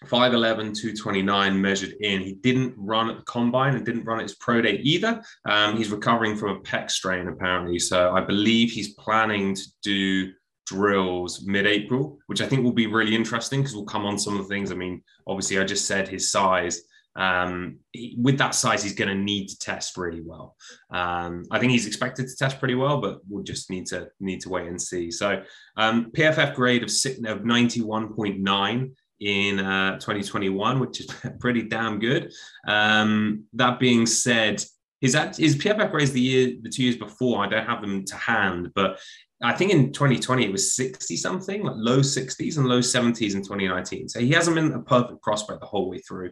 5'11, 0.06 0.76
229 0.76 1.62
measured 1.62 1.96
in. 2.02 2.22
He 2.22 2.34
didn't 2.34 2.74
run 2.78 3.10
at 3.10 3.18
the 3.18 3.24
combine 3.24 3.76
and 3.76 3.86
didn't 3.86 4.06
run 4.06 4.20
at 4.20 4.24
his 4.24 4.36
pro 4.36 4.62
day 4.62 4.80
either. 4.84 5.24
Um, 5.46 5.78
he's 5.78 5.90
recovering 5.90 6.36
from 6.36 6.58
a 6.58 6.60
pec 6.60 6.92
strain, 6.92 7.28
apparently. 7.28 7.80
So 7.80 8.12
I 8.14 8.22
believe 8.22 8.72
he's 8.72 8.94
planning 8.94 9.56
to 9.56 9.64
do 9.82 10.32
drills 10.68 11.44
mid 11.46 11.66
April, 11.66 12.18
which 12.28 12.42
I 12.42 12.48
think 12.48 12.64
will 12.64 12.74
be 12.74 12.88
really 12.88 13.16
interesting 13.16 13.62
because 13.62 13.76
we'll 13.76 13.86
come 13.86 14.06
on 14.06 14.20
some 14.20 14.38
of 14.38 14.44
the 14.44 14.54
things. 14.54 14.72
I 14.72 14.76
mean, 14.76 15.02
obviously, 15.28 15.60
I 15.60 15.64
just 15.64 15.86
said 15.86 16.08
his 16.08 16.32
size 16.32 16.82
um, 17.16 17.80
he, 17.92 18.16
with 18.22 18.38
that 18.40 18.56
size, 18.56 18.84
he's 18.84 18.94
going 18.94 19.10
to 19.10 19.16
need 19.16 19.48
to 19.48 19.58
test 19.58 19.98
really 19.98 20.22
well. 20.22 20.56
Um, 20.92 21.46
I 21.50 21.60
think 21.60 21.72
he's 21.72 21.88
expected 21.88 22.28
to 22.28 22.36
test 22.36 22.60
pretty 22.60 22.76
well, 22.76 23.00
but 23.00 23.20
we'll 23.30 23.44
just 23.44 23.70
need 23.70 23.86
to 23.88 24.10
need 24.20 24.42
to 24.42 24.50
wait 24.50 24.68
and 24.68 24.82
see. 24.82 25.12
So 25.12 25.42
um, 25.78 26.12
PFF 26.12 26.56
grade 26.56 26.84
of 26.84 26.92
of 27.26 27.46
ninety 27.46 27.82
one 27.82 28.14
point 28.14 28.40
nine 28.40 28.96
in 29.20 29.60
uh, 29.60 29.94
2021, 30.00 30.80
which 30.80 31.02
is 31.02 31.08
pretty 31.40 31.64
damn 31.64 32.00
good. 32.00 32.32
Um, 32.68 33.46
that 33.54 33.80
being 33.80 34.06
said, 34.06 34.64
his 35.02 35.14
his 35.38 35.58
PFF 35.58 35.92
grades 35.92 36.12
the 36.12 36.22
year 36.22 36.54
the 36.62 36.70
two 36.70 36.84
years 36.84 36.98
before 36.98 37.44
I 37.44 37.50
don't 37.50 37.66
have 37.66 37.82
them 37.82 38.06
to 38.06 38.16
hand, 38.16 38.72
but 38.74 39.00
I 39.44 39.54
think 39.54 39.72
in 39.72 39.92
2020 39.92 40.46
it 40.46 40.52
was 40.52 40.76
60 40.76 41.18
something, 41.18 41.64
like 41.64 41.76
low 41.78 42.00
60s 42.00 42.58
and 42.58 42.68
low 42.68 42.80
70s 42.80 43.36
in 43.36 43.42
2019. 43.42 44.08
So 44.08 44.20
he 44.20 44.32
hasn't 44.32 44.56
been 44.56 44.72
a 44.72 44.82
perfect 44.82 45.22
prospect 45.22 45.60
the 45.60 45.66
whole 45.66 45.90
way 45.90 46.00
through. 46.00 46.32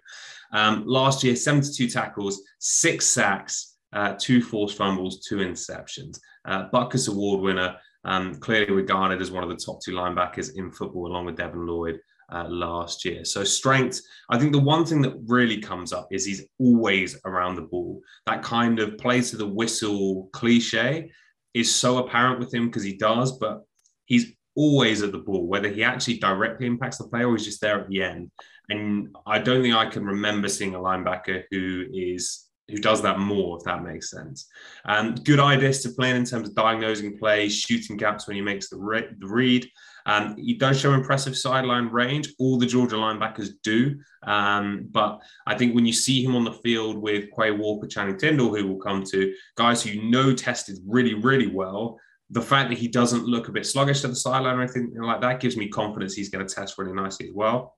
Um, 0.54 0.84
last 0.88 1.24
year, 1.24 1.36
72 1.36 1.90
tackles, 1.90 2.42
six 2.60 3.06
sacks, 3.06 3.76
uh, 3.92 4.16
two 4.18 4.42
forced 4.42 4.78
fumbles, 4.78 5.20
two 5.20 5.38
interceptions. 5.38 6.20
Uh, 6.46 6.70
Butkus 6.70 7.10
Award 7.10 7.42
winner, 7.42 7.76
um, 8.06 8.36
clearly 8.36 8.72
regarded 8.72 9.22
as 9.22 9.32
one 9.32 9.44
of 9.44 9.50
the 9.50 9.56
top 9.56 9.82
two 9.84 9.92
linebackers 9.92 10.56
in 10.56 10.72
football, 10.72 11.08
along 11.08 11.26
with 11.26 11.38
Devin 11.38 11.66
Lloyd. 11.66 12.00
Uh, 12.34 12.48
last 12.50 13.06
year. 13.06 13.24
So 13.24 13.44
strength, 13.44 14.02
I 14.28 14.40
think 14.40 14.54
the 14.54 14.60
one 14.74 14.86
thing 14.86 15.04
that 15.04 15.16
really 15.28 15.60
comes 15.62 15.94
up 15.94 16.08
is 16.10 16.26
he's 16.26 16.48
always 16.58 17.16
around 17.26 17.56
the 17.56 17.70
ball. 17.74 18.02
That 18.26 18.42
kind 18.42 18.80
of 18.80 18.98
play 18.98 19.22
to 19.22 19.38
the 19.38 19.46
whistle 19.46 20.30
cliche 20.34 21.12
is 21.54 21.74
so 21.74 22.00
apparent 22.00 22.40
with 22.40 22.52
him 22.52 22.66
because 22.66 22.82
he 22.82 22.98
does, 22.98 23.38
but 23.38 23.62
he's 24.06 24.34
always 24.56 25.04
at 25.04 25.12
the 25.12 25.20
ball, 25.20 25.46
whether 25.46 25.70
he 25.70 25.84
actually 25.84 26.18
directly 26.18 26.66
impacts 26.66 26.98
the 26.98 27.08
play 27.08 27.24
or 27.24 27.36
he's 27.36 27.46
just 27.46 27.62
there 27.62 27.82
at 27.82 27.88
the 27.88 28.02
end. 28.02 28.32
And 28.68 29.16
I 29.28 29.38
don't 29.38 29.62
think 29.62 29.76
I 29.76 29.86
can 29.86 30.04
remember 30.04 30.50
seeing 30.50 30.74
a 30.74 30.80
linebacker 30.80 31.44
who 31.52 31.86
is 31.94 32.48
who 32.70 32.78
does 32.78 33.02
that 33.02 33.20
more, 33.20 33.58
if 33.58 33.64
that 33.66 33.84
makes 33.84 34.10
sense. 34.10 34.48
Um, 34.86 35.16
good 35.16 35.40
eye 35.40 35.58
discipline 35.58 36.16
in 36.16 36.26
terms 36.26 36.48
of 36.50 36.56
diagnosing 36.56 37.18
plays, 37.20 37.54
shooting 37.54 37.98
gaps 37.98 38.26
when 38.26 38.36
he 38.36 38.42
makes 38.42 38.70
the, 38.70 38.78
re- 38.78 39.10
the 39.20 39.28
read. 39.28 39.70
Um, 40.06 40.36
he 40.38 40.54
does 40.56 40.80
show 40.80 40.94
impressive 40.94 41.38
sideline 41.38 41.88
range. 41.88 42.34
All 42.40 42.58
the 42.58 42.66
Georgia 42.66 42.96
linebackers 42.96 43.50
do. 43.64 44.00
Um, 44.24 44.88
but 44.92 45.22
I 45.48 45.56
think 45.56 45.76
when 45.76 45.86
you 45.86 45.94
see 45.94 46.24
him 46.24 46.36
on 46.36 46.44
the 46.44 46.54
field 46.54 46.98
with 46.98 47.30
Quay 47.38 47.52
Walker, 47.52 47.88
Channing 47.88 48.18
Tindall, 48.18 48.56
who 48.56 48.68
will 48.68 48.80
come 48.80 49.04
to, 49.06 49.34
guys 49.56 49.84
who 49.84 49.92
you 49.92 50.10
know 50.10 50.34
tested 50.34 50.78
really, 50.86 51.14
really 51.14 51.48
well, 51.48 52.00
the 52.30 52.42
fact 52.42 52.70
that 52.70 52.78
he 52.78 52.88
doesn't 52.88 53.26
look 53.26 53.48
a 53.48 53.52
bit 53.52 53.66
sluggish 53.66 54.02
to 54.02 54.08
the 54.08 54.16
sideline 54.16 54.58
or 54.58 54.64
anything 54.64 54.94
like 54.96 55.22
that 55.22 55.40
gives 55.40 55.56
me 55.56 55.68
confidence 55.68 56.14
he's 56.14 56.30
going 56.30 56.46
to 56.46 56.54
test 56.54 56.78
really 56.78 56.94
nicely 56.94 57.28
as 57.28 57.34
well. 57.34 57.78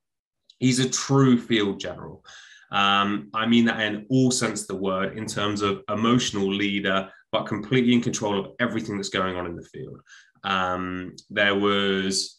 He's 0.59 0.79
a 0.79 0.89
true 0.89 1.37
field 1.37 1.79
general. 1.79 2.23
Um, 2.71 3.29
I 3.33 3.45
mean 3.45 3.65
that 3.65 3.79
in 3.81 4.05
all 4.09 4.31
sense 4.31 4.61
of 4.61 4.67
the 4.67 4.75
word, 4.75 5.17
in 5.17 5.25
terms 5.25 5.61
of 5.61 5.81
emotional 5.89 6.51
leader, 6.51 7.09
but 7.31 7.45
completely 7.45 7.93
in 7.93 8.01
control 8.01 8.39
of 8.39 8.51
everything 8.59 8.95
that's 8.95 9.09
going 9.09 9.35
on 9.35 9.45
in 9.45 9.55
the 9.55 9.63
field. 9.63 9.99
Um, 10.45 11.15
there 11.29 11.55
was 11.55 12.35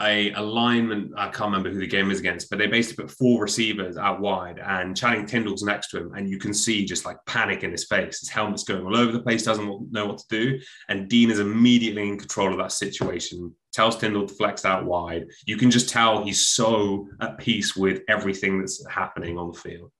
a 0.00 0.32
alignment. 0.32 1.12
I 1.16 1.26
can't 1.26 1.46
remember 1.46 1.70
who 1.70 1.78
the 1.78 1.86
game 1.86 2.08
was 2.08 2.20
against, 2.20 2.50
but 2.50 2.58
they 2.58 2.66
basically 2.66 3.04
put 3.04 3.16
four 3.16 3.42
receivers 3.42 3.96
out 3.96 4.20
wide, 4.20 4.58
and 4.58 4.96
Channing 4.96 5.26
Tindall's 5.26 5.62
next 5.62 5.90
to 5.90 5.98
him, 5.98 6.14
and 6.14 6.28
you 6.28 6.38
can 6.38 6.54
see 6.54 6.84
just 6.84 7.04
like 7.04 7.16
panic 7.26 7.62
in 7.62 7.70
his 7.70 7.84
face. 7.84 8.20
His 8.20 8.28
helmet's 8.28 8.64
going 8.64 8.84
all 8.84 8.96
over 8.96 9.12
the 9.12 9.22
place, 9.22 9.44
doesn't 9.44 9.92
know 9.92 10.06
what 10.06 10.18
to 10.18 10.24
do, 10.28 10.60
and 10.88 11.08
Dean 11.08 11.30
is 11.30 11.40
immediately 11.40 12.08
in 12.08 12.18
control 12.18 12.52
of 12.52 12.58
that 12.58 12.72
situation. 12.72 13.54
Tells 13.72 13.96
Tindall 13.96 14.26
to 14.26 14.34
flex 14.34 14.64
out 14.64 14.84
wide. 14.84 15.26
You 15.46 15.56
can 15.56 15.70
just 15.70 15.88
tell 15.88 16.24
he's 16.24 16.48
so 16.48 17.08
at 17.20 17.38
peace 17.38 17.74
with 17.74 18.02
everything 18.08 18.60
that's 18.60 18.84
happening 18.88 19.36
on 19.38 19.52
the 19.52 19.58
field. 19.58 19.90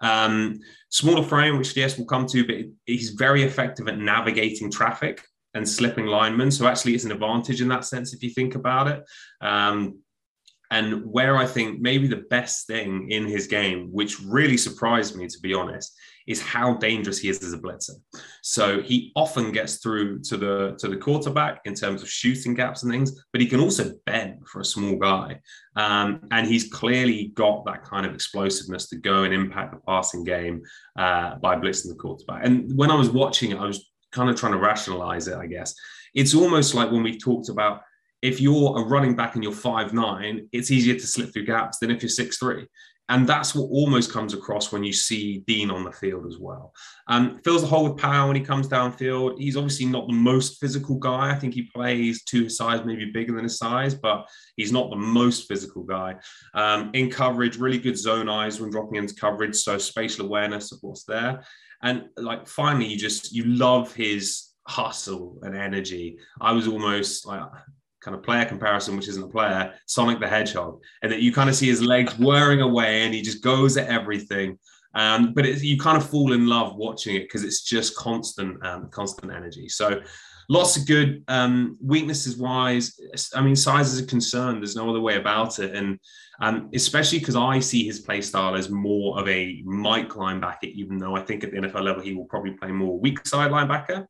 Um, 0.00 0.60
smaller 0.90 1.24
frame, 1.24 1.58
which 1.58 1.74
DS 1.74 1.98
will 1.98 2.06
come 2.06 2.26
to, 2.26 2.46
but 2.46 2.56
he's 2.86 3.10
very 3.10 3.42
effective 3.42 3.88
at 3.88 3.98
navigating 3.98 4.70
traffic 4.70 5.24
and 5.54 5.68
slipping 5.68 6.06
linemen. 6.06 6.50
So 6.50 6.66
actually, 6.66 6.94
it's 6.94 7.04
an 7.04 7.12
advantage 7.12 7.60
in 7.60 7.68
that 7.68 7.84
sense 7.84 8.12
if 8.12 8.22
you 8.22 8.30
think 8.30 8.54
about 8.54 8.88
it. 8.88 9.04
Um, 9.40 10.00
and 10.70 11.06
where 11.06 11.36
I 11.36 11.46
think 11.46 11.80
maybe 11.80 12.08
the 12.08 12.24
best 12.28 12.66
thing 12.66 13.10
in 13.10 13.26
his 13.26 13.46
game, 13.46 13.88
which 13.90 14.20
really 14.20 14.58
surprised 14.58 15.16
me 15.16 15.26
to 15.26 15.38
be 15.40 15.54
honest, 15.54 15.96
is 16.26 16.42
how 16.42 16.74
dangerous 16.74 17.18
he 17.18 17.30
is 17.30 17.42
as 17.42 17.54
a 17.54 17.58
blitzer. 17.58 17.94
So 18.42 18.82
he 18.82 19.12
often 19.16 19.50
gets 19.50 19.78
through 19.78 20.20
to 20.24 20.36
the 20.36 20.76
to 20.78 20.88
the 20.88 20.96
quarterback 20.96 21.60
in 21.64 21.74
terms 21.74 22.02
of 22.02 22.10
shooting 22.10 22.52
gaps 22.52 22.82
and 22.82 22.92
things, 22.92 23.24
but 23.32 23.40
he 23.40 23.46
can 23.46 23.60
also 23.60 23.92
bend 24.04 24.46
for 24.46 24.60
a 24.60 24.64
small 24.64 24.96
guy. 24.96 25.40
Um, 25.74 26.20
and 26.30 26.46
he's 26.46 26.68
clearly 26.68 27.32
got 27.34 27.64
that 27.64 27.84
kind 27.84 28.04
of 28.04 28.12
explosiveness 28.12 28.88
to 28.90 28.96
go 28.96 29.24
and 29.24 29.32
impact 29.32 29.72
the 29.72 29.80
passing 29.80 30.22
game 30.22 30.62
uh, 30.98 31.36
by 31.36 31.56
blitzing 31.56 31.88
the 31.88 31.94
quarterback. 31.94 32.44
And 32.44 32.76
when 32.76 32.90
I 32.90 32.94
was 32.94 33.08
watching 33.08 33.52
it, 33.52 33.58
I 33.58 33.64
was 33.64 33.90
kind 34.12 34.30
of 34.30 34.36
trying 34.36 34.52
to 34.52 34.58
rationalize 34.58 35.28
it, 35.28 35.36
I 35.36 35.46
guess. 35.46 35.74
It's 36.14 36.34
almost 36.34 36.74
like 36.74 36.90
when 36.90 37.02
we've 37.02 37.22
talked 37.22 37.48
about 37.48 37.82
if 38.22 38.40
you're 38.40 38.78
a 38.78 38.84
running 38.84 39.14
back 39.14 39.34
and 39.34 39.44
you're 39.44 39.52
five 39.52 39.92
nine, 39.92 40.48
it's 40.52 40.70
easier 40.70 40.94
to 40.94 41.06
slip 41.06 41.32
through 41.32 41.46
gaps 41.46 41.78
than 41.78 41.90
if 41.90 42.02
you're 42.02 42.08
six 42.08 42.38
three. 42.38 42.66
And 43.10 43.26
that's 43.26 43.54
what 43.54 43.70
almost 43.70 44.12
comes 44.12 44.34
across 44.34 44.70
when 44.70 44.84
you 44.84 44.92
see 44.92 45.38
Dean 45.46 45.70
on 45.70 45.82
the 45.82 45.92
field 45.92 46.26
as 46.26 46.36
well. 46.38 46.74
Um, 47.06 47.40
fills 47.42 47.62
the 47.62 47.66
hole 47.66 47.84
with 47.84 47.96
power 47.96 48.26
when 48.26 48.36
he 48.36 48.42
comes 48.42 48.68
downfield. 48.68 49.38
He's 49.38 49.56
obviously 49.56 49.86
not 49.86 50.08
the 50.08 50.12
most 50.12 50.60
physical 50.60 50.96
guy. 50.96 51.30
I 51.30 51.34
think 51.34 51.54
he 51.54 51.70
plays 51.74 52.22
to 52.24 52.44
his 52.44 52.58
size, 52.58 52.84
maybe 52.84 53.06
bigger 53.10 53.34
than 53.34 53.44
his 53.44 53.56
size, 53.56 53.94
but 53.94 54.28
he's 54.56 54.72
not 54.72 54.90
the 54.90 54.96
most 54.96 55.48
physical 55.48 55.84
guy. 55.84 56.16
Um, 56.52 56.90
in 56.92 57.10
coverage, 57.10 57.56
really 57.56 57.78
good 57.78 57.96
zone 57.96 58.28
eyes 58.28 58.60
when 58.60 58.70
dropping 58.70 58.96
into 58.96 59.14
coverage. 59.14 59.56
So 59.56 59.78
spatial 59.78 60.26
awareness 60.26 60.70
of 60.72 60.78
what's 60.82 61.04
there. 61.04 61.42
And 61.82 62.08
like 62.16 62.46
finally, 62.46 62.86
you 62.86 62.96
just 62.96 63.32
you 63.32 63.44
love 63.44 63.94
his 63.94 64.48
hustle 64.66 65.38
and 65.42 65.56
energy. 65.56 66.18
I 66.40 66.52
was 66.52 66.68
almost 66.68 67.26
like 67.26 67.42
kind 68.00 68.16
of 68.16 68.22
player 68.22 68.44
comparison, 68.44 68.96
which 68.96 69.08
isn't 69.08 69.22
a 69.22 69.28
player, 69.28 69.74
Sonic 69.86 70.20
the 70.20 70.28
Hedgehog, 70.28 70.80
and 71.02 71.10
that 71.12 71.20
you 71.20 71.32
kind 71.32 71.48
of 71.48 71.56
see 71.56 71.68
his 71.68 71.82
legs 71.82 72.18
whirring 72.18 72.60
away 72.60 73.02
and 73.02 73.14
he 73.14 73.22
just 73.22 73.42
goes 73.42 73.76
at 73.76 73.88
everything. 73.88 74.58
Um, 74.94 75.32
but 75.34 75.44
you 75.62 75.78
kind 75.78 75.96
of 75.96 76.08
fall 76.08 76.32
in 76.32 76.46
love 76.46 76.76
watching 76.76 77.16
it 77.16 77.20
because 77.20 77.44
it's 77.44 77.62
just 77.62 77.96
constant, 77.96 78.64
um, 78.64 78.88
constant 78.90 79.32
energy. 79.32 79.68
So 79.68 80.00
lots 80.48 80.76
of 80.76 80.86
good 80.86 81.24
um, 81.28 81.76
weaknesses 81.82 82.36
wise. 82.36 82.98
I 83.34 83.40
mean, 83.42 83.56
size 83.56 83.92
is 83.92 84.00
a 84.00 84.06
concern. 84.06 84.56
There's 84.56 84.76
no 84.76 84.88
other 84.88 85.00
way 85.00 85.16
about 85.16 85.58
it. 85.58 85.74
And 85.74 85.98
um, 86.40 86.70
especially 86.74 87.18
because 87.18 87.36
I 87.36 87.60
see 87.60 87.84
his 87.84 88.00
play 88.00 88.20
style 88.20 88.54
as 88.54 88.70
more 88.70 89.18
of 89.20 89.28
a 89.28 89.62
Mike 89.64 90.10
linebacker, 90.10 90.72
even 90.72 90.98
though 90.98 91.16
I 91.16 91.22
think 91.22 91.44
at 91.44 91.50
the 91.50 91.58
NFL 91.58 91.82
level 91.82 92.02
he 92.02 92.14
will 92.14 92.24
probably 92.24 92.52
play 92.52 92.70
more 92.70 92.98
weak 92.98 93.26
side 93.26 93.50
linebacker. 93.50 94.06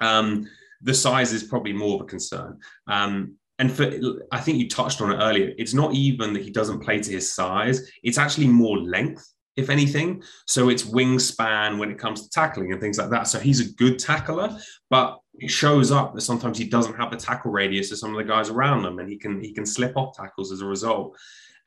Um, 0.00 0.48
the 0.82 0.94
size 0.94 1.32
is 1.32 1.44
probably 1.44 1.72
more 1.72 1.96
of 1.96 2.02
a 2.02 2.04
concern. 2.06 2.58
Um, 2.86 3.36
And 3.58 3.70
for 3.70 3.86
I 4.32 4.40
think 4.40 4.58
you 4.58 4.68
touched 4.68 5.00
on 5.00 5.12
it 5.12 5.22
earlier. 5.22 5.54
It's 5.56 5.74
not 5.74 5.94
even 5.94 6.32
that 6.32 6.42
he 6.42 6.50
doesn't 6.50 6.80
play 6.80 6.98
to 7.00 7.12
his 7.12 7.32
size. 7.32 7.88
It's 8.02 8.18
actually 8.18 8.48
more 8.48 8.78
length, 8.78 9.24
if 9.56 9.70
anything. 9.70 10.22
So 10.46 10.68
it's 10.68 10.82
wingspan 10.82 11.78
when 11.78 11.90
it 11.90 11.98
comes 11.98 12.22
to 12.22 12.30
tackling 12.30 12.72
and 12.72 12.80
things 12.80 12.98
like 12.98 13.10
that. 13.10 13.28
So 13.28 13.38
he's 13.38 13.60
a 13.60 13.72
good 13.74 13.98
tackler, 13.98 14.56
but 14.90 15.18
it 15.34 15.50
shows 15.50 15.90
up 15.90 16.14
that 16.14 16.20
sometimes 16.22 16.58
he 16.58 16.64
doesn't 16.64 16.94
have 16.96 17.10
the 17.10 17.16
tackle 17.16 17.50
radius 17.50 17.92
of 17.92 17.98
some 17.98 18.10
of 18.10 18.16
the 18.16 18.24
guys 18.24 18.50
around 18.50 18.84
him, 18.84 18.98
and 18.98 19.08
he 19.08 19.16
can 19.16 19.40
he 19.42 19.52
can 19.52 19.66
slip 19.66 19.96
off 19.96 20.16
tackles 20.16 20.52
as 20.52 20.60
a 20.60 20.66
result. 20.66 21.16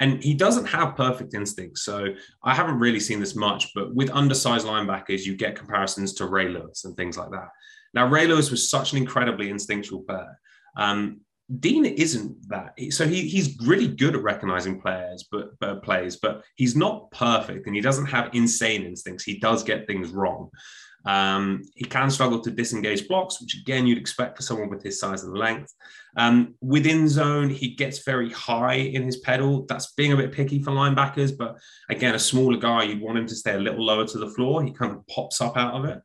And 0.01 0.21
he 0.21 0.33
doesn't 0.33 0.65
have 0.65 0.97
perfect 0.97 1.33
instincts. 1.33 1.85
So 1.85 2.07
I 2.43 2.53
haven't 2.53 2.79
really 2.79 2.99
seen 2.99 3.21
this 3.21 3.33
much, 3.33 3.71
but 3.73 3.95
with 3.95 4.09
undersized 4.11 4.67
linebackers, 4.67 5.25
you 5.25 5.37
get 5.37 5.55
comparisons 5.55 6.13
to 6.15 6.25
Ray 6.25 6.49
Lewis 6.49 6.83
and 6.83 6.97
things 6.97 7.17
like 7.17 7.31
that. 7.31 7.47
Now, 7.93 8.05
Ray 8.05 8.27
Lewis 8.27 8.51
was 8.51 8.69
such 8.69 8.91
an 8.91 8.97
incredibly 8.97 9.49
instinctual 9.49 10.01
player. 10.01 10.37
Um, 10.75 11.21
Dean 11.59 11.85
isn't 11.85 12.49
that. 12.49 12.73
So 12.89 13.07
he, 13.07 13.27
he's 13.27 13.57
really 13.61 13.87
good 13.87 14.15
at 14.15 14.23
recognizing 14.23 14.81
players, 14.81 15.27
but, 15.31 15.57
but 15.59 15.83
plays, 15.83 16.17
but 16.17 16.43
he's 16.55 16.75
not 16.75 17.11
perfect 17.11 17.67
and 17.67 17.75
he 17.75 17.81
doesn't 17.81 18.07
have 18.07 18.31
insane 18.33 18.83
instincts. 18.83 19.23
He 19.23 19.37
does 19.39 19.63
get 19.63 19.85
things 19.85 20.09
wrong. 20.09 20.49
Um, 21.05 21.61
he 21.75 21.85
can 21.85 22.09
struggle 22.09 22.39
to 22.39 22.49
disengage 22.49 23.07
blocks, 23.07 23.39
which 23.39 23.59
again 23.61 23.85
you'd 23.85 23.99
expect 23.99 24.35
for 24.35 24.41
someone 24.41 24.69
with 24.69 24.81
his 24.81 24.99
size 24.99 25.23
and 25.23 25.37
length. 25.37 25.71
Um, 26.17 26.55
within 26.61 27.07
zone, 27.07 27.49
he 27.49 27.75
gets 27.75 28.03
very 28.03 28.31
high 28.31 28.75
in 28.75 29.03
his 29.03 29.17
pedal. 29.17 29.65
That's 29.67 29.93
being 29.93 30.13
a 30.13 30.17
bit 30.17 30.31
picky 30.31 30.63
for 30.63 30.71
linebackers, 30.71 31.37
but 31.37 31.57
again, 31.89 32.15
a 32.15 32.19
smaller 32.19 32.57
guy, 32.57 32.83
you'd 32.83 33.01
want 33.01 33.19
him 33.19 33.27
to 33.27 33.35
stay 33.35 33.53
a 33.53 33.59
little 33.59 33.85
lower 33.85 34.07
to 34.07 34.17
the 34.17 34.29
floor. 34.29 34.63
He 34.63 34.71
kind 34.71 34.93
of 34.93 35.05
pops 35.07 35.41
up 35.41 35.57
out 35.57 35.75
of 35.75 35.85
it. 35.85 35.99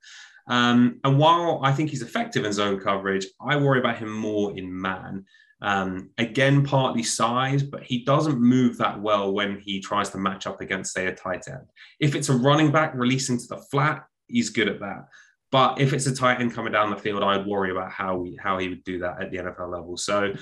Um, 0.50 0.98
and 1.04 1.16
while 1.16 1.60
I 1.62 1.72
think 1.72 1.90
he's 1.90 2.02
effective 2.02 2.44
in 2.44 2.52
zone 2.52 2.80
coverage, 2.80 3.26
I 3.40 3.56
worry 3.56 3.78
about 3.78 3.98
him 3.98 4.12
more 4.12 4.56
in 4.58 4.78
man. 4.78 5.24
Um, 5.62 6.10
again, 6.18 6.64
partly 6.64 7.04
size, 7.04 7.62
but 7.62 7.84
he 7.84 8.04
doesn't 8.04 8.40
move 8.40 8.76
that 8.78 9.00
well 9.00 9.32
when 9.32 9.60
he 9.60 9.78
tries 9.78 10.10
to 10.10 10.18
match 10.18 10.48
up 10.48 10.60
against, 10.60 10.92
say, 10.92 11.06
a 11.06 11.14
tight 11.14 11.46
end. 11.48 11.66
If 12.00 12.16
it's 12.16 12.30
a 12.30 12.36
running 12.36 12.72
back 12.72 12.94
releasing 12.94 13.38
to 13.38 13.46
the 13.46 13.58
flat, 13.58 14.04
he's 14.26 14.50
good 14.50 14.68
at 14.68 14.80
that. 14.80 15.06
But 15.52 15.80
if 15.80 15.92
it's 15.92 16.06
a 16.06 16.14
tight 16.14 16.40
end 16.40 16.52
coming 16.52 16.72
down 16.72 16.90
the 16.90 16.96
field, 16.96 17.22
I'd 17.22 17.46
worry 17.46 17.70
about 17.70 17.92
how 17.92 18.16
we 18.16 18.36
how 18.36 18.58
he 18.58 18.68
would 18.68 18.84
do 18.84 19.00
that 19.00 19.22
at 19.22 19.30
the 19.30 19.38
NFL 19.38 19.70
level. 19.70 19.96
So 19.96 20.32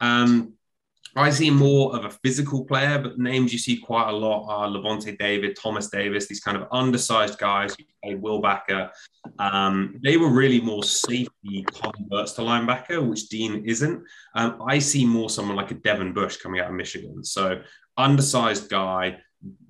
um, 0.00 0.54
I 1.14 1.30
see 1.30 1.50
more 1.50 1.94
of 1.94 2.04
a 2.04 2.10
physical 2.10 2.64
player, 2.64 2.98
but 2.98 3.18
names 3.18 3.52
you 3.52 3.58
see 3.58 3.76
quite 3.76 4.08
a 4.08 4.12
lot 4.12 4.46
are 4.48 4.68
Lavonte 4.68 5.18
David, 5.18 5.56
Thomas 5.60 5.88
Davis, 5.88 6.26
these 6.26 6.40
kind 6.40 6.56
of 6.56 6.66
undersized 6.72 7.38
guys 7.38 7.76
who 7.76 7.84
played 8.02 8.22
Will 8.22 8.40
Backer. 8.40 8.90
Um, 9.38 9.98
they 10.02 10.16
were 10.16 10.30
really 10.30 10.60
more 10.60 10.82
safety 10.82 11.66
converts 11.74 12.32
to 12.32 12.42
linebacker, 12.42 13.06
which 13.06 13.28
Dean 13.28 13.62
isn't. 13.66 14.02
Um, 14.34 14.62
I 14.66 14.78
see 14.78 15.04
more 15.04 15.28
someone 15.28 15.56
like 15.56 15.70
a 15.70 15.74
Devin 15.74 16.14
Bush 16.14 16.38
coming 16.38 16.60
out 16.60 16.70
of 16.70 16.74
Michigan. 16.74 17.22
So 17.24 17.60
undersized 17.96 18.70
guy. 18.70 19.18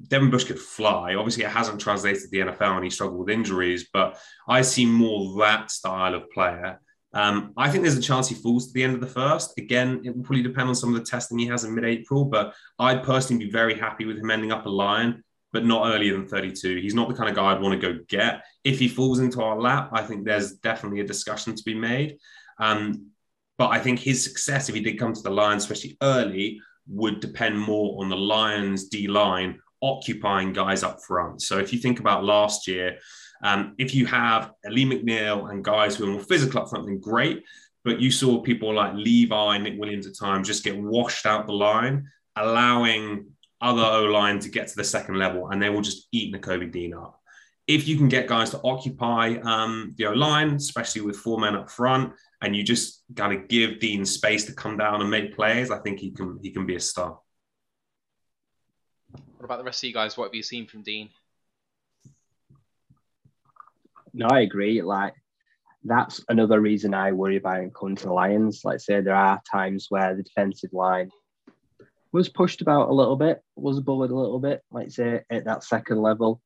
Devin 0.09 0.31
Bush 0.31 0.44
could 0.44 0.60
fly. 0.60 1.14
Obviously, 1.14 1.44
it 1.44 1.51
hasn't 1.51 1.81
translated 1.81 2.23
to 2.23 2.28
the 2.28 2.52
NFL 2.52 2.77
and 2.77 2.85
he 2.85 2.90
struggled 2.90 3.20
with 3.20 3.31
injuries, 3.31 3.89
but 3.93 4.19
I 4.47 4.62
see 4.62 4.86
more 4.86 5.39
that 5.40 5.70
style 5.70 6.14
of 6.14 6.31
player. 6.31 6.78
Um, 7.14 7.52
I 7.56 7.70
think 7.70 7.82
there's 7.82 7.97
a 7.97 8.02
chance 8.02 8.28
he 8.28 8.34
falls 8.34 8.68
to 8.68 8.72
the 8.72 8.84
end 8.84 8.94
of 8.94 9.01
the 9.01 9.06
first. 9.06 9.59
Again, 9.59 10.01
it 10.05 10.16
will 10.16 10.24
probably 10.24 10.43
depend 10.43 10.68
on 10.68 10.74
some 10.74 10.94
of 10.94 11.01
the 11.01 11.06
testing 11.06 11.39
he 11.39 11.47
has 11.47 11.64
in 11.64 11.74
mid-April, 11.74 12.24
but 12.24 12.55
I'd 12.78 13.02
personally 13.02 13.44
be 13.44 13.51
very 13.51 13.78
happy 13.78 14.06
with 14.06 14.18
him 14.18 14.30
ending 14.30 14.52
up 14.52 14.66
a 14.66 14.70
lion, 14.70 15.22
but 15.52 15.66
not 15.66 15.93
earlier 15.94 16.12
than 16.14 16.26
32. 16.26 16.76
He's 16.76 16.94
not 16.94 17.09
the 17.09 17.14
kind 17.14 17.28
of 17.28 17.36
guy 17.36 17.52
I'd 17.52 17.60
want 17.60 17.78
to 17.78 17.94
go 17.94 18.01
get. 18.09 18.44
If 18.64 18.78
he 18.78 18.89
falls 18.89 19.18
into 19.18 19.43
our 19.43 19.60
lap, 19.60 19.90
I 19.93 20.02
think 20.02 20.24
there's 20.24 20.55
definitely 20.55 21.01
a 21.01 21.06
discussion 21.06 21.55
to 21.55 21.62
be 21.64 21.74
made. 21.74 22.16
Um, 22.59 23.10
but 23.59 23.68
I 23.68 23.78
think 23.78 23.98
his 23.98 24.24
success, 24.24 24.68
if 24.68 24.74
he 24.74 24.80
did 24.80 24.98
come 24.98 25.12
to 25.12 25.22
the 25.22 25.30
Lions, 25.30 25.64
especially 25.64 25.98
early, 26.02 26.60
would 26.89 27.20
depend 27.20 27.59
more 27.59 28.02
on 28.02 28.09
the 28.09 28.16
Lions 28.16 28.89
D 28.89 29.06
line 29.06 29.60
occupying 29.82 30.52
guys 30.52 30.82
up 30.82 31.02
front. 31.02 31.43
So 31.43 31.59
if 31.59 31.72
you 31.72 31.78
think 31.78 32.01
about 32.01 32.24
last 32.24 32.66
year, 32.66 32.98
um, 33.43 33.74
if 33.78 33.94
you 33.94 34.06
have 34.06 34.52
Alim 34.64 34.90
McNeill 34.90 35.51
and 35.51 35.64
guys 35.64 35.97
who 35.97 36.05
are 36.05 36.12
more 36.12 36.20
physical 36.20 36.60
up 36.60 36.70
front, 36.70 36.86
then 36.86 37.01
great. 37.01 37.44
But 37.85 38.01
you 38.01 38.12
saw 38.12 38.40
people 38.40 38.73
like 38.73 38.94
Levi, 38.94 39.59
Nick 39.59 39.78
Williams 39.78 40.06
at 40.06 40.16
times 40.16 40.47
just 40.47 40.62
get 40.62 40.78
washed 40.78 41.27
out 41.27 41.47
the 41.47 41.52
line, 41.52 42.09
allowing 42.36 43.27
other 43.60 43.82
O 43.82 44.05
line 44.05 44.39
to 44.40 44.48
get 44.48 44.69
to 44.69 44.77
the 44.77 44.85
second 44.85 45.19
level, 45.19 45.48
and 45.48 45.60
they 45.60 45.69
will 45.69 45.81
just 45.81 46.09
eat 46.12 46.35
Nakobe 46.35 46.70
Dean 46.70 46.94
up. 46.94 47.19
If 47.66 47.86
you 47.86 47.97
can 47.97 48.09
get 48.09 48.27
guys 48.27 48.51
to 48.51 48.60
occupy 48.62 49.36
um, 49.43 49.94
the 49.97 50.06
O 50.06 50.12
line, 50.12 50.55
especially 50.55 51.02
with 51.02 51.16
four 51.16 51.39
men 51.39 51.56
up 51.56 51.70
front, 51.70 52.12
and 52.40 52.55
you 52.55 52.62
just 52.62 53.02
got 53.14 53.28
to 53.28 53.36
give 53.36 53.81
Dean 53.81 54.05
space 54.05 54.44
to 54.47 54.52
come 54.52 54.77
down 54.77 55.01
and 55.01 55.10
make 55.10 55.35
plays, 55.35 55.70
I 55.70 55.78
think 55.78 55.98
he 55.98 56.10
can 56.10 56.39
he 56.43 56.51
can 56.51 56.66
be 56.66 56.77
a 56.77 56.81
star. 56.81 57.19
What 59.12 59.44
about 59.44 59.59
the 59.59 59.64
rest 59.64 59.82
of 59.82 59.89
you 59.89 59.94
guys? 59.94 60.16
What 60.16 60.27
have 60.27 60.35
you 60.35 60.43
seen 60.43 60.66
from 60.66 60.82
Dean? 60.82 61.10
No, 64.14 64.26
I 64.30 64.40
agree. 64.40 64.82
Like 64.82 65.14
that's 65.84 66.20
another 66.28 66.60
reason 66.60 66.94
I 66.94 67.12
worry 67.12 67.36
about 67.36 67.74
coming 67.74 67.97
to 67.97 68.05
the 68.05 68.12
Lions. 68.12 68.62
Like 68.64 68.80
say 68.80 69.01
there 69.01 69.14
are 69.14 69.40
times 69.51 69.86
where 69.89 70.14
the 70.14 70.22
defensive 70.22 70.72
line 70.72 71.10
was 72.12 72.28
pushed 72.28 72.60
about 72.60 72.90
a 72.90 72.94
little 72.94 73.16
bit, 73.16 73.40
was 73.56 73.80
bullied 73.80 74.10
a 74.10 74.18
little 74.18 74.39
bit. 74.39 74.62
Like 74.70 74.90
say 74.90 75.22
at 75.30 75.44
that 75.47 75.64
second 75.64 76.01
level, 76.01 76.40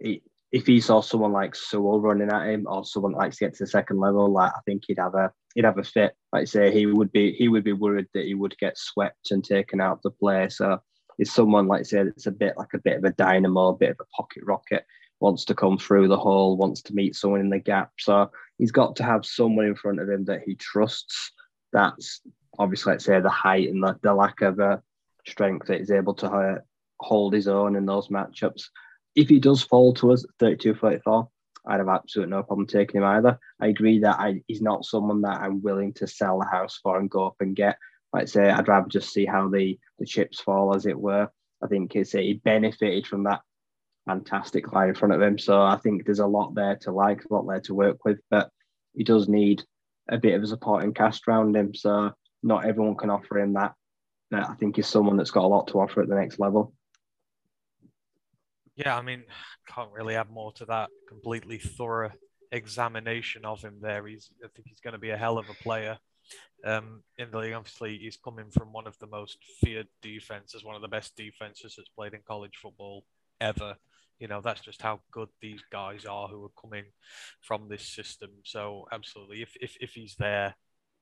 if 0.00 0.66
he 0.66 0.80
saw 0.80 1.00
someone 1.00 1.32
like 1.32 1.54
Sewell 1.54 2.00
running 2.00 2.30
at 2.30 2.48
him 2.48 2.66
or 2.66 2.84
someone 2.84 3.12
likes 3.12 3.36
to 3.36 3.44
get 3.44 3.54
to 3.54 3.64
the 3.64 3.70
second 3.70 3.98
level, 3.98 4.30
like 4.30 4.52
I 4.52 4.60
think 4.66 4.82
he'd 4.86 4.98
have 4.98 5.14
a 5.14 5.32
he'd 5.54 5.64
have 5.64 5.78
a 5.78 5.84
fit. 5.84 6.14
Like 6.32 6.48
say 6.48 6.72
he 6.72 6.86
would 6.86 7.12
be 7.12 7.32
he 7.32 7.48
would 7.48 7.64
be 7.64 7.72
worried 7.72 8.06
that 8.14 8.24
he 8.24 8.34
would 8.34 8.56
get 8.58 8.76
swept 8.76 9.30
and 9.30 9.44
taken 9.44 9.80
out 9.80 9.92
of 9.92 10.02
the 10.02 10.10
play. 10.10 10.48
So 10.48 10.78
is 11.18 11.32
someone 11.32 11.68
like 11.68 11.86
say 11.86 12.02
that's 12.04 12.26
a 12.26 12.32
bit 12.32 12.56
like 12.56 12.74
a 12.74 12.78
bit 12.78 12.98
of 12.98 13.04
a 13.04 13.12
dynamo, 13.12 13.68
a 13.68 13.76
bit 13.76 13.90
of 13.90 14.00
a 14.00 14.16
pocket 14.16 14.42
rocket 14.44 14.84
wants 15.20 15.44
to 15.46 15.54
come 15.54 15.78
through 15.78 16.08
the 16.08 16.16
hole, 16.16 16.56
wants 16.56 16.82
to 16.82 16.94
meet 16.94 17.16
someone 17.16 17.40
in 17.40 17.50
the 17.50 17.58
gap. 17.58 17.90
So 17.98 18.30
he's 18.56 18.72
got 18.72 18.96
to 18.96 19.04
have 19.04 19.26
someone 19.26 19.66
in 19.66 19.74
front 19.74 20.00
of 20.00 20.08
him 20.08 20.24
that 20.26 20.42
he 20.44 20.54
trusts. 20.54 21.32
That's 21.72 22.20
obviously, 22.58 22.92
let's 22.92 23.04
say, 23.04 23.20
the 23.20 23.28
height 23.28 23.68
and 23.68 23.82
the, 23.82 23.98
the 24.02 24.14
lack 24.14 24.40
of 24.42 24.60
uh, 24.60 24.78
strength 25.26 25.66
that 25.66 25.78
he's 25.78 25.90
able 25.90 26.14
to 26.14 26.26
uh, 26.26 26.58
hold 27.00 27.34
his 27.34 27.48
own 27.48 27.76
in 27.76 27.86
those 27.86 28.08
matchups. 28.08 28.64
If 29.14 29.28
he 29.28 29.40
does 29.40 29.62
fall 29.62 29.94
to 29.94 30.12
us 30.12 30.24
32 30.38 30.74
34, 30.74 31.28
I'd 31.66 31.78
have 31.80 31.88
absolutely 31.88 32.30
no 32.30 32.42
problem 32.42 32.66
taking 32.66 33.00
him 33.00 33.06
either. 33.06 33.38
I 33.60 33.66
agree 33.66 34.00
that 34.00 34.18
I, 34.18 34.42
he's 34.46 34.62
not 34.62 34.84
someone 34.84 35.22
that 35.22 35.40
I'm 35.40 35.60
willing 35.60 35.92
to 35.94 36.06
sell 36.06 36.38
the 36.38 36.46
house 36.46 36.78
for 36.82 36.98
and 36.98 37.10
go 37.10 37.26
up 37.26 37.36
and 37.40 37.56
get. 37.56 37.76
Like 38.12 38.28
say, 38.28 38.48
I'd 38.48 38.68
rather 38.68 38.88
just 38.88 39.12
see 39.12 39.26
how 39.26 39.48
the, 39.48 39.78
the 39.98 40.06
chips 40.06 40.40
fall, 40.40 40.74
as 40.74 40.86
it 40.86 40.98
were. 40.98 41.28
I 41.62 41.66
think 41.66 41.94
it's, 41.94 42.12
he 42.12 42.34
benefited 42.34 43.06
from 43.06 43.24
that 43.24 43.40
fantastic 44.08 44.72
line 44.72 44.88
in 44.88 44.94
front 44.94 45.12
of 45.12 45.20
him. 45.20 45.38
So 45.38 45.60
I 45.60 45.76
think 45.76 46.04
there's 46.04 46.18
a 46.18 46.26
lot 46.26 46.54
there 46.54 46.76
to 46.82 46.92
like, 46.92 47.24
a 47.24 47.34
lot 47.34 47.46
there 47.46 47.60
to 47.60 47.74
work 47.74 48.04
with, 48.06 48.18
but 48.30 48.50
he 48.94 49.04
does 49.04 49.28
need 49.28 49.62
a 50.08 50.16
bit 50.16 50.34
of 50.34 50.42
a 50.42 50.46
supporting 50.46 50.94
cast 50.94 51.28
around 51.28 51.54
him. 51.54 51.74
So 51.74 52.12
not 52.42 52.64
everyone 52.64 52.96
can 52.96 53.10
offer 53.10 53.38
him 53.38 53.52
that. 53.52 53.74
But 54.30 54.48
I 54.48 54.54
think 54.54 54.76
he's 54.76 54.86
someone 54.86 55.16
that's 55.16 55.30
got 55.30 55.44
a 55.44 55.54
lot 55.54 55.68
to 55.68 55.80
offer 55.80 56.00
at 56.02 56.08
the 56.08 56.14
next 56.14 56.38
level. 56.38 56.72
Yeah, 58.76 58.96
I 58.96 59.02
mean, 59.02 59.24
can't 59.66 59.92
really 59.92 60.14
add 60.14 60.30
more 60.30 60.52
to 60.52 60.64
that. 60.66 60.88
Completely 61.08 61.58
thorough 61.58 62.12
examination 62.52 63.44
of 63.44 63.60
him 63.60 63.78
there. 63.80 64.06
He's, 64.06 64.30
I 64.42 64.48
think 64.54 64.68
he's 64.68 64.80
going 64.80 64.92
to 64.92 64.98
be 64.98 65.10
a 65.10 65.16
hell 65.16 65.38
of 65.38 65.50
a 65.50 65.62
player 65.62 65.98
um, 66.64 67.02
in 67.18 67.30
the 67.30 67.38
league. 67.38 67.54
Obviously, 67.54 67.98
he's 67.98 68.16
coming 68.16 68.50
from 68.50 68.72
one 68.72 68.86
of 68.86 68.98
the 68.98 69.06
most 69.06 69.38
feared 69.60 69.88
defenses, 70.00 70.64
one 70.64 70.76
of 70.76 70.82
the 70.82 70.88
best 70.88 71.16
defenses 71.16 71.74
that's 71.76 71.88
played 71.90 72.14
in 72.14 72.20
college 72.26 72.56
football 72.62 73.04
ever. 73.40 73.76
You 74.18 74.28
know, 74.28 74.40
that's 74.40 74.60
just 74.60 74.82
how 74.82 75.00
good 75.12 75.28
these 75.40 75.62
guys 75.70 76.04
are 76.04 76.28
who 76.28 76.44
are 76.44 76.60
coming 76.60 76.84
from 77.40 77.68
this 77.68 77.86
system. 77.86 78.30
So, 78.44 78.86
absolutely, 78.90 79.42
if, 79.42 79.52
if, 79.60 79.76
if 79.80 79.90
he's 79.92 80.16
there 80.18 80.54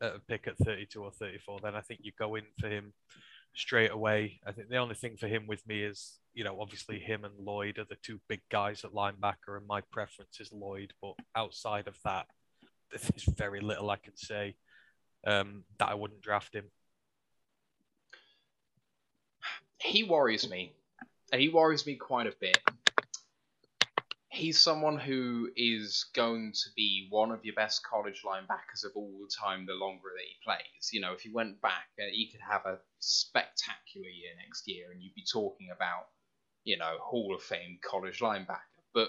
at 0.02 0.16
a 0.16 0.20
pick 0.28 0.46
at 0.46 0.58
32 0.58 1.02
or 1.02 1.10
34, 1.10 1.60
then 1.62 1.74
I 1.74 1.80
think 1.80 2.00
you 2.02 2.12
go 2.18 2.34
in 2.34 2.44
for 2.58 2.68
him 2.68 2.92
straight 3.54 3.90
away. 3.90 4.40
I 4.46 4.52
think 4.52 4.68
the 4.68 4.76
only 4.76 4.94
thing 4.94 5.16
for 5.16 5.26
him 5.26 5.46
with 5.46 5.66
me 5.66 5.82
is, 5.82 6.18
you 6.34 6.44
know, 6.44 6.60
obviously 6.60 6.98
him 6.98 7.24
and 7.24 7.34
Lloyd 7.38 7.78
are 7.78 7.86
the 7.88 7.96
two 8.02 8.20
big 8.28 8.42
guys 8.50 8.84
at 8.84 8.92
linebacker, 8.92 9.56
and 9.56 9.66
my 9.66 9.80
preference 9.90 10.38
is 10.40 10.52
Lloyd. 10.52 10.92
But 11.00 11.14
outside 11.34 11.88
of 11.88 11.96
that, 12.04 12.26
there's 12.90 13.24
very 13.36 13.60
little 13.60 13.90
I 13.90 13.96
can 13.96 14.16
say 14.16 14.56
um, 15.26 15.64
that 15.78 15.88
I 15.88 15.94
wouldn't 15.94 16.20
draft 16.20 16.54
him. 16.54 16.64
He 19.80 20.04
worries 20.04 20.48
me. 20.48 20.72
He 21.34 21.48
worries 21.48 21.86
me 21.86 21.96
quite 21.96 22.26
a 22.26 22.34
bit 22.40 22.58
he's 24.36 24.60
someone 24.60 24.98
who 24.98 25.48
is 25.56 26.06
going 26.14 26.52
to 26.52 26.68
be 26.76 27.06
one 27.10 27.30
of 27.30 27.44
your 27.44 27.54
best 27.54 27.82
college 27.84 28.22
linebackers 28.22 28.84
of 28.84 28.92
all 28.94 29.26
time 29.28 29.64
the 29.64 29.72
longer 29.72 30.10
that 30.14 30.22
he 30.22 30.36
plays. 30.44 30.90
You 30.92 31.00
know, 31.00 31.12
if 31.14 31.20
he 31.20 31.30
went 31.30 31.60
back, 31.62 31.88
uh, 31.98 32.04
he 32.12 32.30
could 32.30 32.42
have 32.46 32.66
a 32.66 32.78
spectacular 33.00 34.08
year 34.08 34.32
next 34.38 34.68
year, 34.68 34.90
and 34.92 35.02
you'd 35.02 35.14
be 35.14 35.24
talking 35.30 35.68
about, 35.74 36.08
you 36.64 36.76
know, 36.76 36.96
Hall 37.00 37.34
of 37.34 37.42
Fame 37.42 37.78
college 37.82 38.20
linebacker. 38.20 38.82
But 38.92 39.08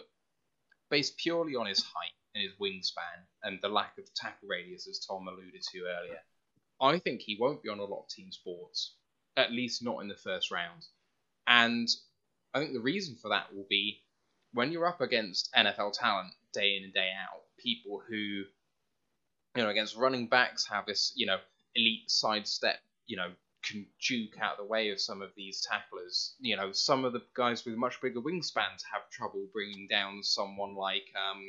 based 0.89 1.17
purely 1.17 1.55
on 1.55 1.67
his 1.67 1.83
height 1.83 2.15
and 2.33 2.43
his 2.43 2.53
wingspan 2.61 3.25
and 3.43 3.59
the 3.61 3.69
lack 3.69 3.97
of 3.97 4.13
tackle 4.13 4.47
radius, 4.47 4.87
as 4.87 5.05
Tom 5.05 5.27
alluded 5.27 5.61
to 5.73 5.79
earlier, 5.99 6.19
I 6.79 6.99
think 6.99 7.21
he 7.21 7.37
won't 7.39 7.63
be 7.63 7.69
on 7.69 7.79
a 7.79 7.83
lot 7.83 8.03
of 8.03 8.09
team 8.09 8.31
sports, 8.31 8.95
at 9.35 9.51
least 9.51 9.83
not 9.83 9.99
in 9.99 10.07
the 10.07 10.15
first 10.15 10.51
round. 10.51 10.85
And 11.47 11.89
I 12.53 12.59
think 12.59 12.73
the 12.73 12.79
reason 12.79 13.17
for 13.21 13.29
that 13.29 13.53
will 13.53 13.67
be 13.69 14.03
when 14.53 14.71
you're 14.71 14.87
up 14.87 15.01
against 15.01 15.49
NFL 15.55 15.93
talent 15.93 16.33
day 16.53 16.77
in 16.77 16.83
and 16.83 16.93
day 16.93 17.09
out, 17.21 17.41
people 17.57 18.01
who, 18.07 18.15
you 18.15 19.63
know, 19.63 19.69
against 19.69 19.95
running 19.95 20.27
backs 20.27 20.67
have 20.67 20.85
this, 20.85 21.13
you 21.15 21.25
know, 21.25 21.37
elite 21.75 22.09
sidestep, 22.09 22.79
you 23.05 23.17
know, 23.17 23.29
can 23.63 23.85
juke 23.99 24.37
out 24.41 24.53
of 24.53 24.57
the 24.57 24.63
way 24.65 24.89
of 24.89 24.99
some 24.99 25.21
of 25.21 25.29
these 25.35 25.65
tacklers. 25.69 26.35
You 26.39 26.55
know, 26.55 26.71
some 26.71 27.05
of 27.05 27.13
the 27.13 27.21
guys 27.35 27.65
with 27.65 27.75
much 27.75 28.01
bigger 28.01 28.21
wingspans 28.21 28.83
have 28.91 29.09
trouble 29.11 29.47
bringing 29.51 29.87
down 29.87 30.23
someone 30.23 30.75
like, 30.75 31.05
um, 31.15 31.43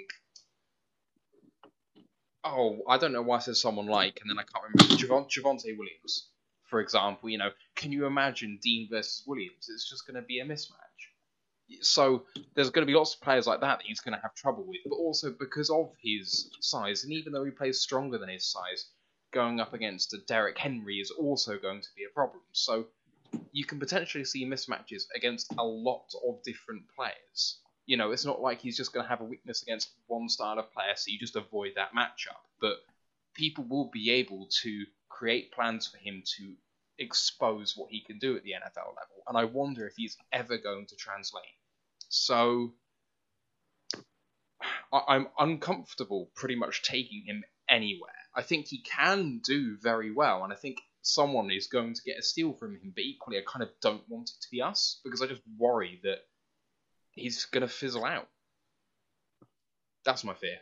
oh, 2.44 2.78
I 2.88 2.98
don't 2.98 3.12
know 3.12 3.22
why 3.22 3.36
I 3.36 3.40
said 3.40 3.56
someone 3.56 3.86
like, 3.86 4.18
and 4.20 4.30
then 4.30 4.38
I 4.38 4.42
can't 4.42 4.64
remember 4.64 4.94
Javonte 4.96 5.78
Williams, 5.78 6.28
for 6.66 6.80
example. 6.80 7.28
You 7.28 7.38
know, 7.38 7.50
can 7.76 7.92
you 7.92 8.06
imagine 8.06 8.58
Dean 8.62 8.88
versus 8.90 9.24
Williams? 9.26 9.68
It's 9.68 9.88
just 9.88 10.06
going 10.06 10.20
to 10.20 10.26
be 10.26 10.40
a 10.40 10.44
mismatch. 10.44 10.88
So 11.81 12.24
there's 12.55 12.70
going 12.70 12.86
to 12.86 12.90
be 12.90 12.97
lots 12.97 13.15
of 13.15 13.20
players 13.20 13.47
like 13.47 13.61
that 13.61 13.78
that 13.78 13.86
he's 13.86 14.01
going 14.01 14.15
to 14.15 14.23
have 14.23 14.35
trouble 14.35 14.65
with, 14.66 14.81
but 14.86 14.97
also 14.97 15.31
because 15.31 15.70
of 15.70 15.93
his 16.03 16.51
size, 16.61 17.05
and 17.05 17.12
even 17.12 17.32
though 17.32 17.45
he 17.45 17.51
plays 17.51 17.81
stronger 17.81 18.19
than 18.19 18.28
his 18.28 18.47
size, 18.47 18.86
going 19.32 19.61
up 19.61 19.74
against 19.74 20.15
a 20.15 20.19
Derrick 20.27 20.57
Henry 20.57 20.97
is 20.97 21.11
also 21.11 21.59
going 21.59 21.81
to 21.81 21.89
be 21.97 22.05
a 22.05 22.15
problem. 22.15 22.43
So 22.53 22.86
you 23.53 23.65
can 23.65 23.78
potentially 23.78 24.24
see 24.24 24.47
mismatches 24.47 25.05
against 25.15 25.53
a 25.59 25.65
lot 25.65 26.07
of 26.27 26.43
different 26.43 26.82
players. 26.97 27.59
You 27.86 27.97
know, 27.97 28.12
it's 28.12 28.24
not 28.24 28.40
like 28.40 28.61
he's 28.61 28.77
just 28.77 28.93
going 28.93 29.05
to 29.05 29.09
have 29.11 29.20
a 29.20 29.24
weakness 29.24 29.62
against 29.62 29.90
one 30.07 30.28
style 30.28 30.59
of 30.59 30.73
player, 30.73 30.95
so 30.95 31.11
you 31.11 31.19
just 31.19 31.36
avoid 31.36 31.73
that 31.77 31.95
matchup. 31.95 32.40
But 32.61 32.77
people 33.35 33.65
will 33.69 33.90
be 33.93 34.11
able 34.11 34.49
to 34.62 34.85
create 35.09 35.53
plans 35.53 35.86
for 35.86 35.99
him 35.99 36.23
to 36.36 36.55
expose 36.98 37.76
what 37.76 37.90
he 37.90 38.00
can 38.00 38.18
do 38.18 38.36
at 38.36 38.42
the 38.42 38.52
NFL 38.52 38.88
level. 38.88 39.22
And 39.26 39.36
I 39.36 39.44
wonder 39.44 39.86
if 39.86 39.94
he's 39.96 40.16
ever 40.32 40.58
going 40.58 40.86
to 40.86 40.96
translate. 40.96 41.44
So 42.08 42.74
I- 44.92 45.04
I'm 45.08 45.28
uncomfortable 45.38 46.30
pretty 46.34 46.56
much 46.56 46.82
taking 46.82 47.24
him 47.24 47.44
anywhere. 47.68 48.10
I 48.34 48.42
think 48.42 48.66
he 48.66 48.82
can 48.82 49.38
do 49.38 49.76
very 49.76 50.10
well, 50.12 50.44
and 50.44 50.52
I 50.52 50.56
think 50.56 50.80
someone 51.02 51.50
is 51.50 51.66
going 51.66 51.94
to 51.94 52.02
get 52.02 52.18
a 52.18 52.22
steal 52.22 52.52
from 52.54 52.74
him. 52.76 52.92
But 52.94 53.04
equally, 53.04 53.38
I 53.38 53.42
kind 53.46 53.62
of 53.62 53.70
don't 53.80 54.08
want 54.08 54.30
it 54.30 54.40
to 54.42 54.50
be 54.50 54.62
us 54.62 55.00
because 55.04 55.22
I 55.22 55.26
just 55.26 55.42
worry 55.56 56.00
that 56.02 56.18
he's 57.12 57.44
going 57.46 57.62
to 57.62 57.68
fizzle 57.68 58.04
out. 58.04 58.28
That's 60.04 60.24
my 60.24 60.34
fear. 60.34 60.58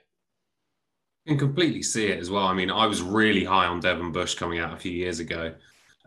I 1.27 1.31
can 1.31 1.39
completely 1.39 1.83
see 1.83 2.07
it 2.07 2.19
as 2.19 2.31
well. 2.31 2.47
I 2.47 2.55
mean, 2.55 2.71
I 2.71 2.87
was 2.87 3.03
really 3.03 3.45
high 3.45 3.67
on 3.67 3.81
Devin 3.81 4.13
Bush 4.13 4.35
coming 4.35 4.59
out 4.59 4.73
a 4.73 4.79
few 4.79 4.93
years 4.93 5.19
ago, 5.19 5.55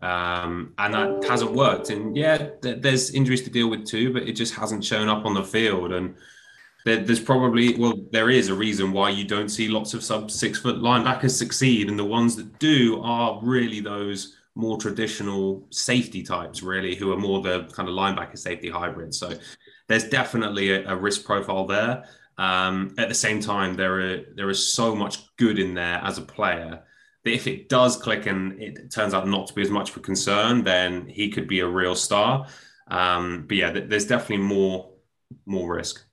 um, 0.02 0.74
and 0.78 0.94
that 0.94 1.26
hasn't 1.30 1.52
worked. 1.52 1.90
And 1.90 2.16
yeah, 2.16 2.50
th- 2.62 2.82
there's 2.82 3.12
injuries 3.12 3.44
to 3.44 3.50
deal 3.50 3.70
with 3.70 3.86
too, 3.86 4.14
but 4.14 4.24
it 4.24 4.34
just 4.34 4.54
hasn't 4.54 4.84
shown 4.84 5.10
up 5.10 5.26
on 5.26 5.34
the 5.34 5.44
field. 5.44 5.92
And 5.92 6.16
there, 6.86 7.04
there's 7.04 7.20
probably, 7.20 7.78
well, 7.78 7.94
there 8.12 8.30
is 8.30 8.50
a 8.50 8.56
reason 8.56 8.92
why 8.92 9.10
you 9.10 9.26
don't 9.26 9.50
see 9.50 9.68
lots 9.68 9.94
of 9.94 10.04
sub 10.04 10.32
six 10.32 10.60
foot 10.60 10.78
linebackers 10.78 11.32
succeed, 11.32 11.90
and 11.90 12.00
the 12.00 12.06
ones 12.06 12.36
that 12.36 12.60
do 12.60 13.02
are 13.04 13.40
really 13.44 13.82
those 13.82 14.36
more 14.56 14.78
traditional 14.78 15.66
safety 15.70 16.24
types, 16.24 16.64
really, 16.64 16.96
who 16.96 17.12
are 17.12 17.18
more 17.18 17.42
the 17.42 17.64
kind 17.74 17.88
of 17.88 17.96
linebacker 17.96 18.38
safety 18.38 18.70
hybrid. 18.70 19.14
So 19.14 19.34
there's 19.88 20.10
definitely 20.10 20.72
a, 20.72 20.90
a 20.90 20.96
risk 20.96 21.26
profile 21.26 21.66
there. 21.66 22.06
Um, 22.38 22.94
at 22.98 23.10
the 23.10 23.16
same 23.16 23.42
time, 23.42 23.76
there 23.76 24.00
are 24.00 24.18
there 24.36 24.50
is 24.50 24.74
so 24.74 24.96
much 24.96 25.36
good 25.36 25.60
in 25.60 25.74
there 25.74 26.00
as 26.04 26.18
a 26.18 26.22
player 26.22 26.84
that 27.24 27.34
if 27.34 27.48
it 27.48 27.70
does 27.70 27.98
click 27.98 28.26
and 28.26 28.62
it 28.62 28.92
turns 28.92 29.14
out 29.14 29.28
not 29.28 29.48
to 29.48 29.54
be 29.54 29.62
as 29.62 29.70
much 29.70 29.90
of 29.90 29.98
a 29.98 30.00
concern, 30.00 30.64
then 30.64 31.08
he 31.08 31.30
could 31.30 31.48
be 31.48 31.60
a 31.60 31.68
real 31.68 31.96
star. 31.96 32.48
Um, 32.88 33.46
but 33.48 33.58
yeah, 33.58 33.72
th- 33.72 33.90
there's 33.90 34.08
definitely 34.08 34.46
more 34.46 34.92
more 35.46 35.76
risk. 35.76 36.06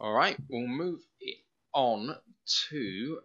All 0.00 0.12
right, 0.12 0.36
we'll 0.48 0.66
move 0.66 1.00
on 1.72 2.14
to 2.68 3.18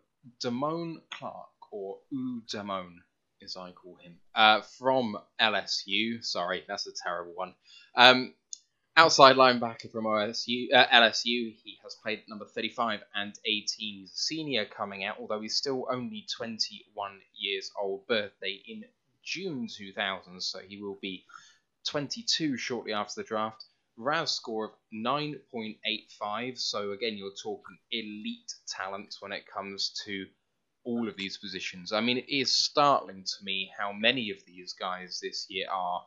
Damone 0.43 0.97
Clark, 1.11 1.49
or 1.71 1.97
U 2.11 2.41
Damone, 2.51 2.95
as 3.43 3.57
I 3.57 3.71
call 3.71 3.97
him, 4.01 4.17
uh, 4.35 4.61
from 4.61 5.17
LSU. 5.41 6.23
Sorry, 6.23 6.63
that's 6.67 6.87
a 6.87 6.91
terrible 7.03 7.33
one. 7.35 7.53
Um, 7.95 8.33
outside 8.99 9.37
linebacker 9.37 9.89
from 9.89 10.03
OSU, 10.03 10.73
uh, 10.73 10.85
LSU. 10.87 11.55
He 11.63 11.77
has 11.83 11.95
played 12.03 12.23
number 12.27 12.43
35 12.43 12.99
and 13.15 13.33
18. 13.45 13.65
He's 13.77 14.11
a 14.11 14.17
senior 14.17 14.65
coming 14.65 15.05
out, 15.05 15.15
although 15.21 15.39
he's 15.39 15.55
still 15.55 15.87
only 15.89 16.25
21 16.35 17.21
years 17.33 17.71
old. 17.81 18.05
Birthday 18.07 18.61
in 18.67 18.83
June 19.23 19.69
2000, 19.73 20.41
so 20.41 20.59
he 20.59 20.81
will 20.81 20.99
be 21.01 21.23
22 21.87 22.57
shortly 22.57 22.91
after 22.91 23.21
the 23.21 23.27
draft. 23.27 23.63
RAS 23.95 24.31
score 24.31 24.65
of 24.65 24.71
9.85. 24.93 26.59
So 26.59 26.91
again, 26.91 27.17
you're 27.17 27.31
talking 27.41 27.77
elite 27.93 28.53
talent 28.67 29.15
when 29.21 29.31
it 29.31 29.45
comes 29.47 29.93
to 30.05 30.25
all 30.83 31.07
of 31.07 31.15
these 31.15 31.37
positions. 31.37 31.93
I 31.93 32.01
mean, 32.01 32.17
it 32.17 32.29
is 32.29 32.51
startling 32.65 33.23
to 33.23 33.45
me 33.45 33.71
how 33.79 33.93
many 33.93 34.29
of 34.29 34.43
these 34.45 34.73
guys 34.73 35.21
this 35.21 35.45
year 35.49 35.67
are 35.71 36.03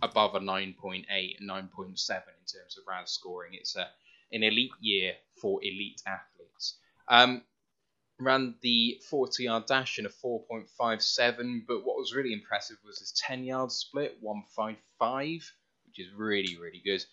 above 0.00 0.34
a 0.34 0.40
9.8 0.40 1.04
and 1.38 1.50
9.7 1.50 1.60
in 1.60 1.92
terms 1.92 2.78
of 2.78 2.84
RAS 2.88 3.10
scoring. 3.12 3.52
It's 3.54 3.76
a 3.76 3.88
an 4.32 4.42
elite 4.42 4.72
year 4.80 5.14
for 5.40 5.60
elite 5.62 6.02
athletes. 6.06 6.78
Um, 7.08 7.42
ran 8.18 8.54
the 8.62 9.00
40 9.10 9.44
yard 9.44 9.66
dash 9.66 9.98
in 9.98 10.06
a 10.06 10.08
4.57, 10.08 11.66
but 11.66 11.84
what 11.84 11.96
was 11.96 12.14
really 12.14 12.32
impressive 12.32 12.76
was 12.84 12.98
his 12.98 13.12
10 13.12 13.44
yard 13.44 13.72
split, 13.72 14.16
155, 14.20 15.52
which 15.86 15.98
is 15.98 16.12
really, 16.14 16.56
really 16.56 16.80
good. 16.84 17.04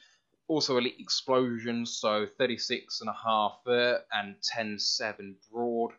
Also, 0.48 0.78
elite 0.78 0.96
explosion, 1.00 1.86
so 1.86 2.26
36 2.38 3.02
and 3.02 3.10
a 3.10 3.14
half 3.14 3.60
there 3.66 4.02
and 4.12 4.36
10.7 4.56 5.36
broad. 5.52 5.92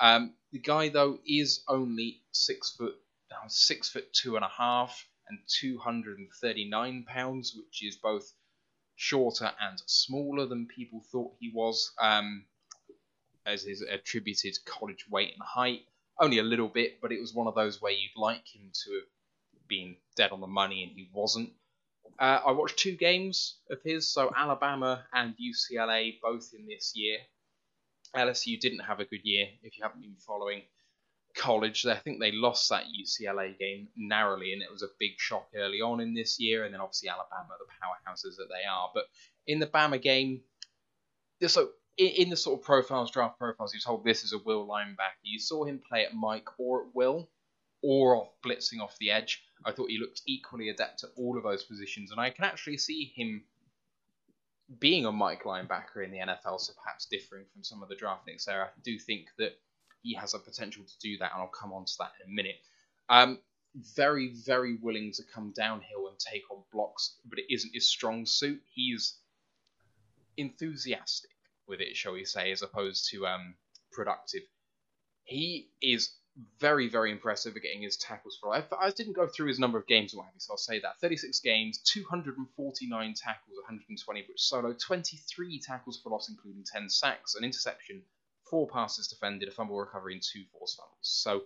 Um, 0.00 0.34
the 0.52 0.58
guy 0.58 0.90
though 0.90 1.18
is 1.26 1.64
only 1.68 2.20
six 2.32 2.70
foot, 2.76 2.94
uh, 3.32 3.48
six 3.48 3.88
foot 3.88 4.12
two 4.12 4.36
and 4.36 4.44
a 4.44 4.48
half 4.48 5.06
and 5.28 5.38
239 5.48 7.04
pounds, 7.04 7.54
which 7.56 7.82
is 7.82 7.96
both 7.96 8.32
shorter 8.96 9.52
and 9.60 9.80
smaller 9.86 10.46
than 10.46 10.66
people 10.66 11.00
thought 11.12 11.34
he 11.38 11.50
was, 11.54 11.92
um, 12.00 12.44
as 13.44 13.62
his 13.62 13.82
attributed 13.82 14.56
college 14.64 15.08
weight 15.10 15.32
and 15.32 15.42
height. 15.42 15.82
Only 16.18 16.38
a 16.38 16.42
little 16.42 16.68
bit, 16.68 17.00
but 17.00 17.12
it 17.12 17.20
was 17.20 17.34
one 17.34 17.46
of 17.46 17.54
those 17.54 17.82
where 17.82 17.92
you'd 17.92 18.16
like 18.16 18.46
him 18.46 18.70
to 18.84 18.92
have 18.94 19.68
been 19.68 19.96
dead 20.16 20.32
on 20.32 20.40
the 20.40 20.46
money, 20.46 20.82
and 20.82 20.92
he 20.92 21.10
wasn't. 21.12 21.50
Uh, 22.18 22.40
I 22.46 22.52
watched 22.52 22.78
two 22.78 22.96
games 22.96 23.58
of 23.70 23.82
his, 23.82 24.08
so 24.08 24.32
Alabama 24.34 25.04
and 25.12 25.34
UCLA 25.36 26.18
both 26.22 26.52
in 26.58 26.66
this 26.66 26.92
year. 26.94 27.18
LSU 28.14 28.58
didn't 28.58 28.78
have 28.78 29.00
a 29.00 29.04
good 29.04 29.24
year, 29.24 29.48
if 29.62 29.76
you 29.76 29.82
haven't 29.82 30.00
been 30.00 30.16
following 30.16 30.62
college. 31.36 31.86
I 31.86 31.96
think 31.96 32.18
they 32.18 32.32
lost 32.32 32.68
that 32.70 32.84
UCLA 32.84 33.58
game 33.58 33.88
narrowly, 33.96 34.52
and 34.52 34.62
it 34.62 34.72
was 34.72 34.82
a 34.82 34.88
big 34.98 35.12
shock 35.18 35.48
early 35.54 35.80
on 35.80 36.00
in 36.00 36.14
this 36.14 36.40
year. 36.40 36.64
And 36.64 36.74
then 36.74 36.80
obviously 36.80 37.08
Alabama, 37.08 37.54
the 37.58 37.66
powerhouses 37.66 38.36
that 38.36 38.48
they 38.48 38.66
are. 38.68 38.90
But 38.94 39.04
in 39.46 39.58
the 39.58 39.66
Bama 39.66 40.00
game, 40.00 40.40
so 41.46 41.70
in 41.96 42.30
the 42.30 42.36
sort 42.36 42.60
of 42.60 42.64
profiles, 42.64 43.10
draft 43.10 43.38
profiles, 43.38 43.72
you're 43.72 43.80
told 43.80 44.04
this 44.04 44.24
is 44.24 44.32
a 44.32 44.38
will 44.38 44.66
linebacker. 44.66 45.22
You 45.22 45.38
saw 45.38 45.64
him 45.64 45.80
play 45.86 46.04
at 46.04 46.14
Mike 46.14 46.48
or 46.58 46.82
at 46.82 46.94
will, 46.94 47.28
or 47.82 48.16
off 48.16 48.28
blitzing 48.44 48.80
off 48.80 48.96
the 48.98 49.10
edge. 49.10 49.42
I 49.64 49.72
thought 49.72 49.90
he 49.90 49.98
looked 49.98 50.22
equally 50.26 50.68
adept 50.68 51.04
at 51.04 51.10
all 51.16 51.36
of 51.36 51.44
those 51.44 51.62
positions, 51.62 52.10
and 52.10 52.20
I 52.20 52.30
can 52.30 52.44
actually 52.44 52.78
see 52.78 53.12
him 53.14 53.44
being 54.78 55.06
a 55.06 55.12
Mike 55.12 55.44
linebacker 55.44 56.04
in 56.04 56.10
the 56.10 56.18
NFL, 56.18 56.60
so 56.60 56.72
perhaps 56.82 57.06
differing 57.06 57.44
from 57.52 57.62
some 57.62 57.82
of 57.82 57.88
the 57.88 57.94
draft 57.94 58.26
nicks 58.26 58.46
there. 58.46 58.64
I 58.64 58.68
do 58.82 58.98
think 58.98 59.28
that 59.38 59.52
he 60.02 60.14
has 60.14 60.34
a 60.34 60.38
potential 60.38 60.84
to 60.84 60.98
do 61.00 61.18
that, 61.18 61.32
and 61.32 61.42
I'll 61.42 61.48
come 61.48 61.72
on 61.72 61.84
to 61.84 61.92
that 61.98 62.12
in 62.24 62.30
a 62.30 62.34
minute. 62.34 62.56
Um, 63.08 63.38
very, 63.74 64.32
very 64.32 64.76
willing 64.80 65.12
to 65.12 65.22
come 65.34 65.52
downhill 65.54 66.08
and 66.08 66.18
take 66.18 66.50
on 66.50 66.62
blocks, 66.72 67.16
but 67.28 67.38
it 67.38 67.52
isn't 67.52 67.74
his 67.74 67.86
strong 67.86 68.24
suit. 68.24 68.62
He's 68.72 69.16
enthusiastic 70.36 71.30
with 71.66 71.80
it, 71.80 71.96
shall 71.96 72.12
we 72.12 72.24
say, 72.24 72.52
as 72.52 72.62
opposed 72.62 73.10
to 73.10 73.26
um, 73.26 73.54
productive. 73.92 74.42
He 75.24 75.70
is 75.82 76.10
very, 76.60 76.88
very 76.88 77.10
impressive 77.10 77.56
at 77.56 77.62
getting 77.62 77.82
his 77.82 77.96
tackles 77.96 78.38
for. 78.40 78.54
I, 78.54 78.62
I 78.80 78.90
didn't 78.90 79.14
go 79.14 79.26
through 79.26 79.48
his 79.48 79.58
number 79.58 79.78
of 79.78 79.86
games 79.86 80.14
or 80.14 80.18
what, 80.18 80.28
so 80.38 80.52
I'll 80.52 80.58
say 80.58 80.80
that. 80.80 81.00
36 81.00 81.40
games, 81.40 81.78
249 81.92 83.14
tackles, 83.14 83.56
120 83.56 84.24
which 84.28 84.40
solo, 84.40 84.74
23 84.74 85.60
tackles 85.60 86.00
for 86.02 86.10
loss, 86.10 86.28
including 86.28 86.64
10 86.64 86.90
sacks, 86.90 87.34
an 87.34 87.44
interception, 87.44 88.02
four 88.50 88.68
passes 88.68 89.08
defended, 89.08 89.48
a 89.48 89.52
fumble 89.52 89.78
recovery, 89.78 90.14
and 90.14 90.22
two 90.22 90.44
forced 90.52 90.76
fumbles. 90.76 90.98
So 91.02 91.42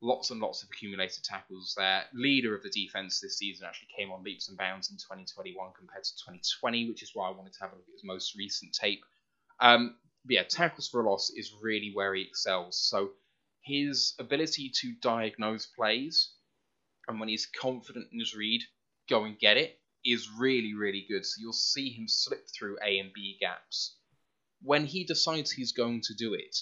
lots 0.00 0.30
and 0.30 0.40
lots 0.40 0.62
of 0.62 0.68
accumulated 0.70 1.24
tackles 1.24 1.74
there. 1.76 2.04
Leader 2.12 2.54
of 2.54 2.62
the 2.62 2.70
defense 2.70 3.20
this 3.20 3.38
season 3.38 3.66
actually 3.66 3.88
came 3.96 4.10
on 4.12 4.22
leaps 4.22 4.48
and 4.48 4.58
bounds 4.58 4.90
in 4.90 4.96
2021 4.96 5.72
compared 5.78 6.04
to 6.04 6.16
2020, 6.16 6.88
which 6.88 7.02
is 7.02 7.12
why 7.14 7.28
I 7.28 7.32
wanted 7.32 7.54
to 7.54 7.60
have 7.60 7.72
a 7.72 7.76
look 7.76 7.88
at 7.88 7.92
his 7.92 8.04
most 8.04 8.36
recent 8.36 8.72
tape. 8.74 9.04
Um, 9.60 9.96
yeah, 10.26 10.42
tackles 10.42 10.88
for 10.88 11.00
a 11.00 11.10
loss 11.10 11.30
is 11.30 11.54
really 11.62 11.92
where 11.94 12.14
he 12.14 12.22
excels. 12.22 12.78
So 12.78 13.10
his 13.62 14.14
ability 14.18 14.72
to 14.80 14.92
diagnose 15.00 15.66
plays 15.66 16.32
and 17.08 17.20
when 17.20 17.28
he's 17.28 17.46
confident 17.46 18.08
in 18.12 18.18
his 18.18 18.34
read, 18.34 18.62
go 19.08 19.24
and 19.24 19.38
get 19.38 19.56
it 19.56 19.78
is 20.04 20.30
really, 20.30 20.74
really 20.74 21.06
good. 21.08 21.24
So 21.24 21.40
you'll 21.40 21.52
see 21.52 21.90
him 21.90 22.08
slip 22.08 22.46
through 22.48 22.78
A 22.82 22.98
and 22.98 23.12
B 23.12 23.36
gaps. 23.40 23.96
When 24.64 24.86
he 24.86 25.04
decides 25.04 25.50
he's 25.52 25.72
going 25.72 26.00
to 26.02 26.14
do 26.14 26.34
it, 26.34 26.56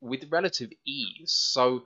with 0.00 0.30
relative 0.30 0.70
ease, 0.84 1.32
so 1.32 1.84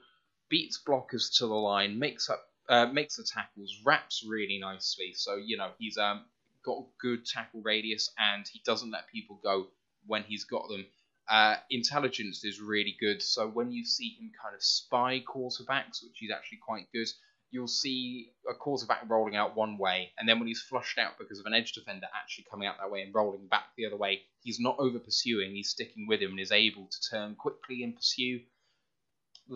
beats 0.49 0.81
blockers 0.85 1.39
to 1.39 1.47
the 1.47 1.55
line, 1.55 1.99
makes 1.99 2.29
up 2.29 2.43
uh, 2.69 2.87
makes 2.87 3.17
the 3.17 3.25
tackles, 3.25 3.77
wraps 3.85 4.25
really 4.27 4.59
nicely. 4.59 5.13
So 5.15 5.37
you 5.37 5.57
know 5.57 5.71
he's 5.79 5.99
um 5.99 6.25
got 6.65 6.85
good 7.01 7.25
tackle 7.25 7.63
radius 7.63 8.11
and 8.19 8.47
he 8.47 8.61
doesn't 8.65 8.91
let 8.91 9.09
people 9.09 9.41
go 9.43 9.69
when 10.07 10.23
he's 10.25 10.45
got 10.45 10.69
them. 10.69 10.87
Uh, 11.29 11.57
intelligence 11.71 12.45
is 12.45 12.61
really 12.61 12.97
good. 12.99 13.23
So 13.23 13.49
when 13.49 13.71
you 13.71 13.85
see 13.85 14.17
him 14.19 14.33
kind 14.43 14.55
of 14.55 14.63
spy 14.63 15.21
quarterbacks, 15.21 16.03
which 16.03 16.23
is 16.23 16.31
actually 16.35 16.59
quite 16.59 16.87
good, 16.93 17.09
you'll 17.51 17.67
see 17.67 18.33
a 18.49 18.55
quarterback 18.55 19.03
rolling 19.09 19.37
out 19.37 19.57
one 19.57 19.77
way, 19.77 20.13
and 20.19 20.29
then 20.29 20.39
when 20.39 20.49
he's 20.49 20.63
flushed 20.63 20.99
out 20.99 21.19
because 21.19 21.41
of 21.41 21.47
an 21.47 21.55
edge 21.55 21.73
defender 21.73 22.07
actually 22.15 22.47
coming 22.51 22.69
out 22.69 22.77
that 22.79 22.91
way 22.91 23.03
and 23.03 23.15
rolling 23.15 23.47
back 23.49 23.65
the 23.77 23.87
other 23.87 23.97
way, 23.97 24.23
he's 24.43 24.61
not 24.61 24.77
over 24.79 24.99
pursuing, 24.99 25.55
he's 25.55 25.71
sticking 25.71 26.07
with 26.07 26.21
him 26.21 26.31
and 26.31 26.41
is 26.41 26.53
able 26.53 26.87
to 26.87 27.11
turn 27.11 27.35
quickly 27.35 27.83
and 27.83 27.97
pursue. 27.97 28.41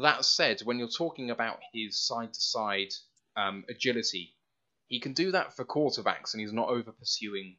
That 0.03 0.25
said, 0.25 0.61
when 0.63 0.79
you're 0.79 0.89
talking 0.89 1.31
about 1.31 1.61
his 1.73 1.97
side 1.97 2.35
to 2.35 2.41
side 2.41 2.93
agility, 3.37 4.35
he 4.89 4.99
can 4.99 5.13
do 5.13 5.31
that 5.33 5.55
for 5.55 5.65
quarterbacks 5.65 6.35
and 6.35 6.41
he's 6.41 6.53
not 6.53 6.69
over 6.69 6.91
pursuing 6.91 7.57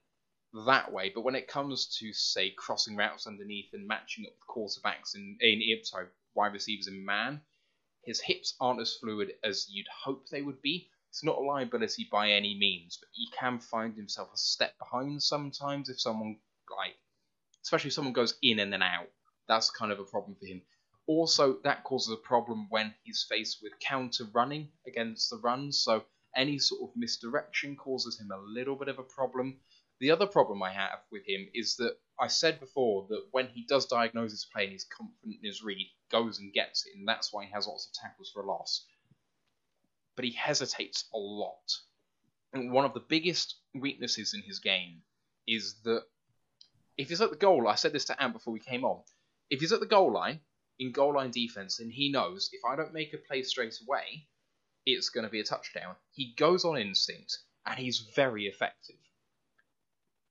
that 0.66 0.91
way. 0.91 1.12
But 1.14 1.24
when 1.24 1.36
it 1.36 1.48
comes 1.48 1.98
to, 1.99 2.14
say, 2.14 2.49
crossing 2.52 2.95
routes 2.98 3.26
underneath 3.26 3.70
and 3.74 3.88
matching 3.88 4.26
up 4.26 4.34
with 4.34 4.48
quarterbacks 4.48 5.16
in, 5.16 5.38
in 5.40 5.62
sorry, 5.84 6.07
wide 6.34 6.53
receivers 6.53 6.88
in 6.88 7.06
man, 7.06 7.41
his 8.06 8.22
hips 8.22 8.56
aren't 8.60 8.82
as 8.82 8.95
fluid 8.95 9.34
as 9.44 9.68
you'd 9.69 9.88
hope 9.88 10.27
they 10.30 10.41
would 10.41 10.61
be. 10.61 10.90
It's 11.10 11.23
not 11.23 11.38
a 11.38 11.41
liability 11.41 12.07
by 12.11 12.32
any 12.32 12.56
means, 12.57 12.98
but 12.98 13.10
he 13.14 13.27
can 13.38 13.60
find 13.60 13.95
himself 13.95 14.30
a 14.34 14.38
step 14.38 14.77
behind 14.77 15.23
sometimes 15.23 15.90
if 15.90 15.99
someone 15.99 16.38
like, 16.77 16.95
especially 17.64 17.88
if 17.88 17.94
someone 17.94 18.14
goes 18.14 18.38
in 18.41 18.60
and 18.60 18.72
then 18.72 18.82
out. 18.82 19.10
That's 19.48 19.72
kind 19.72 19.91
of 19.91 19.99
a 19.99 20.03
problem 20.03 20.36
for 20.40 20.45
him. 20.45 20.61
Also, 21.07 21.60
that 21.64 21.84
causes 21.84 22.14
a 22.14 22.18
problem 22.18 22.68
when 22.69 22.94
he's 23.03 23.26
faced 23.30 23.60
with 23.61 23.80
counter 23.80 24.26
running 24.34 24.69
against 24.88 25.30
the 25.30 25.38
run. 25.38 25.72
So 25.72 26.03
any 26.36 26.60
sort 26.60 26.82
of 26.82 26.95
misdirection 26.95 27.76
causes 27.76 28.19
him 28.19 28.32
a 28.32 28.38
little 28.38 28.76
bit 28.76 28.88
of 28.88 28.99
a 28.99 29.03
problem. 29.03 29.60
The 29.99 30.11
other 30.11 30.27
problem 30.27 30.61
I 30.61 30.72
have 30.72 30.99
with 31.11 31.26
him 31.26 31.47
is 31.53 31.77
that 31.77 31.97
I 32.19 32.27
said 32.27 32.59
before 32.59 33.07
that 33.09 33.27
when 33.31 33.47
he 33.47 33.65
does 33.65 33.85
diagnose 33.85 34.31
his 34.31 34.47
play 34.51 34.63
and 34.63 34.72
he's 34.72 34.85
confident 34.85 35.39
in 35.41 35.47
his 35.47 35.63
read, 35.63 35.77
he 35.77 35.91
goes 36.11 36.39
and 36.39 36.53
gets 36.53 36.85
it, 36.85 36.95
and 36.97 37.07
that's 37.07 37.31
why 37.31 37.45
he 37.45 37.51
has 37.51 37.67
lots 37.67 37.88
of 37.88 37.93
tackles 37.93 38.30
for 38.34 38.43
a 38.43 38.47
loss. 38.47 38.85
But 40.15 40.26
he 40.26 40.31
hesitates 40.31 41.05
a 41.13 41.17
lot. 41.17 41.77
And 42.53 42.72
one 42.72 42.85
of 42.85 42.93
the 42.93 42.99
biggest 42.99 43.55
weaknesses 43.73 44.34
in 44.34 44.41
his 44.41 44.59
game 44.59 45.01
is 45.47 45.76
that 45.84 46.03
if 46.97 47.09
he's 47.09 47.22
at 47.22 47.30
the 47.30 47.35
goal, 47.35 47.67
I 47.67 47.76
said 47.76 47.93
this 47.93 48.05
to 48.05 48.22
Ant 48.22 48.34
before 48.34 48.53
we 48.53 48.59
came 48.59 48.85
on. 48.85 49.01
If 49.49 49.59
he's 49.59 49.73
at 49.73 49.80
the 49.80 49.85
goal 49.85 50.11
line 50.11 50.39
in 50.80 50.91
goal 50.91 51.13
line 51.13 51.31
defense, 51.31 51.80
and 51.80 51.91
he 51.91 52.11
knows 52.11 52.49
if 52.51 52.61
I 52.65 52.76
don't 52.76 52.93
make 52.93 53.13
a 53.13 53.17
play 53.17 53.43
straight 53.43 53.76
away, 53.85 54.27
it's 54.85 55.09
going 55.09 55.26
to 55.26 55.30
be 55.30 55.39
a 55.39 55.43
touchdown. 55.43 55.95
He 56.11 56.34
goes 56.38 56.65
on 56.65 56.77
instinct, 56.77 57.38
and 57.65 57.77
he's 57.77 57.99
very 58.15 58.45
effective. 58.45 58.95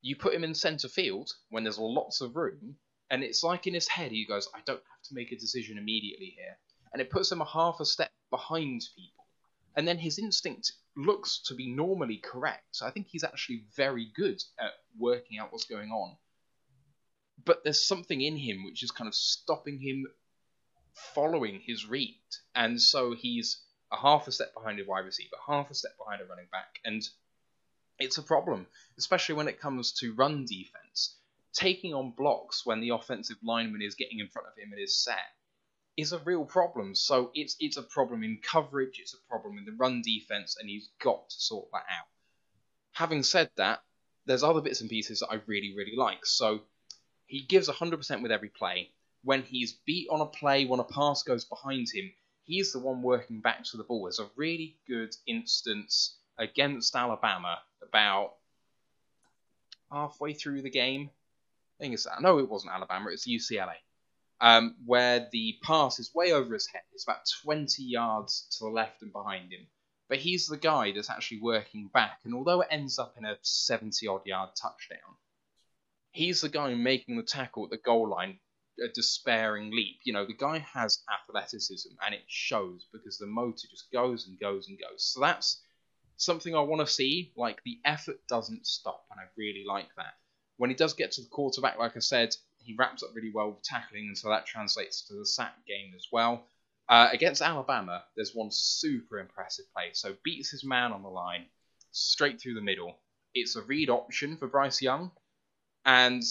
You 0.05 0.16
put 0.16 0.35
him 0.35 0.44
in 0.44 0.55
centre 0.55 0.89
field 0.89 1.31
when 1.48 1.64
there's 1.64 1.78
lots 1.78 2.20
of 2.20 2.36
room, 2.36 2.76
and 3.09 3.24
it's 3.24 3.43
like 3.43 3.66
in 3.66 3.72
his 3.72 3.89
head 3.89 4.12
he 4.12 4.26
goes, 4.26 4.51
I 4.55 4.60
don't 4.66 4.76
have 4.76 5.02
to 5.09 5.14
make 5.14 5.32
a 5.32 5.36
decision 5.36 5.78
immediately 5.78 6.35
here. 6.36 6.59
And 6.93 7.01
it 7.01 7.09
puts 7.09 7.32
him 7.32 7.40
a 7.40 7.47
half 7.47 7.81
a 7.81 7.86
step 7.86 8.10
behind 8.28 8.82
people. 8.94 9.24
And 9.74 9.89
then 9.89 9.97
his 9.97 10.18
instinct 10.18 10.72
looks 10.94 11.40
to 11.47 11.55
be 11.55 11.72
normally 11.72 12.18
correct. 12.18 12.66
So 12.72 12.86
I 12.86 12.90
think 12.90 13.06
he's 13.09 13.24
actually 13.24 13.64
very 13.74 14.12
good 14.14 14.43
at 14.60 14.72
working 14.98 15.39
out 15.39 15.51
what's 15.52 15.64
going 15.64 15.89
on. 15.89 16.16
But 17.43 17.64
there's 17.64 17.82
something 17.82 18.20
in 18.20 18.36
him 18.36 18.62
which 18.62 18.82
is 18.82 18.90
kind 18.90 19.09
of 19.09 19.14
stopping 19.14 19.78
him 19.81 20.06
following 21.14 21.62
his 21.64 21.89
read. 21.89 22.20
And 22.55 22.78
so 22.78 23.14
he's 23.14 23.62
a 23.90 23.97
half 23.97 24.28
a 24.28 24.32
step 24.32 24.52
behind 24.52 24.78
a 24.81 24.85
wide 24.85 25.06
receiver, 25.06 25.36
half 25.47 25.70
a 25.70 25.74
step 25.74 25.93
behind 25.97 26.20
a 26.20 26.26
running 26.26 26.48
back. 26.52 26.78
And 26.85 27.02
it's 27.98 28.18
a 28.18 28.22
problem, 28.22 28.66
especially 28.98 29.36
when 29.36 29.48
it 29.48 29.60
comes 29.60 29.92
to 30.00 30.14
run 30.14 30.46
defense. 30.46 31.16
Taking 31.52 31.94
on 31.94 32.14
blocks 32.16 32.66
when 32.66 32.80
the 32.80 32.90
offensive 32.90 33.36
lineman 33.42 33.82
is 33.82 33.94
getting 33.94 34.18
in 34.18 34.28
front 34.28 34.48
of 34.48 34.58
him 34.58 34.72
and 34.72 34.80
is 34.80 35.02
set 35.02 35.18
is 35.96 36.12
a 36.12 36.18
real 36.20 36.44
problem. 36.44 36.94
So 36.94 37.30
it's 37.34 37.56
it's 37.60 37.76
a 37.76 37.82
problem 37.82 38.24
in 38.24 38.40
coverage, 38.42 38.98
it's 39.00 39.14
a 39.14 39.28
problem 39.28 39.58
in 39.58 39.64
the 39.64 39.76
run 39.78 40.02
defense, 40.02 40.56
and 40.58 40.68
he's 40.68 40.90
got 41.00 41.28
to 41.30 41.36
sort 41.36 41.68
that 41.72 41.84
out. 41.90 42.08
Having 42.92 43.22
said 43.22 43.50
that, 43.56 43.80
there's 44.26 44.42
other 44.42 44.60
bits 44.60 44.80
and 44.80 44.90
pieces 44.90 45.20
that 45.20 45.30
I 45.30 45.40
really, 45.46 45.74
really 45.76 45.96
like. 45.96 46.26
So 46.26 46.60
he 47.26 47.42
gives 47.42 47.68
100% 47.68 48.22
with 48.22 48.32
every 48.32 48.48
play. 48.48 48.90
When 49.22 49.42
he's 49.42 49.72
beat 49.86 50.08
on 50.10 50.20
a 50.20 50.26
play, 50.26 50.66
when 50.66 50.80
a 50.80 50.84
pass 50.84 51.22
goes 51.22 51.44
behind 51.44 51.88
him, 51.92 52.12
he's 52.44 52.72
the 52.72 52.78
one 52.78 53.02
working 53.02 53.40
back 53.40 53.64
to 53.64 53.76
the 53.76 53.84
ball. 53.84 54.04
There's 54.04 54.18
a 54.18 54.30
really 54.36 54.76
good 54.86 55.14
instance 55.26 56.18
against 56.38 56.94
Alabama 56.94 57.58
about 57.89 58.35
halfway 59.90 60.35
through 60.35 60.62
the 60.62 60.70
game. 60.70 61.11
I 61.78 61.85
think 61.85 61.94
it's 61.94 62.06
no, 62.20 62.39
it 62.39 62.48
wasn't 62.48 62.73
Alabama. 62.73 63.11
It's 63.11 63.28
UCLA, 63.28 63.74
um, 64.40 64.77
where 64.85 65.28
the 65.32 65.59
pass 65.62 65.98
is 65.98 66.15
way 66.15 66.32
over 66.32 66.55
his 66.55 66.69
head. 66.69 66.82
It's 66.93 67.05
about 67.05 67.28
20 67.44 67.82
yards 67.82 68.47
to 68.59 68.65
the 68.65 68.70
left 68.70 69.02
and 69.02 69.12
behind 69.12 69.52
him. 69.52 69.66
But 70.09 70.19
he's 70.19 70.47
the 70.47 70.59
guy 70.59 70.93
that's 70.93 71.11
actually 71.11 71.40
working 71.40 71.89
back, 71.89 72.20
and 72.24 72.35
although 72.35 72.61
it 72.61 72.69
ends 72.70 72.98
up 72.98 73.15
in 73.16 73.24
a 73.24 73.39
70 73.43 74.06
odd 74.06 74.27
yard 74.27 74.51
touchdown, 74.55 75.16
he's 76.12 76.43
the 76.43 76.48
guy 76.48 76.74
making 76.74 77.16
the 77.16 77.23
tackle 77.23 77.65
at 77.65 77.70
the 77.70 77.78
goal 77.78 78.09
line, 78.09 78.39
a 78.85 78.89
despairing 78.89 79.70
leap. 79.70 80.01
You 80.05 80.12
know, 80.12 80.27
the 80.27 80.35
guy 80.35 80.59
has 80.59 81.02
athleticism, 81.12 81.89
and 82.05 82.15
it 82.15 82.24
shows 82.27 82.86
because 82.93 83.19
the 83.19 83.27
motor 83.27 83.66
just 83.70 83.90
goes 83.90 84.28
and 84.28 84.39
goes 84.39 84.69
and 84.69 84.78
goes. 84.78 85.05
So 85.05 85.20
that's 85.20 85.63
something 86.16 86.54
I 86.54 86.60
want 86.60 86.86
to 86.86 86.92
see. 86.92 87.32
Like 87.36 87.62
the 87.64 87.78
effort 87.84 88.26
doesn't 88.28 88.66
stop, 88.66 89.04
and 89.10 89.20
I 89.20 89.24
really 89.36 89.64
like 89.66 89.88
that. 89.96 90.14
When 90.56 90.70
he 90.70 90.76
does 90.76 90.94
get 90.94 91.12
to 91.12 91.22
the 91.22 91.28
quarterback, 91.28 91.78
like 91.78 91.96
I 91.96 92.00
said, 92.00 92.34
he 92.58 92.74
wraps 92.78 93.02
up 93.02 93.10
really 93.14 93.32
well 93.34 93.50
with 93.50 93.62
tackling, 93.62 94.06
and 94.06 94.16
so 94.18 94.28
that 94.28 94.46
translates 94.46 95.02
to 95.08 95.14
the 95.14 95.26
sack 95.26 95.54
game 95.66 95.92
as 95.96 96.06
well. 96.12 96.46
Uh, 96.88 97.08
against 97.12 97.42
Alabama, 97.42 98.04
there's 98.14 98.34
one 98.34 98.50
super 98.50 99.18
impressive 99.18 99.64
play. 99.74 99.90
So 99.92 100.14
beats 100.22 100.50
his 100.50 100.64
man 100.64 100.92
on 100.92 101.02
the 101.02 101.08
line, 101.08 101.46
straight 101.92 102.40
through 102.40 102.54
the 102.54 102.60
middle. 102.60 102.96
It's 103.34 103.56
a 103.56 103.62
read 103.62 103.90
option 103.90 104.36
for 104.36 104.46
Bryce 104.46 104.80
Young, 104.80 105.10
and 105.84 106.22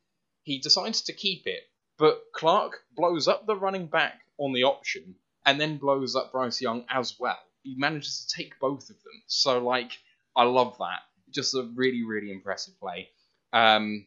he 0.42 0.58
decides 0.58 1.02
to 1.02 1.12
keep 1.12 1.46
it. 1.46 1.62
But 1.98 2.22
Clark 2.34 2.80
blows 2.96 3.28
up 3.28 3.46
the 3.46 3.56
running 3.56 3.86
back 3.86 4.20
on 4.38 4.52
the 4.52 4.64
option, 4.64 5.16
and 5.44 5.60
then 5.60 5.78
blows 5.78 6.14
up 6.14 6.32
Bryce 6.32 6.60
Young 6.60 6.84
as 6.88 7.18
well 7.18 7.38
he 7.62 7.74
manages 7.76 8.24
to 8.24 8.36
take 8.36 8.58
both 8.60 8.90
of 8.90 8.96
them. 9.02 9.22
So 9.26 9.64
like, 9.64 9.92
I 10.36 10.44
love 10.44 10.76
that. 10.78 11.00
Just 11.30 11.54
a 11.54 11.70
really 11.74 12.04
really 12.04 12.30
impressive 12.30 12.78
play. 12.78 13.08
Um, 13.52 14.06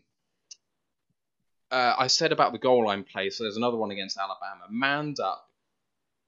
uh, 1.72 1.96
I 1.98 2.08
said 2.08 2.32
about 2.32 2.52
the 2.52 2.60
goal 2.60 2.86
line 2.86 3.04
play, 3.04 3.30
so 3.30 3.44
there's 3.44 3.58
another 3.58 3.78
one 3.78 3.92
against 3.92 4.18
Alabama. 4.18 4.66
Manned 4.70 5.20
up 5.20 5.50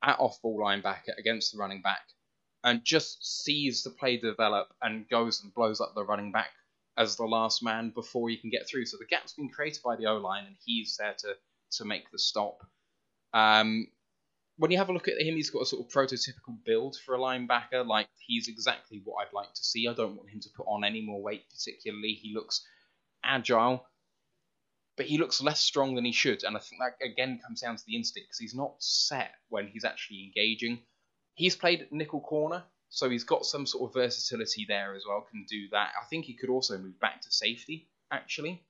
at 0.04 0.20
off 0.20 0.42
ball 0.42 0.60
linebacker 0.60 1.18
against 1.18 1.52
the 1.52 1.60
running 1.60 1.82
back, 1.82 2.02
and 2.64 2.84
just 2.84 3.44
sees 3.44 3.84
the 3.84 3.90
play 3.92 4.18
develop 4.18 4.74
and 4.82 5.08
goes 5.10 5.44
and 5.44 5.54
blows 5.54 5.80
up 5.80 5.94
the 5.96 6.04
running 6.04 6.32
back 6.32 6.52
as 6.98 7.16
the 7.16 7.26
last 7.26 7.64
man 7.64 7.92
before 7.92 8.28
he 8.30 8.38
can 8.38 8.50
get 8.50 8.68
through. 8.68 8.86
So 8.86 8.98
the 8.98 9.06
gap's 9.06 9.34
been 9.34 9.50
created 9.50 9.82
by 9.84 9.96
the 9.96 10.08
O 10.08 10.18
line, 10.18 10.46
and 10.46 10.56
he's 10.66 10.98
there 10.98 11.16
to 11.20 11.36
to 11.74 11.86
make 11.86 12.10
the 12.12 12.20
stop. 12.20 12.64
Um, 13.34 13.88
when 14.58 14.72
you 14.72 14.78
have 14.78 14.90
a 14.90 14.94
look 14.94 15.08
at 15.08 15.22
him, 15.22 15.36
he's 15.36 15.52
got 15.52 15.62
a 15.62 15.66
sort 15.66 15.86
of 15.86 15.92
prototypical 15.92 16.58
build 16.66 16.98
for 17.06 17.16
a 17.16 17.20
linebacker. 17.20 17.86
Like 17.86 18.08
he's 18.26 18.48
exactly 18.48 19.02
what 19.04 19.22
I'd 19.22 19.34
like 19.34 19.54
to 19.54 19.64
see. 19.64 19.88
I 19.88 19.94
don't 19.94 20.16
want 20.16 20.30
him 20.30 20.40
to 20.42 20.50
put 20.56 20.66
on 20.68 20.84
any 20.84 21.02
more 21.02 21.22
weight, 21.22 21.44
particularly. 21.50 22.14
He 22.14 22.34
looks 22.34 22.66
agile, 23.24 23.86
but 24.96 25.06
he 25.06 25.20
looks 25.20 25.42
less 25.42 25.60
strong 25.60 25.94
than 25.96 26.06
he 26.06 26.12
should. 26.12 26.44
And 26.44 26.58
I 26.58 26.60
think 26.60 26.82
that 26.82 27.06
again 27.06 27.40
comes 27.46 27.62
down 27.62 27.76
to 27.78 27.84
the 27.86 27.96
instinct 27.96 28.30
because 28.30 28.40
he's 28.40 28.56
not 28.56 28.76
set 28.80 29.32
when 29.50 29.68
he's 29.68 29.86
actually 29.86 30.24
engaging. 30.24 30.80
He's 31.36 31.56
played 31.56 31.88
nickel 31.92 32.22
corner, 32.22 32.64
so 32.90 33.10
he's 33.10 33.24
got 33.24 33.46
some 33.46 33.68
sort 33.68 33.90
of 33.90 33.94
versatility 33.94 34.66
there 34.68 34.96
as 34.96 35.04
well. 35.08 35.28
Can 35.30 35.46
do 35.48 35.68
that. 35.72 35.92
I 36.02 36.06
think 36.06 36.26
he 36.26 36.34
could 36.34 36.50
also 36.50 36.80
move 36.80 37.00
back 37.00 37.22
to 37.22 37.32
safety. 37.32 37.90
Actually, 38.12 38.64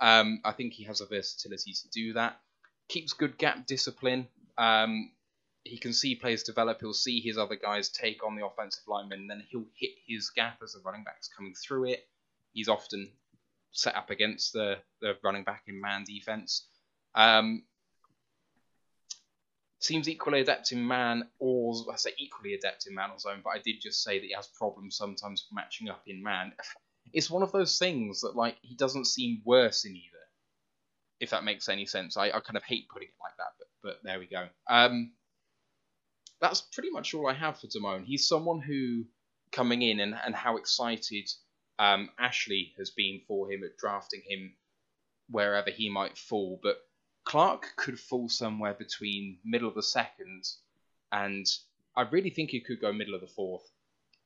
um, 0.00 0.40
I 0.44 0.50
think 0.50 0.72
he 0.72 0.82
has 0.84 1.00
a 1.00 1.06
versatility 1.06 1.74
to 1.74 1.88
do 1.90 2.14
that. 2.14 2.40
Keeps 2.88 3.12
good 3.12 3.38
gap 3.38 3.66
discipline. 3.66 4.26
Um, 4.56 5.12
he 5.64 5.78
can 5.78 5.92
see 5.92 6.14
players 6.14 6.42
develop. 6.42 6.80
He'll 6.80 6.94
see 6.94 7.20
his 7.20 7.38
other 7.38 7.56
guys 7.56 7.88
take 7.88 8.24
on 8.24 8.36
the 8.36 8.46
offensive 8.46 8.84
lineman, 8.86 9.20
and 9.20 9.30
then 9.30 9.44
he'll 9.48 9.66
hit 9.74 9.90
his 10.06 10.30
gap 10.30 10.58
as 10.62 10.72
the 10.72 10.80
running 10.84 11.04
back's 11.04 11.28
coming 11.28 11.54
through 11.54 11.90
it. 11.90 12.08
He's 12.52 12.68
often 12.68 13.12
set 13.72 13.96
up 13.96 14.10
against 14.10 14.52
the, 14.52 14.78
the 15.00 15.16
running 15.22 15.44
back 15.44 15.64
in 15.66 15.80
man 15.80 16.04
defense. 16.04 16.66
Um, 17.14 17.64
seems 19.80 20.08
equally 20.08 20.40
adept 20.40 20.72
in 20.72 20.86
man, 20.86 21.28
or 21.38 21.74
I 21.92 21.96
say 21.96 22.12
equally 22.18 22.54
adept 22.54 22.86
in 22.86 22.94
man 22.94 23.10
or 23.10 23.18
zone, 23.18 23.40
but 23.44 23.50
I 23.50 23.58
did 23.58 23.80
just 23.80 24.02
say 24.02 24.18
that 24.18 24.26
he 24.26 24.34
has 24.34 24.48
problems 24.48 24.96
sometimes 24.96 25.46
matching 25.52 25.88
up 25.88 26.02
in 26.06 26.22
man. 26.22 26.52
It's 27.12 27.30
one 27.30 27.42
of 27.42 27.52
those 27.52 27.78
things 27.78 28.20
that 28.22 28.36
like 28.36 28.56
he 28.62 28.74
doesn't 28.74 29.06
seem 29.06 29.42
worse 29.44 29.84
in 29.84 29.92
either, 29.92 30.24
if 31.20 31.30
that 31.30 31.44
makes 31.44 31.68
any 31.68 31.86
sense. 31.86 32.16
I, 32.16 32.26
I 32.26 32.40
kind 32.40 32.56
of 32.56 32.64
hate 32.64 32.88
putting 32.88 33.08
it 33.08 33.14
like 33.22 33.36
that, 33.38 33.52
but 33.58 33.68
but 33.82 33.98
there 34.02 34.18
we 34.18 34.26
go. 34.26 34.48
Um, 34.68 35.12
that's 36.40 36.60
pretty 36.60 36.90
much 36.90 37.14
all 37.14 37.28
I 37.28 37.34
have 37.34 37.58
for 37.58 37.66
Damone. 37.66 38.04
He's 38.04 38.28
someone 38.28 38.60
who 38.60 39.04
coming 39.50 39.82
in 39.82 40.00
and, 40.00 40.14
and 40.14 40.34
how 40.34 40.56
excited 40.56 41.28
um, 41.78 42.10
Ashley 42.18 42.74
has 42.78 42.90
been 42.90 43.20
for 43.26 43.50
him 43.50 43.62
at 43.64 43.76
drafting 43.76 44.22
him 44.26 44.54
wherever 45.30 45.70
he 45.70 45.88
might 45.88 46.16
fall, 46.16 46.58
but 46.62 46.78
Clark 47.24 47.74
could 47.76 48.00
fall 48.00 48.28
somewhere 48.28 48.74
between 48.74 49.38
middle 49.44 49.68
of 49.68 49.74
the 49.74 49.82
second 49.82 50.44
and 51.12 51.46
I 51.96 52.02
really 52.02 52.30
think 52.30 52.50
he 52.50 52.60
could 52.60 52.80
go 52.80 52.92
middle 52.92 53.14
of 53.14 53.20
the 53.20 53.26
fourth. 53.26 53.68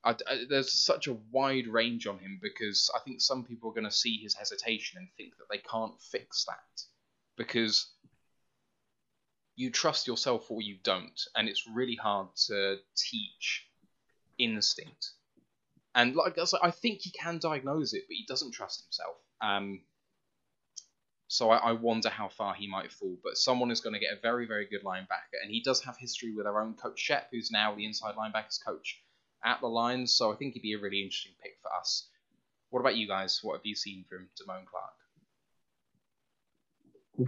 I, 0.05 0.11
I, 0.29 0.45
there's 0.49 0.73
such 0.73 1.07
a 1.07 1.17
wide 1.31 1.67
range 1.67 2.07
on 2.07 2.19
him 2.19 2.39
because 2.43 2.91
I 2.95 2.99
think 3.01 3.21
some 3.21 3.45
people 3.45 3.71
are 3.71 3.75
going 3.75 3.85
to 3.85 3.91
see 3.91 4.19
his 4.19 4.35
hesitation 4.35 4.99
and 4.99 5.09
think 5.17 5.37
that 5.39 5.47
they 5.51 5.59
can't 5.59 6.01
fix 6.01 6.45
that 6.45 6.83
because 7.37 7.93
you 9.63 9.71
trust 9.71 10.09
yourself 10.09 10.51
or 10.51 10.61
you 10.61 10.77
don't, 10.83 11.21
and 11.37 11.49
it's 11.49 11.69
really 11.73 11.95
hard 11.95 12.27
to 12.49 12.79
teach 12.97 13.69
instinct. 14.37 15.13
And 15.95 16.17
like 16.17 16.37
I 16.37 16.45
said, 16.45 16.61
I 16.63 16.73
think 16.73 17.01
he 17.01 17.11
can 17.11 17.39
diagnose 17.39 17.93
it, 17.93 18.05
but 18.09 18.15
he 18.15 18.25
doesn't 18.27 18.53
trust 18.53 18.83
himself. 18.85 19.17
Um, 19.41 19.83
so 21.29 21.51
I, 21.51 21.59
I, 21.59 21.73
wonder 21.73 22.09
how 22.09 22.29
far 22.29 22.55
he 22.55 22.67
might 22.67 22.93
fall. 22.93 23.17
But 23.23 23.39
someone 23.39 23.71
is 23.71 23.81
going 23.81 23.95
to 23.95 24.01
get 24.01 24.13
a 24.13 24.21
very, 24.21 24.47
very 24.47 24.67
good 24.67 24.83
linebacker, 24.83 25.39
and 25.43 25.51
he 25.51 25.63
does 25.63 25.81
have 25.85 25.97
history 25.97 26.35
with 26.35 26.47
our 26.47 26.61
own 26.61 26.75
coach 26.75 26.99
Shep, 26.99 27.29
who's 27.31 27.51
now 27.51 27.75
the 27.75 27.87
inside 27.87 28.17
linebackers 28.17 28.65
coach 28.65 29.01
at 29.45 29.61
the 29.61 29.69
Lions. 29.69 30.13
So 30.13 30.33
I 30.33 30.37
think 30.37 30.55
he'd 30.55 30.63
be 30.63 30.75
a 30.75 30.79
really 30.79 31.03
interesting 31.03 31.33
pick 31.41 31.59
for 31.63 31.73
us. 31.73 32.09
What 32.71 32.81
about 32.81 32.97
you 32.97 33.07
guys? 33.07 33.39
What 33.43 33.59
have 33.59 33.67
you 33.67 33.77
seen 33.77 34.05
from 34.09 34.29
Damone 34.41 34.67
Clark? 34.67 34.95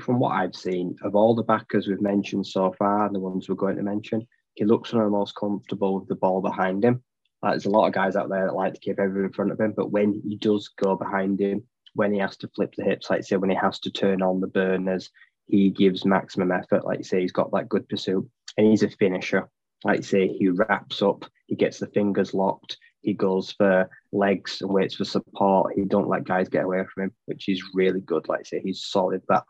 From 0.01 0.19
what 0.19 0.33
I've 0.33 0.55
seen, 0.55 0.97
of 1.03 1.15
all 1.15 1.35
the 1.35 1.43
backers 1.43 1.87
we've 1.87 2.01
mentioned 2.01 2.47
so 2.47 2.73
far, 2.79 3.07
and 3.07 3.15
the 3.15 3.21
ones 3.21 3.49
we're 3.49 3.55
going 3.55 3.77
to 3.77 3.83
mention, 3.83 4.27
he 4.55 4.65
looks 4.65 4.93
one 4.93 5.03
of 5.03 5.11
the 5.11 5.17
most 5.17 5.35
comfortable 5.37 5.99
with 5.99 6.09
the 6.09 6.15
ball 6.15 6.41
behind 6.41 6.85
him. 6.85 7.03
Like, 7.43 7.53
there's 7.53 7.67
a 7.67 7.71
lot 7.71 7.87
of 7.87 7.93
guys 7.93 8.17
out 8.17 8.31
there 8.31 8.47
that 8.47 8.55
like 8.55 8.75
to 8.75 8.81
keep 8.81 8.99
everyone 8.99 9.27
in 9.27 9.33
front 9.33 9.53
of 9.53 9.61
him, 9.61 9.75
but 9.77 9.91
when 9.91 10.23
he 10.27 10.37
does 10.37 10.69
go 10.69 10.97
behind 10.97 11.41
him, 11.41 11.63
when 11.95 12.13
he 12.13 12.19
has 12.19 12.37
to 12.39 12.49
flip 12.49 12.73
the 12.77 12.85
hips, 12.85 13.11
like 13.11 13.25
say 13.25 13.37
when 13.37 13.51
he 13.51 13.57
has 13.57 13.79
to 13.81 13.91
turn 13.91 14.23
on 14.23 14.41
the 14.41 14.47
burners, 14.47 15.11
he 15.47 15.71
gives 15.71 16.05
maximum 16.05 16.51
effort. 16.51 16.85
Like 16.85 17.05
say 17.05 17.21
he's 17.21 17.33
got 17.33 17.53
that 17.53 17.69
good 17.69 17.89
pursuit, 17.89 18.29
and 18.57 18.67
he's 18.67 18.83
a 18.83 18.89
finisher. 18.89 19.49
Like 19.85 20.03
say 20.03 20.29
he 20.29 20.49
wraps 20.49 21.03
up, 21.03 21.27
he 21.47 21.55
gets 21.55 21.79
the 21.79 21.89
fingers 21.89 22.33
locked, 22.33 22.79
he 23.03 23.13
goes 23.13 23.53
for 23.53 23.91
legs 24.13 24.63
and 24.63 24.71
waits 24.71 24.95
for 24.95 25.05
support. 25.05 25.75
He 25.77 25.85
don't 25.85 26.09
let 26.09 26.25
guys 26.25 26.49
get 26.49 26.65
away 26.65 26.83
from 26.93 27.05
him, 27.05 27.13
which 27.27 27.49
is 27.51 27.63
really 27.75 28.01
good. 28.01 28.29
Like 28.29 28.47
say 28.47 28.61
he's 28.65 28.87
solid. 28.87 29.21
But 29.29 29.45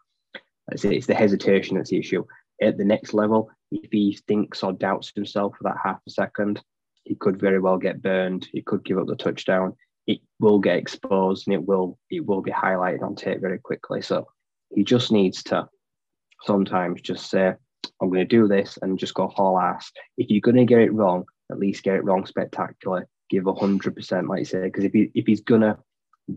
say 0.77 0.95
it's 0.95 1.07
the 1.07 1.15
hesitation 1.15 1.77
that's 1.77 1.91
the 1.91 1.99
issue. 1.99 2.24
At 2.62 2.78
the 2.78 2.85
next 2.85 3.15
level, 3.15 3.51
if 3.73 3.91
he 3.91 4.19
thinks 4.28 4.62
or 4.62 4.73
doubts 4.73 5.12
himself 5.15 5.55
for 5.57 5.65
that 5.65 5.77
half 5.82 6.01
a 6.07 6.11
second, 6.11 6.62
he 7.05 7.15
could 7.15 7.41
very 7.41 7.61
well 7.61 7.78
get 7.78 8.01
burned. 8.01 8.49
He 8.53 8.62
could 8.62 8.85
give 8.85 8.99
up 8.99 9.07
the 9.07 9.16
touchdown 9.16 9.74
it 10.07 10.20
will 10.41 10.59
get 10.59 10.77
exposed 10.77 11.47
and 11.47 11.55
it 11.55 11.66
will 11.66 11.99
it 12.11 12.24
will 12.24 12.43
be 12.43 12.51
highlighted 12.51 13.03
on 13.03 13.15
tape 13.15 13.41
very 13.41 13.59
quickly. 13.59 14.03
So 14.03 14.27
he 14.74 14.85
just 14.85 15.12
needs 15.12 15.43
to 15.45 15.69
sometimes 16.43 17.01
just 17.01 17.31
say, 17.31 17.55
I'm 18.01 18.09
going 18.09 18.20
to 18.20 18.24
do 18.24 18.49
this 18.49 18.78
and 18.82 18.99
just 18.99 19.15
go 19.15 19.28
haul 19.28 19.59
ass. 19.59 19.91
If 20.19 20.28
you're 20.31 20.41
going 20.41 20.57
to 20.57 20.65
get 20.65 20.81
it 20.81 20.93
wrong, 20.93 21.24
at 21.51 21.59
least 21.59 21.85
get 21.85 21.97
it 21.97 22.05
wrong 22.05 22.27
spectacularly. 22.27 23.05
Give 23.31 23.45
100%, 23.45 24.28
like 24.28 24.41
you 24.41 24.45
say, 24.45 24.65
because 24.65 24.85
if, 24.85 24.93
he, 24.93 25.11
if 25.15 25.27
he's 25.27 25.41
going 25.41 25.62
to 25.62 25.78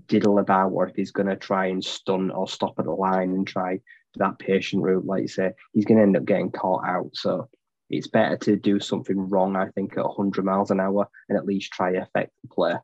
diddle 0.07 0.39
about 0.39 0.69
or 0.69 0.87
if 0.87 0.95
he's 0.95 1.11
going 1.11 1.27
to 1.27 1.35
try 1.35 1.67
and 1.67 1.83
stun 1.83 2.31
or 2.31 2.47
stop 2.47 2.75
at 2.79 2.85
the 2.85 2.91
line 2.91 3.31
and 3.31 3.45
try 3.45 3.79
that 4.19 4.39
patient 4.39 4.83
route, 4.83 5.05
like 5.05 5.21
you 5.21 5.27
say, 5.27 5.51
he's 5.73 5.85
going 5.85 5.97
to 5.97 6.03
end 6.03 6.17
up 6.17 6.25
getting 6.25 6.51
caught 6.51 6.87
out. 6.87 7.09
So 7.13 7.49
it's 7.89 8.07
better 8.07 8.37
to 8.37 8.55
do 8.55 8.79
something 8.79 9.29
wrong, 9.29 9.55
I 9.55 9.69
think, 9.69 9.97
at 9.97 10.05
100 10.05 10.43
miles 10.43 10.71
an 10.71 10.79
hour 10.79 11.07
and 11.29 11.37
at 11.37 11.45
least 11.45 11.71
try 11.71 11.91
to 11.91 12.01
affect 12.01 12.31
the 12.41 12.47
play. 12.49 12.75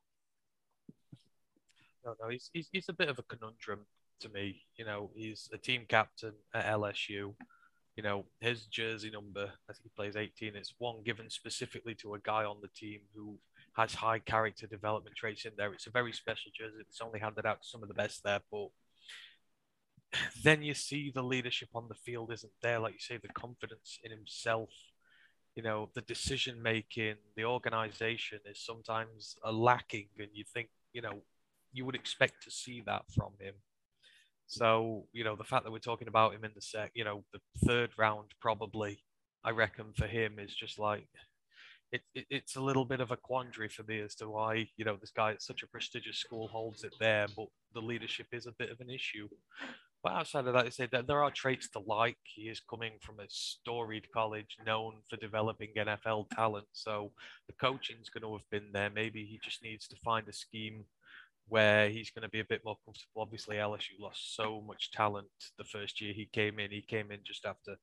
No, 2.06 2.16
no, 2.22 2.30
he's, 2.30 2.50
he's 2.54 2.68
he's 2.72 2.90
a 2.90 2.94
bit 2.94 3.10
of 3.10 3.18
a 3.18 3.24
conundrum 3.24 3.86
to 4.20 4.30
me. 4.30 4.62
You 4.76 4.86
know, 4.86 5.10
he's 5.16 5.50
a 5.54 5.58
team 5.58 5.86
captain 5.88 6.34
at 6.54 6.66
LSU. 6.66 7.34
You 7.96 8.04
know, 8.04 8.26
his 8.40 8.66
jersey 8.66 9.12
number, 9.12 9.52
I 9.70 9.74
think 9.74 9.84
he 9.84 9.90
plays 9.96 10.16
18. 10.16 10.56
It's 10.56 10.74
one 10.80 11.04
given 11.04 11.30
specifically 11.30 11.96
to 11.96 12.16
a 12.16 12.20
guy 12.20 12.44
on 12.44 12.58
the 12.62 12.68
team 12.70 13.02
who 13.16 13.38
has 13.74 13.94
high 13.94 14.20
character 14.20 14.68
development 14.68 15.16
traits 15.16 15.46
in 15.46 15.52
there. 15.58 15.72
It's 15.74 15.88
a 15.88 15.92
very 15.92 16.12
special 16.12 16.52
jersey. 16.58 16.78
It's 16.80 17.02
only 17.02 17.20
handed 17.20 17.46
out 17.46 17.62
to 17.62 17.68
some 17.68 17.84
of 17.84 17.88
the 17.88 17.94
best 17.94 18.24
there, 18.24 18.42
but 18.52 18.70
then 20.44 20.62
you 20.62 20.74
see 20.74 21.12
the 21.14 21.24
leadership 21.24 21.70
on 21.74 21.88
the 21.88 21.96
field 21.96 22.32
isn't 22.32 22.54
there. 22.62 22.80
Like 22.80 22.94
you 22.94 23.00
say, 23.00 23.18
the 23.18 23.30
confidence 23.30 24.00
in 24.04 24.12
himself, 24.12 24.70
you 25.56 25.64
know, 25.64 25.90
the 25.94 26.02
decision 26.02 26.62
making, 26.62 27.16
the 27.36 27.46
organization 27.46 28.40
is 28.46 28.60
sometimes 28.64 29.36
a 29.44 29.52
lacking, 29.52 30.08
and 30.20 30.30
you 30.34 30.44
think, 30.54 30.70
you 30.94 31.02
know, 31.02 31.22
you 31.72 31.86
would 31.86 31.96
expect 31.96 32.44
to 32.44 32.52
see 32.52 32.82
that 32.86 33.04
from 33.16 33.34
him. 33.40 33.56
So, 34.48 35.08
you 35.14 35.24
know, 35.24 35.36
the 35.36 35.44
fact 35.44 35.64
that 35.64 35.72
we're 35.72 35.80
talking 35.80 36.08
about 36.08 36.34
him 36.34 36.44
in 36.44 36.52
the 36.54 36.62
sec, 36.62 36.92
you 36.94 37.04
know, 37.04 37.24
the 37.34 37.40
third 37.66 37.92
round 37.98 38.34
probably, 38.40 39.00
I 39.44 39.52
reckon 39.52 39.94
for 39.96 40.06
him 40.06 40.38
is 40.38 40.54
just 40.54 40.78
like 40.78 41.08
it, 41.92 42.02
it, 42.16 42.26
it's 42.30 42.56
a 42.56 42.62
little 42.62 42.86
bit 42.86 43.02
of 43.02 43.12
a 43.12 43.18
quandary 43.18 43.70
for 43.70 43.84
me 43.84 44.02
as 44.02 44.16
to 44.16 44.28
why, 44.28 44.68
you 44.78 44.84
know, 44.84 44.98
this 45.00 45.12
guy 45.12 45.32
at 45.32 45.42
such 45.42 45.62
a 45.62 45.68
prestigious 45.68 46.18
school 46.18 46.48
holds 46.48 46.84
it 46.84 46.94
there, 47.00 47.28
but 47.36 47.48
the 47.74 47.82
leadership 47.82 48.28
is 48.32 48.48
a 48.48 48.52
bit 48.52 48.72
of 48.72 48.80
an 48.80 48.90
issue. 48.90 49.30
But 50.04 50.14
outside 50.14 50.48
of 50.48 50.54
that, 50.54 50.66
I 50.66 50.70
say 50.70 50.90
that 50.92 51.08
there 51.08 51.24
are 51.24 51.32
traits 51.32 51.70
to 51.70 51.80
like. 51.80 52.18
He 52.24 52.44
is 52.44 52.60
coming 52.60 52.94
from 53.02 53.22
a 53.22 53.26
storied 53.30 54.12
college 54.14 54.58
known 54.66 54.96
for 55.10 55.16
developing 55.16 55.70
NFL 55.78 56.30
talent. 56.32 56.68
So 56.74 57.14
the 57.48 57.54
coaching's 57.54 58.10
going 58.10 58.24
to 58.24 58.34
have 58.34 58.50
been 58.52 58.74
there. 58.74 58.90
Maybe 58.90 59.24
he 59.24 59.40
just 59.42 59.64
needs 59.64 59.88
to 59.88 59.96
find 60.04 60.28
a 60.28 60.34
scheme 60.34 60.84
where 61.48 61.90
he's 61.90 62.10
going 62.12 62.24
to 62.24 62.30
be 62.30 62.42
a 62.42 62.46
bit 62.46 62.62
more 62.66 62.78
comfortable. 62.86 63.22
Obviously, 63.22 63.58
LSU 63.58 64.00
lost 64.00 64.36
so 64.36 64.62
much 64.68 64.92
talent 64.92 65.28
the 65.58 65.64
first 65.64 66.02
year 66.02 66.14
he 66.14 66.26
came 66.34 66.60
in. 66.60 66.72
He 66.72 66.82
came 66.82 67.12
in 67.12 67.20
just 67.26 67.46
after, 67.46 67.78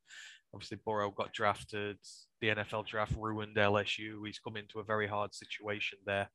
obviously, 0.54 0.78
Burrow 0.84 1.10
got 1.10 1.32
drafted. 1.32 1.96
The 2.40 2.48
NFL 2.48 2.86
draft 2.86 3.14
ruined 3.18 3.56
LSU. 3.56 4.26
He's 4.26 4.38
come 4.38 4.56
into 4.56 4.80
a 4.80 4.84
very 4.84 5.06
hard 5.06 5.34
situation 5.34 5.98
there, 6.06 6.28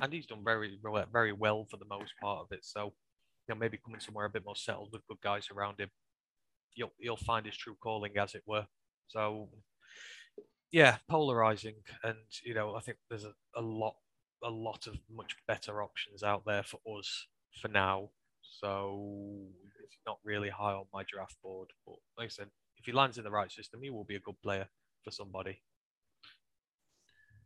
and 0.00 0.12
he's 0.12 0.26
done 0.26 0.42
very, 0.44 0.78
very 1.12 1.32
well 1.32 1.66
for 1.70 1.76
the 1.76 1.84
most 1.84 2.12
part 2.20 2.40
of 2.40 2.52
it. 2.52 2.64
So, 2.64 2.92
maybe 3.58 3.78
coming 3.78 4.00
somewhere 4.00 4.26
a 4.26 4.30
bit 4.30 4.44
more 4.44 4.56
settled 4.56 4.90
with 4.92 5.06
good 5.06 5.20
guys 5.22 5.48
around 5.50 5.80
him, 5.80 5.90
you'll 6.74 6.92
you'll 6.98 7.16
find 7.16 7.46
his 7.46 7.56
true 7.56 7.76
calling, 7.82 8.16
as 8.16 8.34
it 8.34 8.42
were. 8.46 8.66
So, 9.08 9.48
yeah, 10.70 10.98
polarizing, 11.08 11.76
and 12.04 12.18
you 12.44 12.54
know, 12.54 12.74
I 12.74 12.80
think 12.80 12.98
there's 13.08 13.24
a, 13.24 13.34
a 13.56 13.62
lot 13.62 13.94
a 14.42 14.50
lot 14.50 14.86
of 14.86 14.96
much 15.14 15.36
better 15.46 15.82
options 15.82 16.22
out 16.22 16.44
there 16.46 16.62
for 16.62 16.80
us 16.98 17.26
for 17.60 17.68
now. 17.68 18.10
So 18.42 19.46
it's 19.84 19.98
not 20.06 20.18
really 20.24 20.48
high 20.48 20.72
on 20.72 20.86
my 20.92 21.04
draft 21.10 21.36
board. 21.42 21.68
But 21.86 21.96
like 22.18 22.26
I 22.26 22.28
said, 22.28 22.48
if 22.76 22.86
he 22.86 22.92
lands 22.92 23.18
in 23.18 23.24
the 23.24 23.30
right 23.30 23.50
system, 23.50 23.80
he 23.82 23.90
will 23.90 24.04
be 24.04 24.16
a 24.16 24.20
good 24.20 24.40
player 24.42 24.68
for 25.04 25.10
somebody. 25.10 25.60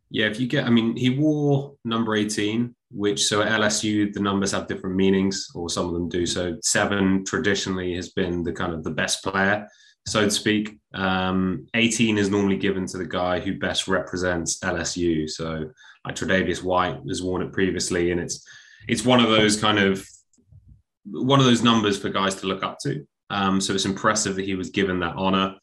Yeah, 0.09 0.27
if 0.27 0.39
you 0.39 0.47
get, 0.47 0.65
I 0.65 0.69
mean, 0.69 0.95
he 0.95 1.09
wore 1.09 1.75
number 1.83 2.15
18, 2.15 2.75
which 2.91 3.25
so 3.25 3.41
at 3.41 3.59
LSU, 3.59 4.13
the 4.13 4.19
numbers 4.19 4.51
have 4.51 4.67
different 4.67 4.95
meanings, 4.95 5.49
or 5.55 5.69
some 5.69 5.87
of 5.87 5.93
them 5.93 6.07
do. 6.07 6.25
So 6.25 6.57
seven 6.61 7.25
traditionally 7.25 7.95
has 7.95 8.09
been 8.09 8.43
the 8.43 8.53
kind 8.53 8.73
of 8.73 8.83
the 8.83 8.91
best 8.91 9.23
player, 9.23 9.67
so 10.07 10.23
to 10.23 10.31
speak. 10.31 10.77
Um, 10.93 11.67
18 11.73 12.17
is 12.17 12.29
normally 12.29 12.57
given 12.57 12.85
to 12.87 12.97
the 12.97 13.05
guy 13.05 13.39
who 13.39 13.57
best 13.57 13.87
represents 13.87 14.59
LSU. 14.59 15.29
So 15.29 15.71
like 16.05 16.15
Tre'Davious 16.15 16.63
White 16.63 16.99
has 17.07 17.23
worn 17.23 17.41
it 17.41 17.51
previously, 17.51 18.11
and 18.11 18.21
it's 18.21 18.47
it's 18.87 19.03
one 19.03 19.19
of 19.19 19.29
those 19.29 19.59
kind 19.59 19.79
of 19.79 20.07
one 21.05 21.39
of 21.39 21.45
those 21.45 21.63
numbers 21.63 21.97
for 21.97 22.09
guys 22.09 22.35
to 22.35 22.47
look 22.47 22.63
up 22.63 22.77
to. 22.83 23.05
Um, 23.29 23.59
so 23.59 23.73
it's 23.73 23.85
impressive 23.85 24.35
that 24.35 24.45
he 24.45 24.55
was 24.55 24.69
given 24.69 24.99
that 24.99 25.15
honor. 25.15 25.55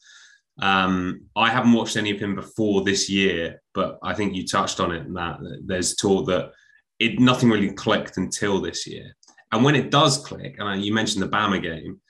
Um, 0.60 1.26
I 1.36 1.48
haven't 1.50 1.72
watched 1.72 1.96
any 1.96 2.10
of 2.10 2.20
him 2.20 2.34
before 2.34 2.82
this 2.82 3.08
year, 3.08 3.61
but 3.74 3.98
I 4.02 4.14
think 4.14 4.34
you 4.34 4.46
touched 4.46 4.80
on 4.80 4.92
it, 4.92 5.08
Matt. 5.08 5.38
There's 5.64 5.96
talk 5.96 6.26
that 6.26 6.52
it 6.98 7.18
nothing 7.18 7.50
really 7.50 7.72
clicked 7.72 8.16
until 8.16 8.60
this 8.60 8.86
year, 8.86 9.14
and 9.52 9.64
when 9.64 9.74
it 9.74 9.90
does 9.90 10.18
click, 10.18 10.56
and 10.58 10.84
you 10.84 10.94
mentioned 10.94 11.22
the 11.22 11.28
Bama 11.28 11.62
game, 11.62 12.00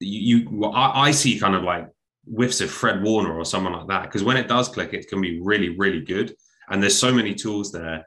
you, 0.00 0.38
you 0.38 0.48
well, 0.50 0.72
I, 0.74 1.08
I 1.08 1.10
see 1.10 1.38
kind 1.38 1.54
of 1.54 1.62
like 1.62 1.88
whiffs 2.24 2.60
of 2.60 2.70
Fred 2.70 3.02
Warner 3.02 3.36
or 3.36 3.44
someone 3.44 3.72
like 3.72 3.88
that 3.88 4.02
because 4.04 4.22
when 4.22 4.36
it 4.36 4.48
does 4.48 4.68
click, 4.68 4.92
it 4.92 5.08
can 5.08 5.20
be 5.20 5.40
really, 5.40 5.76
really 5.76 6.00
good. 6.00 6.34
And 6.68 6.82
there's 6.82 6.98
so 6.98 7.12
many 7.12 7.34
tools 7.34 7.72
there. 7.72 8.06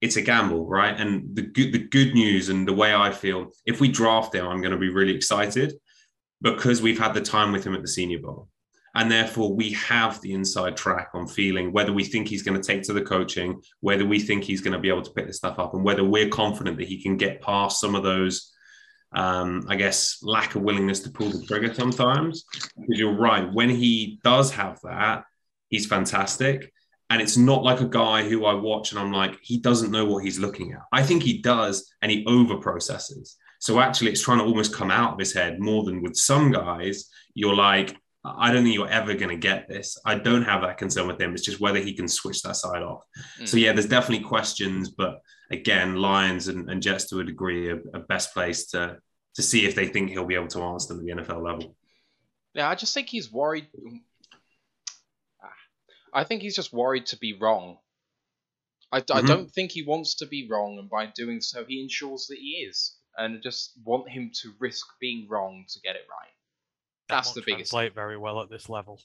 It's 0.00 0.16
a 0.16 0.22
gamble, 0.22 0.66
right? 0.66 0.98
And 0.98 1.34
the 1.34 1.42
good, 1.42 1.72
the 1.72 1.86
good 1.88 2.14
news 2.14 2.48
and 2.48 2.66
the 2.66 2.72
way 2.72 2.94
I 2.94 3.10
feel, 3.10 3.50
if 3.66 3.80
we 3.80 3.88
draft 3.88 4.34
him, 4.34 4.46
I'm 4.46 4.60
going 4.60 4.72
to 4.72 4.78
be 4.78 4.90
really 4.90 5.14
excited 5.14 5.74
because 6.40 6.80
we've 6.80 6.98
had 6.98 7.12
the 7.12 7.20
time 7.20 7.52
with 7.52 7.64
him 7.64 7.74
at 7.74 7.82
the 7.82 7.88
Senior 7.88 8.20
Bowl. 8.20 8.48
And 8.94 9.10
therefore, 9.10 9.54
we 9.54 9.70
have 9.72 10.20
the 10.20 10.32
inside 10.32 10.76
track 10.76 11.10
on 11.14 11.28
feeling 11.28 11.72
whether 11.72 11.92
we 11.92 12.04
think 12.04 12.26
he's 12.26 12.42
going 12.42 12.60
to 12.60 12.66
take 12.66 12.82
to 12.84 12.92
the 12.92 13.02
coaching, 13.02 13.62
whether 13.80 14.04
we 14.04 14.18
think 14.18 14.42
he's 14.42 14.60
going 14.60 14.72
to 14.72 14.80
be 14.80 14.88
able 14.88 15.02
to 15.02 15.12
pick 15.12 15.26
this 15.26 15.36
stuff 15.36 15.60
up, 15.60 15.74
and 15.74 15.84
whether 15.84 16.02
we're 16.02 16.28
confident 16.28 16.76
that 16.78 16.88
he 16.88 17.00
can 17.00 17.16
get 17.16 17.40
past 17.40 17.80
some 17.80 17.94
of 17.94 18.02
those, 18.02 18.52
um, 19.12 19.64
I 19.68 19.76
guess, 19.76 20.18
lack 20.22 20.56
of 20.56 20.62
willingness 20.62 21.00
to 21.00 21.10
pull 21.10 21.30
the 21.30 21.46
trigger 21.46 21.72
sometimes. 21.72 22.44
Because 22.52 22.98
you're 22.98 23.16
right, 23.16 23.52
when 23.52 23.70
he 23.70 24.18
does 24.24 24.50
have 24.52 24.80
that, 24.82 25.24
he's 25.68 25.86
fantastic. 25.86 26.72
And 27.10 27.22
it's 27.22 27.36
not 27.36 27.62
like 27.62 27.80
a 27.80 27.88
guy 27.88 28.28
who 28.28 28.44
I 28.44 28.54
watch 28.54 28.92
and 28.92 29.00
I'm 29.00 29.12
like, 29.12 29.38
he 29.42 29.58
doesn't 29.58 29.90
know 29.90 30.04
what 30.04 30.24
he's 30.24 30.38
looking 30.38 30.72
at. 30.72 30.82
I 30.92 31.02
think 31.02 31.22
he 31.22 31.38
does, 31.38 31.92
and 32.02 32.10
he 32.10 32.24
over 32.26 32.56
processes. 32.56 33.36
So 33.60 33.78
actually, 33.78 34.10
it's 34.10 34.22
trying 34.22 34.38
to 34.38 34.44
almost 34.44 34.74
come 34.74 34.90
out 34.90 35.12
of 35.12 35.18
his 35.18 35.32
head 35.32 35.60
more 35.60 35.84
than 35.84 36.02
with 36.02 36.16
some 36.16 36.50
guys. 36.50 37.08
You're 37.34 37.54
like, 37.54 37.96
I 38.24 38.52
don't 38.52 38.64
think 38.64 38.74
you're 38.74 38.88
ever 38.88 39.14
going 39.14 39.30
to 39.30 39.36
get 39.36 39.66
this. 39.68 39.96
I 40.04 40.16
don't 40.16 40.42
have 40.42 40.60
that 40.62 40.76
concern 40.76 41.06
with 41.06 41.20
him. 41.20 41.32
It's 41.32 41.44
just 41.44 41.60
whether 41.60 41.78
he 41.78 41.94
can 41.94 42.06
switch 42.06 42.42
that 42.42 42.56
side 42.56 42.82
off. 42.82 43.02
Mm. 43.40 43.48
So 43.48 43.56
yeah, 43.56 43.72
there's 43.72 43.86
definitely 43.86 44.24
questions, 44.26 44.90
but 44.90 45.20
again, 45.50 45.96
Lions 45.96 46.48
and, 46.48 46.68
and 46.68 46.82
Jets 46.82 47.08
to 47.08 47.20
a 47.20 47.24
degree 47.24 47.70
are, 47.70 47.82
are 47.94 48.00
best 48.00 48.34
place 48.34 48.66
to 48.68 48.98
to 49.36 49.42
see 49.42 49.64
if 49.64 49.76
they 49.76 49.86
think 49.86 50.10
he'll 50.10 50.26
be 50.26 50.34
able 50.34 50.48
to 50.48 50.60
answer 50.60 50.92
them 50.92 51.08
at 51.08 51.16
the 51.16 51.22
NFL 51.22 51.44
level. 51.44 51.76
Yeah, 52.52 52.68
I 52.68 52.74
just 52.74 52.92
think 52.92 53.08
he's 53.08 53.30
worried. 53.30 53.68
I 56.12 56.24
think 56.24 56.42
he's 56.42 56.56
just 56.56 56.72
worried 56.72 57.06
to 57.06 57.18
be 57.18 57.38
wrong. 57.40 57.78
I, 58.90 59.00
mm-hmm. 59.00 59.18
I 59.18 59.28
don't 59.28 59.48
think 59.48 59.70
he 59.70 59.84
wants 59.84 60.16
to 60.16 60.26
be 60.26 60.48
wrong, 60.50 60.78
and 60.78 60.90
by 60.90 61.06
doing 61.06 61.40
so, 61.40 61.64
he 61.64 61.80
ensures 61.80 62.26
that 62.26 62.38
he 62.38 62.66
is. 62.68 62.96
And 63.16 63.36
I 63.36 63.40
just 63.40 63.78
want 63.84 64.10
him 64.10 64.32
to 64.42 64.52
risk 64.58 64.86
being 65.00 65.28
wrong 65.28 65.64
to 65.68 65.80
get 65.80 65.94
it 65.94 66.06
right. 66.10 66.34
That's 67.10 67.32
the 67.32 67.42
biggest. 67.44 67.70
Play 67.70 67.86
it 67.86 67.94
very 67.94 68.16
well 68.16 68.40
at 68.40 68.50
this 68.50 68.68
level. 68.68 69.00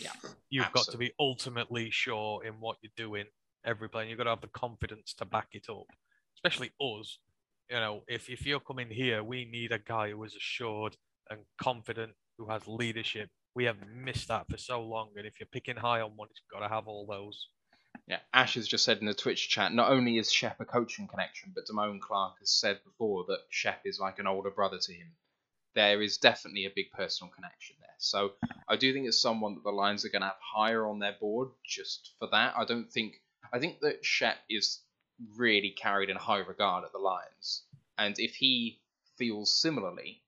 Yeah, 0.00 0.10
you've 0.48 0.64
absolutely. 0.64 0.72
got 0.72 0.92
to 0.92 0.98
be 0.98 1.12
ultimately 1.20 1.90
sure 1.90 2.44
in 2.44 2.54
what 2.54 2.78
you're 2.82 2.92
doing 2.96 3.26
every 3.64 3.88
play. 3.88 4.02
And 4.02 4.10
You've 4.10 4.18
got 4.18 4.24
to 4.24 4.30
have 4.30 4.40
the 4.40 4.48
confidence 4.48 5.14
to 5.14 5.24
back 5.24 5.48
it 5.52 5.68
up, 5.68 5.86
especially 6.36 6.72
us. 6.80 7.18
You 7.70 7.76
know, 7.76 8.02
if 8.08 8.28
if 8.28 8.46
you're 8.46 8.60
coming 8.60 8.90
here, 8.90 9.22
we 9.22 9.44
need 9.44 9.72
a 9.72 9.78
guy 9.78 10.10
who 10.10 10.22
is 10.24 10.34
assured 10.34 10.96
and 11.30 11.40
confident, 11.58 12.12
who 12.38 12.48
has 12.48 12.66
leadership. 12.66 13.30
We 13.54 13.64
have 13.64 13.76
missed 13.86 14.28
that 14.28 14.48
for 14.48 14.56
so 14.56 14.82
long, 14.82 15.10
and 15.16 15.26
if 15.26 15.38
you're 15.38 15.46
picking 15.52 15.76
high 15.76 16.00
on 16.00 16.12
one, 16.16 16.28
it's 16.30 16.40
got 16.50 16.60
to 16.60 16.68
have 16.68 16.88
all 16.88 17.06
those. 17.06 17.48
Yeah, 18.06 18.18
Ash 18.32 18.54
has 18.54 18.66
just 18.66 18.84
said 18.84 18.98
in 18.98 19.06
the 19.06 19.14
Twitch 19.14 19.48
chat, 19.48 19.72
not 19.72 19.90
only 19.90 20.16
is 20.18 20.32
Shep 20.32 20.58
a 20.60 20.64
coaching 20.64 21.06
connection, 21.06 21.52
but 21.54 21.66
Damone 21.66 22.00
Clark 22.00 22.38
has 22.40 22.50
said 22.50 22.80
before 22.84 23.24
that 23.28 23.40
Shep 23.50 23.82
is 23.84 24.00
like 24.00 24.18
an 24.18 24.26
older 24.26 24.50
brother 24.50 24.78
to 24.78 24.92
him 24.92 25.12
there 25.74 26.02
is 26.02 26.18
definitely 26.18 26.66
a 26.66 26.72
big 26.74 26.90
personal 26.92 27.32
connection 27.32 27.76
there. 27.80 27.88
So 27.98 28.32
I 28.68 28.76
do 28.76 28.92
think 28.92 29.06
it's 29.06 29.20
someone 29.20 29.54
that 29.54 29.64
the 29.64 29.70
Lions 29.70 30.04
are 30.04 30.10
going 30.10 30.22
to 30.22 30.28
have 30.28 30.36
higher 30.40 30.86
on 30.86 30.98
their 30.98 31.16
board 31.18 31.48
just 31.64 32.12
for 32.18 32.28
that. 32.32 32.54
I 32.56 32.64
don't 32.64 32.90
think 32.90 33.20
I 33.52 33.58
think 33.58 33.80
that 33.80 34.04
Shep 34.04 34.36
is 34.48 34.80
really 35.36 35.70
carried 35.70 36.10
in 36.10 36.16
high 36.16 36.38
regard 36.38 36.84
at 36.84 36.92
the 36.92 36.98
Lions, 36.98 37.62
and 37.98 38.18
if 38.18 38.34
he 38.34 38.80
feels 39.16 39.52
similarly, 39.52 40.22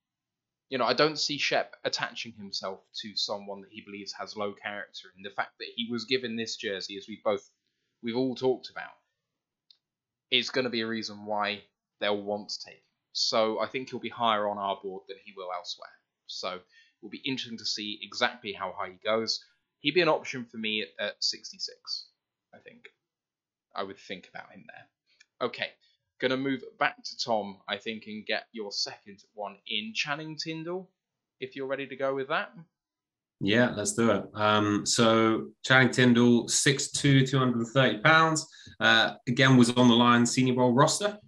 you 0.68 0.78
know, 0.78 0.84
I 0.84 0.94
don't 0.94 1.18
see 1.18 1.38
Shep 1.38 1.74
attaching 1.84 2.32
himself 2.32 2.80
to 3.02 3.16
someone 3.16 3.62
that 3.62 3.72
he 3.72 3.80
believes 3.80 4.12
has 4.12 4.36
low 4.36 4.52
character, 4.52 5.08
and 5.16 5.24
the 5.24 5.30
fact 5.30 5.58
that 5.58 5.68
he 5.74 5.90
was 5.90 6.04
given 6.04 6.36
this 6.36 6.56
jersey, 6.56 6.96
as 6.96 7.08
we 7.08 7.20
both 7.24 7.48
we've 8.02 8.16
all 8.16 8.34
talked 8.34 8.70
about, 8.70 8.92
is 10.30 10.50
going 10.50 10.64
to 10.64 10.70
be 10.70 10.82
a 10.82 10.86
reason 10.86 11.26
why 11.26 11.62
they'll 12.00 12.22
want 12.22 12.50
to 12.50 12.64
take 12.64 12.84
so 13.14 13.60
I 13.60 13.66
think 13.66 13.88
he'll 13.88 14.00
be 14.00 14.08
higher 14.08 14.48
on 14.48 14.58
our 14.58 14.78
board 14.82 15.04
than 15.08 15.16
he 15.24 15.32
will 15.36 15.48
elsewhere. 15.56 15.88
So 16.26 16.54
it 16.54 16.62
will 17.00 17.10
be 17.10 17.22
interesting 17.24 17.58
to 17.58 17.64
see 17.64 17.98
exactly 18.02 18.52
how 18.52 18.74
high 18.76 18.90
he 18.90 18.98
goes. 19.04 19.42
He'd 19.78 19.94
be 19.94 20.02
an 20.02 20.08
option 20.08 20.44
for 20.44 20.56
me 20.56 20.82
at, 20.82 21.06
at 21.06 21.24
66, 21.24 22.08
I 22.52 22.58
think. 22.58 22.88
I 23.74 23.84
would 23.84 23.98
think 23.98 24.28
about 24.28 24.50
him 24.50 24.64
there. 24.66 25.48
Okay, 25.48 25.70
gonna 26.20 26.36
move 26.36 26.64
back 26.78 27.02
to 27.04 27.18
Tom, 27.18 27.58
I 27.68 27.76
think, 27.76 28.04
and 28.06 28.26
get 28.26 28.44
your 28.52 28.72
second 28.72 29.22
one 29.34 29.56
in 29.68 29.92
Channing 29.94 30.36
Tindall, 30.36 30.90
if 31.38 31.54
you're 31.54 31.66
ready 31.66 31.86
to 31.86 31.96
go 31.96 32.14
with 32.14 32.28
that. 32.28 32.52
Yeah, 33.40 33.72
let's 33.76 33.92
do 33.92 34.10
it. 34.10 34.24
Um, 34.34 34.86
so 34.86 35.50
Channing 35.64 35.90
Tindall, 35.90 36.48
6'2", 36.48 37.28
230 37.28 37.98
pounds. 37.98 38.46
Uh, 38.80 39.14
again, 39.28 39.56
was 39.56 39.70
on 39.70 39.88
the 39.88 39.94
Lions 39.94 40.32
Senior 40.32 40.54
Bowl 40.54 40.72
roster. 40.72 41.18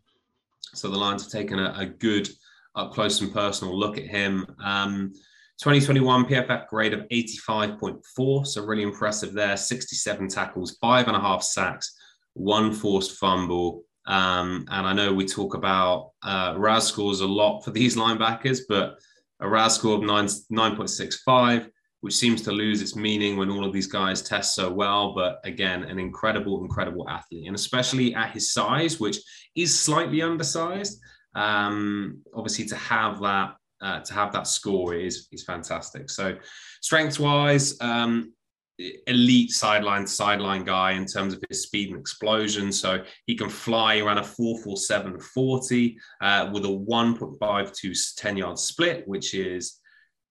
So 0.76 0.88
the 0.88 0.96
Lions 0.96 1.22
have 1.22 1.32
taken 1.32 1.58
a, 1.58 1.74
a 1.76 1.86
good 1.86 2.28
up 2.74 2.92
close 2.92 3.20
and 3.20 3.32
personal 3.32 3.78
look 3.78 3.98
at 3.98 4.06
him. 4.06 4.46
Um, 4.62 5.12
2021 5.58 6.26
PFF 6.26 6.68
grade 6.68 6.92
of 6.92 7.08
85.4, 7.08 8.46
so 8.46 8.64
really 8.64 8.82
impressive 8.82 9.32
there. 9.32 9.56
67 9.56 10.28
tackles, 10.28 10.76
five 10.80 11.08
and 11.08 11.16
a 11.16 11.20
half 11.20 11.42
sacks, 11.42 11.96
one 12.34 12.72
forced 12.72 13.18
fumble. 13.18 13.84
Um, 14.06 14.66
and 14.70 14.86
I 14.86 14.92
know 14.92 15.14
we 15.14 15.24
talk 15.24 15.54
about 15.54 16.10
uh, 16.22 16.78
scores 16.80 17.20
a 17.20 17.26
lot 17.26 17.62
for 17.62 17.70
these 17.70 17.96
linebackers, 18.02 18.60
but 18.68 18.98
a 19.40 19.48
RAS 19.48 19.76
score 19.76 19.96
of 19.96 20.02
9, 20.02 20.26
9.65 20.26 21.70
which 22.06 22.14
seems 22.14 22.40
to 22.40 22.52
lose 22.52 22.80
its 22.80 22.94
meaning 22.94 23.36
when 23.36 23.50
all 23.50 23.64
of 23.64 23.72
these 23.72 23.88
guys 23.88 24.22
test 24.22 24.54
so 24.54 24.70
well. 24.70 25.12
But 25.12 25.40
again, 25.42 25.82
an 25.82 25.98
incredible, 25.98 26.62
incredible 26.62 27.10
athlete, 27.10 27.48
and 27.48 27.56
especially 27.56 28.14
at 28.14 28.30
his 28.30 28.52
size, 28.52 29.00
which 29.00 29.18
is 29.56 29.76
slightly 29.76 30.22
undersized. 30.22 31.00
Um, 31.34 32.22
obviously, 32.32 32.66
to 32.66 32.76
have 32.76 33.20
that 33.22 33.56
uh, 33.80 33.98
to 34.02 34.14
have 34.14 34.32
that 34.34 34.46
score 34.46 34.94
is 34.94 35.26
is 35.32 35.42
fantastic. 35.42 36.08
So, 36.08 36.36
strength 36.80 37.18
wise, 37.18 37.76
um, 37.80 38.32
elite 39.08 39.50
sideline 39.50 40.06
sideline 40.06 40.62
guy 40.62 40.92
in 40.92 41.06
terms 41.06 41.34
of 41.34 41.42
his 41.48 41.64
speed 41.64 41.90
and 41.90 41.98
explosion. 41.98 42.70
So 42.70 43.02
he 43.26 43.34
can 43.34 43.48
fly 43.48 43.98
around 43.98 44.18
a 44.18 44.22
447 44.22 45.18
40 45.18 45.98
uh, 46.20 46.50
with 46.52 46.64
a 46.66 46.68
1.52 46.68 48.14
10 48.14 48.36
yard 48.36 48.60
split, 48.60 49.08
which 49.08 49.34
is 49.34 49.80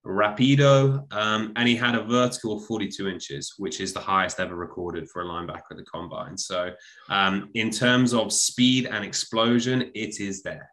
rapido, 0.06 1.12
um, 1.12 1.52
and 1.56 1.68
he 1.68 1.76
had 1.76 1.94
a 1.94 2.04
vertical 2.04 2.56
of 2.56 2.66
42 2.66 3.08
inches, 3.08 3.54
which 3.58 3.80
is 3.80 3.92
the 3.92 4.00
highest 4.00 4.40
ever 4.40 4.54
recorded 4.54 5.08
for 5.10 5.22
a 5.22 5.24
linebacker 5.26 5.72
at 5.72 5.76
the 5.76 5.84
combine. 5.84 6.38
So, 6.38 6.72
um, 7.08 7.50
in 7.54 7.70
terms 7.70 8.14
of 8.14 8.32
speed 8.32 8.86
and 8.86 9.04
explosion, 9.04 9.90
it 9.94 10.20
is 10.20 10.42
there. 10.42 10.70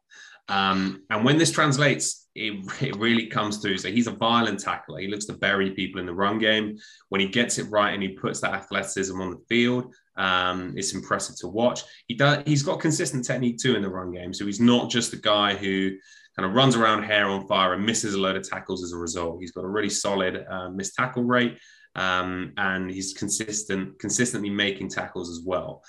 Um, 0.50 1.03
and 1.10 1.24
when 1.24 1.38
this 1.38 1.52
translates, 1.52 2.28
it, 2.36 2.53
it 2.82 2.95
really 2.98 3.28
comes 3.28 3.58
through. 3.58 3.78
So 3.78 3.90
he's 3.90 4.08
a 4.08 4.12
violent 4.12 4.60
tackler. 4.60 5.00
He 5.00 5.08
looks 5.08 5.26
to 5.26 5.34
bury 5.34 5.72
people 5.72 6.00
in 6.00 6.06
the 6.06 6.14
run 6.14 6.40
game. 6.40 6.78
When 7.10 7.22
he 7.22 7.28
gets 7.28 7.60
it 7.60 7.70
right 7.70 7.94
and 7.94 8.03
he 8.03 8.10
puts 8.10 8.42
that 8.42 8.53
athleticism 8.53 9.20
on 9.22 9.32
the 9.32 9.42
field, 9.48 9.94
um, 10.18 10.74
it's 10.76 10.94
impressive 10.94 11.38
to 11.38 11.48
watch. 11.48 11.82
He 12.08 12.16
does. 12.16 12.44
He's 12.45 12.64
got 12.64 12.80
consistent 12.80 13.26
technique 13.26 13.58
too 13.58 13.76
in 13.76 13.82
the 13.82 13.90
run 13.90 14.12
game. 14.12 14.34
So 14.34 14.45
he's 14.45 14.60
not 14.60 14.90
just 14.90 15.14
a 15.14 15.18
guy 15.18 15.56
who 15.56 15.92
kind 16.36 16.48
of 16.48 16.56
runs 16.56 16.76
around 16.76 17.03
hair 17.03 17.28
on 17.28 17.48
fire 17.48 17.74
and 17.74 17.86
misses 17.86 18.16
a 18.16 18.20
load 18.20 18.36
of 18.36 18.48
tackles 18.48 18.84
as 18.84 18.92
a 18.92 18.98
result. 18.98 19.40
He's 19.40 19.52
got 19.52 19.64
a 19.64 19.70
really 19.70 19.90
solid 19.90 20.45
uh, 20.50 20.70
missed 20.70 20.95
tackle 20.95 21.24
rate, 21.24 21.60
um, 21.95 22.53
and 22.58 22.90
he's 22.90 23.14
consistent, 23.14 24.00
consistently 24.00 24.50
making 24.50 24.90
tackles 24.90 25.30
as 25.30 25.42
well. 25.45 25.84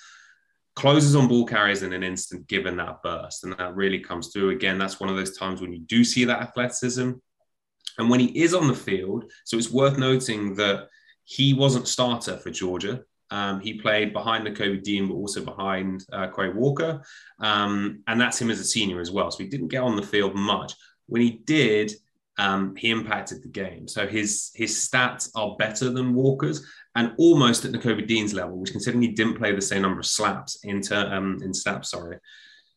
Closes 0.76 1.14
on 1.14 1.28
ball 1.28 1.46
carriers 1.46 1.82
in 1.82 1.92
an 1.92 2.02
instant, 2.02 2.46
given 2.46 2.76
that 2.76 3.02
burst, 3.02 3.44
and 3.44 3.54
that 3.58 3.74
really 3.74 4.00
comes 4.00 4.32
through. 4.32 4.50
Again, 4.50 4.76
that's 4.76 5.00
one 5.00 5.08
of 5.08 5.16
those 5.16 5.36
times 5.36 5.60
when 5.60 5.72
you 5.72 5.78
do 5.80 6.04
see 6.04 6.24
that 6.24 6.42
athleticism, 6.42 7.12
and 7.98 8.10
when 8.10 8.20
he 8.20 8.42
is 8.42 8.54
on 8.54 8.68
the 8.68 8.74
field. 8.74 9.30
So 9.44 9.56
it's 9.56 9.70
worth 9.70 9.98
noting 9.98 10.56
that 10.56 10.88
he 11.24 11.54
wasn't 11.54 11.88
starter 11.88 12.36
for 12.36 12.50
Georgia. 12.50 13.02
Um, 13.30 13.60
he 13.60 13.74
played 13.80 14.12
behind 14.12 14.46
Nakobe 14.46 14.82
Dean, 14.82 15.08
but 15.08 15.14
also 15.14 15.44
behind 15.44 16.04
uh, 16.12 16.28
Quay 16.28 16.50
Walker. 16.50 17.02
Um, 17.40 18.02
and 18.06 18.20
that's 18.20 18.40
him 18.40 18.50
as 18.50 18.60
a 18.60 18.64
senior 18.64 19.00
as 19.00 19.10
well. 19.10 19.30
So 19.30 19.42
he 19.42 19.48
didn't 19.48 19.68
get 19.68 19.82
on 19.82 19.96
the 19.96 20.02
field 20.02 20.34
much. 20.34 20.74
When 21.06 21.22
he 21.22 21.42
did, 21.44 21.92
um, 22.38 22.74
he 22.76 22.90
impacted 22.90 23.42
the 23.42 23.48
game. 23.48 23.86
So 23.88 24.06
his 24.06 24.50
his 24.54 24.74
stats 24.76 25.30
are 25.34 25.56
better 25.56 25.90
than 25.90 26.14
Walker's 26.14 26.66
and 26.96 27.12
almost 27.18 27.64
at 27.64 27.72
Nakobe 27.72 28.06
Dean's 28.06 28.34
level, 28.34 28.58
which 28.58 28.72
considering 28.72 29.02
he 29.02 29.08
didn't 29.08 29.38
play 29.38 29.54
the 29.54 29.60
same 29.60 29.82
number 29.82 30.00
of 30.00 30.06
slaps 30.06 30.58
in, 30.64 30.80
ter- 30.80 31.12
um, 31.12 31.40
in 31.42 31.52
snaps, 31.52 31.90
sorry. 31.90 32.18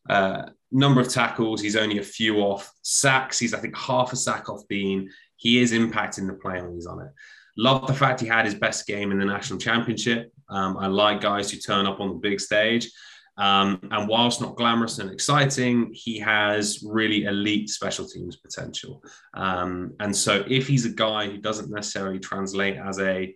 Uh, 0.08 0.42
number 0.72 1.00
of 1.00 1.08
tackles, 1.08 1.60
he's 1.60 1.76
only 1.76 1.98
a 1.98 2.02
few 2.02 2.38
off. 2.38 2.72
Sacks, 2.82 3.38
he's 3.38 3.54
I 3.54 3.58
think 3.58 3.76
half 3.76 4.12
a 4.12 4.16
sack 4.16 4.48
off 4.48 4.62
Dean. 4.68 5.10
He 5.36 5.60
is 5.60 5.72
impacting 5.72 6.26
the 6.26 6.34
play 6.34 6.60
when 6.60 6.74
he's 6.74 6.86
on 6.86 7.00
it. 7.00 7.10
Love 7.56 7.86
the 7.86 7.94
fact 7.94 8.20
he 8.20 8.26
had 8.26 8.44
his 8.44 8.54
best 8.54 8.86
game 8.86 9.12
in 9.12 9.18
the 9.18 9.24
national 9.24 9.58
championship. 9.58 10.32
Um, 10.50 10.76
I 10.76 10.86
like 10.86 11.20
guys 11.20 11.50
who 11.50 11.58
turn 11.58 11.86
up 11.86 12.00
on 12.00 12.08
the 12.08 12.14
big 12.14 12.40
stage. 12.40 12.90
Um, 13.38 13.78
and 13.92 14.08
whilst 14.08 14.40
not 14.40 14.56
glamorous 14.56 14.98
and 14.98 15.10
exciting, 15.10 15.90
he 15.92 16.18
has 16.18 16.84
really 16.84 17.22
elite 17.24 17.70
special 17.70 18.04
teams 18.04 18.36
potential. 18.36 19.00
Um, 19.32 19.94
and 20.00 20.14
so, 20.14 20.44
if 20.48 20.66
he's 20.66 20.84
a 20.86 20.90
guy 20.90 21.30
who 21.30 21.38
doesn't 21.38 21.70
necessarily 21.70 22.18
translate 22.18 22.76
as 22.76 22.98
a 22.98 23.34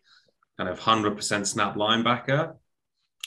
kind 0.59 0.69
of 0.69 0.81
100% 0.81 1.47
snap 1.47 1.77
linebacker, 1.77 2.55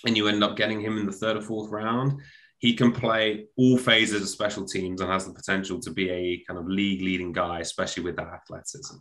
and 0.05 0.17
you 0.17 0.27
end 0.27 0.43
up 0.43 0.57
getting 0.57 0.81
him 0.81 0.97
in 0.97 1.05
the 1.05 1.14
third 1.14 1.38
or 1.38 1.41
fourth 1.41 1.72
round, 1.72 2.19
he 2.59 2.73
can 2.73 2.91
play 2.91 3.45
all 3.55 3.77
phases 3.77 4.22
of 4.22 4.27
special 4.27 4.65
teams 4.65 4.99
and 4.99 5.09
has 5.09 5.25
the 5.25 5.33
potential 5.33 5.80
to 5.80 5.91
be 5.91 6.09
a 6.09 6.43
kind 6.45 6.59
of 6.59 6.67
league 6.67 7.01
leading 7.01 7.31
guy, 7.31 7.61
especially 7.61 8.03
with 8.03 8.17
that 8.17 8.27
athleticism. 8.27 8.97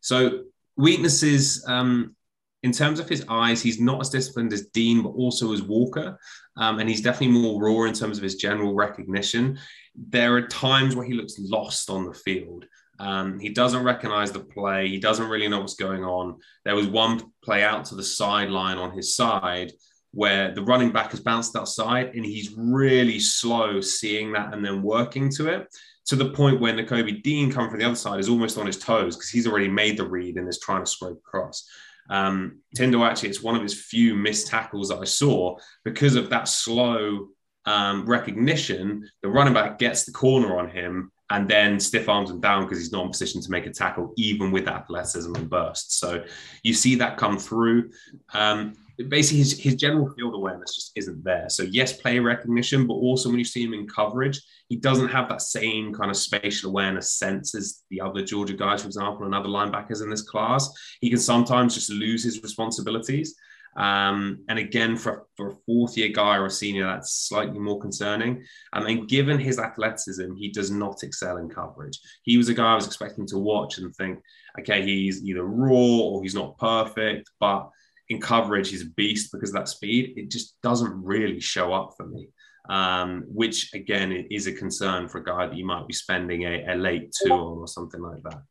So, 0.00 0.42
weaknesses. 0.76 1.64
Um, 1.66 2.14
in 2.62 2.72
terms 2.72 3.00
of 3.00 3.08
his 3.08 3.24
eyes, 3.28 3.62
he's 3.62 3.80
not 3.80 4.00
as 4.00 4.10
disciplined 4.10 4.52
as 4.52 4.66
Dean, 4.66 5.02
but 5.02 5.10
also 5.10 5.52
as 5.52 5.62
Walker. 5.62 6.18
Um, 6.56 6.78
and 6.78 6.88
he's 6.88 7.00
definitely 7.00 7.40
more 7.40 7.62
raw 7.62 7.84
in 7.84 7.94
terms 7.94 8.18
of 8.18 8.22
his 8.22 8.36
general 8.36 8.74
recognition. 8.74 9.58
There 9.94 10.36
are 10.36 10.46
times 10.46 10.94
where 10.94 11.06
he 11.06 11.14
looks 11.14 11.38
lost 11.38 11.88
on 11.88 12.04
the 12.04 12.14
field. 12.14 12.66
Um, 12.98 13.38
he 13.38 13.48
doesn't 13.48 13.82
recognize 13.82 14.30
the 14.30 14.40
play. 14.40 14.88
He 14.88 15.00
doesn't 15.00 15.28
really 15.28 15.48
know 15.48 15.60
what's 15.60 15.74
going 15.74 16.04
on. 16.04 16.38
There 16.66 16.76
was 16.76 16.86
one 16.86 17.32
play 17.42 17.62
out 17.62 17.86
to 17.86 17.94
the 17.94 18.02
sideline 18.02 18.76
on 18.76 18.92
his 18.92 19.16
side 19.16 19.72
where 20.12 20.52
the 20.52 20.62
running 20.62 20.90
back 20.90 21.12
has 21.12 21.20
bounced 21.20 21.56
outside 21.56 22.14
and 22.14 22.26
he's 22.26 22.54
really 22.56 23.18
slow 23.18 23.80
seeing 23.80 24.32
that 24.32 24.52
and 24.52 24.64
then 24.64 24.82
working 24.82 25.30
to 25.30 25.48
it 25.48 25.68
to 26.06 26.16
the 26.16 26.30
point 26.30 26.60
where 26.60 26.74
Nakobe 26.74 27.22
Dean 27.22 27.52
coming 27.52 27.70
from 27.70 27.78
the 27.78 27.86
other 27.86 27.94
side 27.94 28.18
is 28.18 28.28
almost 28.28 28.58
on 28.58 28.66
his 28.66 28.78
toes 28.78 29.16
because 29.16 29.30
he's 29.30 29.46
already 29.46 29.68
made 29.68 29.96
the 29.96 30.06
read 30.06 30.36
and 30.36 30.48
is 30.48 30.58
trying 30.58 30.84
to 30.84 30.90
scrape 30.90 31.16
across. 31.16 31.66
Um, 32.10 32.58
actually, 32.78 33.28
it's 33.28 33.42
one 33.42 33.56
of 33.56 33.62
his 33.62 33.80
few 33.80 34.14
missed 34.14 34.48
tackles 34.48 34.88
that 34.88 34.98
I 34.98 35.04
saw 35.04 35.56
because 35.84 36.16
of 36.16 36.28
that 36.30 36.48
slow 36.48 37.28
um, 37.64 38.04
recognition. 38.04 39.08
The 39.22 39.28
running 39.28 39.54
back 39.54 39.78
gets 39.78 40.04
the 40.04 40.12
corner 40.12 40.58
on 40.58 40.68
him 40.68 41.12
and 41.30 41.48
then 41.48 41.78
stiff 41.78 42.08
arms 42.08 42.30
him 42.30 42.40
down 42.40 42.64
because 42.64 42.78
he's 42.78 42.92
not 42.92 43.04
in 43.04 43.10
position 43.10 43.40
to 43.40 43.50
make 43.50 43.66
a 43.66 43.70
tackle, 43.70 44.12
even 44.16 44.50
with 44.50 44.66
athleticism 44.66 45.34
and 45.36 45.48
burst. 45.48 45.98
So 45.98 46.24
you 46.64 46.74
see 46.74 46.96
that 46.96 47.16
come 47.16 47.38
through. 47.38 47.90
Um, 48.34 48.74
basically 49.08 49.38
his, 49.38 49.58
his 49.58 49.74
general 49.76 50.12
field 50.14 50.34
awareness 50.34 50.74
just 50.74 50.92
isn't 50.96 51.22
there. 51.24 51.48
So 51.48 51.62
yes, 51.64 51.92
play 51.92 52.18
recognition, 52.18 52.86
but 52.86 52.94
also 52.94 53.28
when 53.28 53.38
you 53.38 53.44
see 53.44 53.62
him 53.62 53.74
in 53.74 53.86
coverage, 53.86 54.40
he 54.68 54.76
doesn't 54.76 55.08
have 55.08 55.28
that 55.28 55.42
same 55.42 55.92
kind 55.92 56.10
of 56.10 56.16
spatial 56.16 56.70
awareness 56.70 57.12
sense 57.12 57.54
as 57.54 57.82
the 57.90 58.00
other 58.00 58.22
Georgia 58.22 58.54
guys, 58.54 58.82
for 58.82 58.88
example, 58.88 59.24
and 59.24 59.34
other 59.34 59.48
linebackers 59.48 60.02
in 60.02 60.10
this 60.10 60.22
class. 60.22 60.70
He 61.00 61.10
can 61.10 61.18
sometimes 61.18 61.74
just 61.74 61.90
lose 61.90 62.24
his 62.24 62.42
responsibilities. 62.42 63.34
Um, 63.76 64.40
and 64.48 64.58
again, 64.58 64.96
for, 64.96 65.26
for 65.36 65.50
a 65.50 65.56
fourth 65.66 65.96
year 65.96 66.08
guy 66.08 66.36
or 66.36 66.46
a 66.46 66.50
senior, 66.50 66.86
that's 66.86 67.28
slightly 67.28 67.58
more 67.58 67.80
concerning. 67.80 68.44
Um, 68.72 68.86
and 68.86 69.08
given 69.08 69.38
his 69.38 69.58
athleticism, 69.58 70.34
he 70.34 70.50
does 70.50 70.70
not 70.70 71.02
excel 71.02 71.36
in 71.36 71.48
coverage. 71.48 72.00
He 72.22 72.36
was 72.36 72.48
a 72.48 72.54
guy 72.54 72.72
I 72.72 72.74
was 72.74 72.86
expecting 72.86 73.26
to 73.28 73.38
watch 73.38 73.78
and 73.78 73.94
think, 73.94 74.20
okay, 74.58 74.82
he's 74.82 75.24
either 75.24 75.44
raw 75.44 75.70
or 75.72 76.22
he's 76.22 76.34
not 76.34 76.58
perfect, 76.58 77.30
but 77.38 77.70
in 78.10 78.20
coverage, 78.20 78.68
he's 78.68 78.82
a 78.82 78.90
beast 78.90 79.32
because 79.32 79.50
of 79.50 79.54
that 79.54 79.68
speed. 79.68 80.14
It 80.16 80.30
just 80.30 80.60
doesn't 80.62 80.92
really 81.02 81.40
show 81.40 81.72
up 81.72 81.94
for 81.96 82.06
me, 82.06 82.28
um, 82.68 83.24
which 83.28 83.72
again 83.72 84.26
is 84.30 84.48
a 84.48 84.52
concern 84.52 85.08
for 85.08 85.18
a 85.18 85.24
guy 85.24 85.46
that 85.46 85.56
you 85.56 85.64
might 85.64 85.86
be 85.86 85.94
spending 85.94 86.42
a, 86.42 86.66
a 86.68 86.74
late 86.74 87.14
two 87.22 87.32
on 87.32 87.58
or 87.58 87.68
something 87.68 88.02
like 88.02 88.22
that. 88.24 88.42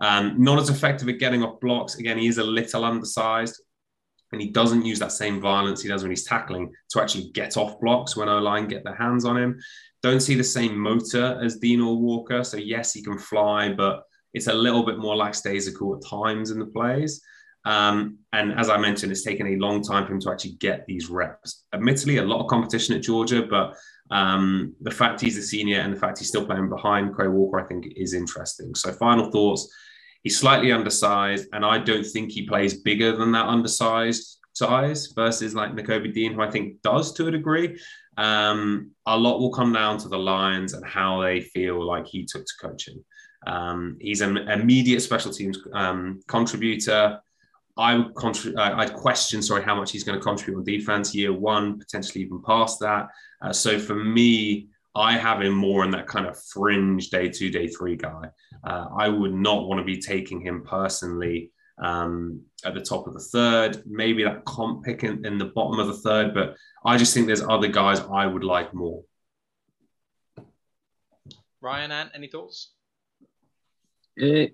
Um, 0.00 0.34
not 0.38 0.60
as 0.60 0.68
effective 0.68 1.08
at 1.08 1.18
getting 1.18 1.42
off 1.42 1.58
blocks. 1.58 1.96
Again, 1.96 2.18
he 2.18 2.28
is 2.28 2.38
a 2.38 2.44
little 2.44 2.84
undersized 2.84 3.60
and 4.30 4.42
he 4.42 4.50
doesn't 4.50 4.84
use 4.84 4.98
that 4.98 5.10
same 5.10 5.40
violence 5.40 5.82
he 5.82 5.88
does 5.88 6.02
when 6.02 6.12
he's 6.12 6.24
tackling 6.24 6.70
to 6.90 7.00
actually 7.00 7.30
get 7.30 7.56
off 7.56 7.80
blocks 7.80 8.14
when 8.14 8.28
O 8.28 8.38
line 8.38 8.68
get 8.68 8.84
their 8.84 8.94
hands 8.94 9.24
on 9.24 9.38
him. 9.38 9.58
Don't 10.02 10.20
see 10.20 10.34
the 10.34 10.44
same 10.44 10.78
motor 10.78 11.40
as 11.42 11.56
Dean 11.56 11.80
or 11.80 11.96
Walker. 11.96 12.44
So, 12.44 12.58
yes, 12.58 12.92
he 12.92 13.02
can 13.02 13.18
fly, 13.18 13.72
but 13.72 14.02
it's 14.34 14.46
a 14.46 14.52
little 14.52 14.84
bit 14.84 14.98
more 14.98 15.16
lackadaisical 15.16 15.96
at 15.96 16.08
times 16.08 16.50
in 16.50 16.58
the 16.58 16.66
plays. 16.66 17.22
Um, 17.68 18.16
and 18.32 18.58
as 18.58 18.70
I 18.70 18.78
mentioned, 18.78 19.12
it's 19.12 19.22
taken 19.22 19.46
a 19.46 19.56
long 19.56 19.82
time 19.82 20.06
for 20.06 20.14
him 20.14 20.20
to 20.20 20.30
actually 20.30 20.52
get 20.52 20.86
these 20.86 21.10
reps. 21.10 21.64
Admittedly, 21.74 22.16
a 22.16 22.22
lot 22.22 22.40
of 22.40 22.48
competition 22.48 22.96
at 22.96 23.02
Georgia, 23.02 23.42
but 23.42 23.76
um, 24.10 24.74
the 24.80 24.90
fact 24.90 25.20
he's 25.20 25.36
a 25.36 25.42
senior 25.42 25.80
and 25.80 25.94
the 25.94 26.00
fact 26.00 26.18
he's 26.18 26.28
still 26.28 26.46
playing 26.46 26.70
behind 26.70 27.14
Quay 27.14 27.28
Walker, 27.28 27.60
I 27.60 27.64
think, 27.64 27.84
is 27.94 28.14
interesting. 28.14 28.74
So, 28.74 28.90
final 28.92 29.30
thoughts. 29.30 29.70
He's 30.22 30.38
slightly 30.38 30.72
undersized, 30.72 31.46
and 31.52 31.64
I 31.64 31.78
don't 31.78 32.04
think 32.04 32.32
he 32.32 32.48
plays 32.48 32.80
bigger 32.80 33.14
than 33.14 33.32
that 33.32 33.46
undersized 33.46 34.38
size 34.54 35.12
versus 35.14 35.54
like 35.54 35.72
Nakobe 35.72 36.12
Dean, 36.14 36.32
who 36.32 36.40
I 36.40 36.50
think 36.50 36.80
does 36.80 37.12
to 37.14 37.28
a 37.28 37.30
degree. 37.30 37.78
Um, 38.16 38.92
a 39.04 39.16
lot 39.16 39.40
will 39.40 39.52
come 39.52 39.74
down 39.74 39.98
to 39.98 40.08
the 40.08 40.18
Lions 40.18 40.72
and 40.72 40.84
how 40.86 41.20
they 41.20 41.42
feel 41.42 41.86
like 41.86 42.06
he 42.06 42.24
took 42.24 42.46
to 42.46 42.52
coaching. 42.60 43.04
Um, 43.46 43.98
he's 44.00 44.22
an 44.22 44.38
immediate 44.38 45.00
special 45.00 45.32
teams 45.32 45.58
um, 45.74 46.20
contributor. 46.26 47.20
I 47.78 47.96
would 47.96 48.14
contribute. 48.16 48.58
Uh, 48.58 48.74
I'd 48.76 48.92
question, 48.92 49.40
sorry, 49.40 49.62
how 49.62 49.76
much 49.76 49.92
he's 49.92 50.04
going 50.04 50.18
to 50.18 50.22
contribute 50.22 50.58
on 50.58 50.64
defense 50.64 51.14
year 51.14 51.32
one, 51.32 51.78
potentially 51.78 52.24
even 52.24 52.42
past 52.42 52.80
that. 52.80 53.08
Uh, 53.40 53.52
so 53.52 53.78
for 53.78 53.94
me, 53.94 54.68
I 54.96 55.12
have 55.16 55.40
him 55.40 55.54
more 55.54 55.84
in 55.84 55.92
that 55.92 56.08
kind 56.08 56.26
of 56.26 56.36
fringe 56.42 57.08
day 57.08 57.28
two, 57.28 57.50
day 57.50 57.68
three 57.68 57.94
guy. 57.94 58.30
Uh, 58.64 58.86
I 58.98 59.08
would 59.08 59.32
not 59.32 59.68
want 59.68 59.78
to 59.78 59.84
be 59.84 59.98
taking 59.98 60.40
him 60.40 60.64
personally 60.64 61.52
um, 61.80 62.42
at 62.64 62.74
the 62.74 62.80
top 62.80 63.06
of 63.06 63.14
the 63.14 63.20
third, 63.20 63.82
maybe 63.86 64.24
that 64.24 64.44
comp 64.44 64.84
pick 64.84 65.04
in, 65.04 65.24
in, 65.24 65.38
the 65.38 65.44
bottom 65.44 65.78
of 65.78 65.86
the 65.86 65.94
third, 65.94 66.34
but 66.34 66.56
I 66.84 66.96
just 66.96 67.14
think 67.14 67.28
there's 67.28 67.42
other 67.42 67.68
guys 67.68 68.00
I 68.00 68.26
would 68.26 68.42
like 68.42 68.74
more. 68.74 69.04
Ryan, 71.60 71.92
Ant, 71.92 72.10
any 72.14 72.26
thoughts? 72.26 72.72
Uh, 74.20 74.46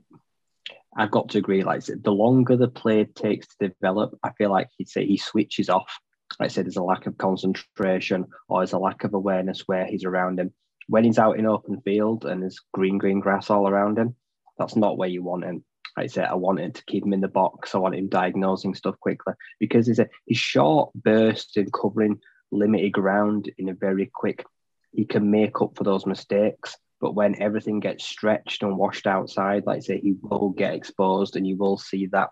I've 0.96 1.10
got 1.10 1.30
to 1.30 1.38
agree. 1.38 1.62
Like 1.62 1.84
the 1.84 2.12
longer 2.12 2.56
the 2.56 2.68
play 2.68 3.04
takes 3.04 3.48
to 3.48 3.68
develop, 3.68 4.18
I 4.22 4.30
feel 4.32 4.50
like 4.50 4.68
he'd 4.76 4.88
say 4.88 5.06
he 5.06 5.16
switches 5.16 5.68
off. 5.68 5.98
Like 6.38 6.46
I 6.46 6.48
said, 6.48 6.66
there's 6.66 6.76
a 6.76 6.82
lack 6.82 7.06
of 7.06 7.18
concentration 7.18 8.26
or 8.48 8.60
there's 8.60 8.72
a 8.72 8.78
lack 8.78 9.04
of 9.04 9.14
awareness 9.14 9.62
where 9.66 9.86
he's 9.86 10.04
around 10.04 10.40
him. 10.40 10.52
When 10.88 11.04
he's 11.04 11.18
out 11.18 11.38
in 11.38 11.46
open 11.46 11.80
field 11.80 12.24
and 12.24 12.42
there's 12.42 12.60
green, 12.72 12.98
green 12.98 13.20
grass 13.20 13.50
all 13.50 13.68
around 13.68 13.98
him, 13.98 14.16
that's 14.58 14.76
not 14.76 14.98
where 14.98 15.08
you 15.08 15.22
want 15.22 15.44
him. 15.44 15.64
Like 15.96 16.04
I 16.04 16.06
said, 16.08 16.26
I 16.26 16.34
wanted 16.34 16.74
to 16.74 16.84
keep 16.86 17.04
him 17.04 17.12
in 17.12 17.20
the 17.20 17.28
box. 17.28 17.74
I 17.74 17.78
want 17.78 17.94
him 17.94 18.08
diagnosing 18.08 18.74
stuff 18.74 18.98
quickly 19.00 19.34
because 19.60 19.86
he's 19.86 20.00
a 20.00 20.08
he's 20.26 20.38
short 20.38 20.90
burst 20.94 21.56
in 21.56 21.70
covering 21.70 22.20
limited 22.50 22.92
ground 22.92 23.50
in 23.58 23.68
a 23.68 23.74
very 23.74 24.10
quick. 24.12 24.44
He 24.92 25.04
can 25.04 25.30
make 25.30 25.60
up 25.60 25.76
for 25.76 25.84
those 25.84 26.06
mistakes, 26.06 26.76
but 27.04 27.14
when 27.14 27.42
everything 27.42 27.80
gets 27.80 28.02
stretched 28.02 28.62
and 28.62 28.78
washed 28.78 29.06
outside, 29.06 29.66
like 29.66 29.82
say, 29.82 30.00
he 30.00 30.14
will 30.22 30.48
get 30.48 30.72
exposed, 30.72 31.36
and 31.36 31.46
you 31.46 31.54
will 31.54 31.76
see 31.76 32.06
that 32.06 32.30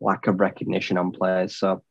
lack 0.00 0.28
of 0.28 0.40
recognition 0.40 0.96
on 0.96 1.12
players. 1.12 1.58
So 1.58 1.82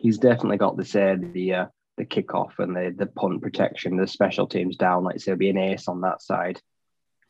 he's 0.00 0.18
definitely 0.18 0.56
got 0.56 0.76
the 0.76 0.84
say 0.84 1.14
the 1.16 1.54
uh, 1.54 1.66
the 1.96 2.04
kickoff 2.04 2.58
and 2.58 2.74
the 2.74 2.92
the 2.98 3.06
punt 3.06 3.40
protection, 3.40 3.96
the 3.96 4.08
special 4.08 4.48
teams 4.48 4.76
down. 4.76 5.04
Like 5.04 5.14
I 5.14 5.18
say, 5.18 5.34
be 5.34 5.48
an 5.48 5.58
ace 5.58 5.86
on 5.86 6.00
that 6.00 6.22
side. 6.22 6.60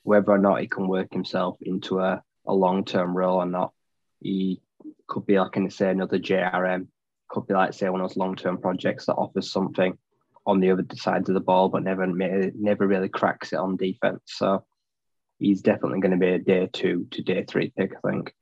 Whether 0.04 0.32
or 0.32 0.38
not 0.38 0.62
he 0.62 0.68
can 0.68 0.88
work 0.88 1.12
himself 1.12 1.58
into 1.60 2.00
a 2.00 2.22
a 2.46 2.54
long 2.54 2.82
term 2.82 3.14
role 3.14 3.42
or 3.42 3.46
not. 3.46 3.74
He 4.22 4.62
could 5.06 5.26
be 5.26 5.38
like, 5.38 5.54
I 5.54 5.68
say, 5.68 5.90
another 5.90 6.18
JRM, 6.18 6.86
could 7.28 7.46
be 7.46 7.52
like, 7.52 7.74
say, 7.74 7.90
one 7.90 8.00
of 8.00 8.08
those 8.08 8.16
long 8.16 8.36
term 8.36 8.56
projects 8.56 9.04
that 9.04 9.16
offers 9.16 9.52
something 9.52 9.98
on 10.46 10.60
the 10.60 10.70
other 10.70 10.86
sides 10.94 11.28
of 11.28 11.34
the 11.34 11.40
ball, 11.40 11.68
but 11.68 11.82
never 11.82 12.06
never 12.06 12.86
really 12.86 13.08
cracks 13.08 13.52
it 13.52 13.56
on 13.56 13.76
defense. 13.76 14.22
So 14.26 14.64
he's 15.38 15.60
definitely 15.60 16.00
going 16.00 16.12
to 16.12 16.24
be 16.24 16.32
a 16.32 16.38
day 16.38 16.68
two 16.72 17.06
to 17.10 17.22
day 17.22 17.44
three 17.44 17.72
pick, 17.76 17.92
I 17.96 18.10
think. 18.10 18.32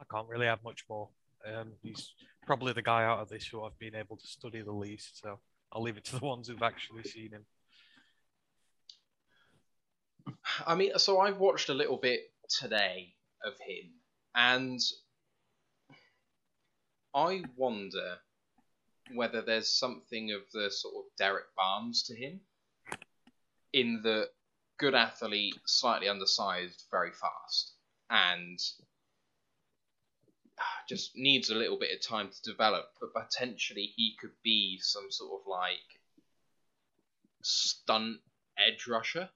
I 0.00 0.04
can't 0.10 0.28
really 0.28 0.46
have 0.46 0.64
much 0.64 0.84
more. 0.88 1.08
Um, 1.46 1.72
he's 1.82 2.12
probably 2.46 2.72
the 2.72 2.82
guy 2.82 3.04
out 3.04 3.20
of 3.20 3.28
this 3.28 3.46
who 3.46 3.62
I've 3.62 3.78
been 3.78 3.94
able 3.94 4.16
to 4.16 4.26
study 4.26 4.62
the 4.62 4.72
least. 4.72 5.20
So 5.20 5.38
I'll 5.72 5.82
leave 5.82 5.96
it 5.96 6.04
to 6.06 6.18
the 6.18 6.24
ones 6.24 6.48
who've 6.48 6.62
actually 6.62 7.02
seen 7.04 7.32
him. 7.32 7.44
I 10.66 10.74
mean, 10.74 10.92
so 10.96 11.20
I've 11.20 11.38
watched 11.38 11.68
a 11.68 11.74
little 11.74 11.98
bit 11.98 12.20
today 12.48 13.14
of 13.44 13.52
him, 13.64 13.92
and 14.34 14.80
I 17.14 17.44
wonder 17.56 18.18
whether 19.14 19.42
there's 19.42 19.68
something 19.68 20.32
of 20.32 20.42
the 20.52 20.70
sort 20.70 20.94
of 20.96 21.16
Derrick 21.18 21.54
Barnes 21.56 22.02
to 22.04 22.14
him, 22.14 22.40
in 23.72 24.00
the 24.02 24.28
good 24.78 24.94
athlete, 24.94 25.54
slightly 25.66 26.08
undersized, 26.08 26.84
very 26.90 27.12
fast, 27.12 27.72
and 28.10 28.58
just 30.88 31.16
needs 31.16 31.50
a 31.50 31.54
little 31.54 31.78
bit 31.78 31.92
of 31.92 32.00
time 32.00 32.30
to 32.30 32.50
develop, 32.50 32.86
but 33.00 33.12
potentially 33.12 33.92
he 33.96 34.16
could 34.20 34.30
be 34.42 34.78
some 34.80 35.10
sort 35.10 35.40
of 35.40 35.46
like 35.46 36.00
stunt 37.42 38.18
edge 38.58 38.86
rusher 38.86 39.28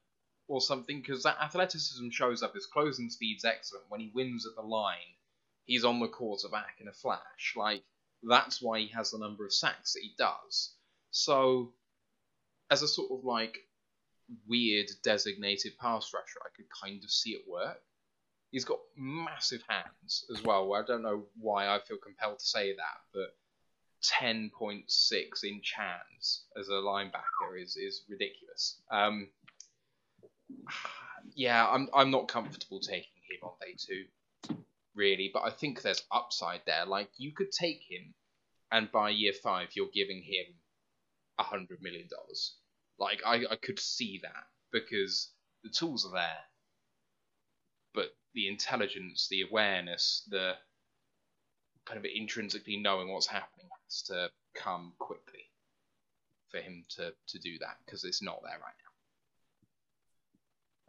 or 0.48 0.60
something 0.60 1.00
because 1.00 1.22
that 1.22 1.38
athleticism 1.40 2.10
shows 2.10 2.42
up. 2.42 2.54
His 2.54 2.66
closing 2.66 3.10
speed's 3.10 3.44
excellent. 3.44 3.84
When 3.88 4.00
he 4.00 4.10
wins 4.14 4.46
at 4.46 4.56
the 4.56 4.66
line, 4.66 5.14
he's 5.64 5.84
on 5.84 6.00
the 6.00 6.08
quarterback 6.08 6.78
in 6.80 6.88
a 6.88 6.92
flash. 6.92 7.54
Like 7.56 7.82
that's 8.22 8.60
why 8.60 8.80
he 8.80 8.88
has 8.88 9.10
the 9.10 9.18
number 9.18 9.44
of 9.44 9.52
sacks 9.52 9.94
that 9.94 10.02
he 10.02 10.12
does. 10.18 10.74
So, 11.10 11.72
as 12.70 12.82
a 12.82 12.88
sort 12.88 13.10
of 13.10 13.24
like 13.24 13.58
weird 14.46 14.86
designated 15.02 15.76
pass 15.78 16.12
rusher, 16.14 16.40
I 16.44 16.54
could 16.56 16.66
kind 16.70 17.02
of 17.02 17.10
see 17.10 17.30
it 17.30 17.48
work. 17.48 17.80
He's 18.50 18.64
got 18.64 18.78
massive 18.96 19.62
hands 19.68 20.24
as 20.34 20.42
well. 20.42 20.74
I 20.74 20.82
don't 20.82 21.02
know 21.02 21.24
why 21.38 21.68
I 21.68 21.78
feel 21.80 21.98
compelled 21.98 22.40
to 22.40 22.44
say 22.44 22.74
that, 22.74 23.00
but 23.12 23.36
10.6 24.20 25.44
inch 25.44 25.74
hands 25.76 26.44
as 26.58 26.68
a 26.68 26.72
linebacker 26.72 27.60
is 27.60 27.76
is 27.76 28.02
ridiculous. 28.08 28.78
Um, 28.90 29.28
yeah, 31.34 31.66
I'm 31.66 31.88
I'm 31.94 32.10
not 32.10 32.28
comfortable 32.28 32.80
taking 32.80 33.10
him 33.14 33.20
him 33.30 33.48
on 33.48 33.52
day 33.60 33.74
two, 33.78 34.04
really. 34.94 35.30
But 35.32 35.44
I 35.44 35.50
think 35.50 35.82
there's 35.82 36.02
upside 36.10 36.62
there. 36.66 36.86
Like 36.86 37.10
you 37.16 37.32
could 37.32 37.52
take 37.52 37.82
him, 37.88 38.14
and 38.72 38.90
by 38.92 39.10
year 39.10 39.32
five, 39.32 39.68
you're 39.74 39.88
giving 39.92 40.22
him 40.22 40.54
a 41.38 41.42
hundred 41.42 41.82
million 41.82 42.08
dollars. 42.08 42.56
Like 42.98 43.22
I, 43.24 43.44
I 43.50 43.56
could 43.56 43.78
see 43.78 44.20
that 44.22 44.46
because 44.72 45.30
the 45.64 45.70
tools 45.70 46.06
are 46.06 46.12
there, 46.12 46.44
but 47.94 48.14
the 48.34 48.48
intelligence, 48.48 49.26
the 49.28 49.42
awareness, 49.42 50.26
the 50.30 50.54
kind 51.86 51.98
of 51.98 52.04
intrinsically 52.04 52.76
knowing 52.76 53.12
what's 53.12 53.26
happening 53.26 53.66
has 53.84 54.02
to 54.02 54.30
come 54.54 54.92
quickly 54.98 55.50
for 56.50 56.58
him 56.58 56.84
to, 56.90 57.12
to 57.28 57.38
do 57.38 57.58
that 57.58 57.76
because 57.84 58.04
it's 58.04 58.22
not 58.22 58.40
there 58.42 58.58
right 58.60 58.74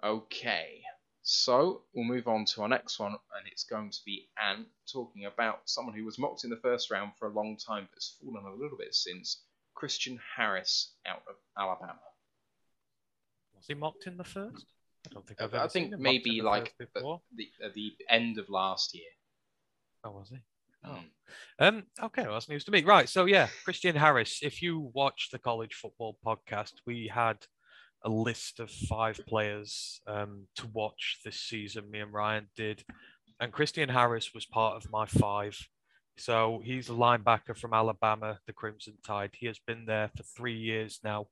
now. 0.04 0.10
Okay, 0.10 0.82
so 1.24 1.83
we'll 1.93 2.06
move 2.06 2.27
on 2.27 2.45
to 2.45 2.64
our 2.64 2.67
next 2.67 3.00
one, 3.00 3.11
and 3.11 3.48
it's 3.51 3.64
going 3.64 3.91
to 3.91 4.00
be 4.06 4.30
Ant 4.41 4.67
talking 4.91 5.25
about 5.25 5.61
someone 5.66 5.95
who 5.95 6.06
was 6.06 6.17
mocked 6.17 6.43
in 6.43 6.50
the 6.50 6.58
first 6.58 6.90
round 6.91 7.11
for 7.17 7.27
a 7.27 7.33
long 7.33 7.58
time 7.58 7.88
but 7.90 7.95
has 7.95 8.16
fallen 8.22 8.45
a 8.45 8.56
little 8.56 8.77
bit 8.77 8.95
since 8.95 9.43
Christian 9.75 10.19
Harris 10.35 10.93
out 11.06 11.24
of 11.27 11.35
Alabama. 11.58 12.00
Was 13.56 13.67
he 13.67 13.74
mocked 13.75 14.08
in 14.08 14.17
the 14.17 14.24
first? 14.24 14.66
I 15.06 15.14
don't 15.14 15.25
think 15.27 15.41
I've 15.41 15.53
ever 15.53 15.69
seen 15.69 15.90
think 15.90 16.01
maybe 16.01 16.41
like 16.41 16.75
the, 16.77 16.88
the, 17.35 17.48
at 17.64 17.74
the 17.74 17.93
end 18.09 18.38
of 18.38 18.50
last 18.50 18.95
year. 18.95 19.03
Oh, 20.03 20.11
was 20.11 20.30
he? 20.30 20.38
Oh. 20.83 20.90
Mm. 20.90 21.06
Um, 21.59 21.83
okay, 22.03 22.24
well, 22.24 22.33
that's 22.33 22.50
news 22.50 22.64
to 22.66 22.72
me. 22.72 22.83
Right. 22.83 23.08
So, 23.08 23.25
yeah, 23.25 23.48
Christian 23.64 23.95
Harris. 23.95 24.40
If 24.41 24.61
you 24.61 24.91
watch 24.93 25.30
the 25.32 25.40
college 25.40 25.75
football 25.75 26.17
podcast, 26.25 26.74
we 26.85 27.09
had 27.14 27.38
a 28.04 28.10
list 28.10 28.60
of 28.60 28.70
five 28.70 29.20
players 29.28 30.02
um, 30.08 30.48
to 30.56 30.68
watch 30.68 31.20
this 31.24 31.40
season. 31.40 31.90
Me 31.90 32.00
and 32.00 32.14
Ryan 32.14 32.48
did. 32.56 32.84
And 33.40 33.52
Christian 33.52 33.90
Harris 33.90 34.34
was 34.34 34.46
part 34.46 34.76
of 34.76 34.92
my 34.92 35.06
five. 35.06 35.58
So, 36.18 36.62
he's 36.64 36.90
a 36.90 36.94
linebacker 36.94 37.58
from 37.58 37.74
Alabama, 37.74 38.40
the 38.46 38.54
Crimson 38.54 38.96
Tide. 39.06 39.32
He 39.34 39.48
has 39.48 39.60
been 39.66 39.86
there 39.86 40.12
for 40.16 40.24
three 40.24 40.58
years 40.58 41.00
now. 41.04 41.28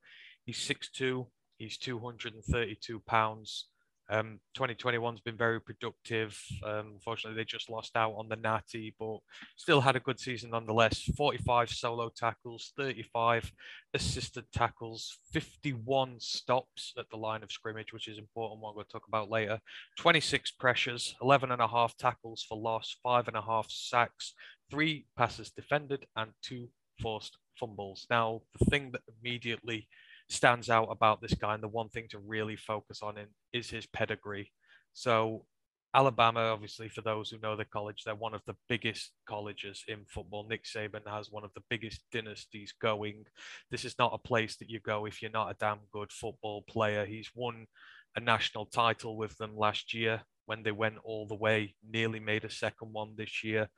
He's 0.46 0.58
6'2, 0.58 1.26
he's 1.58 1.76
232 1.78 3.00
pounds. 3.06 3.66
Um, 4.10 4.40
2021's 4.58 5.20
been 5.20 5.36
very 5.36 5.60
productive. 5.60 6.36
Um, 6.64 6.94
unfortunately, 6.94 7.40
they 7.40 7.44
just 7.44 7.70
lost 7.70 7.96
out 7.96 8.14
on 8.16 8.28
the 8.28 8.36
Natty, 8.36 8.94
but 8.98 9.18
still 9.56 9.80
had 9.80 9.94
a 9.94 10.00
good 10.00 10.18
season 10.18 10.50
nonetheless. 10.50 11.02
45 11.16 11.70
solo 11.70 12.10
tackles, 12.14 12.72
35 12.76 13.52
assisted 13.94 14.44
tackles, 14.52 15.18
51 15.32 16.16
stops 16.18 16.92
at 16.98 17.08
the 17.10 17.16
line 17.16 17.44
of 17.44 17.52
scrimmage, 17.52 17.92
which 17.92 18.08
is 18.08 18.18
important. 18.18 18.60
What 18.60 18.74
we'll 18.74 18.84
talk 18.84 19.06
about 19.06 19.30
later. 19.30 19.60
26 19.98 20.50
pressures, 20.52 21.14
11 21.22 21.52
and 21.52 21.62
a 21.62 21.68
half 21.68 21.96
tackles 21.96 22.44
for 22.48 22.58
loss, 22.58 22.96
five 23.02 23.28
and 23.28 23.36
a 23.36 23.42
half 23.42 23.70
sacks, 23.70 24.34
three 24.70 25.06
passes 25.16 25.50
defended, 25.50 26.06
and 26.16 26.32
two 26.42 26.68
forced 27.00 27.36
fumbles. 27.58 28.06
Now, 28.10 28.42
the 28.58 28.64
thing 28.64 28.90
that 28.90 29.02
immediately 29.22 29.86
stands 30.30 30.70
out 30.70 30.88
about 30.90 31.20
this 31.20 31.34
guy 31.34 31.54
and 31.54 31.62
the 31.62 31.68
one 31.68 31.88
thing 31.88 32.06
to 32.08 32.18
really 32.18 32.56
focus 32.56 33.02
on 33.02 33.18
in 33.18 33.26
is 33.52 33.68
his 33.68 33.86
pedigree. 33.86 34.52
So 34.92 35.44
Alabama, 35.92 36.40
obviously, 36.40 36.88
for 36.88 37.00
those 37.00 37.30
who 37.30 37.38
know 37.40 37.56
the 37.56 37.64
college, 37.64 38.04
they're 38.04 38.14
one 38.14 38.34
of 38.34 38.42
the 38.46 38.54
biggest 38.68 39.10
colleges 39.26 39.84
in 39.88 40.04
football. 40.06 40.46
Nick 40.48 40.64
Saban 40.64 41.08
has 41.08 41.30
one 41.30 41.44
of 41.44 41.52
the 41.54 41.62
biggest 41.68 42.02
dynasties 42.12 42.72
going. 42.80 43.24
This 43.72 43.84
is 43.84 43.96
not 43.98 44.14
a 44.14 44.18
place 44.18 44.56
that 44.56 44.70
you 44.70 44.78
go 44.78 45.04
if 45.06 45.20
you're 45.20 45.32
not 45.32 45.50
a 45.50 45.56
damn 45.58 45.80
good 45.92 46.12
football 46.12 46.62
player. 46.62 47.04
He's 47.04 47.30
won 47.34 47.66
a 48.14 48.20
national 48.20 48.66
title 48.66 49.16
with 49.16 49.36
them 49.38 49.56
last 49.56 49.92
year 49.92 50.22
when 50.46 50.62
they 50.62 50.72
went 50.72 50.98
all 51.02 51.26
the 51.26 51.34
way, 51.34 51.74
nearly 51.88 52.20
made 52.20 52.44
a 52.44 52.50
second 52.50 52.92
one 52.92 53.14
this 53.16 53.42
year. 53.42 53.68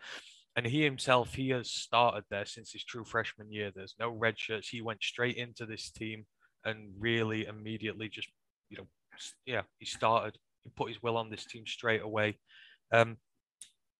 And 0.54 0.66
he 0.66 0.82
himself, 0.82 1.34
he 1.34 1.48
has 1.50 1.70
started 1.70 2.24
there 2.30 2.44
since 2.44 2.72
his 2.72 2.84
true 2.84 3.04
freshman 3.04 3.50
year. 3.50 3.70
There's 3.74 3.94
no 3.98 4.10
red 4.10 4.38
shirts. 4.38 4.68
He 4.68 4.82
went 4.82 5.02
straight 5.02 5.36
into 5.36 5.64
this 5.64 5.90
team 5.90 6.26
and 6.64 6.92
really 6.98 7.46
immediately 7.46 8.08
just, 8.08 8.28
you 8.68 8.78
know, 8.78 8.86
yeah, 9.46 9.62
he 9.78 9.86
started. 9.86 10.38
He 10.64 10.70
put 10.70 10.88
his 10.88 11.02
will 11.02 11.16
on 11.16 11.30
this 11.30 11.44
team 11.44 11.64
straight 11.66 12.02
away. 12.02 12.38
Um, 12.92 13.16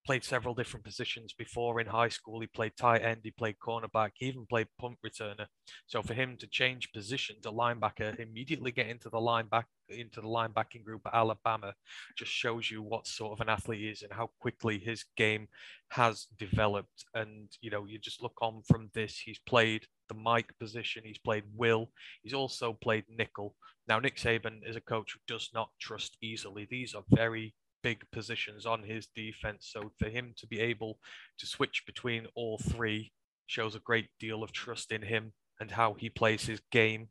played 0.05 0.25
several 0.25 0.55
different 0.55 0.85
positions 0.85 1.33
before 1.33 1.81
in 1.81 1.87
high 1.87 2.09
school. 2.09 2.41
He 2.41 2.47
played 2.47 2.73
tight 2.77 3.03
end, 3.03 3.21
he 3.23 3.31
played 3.31 3.57
cornerback, 3.65 4.11
he 4.15 4.27
even 4.27 4.47
played 4.47 4.67
punt 4.81 4.99
returner. 5.05 5.47
So 5.87 6.03
for 6.03 6.15
him 6.15 6.37
to 6.39 6.47
change 6.47 6.93
position 6.93 7.37
to 7.43 7.53
linebacker, 7.53 8.19
immediately 8.19 8.73
get 8.73 8.89
into 8.89 9.09
the 9.09 9.19
lineback 9.19 9.65
into 9.89 10.21
the 10.21 10.29
linebacking 10.29 10.85
group 10.85 11.03
at 11.07 11.15
Alabama, 11.15 11.75
just 12.17 12.33
shows 12.33 12.71
you 12.71 12.83
what 12.83 13.07
sort 13.07 13.33
of 13.33 13.41
an 13.41 13.49
athlete 13.49 13.81
he 13.81 13.89
is 13.89 14.03
and 14.03 14.13
how 14.13 14.31
quickly 14.41 14.79
his 14.79 15.05
game 15.17 15.49
has 15.91 16.27
developed. 16.39 17.05
And 17.15 17.49
you 17.61 17.71
know, 17.71 17.85
you 17.85 17.99
just 17.99 18.23
look 18.23 18.37
on 18.41 18.63
from 18.67 18.91
this. 18.95 19.19
He's 19.19 19.41
played 19.47 19.87
the 20.13 20.21
Mike 20.21 20.53
position, 20.61 21.03
he's 21.05 21.19
played 21.19 21.45
Will, 21.57 21.91
he's 22.23 22.35
also 22.35 22.73
played 22.73 23.05
nickel. 23.09 23.55
Now 23.89 23.99
Nick 23.99 24.17
Saban 24.17 24.61
is 24.69 24.77
a 24.77 24.81
coach 24.81 25.13
who 25.13 25.21
does 25.27 25.51
not 25.55 25.71
trust 25.81 26.17
easily. 26.23 26.67
These 26.71 26.95
are 26.95 27.05
very 27.11 27.55
big 27.83 28.05
positions 28.13 28.65
on 28.67 28.83
his 28.83 29.09
defense. 29.15 29.71
So 29.73 29.91
for 29.99 30.09
him 30.09 30.35
to 30.37 30.47
be 30.47 30.61
able 30.61 30.99
to 31.39 31.47
switch 31.47 31.83
between 31.87 32.27
all 32.35 32.59
three 32.59 33.13
shows 33.47 33.75
a 33.75 33.81
great 33.81 34.09
deal 34.21 34.43
of 34.43 34.53
trust 34.53 34.93
in 34.93 35.03
him 35.03 35.33
and 35.61 35.71
how 35.71 35.95
he 35.95 36.09
plays 36.09 36.47
his 36.47 36.61
game. 36.71 37.09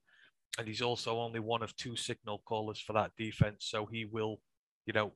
And 0.58 0.68
he's 0.68 0.82
also 0.82 1.20
only 1.20 1.40
one 1.40 1.64
of 1.64 1.76
two 1.76 1.96
signal 1.96 2.42
callers 2.46 2.80
for 2.80 2.94
that 2.94 3.12
defense. 3.18 3.66
So 3.70 3.86
he 3.86 4.06
will, 4.06 4.40
you 4.86 4.94
know, 4.94 5.14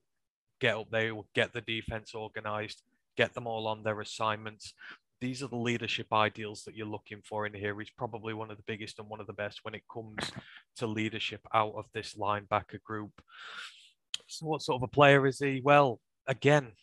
get 0.59 0.75
up 0.75 0.89
there, 0.91 1.15
will 1.15 1.29
get 1.35 1.53
the 1.53 1.61
defense 1.61 2.13
organized, 2.13 2.81
get 3.17 3.33
them 3.33 3.47
all 3.47 3.67
on 3.67 3.83
their 3.83 4.01
assignments. 4.01 4.73
These 5.21 5.41
are 5.41 5.47
the 5.47 5.55
leadership 5.55 6.07
ideals 6.11 6.63
that 6.63 6.75
you're 6.75 6.85
looking 6.85 7.21
for 7.23 7.45
in 7.45 7.53
here. 7.53 7.77
He's 7.79 7.89
probably 7.89 8.33
one 8.33 8.51
of 8.51 8.57
the 8.57 8.63
biggest 8.67 8.99
and 8.99 9.09
one 9.09 9.21
of 9.21 9.27
the 9.27 9.33
best 9.33 9.59
when 9.63 9.73
it 9.73 9.83
comes 9.91 10.31
to 10.77 10.87
leadership 10.87 11.41
out 11.53 11.73
of 11.75 11.85
this 11.93 12.15
linebacker 12.15 12.81
group. 12.83 13.11
So 14.27 14.45
what 14.45 14.61
sort 14.61 14.77
of 14.77 14.83
a 14.83 14.87
player 14.91 15.25
is 15.25 15.39
he? 15.39 15.61
Well, 15.63 15.99
again, 16.27 16.73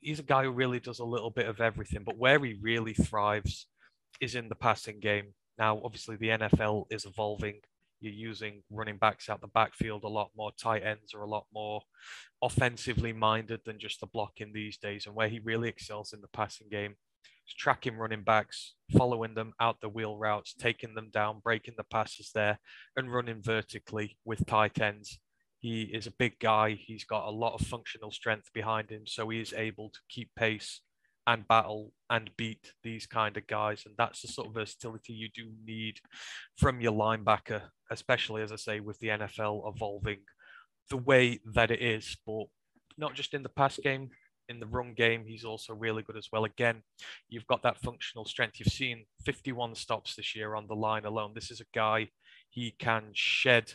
he's 0.00 0.18
a 0.18 0.24
guy 0.24 0.44
who 0.44 0.50
really 0.50 0.80
does 0.80 0.98
a 0.98 1.04
little 1.04 1.30
bit 1.30 1.46
of 1.46 1.60
everything, 1.60 2.04
but 2.04 2.18
where 2.18 2.42
he 2.42 2.58
really 2.60 2.94
thrives 2.94 3.66
is 4.20 4.34
in 4.34 4.48
the 4.48 4.54
passing 4.54 5.00
game. 5.00 5.34
Now, 5.58 5.80
obviously, 5.84 6.16
the 6.16 6.28
NFL 6.28 6.86
is 6.90 7.04
evolving. 7.04 7.60
You're 8.00 8.12
using 8.12 8.62
running 8.70 8.98
backs 8.98 9.28
out 9.28 9.40
the 9.40 9.48
backfield 9.48 10.04
a 10.04 10.08
lot 10.08 10.30
more. 10.36 10.52
Tight 10.58 10.82
ends 10.82 11.14
are 11.14 11.22
a 11.22 11.28
lot 11.28 11.46
more 11.54 11.80
offensively 12.42 13.12
minded 13.12 13.60
than 13.64 13.78
just 13.78 14.00
the 14.00 14.06
blocking 14.06 14.52
these 14.52 14.76
days. 14.76 15.06
And 15.06 15.14
where 15.14 15.28
he 15.28 15.38
really 15.38 15.68
excels 15.68 16.12
in 16.12 16.20
the 16.20 16.28
passing 16.28 16.68
game 16.70 16.96
tracking 17.46 17.96
running 17.96 18.22
backs, 18.22 18.74
following 18.96 19.34
them 19.34 19.52
out 19.60 19.80
the 19.80 19.88
wheel 19.88 20.16
routes, 20.16 20.54
taking 20.54 20.94
them 20.94 21.10
down, 21.12 21.40
breaking 21.42 21.74
the 21.76 21.84
passes 21.84 22.30
there, 22.34 22.58
and 22.96 23.12
running 23.12 23.42
vertically 23.42 24.16
with 24.24 24.46
tight 24.46 24.80
ends. 24.80 25.18
He 25.58 25.82
is 25.82 26.06
a 26.06 26.12
big 26.18 26.38
guy. 26.38 26.78
He's 26.78 27.04
got 27.04 27.26
a 27.26 27.30
lot 27.30 27.54
of 27.54 27.66
functional 27.66 28.10
strength 28.10 28.50
behind 28.52 28.90
him, 28.90 29.02
so 29.06 29.28
he 29.28 29.40
is 29.40 29.54
able 29.54 29.90
to 29.90 30.00
keep 30.08 30.30
pace 30.36 30.80
and 31.26 31.48
battle 31.48 31.92
and 32.10 32.30
beat 32.36 32.72
these 32.82 33.06
kind 33.06 33.36
of 33.36 33.46
guys. 33.46 33.84
And 33.86 33.94
that's 33.96 34.20
the 34.22 34.28
sort 34.28 34.48
of 34.48 34.54
versatility 34.54 35.14
you 35.14 35.28
do 35.34 35.50
need 35.64 36.00
from 36.58 36.80
your 36.80 36.92
linebacker, 36.92 37.62
especially 37.90 38.42
as 38.42 38.52
I 38.52 38.56
say, 38.56 38.80
with 38.80 38.98
the 38.98 39.08
NFL 39.08 39.74
evolving 39.74 40.18
the 40.90 40.98
way 40.98 41.40
that 41.54 41.70
it 41.70 41.80
is. 41.80 42.16
But 42.26 42.44
not 42.98 43.14
just 43.14 43.34
in 43.34 43.42
the 43.42 43.48
pass 43.48 43.78
game, 43.78 44.10
in 44.48 44.60
the 44.60 44.66
run 44.66 44.94
game, 44.94 45.24
he's 45.26 45.44
also 45.44 45.74
really 45.74 46.02
good 46.02 46.16
as 46.16 46.28
well. 46.32 46.44
Again, 46.44 46.82
you've 47.28 47.46
got 47.46 47.62
that 47.62 47.80
functional 47.80 48.24
strength. 48.24 48.58
You've 48.58 48.72
seen 48.72 49.04
51 49.24 49.74
stops 49.74 50.14
this 50.14 50.34
year 50.34 50.54
on 50.54 50.66
the 50.66 50.74
line 50.74 51.04
alone. 51.04 51.32
This 51.34 51.50
is 51.50 51.60
a 51.60 51.66
guy 51.74 52.10
he 52.50 52.74
can 52.78 53.04
shed 53.12 53.72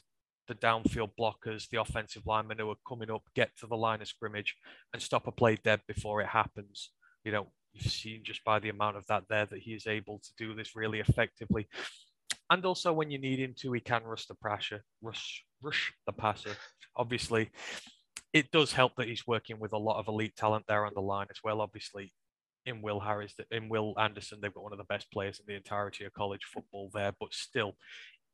the 0.48 0.56
downfield 0.56 1.11
blockers, 1.19 1.69
the 1.69 1.80
offensive 1.80 2.25
linemen 2.25 2.57
who 2.57 2.69
are 2.69 2.75
coming 2.88 3.11
up, 3.11 3.23
get 3.35 3.51
to 3.59 3.67
the 3.67 3.77
line 3.77 4.01
of 4.01 4.07
scrimmage 4.07 4.56
and 4.93 5.01
stop 5.01 5.27
a 5.27 5.31
play 5.31 5.57
dead 5.64 5.81
before 5.88 6.22
it 6.22 6.27
happens. 6.27 6.89
You 7.23 7.31
know, 7.31 7.48
you've 7.73 7.91
seen 7.91 8.22
just 8.23 8.43
by 8.43 8.59
the 8.59 8.69
amount 8.69 8.98
of 8.98 9.06
that 9.07 9.23
there 9.30 9.45
that 9.45 9.59
he 9.59 9.73
is 9.73 9.88
able 9.88 10.19
to 10.19 10.30
do 10.38 10.56
this 10.56 10.75
really 10.75 10.99
effectively. 10.99 11.67
And 12.49 12.65
also 12.65 12.91
when 12.91 13.11
you 13.11 13.19
need 13.19 13.39
him 13.39 13.53
to, 13.59 13.73
he 13.73 13.80
can 13.80 14.03
rush 14.03 14.25
the 14.25 14.33
pressure, 14.33 14.83
rush, 15.01 15.43
rush 15.61 15.93
the 16.07 16.14
passer. 16.14 16.56
Obviously, 16.95 17.49
it 18.33 18.51
does 18.51 18.74
help 18.74 18.95
that 18.98 19.08
he's 19.08 19.25
working 19.25 19.59
with 19.59 19.74
a 19.74 19.77
lot 19.77 19.99
of 19.99 20.08
elite 20.08 20.35
talent 20.35 20.66
there 20.67 20.85
on 20.85 20.93
the 20.93 21.01
line 21.01 21.27
as 21.30 21.40
well. 21.43 21.61
Obviously, 21.61 22.14
in 22.66 22.82
Will 22.82 22.99
Harris, 22.99 23.35
in 23.51 23.69
Will 23.69 23.95
Anderson, 23.98 24.40
they've 24.41 24.53
got 24.53 24.64
one 24.64 24.74
of 24.74 24.77
the 24.77 24.83
best 24.83 25.11
players 25.11 25.40
in 25.40 25.45
the 25.48 25.58
entirety 25.58 26.06
of 26.06 26.14
college 26.14 26.43
football 26.53 26.90
there. 26.93 27.14
But 27.19 27.33
still, 27.33 27.75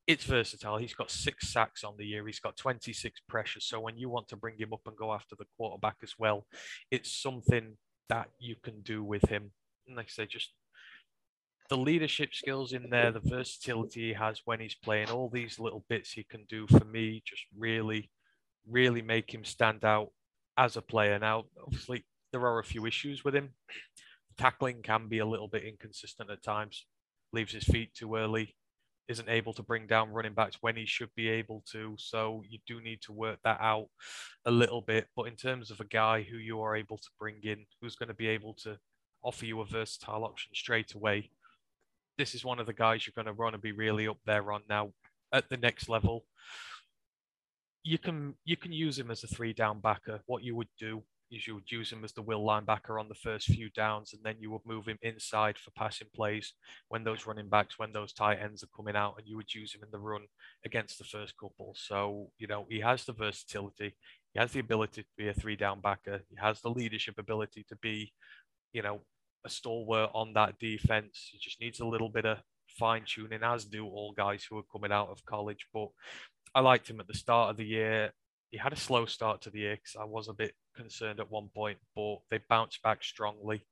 it's 0.08 0.26
versatile. 0.26 0.78
He's 0.78 0.94
got 0.94 1.10
six 1.10 1.50
sacks 1.50 1.84
on 1.84 1.96
the 1.98 2.06
year. 2.06 2.26
He's 2.26 2.40
got 2.40 2.58
26 2.58 3.22
pressures. 3.28 3.66
So 3.66 3.80
when 3.80 3.98
you 3.98 4.10
want 4.10 4.28
to 4.30 4.36
bring 4.36 4.58
him 4.58 4.74
up 4.74 4.82
and 4.86 4.96
go 4.96 5.14
after 5.14 5.36
the 5.38 5.46
quarterback 5.58 5.98
as 6.04 6.14
well, 6.20 6.46
it's 6.92 7.12
something 7.12 7.78
that 8.10 8.30
you 8.40 8.56
can 8.62 8.82
do 8.82 9.04
with 9.04 9.30
him. 9.30 9.52
And 9.88 9.96
like 9.96 10.08
I 10.08 10.10
say, 10.10 10.26
just 10.28 10.52
the 11.70 11.78
leadership 11.78 12.34
skills 12.34 12.74
in 12.74 12.90
there, 12.90 13.12
the 13.12 13.22
versatility 13.24 14.08
he 14.08 14.14
has 14.14 14.42
when 14.46 14.60
he's 14.60 14.76
playing, 14.76 15.10
all 15.10 15.30
these 15.30 15.60
little 15.60 15.84
bits 15.90 16.12
he 16.12 16.24
can 16.24 16.46
do 16.48 16.68
for 16.68 16.86
me 16.86 17.24
just 17.26 17.44
really, 17.58 18.12
really 18.70 19.02
make 19.02 19.34
him 19.34 19.44
stand 19.44 19.84
out 19.84 20.10
as 20.58 20.78
a 20.78 20.82
player. 20.82 21.20
Now, 21.20 21.46
obviously, 21.64 22.06
there 22.32 22.42
are 22.42 22.60
a 22.60 22.64
few 22.64 22.86
issues 22.86 23.24
with 23.24 23.36
him. 23.36 23.52
Tackling 24.38 24.82
can 24.82 25.08
be 25.08 25.20
a 25.20 25.26
little 25.26 25.48
bit 25.48 25.64
inconsistent 25.64 26.30
at 26.30 26.44
times, 26.44 26.86
leaves 27.32 27.54
his 27.54 27.64
feet 27.64 27.94
too 27.94 28.16
early, 28.16 28.56
isn't 29.08 29.30
able 29.30 29.54
to 29.54 29.64
bring 29.64 29.88
down 29.88 30.12
running 30.12 30.34
backs 30.34 30.58
when 30.62 30.76
he 30.76 30.86
should 30.86 31.14
be 31.16 31.30
able 31.30 31.64
to. 31.72 31.96
So 31.98 32.44
you 32.50 32.60
do 32.68 32.82
need 32.82 33.02
to 33.04 33.14
work 33.14 33.40
that 33.44 33.60
out 33.62 33.88
a 34.46 34.52
little 34.52 34.82
bit. 34.82 35.08
But 35.16 35.28
in 35.28 35.36
terms 35.36 35.72
of 35.72 35.80
a 35.80 35.86
guy 35.86 36.24
who 36.24 36.38
you 36.38 36.62
are 36.62 36.76
able 36.76 36.98
to 36.98 37.10
bring 37.20 37.40
in, 37.44 37.66
who's 37.82 37.96
going 37.96 38.10
to 38.10 38.16
be 38.16 38.28
able 38.28 38.56
to 38.64 38.78
offer 39.24 39.46
you 39.46 39.62
a 39.62 39.66
versatile 39.66 40.26
option 40.26 40.52
straight 40.54 40.94
away, 40.94 41.30
this 42.18 42.34
is 42.34 42.46
one 42.46 42.60
of 42.60 42.66
the 42.66 42.74
guys 42.74 43.06
you're 43.06 43.14
going 43.16 43.34
to 43.34 43.40
want 43.42 43.54
to 43.54 43.60
be 43.60 43.72
really 43.72 44.08
up 44.08 44.18
there 44.26 44.52
on 44.52 44.62
now 44.70 44.92
at 45.32 45.50
the 45.50 45.58
next 45.58 45.90
level. 45.90 46.26
You 47.88 48.00
can 48.00 48.34
you 48.46 48.58
can 48.58 48.74
use 48.74 48.98
him 48.98 49.12
as 49.12 49.24
a 49.24 49.28
three 49.28 49.54
down 49.54 49.80
backer. 49.80 50.20
What 50.26 50.44
you 50.44 50.56
would 50.56 50.70
do 50.80 51.04
is 51.32 51.46
you 51.46 51.54
would 51.54 51.72
use 51.72 51.92
him 51.92 52.04
as 52.04 52.14
the 52.14 52.22
will 52.24 52.44
linebacker 52.44 53.00
on 53.00 53.08
the 53.08 53.14
first 53.14 53.46
few 53.46 53.70
downs, 53.70 54.12
and 54.12 54.24
then 54.24 54.38
you 54.40 54.50
would 54.50 54.66
move 54.66 54.88
him 54.88 54.98
inside 55.04 55.56
for 55.60 55.70
passing 55.78 56.08
plays 56.16 56.54
when 56.88 57.04
those 57.04 57.28
running 57.28 57.48
backs, 57.48 57.78
when 57.78 57.94
those 57.94 58.12
tight 58.12 58.40
ends 58.42 58.64
are 58.64 58.76
coming 58.76 58.96
out, 58.96 59.14
and 59.20 59.28
you 59.28 59.36
would 59.36 59.54
use 59.54 59.74
him 59.74 59.82
in 59.84 59.92
the 59.92 60.00
run 60.00 60.22
against 60.66 60.98
the 60.98 61.04
first 61.04 61.36
couple. 61.40 61.76
So, 61.78 62.32
you 62.40 62.48
know, 62.48 62.66
he 62.70 62.80
has 62.80 63.06
the 63.06 63.14
versatility, 63.14 63.96
he 64.34 64.40
has 64.40 64.52
the 64.52 64.62
ability 64.62 65.04
to 65.04 65.08
be 65.16 65.28
a 65.28 65.34
three 65.34 65.56
down 65.56 65.80
backer, 65.80 66.22
he 66.28 66.38
has 66.42 66.62
the 66.62 66.70
leadership 66.70 67.20
ability 67.20 67.66
to 67.70 67.76
be, 67.84 68.12
you 68.74 68.82
know, 68.82 69.02
a 69.46 69.50
stalwart 69.50 70.10
on 70.16 70.34
that 70.34 70.58
defense. 70.58 71.30
He 71.32 71.38
just 71.40 71.62
needs 71.62 71.80
a 71.80 71.86
little 71.86 72.10
bit 72.10 72.26
of 72.26 72.40
fine 72.68 73.04
tuning, 73.06 73.44
as 73.44 73.66
do 73.66 73.86
all 73.86 74.12
guys 74.12 74.44
who 74.44 74.58
are 74.58 74.72
coming 74.72 74.92
out 74.92 75.10
of 75.10 75.24
college. 75.26 75.68
But 75.74 75.90
I 76.56 76.62
liked 76.62 76.90
him 76.90 77.02
at 77.02 77.08
the 77.08 77.14
start 77.14 77.50
of 77.52 77.58
the 77.58 77.66
year. 77.66 78.14
He 78.50 78.58
had 78.58 78.72
a 78.72 78.78
slow 78.78 79.06
start 79.06 79.42
to 79.42 79.50
the 79.50 79.60
year 79.60 79.76
because 79.76 79.98
I 80.00 80.06
was 80.06 80.30
a 80.30 80.34
bit 80.34 80.54
concerned 80.76 81.20
at 81.20 81.30
one 81.30 81.50
point, 81.54 81.78
but 81.96 82.20
they 82.32 82.40
bounced 82.50 82.82
back 82.82 83.04
strongly, 83.04 83.66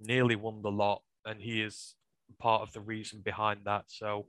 nearly 0.00 0.34
won 0.34 0.62
the 0.62 0.70
lot, 0.70 1.02
and 1.26 1.38
he 1.40 1.60
is 1.60 1.94
part 2.38 2.62
of 2.62 2.72
the 2.72 2.80
reason 2.80 3.20
behind 3.22 3.60
that. 3.66 3.84
So, 3.88 4.26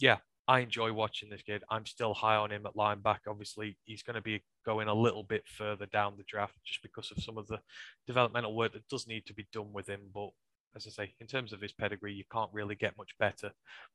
yeah, 0.00 0.16
I 0.48 0.58
enjoy 0.60 0.92
watching 0.92 1.30
this 1.30 1.42
kid. 1.42 1.62
I'm 1.70 1.86
still 1.86 2.12
high 2.12 2.34
on 2.34 2.50
him 2.50 2.66
at 2.66 2.74
linebacker. 2.74 3.28
Obviously, 3.28 3.78
he's 3.84 4.02
going 4.02 4.16
to 4.16 4.20
be 4.20 4.42
going 4.66 4.88
a 4.88 4.94
little 4.94 5.22
bit 5.22 5.44
further 5.46 5.86
down 5.86 6.14
the 6.16 6.24
draft 6.24 6.54
just 6.64 6.82
because 6.82 7.12
of 7.12 7.22
some 7.22 7.38
of 7.38 7.46
the 7.46 7.60
developmental 8.08 8.56
work 8.56 8.72
that 8.72 8.88
does 8.88 9.06
need 9.06 9.26
to 9.26 9.34
be 9.34 9.46
done 9.52 9.72
with 9.72 9.88
him. 9.88 10.00
But 10.12 10.30
as 10.76 10.86
I 10.86 10.90
say, 10.90 11.14
in 11.20 11.26
terms 11.26 11.52
of 11.52 11.60
his 11.60 11.72
pedigree, 11.72 12.14
you 12.14 12.24
can't 12.32 12.50
really 12.52 12.74
get 12.74 12.96
much 12.96 13.10
better 13.18 13.52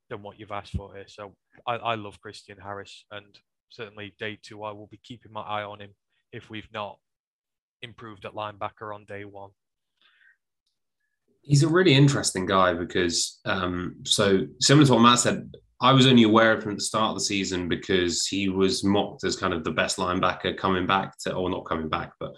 than 0.09 0.21
what 0.21 0.39
you've 0.39 0.51
asked 0.51 0.73
for 0.73 0.93
here. 0.93 1.07
So 1.07 1.33
I, 1.65 1.75
I 1.75 1.95
love 1.95 2.21
Christian 2.21 2.57
Harris, 2.57 3.05
and 3.11 3.25
certainly 3.69 4.13
day 4.19 4.37
two, 4.41 4.63
I 4.63 4.71
will 4.71 4.87
be 4.87 4.99
keeping 5.03 5.31
my 5.31 5.41
eye 5.41 5.63
on 5.63 5.81
him 5.81 5.91
if 6.31 6.49
we've 6.49 6.69
not 6.73 6.99
improved 7.81 8.25
at 8.25 8.33
linebacker 8.33 8.93
on 8.93 9.05
day 9.05 9.25
one. 9.25 9.51
He's 11.41 11.63
a 11.63 11.67
really 11.67 11.93
interesting 11.93 12.45
guy 12.45 12.73
because, 12.73 13.39
um, 13.45 13.95
so 14.03 14.45
similar 14.59 14.85
to 14.87 14.93
what 14.93 15.01
Matt 15.01 15.19
said, 15.19 15.55
I 15.79 15.93
was 15.93 16.07
only 16.07 16.23
aware 16.23 16.51
of 16.51 16.63
him 16.63 16.71
at 16.71 16.77
the 16.77 16.83
start 16.83 17.11
of 17.11 17.15
the 17.15 17.23
season 17.23 17.69
because 17.69 18.25
he 18.25 18.49
was 18.49 18.83
mocked 18.83 19.23
as 19.23 19.35
kind 19.35 19.53
of 19.53 19.63
the 19.63 19.71
best 19.71 19.97
linebacker 19.97 20.57
coming 20.57 20.87
back 20.87 21.17
to, 21.19 21.33
or 21.33 21.49
not 21.49 21.65
coming 21.65 21.87
back, 21.87 22.11
but 22.19 22.33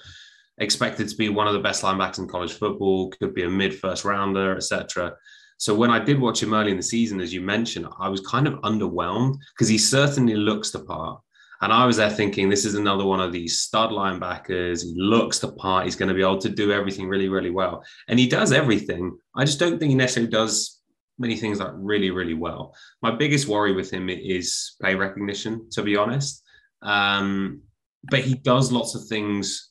expected 0.60 1.10
to 1.10 1.16
be 1.16 1.30
one 1.30 1.48
of 1.48 1.54
the 1.54 1.60
best 1.60 1.84
linebackers 1.84 2.20
in 2.20 2.28
college 2.28 2.54
football, 2.54 3.10
could 3.10 3.34
be 3.34 3.44
a 3.44 3.50
mid 3.50 3.78
first 3.78 4.06
rounder, 4.06 4.56
etc. 4.56 5.14
So 5.58 5.76
when 5.76 5.90
I 5.90 6.00
did 6.00 6.20
watch 6.20 6.42
him 6.42 6.54
early 6.54 6.72
in 6.72 6.78
the 6.78 6.84
season, 6.84 7.20
as 7.20 7.34
you 7.34 7.42
mentioned, 7.42 7.88
I 8.00 8.08
was 8.08 8.22
kind 8.22 8.48
of 8.48 8.54
underwhelmed 8.62 9.38
because 9.54 9.68
he 9.68 9.78
certainly 9.78 10.36
looks 10.36 10.72
the 10.72 10.80
part. 10.80 11.20
And 11.62 11.74
I 11.74 11.86
was 11.86 11.98
there 11.98 12.10
thinking, 12.10 12.48
this 12.48 12.64
is 12.64 12.76
another 12.76 13.06
one 13.06 13.20
of 13.20 13.34
these 13.34 13.60
stud 13.60 13.90
linebackers. 13.90 14.82
He 14.84 14.94
looks 14.96 15.40
the 15.40 15.52
part. 15.52 15.84
He's 15.84 15.98
going 15.98 16.08
to 16.08 16.16
be 16.16 16.22
able 16.22 16.38
to 16.38 16.50
do 16.50 16.72
everything 16.72 17.10
really, 17.10 17.28
really 17.28 17.50
well. 17.50 17.84
And 18.08 18.18
he 18.18 18.28
does 18.28 18.54
everything. 18.54 19.18
I 19.36 19.44
just 19.44 19.60
don't 19.60 19.78
think 19.78 19.90
he 19.90 19.96
necessarily 19.96 20.32
does 20.32 20.80
many 21.18 21.36
things 21.36 21.60
like 21.60 21.72
really, 21.74 22.12
really 22.12 22.34
well. 22.34 22.74
My 23.02 23.12
biggest 23.12 23.50
worry 23.50 23.74
with 23.74 23.92
him 23.92 24.10
is 24.10 24.76
play 24.80 24.96
recognition, 24.96 25.70
to 25.72 25.84
be 25.84 25.98
honest. 25.98 26.42
Um, 26.82 27.64
but 28.10 28.22
he 28.22 28.36
does 28.36 28.72
lots 28.72 28.96
of 28.96 29.06
things 29.08 29.68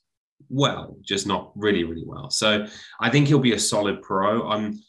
well, 0.48 0.96
just 1.02 1.26
not 1.26 1.52
really, 1.54 1.84
really 1.84 2.04
well. 2.06 2.30
So 2.30 2.66
I 3.00 3.10
think 3.10 3.28
he'll 3.28 3.38
be 3.38 3.52
a 3.52 3.58
solid 3.58 4.02
pro. 4.02 4.48
I'm 4.48 4.80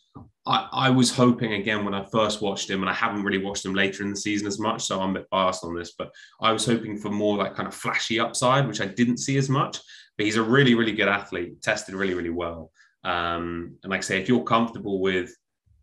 I, 0.46 0.68
I, 0.72 0.90
was 0.90 1.16
hoping 1.16 1.54
again 1.54 1.86
when 1.86 1.94
I 1.94 2.04
first 2.06 2.42
watched 2.42 2.70
him, 2.70 2.82
and 2.82 2.90
I 2.90 2.94
haven't 2.94 3.24
really 3.24 3.44
watched 3.44 3.66
him 3.66 3.76
later 3.76 4.04
in 4.04 4.10
the 4.10 4.16
season 4.16 4.48
as 4.48 4.60
much, 4.60 4.84
so 4.84 5.00
I'm 5.00 5.12
a 5.12 5.20
bit 5.20 5.30
biased 5.30 5.64
on 5.64 5.76
this, 5.76 5.94
but 5.98 6.10
I 6.42 6.52
was 6.52 6.66
hoping 6.66 6.98
for 6.98 7.10
more 7.10 7.38
like 7.38 7.56
kind 7.56 7.68
of 7.68 7.76
flashy 7.76 8.20
upside, 8.20 8.68
which 8.68 8.82
I 8.82 8.86
didn't 8.86 9.18
see 9.18 9.38
as 9.38 9.48
much. 9.48 9.78
But 10.18 10.26
he's 10.26 10.38
a 10.38 10.44
really, 10.44 10.76
really 10.76 10.92
good 10.92 11.08
athlete, 11.08 11.62
tested 11.62 11.94
really, 11.94 12.16
really 12.16 12.32
well. 12.32 12.72
Um, 13.04 13.78
and 13.84 13.92
like 13.92 14.00
I 14.00 14.02
say, 14.02 14.20
if 14.20 14.28
you're 14.28 14.44
comfortable 14.44 15.02
with 15.02 15.34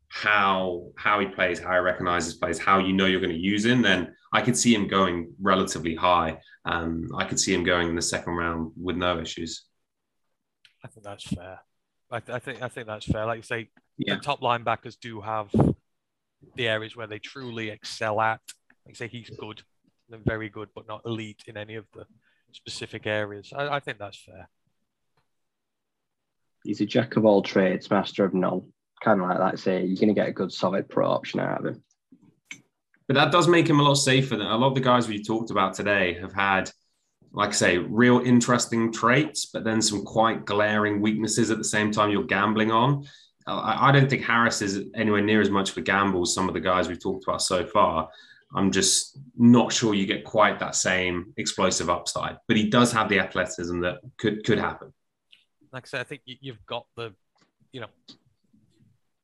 how 0.08 0.88
how 0.96 1.20
he 1.20 1.26
plays, 1.26 1.60
how 1.60 1.72
he 1.72 1.78
recognizes 1.78 2.34
plays, 2.34 2.58
how 2.58 2.78
you 2.78 2.92
know 2.92 3.06
you're 3.06 3.20
going 3.20 3.32
to 3.32 3.38
use 3.38 3.64
him, 3.64 3.82
then 3.82 4.14
I 4.32 4.40
could 4.40 4.56
see 4.56 4.74
him 4.74 4.88
going 4.88 5.32
relatively 5.40 5.94
high. 5.94 6.38
Um, 6.66 7.08
I 7.16 7.24
could 7.24 7.38
see 7.38 7.54
him 7.54 7.62
going 7.64 7.88
in 7.88 7.94
the 7.96 8.02
second 8.02 8.34
round 8.34 8.72
with 8.80 8.96
no 8.96 9.20
issues. 9.20 9.64
I 10.84 10.88
think 10.88 11.04
that's 11.04 11.22
fair. 11.24 11.60
I, 12.10 12.20
th- 12.20 12.34
I 12.34 12.38
think 12.40 12.62
I 12.62 12.68
think 12.68 12.86
that's 12.88 13.06
fair. 13.06 13.24
Like 13.24 13.36
you 13.38 13.42
say, 13.42 13.70
Yeah. 13.98 14.16
the 14.16 14.20
top 14.20 14.40
linebackers 14.40 14.96
do 15.00 15.20
have 15.20 15.48
the 16.56 16.68
areas 16.68 16.96
where 16.96 17.06
they 17.06 17.18
truly 17.20 17.70
excel 17.70 18.20
at. 18.20 18.40
Like 18.84 18.90
you 18.90 18.94
say, 18.94 19.08
he's 19.08 19.30
good, 19.30 19.62
very 20.10 20.48
good, 20.48 20.68
but 20.74 20.86
not 20.88 21.02
elite 21.06 21.42
in 21.46 21.56
any 21.56 21.76
of 21.76 21.86
the 21.94 22.04
specific 22.52 23.06
areas. 23.06 23.52
I, 23.54 23.76
I 23.76 23.80
think 23.80 23.98
that's 23.98 24.18
fair. 24.18 24.48
He's 26.64 26.80
a 26.80 26.86
jack 26.86 27.16
of 27.16 27.24
all 27.24 27.42
trades, 27.42 27.90
master 27.90 28.24
of 28.24 28.34
none. 28.34 28.72
Kind 29.02 29.20
of 29.20 29.28
like 29.28 29.38
that. 29.38 29.58
Say 29.58 29.84
you're 29.84 29.96
going 29.96 30.08
to 30.08 30.14
get 30.20 30.28
a 30.28 30.32
good 30.32 30.52
solid 30.52 30.88
pro 30.88 31.08
option 31.08 31.38
out 31.40 31.60
of 31.60 31.66
him. 31.66 31.82
But 33.08 33.14
that 33.14 33.32
does 33.32 33.48
make 33.48 33.68
him 33.68 33.80
a 33.80 33.82
lot 33.82 33.94
safer. 33.94 34.36
Than 34.36 34.46
a 34.46 34.56
lot 34.56 34.68
of 34.68 34.74
the 34.74 34.80
guys 34.80 35.08
we 35.08 35.22
talked 35.22 35.50
about 35.50 35.74
today 35.74 36.14
have 36.20 36.32
had, 36.32 36.70
like 37.32 37.50
I 37.50 37.52
say, 37.52 37.78
real 37.78 38.20
interesting 38.20 38.92
traits, 38.92 39.46
but 39.46 39.64
then 39.64 39.80
some 39.80 40.04
quite 40.04 40.44
glaring 40.44 41.00
weaknesses 41.00 41.50
at 41.50 41.58
the 41.58 41.64
same 41.64 41.90
time 41.92 42.10
you're 42.10 42.24
gambling 42.24 42.70
on. 42.70 43.06
Uh, 43.46 43.58
I, 43.58 43.88
I 43.88 43.92
don't 43.92 44.10
think 44.10 44.22
Harris 44.22 44.60
is 44.60 44.86
anywhere 44.94 45.20
near 45.20 45.40
as 45.40 45.50
much 45.50 45.70
of 45.70 45.76
a 45.76 45.82
gamble 45.82 46.22
as 46.22 46.34
some 46.34 46.48
of 46.48 46.54
the 46.54 46.60
guys 46.60 46.88
we've 46.88 47.02
talked 47.02 47.24
about 47.28 47.42
so 47.42 47.64
far. 47.64 48.08
I'm 48.54 48.70
just 48.70 49.18
not 49.36 49.72
sure 49.72 49.94
you 49.94 50.06
get 50.06 50.24
quite 50.24 50.58
that 50.60 50.74
same 50.74 51.32
explosive 51.36 51.90
upside, 51.90 52.38
but 52.48 52.56
he 52.56 52.70
does 52.70 52.92
have 52.92 53.08
the 53.08 53.18
athleticism 53.18 53.80
that 53.80 53.98
could 54.18 54.44
could 54.44 54.58
happen. 54.58 54.92
Like 55.72 55.86
I 55.86 55.88
said, 55.88 56.00
I 56.00 56.04
think 56.04 56.22
you, 56.24 56.36
you've 56.40 56.64
got 56.64 56.86
the, 56.96 57.12
you 57.72 57.80
know, 57.80 57.88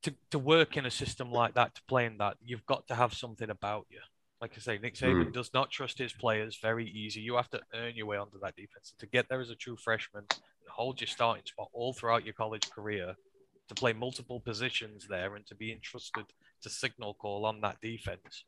to, 0.03 0.13
to 0.31 0.39
work 0.39 0.77
in 0.77 0.85
a 0.85 0.91
system 0.91 1.31
like 1.31 1.55
that, 1.55 1.75
to 1.75 1.81
play 1.87 2.05
in 2.05 2.17
that, 2.17 2.37
you've 2.43 2.65
got 2.65 2.87
to 2.87 2.95
have 2.95 3.13
something 3.13 3.49
about 3.49 3.87
you. 3.89 3.99
Like 4.41 4.53
I 4.57 4.59
say, 4.59 4.77
Nick 4.77 4.95
Saban 4.95 5.27
mm. 5.27 5.33
does 5.33 5.53
not 5.53 5.71
trust 5.71 5.97
his 5.97 6.11
players 6.11 6.59
very 6.61 6.89
easy. 6.89 7.21
You 7.21 7.35
have 7.35 7.49
to 7.51 7.61
earn 7.73 7.95
your 7.95 8.07
way 8.07 8.17
onto 8.17 8.39
that 8.41 8.55
defense. 8.55 8.91
And 8.91 8.99
to 8.99 9.05
get 9.07 9.29
there 9.29 9.39
as 9.39 9.49
a 9.49 9.55
true 9.55 9.77
freshman, 9.77 10.25
and 10.29 10.41
hold 10.69 10.99
your 10.99 11.07
starting 11.07 11.45
spot 11.45 11.69
all 11.73 11.93
throughout 11.93 12.25
your 12.25 12.33
college 12.33 12.69
career, 12.69 13.15
to 13.69 13.75
play 13.75 13.93
multiple 13.93 14.41
positions 14.41 15.07
there 15.09 15.35
and 15.35 15.45
to 15.47 15.55
be 15.55 15.71
entrusted 15.71 16.25
to 16.61 16.69
signal 16.69 17.13
call 17.13 17.45
on 17.45 17.61
that 17.61 17.79
defense. 17.81 18.43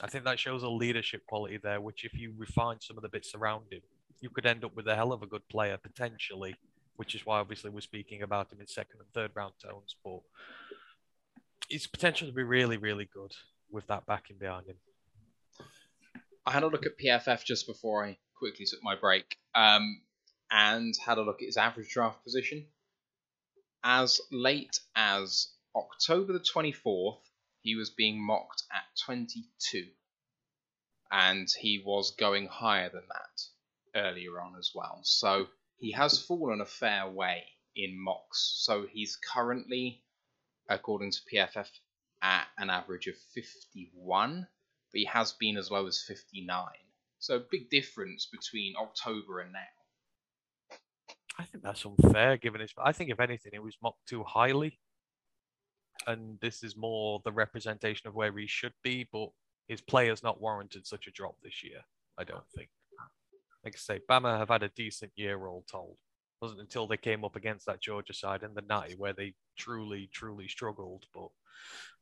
I 0.00 0.08
think 0.08 0.24
that 0.24 0.38
shows 0.38 0.62
a 0.62 0.68
leadership 0.68 1.24
quality 1.26 1.58
there, 1.62 1.80
which 1.80 2.04
if 2.04 2.14
you 2.14 2.34
refine 2.36 2.80
some 2.80 2.96
of 2.96 3.02
the 3.02 3.08
bits 3.08 3.34
around 3.34 3.66
him, 3.70 3.80
you 4.20 4.30
could 4.30 4.46
end 4.46 4.64
up 4.64 4.74
with 4.74 4.88
a 4.88 4.96
hell 4.96 5.12
of 5.12 5.22
a 5.22 5.26
good 5.26 5.46
player 5.48 5.76
potentially, 5.76 6.56
which 6.96 7.14
is 7.14 7.24
why 7.24 7.38
obviously 7.38 7.70
we're 7.70 7.80
speaking 7.80 8.22
about 8.22 8.52
him 8.52 8.60
in 8.60 8.66
second 8.66 8.98
and 9.00 9.08
third 9.14 9.30
round 9.34 9.54
tones. 9.62 9.94
But 10.04 10.20
he's 11.68 11.86
potential 11.86 12.28
to 12.28 12.34
be 12.34 12.42
really, 12.42 12.76
really 12.76 13.08
good 13.12 13.32
with 13.70 13.86
that 13.88 14.06
backing 14.06 14.36
behind 14.38 14.66
him. 14.66 14.76
I 16.46 16.52
had 16.52 16.62
a 16.62 16.68
look 16.68 16.86
at 16.86 16.98
PFF 16.98 17.44
just 17.44 17.66
before 17.66 18.04
I 18.04 18.18
quickly 18.38 18.66
took 18.66 18.82
my 18.82 18.94
break, 18.94 19.36
um, 19.54 20.00
and 20.50 20.94
had 21.04 21.18
a 21.18 21.22
look 21.22 21.42
at 21.42 21.46
his 21.46 21.56
average 21.56 21.90
draft 21.90 22.22
position. 22.22 22.66
As 23.82 24.20
late 24.30 24.78
as 24.94 25.48
October 25.74 26.32
the 26.32 26.40
24th, 26.40 27.18
he 27.62 27.74
was 27.74 27.90
being 27.90 28.24
mocked 28.24 28.62
at 28.72 28.84
22, 29.04 29.86
and 31.10 31.48
he 31.58 31.82
was 31.84 32.14
going 32.16 32.46
higher 32.46 32.88
than 32.88 33.02
that 33.08 34.00
earlier 34.00 34.40
on 34.40 34.54
as 34.58 34.70
well. 34.74 35.00
So 35.02 35.48
he 35.78 35.92
has 35.92 36.22
fallen 36.22 36.60
a 36.60 36.66
fair 36.66 37.08
way 37.08 37.44
in 37.74 37.98
mocks. 37.98 38.54
So 38.64 38.86
he's 38.90 39.16
currently, 39.16 40.02
according 40.68 41.12
to 41.12 41.20
PFF, 41.32 41.68
at 42.22 42.46
an 42.58 42.70
average 42.70 43.06
of 43.06 43.14
51 43.34 44.46
but 44.92 45.00
he 45.00 45.04
has 45.04 45.32
been 45.32 45.56
as 45.56 45.70
low 45.70 45.86
as 45.86 46.02
59. 46.06 46.66
So 47.18 47.42
big 47.50 47.70
difference 47.70 48.28
between 48.30 48.74
October 48.80 49.40
and 49.40 49.52
now. 49.52 50.76
I 51.38 51.44
think 51.44 51.62
that's 51.62 51.84
unfair 51.84 52.36
given 52.36 52.60
his. 52.60 52.72
I 52.82 52.92
think 52.92 53.10
if 53.10 53.20
anything, 53.20 53.52
it 53.54 53.62
was 53.62 53.76
mocked 53.82 54.08
too 54.08 54.24
highly, 54.24 54.78
and 56.06 56.38
this 56.40 56.62
is 56.62 56.76
more 56.76 57.20
the 57.24 57.32
representation 57.32 58.08
of 58.08 58.14
where 58.14 58.36
he 58.38 58.46
should 58.46 58.72
be. 58.82 59.06
But 59.12 59.28
his 59.68 59.80
player's 59.82 60.22
not 60.22 60.40
warranted 60.40 60.86
such 60.86 61.06
a 61.06 61.10
drop 61.10 61.36
this 61.42 61.62
year. 61.62 61.80
I 62.18 62.24
don't 62.24 62.48
think. 62.54 62.70
Like 63.64 63.74
I 63.74 63.78
say, 63.78 64.00
Bama 64.08 64.38
have 64.38 64.48
had 64.48 64.62
a 64.62 64.70
decent 64.70 65.12
year, 65.16 65.46
all 65.46 65.64
told. 65.70 65.96
Wasn't 66.40 66.60
until 66.60 66.86
they 66.86 66.96
came 66.96 67.24
up 67.24 67.36
against 67.36 67.66
that 67.66 67.80
Georgia 67.80 68.12
side 68.12 68.42
in 68.42 68.54
the 68.54 68.62
90 68.62 68.94
where 68.96 69.12
they 69.12 69.34
truly, 69.56 70.08
truly 70.12 70.48
struggled. 70.48 71.04
But 71.14 71.28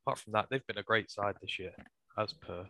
apart 0.05 0.19
from 0.19 0.33
that, 0.33 0.47
they've 0.51 0.67
been 0.67 0.79
a 0.79 0.83
great 0.83 1.11
side 1.11 1.37
this 1.41 1.59
year, 1.59 1.73
as 2.19 2.33
per. 2.33 2.67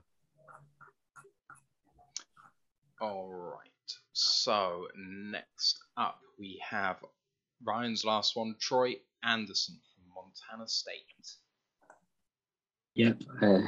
All 3.01 3.33
right. 3.33 3.70
So 4.12 4.86
next 4.97 5.78
up, 5.97 6.20
we 6.39 6.60
have 6.68 6.97
Ryan's 7.65 8.05
last 8.05 8.36
one, 8.36 8.55
Troy 8.60 8.94
Anderson 9.23 9.76
from 9.94 10.15
Montana 10.15 10.68
State. 10.68 11.05
Yep. 12.94 13.23
Uh, 13.43 13.59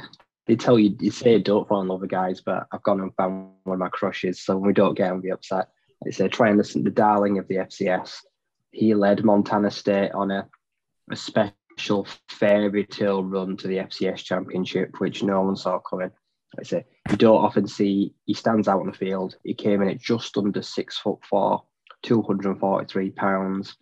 they 0.45 0.55
tell 0.55 0.79
you, 0.79 0.95
you 0.99 1.11
say 1.11 1.37
don't 1.39 1.67
fall 1.67 1.81
in 1.81 1.87
love 1.89 2.01
with 2.01 2.09
guys, 2.09 2.39
but 2.41 2.67
I've 2.71 2.83
gone 2.83 3.01
and 3.01 3.13
found 3.15 3.49
one 3.63 3.75
of 3.75 3.79
my 3.79 3.89
crushes. 3.89 4.39
So 4.39 4.55
when 4.55 4.67
we 4.67 4.73
don't 4.73 4.97
get 4.97 5.11
him, 5.11 5.19
be 5.19 5.31
upset. 5.31 5.69
It's 6.05 6.19
a 6.19 6.29
Troy 6.29 6.49
Anderson, 6.49 6.83
the 6.83 6.91
darling 6.91 7.37
of 7.37 7.47
the 7.47 7.55
FCS. 7.55 8.19
He 8.71 8.93
led 8.93 9.23
Montana 9.23 9.71
State 9.71 10.11
on 10.11 10.31
a, 10.31 10.47
a 11.11 11.15
special 11.15 12.07
fairy 12.29 12.85
tale 12.85 13.23
run 13.23 13.57
to 13.57 13.67
the 13.67 13.77
FCS 13.77 14.23
championship, 14.23 14.99
which 14.99 15.23
no 15.23 15.41
one 15.41 15.55
saw 15.55 15.79
coming. 15.79 16.11
I 16.59 16.63
say 16.63 16.85
you 17.09 17.17
don't 17.17 17.43
often 17.43 17.67
see. 17.67 18.13
He 18.25 18.33
stands 18.33 18.67
out 18.67 18.79
on 18.79 18.87
the 18.87 18.93
field. 18.93 19.35
He 19.43 19.53
came 19.53 19.81
in 19.81 19.89
at 19.89 19.99
just 19.99 20.37
under 20.37 20.61
six 20.61 20.97
foot 20.97 21.19
four, 21.29 21.63
two 22.03 22.21
hundred 22.21 22.51
and 22.51 22.59
forty-three 22.59 23.11
pounds. 23.11 23.75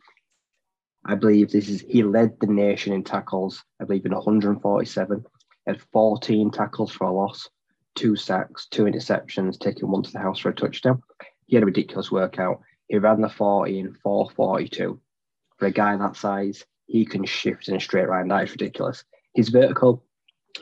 I 1.05 1.15
believe 1.15 1.51
this 1.51 1.69
is 1.69 1.81
he 1.81 2.03
led 2.03 2.39
the 2.39 2.47
nation 2.47 2.91
in 2.93 3.03
tackles. 3.03 3.63
I 3.79 3.85
believe 3.85 4.05
in 4.05 4.13
147, 4.13 5.23
had 5.67 5.81
14 5.93 6.49
tackles 6.49 6.91
for 6.91 7.05
a 7.05 7.11
loss, 7.11 7.47
two 7.93 8.15
sacks, 8.15 8.67
two 8.71 8.85
interceptions, 8.85 9.59
taking 9.59 9.89
one 9.89 10.01
to 10.01 10.11
the 10.11 10.19
house 10.19 10.39
for 10.39 10.49
a 10.49 10.55
touchdown. 10.55 11.03
He 11.45 11.55
had 11.55 11.63
a 11.63 11.67
ridiculous 11.67 12.11
workout. 12.11 12.61
He 12.87 12.97
ran 12.97 13.21
the 13.21 13.29
40 13.29 13.79
in 13.79 13.93
442. 13.93 14.99
For 15.57 15.65
a 15.65 15.71
guy 15.71 15.95
that 15.97 16.15
size, 16.15 16.65
he 16.87 17.05
can 17.05 17.25
shift 17.25 17.67
in 17.67 17.75
a 17.75 17.79
straight 17.79 18.09
line. 18.09 18.27
That 18.27 18.43
is 18.43 18.51
ridiculous. 18.51 19.03
His 19.33 19.49
vertical, 19.49 20.03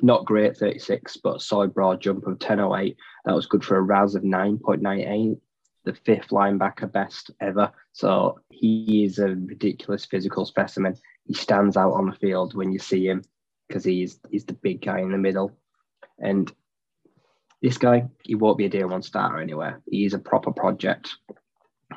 not 0.02 0.26
great 0.26 0.58
36, 0.58 1.18
but 1.18 1.42
solid 1.42 1.74
broad 1.74 2.02
jump 2.02 2.24
of 2.24 2.34
1008. 2.34 2.98
That 3.26 3.36
was 3.36 3.46
good 3.46 3.64
for 3.64 3.78
a 3.78 3.82
RAS 3.82 4.16
of 4.16 4.24
9.98, 4.24 5.40
the 5.86 5.94
fifth 5.94 6.30
linebacker 6.30 6.92
best 6.92 7.32
ever. 7.40 7.72
So 7.92 8.40
he 8.50 9.04
is 9.04 9.20
a 9.20 9.30
ridiculous 9.30 10.06
physical 10.06 10.46
specimen. 10.46 10.96
He 11.26 11.34
stands 11.34 11.78
out 11.78 11.94
on 11.94 12.08
the 12.08 12.16
field 12.16 12.56
when 12.56 12.72
you 12.72 12.80
see 12.80 13.08
him 13.08 13.24
because 13.68 13.84
he's 13.84 14.20
he's 14.30 14.46
the 14.46 14.54
big 14.54 14.82
guy 14.82 15.00
in 15.00 15.12
the 15.12 15.18
middle. 15.18 15.58
And 16.20 16.52
this 17.64 17.78
guy, 17.78 18.04
he 18.24 18.36
won't 18.36 18.58
be 18.58 18.66
a 18.66 18.70
day 18.70 18.84
one 18.84 19.02
starter 19.02 19.40
anywhere. 19.40 19.82
He 19.90 20.06
is 20.06 20.14
a 20.14 20.20
proper 20.20 20.52
project, 20.52 21.16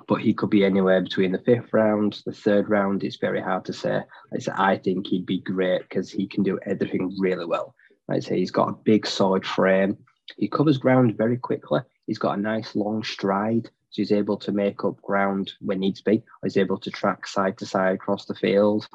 but 0.07 0.20
he 0.20 0.33
could 0.33 0.49
be 0.49 0.65
anywhere 0.65 1.03
between 1.03 1.33
the 1.33 1.41
fifth 1.41 1.73
round, 1.73 2.23
the 2.25 2.33
third 2.33 2.70
round. 2.70 3.03
It's 3.03 3.17
very 3.17 3.43
hard 3.43 3.65
to 3.65 3.73
say. 3.73 4.01
Like 4.31 4.49
I, 4.49 4.73
I 4.73 4.78
think 4.78 5.09
he'd 5.09 5.27
be 5.27 5.41
great 5.41 5.83
because 5.83 6.09
he 6.09 6.28
can 6.28 6.45
do 6.45 6.61
everything 6.65 7.17
really 7.19 7.47
well. 7.47 7.75
Like 8.07 8.19
I 8.19 8.20
say, 8.20 8.39
he's 8.39 8.53
got 8.53 8.69
a 8.69 8.78
big 8.85 9.09
solid 9.09 9.45
frame. 9.45 9.99
He 10.36 10.47
covers 10.47 10.78
ground 10.78 11.17
very 11.19 11.36
quickly. 11.36 11.81
He's 12.07 12.19
got 12.19 12.39
a 12.39 12.41
nice 12.41 12.77
long 12.77 13.03
stride. 13.03 13.69
So 13.91 14.03
he's 14.03 14.12
able 14.12 14.36
to 14.39 14.53
make 14.53 14.85
up 14.85 15.03
ground 15.03 15.53
when 15.61 15.81
needs 15.81 16.01
be. 16.01 16.23
He's 16.45 16.57
able 16.57 16.78
to 16.78 16.91
track 16.93 17.27
side 17.27 17.59
to 17.59 17.67
side 17.67 17.95
across 17.95 18.27
the 18.27 18.35
field. 18.35 18.86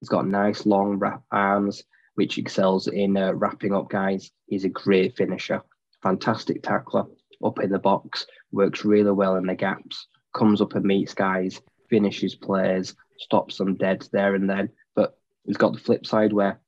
He's 0.00 0.08
got 0.08 0.26
nice 0.26 0.66
long 0.66 0.98
wrap 0.98 1.22
arms, 1.30 1.84
which 2.16 2.38
excels 2.38 2.88
in 2.88 3.16
uh, 3.16 3.32
wrapping 3.34 3.72
up 3.72 3.88
guys. 3.88 4.32
He's 4.46 4.64
a 4.64 4.68
great 4.68 5.16
finisher, 5.16 5.62
fantastic 6.06 6.62
tackler 6.62 7.04
up 7.44 7.58
in 7.58 7.70
the 7.70 7.80
box, 7.80 8.26
works 8.52 8.84
really 8.84 9.10
well 9.10 9.34
in 9.34 9.46
the 9.46 9.56
gaps, 9.56 10.06
comes 10.32 10.60
up 10.60 10.76
and 10.76 10.84
meets 10.84 11.14
guys, 11.14 11.60
finishes 11.90 12.36
players, 12.36 12.94
stops 13.18 13.58
them 13.58 13.74
dead 13.74 14.06
there 14.12 14.36
and 14.36 14.48
then. 14.48 14.68
But 14.94 15.18
he's 15.44 15.56
got 15.56 15.72
the 15.72 15.80
flip 15.80 16.06
side 16.06 16.32
where 16.32 16.60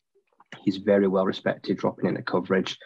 he's 0.64 0.78
very 0.78 1.06
well 1.06 1.24
respected 1.24 1.78
dropping 1.78 2.08
into 2.08 2.22
coverage. 2.22 2.76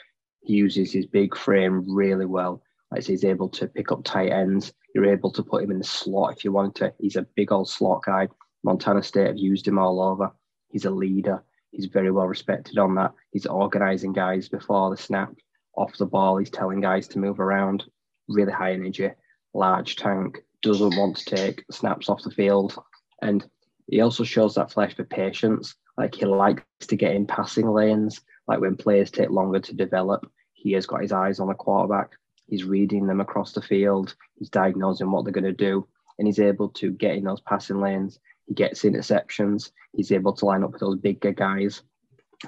He 0.43 0.53
uses 0.53 0.93
his 0.93 1.07
big 1.07 1.35
frame 1.35 1.87
really 1.89 2.27
well. 2.27 2.63
Like 2.91 3.05
he's 3.05 3.25
able 3.25 3.49
to 3.51 3.67
pick 3.69 3.91
up 3.91 4.05
tight 4.05 4.31
ends. 4.31 4.75
You're 4.95 5.11
able 5.11 5.33
to 5.33 5.43
put 5.43 5.65
him 5.65 5.71
in 5.71 5.79
the 5.79 5.85
slot 5.85 6.35
if 6.37 6.45
you 6.45 6.53
want 6.53 6.75
to. 6.77 6.93
He's 6.99 7.17
a 7.17 7.27
big 7.35 7.51
old 7.51 7.71
slot 7.71 8.03
guy. 8.05 8.29
Montana 8.63 9.03
State 9.03 9.29
have 9.29 9.39
used 9.39 9.67
him 9.67 9.79
all 9.79 10.03
over. 10.03 10.31
He's 10.69 10.85
a 10.85 10.91
leader. 10.91 11.43
He's 11.71 11.87
very 11.87 12.11
well 12.11 12.27
respected 12.27 12.77
on 12.77 12.95
that. 12.97 13.15
He's 13.31 13.47
organizing 13.47 14.13
guys 14.13 14.51
before 14.51 14.91
the 14.91 14.99
snap. 14.99 15.33
Off 15.77 15.97
the 15.97 16.07
ball, 16.07 16.37
he's 16.37 16.51
telling 16.51 16.81
guys 16.81 17.09
to 17.09 17.19
move 17.19 17.41
around. 17.41 17.85
Really 18.29 18.53
high 18.53 18.73
energy, 18.73 19.11
large 19.55 19.97
tank, 19.97 20.39
doesn't 20.63 20.97
want 20.97 21.17
to 21.17 21.37
take 21.37 21.65
snaps 21.71 22.09
off 22.09 22.23
the 22.23 22.31
field. 22.31 22.77
And 23.21 23.45
he 23.87 24.01
also 24.01 24.25
shows 24.25 24.55
that 24.55 24.73
flesh 24.73 24.95
for 24.95 25.05
patience. 25.05 25.75
Like 25.97 26.15
he 26.15 26.25
likes 26.25 26.63
to 26.87 26.97
get 26.97 27.15
in 27.15 27.27
passing 27.27 27.69
lanes. 27.69 28.21
Like 28.47 28.61
when 28.61 28.77
players 28.77 29.11
take 29.11 29.31
longer 29.31 29.61
to 29.61 29.75
develop, 29.75 30.31
he 30.53 30.73
has 30.73 30.87
got 30.87 31.03
his 31.03 31.13
eyes 31.13 31.41
on 31.41 31.49
the 31.49 31.55
quarterback. 31.55 32.13
He's 32.47 32.65
reading 32.65 33.07
them 33.07 33.21
across 33.21 33.53
the 33.53 33.63
field. 33.63 34.15
He's 34.39 34.51
diagnosing 34.51 35.11
what 35.11 35.25
they're 35.25 35.33
going 35.33 35.45
to 35.45 35.53
do. 35.53 35.87
And 36.19 36.27
he's 36.29 36.41
able 36.41 36.69
to 36.71 36.93
get 36.93 37.17
in 37.17 37.25
those 37.25 37.41
passing 37.41 37.81
lanes 37.81 38.19
he 38.47 38.55
gets 38.55 38.83
interceptions. 38.83 39.71
He's 39.93 40.13
able 40.13 40.33
to 40.35 40.45
line 40.45 40.65
up 40.65 40.73
with 40.73 40.81
those 40.81 40.99
bigger 40.99 41.33
guys. 41.33 41.83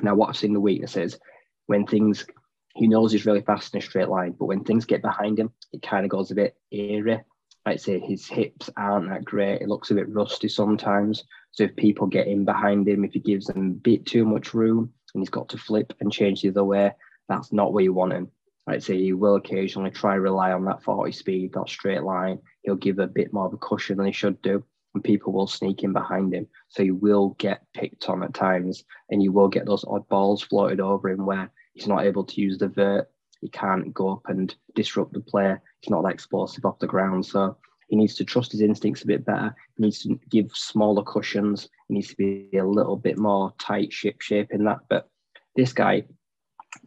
Now, 0.02 0.14
what 0.14 0.28
I've 0.28 0.36
seen 0.36 0.52
the 0.52 0.60
weakness 0.60 0.96
is 0.96 1.18
when 1.66 1.86
things, 1.86 2.26
he 2.74 2.88
knows 2.88 3.12
he's 3.12 3.26
really 3.26 3.40
fast 3.40 3.74
in 3.74 3.78
a 3.78 3.82
straight 3.82 4.08
line, 4.08 4.34
but 4.38 4.46
when 4.46 4.64
things 4.64 4.84
get 4.84 5.02
behind 5.02 5.38
him, 5.38 5.50
it 5.72 5.82
kind 5.82 6.04
of 6.04 6.10
goes 6.10 6.30
a 6.30 6.34
bit 6.34 6.56
eerie. 6.70 7.22
I'd 7.66 7.80
say 7.80 7.98
his 7.98 8.26
hips 8.26 8.68
aren't 8.76 9.08
that 9.08 9.24
great. 9.24 9.62
It 9.62 9.68
looks 9.68 9.90
a 9.90 9.94
bit 9.94 10.08
rusty 10.08 10.48
sometimes. 10.48 11.24
So 11.52 11.64
if 11.64 11.76
people 11.76 12.06
get 12.06 12.26
in 12.26 12.44
behind 12.44 12.86
him, 12.86 13.04
if 13.04 13.12
he 13.12 13.20
gives 13.20 13.46
them 13.46 13.70
a 13.70 13.74
bit 13.74 14.04
too 14.04 14.24
much 14.24 14.52
room 14.52 14.92
and 15.14 15.22
he's 15.22 15.30
got 15.30 15.48
to 15.50 15.58
flip 15.58 15.94
and 16.00 16.12
change 16.12 16.42
the 16.42 16.50
other 16.50 16.64
way, 16.64 16.92
that's 17.28 17.52
not 17.52 17.72
where 17.72 17.84
you 17.84 17.94
want 17.94 18.12
him. 18.12 18.30
I'd 18.66 18.82
say 18.82 18.96
he 18.96 19.12
will 19.12 19.36
occasionally 19.36 19.90
try 19.90 20.14
rely 20.14 20.52
on 20.52 20.64
that 20.64 20.82
40 20.82 21.12
speed, 21.12 21.52
that 21.54 21.68
straight 21.68 22.02
line. 22.02 22.38
He'll 22.62 22.76
give 22.76 22.98
a 22.98 23.06
bit 23.06 23.32
more 23.32 23.46
of 23.46 23.52
a 23.52 23.58
cushion 23.58 23.96
than 23.96 24.06
he 24.06 24.12
should 24.12 24.40
do 24.42 24.64
and 24.94 25.04
people 25.04 25.32
will 25.32 25.46
sneak 25.46 25.82
in 25.82 25.92
behind 25.92 26.32
him. 26.32 26.46
So 26.68 26.82
you 26.82 26.94
will 26.94 27.30
get 27.38 27.66
picked 27.74 28.08
on 28.08 28.22
at 28.22 28.32
times, 28.32 28.84
and 29.10 29.22
you 29.22 29.32
will 29.32 29.48
get 29.48 29.66
those 29.66 29.84
odd 29.86 30.08
balls 30.08 30.42
floated 30.42 30.80
over 30.80 31.08
him 31.08 31.26
where 31.26 31.50
he's 31.74 31.86
not 31.86 32.04
able 32.04 32.24
to 32.24 32.40
use 32.40 32.58
the 32.58 32.68
vert. 32.68 33.10
He 33.40 33.48
can't 33.48 33.92
go 33.92 34.12
up 34.12 34.22
and 34.26 34.54
disrupt 34.74 35.12
the 35.12 35.20
play. 35.20 35.56
He's 35.80 35.90
not 35.90 36.02
that 36.02 36.14
explosive 36.14 36.64
off 36.64 36.78
the 36.78 36.86
ground. 36.86 37.26
So 37.26 37.56
he 37.88 37.96
needs 37.96 38.14
to 38.16 38.24
trust 38.24 38.52
his 38.52 38.62
instincts 38.62 39.02
a 39.02 39.06
bit 39.06 39.24
better. 39.24 39.54
He 39.76 39.82
needs 39.82 40.02
to 40.04 40.18
give 40.30 40.50
smaller 40.54 41.02
cushions. 41.02 41.68
He 41.88 41.94
needs 41.94 42.08
to 42.08 42.16
be 42.16 42.56
a 42.56 42.64
little 42.64 42.96
bit 42.96 43.18
more 43.18 43.52
tight 43.58 43.92
ship 43.92 44.22
shape 44.22 44.50
in 44.50 44.64
that. 44.64 44.80
But 44.88 45.10
this 45.56 45.72
guy 45.72 46.04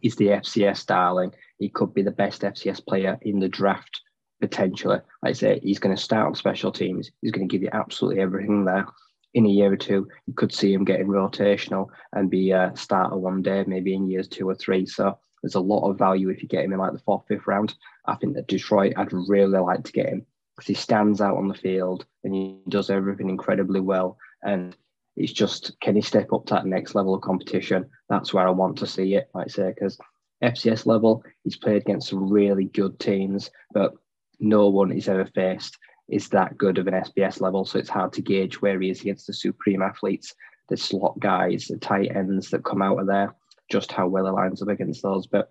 is 0.02 0.16
the 0.16 0.28
FCS 0.28 0.86
darling. 0.86 1.32
He 1.58 1.68
could 1.68 1.94
be 1.94 2.02
the 2.02 2.10
best 2.10 2.42
FCS 2.42 2.84
player 2.84 3.18
in 3.22 3.38
the 3.38 3.48
draft 3.48 4.00
potentially. 4.40 4.98
Like 5.22 5.30
I 5.30 5.32
say, 5.32 5.60
he's 5.62 5.78
going 5.78 5.94
to 5.94 6.02
start 6.02 6.26
on 6.26 6.34
special 6.34 6.72
teams. 6.72 7.10
He's 7.22 7.32
going 7.32 7.48
to 7.48 7.52
give 7.52 7.62
you 7.62 7.70
absolutely 7.72 8.20
everything 8.20 8.64
there. 8.64 8.86
In 9.34 9.46
a 9.46 9.50
year 9.50 9.72
or 9.72 9.76
two, 9.76 10.08
you 10.26 10.34
could 10.34 10.52
see 10.52 10.72
him 10.72 10.84
getting 10.84 11.06
rotational 11.06 11.88
and 12.12 12.30
be 12.30 12.50
a 12.50 12.72
starter 12.74 13.16
one 13.16 13.42
day, 13.42 13.64
maybe 13.66 13.94
in 13.94 14.08
years 14.08 14.26
two 14.26 14.48
or 14.48 14.54
three. 14.54 14.86
So 14.86 15.18
there's 15.42 15.54
a 15.54 15.60
lot 15.60 15.88
of 15.88 15.98
value 15.98 16.30
if 16.30 16.42
you 16.42 16.48
get 16.48 16.64
him 16.64 16.72
in 16.72 16.78
like 16.78 16.92
the 16.92 16.98
fourth, 17.00 17.24
fifth 17.28 17.46
round. 17.46 17.74
I 18.06 18.14
think 18.16 18.34
that 18.34 18.48
Detroit, 18.48 18.94
I'd 18.96 19.12
really 19.12 19.58
like 19.58 19.84
to 19.84 19.92
get 19.92 20.08
him 20.08 20.26
because 20.56 20.66
he 20.66 20.74
stands 20.74 21.20
out 21.20 21.36
on 21.36 21.48
the 21.48 21.54
field 21.54 22.06
and 22.24 22.34
he 22.34 22.58
does 22.68 22.90
everything 22.90 23.28
incredibly 23.28 23.80
well. 23.80 24.16
And 24.42 24.76
it's 25.16 25.32
just, 25.32 25.78
can 25.80 25.94
he 25.94 26.02
step 26.02 26.32
up 26.32 26.46
to 26.46 26.54
that 26.54 26.66
next 26.66 26.94
level 26.94 27.14
of 27.14 27.20
competition? 27.20 27.86
That's 28.08 28.32
where 28.32 28.46
I 28.46 28.50
want 28.50 28.78
to 28.78 28.86
see 28.86 29.14
it, 29.14 29.28
like 29.34 29.46
I 29.46 29.50
say, 29.50 29.68
because 29.74 29.98
FCS 30.42 30.86
level, 30.86 31.22
he's 31.44 31.56
played 31.56 31.82
against 31.82 32.08
some 32.08 32.30
really 32.30 32.64
good 32.64 32.98
teams, 32.98 33.50
but 33.72 33.92
no 34.40 34.68
one 34.68 34.90
he's 34.90 35.08
ever 35.08 35.26
faced 35.26 35.76
is 36.08 36.28
that 36.30 36.56
good 36.56 36.78
of 36.78 36.86
an 36.86 36.94
FBS 36.94 37.40
level. 37.40 37.64
So 37.64 37.78
it's 37.78 37.88
hard 37.88 38.12
to 38.14 38.22
gauge 38.22 38.60
where 38.60 38.80
he 38.80 38.90
is 38.90 39.00
against 39.00 39.26
the 39.26 39.32
supreme 39.32 39.82
athletes, 39.82 40.34
the 40.68 40.76
slot 40.76 41.18
guys, 41.18 41.66
the 41.66 41.78
tight 41.78 42.14
ends 42.14 42.50
that 42.50 42.64
come 42.64 42.82
out 42.82 42.98
of 42.98 43.06
there, 43.06 43.34
just 43.70 43.92
how 43.92 44.08
well 44.08 44.26
he 44.26 44.32
lines 44.32 44.62
up 44.62 44.68
against 44.68 45.02
those. 45.02 45.26
But 45.26 45.50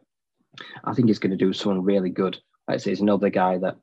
I 0.83 0.93
think 0.93 1.07
he's 1.07 1.19
going 1.19 1.31
to 1.31 1.37
do 1.37 1.53
someone 1.53 1.83
really 1.83 2.09
good. 2.09 2.37
Like 2.67 2.75
I 2.75 2.77
say, 2.77 2.91
he's 2.91 3.01
another 3.01 3.29
guy 3.29 3.57
that 3.59 3.77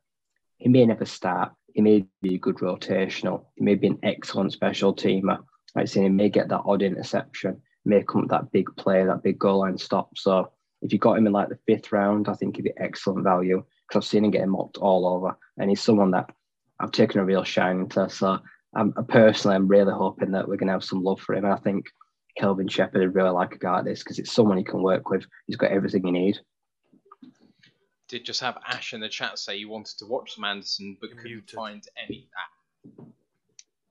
he 0.59 0.69
may 0.69 0.85
never 0.87 1.05
start. 1.05 1.53
He 1.73 1.81
may 1.81 2.07
be 2.23 2.37
a 2.37 2.39
good 2.39 2.57
rotational. 2.57 3.47
He 3.55 3.65
may 3.65 3.75
be 3.75 3.89
an 3.89 3.99
excellent 4.03 4.53
special 4.53 4.95
teamer. 4.95 5.39
Like 5.75 5.83
I 5.83 5.85
say, 5.85 6.03
he 6.03 6.09
may 6.09 6.29
get 6.29 6.49
that 6.49 6.63
odd 6.65 6.83
interception, 6.83 7.61
may 7.85 8.03
come 8.03 8.23
with 8.23 8.31
that 8.31 8.53
big 8.53 8.69
play, 8.77 9.05
that 9.05 9.23
big 9.23 9.39
goal 9.39 9.61
line 9.61 9.79
stop. 9.79 10.17
So 10.17 10.51
if 10.83 10.93
you 10.93 10.99
got 10.99 11.19
him 11.19 11.27
in 11.27 11.33
like 11.33 11.49
the 11.49 11.59
fifth 11.67 11.93
round, 11.93 12.29
I 12.29 12.35
think 12.35 12.57
he'd 12.57 12.63
be 12.63 12.73
excellent 12.77 13.25
value 13.25 13.65
because 13.89 14.05
I've 14.05 14.09
seen 14.09 14.25
him 14.25 14.31
getting 14.31 14.51
mocked 14.51 14.77
all 14.77 15.07
over, 15.07 15.37
and 15.59 15.69
he's 15.69 15.81
someone 15.81 16.13
that 16.13 16.31
I've 16.81 16.93
taken 16.93 17.21
a 17.21 17.25
real 17.25 17.45
shine 17.45 17.81
into. 17.81 18.09
So 18.11 18.39
I'm 18.75 18.93
personally, 19.09 19.57
I'm 19.57 19.69
really 19.69 19.93
hoping 19.93 20.33
that 20.33 20.49
we're 20.49 20.57
going 20.57 20.67
to 20.69 20.73
have 20.75 20.85
some 20.85 21.03
love 21.03 21.21
for 21.21 21.35
him. 21.35 21.45
And 21.45 21.53
I 21.55 21.59
think 21.59 21.87
Kelvin 22.37 22.69
Sheppard 22.69 23.01
would 23.01 23.15
really 23.15 23.31
like 23.31 23.55
a 23.55 23.59
guy 23.59 23.77
like 23.77 23.85
this 23.85 24.03
because 24.03 24.19
it's 24.19 24.33
someone 24.33 24.59
he 24.59 24.65
can 24.65 24.83
work 24.83 25.09
with. 25.11 25.25
He's 25.47 25.57
got 25.57 25.71
everything 25.71 26.07
you 26.07 26.13
need. 26.13 26.39
Did 28.09 28.25
just 28.25 28.41
have 28.41 28.59
Ash 28.69 28.93
in 28.93 29.01
the 29.01 29.09
chat 29.09 29.39
say 29.39 29.57
you 29.57 29.69
wanted 29.69 29.99
to 29.99 30.07
watch 30.07 30.35
some 30.35 30.45
Anderson 30.45 30.97
but 31.01 31.11
You're 31.11 31.17
couldn't 31.17 31.33
muted. 31.33 31.57
find 31.57 31.83
any. 31.97 32.29
Ah. 32.37 33.05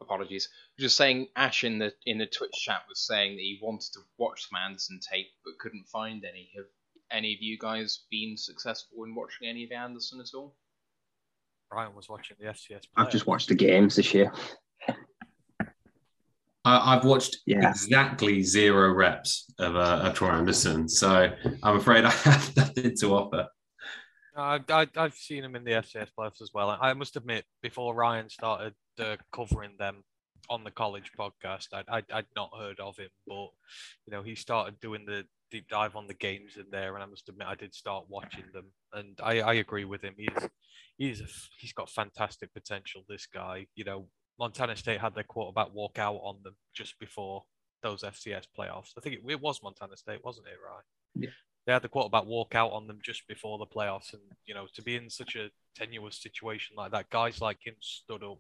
apologies. 0.01 0.49
Just 0.77 0.97
saying, 0.97 1.29
Ash 1.35 1.63
in 1.63 1.79
the 1.79 1.93
in 2.05 2.17
the 2.17 2.25
Twitch 2.27 2.51
chat 2.53 2.83
was 2.89 2.99
saying 2.99 3.35
that 3.37 3.41
he 3.41 3.59
wanted 3.61 3.91
to 3.93 4.01
watch 4.17 4.47
some 4.49 4.59
Anderson 4.63 4.99
tape 4.99 5.27
but 5.43 5.57
couldn't 5.59 5.87
find 5.87 6.23
any. 6.25 6.49
Have 6.55 6.65
any 7.11 7.33
of 7.33 7.41
you 7.41 7.57
guys 7.57 8.01
been 8.11 8.37
successful 8.37 9.03
in 9.03 9.15
watching 9.15 9.47
any 9.47 9.63
of 9.63 9.71
Anderson 9.71 10.19
at 10.19 10.33
all? 10.35 10.55
Ryan 11.74 11.95
was 11.95 12.10
watching 12.10 12.38
the 12.40 12.48
FCS. 12.48 12.84
I've 12.95 13.10
just 13.11 13.26
watched 13.27 13.50
the 13.50 13.56
games 13.56 13.95
this 13.95 14.14
year. 14.14 14.32
I, 16.66 16.95
I've 16.95 17.03
watched 17.03 17.38
Yeah. 17.45 17.69
exactly 17.69 18.42
zero 18.43 18.93
reps 18.93 19.52
of, 19.60 19.76
uh, 19.76 20.02
of 20.03 20.14
Troy 20.14 20.30
Anderson, 20.30 20.88
so 20.88 21.30
I'm 21.61 21.76
afraid 21.76 22.06
I 22.06 22.10
have 22.11 22.56
nothing 22.56 22.95
to 22.98 23.16
offer. 23.16 23.48
I, 24.35 24.60
I, 24.69 24.88
I've 24.95 25.14
seen 25.14 25.43
him 25.43 25.56
in 25.56 25.64
the 25.64 25.72
FCS 25.72 26.08
playoffs 26.18 26.42
as 26.42 26.52
well. 26.53 26.69
I 26.80 26.93
must 26.93 27.16
admit, 27.18 27.43
before 27.61 27.93
Ryan 27.93 28.30
started 28.30 28.74
uh, 29.00 29.18
covering 29.34 29.76
them 29.77 30.03
on 30.49 30.63
the 30.63 30.72
college 30.72 31.11
podcast, 31.17 31.67
I'd, 31.73 31.88
I'd, 31.88 32.05
I'd 32.13 32.25
not 32.35 32.51
heard 32.57 32.80
of 32.80 32.97
him, 32.97 33.09
but 33.27 33.49
you 34.05 34.11
know 34.11 34.23
he 34.23 34.35
started 34.35 34.80
doing 34.80 35.05
the 35.05 35.25
deep 35.51 35.67
dive 35.69 35.95
on 35.95 36.07
the 36.07 36.13
games 36.13 36.57
in 36.57 36.65
there, 36.72 36.95
and 36.95 37.03
I 37.03 37.05
must 37.05 37.30
admit 37.30 37.47
I 37.47 37.55
did 37.55 37.73
start 37.73 38.05
watching 38.09 38.45
them, 38.53 38.65
and 38.93 39.19
I, 39.23 39.41
I 39.41 39.53
agree 39.55 39.85
with 39.85 40.01
him. 40.01 40.15
He's 40.17 40.49
he's 40.97 41.22
a, 41.22 41.27
he's 41.57 41.73
got 41.73 41.89
fantastic 41.89 42.53
potential. 42.53 43.03
This 43.07 43.27
guy, 43.27 43.67
you 43.75 43.83
know, 43.83 44.07
Montana 44.39 44.75
State 44.75 44.99
had 44.99 45.15
their 45.15 45.23
quarterback 45.23 45.73
walk 45.73 45.99
out 45.99 46.19
on 46.23 46.38
them 46.43 46.55
just 46.73 46.97
before 46.99 47.43
those 47.81 48.01
FCS 48.01 48.45
playoffs. 48.57 48.91
I 48.97 49.01
think 49.01 49.15
it, 49.15 49.22
it 49.31 49.41
was 49.41 49.61
Montana 49.61 49.97
State, 49.97 50.23
wasn't 50.23 50.47
it, 50.47 50.57
right? 50.65 50.83
Yeah. 51.15 51.30
They 51.66 51.72
had 51.72 51.82
the 51.82 51.90
quarterback 51.90 52.25
walk 52.25 52.56
out 52.56 52.72
on 52.72 52.88
them 52.88 53.00
just 53.01 53.25
before 53.27 53.58
the 53.58 53.66
playoffs, 53.66 54.14
and 54.14 54.22
you 54.45 54.53
know, 54.53 54.67
to 54.74 54.82
be 54.82 54.95
in 54.95 55.09
such 55.09 55.35
a 55.35 55.50
tenuous 55.75 56.22
situation 56.22 56.75
like 56.75 56.92
that, 56.92 57.09
guys 57.09 57.40
like 57.42 57.66
him 57.66 57.75
stood 57.80 58.24
up 58.24 58.40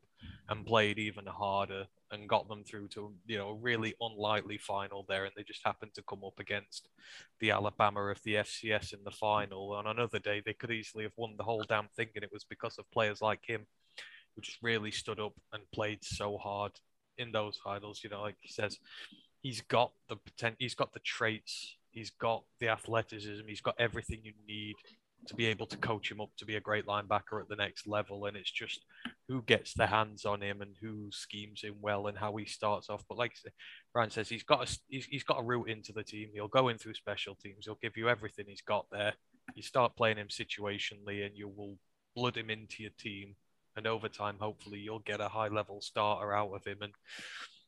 and 0.49 0.65
played 0.65 0.99
even 0.99 1.25
harder 1.25 1.85
and 2.11 2.27
got 2.27 2.47
them 2.49 2.63
through 2.63 2.87
to 2.89 3.13
you 3.25 3.37
know 3.37 3.49
a 3.49 3.55
really 3.55 3.95
unlikely 4.01 4.57
final 4.57 5.05
there, 5.07 5.23
and 5.23 5.33
they 5.37 5.43
just 5.43 5.65
happened 5.65 5.93
to 5.95 6.03
come 6.03 6.23
up 6.25 6.37
against 6.39 6.89
the 7.39 7.51
Alabama 7.51 8.01
of 8.07 8.21
the 8.23 8.35
FCS 8.35 8.93
in 8.93 8.99
the 9.05 9.11
final. 9.11 9.71
On 9.71 9.87
another 9.87 10.19
day, 10.19 10.41
they 10.45 10.53
could 10.53 10.71
easily 10.71 11.03
have 11.03 11.13
won 11.15 11.35
the 11.37 11.43
whole 11.43 11.63
damn 11.67 11.87
thing, 11.95 12.09
and 12.15 12.23
it 12.23 12.33
was 12.33 12.43
because 12.43 12.77
of 12.77 12.91
players 12.91 13.21
like 13.21 13.45
him 13.45 13.65
who 14.35 14.41
just 14.41 14.57
really 14.61 14.91
stood 14.91 15.19
up 15.19 15.33
and 15.53 15.63
played 15.73 16.03
so 16.03 16.37
hard 16.37 16.73
in 17.17 17.31
those 17.31 17.57
finals. 17.63 18.01
You 18.03 18.09
know, 18.09 18.21
like 18.21 18.35
he 18.41 18.51
says, 18.51 18.79
he's 19.41 19.61
got 19.61 19.91
the 20.09 20.15
potential, 20.17 20.57
he's 20.59 20.75
got 20.75 20.93
the 20.93 20.99
traits, 20.99 21.77
he's 21.93 22.09
got 22.09 22.43
the 22.59 22.69
athleticism, 22.69 23.43
he's 23.47 23.61
got 23.61 23.75
everything 23.79 24.19
you 24.23 24.33
need 24.47 24.75
to 25.27 25.35
be 25.35 25.45
able 25.45 25.65
to 25.65 25.77
coach 25.77 26.11
him 26.11 26.19
up 26.19 26.31
to 26.37 26.45
be 26.45 26.57
a 26.57 26.61
great 26.61 26.85
linebacker 26.85 27.39
at 27.41 27.47
the 27.47 27.55
next 27.55 27.87
level. 27.87 28.25
And 28.25 28.35
it's 28.35 28.51
just 28.51 28.83
who 29.29 29.41
gets 29.43 29.73
their 29.73 29.87
hands 29.87 30.25
on 30.25 30.41
him 30.41 30.61
and 30.61 30.75
who 30.81 31.07
schemes 31.11 31.61
him 31.61 31.75
well 31.79 32.07
and 32.07 32.17
how 32.17 32.35
he 32.35 32.45
starts 32.45 32.89
off. 32.89 33.05
But 33.07 33.17
like 33.17 33.31
Brian 33.93 34.09
says, 34.09 34.27
he's 34.27 34.43
got 34.43 34.69
a 34.69 34.77
he's, 34.89 35.05
he's 35.05 35.23
got 35.23 35.39
a 35.39 35.43
route 35.43 35.69
into 35.69 35.93
the 35.93 36.03
team. 36.03 36.29
He'll 36.33 36.49
go 36.49 36.67
in 36.67 36.77
through 36.77 36.95
special 36.95 37.35
teams. 37.35 37.65
He'll 37.65 37.79
give 37.81 37.95
you 37.95 38.09
everything 38.09 38.45
he's 38.49 38.61
got 38.61 38.85
there. 38.91 39.13
You 39.55 39.63
start 39.63 39.95
playing 39.95 40.17
him 40.17 40.27
situationally, 40.27 41.25
and 41.25 41.37
you 41.37 41.47
will 41.47 41.77
blood 42.15 42.35
him 42.35 42.49
into 42.49 42.83
your 42.83 42.91
team 42.97 43.35
and 43.75 43.87
over 43.87 44.07
time, 44.07 44.37
hopefully, 44.39 44.79
you'll 44.79 44.99
get 44.99 45.21
a 45.21 45.27
high 45.27 45.47
level 45.47 45.81
starter 45.81 46.33
out 46.33 46.51
of 46.53 46.63
him. 46.65 46.77
And 46.81 46.93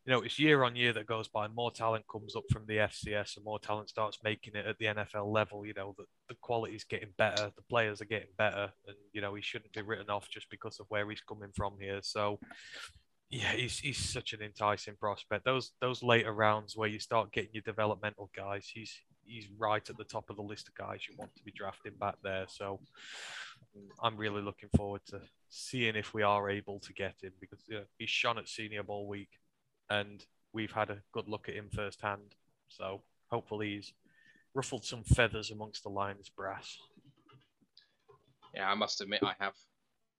you 0.06 0.14
know, 0.14 0.22
it's 0.22 0.38
year 0.38 0.64
on 0.64 0.76
year 0.76 0.94
that 0.94 1.08
goes 1.08 1.28
by. 1.28 1.48
More 1.48 1.72
talent 1.72 2.06
comes 2.08 2.36
up 2.36 2.44
from 2.52 2.66
the 2.68 2.78
FCS, 2.78 3.38
and 3.38 3.46
more 3.46 3.60
talent 3.60 3.90
starts 3.90 4.20
making 4.24 4.56
it 4.56 4.66
at 4.66 4.78
the 4.78 4.86
NFL 4.86 5.34
level. 5.34 5.66
You 5.66 5.74
know, 5.74 5.96
the, 5.98 6.06
the 6.30 6.66
is 6.68 6.84
getting 6.84 7.10
better, 7.18 7.52
the 7.56 7.64
players 7.64 8.02
are 8.02 8.06
getting 8.06 8.30
better, 8.38 8.72
and 8.88 8.96
you 9.14 9.22
know, 9.22 9.34
he 9.34 9.42
shouldn't 9.42 9.74
be 9.74 9.82
written 9.82 10.10
off 10.10 10.30
just 10.30 10.50
because 10.52 10.80
of 10.80 10.86
where 10.90 11.10
he's 11.10 11.22
coming 11.22 11.50
from 11.56 11.74
here. 11.80 12.00
So. 12.02 12.40
Yeah, 13.32 13.54
he's, 13.54 13.80
he's 13.80 13.98
such 13.98 14.34
an 14.34 14.44
enticing 14.44 14.96
prospect. 14.98 15.46
Those 15.46 15.72
those 15.82 16.04
later 16.04 16.32
rounds 16.32 16.78
where 16.78 16.88
you 16.88 17.00
start 17.00 17.32
getting 17.32 17.50
your 17.54 17.64
developmental 17.64 18.30
guys, 18.36 18.70
he's 18.72 18.94
he's 19.26 19.48
right 19.58 19.90
at 19.90 19.98
the 19.98 20.04
top 20.04 20.30
of 20.30 20.36
the 20.36 20.44
list 20.44 20.68
of 20.68 20.76
guys 20.76 21.02
you 21.10 21.16
want 21.18 21.36
to 21.36 21.44
be 21.44 21.52
drafting 21.52 21.94
back 22.00 22.16
there. 22.24 22.46
So 22.48 22.80
I'm 24.02 24.16
really 24.16 24.42
looking 24.42 24.70
forward 24.76 25.02
to 25.08 25.22
seeing 25.50 25.96
if 25.96 26.14
we 26.14 26.22
are 26.22 26.50
able 26.50 26.80
to 26.80 26.94
get 26.94 27.16
him 27.22 27.32
because 27.40 27.64
you 27.68 27.78
know, 27.78 27.84
he's 27.98 28.10
shone 28.10 28.38
at 28.38 28.48
Senior 28.48 28.84
Bowl 28.84 29.08
week, 29.08 29.30
and 29.90 30.26
we've 30.54 30.72
had 30.72 30.90
a 30.90 31.02
good 31.12 31.28
look 31.28 31.50
at 31.50 31.56
him 31.56 31.70
firsthand. 31.74 32.36
So 32.70 33.02
hopefully 33.28 33.76
he's 33.76 33.94
ruffled 34.54 34.86
some 34.86 35.04
feathers 35.04 35.52
amongst 35.52 35.84
the 35.84 35.90
Lions 35.90 36.30
brass. 36.30 36.78
Yeah, 38.54 38.70
I 38.70 38.76
must 38.76 39.02
admit 39.02 39.22
I 39.24 39.34
have 39.40 39.54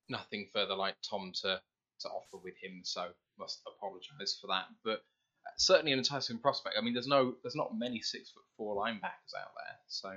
nothing 0.09 0.49
further 0.53 0.75
like 0.75 0.97
Tom 1.09 1.33
to, 1.43 1.61
to 2.01 2.09
offer 2.09 2.37
with 2.43 2.55
him, 2.63 2.81
so 2.85 3.07
must 3.39 3.63
apologise 3.67 4.39
for 4.41 4.47
that. 4.49 4.67
But 4.85 4.99
uh, 5.47 5.55
certainly 5.57 5.93
an 5.93 5.99
enticing 5.99 6.39
prospect. 6.39 6.77
I 6.79 6.83
mean, 6.83 6.93
there's 6.93 7.07
no, 7.07 7.35
there's 7.43 7.57
not 7.57 7.79
many 7.79 8.01
six 8.01 8.31
foot 8.31 8.45
four 8.57 8.77
linebackers 8.77 9.35
out 9.39 9.53
there, 9.57 9.77
so 9.89 10.13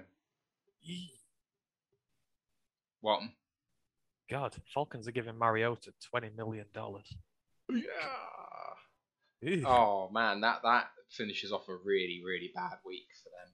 what? 3.02 3.22
God, 4.30 4.54
Falcons 4.74 5.08
are 5.08 5.12
giving 5.12 5.38
Mariota 5.38 5.94
twenty 6.10 6.30
million 6.36 6.66
dollars. 6.74 7.16
Yeah. 7.70 7.84
Oh 9.66 10.10
man, 10.12 10.42
that 10.42 10.62
that 10.64 10.92
finishes 11.10 11.52
off 11.52 11.68
a 11.70 11.76
really 11.76 12.22
really 12.26 12.52
bad 12.54 12.78
week 12.86 13.08
for 13.24 13.30
them. 13.30 13.54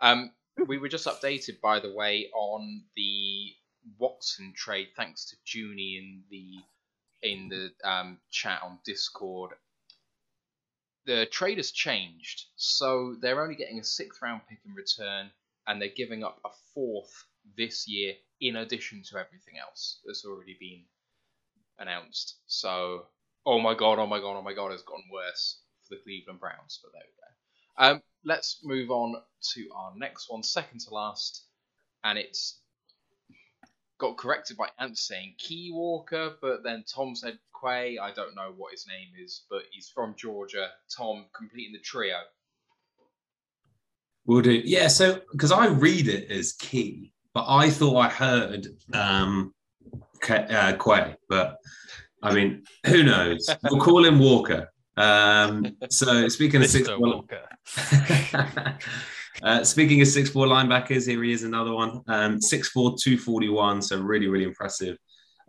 Um, 0.00 0.66
we 0.66 0.78
were 0.78 0.88
just 0.88 1.06
updated, 1.06 1.60
by 1.60 1.80
the 1.80 1.92
way, 1.92 2.30
on 2.34 2.82
the 2.96 3.54
Watson 3.98 4.52
trade, 4.56 4.88
thanks 4.96 5.26
to 5.26 5.36
Junie 5.44 5.96
in 5.96 6.24
the 6.30 6.58
in 7.22 7.48
the 7.48 7.72
um, 7.88 8.18
chat 8.30 8.62
on 8.62 8.78
Discord. 8.84 9.52
The 11.06 11.26
trade 11.26 11.56
has 11.56 11.70
changed, 11.70 12.46
so 12.56 13.16
they're 13.20 13.42
only 13.42 13.54
getting 13.54 13.78
a 13.78 13.84
sixth 13.84 14.20
round 14.22 14.42
pick 14.48 14.60
in 14.66 14.74
return, 14.74 15.30
and 15.66 15.80
they're 15.80 15.88
giving 15.88 16.24
up 16.24 16.40
a 16.44 16.50
fourth 16.74 17.24
this 17.56 17.88
year 17.88 18.14
in 18.40 18.56
addition 18.56 19.02
to 19.04 19.18
everything 19.18 19.54
else 19.58 20.00
that's 20.04 20.24
already 20.24 20.56
been 20.58 20.84
announced. 21.78 22.36
So, 22.46 23.06
oh 23.46 23.60
my 23.60 23.74
god, 23.74 23.98
oh 23.98 24.06
my 24.06 24.20
god, 24.20 24.36
oh 24.36 24.42
my 24.42 24.54
god, 24.54 24.72
it's 24.72 24.82
gotten 24.82 25.04
worse 25.12 25.60
for 25.82 25.94
the 25.94 26.00
Cleveland 26.02 26.40
Browns. 26.40 26.80
But 26.82 26.92
there 26.92 27.02
we 27.04 27.84
go. 27.86 27.92
Um, 27.92 28.02
let's 28.24 28.60
move 28.62 28.90
on 28.90 29.16
to 29.54 29.68
our 29.74 29.92
next 29.96 30.30
one, 30.30 30.42
second 30.42 30.80
to 30.80 30.94
last, 30.94 31.44
and 32.04 32.18
it's 32.18 32.60
got 33.98 34.16
corrected 34.16 34.56
by 34.56 34.68
Ant 34.78 34.98
saying 34.98 35.34
Key 35.38 35.70
Walker, 35.72 36.34
but 36.40 36.62
then 36.62 36.84
Tom 36.92 37.14
said 37.14 37.38
Quay. 37.62 37.98
I 37.98 38.12
don't 38.12 38.34
know 38.34 38.52
what 38.56 38.72
his 38.72 38.86
name 38.86 39.08
is, 39.22 39.42
but 39.50 39.62
he's 39.70 39.88
from 39.88 40.14
Georgia. 40.16 40.68
Tom 40.94 41.26
completing 41.36 41.72
the 41.72 41.78
trio. 41.80 42.16
Will 44.26 44.42
do. 44.42 44.52
Yeah, 44.52 44.88
so 44.88 45.20
because 45.32 45.52
I 45.52 45.66
read 45.68 46.08
it 46.08 46.30
as 46.30 46.52
key, 46.52 47.12
but 47.34 47.44
I 47.48 47.70
thought 47.70 47.96
I 47.96 48.08
heard 48.08 48.66
um, 48.92 49.54
uh, 50.28 50.72
Quay, 50.82 51.16
but 51.28 51.58
I 52.22 52.34
mean, 52.34 52.62
who 52.86 53.02
knows? 53.02 53.48
We'll 53.70 53.80
call 53.80 54.04
him 54.04 54.18
Walker. 54.18 54.72
Um, 54.96 55.76
so 55.88 56.28
speaking 56.28 56.62
of 56.62 56.68
six, 56.68 56.88
Mr. 56.88 56.98
four, 56.98 57.08
Walker. 57.08 58.78
uh, 59.42 59.64
speaking 59.64 60.00
of 60.00 60.08
six 60.08 60.30
four 60.30 60.46
linebackers, 60.46 61.06
here 61.06 61.22
he 61.22 61.32
is 61.32 61.44
another 61.44 61.72
one. 61.72 62.02
Um, 62.08 62.40
six 62.40 62.68
four, 62.68 62.96
two 63.00 63.16
forty 63.16 63.48
one. 63.48 63.80
So 63.80 63.98
really, 64.00 64.28
really 64.28 64.44
impressive 64.44 64.98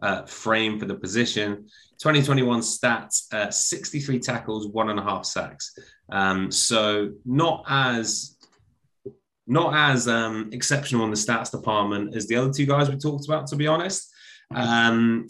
uh, 0.01 0.25
frame 0.25 0.80
for 0.80 0.85
the 0.85 0.95
position. 0.95 1.67
2021 2.01 2.61
stats: 2.61 3.32
uh, 3.33 3.51
63 3.51 4.19
tackles, 4.19 4.67
one 4.67 4.90
and 4.90 5.00
a 5.00 5.03
half 5.03 5.25
sacks. 5.25 5.77
Um, 6.11 6.51
so 6.51 7.11
not 7.25 7.64
as 7.67 8.38
not 9.48 9.74
as 9.74 10.08
um, 10.08 10.50
exceptional 10.53 11.03
in 11.03 11.09
the 11.09 11.17
stats 11.17 11.51
department 11.51 12.16
as 12.16 12.27
the 12.27 12.35
other 12.35 12.53
two 12.53 12.66
guys 12.66 12.90
we 12.90 12.95
talked 12.95 13.25
about, 13.25 13.48
to 13.48 13.56
be 13.56 13.67
honest. 13.67 14.09
Um, 14.53 15.27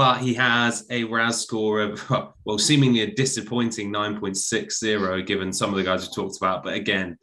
but 0.00 0.22
he 0.22 0.32
has 0.32 0.86
a 0.88 1.04
RAS 1.04 1.42
score 1.42 1.82
of, 1.82 2.10
well, 2.46 2.56
seemingly 2.56 3.02
a 3.02 3.10
disappointing 3.10 3.92
9.60, 3.92 5.26
given 5.26 5.52
some 5.52 5.68
of 5.68 5.76
the 5.76 5.82
guys 5.82 6.08
we 6.08 6.14
talked 6.14 6.38
about. 6.38 6.64
But 6.64 6.72
again, 6.72 7.18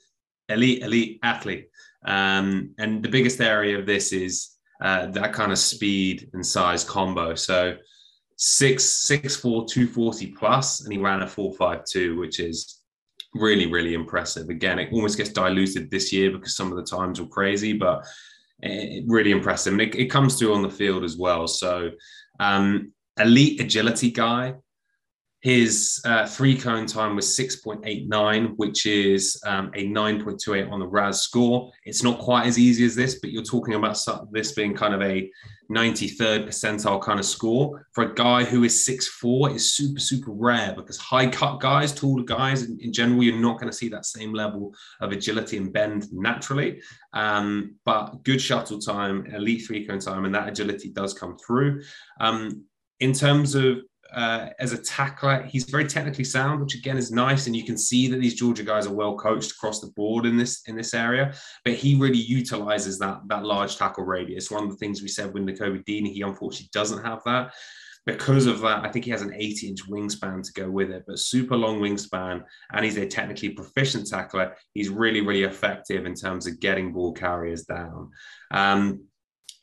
elite, 0.47 0.83
elite 0.83 1.19
athlete. 1.23 1.69
Um, 2.05 2.75
and 2.77 3.01
the 3.01 3.09
biggest 3.09 3.41
area 3.41 3.79
of 3.79 3.87
this 3.87 4.13
is 4.13 4.57
uh, 4.79 5.07
that 5.07 5.33
kind 5.33 5.51
of 5.51 5.57
speed 5.57 6.29
and 6.33 6.45
size 6.45 6.83
combo. 6.83 7.33
So 7.33 7.77
six, 8.35 8.83
six, 8.83 9.35
four, 9.35 9.65
240 9.65 10.27
plus, 10.33 10.83
and 10.83 10.93
he 10.93 10.99
ran 10.99 11.23
a 11.23 11.27
452, 11.27 12.19
which 12.19 12.39
is 12.39 12.83
really, 13.33 13.65
really 13.65 13.95
impressive. 13.95 14.49
Again, 14.49 14.77
it 14.77 14.93
almost 14.93 15.17
gets 15.17 15.31
diluted 15.31 15.89
this 15.89 16.13
year 16.13 16.29
because 16.29 16.55
some 16.55 16.71
of 16.71 16.77
the 16.77 16.83
times 16.83 17.19
were 17.19 17.25
crazy, 17.25 17.73
but 17.73 18.05
it, 18.61 19.03
really 19.07 19.31
impressive. 19.31 19.73
And 19.73 19.81
it, 19.81 19.95
it 19.95 20.11
comes 20.11 20.37
through 20.37 20.53
on 20.53 20.61
the 20.61 20.69
field 20.69 21.03
as 21.03 21.17
well. 21.17 21.47
So, 21.47 21.89
um, 22.39 22.91
elite 23.17 23.61
agility 23.61 24.11
guy. 24.11 24.55
His 25.41 26.01
uh, 26.03 26.25
three 26.25 26.57
cone 26.57 26.87
time 26.87 27.15
was 27.15 27.37
6.89, 27.37 28.53
which 28.55 28.87
is 28.87 29.39
um, 29.45 29.71
a 29.75 29.87
9.28 29.87 30.71
on 30.71 30.79
the 30.79 30.87
RAS 30.87 31.21
score. 31.21 31.71
It's 31.85 32.01
not 32.01 32.17
quite 32.17 32.47
as 32.47 32.57
easy 32.57 32.85
as 32.85 32.95
this, 32.95 33.19
but 33.19 33.31
you're 33.31 33.43
talking 33.43 33.75
about 33.75 33.99
this 34.31 34.53
being 34.53 34.73
kind 34.73 34.95
of 34.95 35.01
a 35.03 35.29
93rd 35.71 36.47
percentile 36.47 37.01
kind 37.01 37.19
of 37.19 37.25
score. 37.25 37.85
For 37.93 38.05
a 38.05 38.15
guy 38.15 38.45
who 38.45 38.63
is 38.63 38.83
6'4, 38.87 39.55
is 39.55 39.75
super, 39.75 39.99
super 39.99 40.31
rare 40.31 40.73
because 40.75 40.97
high 40.97 41.29
cut 41.29 41.59
guys, 41.59 41.93
taller 41.93 42.23
guys, 42.23 42.63
in, 42.63 42.79
in 42.79 42.91
general, 42.91 43.21
you're 43.21 43.39
not 43.39 43.59
going 43.59 43.71
to 43.71 43.77
see 43.77 43.89
that 43.89 44.07
same 44.07 44.33
level 44.33 44.73
of 45.01 45.11
agility 45.11 45.57
and 45.57 45.71
bend 45.71 46.11
naturally. 46.11 46.81
Um, 47.13 47.75
but 47.85 48.23
good 48.23 48.41
shuttle 48.41 48.79
time, 48.79 49.27
elite 49.27 49.67
three 49.67 49.85
cone 49.85 49.99
time, 49.99 50.25
and 50.25 50.33
that 50.33 50.49
agility 50.49 50.89
does 50.89 51.13
come 51.13 51.37
through. 51.37 51.83
Um, 52.19 52.65
in 52.99 53.13
terms 53.13 53.53
of 53.53 53.79
uh, 54.13 54.49
as 54.59 54.73
a 54.73 54.77
tackler. 54.77 55.43
He's 55.43 55.65
very 55.65 55.85
technically 55.85 56.23
sound, 56.23 56.61
which 56.61 56.75
again 56.75 56.97
is 56.97 57.11
nice, 57.11 57.47
and 57.47 57.55
you 57.55 57.63
can 57.63 57.77
see 57.77 58.07
that 58.07 58.17
these 58.17 58.35
Georgia 58.35 58.63
guys 58.63 58.87
are 58.87 58.93
well 58.93 59.15
coached 59.17 59.51
across 59.51 59.79
the 59.79 59.91
board 59.91 60.25
in 60.25 60.37
this 60.37 60.61
in 60.67 60.75
this 60.75 60.93
area. 60.93 61.33
But 61.63 61.73
he 61.73 61.95
really 61.95 62.19
utilizes 62.19 62.97
that 62.99 63.21
that 63.27 63.45
large 63.45 63.77
tackle 63.77 64.05
radius. 64.05 64.51
One 64.51 64.63
of 64.63 64.69
the 64.69 64.77
things 64.77 65.01
we 65.01 65.07
said 65.07 65.33
with 65.33 65.43
Nakobe 65.43 65.85
Dean, 65.85 66.05
he 66.05 66.21
unfortunately 66.21 66.69
doesn't 66.73 67.03
have 67.03 67.21
that. 67.25 67.53
Because 68.05 68.45
of 68.45 68.61
that, 68.61 68.85
I 68.85 68.89
think 68.89 69.03
he 69.03 69.11
has 69.11 69.21
an 69.21 69.33
80 69.33 69.67
inch 69.67 69.83
wingspan 69.89 70.41
to 70.41 70.53
go 70.53 70.71
with 70.71 70.91
it, 70.91 71.03
but 71.05 71.19
super 71.19 71.57
long 71.57 71.81
wingspan, 71.81 72.41
and 72.71 72.85
he's 72.85 72.95
a 72.95 73.05
technically 73.05 73.49
proficient 73.49 74.07
tackler. 74.07 74.55
He's 74.73 74.87
really, 74.87 75.19
really 75.19 75.43
effective 75.43 76.05
in 76.05 76.15
terms 76.15 76.47
of 76.47 76.61
getting 76.61 76.93
ball 76.93 77.11
carriers 77.11 77.65
down. 77.65 78.11
Um, 78.49 79.07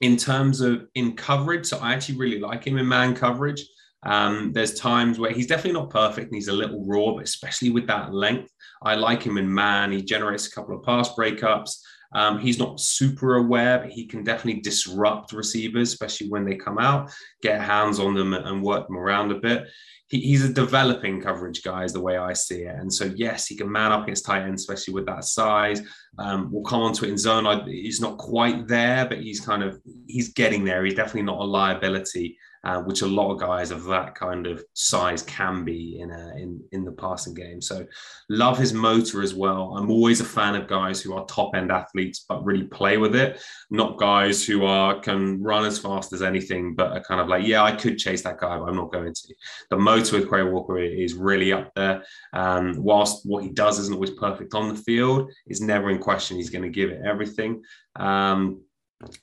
in 0.02 0.18
terms 0.18 0.60
of 0.60 0.86
in 0.94 1.16
coverage, 1.16 1.64
so 1.64 1.78
I 1.78 1.94
actually 1.94 2.18
really 2.18 2.38
like 2.38 2.66
him 2.66 2.76
in 2.76 2.86
man 2.86 3.14
coverage. 3.14 3.64
Um, 4.04 4.52
there's 4.52 4.74
times 4.74 5.18
where 5.18 5.30
he's 5.30 5.46
definitely 5.46 5.80
not 5.80 5.90
perfect 5.90 6.26
and 6.26 6.34
he's 6.34 6.48
a 6.48 6.52
little 6.52 6.84
raw, 6.86 7.14
but 7.14 7.24
especially 7.24 7.70
with 7.70 7.86
that 7.86 8.12
length, 8.12 8.50
I 8.82 8.94
like 8.94 9.22
him 9.22 9.38
in 9.38 9.52
man. 9.52 9.92
He 9.92 10.02
generates 10.02 10.46
a 10.46 10.50
couple 10.50 10.76
of 10.76 10.84
pass 10.84 11.10
breakups. 11.14 11.78
Um, 12.14 12.38
he's 12.38 12.58
not 12.58 12.80
super 12.80 13.36
aware, 13.36 13.80
but 13.80 13.90
he 13.90 14.06
can 14.06 14.22
definitely 14.22 14.60
disrupt 14.60 15.32
receivers, 15.32 15.92
especially 15.92 16.28
when 16.28 16.44
they 16.44 16.54
come 16.54 16.78
out, 16.78 17.10
get 17.42 17.60
hands 17.60 17.98
on 17.98 18.14
them 18.14 18.34
and 18.34 18.62
work 18.62 18.86
them 18.86 18.98
around 18.98 19.32
a 19.32 19.40
bit. 19.40 19.66
He, 20.08 20.20
he's 20.20 20.44
a 20.44 20.52
developing 20.52 21.20
coverage 21.20 21.62
guy, 21.64 21.82
is 21.82 21.92
the 21.92 22.00
way 22.00 22.16
I 22.16 22.34
see 22.34 22.62
it. 22.62 22.76
And 22.76 22.92
so, 22.92 23.06
yes, 23.16 23.46
he 23.46 23.56
can 23.56 23.72
man 23.72 23.90
up 23.90 24.04
against 24.04 24.26
tight 24.26 24.42
ends, 24.42 24.62
especially 24.62 24.94
with 24.94 25.06
that 25.06 25.24
size. 25.24 25.82
Um, 26.18 26.52
we'll 26.52 26.62
come 26.62 26.82
onto 26.82 27.04
it 27.04 27.08
in 27.08 27.18
zone. 27.18 27.46
I, 27.46 27.64
he's 27.64 28.00
not 28.00 28.18
quite 28.18 28.68
there, 28.68 29.06
but 29.06 29.20
he's 29.20 29.40
kind 29.40 29.64
of 29.64 29.80
he's 30.06 30.28
getting 30.34 30.64
there. 30.64 30.84
He's 30.84 30.94
definitely 30.94 31.22
not 31.22 31.40
a 31.40 31.44
liability 31.44 32.38
uh, 32.64 32.80
which 32.82 33.02
a 33.02 33.06
lot 33.06 33.30
of 33.30 33.38
guys 33.38 33.70
of 33.70 33.84
that 33.84 34.14
kind 34.14 34.46
of 34.46 34.64
size 34.72 35.22
can 35.22 35.64
be 35.64 36.00
in 36.00 36.10
a, 36.10 36.34
in 36.36 36.62
in 36.72 36.84
the 36.84 36.92
passing 36.92 37.34
game. 37.34 37.60
So 37.60 37.86
love 38.28 38.58
his 38.58 38.72
motor 38.72 39.22
as 39.22 39.34
well. 39.34 39.76
I'm 39.76 39.90
always 39.90 40.20
a 40.20 40.24
fan 40.24 40.54
of 40.54 40.66
guys 40.66 41.00
who 41.02 41.14
are 41.14 41.26
top 41.26 41.54
end 41.54 41.70
athletes 41.70 42.24
but 42.28 42.44
really 42.44 42.64
play 42.64 42.96
with 42.96 43.14
it, 43.14 43.42
not 43.70 43.98
guys 43.98 44.44
who 44.44 44.64
are 44.64 44.98
can 45.00 45.42
run 45.42 45.64
as 45.64 45.78
fast 45.78 46.12
as 46.12 46.22
anything 46.22 46.74
but 46.74 46.92
are 46.92 47.02
kind 47.02 47.20
of 47.20 47.28
like 47.28 47.46
yeah 47.46 47.62
I 47.62 47.72
could 47.72 47.98
chase 47.98 48.22
that 48.22 48.38
guy 48.38 48.58
but 48.58 48.68
I'm 48.68 48.76
not 48.76 48.92
going 48.92 49.12
to. 49.12 49.34
The 49.70 49.76
motor 49.76 50.18
with 50.18 50.30
Quay 50.30 50.42
Walker 50.42 50.78
is 50.78 51.14
really 51.14 51.52
up 51.52 51.72
there. 51.74 52.02
Um, 52.32 52.82
whilst 52.82 53.26
what 53.26 53.44
he 53.44 53.50
does 53.50 53.78
isn't 53.78 53.94
always 53.94 54.10
perfect 54.10 54.54
on 54.54 54.68
the 54.68 54.80
field, 54.82 55.30
is 55.46 55.60
never 55.60 55.90
in 55.90 55.98
question. 55.98 56.36
He's 56.36 56.50
going 56.50 56.62
to 56.62 56.70
give 56.70 56.90
it 56.90 57.02
everything. 57.04 57.62
Um, 57.96 58.62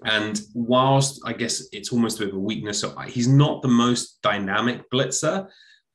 and 0.06 0.42
whilst 0.54 1.22
I 1.26 1.34
guess 1.34 1.64
it's 1.72 1.92
almost 1.92 2.18
a 2.18 2.22
bit 2.22 2.30
of 2.30 2.36
a 2.36 2.40
weakness, 2.40 2.80
so 2.80 2.98
he's 3.02 3.28
not 3.28 3.62
the 3.62 3.68
most 3.68 4.22
dynamic 4.22 4.90
blitzer, 4.92 5.48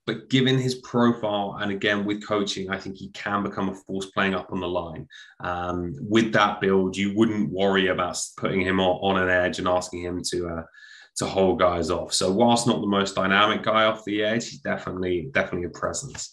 but 0.06 0.30
given 0.30 0.58
his 0.58 0.76
profile 0.76 1.58
and 1.60 1.72
again 1.72 2.04
with 2.04 2.26
coaching, 2.26 2.70
I 2.70 2.78
think 2.78 2.96
he 2.96 3.08
can 3.10 3.42
become 3.42 3.68
a 3.68 3.74
force 3.74 4.06
playing 4.06 4.34
up 4.34 4.52
on 4.52 4.60
the 4.60 4.68
line. 4.68 5.08
Um, 5.40 5.94
with 6.00 6.32
that 6.32 6.60
build, 6.60 6.96
you 6.96 7.14
wouldn't 7.16 7.50
worry 7.50 7.88
about 7.88 8.16
putting 8.36 8.60
him 8.60 8.80
on, 8.80 9.16
on 9.16 9.22
an 9.22 9.28
edge 9.28 9.58
and 9.58 9.66
asking 9.68 10.02
him 10.02 10.22
to 10.30 10.48
uh, 10.48 10.62
to 11.16 11.26
hold 11.26 11.58
guys 11.58 11.90
off. 11.90 12.12
So 12.12 12.30
whilst 12.30 12.66
not 12.66 12.80
the 12.80 12.86
most 12.86 13.16
dynamic 13.16 13.62
guy 13.62 13.84
off 13.84 14.04
the 14.04 14.22
edge, 14.22 14.48
he's 14.48 14.60
definitely 14.60 15.28
definitely 15.32 15.66
a 15.66 15.70
presence. 15.70 16.30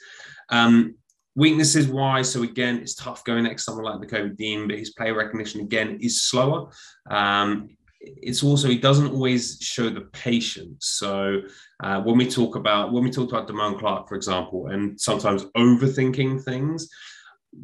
Um, 0.49 0.95
Weaknesses 1.36 1.88
wise, 1.88 2.32
so 2.32 2.44
again, 2.44 2.78
it's 2.78 2.95
tough 2.95 3.24
going 3.24 3.44
next 3.44 3.66
someone 3.66 3.86
like 3.86 4.00
Nakobe 4.00 4.38
Dean, 4.38 4.68
but 4.68 4.78
his 4.78 4.92
play 4.92 5.12
recognition 5.12 5.62
again 5.62 5.98
is 6.00 6.22
slower. 6.22 6.70
Um, 7.10 7.70
it's 8.00 8.44
also 8.44 8.68
he 8.68 8.78
doesn't 8.78 9.12
always 9.12 9.58
show 9.62 9.90
the 9.90 10.02
patience. 10.02 10.88
So 10.88 11.42
uh, 11.82 12.02
when 12.02 12.18
we 12.18 12.30
talk 12.30 12.56
about 12.56 12.92
when 12.92 13.03
we 13.03 13.12
talk 13.12 13.30
about 13.30 13.48
Damone 13.48 13.80
Clark, 13.80 14.08
for 14.08 14.16
example, 14.16 14.68
and 14.68 15.00
sometimes 15.00 15.45
overthinking 15.58 16.44
things, 16.44 16.90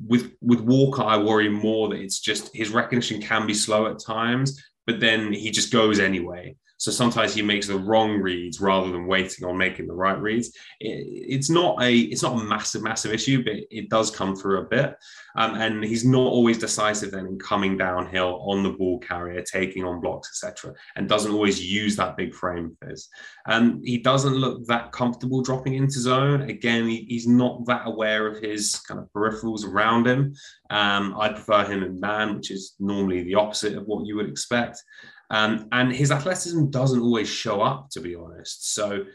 with 0.07 0.31
with 0.41 0.61
Walker, 0.61 1.03
I 1.03 1.17
worry 1.17 1.49
more 1.49 1.89
that 1.89 1.99
it's 1.99 2.19
just 2.19 2.55
his 2.55 2.69
recognition 2.71 3.21
can 3.21 3.47
be 3.47 3.53
slow 3.53 3.87
at 3.87 3.99
times, 3.99 4.63
but 4.85 4.99
then 4.99 5.33
he 5.33 5.51
just 5.51 5.71
goes 5.71 5.99
anyway. 5.99 6.55
So 6.79 6.91
sometimes 6.91 7.33
he 7.33 7.41
makes 7.41 7.67
the 7.67 7.77
wrong 7.77 8.21
reads 8.21 8.61
rather 8.61 8.89
than 8.89 9.05
waiting 9.05 9.45
on 9.45 9.57
making 9.57 9.85
the 9.85 9.93
right 9.93 10.19
reads. 10.19 10.47
It, 10.79 11.05
it's 11.35 11.49
not 11.49 11.83
a 11.83 11.93
it's 11.93 12.23
not 12.23 12.39
a 12.39 12.43
massive 12.43 12.81
massive 12.81 13.11
issue, 13.11 13.43
but 13.43 13.55
it 13.69 13.89
does 13.89 14.09
come 14.09 14.33
through 14.33 14.61
a 14.61 14.65
bit. 14.65 14.95
Um, 15.35 15.55
and 15.55 15.83
he's 15.83 16.05
not 16.05 16.19
always 16.19 16.57
decisive 16.57 17.11
then 17.11 17.27
in 17.27 17.37
coming 17.37 17.77
downhill 17.77 18.45
on 18.49 18.63
the 18.63 18.71
ball 18.71 18.97
carrier, 18.99 19.41
taking 19.41 19.83
on 19.83 19.99
blocks, 19.99 20.29
etc. 20.29 20.73
And 20.95 21.09
doesn't 21.09 21.33
always 21.33 21.61
use 21.61 21.97
that 21.97 22.15
big 22.15 22.33
frame 22.33 22.77
his. 22.87 23.09
Um, 23.45 23.81
he 23.83 23.97
doesn't 23.97 24.33
look 24.33 24.65
that 24.67 24.93
comfortable 24.93 25.41
dropping 25.41 25.73
into 25.73 25.99
zone. 25.99 26.43
Again, 26.43 26.87
he, 26.87 27.05
he's 27.09 27.27
not 27.27 27.65
that 27.65 27.87
aware 27.87 28.25
of 28.25 28.41
his 28.41 28.79
kind 28.79 29.01
of 29.01 29.11
peripherals 29.11 29.65
around 29.65 30.07
him. 30.07 30.33
Um, 30.69 31.13
I 31.19 31.33
prefer 31.33 31.65
him 31.65 31.83
in 31.83 31.99
man, 31.99 32.35
which 32.35 32.51
is 32.51 32.75
normally 32.79 33.23
the 33.23 33.35
opposite 33.35 33.77
of 33.77 33.85
what 33.85 34.05
you 34.05 34.15
would 34.15 34.29
expect. 34.29 34.81
Um, 35.29 35.67
and 35.71 35.91
his 35.91 36.11
athleticism 36.11 36.69
doesn't 36.69 37.01
always 37.01 37.29
show 37.29 37.61
up, 37.61 37.89
to 37.91 38.01
be 38.01 38.15
honest. 38.15 38.73
So, 38.73 39.05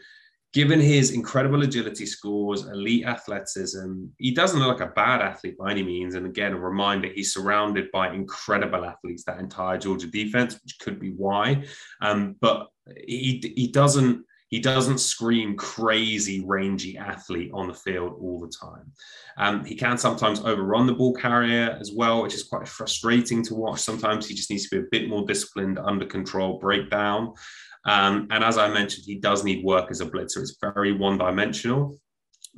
given 0.53 0.79
his 0.79 1.11
incredible 1.11 1.63
agility 1.63 2.05
scores, 2.05 2.65
elite 2.65 3.05
athleticism, 3.05 4.05
he 4.17 4.31
doesn't 4.33 4.57
look 4.57 4.79
like 4.79 4.89
a 4.89 4.93
bad 4.93 5.21
athlete 5.21 5.57
by 5.57 5.71
any 5.71 5.83
means. 5.83 6.15
And 6.15 6.25
again, 6.25 6.53
a 6.53 6.57
reminder 6.57 7.09
he's 7.09 7.33
surrounded 7.33 7.91
by 7.91 8.13
incredible 8.13 8.85
athletes, 8.85 9.25
that 9.25 9.39
entire 9.39 9.77
Georgia 9.77 10.07
defense, 10.07 10.57
which 10.63 10.79
could 10.79 10.97
be 10.97 11.11
why. 11.11 11.65
Um, 11.99 12.37
but 12.39 12.67
he, 13.05 13.53
he 13.57 13.67
doesn't 13.67 14.23
he 14.47 14.59
doesn't 14.59 14.99
scream 14.99 15.55
crazy, 15.55 16.43
rangy 16.45 16.97
athlete 16.97 17.51
on 17.53 17.67
the 17.67 17.73
field 17.73 18.13
all 18.19 18.39
the 18.39 18.47
time. 18.47 18.91
Um, 19.37 19.65
he 19.65 19.75
can 19.75 19.97
sometimes 19.97 20.39
overrun 20.41 20.87
the 20.87 20.93
ball 20.93 21.13
carrier 21.13 21.77
as 21.79 21.91
well, 21.91 22.21
which 22.21 22.35
is 22.35 22.43
quite 22.43 22.67
frustrating 22.67 23.43
to 23.43 23.55
watch. 23.55 23.81
Sometimes 23.81 24.27
he 24.27 24.35
just 24.35 24.49
needs 24.49 24.69
to 24.69 24.79
be 24.79 24.85
a 24.85 24.89
bit 24.91 25.09
more 25.09 25.25
disciplined, 25.25 25.79
under 25.79 26.05
control, 26.05 26.59
breakdown. 26.59 27.33
Um, 27.85 28.27
and 28.31 28.43
as 28.43 28.57
I 28.57 28.69
mentioned, 28.69 29.05
he 29.05 29.15
does 29.15 29.43
need 29.43 29.63
work 29.63 29.89
as 29.91 30.01
a 30.01 30.05
blitzer. 30.05 30.37
It's 30.37 30.57
very 30.61 30.93
one 30.93 31.17
dimensional 31.17 31.97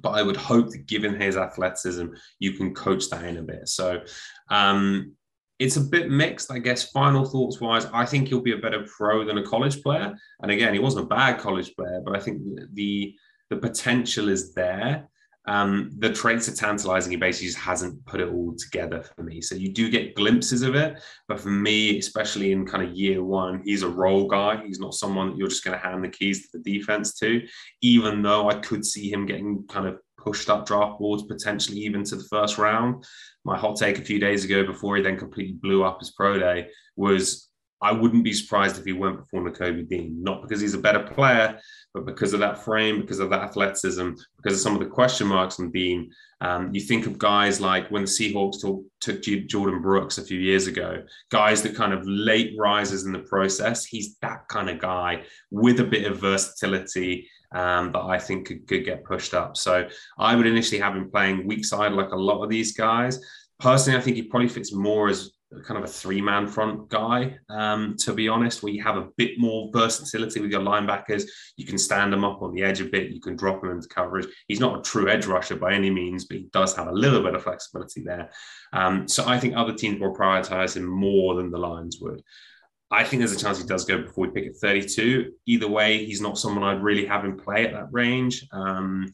but 0.02 0.12
I 0.12 0.22
would 0.22 0.38
hope 0.38 0.70
that 0.70 0.86
given 0.86 1.20
his 1.20 1.38
athleticism, 1.38 2.08
you 2.40 2.54
can 2.54 2.74
coach 2.74 3.10
that 3.10 3.26
in 3.26 3.38
a 3.38 3.42
bit. 3.42 3.68
So 3.68 4.02
um, 4.50 5.14
it's 5.60 5.78
a 5.78 5.82
bit 5.82 6.10
mixed, 6.10 6.52
I 6.52 6.60
guess. 6.60 6.92
Final 6.92 7.26
thoughts 7.26 7.60
wise, 7.60 7.86
I 7.94 8.06
think 8.06 8.28
he'll 8.28 8.42
be 8.42 8.54
a 8.54 8.58
better 8.58 8.86
pro 8.98 9.26
than 9.26 9.38
a 9.38 9.44
college 9.44 9.82
player. 9.82 10.16
And 10.42 10.52
again, 10.52 10.74
he 10.74 10.80
wasn't 10.80 11.06
a 11.06 11.10
bad 11.10 11.40
college 11.40 11.76
player, 11.76 12.02
but 12.04 12.16
I 12.16 12.20
think 12.20 12.42
the 12.74 13.16
the 13.50 13.58
potential 13.58 14.30
is 14.30 14.54
there. 14.54 15.08
Um, 15.48 15.92
the 16.00 16.12
traits 16.12 16.50
are 16.50 16.56
tantalizing. 16.56 17.12
He 17.12 17.16
basically 17.16 17.48
just 17.48 17.60
hasn't 17.60 18.06
put 18.06 18.20
it 18.20 18.28
all 18.28 18.54
together 18.58 19.02
for 19.02 19.24
me. 19.24 19.40
So 19.40 19.56
you 19.56 19.70
do 19.70 19.90
get 19.90 20.14
glimpses 20.14 20.62
of 20.62 20.76
it, 20.76 21.02
but 21.30 21.40
for 21.40 21.50
me, 21.50 21.98
especially 21.98 22.52
in 22.52 22.66
kind 22.66 22.84
of 22.84 22.94
year 22.94 23.24
one, 23.24 23.62
he's 23.64 23.84
a 23.84 23.88
role 23.88 24.28
guy. 24.28 24.62
He's 24.66 24.82
not 24.82 24.94
someone 24.94 25.30
that 25.30 25.38
you're 25.38 25.48
just 25.48 25.64
going 25.64 25.80
to 25.80 25.86
hand 25.86 26.04
the 26.04 26.10
keys 26.10 26.50
to 26.52 26.58
the 26.58 26.78
defense 26.78 27.18
to. 27.20 27.42
Even 27.82 28.22
though 28.22 28.50
I 28.50 28.56
could 28.56 28.86
see 28.86 29.10
him 29.10 29.26
getting 29.26 29.64
kind 29.70 29.88
of 29.88 30.00
pushed 30.28 30.50
up 30.50 30.66
draft 30.66 31.00
boards, 31.00 31.24
potentially 31.24 31.78
even 31.78 32.04
to 32.04 32.18
the 32.18 32.24
first 32.26 32.58
round. 32.58 33.06
My 33.46 33.58
hot 33.58 33.78
take 33.78 33.98
a 33.98 34.04
few 34.04 34.20
days 34.20 34.44
ago, 34.44 34.66
before 34.66 34.98
he 34.98 35.02
then 35.02 35.18
completely 35.18 35.54
blew 35.54 35.86
up 35.86 36.00
his 36.00 36.12
pro 36.12 36.38
day, 36.38 36.68
was 36.98 37.48
I 37.82 37.94
wouldn't 37.94 38.26
be 38.26 38.34
surprised 38.34 38.78
if 38.78 38.84
he 38.84 38.92
went 38.92 39.20
before 39.20 39.42
Nakobe 39.42 39.88
Dean, 39.88 40.22
not 40.22 40.42
because 40.42 40.60
he's 40.60 40.74
a 40.74 40.80
better 40.80 41.00
player, 41.00 41.60
but 41.94 42.06
because 42.06 42.34
of 42.34 42.42
that 42.42 42.66
frame, 42.66 43.00
because 43.00 43.20
of 43.20 43.30
that 43.30 43.44
athleticism, 43.44 44.10
because 44.36 44.54
of 44.54 44.60
some 44.60 44.74
of 44.74 44.80
the 44.80 44.88
question 44.88 45.28
marks 45.28 45.62
on 45.62 45.72
Dean. 45.72 46.12
Um, 46.42 46.74
you 46.74 46.82
think 46.82 47.06
of 47.06 47.18
guys 47.18 47.62
like 47.62 47.90
when 47.90 48.02
the 48.02 48.08
Seahawks 48.08 48.60
took, 48.60 48.82
took 49.00 49.22
Jordyn 49.22 49.82
Brooks 49.82 50.18
a 50.18 50.26
few 50.26 50.40
years 50.40 50.68
ago, 50.68 51.04
guys 51.32 51.62
that 51.62 51.76
kind 51.76 51.94
of 51.94 52.06
late 52.06 52.54
rises 52.58 53.06
in 53.06 53.14
the 53.14 53.20
process. 53.20 53.86
He's 53.86 54.18
that 54.22 54.48
kind 54.50 54.70
of 54.70 54.80
guy 54.80 55.24
with 55.52 55.80
a 55.80 55.86
bit 55.86 56.12
of 56.12 56.20
versatility 56.20 57.30
um, 57.54 57.92
that 57.92 58.02
I 58.02 58.20
think 58.20 58.48
could, 58.48 58.68
could 58.68 58.86
get 58.86 59.04
pushed 59.04 59.34
up. 59.34 59.58
So 59.58 59.88
I 60.18 60.36
would 60.36 60.48
initially 60.48 60.80
have 60.80 60.96
him 60.96 61.10
playing 61.10 61.48
weak 61.48 61.66
side 61.66 61.94
like 61.94 62.12
a 62.12 62.16
lot 62.16 62.44
of 62.44 62.50
these 62.50 62.74
guys. 62.74 63.20
Personally, 63.60 63.98
I 63.98 64.02
think 64.02 64.18
he 64.18 64.24
probably 64.24 64.50
fits 64.50 64.74
more 64.74 65.10
as 65.10 65.32
kind 65.66 65.78
of 65.78 65.90
a 65.90 65.92
three 65.92 66.22
man 66.22 66.48
front 66.48 66.90
guy. 66.90 67.38
Um, 67.50 67.96
to 68.00 68.14
be 68.14 68.28
honest, 68.28 68.62
where 68.62 68.74
you 68.74 68.84
have 68.84 68.98
a 68.98 69.08
bit 69.16 69.40
more 69.40 69.70
versatility 69.74 70.42
with 70.42 70.52
your 70.52 70.62
linebackers. 70.62 71.24
You 71.56 71.66
can 71.66 71.78
stand 71.78 72.12
them 72.12 72.26
up 72.26 72.42
on 72.42 72.54
the 72.54 72.64
edge 72.64 72.82
a 72.82 72.86
bit. 72.86 73.12
You 73.12 73.22
can 73.22 73.36
drop 73.36 73.62
them 73.62 73.72
into 73.72 73.88
coverage. 73.88 74.28
He's 74.48 74.60
not 74.60 74.80
a 74.80 74.82
true 74.82 75.10
edge 75.10 75.26
rusher 75.26 75.56
by 75.56 75.74
any 75.74 75.90
means, 75.90 76.26
but 76.26 76.38
he 76.38 76.50
does 76.52 76.76
have 76.76 76.88
a 76.88 76.94
little 76.94 77.24
bit 77.24 77.36
of 77.36 77.44
flexibility 77.44 78.02
there. 78.02 78.30
Um, 78.74 79.08
so 79.08 79.26
I 79.26 79.40
think 79.40 79.56
other 79.56 79.74
teams 79.74 80.00
will 80.00 80.16
prioritize 80.16 80.76
him 80.76 80.86
more 80.86 81.36
than 81.36 81.50
the 81.50 81.58
Lions 81.58 82.00
would. 82.02 82.22
I 82.90 83.04
think 83.04 83.20
there's 83.20 83.34
a 83.34 83.38
chance 83.38 83.60
he 83.60 83.68
does 83.68 83.86
go 83.86 84.02
before 84.02 84.28
we 84.28 84.32
pick 84.32 84.48
at 84.48 84.58
32. 84.58 85.34
Either 85.46 85.68
way, 85.68 86.06
he's 86.06 86.22
not 86.22 86.38
someone 86.38 86.64
I'd 86.64 86.82
really 86.82 87.06
have 87.06 87.26
him 87.26 87.38
play 87.38 87.66
at 87.66 87.74
that 87.74 87.88
range. 87.92 88.48
Um, 88.52 89.14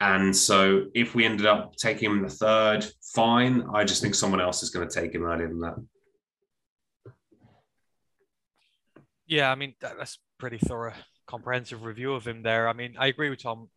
and 0.00 0.34
so 0.34 0.86
if 0.94 1.14
we 1.14 1.24
ended 1.24 1.46
up 1.46 1.76
taking 1.76 2.10
him 2.10 2.18
in 2.18 2.22
the 2.24 2.28
third, 2.28 2.86
fine. 3.14 3.64
I 3.72 3.84
just 3.84 4.02
think 4.02 4.14
someone 4.14 4.40
else 4.40 4.62
is 4.62 4.70
going 4.70 4.88
to 4.88 5.00
take 5.00 5.14
him 5.14 5.24
earlier 5.24 5.48
than 5.48 5.60
that. 5.60 5.76
Yeah, 9.26 9.50
I 9.50 9.54
mean 9.54 9.74
that's 9.80 10.18
pretty 10.38 10.58
thorough, 10.58 10.94
comprehensive 11.26 11.84
review 11.84 12.14
of 12.14 12.26
him 12.26 12.42
there. 12.42 12.68
I 12.68 12.72
mean, 12.72 12.96
I 12.98 13.06
agree 13.06 13.30
with 13.30 13.42
Tom. 13.42 13.68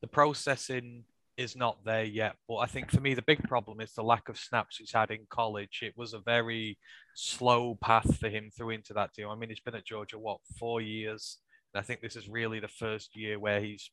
The 0.00 0.06
processing 0.06 1.04
is 1.36 1.56
not 1.56 1.84
there 1.84 2.04
yet, 2.04 2.36
but 2.48 2.56
I 2.56 2.66
think 2.66 2.90
for 2.90 3.00
me 3.00 3.14
the 3.14 3.22
big 3.22 3.42
problem 3.48 3.80
is 3.80 3.92
the 3.92 4.02
lack 4.02 4.28
of 4.28 4.38
snaps 4.38 4.76
he's 4.76 4.92
had 4.92 5.10
in 5.10 5.26
college. 5.28 5.80
It 5.82 5.96
was 5.96 6.12
a 6.12 6.20
very 6.20 6.78
slow 7.14 7.76
path 7.80 8.18
for 8.18 8.28
him 8.28 8.50
through 8.56 8.70
into 8.70 8.94
that 8.94 9.12
team. 9.14 9.28
I 9.28 9.34
mean, 9.34 9.48
he's 9.48 9.60
been 9.60 9.74
at 9.74 9.86
Georgia 9.86 10.18
what 10.18 10.38
four 10.58 10.80
years, 10.80 11.38
and 11.72 11.80
I 11.80 11.84
think 11.84 12.00
this 12.00 12.16
is 12.16 12.28
really 12.28 12.60
the 12.60 12.68
first 12.68 13.16
year 13.16 13.38
where 13.38 13.60
he's 13.60 13.90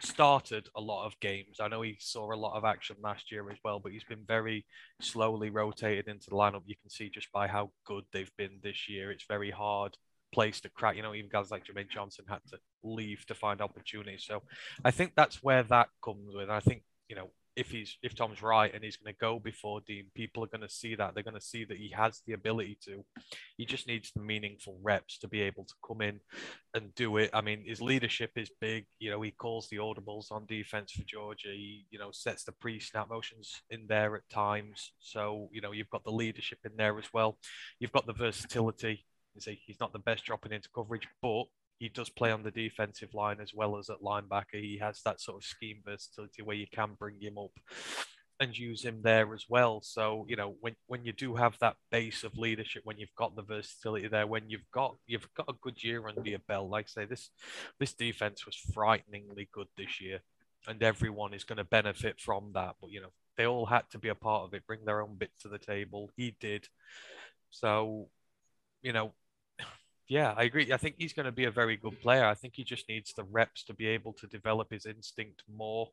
started 0.00 0.68
a 0.74 0.80
lot 0.80 1.06
of 1.06 1.18
games. 1.20 1.58
I 1.60 1.68
know 1.68 1.82
he 1.82 1.96
saw 2.00 2.32
a 2.32 2.34
lot 2.34 2.56
of 2.56 2.64
action 2.64 2.96
last 3.02 3.30
year 3.30 3.48
as 3.50 3.58
well, 3.64 3.78
but 3.78 3.92
he's 3.92 4.04
been 4.04 4.24
very 4.26 4.66
slowly 5.00 5.50
rotated 5.50 6.08
into 6.08 6.30
the 6.30 6.36
lineup. 6.36 6.62
You 6.66 6.76
can 6.80 6.90
see 6.90 7.08
just 7.08 7.30
by 7.32 7.46
how 7.46 7.70
good 7.86 8.04
they've 8.12 8.32
been 8.36 8.58
this 8.62 8.88
year. 8.88 9.10
It's 9.10 9.26
very 9.28 9.50
hard 9.50 9.96
place 10.32 10.60
to 10.60 10.68
crack. 10.68 10.96
You 10.96 11.02
know, 11.02 11.14
even 11.14 11.30
guys 11.30 11.50
like 11.50 11.64
Jermaine 11.64 11.90
Johnson 11.90 12.24
had 12.28 12.40
to 12.50 12.58
leave 12.82 13.24
to 13.26 13.34
find 13.34 13.60
opportunities. 13.60 14.24
So 14.26 14.42
I 14.84 14.90
think 14.90 15.12
that's 15.14 15.42
where 15.42 15.62
that 15.64 15.88
comes 16.04 16.34
with. 16.34 16.50
I 16.50 16.60
think, 16.60 16.82
you 17.08 17.16
know, 17.16 17.30
if 17.54 17.70
he's 17.70 17.98
if 18.02 18.14
Tom's 18.14 18.42
right 18.42 18.72
and 18.74 18.82
he's 18.82 18.96
going 18.96 19.12
to 19.12 19.18
go 19.18 19.38
before 19.38 19.82
Dean, 19.86 20.06
people 20.14 20.42
are 20.42 20.48
going 20.48 20.62
to 20.62 20.70
see 20.70 20.94
that. 20.94 21.14
They're 21.14 21.22
going 21.22 21.34
to 21.34 21.40
see 21.40 21.64
that 21.64 21.76
he 21.76 21.92
has 21.94 22.22
the 22.26 22.32
ability 22.32 22.78
to. 22.86 23.04
He 23.56 23.66
just 23.66 23.86
needs 23.86 24.10
the 24.10 24.22
meaningful 24.22 24.78
reps 24.82 25.18
to 25.18 25.28
be 25.28 25.42
able 25.42 25.64
to 25.64 25.74
come 25.86 26.00
in 26.00 26.20
and 26.74 26.94
do 26.94 27.18
it. 27.18 27.30
I 27.34 27.42
mean, 27.42 27.62
his 27.66 27.82
leadership 27.82 28.30
is 28.36 28.50
big. 28.60 28.86
You 28.98 29.10
know, 29.10 29.20
he 29.20 29.32
calls 29.32 29.68
the 29.68 29.76
audibles 29.76 30.32
on 30.32 30.46
defense 30.46 30.92
for 30.92 31.04
Georgia. 31.04 31.48
He, 31.48 31.84
you 31.90 31.98
know, 31.98 32.10
sets 32.10 32.44
the 32.44 32.52
pre-snap 32.52 33.10
motions 33.10 33.62
in 33.68 33.86
there 33.86 34.16
at 34.16 34.28
times. 34.30 34.92
So, 35.00 35.50
you 35.52 35.60
know, 35.60 35.72
you've 35.72 35.90
got 35.90 36.04
the 36.04 36.10
leadership 36.10 36.60
in 36.64 36.72
there 36.76 36.98
as 36.98 37.12
well. 37.12 37.36
You've 37.78 37.92
got 37.92 38.06
the 38.06 38.14
versatility. 38.14 39.04
He's 39.34 39.80
not 39.80 39.92
the 39.92 39.98
best 39.98 40.24
dropping 40.24 40.52
into 40.52 40.68
coverage, 40.74 41.08
but 41.20 41.44
he 41.78 41.88
does 41.88 42.10
play 42.10 42.30
on 42.30 42.42
the 42.42 42.50
defensive 42.50 43.12
line 43.12 43.40
as 43.40 43.52
well 43.54 43.76
as 43.76 43.90
at 43.90 44.02
linebacker. 44.02 44.60
He 44.60 44.78
has 44.78 45.02
that 45.04 45.20
sort 45.20 45.38
of 45.38 45.44
scheme 45.44 45.80
versatility 45.84 46.42
where 46.42 46.56
you 46.56 46.66
can 46.72 46.90
bring 46.98 47.20
him 47.20 47.38
up 47.38 47.58
and 48.42 48.58
use 48.58 48.84
him 48.84 49.00
there 49.02 49.32
as 49.34 49.46
well. 49.48 49.80
So 49.82 50.26
you 50.28 50.36
know 50.36 50.56
when 50.60 50.74
when 50.86 51.04
you 51.04 51.12
do 51.12 51.34
have 51.36 51.58
that 51.60 51.76
base 51.90 52.24
of 52.24 52.36
leadership, 52.36 52.82
when 52.84 52.98
you've 52.98 53.14
got 53.16 53.36
the 53.36 53.42
versatility 53.42 54.08
there, 54.08 54.26
when 54.26 54.50
you've 54.50 54.70
got 54.72 54.96
you've 55.06 55.32
got 55.34 55.48
a 55.48 55.54
good 55.60 55.82
year 55.82 56.06
under 56.08 56.28
your 56.28 56.40
belt, 56.40 56.70
like 56.70 56.86
I 56.86 57.02
say, 57.02 57.04
this 57.04 57.30
this 57.78 57.94
defense 57.94 58.44
was 58.44 58.56
frighteningly 58.56 59.48
good 59.52 59.68
this 59.76 60.00
year, 60.00 60.20
and 60.66 60.82
everyone 60.82 61.34
is 61.34 61.44
going 61.44 61.58
to 61.58 61.64
benefit 61.64 62.20
from 62.20 62.50
that. 62.54 62.76
But 62.80 62.90
you 62.90 63.00
know 63.00 63.12
they 63.36 63.46
all 63.46 63.66
had 63.66 63.88
to 63.90 63.98
be 63.98 64.08
a 64.08 64.14
part 64.14 64.44
of 64.44 64.54
it, 64.54 64.66
bring 64.66 64.84
their 64.84 65.00
own 65.00 65.16
bit 65.16 65.30
to 65.40 65.48
the 65.48 65.58
table. 65.58 66.10
He 66.16 66.36
did. 66.40 66.68
So 67.50 68.08
you 68.82 68.92
know 68.92 69.14
yeah, 70.08 70.34
I 70.36 70.44
agree. 70.44 70.72
I 70.72 70.76
think 70.76 70.96
he's 70.98 71.12
going 71.12 71.26
to 71.26 71.32
be 71.32 71.44
a 71.44 71.50
very 71.50 71.76
good 71.76 72.00
player. 72.00 72.24
I 72.24 72.34
think 72.34 72.54
he 72.56 72.64
just 72.64 72.88
needs 72.88 73.12
the 73.14 73.24
reps 73.24 73.64
to 73.64 73.74
be 73.74 73.86
able 73.86 74.12
to 74.14 74.26
develop 74.26 74.70
his 74.70 74.86
instinct 74.86 75.42
more. 75.52 75.88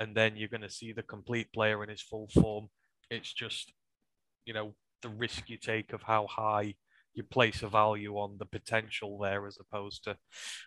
And 0.00 0.14
then 0.14 0.36
you're 0.36 0.48
going 0.48 0.62
to 0.62 0.70
see 0.70 0.92
the 0.92 1.02
complete 1.02 1.52
player 1.52 1.82
in 1.82 1.88
his 1.88 2.02
full 2.02 2.28
form. 2.28 2.68
It's 3.10 3.32
just, 3.32 3.72
you 4.44 4.54
know, 4.54 4.74
the 5.02 5.08
risk 5.08 5.48
you 5.48 5.56
take 5.56 5.92
of 5.92 6.02
how 6.02 6.26
high 6.26 6.74
you 7.14 7.22
place 7.22 7.62
a 7.62 7.68
value 7.68 8.14
on 8.14 8.36
the 8.38 8.46
potential 8.46 9.18
there 9.18 9.46
as 9.46 9.58
opposed 9.60 10.04
to 10.04 10.16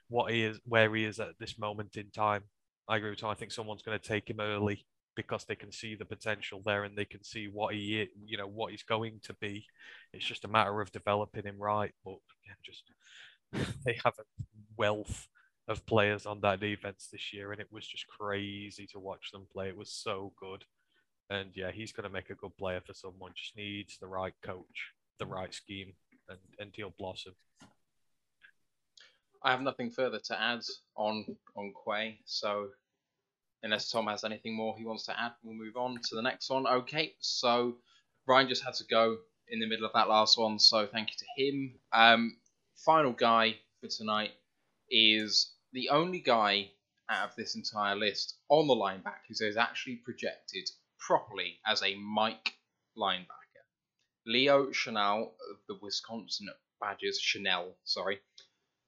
what 0.07 0.31
he 0.31 0.43
is, 0.43 0.59
where 0.65 0.93
he 0.93 1.03
is 1.03 1.19
at 1.19 1.39
this 1.39 1.57
moment 1.57 1.97
in 1.97 2.11
time. 2.11 2.43
I 2.87 2.97
agree 2.97 3.09
with 3.09 3.19
Tom. 3.19 3.31
I 3.31 3.35
think 3.35 3.51
someone's 3.51 3.81
going 3.81 3.99
to 3.99 4.07
take 4.07 4.29
him 4.29 4.39
early 4.39 4.85
because 5.15 5.45
they 5.45 5.55
can 5.55 5.71
see 5.71 5.95
the 5.95 6.05
potential 6.05 6.61
there 6.65 6.83
and 6.83 6.97
they 6.97 7.05
can 7.05 7.23
see 7.23 7.47
what 7.47 7.73
he 7.73 8.07
you 8.25 8.37
know 8.37 8.47
what 8.47 8.71
he's 8.71 8.83
going 8.83 9.19
to 9.23 9.33
be. 9.35 9.65
It's 10.13 10.25
just 10.25 10.45
a 10.45 10.49
matter 10.49 10.81
of 10.81 10.91
developing 10.91 11.43
him 11.43 11.57
right 11.59 11.93
but 12.03 12.17
again 12.43 12.57
just 12.63 12.83
they 13.85 13.97
have 14.03 14.15
a 14.19 14.43
wealth 14.77 15.27
of 15.67 15.85
players 15.85 16.25
on 16.25 16.41
that 16.41 16.59
defense 16.59 17.09
this 17.11 17.33
year 17.33 17.51
and 17.51 17.59
it 17.59 17.71
was 17.71 17.87
just 17.87 18.07
crazy 18.07 18.87
to 18.87 18.99
watch 18.99 19.31
them 19.31 19.47
play. 19.51 19.69
It 19.69 19.77
was 19.77 19.91
so 19.91 20.33
good. 20.39 20.63
And 21.29 21.51
yeah 21.55 21.71
he's 21.71 21.91
going 21.91 22.03
to 22.03 22.13
make 22.13 22.29
a 22.29 22.35
good 22.35 22.55
player 22.57 22.81
for 22.85 22.93
someone. 22.93 23.31
Just 23.35 23.57
needs 23.57 23.97
the 23.97 24.07
right 24.07 24.33
coach 24.43 24.93
the 25.19 25.25
right 25.25 25.53
scheme 25.53 25.93
and 26.29 26.39
and 26.59 26.71
he'll 26.73 26.93
blossom. 26.97 27.33
I 29.43 29.51
have 29.51 29.61
nothing 29.61 29.91
further 29.91 30.19
to 30.25 30.41
add 30.41 30.61
on 30.95 31.25
on 31.55 31.73
Quay, 31.85 32.19
so 32.25 32.69
unless 33.65 33.89
Tom 33.89 34.05
has 34.07 34.23
anything 34.23 34.55
more 34.55 34.75
he 34.77 34.85
wants 34.85 35.05
to 35.07 35.19
add, 35.19 35.31
we'll 35.43 35.55
move 35.55 35.75
on 35.75 35.95
to 35.95 36.15
the 36.15 36.21
next 36.21 36.49
one. 36.49 36.67
Okay, 36.67 37.15
so 37.19 37.75
Ryan 38.27 38.47
just 38.47 38.63
had 38.63 38.75
to 38.75 38.85
go 38.85 39.17
in 39.49 39.59
the 39.59 39.67
middle 39.67 39.85
of 39.85 39.91
that 39.93 40.07
last 40.07 40.37
one, 40.37 40.59
so 40.59 40.87
thank 40.87 41.09
you 41.09 41.15
to 41.17 41.43
him. 41.43 41.79
Um, 41.91 42.37
final 42.85 43.11
guy 43.11 43.55
for 43.81 43.87
tonight 43.87 44.31
is 44.89 45.51
the 45.73 45.89
only 45.89 46.19
guy 46.19 46.69
out 47.09 47.29
of 47.29 47.35
this 47.35 47.55
entire 47.55 47.95
list 47.95 48.37
on 48.49 48.67
the 48.67 48.75
linebackers 48.75 49.39
who 49.39 49.47
is 49.47 49.57
actually 49.57 49.97
projected 49.97 50.69
properly 50.99 51.57
as 51.65 51.81
a 51.81 51.95
Mike 51.95 52.53
linebacker. 52.97 53.25
Leo 54.27 54.71
Chanel 54.71 55.33
of 55.51 55.57
the 55.67 55.77
Wisconsin 55.81 56.49
Badgers, 56.79 57.19
Chenal, 57.19 57.73
sorry, 57.83 58.19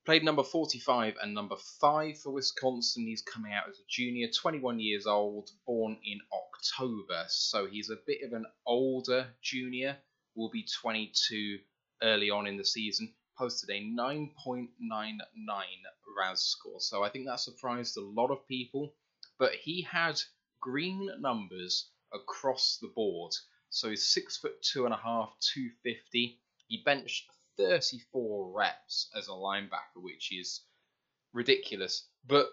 Played 0.07 0.23
number 0.23 0.43
45 0.43 1.17
and 1.21 1.33
number 1.33 1.57
5 1.57 2.19
for 2.19 2.31
Wisconsin. 2.31 3.05
He's 3.05 3.21
coming 3.21 3.51
out 3.51 3.67
as 3.67 3.77
a 3.77 3.83
junior, 3.89 4.29
21 4.29 4.79
years 4.79 5.05
old, 5.05 5.49
born 5.65 5.97
in 6.01 6.21
October. 6.31 7.25
So 7.27 7.67
he's 7.67 7.89
a 7.89 7.97
bit 8.07 8.19
of 8.23 8.31
an 8.31 8.45
older 8.65 9.27
junior, 9.41 9.97
will 10.33 10.49
be 10.49 10.65
22 10.81 11.59
early 12.01 12.29
on 12.29 12.47
in 12.47 12.55
the 12.55 12.63
season. 12.63 13.15
Posted 13.37 13.69
a 13.69 13.81
9.99 13.81 14.29
RAS 16.17 16.41
score. 16.41 16.79
So 16.79 17.03
I 17.03 17.09
think 17.09 17.25
that 17.25 17.41
surprised 17.41 17.97
a 17.97 18.01
lot 18.01 18.31
of 18.31 18.47
people. 18.47 18.93
But 19.37 19.55
he 19.55 19.81
had 19.81 20.21
green 20.61 21.09
numbers 21.19 21.89
across 22.13 22.77
the 22.81 22.93
board. 22.95 23.33
So 23.69 23.89
he's 23.89 24.07
six 24.07 24.37
foot 24.37 24.61
two 24.61 24.85
and 24.85 24.93
a 24.93 24.97
half, 25.03 25.33
250. 25.53 26.39
He 26.69 26.81
benched 26.85 27.25
34 27.57 28.51
reps 28.51 29.09
as 29.15 29.27
a 29.27 29.31
linebacker, 29.31 29.97
which 30.01 30.31
is 30.31 30.61
ridiculous. 31.33 32.07
But 32.25 32.47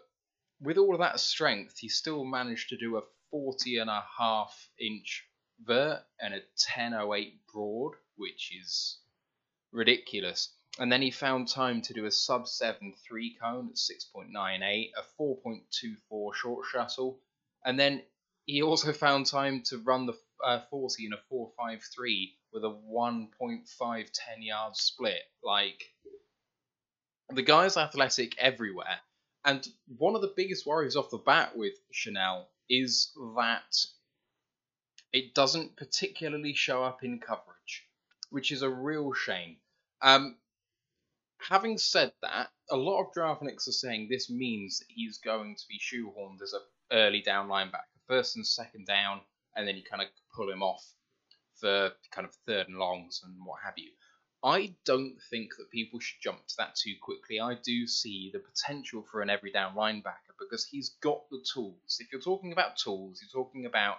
with 0.61 0.79
all 0.79 0.95
of 0.95 1.01
that 1.01 1.21
strength, 1.21 1.79
he 1.79 1.89
still 1.89 2.25
managed 2.25 2.71
to 2.71 2.77
do 2.77 2.97
a 2.97 3.03
40 3.31 3.79
and 3.79 3.91
a 3.91 4.05
half 4.19 4.71
inch 4.81 5.25
vert 5.61 6.05
and 6.21 6.35
a 6.35 6.39
1008 6.39 7.47
broad, 7.53 7.95
which 8.17 8.53
is 8.59 8.99
ridiculous. 9.73 10.55
And 10.79 10.91
then 10.91 11.03
he 11.03 11.11
found 11.11 11.49
time 11.49 11.83
to 11.83 11.95
do 11.95 12.07
a 12.07 12.11
sub 12.11 12.49
7 12.49 12.95
3 13.07 13.37
cone 13.41 13.69
at 13.69 13.77
6.98, 13.77 14.91
a 14.97 15.23
4.24 15.23 16.35
short 16.35 16.67
shuttle, 16.67 17.21
and 17.65 17.79
then 17.79 18.03
he 18.47 18.63
also 18.63 18.93
found 18.93 19.27
time 19.27 19.63
to 19.63 19.79
run 19.79 20.07
the 20.07 20.15
uh, 20.45 20.61
40 20.71 21.07
in 21.07 21.13
a 21.13 21.21
4.53 21.33 22.35
with 22.55 22.65
a 22.65 22.69
1.5 22.69 24.11
10 24.13 24.43
yard 24.43 24.77
split. 24.77 25.23
Like, 25.43 25.93
the 27.29 27.43
guy's 27.43 27.77
athletic 27.77 28.39
everywhere. 28.39 29.01
And 29.45 29.67
one 29.99 30.15
of 30.15 30.23
the 30.23 30.33
biggest 30.35 30.65
worries 30.65 30.97
off 30.97 31.11
the 31.11 31.19
bat 31.19 31.57
with 31.57 31.75
Chenal 31.93 32.45
is 32.71 33.13
that 33.37 33.77
it 35.13 35.35
doesn't 35.35 35.77
particularly 35.77 36.55
show 36.55 36.83
up 36.83 37.03
in 37.03 37.19
coverage, 37.19 37.87
which 38.31 38.53
is 38.53 38.63
a 38.63 38.71
real 38.71 39.13
shame. 39.13 39.57
Um, 40.01 40.37
having 41.41 41.77
said 41.77 42.13
that, 42.23 42.49
a 42.71 42.77
lot 42.77 43.03
of 43.03 43.13
draftniks 43.13 43.69
are 43.69 43.73
saying 43.73 44.09
this 44.09 44.31
means 44.31 44.79
that 44.79 44.89
he's 44.89 45.19
going 45.19 45.57
to 45.57 45.65
be 45.69 45.79
shoehorned 45.79 46.41
as 46.41 46.55
a 46.55 46.95
early 46.95 47.21
down 47.21 47.49
linebacker, 47.49 47.83
first 48.07 48.37
and 48.37 48.47
second 48.47 48.87
down, 48.87 49.21
and 49.57 49.67
then 49.67 49.77
you 49.77 49.83
kind 49.83 50.03
of 50.03 50.09
pull 50.35 50.51
him 50.51 50.63
off 50.63 50.95
for 51.61 51.93
kind 52.11 52.27
of 52.27 52.35
third 52.47 52.69
and 52.69 52.79
longs 52.79 53.23
and 53.25 53.35
what 53.45 53.61
have 53.65 53.75
you. 53.77 53.91
I 54.45 54.75
don't 54.85 55.17
think 55.31 55.57
that 55.57 55.71
people 55.71 56.01
should 56.01 56.21
jump 56.21 56.47
to 56.47 56.55
that 56.59 56.77
too 56.77 56.95
quickly. 57.01 57.41
I 57.41 57.55
do 57.55 57.87
see 57.87 58.31
the 58.31 58.41
potential 58.41 59.03
for 59.11 59.23
an 59.23 59.31
every 59.31 59.51
down 59.51 59.75
linebacker 59.75 60.35
because 60.39 60.67
he's 60.67 60.91
got 61.01 61.23
the 61.31 61.43
tools. 61.55 61.99
If 61.99 62.13
you're 62.13 62.21
talking 62.21 62.53
about 62.53 62.77
tools, 62.77 63.23
you're 63.23 63.43
talking 63.43 63.65
about 63.65 63.97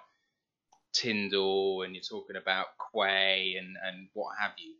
Tindall 0.94 1.82
and 1.82 1.96
you're 1.96 2.04
talking 2.04 2.36
about 2.36 2.68
Quay 2.94 3.56
and, 3.58 3.76
and 3.84 4.08
what 4.14 4.36
have 4.40 4.54
you. 4.58 4.76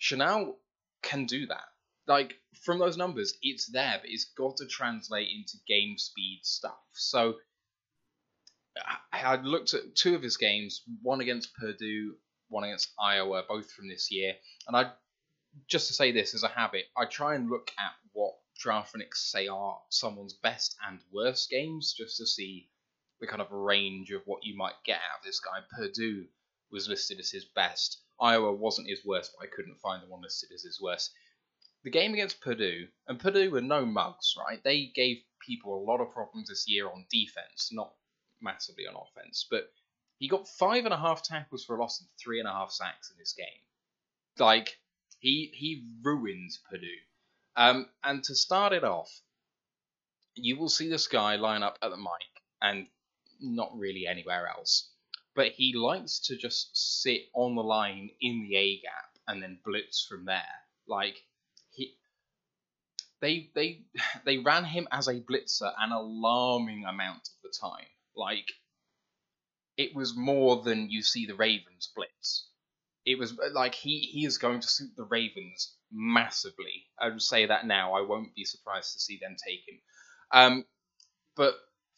Chenal 0.00 0.54
can 1.02 1.26
do 1.26 1.46
that. 1.46 1.68
Like 2.06 2.34
from 2.64 2.78
those 2.78 2.96
numbers, 2.96 3.34
it's 3.42 3.66
there, 3.66 3.98
but 4.00 4.10
it's 4.10 4.32
got 4.36 4.56
to 4.58 4.66
translate 4.66 5.28
into 5.28 5.58
game 5.68 5.98
speed 5.98 6.40
stuff. 6.42 6.78
So 6.92 7.34
I, 9.12 9.36
looked 9.36 9.74
at 9.74 9.94
two 9.94 10.14
of 10.14 10.22
his 10.22 10.36
games, 10.36 10.82
one 11.02 11.20
against 11.20 11.54
Purdue, 11.54 12.16
one 12.48 12.64
against 12.64 12.92
Iowa, 13.00 13.44
both 13.48 13.70
from 13.70 13.88
this 13.88 14.10
year, 14.10 14.34
and 14.66 14.76
I 14.76 14.92
just 15.68 15.88
to 15.88 15.94
say 15.94 16.12
this 16.12 16.34
as 16.34 16.42
a 16.42 16.48
habit, 16.48 16.84
I 16.96 17.06
try 17.06 17.34
and 17.34 17.48
look 17.48 17.72
at 17.78 17.92
what 18.12 18.34
Draftniks 18.62 19.30
say 19.30 19.48
are 19.48 19.80
someone's 19.90 20.34
best 20.34 20.76
and 20.86 21.00
worst 21.12 21.50
games, 21.50 21.94
just 21.96 22.18
to 22.18 22.26
see 22.26 22.68
the 23.20 23.26
kind 23.26 23.40
of 23.40 23.50
range 23.50 24.10
of 24.10 24.22
what 24.26 24.44
you 24.44 24.56
might 24.56 24.74
get 24.84 24.98
out 24.98 25.20
of 25.20 25.24
this 25.24 25.40
guy. 25.40 25.60
Purdue 25.76 26.26
was 26.70 26.88
listed 26.88 27.18
as 27.18 27.30
his 27.30 27.44
best. 27.44 28.02
Iowa 28.20 28.52
wasn't 28.52 28.88
his 28.88 29.04
worst, 29.04 29.32
but 29.36 29.46
I 29.46 29.50
couldn't 29.54 29.80
find 29.80 30.02
the 30.02 30.08
one 30.08 30.22
listed 30.22 30.50
as 30.54 30.62
his 30.62 30.80
worst. 30.80 31.12
The 31.84 31.90
game 31.90 32.12
against 32.14 32.40
Purdue, 32.40 32.88
and 33.06 33.20
Purdue 33.20 33.50
were 33.50 33.60
no 33.60 33.86
mugs, 33.86 34.34
right? 34.38 34.62
They 34.62 34.86
gave 34.86 35.18
people 35.40 35.74
a 35.74 35.86
lot 35.88 36.00
of 36.00 36.12
problems 36.12 36.48
this 36.48 36.68
year 36.68 36.88
on 36.88 37.06
defense, 37.10 37.70
not 37.72 37.94
massively 38.40 38.86
on 38.86 38.94
offense, 38.94 39.46
but 39.50 39.70
he 40.18 40.28
got 40.28 40.48
five 40.48 40.84
and 40.84 40.94
a 40.94 40.98
half 40.98 41.22
tackles 41.22 41.64
for 41.64 41.76
a 41.76 41.80
loss 41.80 42.00
and 42.00 42.08
three 42.18 42.38
and 42.38 42.48
a 42.48 42.52
half 42.52 42.70
sacks 42.70 43.10
in 43.10 43.18
this 43.18 43.32
game. 43.32 43.46
Like 44.38 44.78
he 45.18 45.50
he 45.54 45.84
ruined 46.02 46.56
Purdue. 46.70 46.86
Um, 47.56 47.88
and 48.04 48.22
to 48.24 48.34
start 48.34 48.72
it 48.72 48.84
off, 48.84 49.10
you 50.34 50.58
will 50.58 50.68
see 50.68 50.88
this 50.88 51.06
guy 51.06 51.36
line 51.36 51.62
up 51.62 51.78
at 51.82 51.90
the 51.90 51.96
Mike 51.96 52.42
and 52.60 52.86
not 53.40 53.76
really 53.76 54.06
anywhere 54.06 54.46
else. 54.48 54.90
But 55.34 55.52
he 55.52 55.74
likes 55.74 56.20
to 56.26 56.36
just 56.36 57.00
sit 57.00 57.22
on 57.34 57.54
the 57.54 57.62
line 57.62 58.10
in 58.20 58.42
the 58.42 58.56
A 58.56 58.80
gap 58.80 59.18
and 59.26 59.42
then 59.42 59.58
blitz 59.64 60.06
from 60.06 60.24
there. 60.24 60.42
Like 60.86 61.16
he 61.70 61.96
they 63.20 63.50
they 63.54 63.82
they 64.24 64.38
ran 64.38 64.64
him 64.64 64.88
as 64.90 65.08
a 65.08 65.20
blitzer 65.20 65.72
an 65.78 65.92
alarming 65.92 66.84
amount 66.84 67.28
of 67.28 67.34
the 67.42 67.54
time. 67.58 67.86
Like 68.16 68.50
it 69.76 69.94
was 69.94 70.16
more 70.16 70.62
than 70.62 70.90
you 70.90 71.02
see 71.02 71.26
the 71.26 71.34
Ravens 71.34 71.92
blitz. 71.94 72.48
It 73.04 73.18
was 73.18 73.38
like 73.52 73.74
he 73.74 74.00
he 74.00 74.24
is 74.24 74.38
going 74.38 74.60
to 74.60 74.68
suit 74.68 74.90
the 74.96 75.04
Ravens 75.04 75.76
massively. 75.92 76.86
I 76.98 77.08
would 77.08 77.22
say 77.22 77.46
that 77.46 77.66
now. 77.66 77.94
I 77.94 78.00
won't 78.00 78.34
be 78.34 78.44
surprised 78.44 78.94
to 78.94 79.00
see 79.00 79.18
them 79.20 79.36
take 79.36 79.60
him. 79.68 79.80
Um, 80.32 80.64
but 81.36 81.54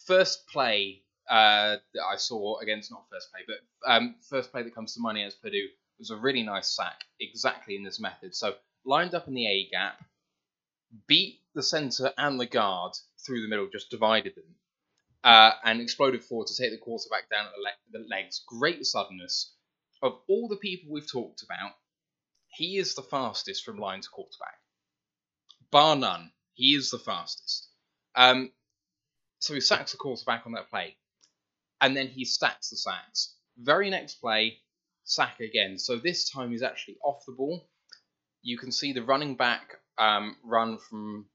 first 0.06 0.47
play 0.48 1.02
uh, 1.30 1.76
that 1.94 2.02
I 2.12 2.16
saw 2.16 2.58
against 2.58 2.90
not 2.90 3.06
first 3.10 3.30
play, 3.32 3.40
but 3.47 3.90
um, 3.90 4.16
first 4.28 4.50
play 4.50 4.62
that 4.62 4.74
comes 4.74 4.94
to 4.94 5.00
mind 5.00 5.18
as 5.18 5.34
Purdue 5.34 5.68
was 5.98 6.10
a 6.10 6.16
really 6.16 6.42
nice 6.42 6.68
sack, 6.68 7.05
exactly 7.20 7.76
in 7.76 7.84
this 7.84 8.00
method. 8.00 8.34
So 8.34 8.55
lined 8.84 9.14
up 9.14 9.28
in 9.28 9.34
the 9.34 9.47
A 9.47 9.68
gap, 9.70 10.05
beat 11.06 11.40
the 11.55 11.62
centre 11.62 12.12
and 12.16 12.38
the 12.38 12.47
guard 12.47 12.92
through 13.24 13.42
the 13.42 13.48
middle, 13.48 13.68
just 13.70 13.90
divided 13.90 14.34
them, 14.34 14.55
uh, 15.24 15.52
and 15.64 15.80
exploded 15.80 16.24
forward 16.24 16.48
to 16.48 16.56
take 16.62 16.72
the 16.72 16.78
quarterback 16.78 17.30
down 17.30 17.47
at 17.47 17.52
the, 17.56 17.62
le- 17.62 18.00
the 18.05 18.08
legs. 18.08 18.42
Great 18.47 18.84
suddenness. 18.86 19.55
Of 20.02 20.18
all 20.28 20.48
the 20.48 20.56
people 20.56 20.92
we've 20.92 21.10
talked 21.10 21.42
about, 21.42 21.72
he 22.48 22.78
is 22.78 22.94
the 22.94 23.02
fastest 23.02 23.64
from 23.64 23.78
line 23.78 24.00
to 24.00 24.08
quarterback. 24.08 24.58
Bar 25.70 25.97
none, 25.97 26.32
he 26.55 26.74
is 26.74 26.90
the 26.90 26.98
fastest. 26.98 27.68
Um, 28.14 28.52
so 29.40 29.55
he 29.55 29.60
sacks 29.60 29.92
the 29.92 29.98
quarterback 29.98 30.44
on 30.47 30.52
that 30.52 30.70
play 30.70 30.97
and 31.80 31.97
then 31.97 32.08
he 32.08 32.26
stacks 32.26 32.70
the 32.70 32.76
sacks. 32.76 33.34
Very 33.58 33.90
next 33.90 34.16
play, 34.16 34.58
sack 35.05 35.40
again. 35.40 35.78
So 35.78 35.97
this 35.97 36.30
time 36.30 36.50
he's 36.50 36.62
actually 36.62 36.98
off 37.05 37.24
the 37.26 37.32
ball. 37.34 37.68
You 38.42 38.58
can 38.58 38.72
see 38.72 38.92
the 38.92 39.02
running 39.02 39.36
back 39.36 39.76
um, 39.98 40.36
run 40.44 40.78
from 40.78 41.26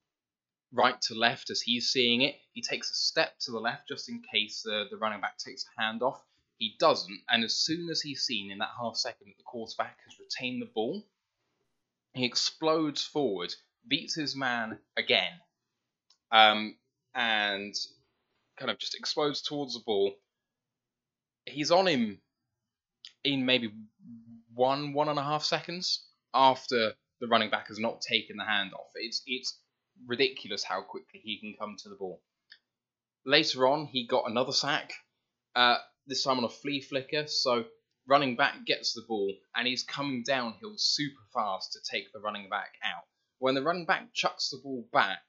right 0.74 1.00
to 1.04 1.14
left 1.14 1.50
as 1.50 1.62
he's 1.62 1.90
seeing 1.90 2.22
it. 2.22 2.36
He 2.54 2.62
takes 2.62 2.92
a 2.92 2.96
step 2.96 3.38
to 3.42 3.52
the 3.52 3.60
left 3.60 3.88
just 3.88 4.10
in 4.10 4.22
case 4.34 4.62
the, 4.64 4.86
the 4.90 4.98
running 4.98 5.22
back 5.22 5.38
takes 5.38 5.66
a 5.78 5.82
hand 5.82 6.02
off. 6.02 6.22
He 6.58 6.76
doesn't, 6.80 7.20
and 7.30 7.44
as 7.44 7.56
soon 7.56 7.90
as 7.90 8.02
he's 8.02 8.22
seen 8.22 8.52
in 8.52 8.60
that 8.60 8.70
half 8.80 8.96
second 8.96 9.28
that 9.28 9.38
the 9.38 9.44
quarterback 9.44 9.98
has 10.06 10.20
retained 10.20 10.62
the 10.62 10.70
ball, 10.74 11.04
he 12.14 12.26
explodes 12.26 13.04
forward, 13.04 13.54
beats 13.88 14.16
his 14.16 14.36
man 14.36 14.78
again, 14.96 15.34
um, 16.32 16.76
and 17.16 17.74
kind 18.58 18.72
of 18.72 18.78
just 18.78 18.96
explodes 18.96 19.42
towards 19.42 19.74
the 19.74 19.84
ball, 19.86 20.14
he's 21.46 21.72
on 21.72 21.88
him 21.88 22.20
in 23.24 23.46
maybe 23.46 23.74
one 24.54 24.94
one 24.94 25.10
and 25.10 25.20
a 25.20 25.24
half 25.24 25.44
seconds 25.44 26.06
after 26.34 26.94
the 27.20 27.28
running 27.28 27.50
back 27.50 27.68
has 27.68 27.80
not 27.80 28.02
taken 28.02 28.38
the 28.38 28.46
hand 28.46 28.74
off. 28.74 28.92
It's 28.96 29.22
it's 29.26 29.58
ridiculous 30.06 30.64
how 30.64 30.82
quickly 30.82 31.22
he 31.24 31.40
can 31.40 31.56
come 31.60 31.76
to 31.80 31.90
the 31.90 31.96
ball. 31.96 32.22
Later 33.26 33.68
on, 33.68 33.86
he 33.86 34.06
got 34.08 34.30
another 34.30 34.52
sack. 34.52 34.94
Uh, 35.56 35.78
this 36.08 36.24
time 36.24 36.38
on 36.38 36.44
a 36.44 36.50
flea 36.50 36.82
flicker. 36.82 37.28
So 37.28 37.66
running 38.08 38.36
back 38.36 38.66
gets 38.66 38.94
the 38.94 39.06
ball 39.08 39.34
and 39.56 39.68
he's 39.68 39.84
coming 39.84 40.24
downhill 40.26 40.74
super 40.78 41.22
fast 41.34 41.74
to 41.74 41.80
take 41.90 42.12
the 42.12 42.20
running 42.20 42.50
back 42.50 42.74
out. 42.84 43.04
When 43.40 43.56
the 43.56 43.64
running 43.64 43.86
back 43.86 44.14
chucks 44.14 44.50
the 44.50 44.60
ball 44.62 44.88
back, 44.92 45.22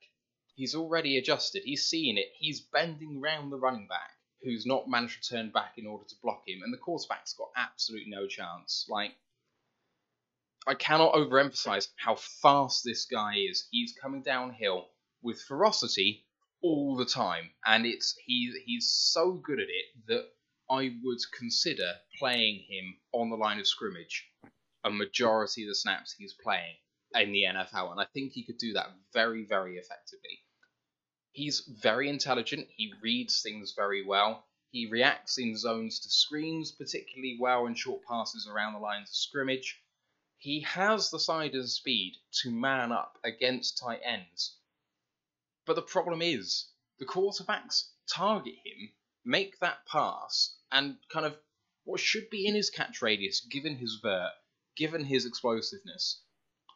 he's 0.55 0.75
already 0.75 1.19
adjusted. 1.19 1.63
He's 1.65 1.87
seeing 1.87 2.19
it. 2.19 2.29
He's 2.39 2.61
bending 2.61 3.21
round 3.21 3.53
the 3.53 3.57
running 3.57 3.87
back 3.89 4.11
who's 4.45 4.67
not 4.67 4.89
managed 4.89 5.25
to 5.25 5.35
turn 5.35 5.51
back 5.51 5.73
in 5.79 5.87
order 5.87 6.05
to 6.07 6.15
block 6.23 6.43
him, 6.47 6.61
and 6.63 6.73
the 6.73 6.79
quarterback's 6.79 7.33
got 7.33 7.49
absolutely 7.57 8.11
no 8.11 8.27
chance. 8.27 8.85
Like, 8.89 9.17
I 10.67 10.75
cannot 10.75 11.15
overemphasize 11.15 11.89
how 11.97 12.15
fast 12.15 12.83
this 12.85 13.05
guy 13.07 13.37
is. 13.37 13.69
He's 13.71 13.95
coming 14.01 14.23
downhill 14.23 14.89
with 15.23 15.43
ferocity 15.43 16.27
all 16.63 16.97
the 16.97 17.05
time, 17.05 17.51
and 17.67 17.85
it's 17.85 18.17
he 18.25 18.53
he's 18.65 18.91
so 18.91 19.33
good 19.33 19.61
at 19.61 19.69
it 19.69 20.07
that 20.07 20.25
I 20.71 20.97
would 21.03 21.19
consider 21.37 22.01
playing 22.19 22.65
him 22.69 22.97
on 23.13 23.29
the 23.31 23.37
line 23.37 23.61
of 23.61 23.67
scrimmage 23.67 24.27
a 24.85 24.91
majority 24.91 25.63
of 25.63 25.69
the 25.69 25.75
snaps 25.75 26.15
he's 26.17 26.35
playing 26.35 26.77
in 27.15 27.33
the 27.33 27.45
NFL, 27.45 27.93
and 27.93 28.01
I 28.01 28.07
think 28.13 28.33
he 28.33 28.45
could 28.45 28.59
do 28.59 28.75
that 28.75 28.89
very, 29.13 29.45
very 29.45 29.77
effectively. 29.77 30.41
He's 31.33 31.61
very 31.83 32.09
intelligent. 32.09 32.69
He 32.77 32.93
reads 33.03 33.41
things 33.43 33.73
very 33.77 34.05
well. 34.05 34.47
He 34.71 34.87
reacts 34.91 35.39
in 35.39 35.57
zones 35.57 36.01
to 36.01 36.11
screens 36.11 36.73
particularly 36.73 37.39
well 37.41 37.67
in 37.67 37.75
short 37.75 38.03
passes 38.09 38.47
around 38.47 38.75
the 38.75 38.81
lines 38.81 39.11
of 39.11 39.17
scrimmage. 39.17 39.81
He 40.45 40.61
has 40.61 41.09
the 41.09 41.19
side 41.19 41.55
and 41.55 41.71
speed 41.71 42.19
to 42.43 42.51
man 42.51 42.93
up 42.93 43.19
against 43.25 43.79
tight 43.79 44.03
ends. 44.05 44.59
But 45.65 45.73
the 45.73 45.81
problem 45.81 46.21
is, 46.21 46.71
the 46.99 47.07
quarterbacks 47.07 47.89
target 48.07 48.57
him, 48.63 48.93
make 49.25 49.59
that 49.61 49.87
pass, 49.87 50.55
and 50.71 50.99
kind 51.09 51.25
of 51.25 51.39
what 51.85 51.99
should 51.99 52.29
be 52.29 52.47
in 52.47 52.55
his 52.55 52.69
catch 52.69 53.01
radius, 53.01 53.41
given 53.41 53.79
his 53.79 54.01
vert, 54.03 54.33
given 54.77 55.03
his 55.05 55.25
explosiveness, 55.25 56.21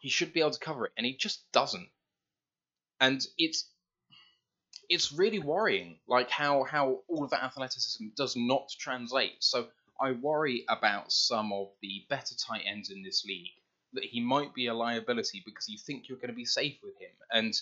he 0.00 0.08
should 0.08 0.32
be 0.32 0.40
able 0.40 0.52
to 0.52 0.58
cover 0.58 0.86
it, 0.86 0.92
and 0.96 1.04
he 1.04 1.14
just 1.14 1.52
doesn't. 1.52 1.90
And 2.98 3.20
it's 3.36 3.70
it's 4.88 5.12
really 5.12 5.40
worrying, 5.40 6.00
like 6.06 6.30
how 6.30 6.64
how 6.64 7.02
all 7.06 7.22
of 7.22 7.30
that 7.32 7.44
athleticism 7.44 8.08
does 8.16 8.34
not 8.34 8.70
translate. 8.80 9.44
So 9.44 9.70
I 10.00 10.12
worry 10.12 10.64
about 10.70 11.12
some 11.12 11.52
of 11.52 11.68
the 11.82 12.06
better 12.08 12.34
tight 12.34 12.62
ends 12.64 12.88
in 12.88 13.02
this 13.02 13.26
league 13.26 13.57
that 13.98 14.04
he 14.04 14.20
might 14.20 14.54
be 14.54 14.66
a 14.66 14.74
liability 14.74 15.42
because 15.44 15.68
you 15.68 15.78
think 15.78 16.08
you're 16.08 16.18
going 16.18 16.30
to 16.30 16.34
be 16.34 16.44
safe 16.44 16.78
with 16.82 16.96
him, 16.98 17.14
and 17.30 17.54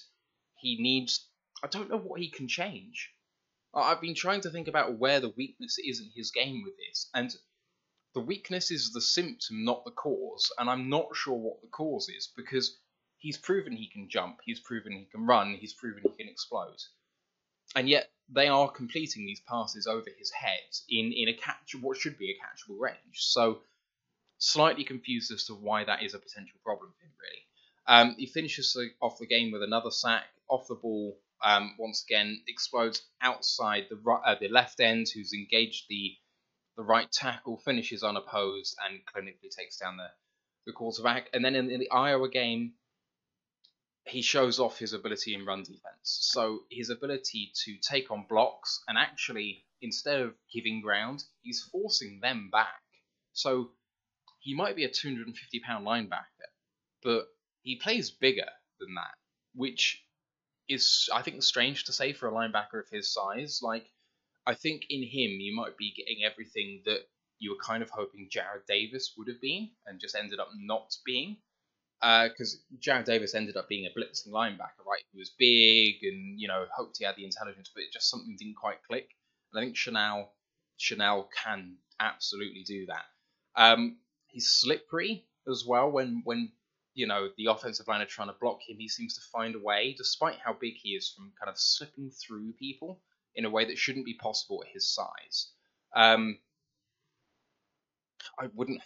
he 0.59 0.81
needs. 0.81 1.29
I 1.65 1.69
don't 1.69 1.91
know 1.91 1.99
what 1.99 2.21
he 2.21 2.31
can 2.31 2.49
change. 2.49 3.13
I've 3.75 4.01
been 4.01 4.15
trying 4.15 4.43
to 4.43 4.51
think 4.51 4.69
about 4.69 4.99
where 4.99 5.21
the 5.21 5.35
weakness 5.37 5.79
is 5.79 6.01
in 6.01 6.11
his 6.15 6.31
game 6.31 6.63
with 6.63 6.75
this, 6.77 7.09
and 7.15 7.35
the 8.15 8.21
weakness 8.21 8.71
is 8.71 8.93
the 8.93 9.01
symptom, 9.01 9.65
not 9.65 9.85
the 9.85 9.91
cause. 9.91 10.51
And 10.59 10.71
I'm 10.71 10.89
not 10.89 11.15
sure 11.15 11.37
what 11.37 11.61
the 11.61 11.69
cause 11.69 12.09
is 12.09 12.33
because 12.37 12.79
he's 13.19 13.37
proven 13.37 13.73
he 13.73 13.89
can 13.89 14.09
jump, 14.09 14.39
he's 14.45 14.61
proven 14.61 14.93
he 14.93 15.07
can 15.07 15.27
run, 15.27 15.55
he's 15.55 15.75
proven 15.75 16.03
he 16.03 16.17
can 16.17 16.29
explode 16.29 16.81
and 17.75 17.89
yet 17.89 18.11
they 18.29 18.49
are 18.49 18.71
completing 18.71 19.25
these 19.27 19.41
passes 19.41 19.87
over 19.87 20.09
his 20.19 20.31
head 20.31 20.61
in, 20.89 21.13
in 21.13 21.29
a 21.29 21.35
catch 21.35 21.75
what 21.81 21.97
should 21.97 22.19
be 22.19 22.31
a 22.31 22.35
catchable 22.35 22.79
range. 22.79 22.97
So 23.15 23.61
slightly 24.39 24.85
confused 24.85 25.33
as 25.33 25.45
to 25.47 25.55
why 25.55 25.85
that 25.85 26.03
is 26.03 26.15
a 26.15 26.19
potential 26.19 26.59
problem 26.65 26.93
for 26.99 27.05
him. 27.05 27.13
Really, 27.21 27.43
um, 27.87 28.17
he 28.19 28.27
finishes 28.27 28.77
off 29.01 29.19
the 29.19 29.27
game 29.27 29.53
with 29.53 29.63
another 29.63 29.91
sack 29.91 30.25
off 30.49 30.67
the 30.69 30.75
ball. 30.75 31.19
Um, 31.45 31.75
once 31.79 32.03
again, 32.09 32.43
explodes 32.49 33.03
outside 33.21 33.87
the 33.91 34.11
uh, 34.11 34.37
the 34.41 34.49
left 34.49 34.81
end, 34.81 35.07
who's 35.15 35.33
engaged 35.33 35.85
the 35.89 36.17
the 36.77 36.83
right 36.83 37.11
tackle, 37.11 37.59
finishes 37.59 38.03
unopposed, 38.03 38.77
and 38.85 39.01
clinically 39.07 39.51
takes 39.51 39.79
down 39.79 39.97
the 39.97 40.09
the 40.67 40.73
quarterback. 40.73 41.31
And 41.33 41.45
then 41.45 41.55
in, 41.55 41.71
in 41.71 41.81
the 41.81 41.91
Iowa 41.91 42.29
game, 42.29 42.73
he 44.05 44.23
shows 44.23 44.59
off 44.61 44.79
his 44.79 44.93
ability 44.93 45.35
in 45.35 45.45
run 45.45 45.63
defense. 45.63 45.83
So 46.03 46.61
his 46.71 46.91
ability 46.91 47.53
to 47.65 47.77
take 47.79 48.11
on 48.11 48.27
blocks 48.29 48.83
and 48.89 48.99
actually, 48.99 49.65
instead 49.83 50.21
of 50.21 50.35
giving 50.53 50.81
ground, 50.81 51.25
he's 51.43 51.69
forcing 51.73 52.21
them 52.21 52.51
back. 52.51 52.83
So 53.33 53.71
he 54.47 54.55
might 54.55 54.77
be 54.77 54.85
a 54.85 54.89
250 54.89 55.59
pound 55.59 55.85
linebacker, 55.85 56.47
but 57.03 57.27
he 57.63 57.75
plays 57.75 58.13
bigger 58.13 58.47
than 58.79 58.95
that, 58.95 59.15
which 59.57 60.01
is, 60.69 61.09
I 61.13 61.23
think, 61.23 61.43
strange 61.43 61.83
to 61.85 61.93
say 61.93 62.13
for 62.13 62.29
a 62.29 62.33
linebacker 62.33 62.79
of 62.79 62.89
his 62.89 63.13
size. 63.13 63.59
Like, 63.61 63.91
I 64.47 64.55
think 64.55 64.87
in 64.89 65.03
him, 65.03 65.41
you 65.41 65.53
might 65.57 65.77
be 65.77 65.93
getting 65.97 66.23
everything 66.25 66.83
that 66.85 67.01
you 67.41 67.51
were 67.51 67.65
kind 67.67 67.83
of 67.83 67.91
hoping 67.91 68.29
Jarrad 68.33 68.67
Davis 68.69 69.15
would 69.19 69.27
have 69.27 69.41
been 69.41 69.71
and 69.85 70.01
just 70.01 70.15
ended 70.15 70.39
up 70.39 70.51
not 70.57 70.95
being 71.05 71.39
because 72.01 72.63
uh, 72.73 72.77
Jarrad 72.79 73.05
Davis 73.05 73.35
ended 73.35 73.57
up 73.57 73.69
being 73.69 73.87
a 73.87 73.99
blitzing 73.99 74.29
linebacker, 74.29 74.87
right? 74.87 75.03
He 75.11 75.19
was 75.19 75.33
big 75.37 76.05
and 76.05 76.39
you 76.39 76.47
know 76.47 76.67
hoped 76.73 76.99
he 76.99 77.05
had 77.05 77.17
the 77.17 77.25
intelligence, 77.25 77.73
but 77.75 77.83
just 77.93 78.09
something 78.09 78.37
didn't 78.39 78.55
quite 78.55 78.85
click. 78.85 79.09
And 79.53 79.61
I 79.61 79.65
think 79.65 79.77
Chenal 79.77 80.29
Chenal 80.79 81.27
can 81.43 81.79
absolutely 81.99 82.63
do 82.63 82.87
that. 82.87 83.07
Um, 83.57 83.97
he's 84.37 84.51
slippery 84.51 85.25
as 85.49 85.65
well 85.67 85.91
when 85.91 86.21
when 86.25 86.53
you 86.93 87.07
know 87.07 87.31
the 87.39 87.47
offensive 87.47 87.89
line 87.89 88.03
are 88.03 88.07
trying 88.07 88.29
to 88.29 88.37
block 88.39 88.61
him. 88.69 88.77
He 88.79 88.89
seems 88.89 89.15
to 89.15 89.23
find 89.33 89.55
a 89.55 89.59
way, 89.59 89.95
despite 89.97 90.37
how 90.45 90.53
big 90.53 90.75
he 90.75 90.91
is, 90.91 91.09
from 91.09 91.33
kind 91.41 91.51
of 91.51 91.59
slipping 91.59 92.11
through 92.11 92.53
people 92.53 93.01
in 93.35 93.47
a 93.47 93.51
way 93.51 93.65
that 93.65 93.79
shouldn't 93.79 94.05
be 94.05 94.15
possible 94.15 94.63
at 94.63 94.73
his 94.73 94.87
size. 94.87 95.53
Um, 95.95 96.39
I 98.39 98.49
wouldn't 98.55 98.83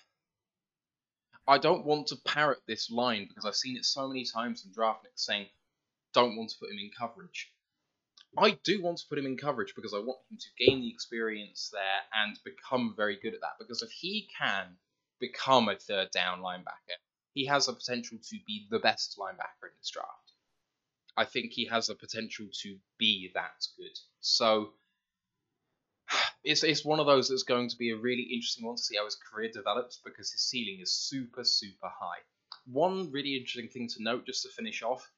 I 1.48 1.58
don't 1.58 1.84
want 1.84 2.06
to 2.08 2.16
parrot 2.24 2.60
this 2.68 2.92
line 2.92 3.26
because 3.26 3.44
I've 3.44 3.56
seen 3.56 3.76
it 3.76 3.84
so 3.84 4.06
many 4.06 4.24
times 4.24 4.64
in 4.64 4.70
Draftniks 4.70 5.16
saying, 5.16 5.46
don't 6.14 6.36
want 6.36 6.50
to 6.50 6.58
put 6.60 6.70
him 6.70 6.78
in 6.78 6.92
coverage. 6.96 7.52
I 8.38 8.52
do 8.62 8.80
want 8.80 8.98
to 8.98 9.08
put 9.08 9.18
him 9.18 9.26
in 9.26 9.36
coverage 9.36 9.74
because 9.74 9.92
I 9.92 9.98
want 9.98 10.20
him 10.30 10.38
to 10.38 10.64
gain 10.64 10.80
the 10.80 10.90
experience 10.90 11.70
there 11.72 12.02
and 12.14 12.38
become 12.44 12.94
very 12.96 13.16
good 13.16 13.34
at 13.34 13.40
that. 13.40 13.58
Because 13.58 13.82
if 13.82 13.90
he 13.90 14.28
can 14.38 14.76
become 15.20 15.68
a 15.68 15.76
third 15.76 16.10
down 16.10 16.40
linebacker, 16.40 16.98
he 17.32 17.46
has 17.46 17.66
the 17.66 17.72
potential 17.72 18.18
to 18.18 18.38
be 18.46 18.66
the 18.70 18.78
best 18.78 19.16
linebacker 19.18 19.68
in 19.68 19.76
this 19.78 19.90
draft. 19.90 20.32
I 21.16 21.24
think 21.24 21.52
he 21.52 21.66
has 21.66 21.86
the 21.86 21.94
potential 21.94 22.46
to 22.62 22.78
be 22.98 23.30
that 23.34 23.66
good. 23.76 23.96
So 24.20 24.72
it's 26.44 26.64
it's 26.64 26.84
one 26.84 27.00
of 27.00 27.06
those 27.06 27.28
that's 27.28 27.42
going 27.42 27.68
to 27.68 27.76
be 27.76 27.90
a 27.90 27.96
really 27.96 28.22
interesting 28.22 28.66
one 28.66 28.76
to 28.76 28.82
see 28.82 28.96
how 28.96 29.04
his 29.04 29.16
career 29.16 29.50
develops 29.52 30.00
because 30.04 30.32
his 30.32 30.42
ceiling 30.42 30.80
is 30.80 30.92
super 30.92 31.44
super 31.44 31.88
high. 31.88 32.20
One 32.66 33.10
really 33.12 33.36
interesting 33.36 33.68
thing 33.68 33.88
to 33.88 34.02
note, 34.02 34.26
just 34.26 34.42
to 34.42 34.48
finish 34.48 34.82
off, 34.82 35.10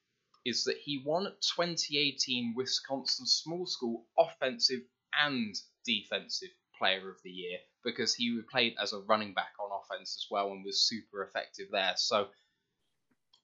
is 0.45 0.63
that 0.65 0.77
he 0.77 1.03
won 1.05 1.23
2018 1.55 2.53
Wisconsin 2.55 3.25
Small 3.25 3.65
School 3.65 4.05
Offensive 4.17 4.81
and 5.19 5.55
Defensive 5.85 6.49
Player 6.83 7.09
of 7.09 7.15
the 7.23 7.31
Year 7.31 7.59
because 7.85 8.13
he 8.13 8.41
played 8.51 8.75
as 8.81 8.91
a 8.91 8.99
running 8.99 9.33
back 9.33 9.53
on 9.57 9.69
offense 9.71 10.17
as 10.19 10.27
well 10.29 10.51
and 10.51 10.65
was 10.65 10.81
super 10.81 11.23
effective 11.23 11.67
there. 11.71 11.93
So 11.95 12.27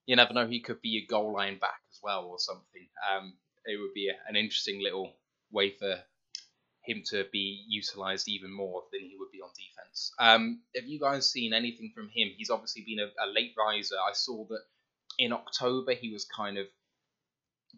you 0.05 0.17
never 0.17 0.33
know, 0.33 0.45
he 0.45 0.59
could 0.59 0.81
be 0.81 0.97
a 0.97 1.07
goal 1.09 1.31
line 1.33 1.57
back 1.57 1.79
as 1.89 1.99
well 2.03 2.25
or 2.25 2.37
something. 2.37 2.87
Um, 3.09 3.33
it 3.65 3.79
would 3.79 3.93
be 3.93 4.09
a, 4.09 4.13
an 4.27 4.35
interesting 4.35 4.83
little 4.83 5.13
way 5.51 5.71
for 5.71 5.99
him 6.83 7.03
to 7.11 7.25
be 7.31 7.63
utilized 7.69 8.27
even 8.27 8.51
more 8.51 8.83
than 8.91 9.01
he 9.01 9.15
would 9.17 9.31
be 9.31 9.39
on 9.39 9.51
defense. 9.55 10.11
Um, 10.19 10.61
have 10.75 10.85
you 10.85 10.99
guys 10.99 11.29
seen 11.29 11.53
anything 11.53 11.93
from 11.95 12.09
him? 12.13 12.29
He's 12.35 12.49
obviously 12.49 12.83
been 12.85 12.99
a, 12.99 13.07
a 13.23 13.27
late 13.31 13.53
riser. 13.57 13.95
I 13.95 14.13
saw 14.13 14.45
that 14.47 14.63
in 15.17 15.31
October 15.31 15.93
he 15.93 16.11
was 16.11 16.25
kind 16.25 16.57
of 16.57 16.65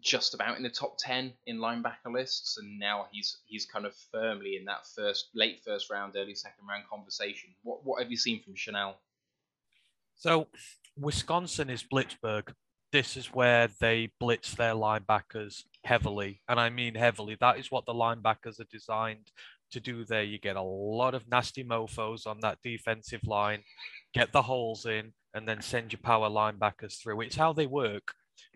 just 0.00 0.34
about 0.34 0.56
in 0.56 0.62
the 0.62 0.70
top 0.70 0.96
10 0.98 1.32
in 1.46 1.58
linebacker 1.58 2.12
lists 2.12 2.58
and 2.58 2.78
now 2.78 3.06
he's 3.12 3.38
he's 3.46 3.66
kind 3.66 3.86
of 3.86 3.94
firmly 4.10 4.56
in 4.56 4.64
that 4.64 4.86
first 4.96 5.28
late 5.34 5.60
first 5.64 5.90
round 5.90 6.14
early 6.16 6.34
second 6.34 6.66
round 6.66 6.84
conversation 6.90 7.50
what 7.62 7.84
what 7.84 8.02
have 8.02 8.10
you 8.10 8.16
seen 8.16 8.42
from 8.42 8.54
Chenal 8.54 8.94
so 10.16 10.48
Wisconsin 10.96 11.70
is 11.70 11.82
Blitzburg 11.82 12.52
this 12.92 13.16
is 13.16 13.32
where 13.32 13.68
they 13.80 14.10
blitz 14.20 14.54
their 14.54 14.74
linebackers 14.74 15.64
heavily. 15.82 16.42
And 16.48 16.60
I 16.60 16.68
mean 16.68 16.94
heavily. 16.94 17.36
That 17.40 17.58
is 17.58 17.70
what 17.70 17.86
the 17.86 17.94
linebackers 17.94 18.60
are 18.60 18.66
designed 18.70 19.30
to 19.72 19.80
do 19.80 20.04
there. 20.04 20.22
You 20.22 20.38
get 20.38 20.56
a 20.56 20.62
lot 20.62 21.14
of 21.14 21.28
nasty 21.28 21.64
mofos 21.64 22.26
on 22.26 22.40
that 22.40 22.58
defensive 22.62 23.26
line, 23.26 23.62
get 24.12 24.32
the 24.32 24.42
holes 24.42 24.84
in, 24.84 25.12
and 25.34 25.48
then 25.48 25.62
send 25.62 25.92
your 25.92 26.00
power 26.02 26.28
linebackers 26.28 27.02
through. 27.02 27.22
It's 27.22 27.36
how 27.36 27.54
they 27.54 27.66
work. 27.66 28.12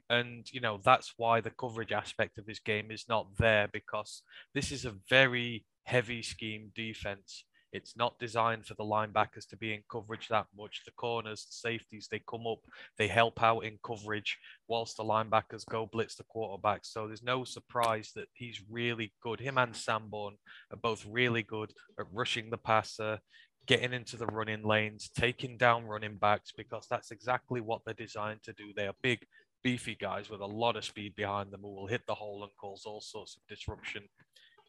And, 0.09 0.47
you 0.53 0.61
know, 0.61 0.81
that's 0.85 1.15
why 1.17 1.41
the 1.41 1.51
coverage 1.51 1.93
aspect 1.93 2.39
of 2.39 2.47
this 2.47 2.61
game 2.61 2.91
is 2.91 3.07
not 3.09 3.27
there 3.39 3.69
because 3.73 4.23
this 4.55 4.71
is 4.71 4.85
a 4.85 4.95
very 5.09 5.65
heavy 5.85 6.23
scheme 6.23 6.71
defense. 6.75 7.45
It's 7.73 7.97
not 7.97 8.19
designed 8.19 8.65
for 8.65 8.75
the 8.75 8.85
linebackers 8.85 9.47
to 9.49 9.57
be 9.57 9.75
in 9.75 9.83
coverage 9.91 10.29
that 10.29 10.47
much. 10.57 10.83
The 10.85 10.93
corners, 10.93 11.45
the 11.45 11.53
safeties, 11.53 12.09
they 12.11 12.23
come 12.31 12.47
up, 12.47 12.61
they 12.97 13.09
help 13.09 13.43
out 13.43 13.61
in 13.61 13.79
coverage 13.85 14.39
whilst 14.69 14.97
the 14.97 15.05
linebackers 15.05 15.67
go 15.69 15.87
blitz 15.91 16.15
the 16.15 16.25
quarterback. 16.25 16.85
So 16.85 17.07
there's 17.07 17.23
no 17.23 17.45
surprise 17.45 18.13
that 18.15 18.29
he's 18.33 18.63
really 18.71 19.13
good. 19.23 19.41
Him 19.41 19.59
and 19.59 19.77
Sanborn 19.77 20.37
are 20.71 20.79
both 20.79 21.05
really 21.07 21.43
good 21.43 21.73
at 21.99 22.07
rushing 22.13 22.49
the 22.49 22.57
passer, 22.57 23.19
getting 23.67 23.93
into 23.93 24.17
the 24.17 24.27
running 24.27 24.63
lanes, 24.63 25.11
taking 25.15 25.59
down 25.59 25.87
running 25.87 26.17
backs, 26.17 26.53
because 26.57 26.87
that's 26.89 27.11
exactly 27.11 27.61
what 27.61 27.83
they're 27.85 27.95
designed 27.95 28.43
to 28.45 28.53
do. 28.53 28.73
They 28.75 28.87
are 28.87 28.95
big, 29.03 29.27
beefy 29.67 29.97
guys 29.97 30.31
with 30.31 30.41
a 30.41 30.47
lot 30.47 30.77
of 30.77 30.85
speed 30.85 31.13
behind 31.17 31.51
them 31.51 31.61
who 31.61 31.75
will 31.75 31.89
hit 31.89 32.03
the 32.07 32.15
hole 32.15 32.45
and 32.45 32.53
cause 32.57 32.85
all 32.87 33.01
sorts 33.01 33.35
of 33.35 33.43
disruption 33.49 34.05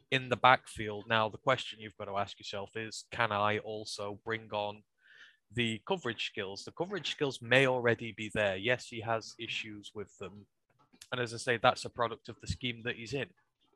in 0.10 0.28
the 0.28 0.36
backfield. 0.36 1.06
Now, 1.08 1.30
the 1.30 1.38
question 1.38 1.80
you've 1.80 1.96
got 1.98 2.06
to 2.06 2.18
ask 2.18 2.40
yourself 2.40 2.72
is 2.76 3.06
can 3.12 3.32
I 3.32 3.60
also 3.60 4.20
bring 4.26 4.50
on 4.52 4.82
the 5.54 5.80
coverage 5.88 6.26
skills? 6.26 6.64
The 6.64 6.72
coverage 6.72 7.12
skills 7.12 7.44
may 7.44 7.68
already 7.68 8.16
be 8.18 8.32
there. 8.34 8.58
Yes, 8.58 8.88
he 8.88 9.00
has 9.02 9.36
issues 9.38 9.92
with 9.94 10.18
them. 10.18 10.48
And 11.12 11.22
as 11.22 11.32
I 11.32 11.38
say, 11.38 11.60
that's 11.62 11.86
a 11.86 11.92
product 11.92 12.28
of 12.28 12.38
the 12.42 12.48
scheme 12.48 12.82
that 12.86 12.96
he's 12.96 13.14
in. 13.14 13.28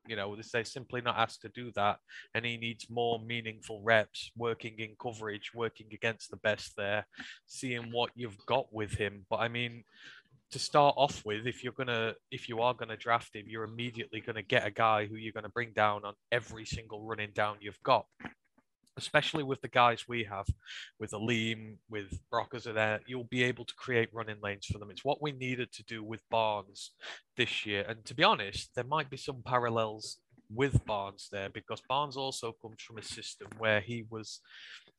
You 0.07 0.15
know, 0.15 0.35
they're 0.35 0.63
simply 0.63 1.01
not 1.01 1.19
asked 1.19 1.43
to 1.43 1.49
do 1.49 1.71
that. 1.75 1.99
And 2.33 2.43
he 2.43 2.57
needs 2.57 2.89
more 2.89 3.19
meaningful 3.19 3.83
reps, 3.83 4.31
working 4.35 4.79
in 4.79 4.95
coverage, 4.99 5.51
working 5.53 5.85
against 5.93 6.31
the 6.31 6.37
best 6.37 6.75
there, 6.75 7.05
seeing 7.45 7.91
what 7.91 8.09
you've 8.15 8.43
got 8.47 8.73
with 8.73 8.93
him. 8.93 9.27
But 9.29 9.41
I 9.41 9.49
mean, 9.49 9.83
to 10.51 10.59
start 10.59 10.95
off 10.97 11.23
with, 11.25 11.47
if 11.47 11.63
you're 11.63 11.73
gonna 11.73 12.13
if 12.29 12.49
you 12.49 12.61
are 12.61 12.73
gonna 12.73 12.97
draft 12.97 13.35
him, 13.35 13.45
you're 13.47 13.63
immediately 13.63 14.21
gonna 14.21 14.41
get 14.41 14.65
a 14.65 14.71
guy 14.71 15.05
who 15.05 15.15
you're 15.15 15.33
gonna 15.33 15.49
bring 15.49 15.71
down 15.73 16.05
on 16.05 16.13
every 16.31 16.65
single 16.65 17.03
running 17.03 17.31
down 17.33 17.57
you've 17.61 17.81
got. 17.83 18.05
Especially 18.97 19.41
with 19.41 19.61
the 19.61 19.69
guys 19.69 20.07
we 20.07 20.25
have, 20.25 20.45
with 20.99 21.13
Alim, 21.13 21.77
with 21.89 22.19
Brockers 22.31 22.67
are 22.67 22.73
there, 22.73 22.99
you'll 23.07 23.23
be 23.23 23.43
able 23.43 23.63
to 23.63 23.73
create 23.75 24.09
running 24.13 24.35
lanes 24.43 24.65
for 24.65 24.79
them. 24.79 24.91
It's 24.91 25.05
what 25.05 25.21
we 25.21 25.31
needed 25.31 25.71
to 25.73 25.83
do 25.83 26.03
with 26.03 26.21
Barnes 26.29 26.91
this 27.37 27.65
year. 27.65 27.85
And 27.87 28.03
to 28.05 28.13
be 28.13 28.23
honest, 28.23 28.75
there 28.75 28.83
might 28.83 29.09
be 29.09 29.15
some 29.15 29.41
parallels 29.45 30.17
with 30.53 30.83
Barnes 30.85 31.29
there 31.31 31.49
because 31.49 31.81
Barnes 31.87 32.17
also 32.17 32.53
comes 32.61 32.81
from 32.81 32.97
a 32.97 33.01
system 33.01 33.47
where 33.57 33.79
he 33.79 34.03
was 34.09 34.41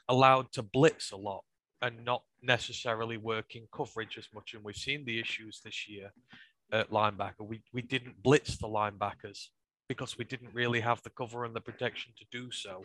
allowed 0.08 0.50
to 0.52 0.62
blitz 0.62 1.12
a 1.12 1.16
lot 1.16 1.44
and 1.82 2.04
not 2.04 2.22
necessarily 2.42 3.16
working 3.16 3.66
coverage 3.74 4.16
as 4.16 4.28
much. 4.32 4.54
And 4.54 4.62
we've 4.62 4.76
seen 4.76 5.04
the 5.04 5.18
issues 5.18 5.60
this 5.62 5.88
year 5.88 6.12
at 6.72 6.90
linebacker. 6.90 7.40
We, 7.40 7.60
we 7.72 7.82
didn't 7.82 8.22
blitz 8.22 8.56
the 8.56 8.68
linebackers 8.68 9.48
because 9.88 10.16
we 10.16 10.24
didn't 10.24 10.54
really 10.54 10.80
have 10.80 11.02
the 11.02 11.10
cover 11.10 11.44
and 11.44 11.54
the 11.54 11.60
protection 11.60 12.12
to 12.16 12.24
do 12.30 12.52
so. 12.52 12.84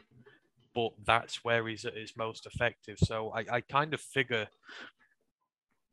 But 0.73 0.93
that's 1.05 1.43
where 1.43 1.67
he's 1.67 1.85
at 1.85 1.95
his 1.95 2.17
most 2.17 2.47
effective. 2.47 2.97
So 2.99 3.31
I, 3.35 3.45
I 3.51 3.61
kind 3.61 3.93
of 3.93 4.01
figure 4.01 4.47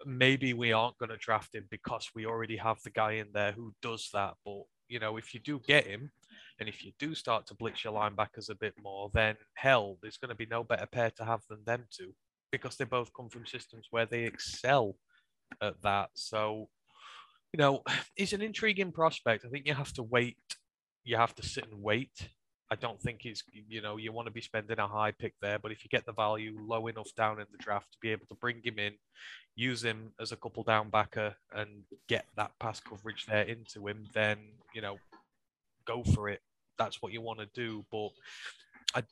maybe 0.07 0.55
we 0.55 0.73
aren't 0.73 0.99
going 0.99 1.11
to 1.11 1.17
draft 1.17 1.55
him 1.55 1.67
because 1.71 2.11
we 2.15 2.27
already 2.27 2.57
have 2.57 2.83
the 2.83 2.91
guy 2.91 3.13
in 3.13 3.29
there 3.35 3.53
who 3.53 3.75
does 3.83 4.09
that. 4.15 4.35
But, 4.45 4.63
you 4.89 4.99
know, 4.99 5.19
if 5.19 5.35
you 5.35 5.41
do 5.41 5.61
get 5.67 5.87
him, 5.87 6.11
and 6.59 6.69
if 6.69 6.85
you 6.85 6.93
do 6.99 7.15
start 7.15 7.47
to 7.47 7.55
blitz 7.55 7.85
your 7.85 7.93
linebackers 7.93 8.49
a 8.49 8.55
bit 8.55 8.75
more, 8.83 9.11
then 9.13 9.37
hell, 9.55 9.99
there's 10.01 10.19
going 10.19 10.31
to 10.31 10.35
be 10.35 10.47
no 10.47 10.65
better 10.65 10.87
pair 10.87 11.11
to 11.13 11.25
have 11.25 11.43
than 11.49 11.65
them 11.65 11.85
two 11.91 12.15
because 12.59 12.77
they 12.77 12.85
both 12.85 13.13
come 13.13 13.29
from 13.29 13.47
systems 13.47 13.89
where 13.91 14.07
they 14.07 14.25
excel 14.25 14.97
at 15.61 15.81
that. 15.83 16.11
So, 16.15 16.69
you 17.53 17.59
know, 17.59 17.83
he's 18.15 18.33
an 18.33 18.43
intriguing 18.43 18.93
prospect. 18.93 19.45
I 19.45 19.49
think 19.49 19.67
you 19.67 19.75
have 19.75 19.93
to 19.95 20.03
wait. 20.03 20.39
You 21.05 21.17
have 21.17 21.35
to 21.37 21.43
sit 21.43 21.67
and 21.71 21.83
wait. 21.83 22.29
I 22.71 22.77
don't 22.77 23.01
think 23.01 23.19
he's, 23.21 23.43
you 23.69 23.83
know, 23.83 23.99
you 23.99 24.11
want 24.13 24.27
to 24.27 24.33
be 24.33 24.41
spending 24.41 24.79
a 24.79 24.89
high 24.89 25.13
pick 25.13 25.35
there, 25.43 25.59
but 25.59 25.71
if 25.71 25.85
you 25.85 25.91
get 25.91 26.07
the 26.07 26.13
value 26.13 26.57
low 26.67 26.87
enough 26.87 27.15
down 27.15 27.39
in 27.39 27.47
the 27.53 27.59
draft 27.59 27.93
to 27.93 27.99
be 28.01 28.11
able 28.11 28.27
to 28.27 28.35
bring 28.37 28.63
him 28.65 28.79
in, 28.79 28.95
use 29.55 29.85
him 29.85 30.13
as 30.19 30.33
a 30.33 30.37
couple 30.37 30.63
down 30.63 30.89
backer 30.91 31.35
and 31.55 31.83
get 32.09 32.25
that 32.37 32.53
pass 32.59 32.81
coverage 32.81 33.27
there 33.27 33.43
into 33.43 33.87
him, 33.87 34.07
then, 34.15 34.39
you 34.75 34.81
know, 34.81 34.97
go 35.85 36.03
for 36.15 36.31
it. 36.31 36.41
That's 36.79 37.03
what 37.03 37.13
you 37.13 37.21
want 37.21 37.41
to 37.41 37.49
do. 37.55 37.85
But 37.93 38.09
I, 38.95 39.03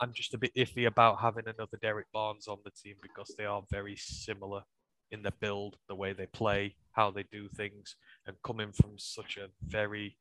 I'm 0.00 0.12
just 0.14 0.34
a 0.34 0.38
bit 0.38 0.54
iffy 0.54 0.86
about 0.86 1.20
having 1.20 1.46
another 1.46 1.78
Derrick 1.80 2.06
Barnes 2.12 2.48
on 2.48 2.58
the 2.64 2.70
team 2.70 2.96
because 3.02 3.34
they 3.36 3.44
are 3.44 3.62
very 3.70 3.96
similar 3.96 4.62
in 5.10 5.22
the 5.22 5.32
build, 5.40 5.76
the 5.88 5.94
way 5.94 6.12
they 6.12 6.26
play, 6.26 6.74
how 6.92 7.10
they 7.10 7.24
do 7.30 7.48
things, 7.48 7.96
and 8.26 8.36
coming 8.42 8.72
from 8.72 8.92
such 8.96 9.36
a 9.36 9.48
very 9.66 10.16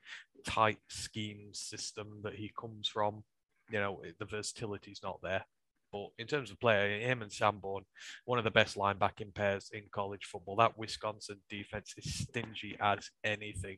tight 0.45 0.79
scheme 0.89 1.49
system 1.53 2.19
that 2.23 2.35
he 2.35 2.51
comes 2.59 2.89
from, 2.89 3.23
you 3.69 3.79
know, 3.79 4.01
the 4.17 4.25
versatility's 4.25 4.99
not 5.01 5.19
there. 5.21 5.45
But 5.91 6.09
in 6.17 6.27
terms 6.27 6.51
of 6.51 6.59
player, 6.59 6.99
him 6.99 7.21
and 7.21 7.31
Sanborn, 7.31 7.85
one 8.25 8.37
of 8.37 8.43
the 8.43 8.51
best 8.51 8.75
linebacking 8.77 9.33
pairs 9.33 9.71
in 9.73 9.83
college 9.91 10.25
football. 10.25 10.55
That 10.57 10.77
Wisconsin 10.77 11.39
defense 11.49 11.93
is 11.97 12.13
stingy 12.13 12.77
as 12.79 13.09
anything. 13.23 13.77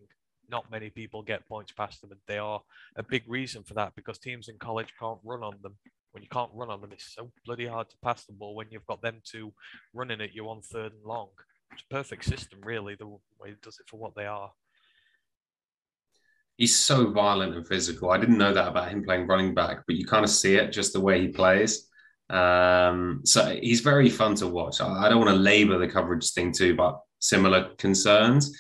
Not 0.50 0.72
many 0.72 0.90
people 0.90 1.22
get 1.22 1.48
points 1.48 1.72
past 1.72 2.02
them, 2.02 2.12
and 2.12 2.20
they 2.28 2.38
are 2.38 2.62
a 2.96 3.04
big 3.04 3.24
reason 3.28 3.64
for 3.64 3.74
that 3.76 3.96
because 3.96 4.18
teams 4.18 4.50
in 4.50 4.58
college 4.58 4.94
can't 5.00 5.20
run 5.24 5.44
on 5.44 5.56
them. 5.62 5.76
When 6.12 6.24
you 6.24 6.30
can't 6.30 6.52
run 6.54 6.70
on 6.70 6.82
them, 6.82 6.92
it's 6.92 7.14
so 7.16 7.32
bloody 7.46 7.68
hard 7.68 7.90
to 7.90 7.96
pass 8.04 8.26
the 8.26 8.34
ball 8.34 8.56
when 8.56 8.68
you've 8.70 8.86
got 8.86 9.02
them 9.02 9.22
two 9.24 9.54
running 9.94 10.20
at 10.20 10.36
you 10.36 10.50
on 10.50 10.62
third 10.62 10.92
and 10.92 11.06
long. 11.06 11.30
It's 11.72 11.84
a 11.90 11.94
perfect 11.94 12.26
system, 12.26 12.60
really, 12.64 12.96
the 12.96 13.08
way 13.08 13.50
it 13.50 13.62
does 13.62 13.80
it 13.80 13.88
for 13.88 13.98
what 13.98 14.14
they 14.16 14.26
are. 14.26 14.52
He's 16.58 16.76
so 16.76 17.10
violent 17.12 17.56
and 17.56 17.66
physical. 17.66 18.12
I 18.12 18.18
didn't 18.18 18.38
know 18.38 18.54
that 18.54 18.68
about 18.68 18.90
him 18.90 19.04
playing 19.04 19.28
running 19.28 19.54
back, 19.54 19.84
but 19.88 19.96
you 19.96 20.06
kind 20.06 20.26
of 20.26 20.30
see 20.30 20.56
it 20.56 20.74
just 20.74 20.92
the 20.92 21.00
way 21.00 21.22
he 21.22 21.30
plays. 21.30 21.88
Um, 22.30 23.22
so 23.26 23.58
he's 23.62 23.82
very 23.82 24.10
fun 24.10 24.36
to 24.36 24.48
watch. 24.48 24.80
I, 24.80 25.06
I 25.06 25.10
don't 25.10 25.20
want 25.20 25.32
to 25.32 25.42
labor 25.42 25.78
the 25.78 25.88
coverage 25.88 26.32
thing 26.32 26.52
too, 26.52 26.76
but 26.76 27.00
similar 27.20 27.74
concerns. 27.78 28.58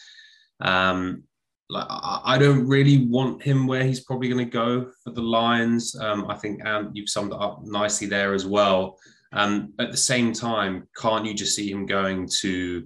Um, 0.60 1.24
like 1.72 1.88
I, 1.90 2.38
don't 2.38 2.68
really 2.68 3.08
want 3.08 3.42
him 3.42 3.66
where 3.66 3.84
he's 3.84 4.02
probably 4.02 4.28
going 4.28 4.46
to 4.46 4.52
go 4.52 4.92
for 5.04 5.12
the 5.12 5.22
Lions. 5.22 5.96
Um, 5.96 6.26
I 6.30 6.36
think 6.36 6.62
and 6.66 6.90
you've 6.94 7.10
summed 7.10 7.32
it 7.32 7.40
up 7.40 7.64
nicely 7.64 8.08
there 8.08 8.34
as 8.34 8.46
well. 8.46 9.00
Um, 9.32 9.74
at 9.80 9.90
the 9.90 9.98
same 9.98 10.34
time, 10.34 10.88
can't 10.98 11.26
you 11.26 11.34
just 11.34 11.56
see 11.56 11.72
him 11.72 11.86
going 11.86 12.28
to 12.42 12.84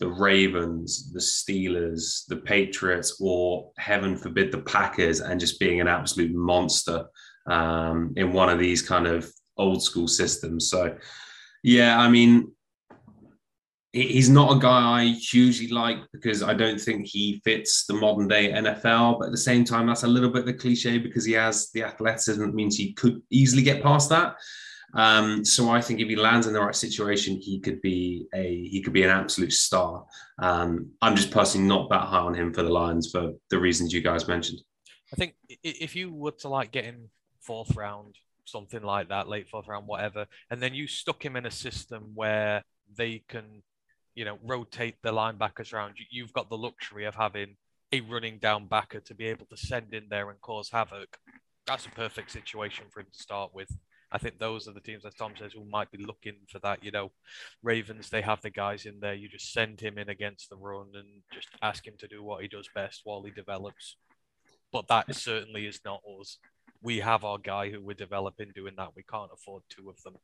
the 0.00 0.08
Ravens, 0.08 1.12
the 1.12 1.20
Steelers, 1.20 2.26
the 2.26 2.38
Patriots, 2.38 3.18
or 3.20 3.70
heaven 3.78 4.16
forbid 4.16 4.50
the 4.50 4.62
Packers, 4.62 5.20
and 5.20 5.38
just 5.38 5.60
being 5.60 5.80
an 5.80 5.86
absolute 5.86 6.34
monster 6.34 7.06
um, 7.46 8.12
in 8.16 8.32
one 8.32 8.48
of 8.48 8.58
these 8.58 8.82
kind 8.82 9.06
of 9.06 9.30
old 9.56 9.80
school 9.80 10.08
systems. 10.08 10.68
So, 10.68 10.96
yeah, 11.62 12.00
I 12.00 12.08
mean, 12.08 12.50
he's 13.94 14.28
not 14.28 14.56
a 14.56 14.58
guy 14.58 15.00
I 15.00 15.04
hugely 15.06 15.68
like 15.68 15.98
because 16.12 16.42
I 16.42 16.52
don't 16.52 16.80
think 16.80 17.06
he 17.06 17.40
fits 17.44 17.86
the 17.86 17.94
modern 17.94 18.26
day 18.26 18.52
NFL. 18.52 19.20
But 19.20 19.26
at 19.26 19.30
the 19.30 19.38
same 19.38 19.64
time, 19.64 19.86
that's 19.86 20.02
a 20.02 20.08
little 20.08 20.30
bit 20.30 20.42
of 20.42 20.48
a 20.48 20.52
cliche 20.52 20.98
because 20.98 21.24
he 21.24 21.32
has 21.32 21.70
the 21.70 21.84
athleticism 21.84 22.40
that 22.40 22.54
means 22.54 22.76
he 22.76 22.92
could 22.92 23.22
easily 23.30 23.62
get 23.62 23.82
past 23.82 24.10
that. 24.10 24.36
Um, 24.94 25.44
so 25.44 25.70
I 25.70 25.80
think 25.80 26.00
if 26.00 26.08
he 26.08 26.16
lands 26.16 26.46
in 26.46 26.52
the 26.52 26.60
right 26.60 26.74
situation, 26.74 27.36
he 27.36 27.60
could 27.60 27.80
be 27.82 28.26
a 28.34 28.64
he 28.64 28.82
could 28.82 28.92
be 28.92 29.02
an 29.02 29.10
absolute 29.10 29.52
star. 29.52 30.04
Um, 30.40 30.90
I'm 31.00 31.16
just 31.16 31.30
personally 31.30 31.66
not 31.66 31.88
that 31.90 32.02
high 32.02 32.18
on 32.18 32.34
him 32.34 32.52
for 32.52 32.62
the 32.62 32.70
Lions 32.70 33.10
for 33.10 33.32
the 33.50 33.58
reasons 33.58 33.92
you 33.92 34.02
guys 34.02 34.28
mentioned. 34.28 34.60
I 35.12 35.16
think 35.16 35.34
if 35.62 35.94
you 35.94 36.12
were 36.12 36.32
to 36.32 36.48
like 36.48 36.72
get 36.72 36.84
in 36.84 37.08
fourth 37.40 37.76
round, 37.76 38.16
something 38.44 38.82
like 38.82 39.08
that, 39.08 39.28
late 39.28 39.48
fourth 39.48 39.68
round, 39.68 39.86
whatever, 39.86 40.26
and 40.50 40.60
then 40.60 40.74
you 40.74 40.86
stuck 40.86 41.24
him 41.24 41.36
in 41.36 41.46
a 41.46 41.50
system 41.50 42.12
where 42.14 42.62
they 42.96 43.22
can, 43.28 43.62
you 44.14 44.24
know, 44.24 44.38
rotate 44.42 44.96
the 45.02 45.12
linebackers 45.12 45.72
around, 45.72 45.94
you've 46.10 46.32
got 46.32 46.48
the 46.48 46.56
luxury 46.56 47.04
of 47.04 47.14
having 47.14 47.56
a 47.92 48.00
running 48.00 48.38
down 48.38 48.66
backer 48.66 49.00
to 49.00 49.14
be 49.14 49.26
able 49.26 49.46
to 49.46 49.56
send 49.56 49.94
in 49.94 50.04
there 50.08 50.30
and 50.30 50.40
cause 50.40 50.70
havoc. 50.70 51.18
That's 51.66 51.86
a 51.86 51.90
perfect 51.90 52.30
situation 52.30 52.86
for 52.90 53.00
him 53.00 53.06
to 53.12 53.22
start 53.22 53.54
with. 53.54 53.70
I 54.12 54.18
think 54.18 54.38
those 54.38 54.68
are 54.68 54.72
the 54.72 54.80
teams, 54.80 55.04
as 55.04 55.14
Tom 55.14 55.32
says, 55.36 55.52
who 55.52 55.64
might 55.64 55.90
be 55.90 56.04
looking 56.04 56.36
for 56.48 56.60
that. 56.60 56.84
You 56.84 56.92
know, 56.92 57.10
Ravens, 57.62 58.10
they 58.10 58.22
have 58.22 58.40
the 58.42 58.50
guys 58.50 58.86
in 58.86 59.00
there. 59.00 59.14
You 59.14 59.28
just 59.28 59.52
send 59.52 59.80
him 59.80 59.98
in 59.98 60.08
against 60.08 60.50
the 60.50 60.56
run 60.56 60.88
and 60.94 61.22
just 61.32 61.48
ask 61.62 61.84
him 61.86 61.94
to 61.98 62.06
do 62.06 62.22
what 62.22 62.42
he 62.42 62.48
does 62.48 62.68
best 62.74 63.00
while 63.04 63.24
he 63.24 63.32
develops. 63.32 63.96
But 64.72 64.86
that 64.88 65.14
certainly 65.14 65.66
is 65.66 65.80
not 65.84 66.00
us 66.20 66.38
we 66.84 66.98
have 66.98 67.24
our 67.24 67.38
guy 67.38 67.70
who 67.70 67.80
we're 67.80 67.94
developing 67.94 68.52
doing 68.54 68.74
that. 68.76 68.94
We 68.94 69.02
can't 69.02 69.30
afford 69.32 69.62
two 69.70 69.88
of 69.88 70.00
them. 70.02 70.14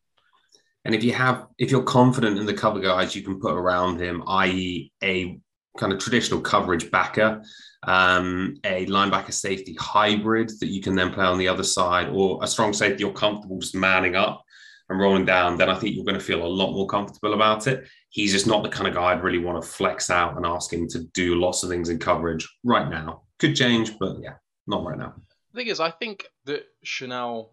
And 0.84 0.94
if 0.94 1.04
you 1.04 1.12
have, 1.12 1.46
if 1.58 1.70
you're 1.70 1.82
confident 1.82 2.38
in 2.38 2.46
the 2.46 2.54
cover 2.54 2.80
guys 2.80 3.14
you 3.14 3.22
can 3.22 3.38
put 3.40 3.54
around 3.54 4.00
him, 4.00 4.22
i.e., 4.26 4.92
a 5.02 5.38
kind 5.78 5.92
of 5.92 5.98
traditional 5.98 6.40
coverage 6.40 6.90
backer, 6.90 7.42
um, 7.84 8.56
a 8.64 8.86
linebacker 8.86 9.32
safety 9.32 9.76
hybrid 9.78 10.50
that 10.60 10.68
you 10.68 10.82
can 10.82 10.94
then 10.94 11.12
play 11.12 11.24
on 11.24 11.38
the 11.38 11.48
other 11.48 11.62
side, 11.62 12.08
or 12.08 12.38
a 12.42 12.46
strong 12.46 12.72
safety 12.72 13.00
you're 13.00 13.12
comfortable 13.12 13.58
just 13.58 13.74
manning 13.74 14.16
up 14.16 14.42
and 14.88 14.98
rolling 14.98 15.24
down, 15.24 15.56
then 15.56 15.70
I 15.70 15.78
think 15.78 15.94
you're 15.94 16.04
going 16.04 16.18
to 16.18 16.24
feel 16.24 16.44
a 16.44 16.46
lot 16.46 16.72
more 16.72 16.86
comfortable 16.86 17.34
about 17.34 17.66
it. 17.68 17.86
He's 18.08 18.32
just 18.32 18.48
not 18.48 18.64
the 18.64 18.68
kind 18.68 18.88
of 18.88 18.94
guy 18.94 19.12
I'd 19.12 19.22
really 19.22 19.38
want 19.38 19.62
to 19.62 19.68
flex 19.68 20.10
out 20.10 20.36
and 20.36 20.44
ask 20.44 20.72
him 20.72 20.88
to 20.88 21.04
do 21.14 21.36
lots 21.36 21.62
of 21.62 21.70
things 21.70 21.88
in 21.88 21.98
coverage 21.98 22.48
right 22.64 22.90
now. 22.90 23.22
Could 23.38 23.54
change, 23.54 23.96
but 23.98 24.16
yeah, 24.20 24.34
not 24.66 24.84
right 24.84 24.98
now. 24.98 25.14
The 25.52 25.58
thing 25.58 25.68
is, 25.68 25.78
I 25.78 25.90
think 25.90 26.26
that 26.46 26.64
Chenal, 26.84 27.50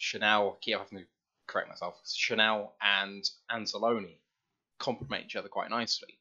Chenal, 0.00 0.52
I 0.52 0.56
keep 0.60 0.78
having 0.78 0.98
to 0.98 1.04
correct 1.50 1.68
myself, 1.68 2.00
Chenal 2.06 2.70
and 2.80 3.28
Anzalone 3.50 4.18
complement 4.78 5.24
each 5.26 5.36
other 5.36 5.48
quite 5.48 5.70
nicely. 5.70 6.18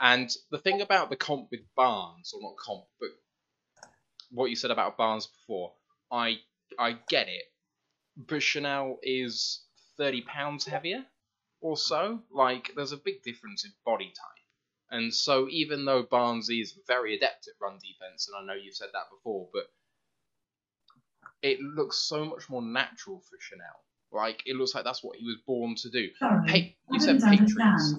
And 0.00 0.28
the 0.50 0.58
thing 0.58 0.80
about 0.80 1.08
the 1.10 1.16
comp 1.16 1.48
with 1.50 1.60
Barnes, 1.76 2.32
or 2.34 2.42
not 2.42 2.56
comp, 2.56 2.84
but 3.00 3.10
what 4.30 4.50
you 4.50 4.56
said 4.56 4.72
about 4.72 4.96
Barnes 4.96 5.26
before, 5.26 5.72
I 6.10 6.40
I 6.78 6.98
get 7.08 7.28
it. 7.28 7.44
But 8.16 8.40
Chenal 8.40 8.98
is 9.02 9.64
30 9.96 10.22
pounds 10.22 10.64
heavier 10.66 11.04
or 11.60 11.76
so. 11.76 12.20
Like, 12.30 12.72
there's 12.74 12.92
a 12.92 12.96
big 12.96 13.22
difference 13.22 13.64
in 13.64 13.72
body 13.84 14.06
type. 14.06 14.44
And 14.90 15.14
so, 15.14 15.48
even 15.48 15.84
though 15.84 16.02
Barnes 16.02 16.50
is 16.50 16.78
very 16.86 17.16
adept 17.16 17.48
at 17.48 17.54
run 17.60 17.78
defense, 17.78 18.28
and 18.28 18.36
I 18.36 18.46
know 18.46 18.60
you've 18.60 18.74
said 18.74 18.90
that 18.92 19.10
before, 19.10 19.48
but 19.52 19.64
it 21.42 21.60
looks 21.60 21.96
so 21.96 22.24
much 22.24 22.48
more 22.48 22.62
natural 22.62 23.20
for 23.20 23.36
Chenal. 23.36 23.80
Like 24.14 24.42
it 24.46 24.56
looks 24.56 24.74
like 24.74 24.84
that's 24.84 25.02
what 25.02 25.16
he 25.16 25.24
was 25.24 25.36
born 25.46 25.74
to 25.76 25.90
do. 25.90 26.08
Sorry, 26.18 26.50
hey, 26.50 26.76
you 26.90 27.00
said 27.00 27.20
Patriots. 27.20 27.94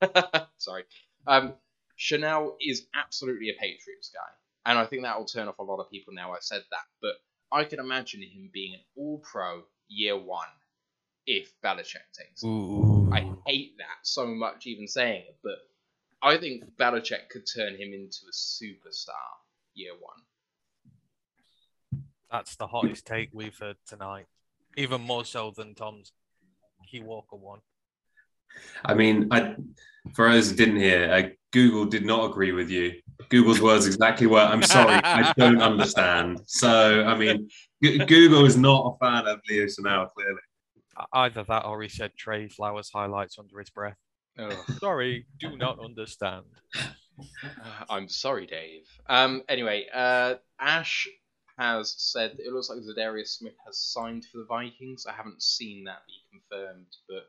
Sorry. 0.56 0.84
Um, 1.26 1.54
Chenal 1.98 2.54
is 2.60 2.86
absolutely 2.94 3.50
a 3.50 3.54
Patriots 3.54 4.10
guy, 4.12 4.70
and 4.70 4.78
I 4.78 4.86
think 4.86 5.02
that 5.02 5.18
will 5.18 5.26
turn 5.26 5.46
off 5.46 5.58
a 5.58 5.62
lot 5.62 5.80
of 5.80 5.90
people 5.90 6.14
now. 6.14 6.32
I've 6.32 6.42
said 6.42 6.62
that, 6.70 6.84
but 7.00 7.12
I 7.52 7.64
can 7.64 7.78
imagine 7.78 8.22
him 8.22 8.50
being 8.52 8.74
an 8.74 8.80
All-Pro 8.96 9.62
year 9.88 10.16
one 10.18 10.48
if 11.26 11.52
Belichick 11.62 12.08
takes. 12.18 12.42
him. 12.42 12.50
Ooh. 12.50 13.12
I 13.12 13.30
hate 13.46 13.76
that 13.78 13.98
so 14.02 14.26
much, 14.26 14.66
even 14.66 14.88
saying 14.88 15.24
it, 15.28 15.36
but 15.44 15.58
I 16.22 16.38
think 16.38 16.64
Belichick 16.76 17.28
could 17.30 17.44
turn 17.52 17.74
him 17.74 17.92
into 17.92 18.20
a 18.28 18.32
superstar 18.32 19.12
year 19.74 19.92
one. 20.00 20.16
That's 22.30 22.56
the 22.56 22.66
hottest 22.66 23.06
take 23.06 23.28
we've 23.32 23.58
heard 23.58 23.76
tonight. 23.86 24.26
Even 24.76 25.00
more 25.00 25.24
so 25.24 25.52
than 25.56 25.74
Tom's 25.74 26.12
Key 26.90 27.00
Walker 27.00 27.36
one. 27.36 27.60
I 28.84 28.94
mean, 28.94 29.28
I, 29.30 29.54
for 30.14 30.30
those 30.30 30.50
who 30.50 30.56
didn't 30.56 30.76
hear, 30.76 31.10
uh, 31.10 31.28
Google 31.52 31.84
did 31.84 32.04
not 32.04 32.30
agree 32.30 32.52
with 32.52 32.70
you. 32.70 32.94
Google's 33.28 33.60
words 33.60 33.86
exactly 33.86 34.26
were, 34.26 34.40
I'm 34.40 34.62
sorry, 34.62 35.00
I 35.04 35.32
don't 35.38 35.62
understand. 35.62 36.40
So, 36.46 37.04
I 37.04 37.16
mean, 37.16 37.48
G- 37.82 37.98
Google 37.98 38.44
is 38.44 38.56
not 38.56 38.94
a 38.94 39.04
fan 39.04 39.26
of 39.26 39.40
Leo 39.48 39.66
Chenal, 39.66 40.08
clearly. 40.10 40.40
Either 41.12 41.44
that 41.44 41.64
or 41.64 41.82
he 41.82 41.88
said 41.88 42.12
Trey 42.16 42.48
Flowers 42.48 42.90
highlights 42.92 43.38
under 43.38 43.58
his 43.58 43.70
breath. 43.70 43.96
Ugh. 44.38 44.52
Sorry, 44.78 45.26
do 45.40 45.56
not 45.56 45.78
understand. 45.82 46.44
Uh, 46.74 47.84
I'm 47.88 48.08
sorry, 48.08 48.46
Dave. 48.46 48.82
Um. 49.08 49.42
Anyway, 49.48 49.86
uh, 49.92 50.34
Ash 50.58 51.06
has 51.58 51.94
said 51.98 52.36
it 52.38 52.52
looks 52.52 52.68
like 52.68 52.78
Za'Darius 52.78 53.38
Smith 53.38 53.56
has 53.66 53.78
signed 53.78 54.24
for 54.24 54.38
the 54.38 54.44
Vikings. 54.44 55.06
I 55.06 55.12
haven't 55.12 55.42
seen 55.42 55.84
that 55.84 56.02
be 56.06 56.14
confirmed, 56.30 56.96
but 57.08 57.28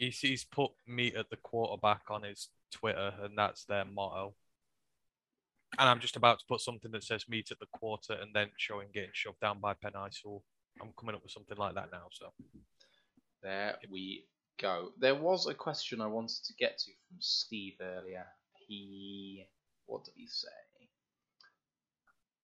He's, 0.00 0.18
he's 0.18 0.44
put 0.44 0.70
meet 0.86 1.14
at 1.14 1.28
the 1.28 1.36
quarterback 1.36 2.04
on 2.08 2.22
his 2.22 2.48
Twitter, 2.72 3.12
and 3.22 3.36
that's 3.36 3.66
their 3.66 3.84
motto. 3.84 4.34
And 5.78 5.88
I'm 5.88 6.00
just 6.00 6.16
about 6.16 6.38
to 6.38 6.44
put 6.48 6.62
something 6.62 6.90
that 6.92 7.04
says 7.04 7.28
meet 7.28 7.50
at 7.50 7.58
the 7.58 7.66
quarter 7.66 8.14
and 8.14 8.34
then 8.34 8.48
showing 8.56 8.88
getting 8.94 9.10
shoved 9.12 9.40
down 9.40 9.60
by 9.60 9.74
Penn 9.74 9.92
So 10.10 10.42
I'm 10.80 10.92
coming 10.98 11.14
up 11.14 11.22
with 11.22 11.32
something 11.32 11.56
like 11.56 11.74
that 11.74 11.92
now. 11.92 12.08
So 12.12 12.32
there 13.42 13.76
we 13.90 14.24
go. 14.58 14.92
There 14.98 15.14
was 15.14 15.46
a 15.46 15.54
question 15.54 16.00
I 16.00 16.06
wanted 16.06 16.44
to 16.44 16.54
get 16.54 16.78
to 16.78 16.92
from 17.08 17.18
Steve 17.20 17.74
earlier. 17.80 18.24
He, 18.66 19.46
what 19.86 20.04
did 20.04 20.14
he 20.16 20.26
say? 20.26 20.48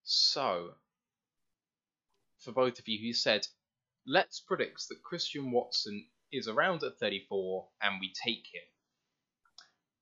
So, 0.09 0.75
for 2.39 2.53
both 2.53 2.79
of 2.79 2.87
you, 2.87 2.97
he 2.99 3.13
said, 3.13 3.47
let's 4.07 4.39
predict 4.39 4.89
that 4.89 5.03
Christian 5.03 5.51
Watson 5.51 6.07
is 6.33 6.47
around 6.47 6.85
at 6.85 6.99
34 7.01 7.67
and 7.83 7.97
we 8.01 8.13
take 8.25 8.47
him. 8.53 8.63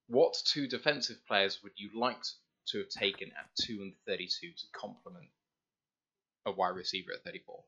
What 0.06 0.36
two 0.44 0.68
defensive 0.68 1.16
players 1.26 1.62
would 1.62 1.72
you 1.76 1.88
like 1.98 2.22
to 2.68 2.78
have 2.78 2.90
taken 2.90 3.28
at 3.28 3.48
2 3.64 3.80
and 3.80 3.94
32 4.06 4.48
to 4.48 4.64
complement 4.78 5.30
a 6.44 6.52
wide 6.52 6.76
receiver 6.76 7.12
at 7.12 7.24
34? 7.24 7.64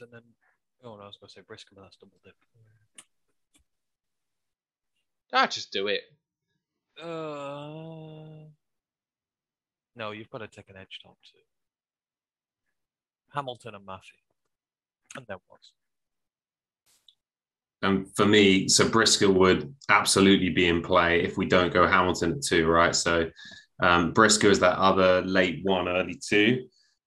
and 0.00 0.12
then 0.12 0.22
oh 0.82 0.96
no, 0.96 1.02
I 1.02 1.06
was 1.06 1.16
going 1.16 1.28
to 1.28 1.34
say 1.34 1.40
Brisker, 1.46 1.74
but 1.74 1.82
that's 1.82 1.96
double 1.96 2.18
dip. 2.24 2.34
Ah, 5.32 5.46
just 5.46 5.72
do 5.72 5.86
it. 5.88 6.02
Uh, 7.00 8.17
no, 9.98 10.12
you've 10.12 10.30
got 10.30 10.38
to 10.38 10.46
take 10.46 10.70
an 10.70 10.76
edge 10.76 11.00
top 11.02 11.16
two. 11.24 11.38
Hamilton 13.34 13.74
and 13.74 13.86
Mafe. 13.86 14.14
And 15.16 15.26
then 15.26 15.38
what? 15.48 15.60
And 17.82 18.08
for 18.16 18.26
me, 18.26 18.68
so 18.68 18.88
Brisker 18.88 19.30
would 19.30 19.74
absolutely 19.88 20.50
be 20.50 20.68
in 20.68 20.82
play 20.82 21.22
if 21.22 21.36
we 21.36 21.46
don't 21.46 21.72
go 21.72 21.86
Hamilton 21.86 22.32
at 22.32 22.42
two, 22.42 22.66
right? 22.66 22.94
So 22.94 23.28
um, 23.80 24.12
Brisker 24.12 24.48
is 24.48 24.60
that 24.60 24.78
other 24.78 25.22
late 25.22 25.60
one, 25.64 25.88
early 25.88 26.20
two. 26.26 26.66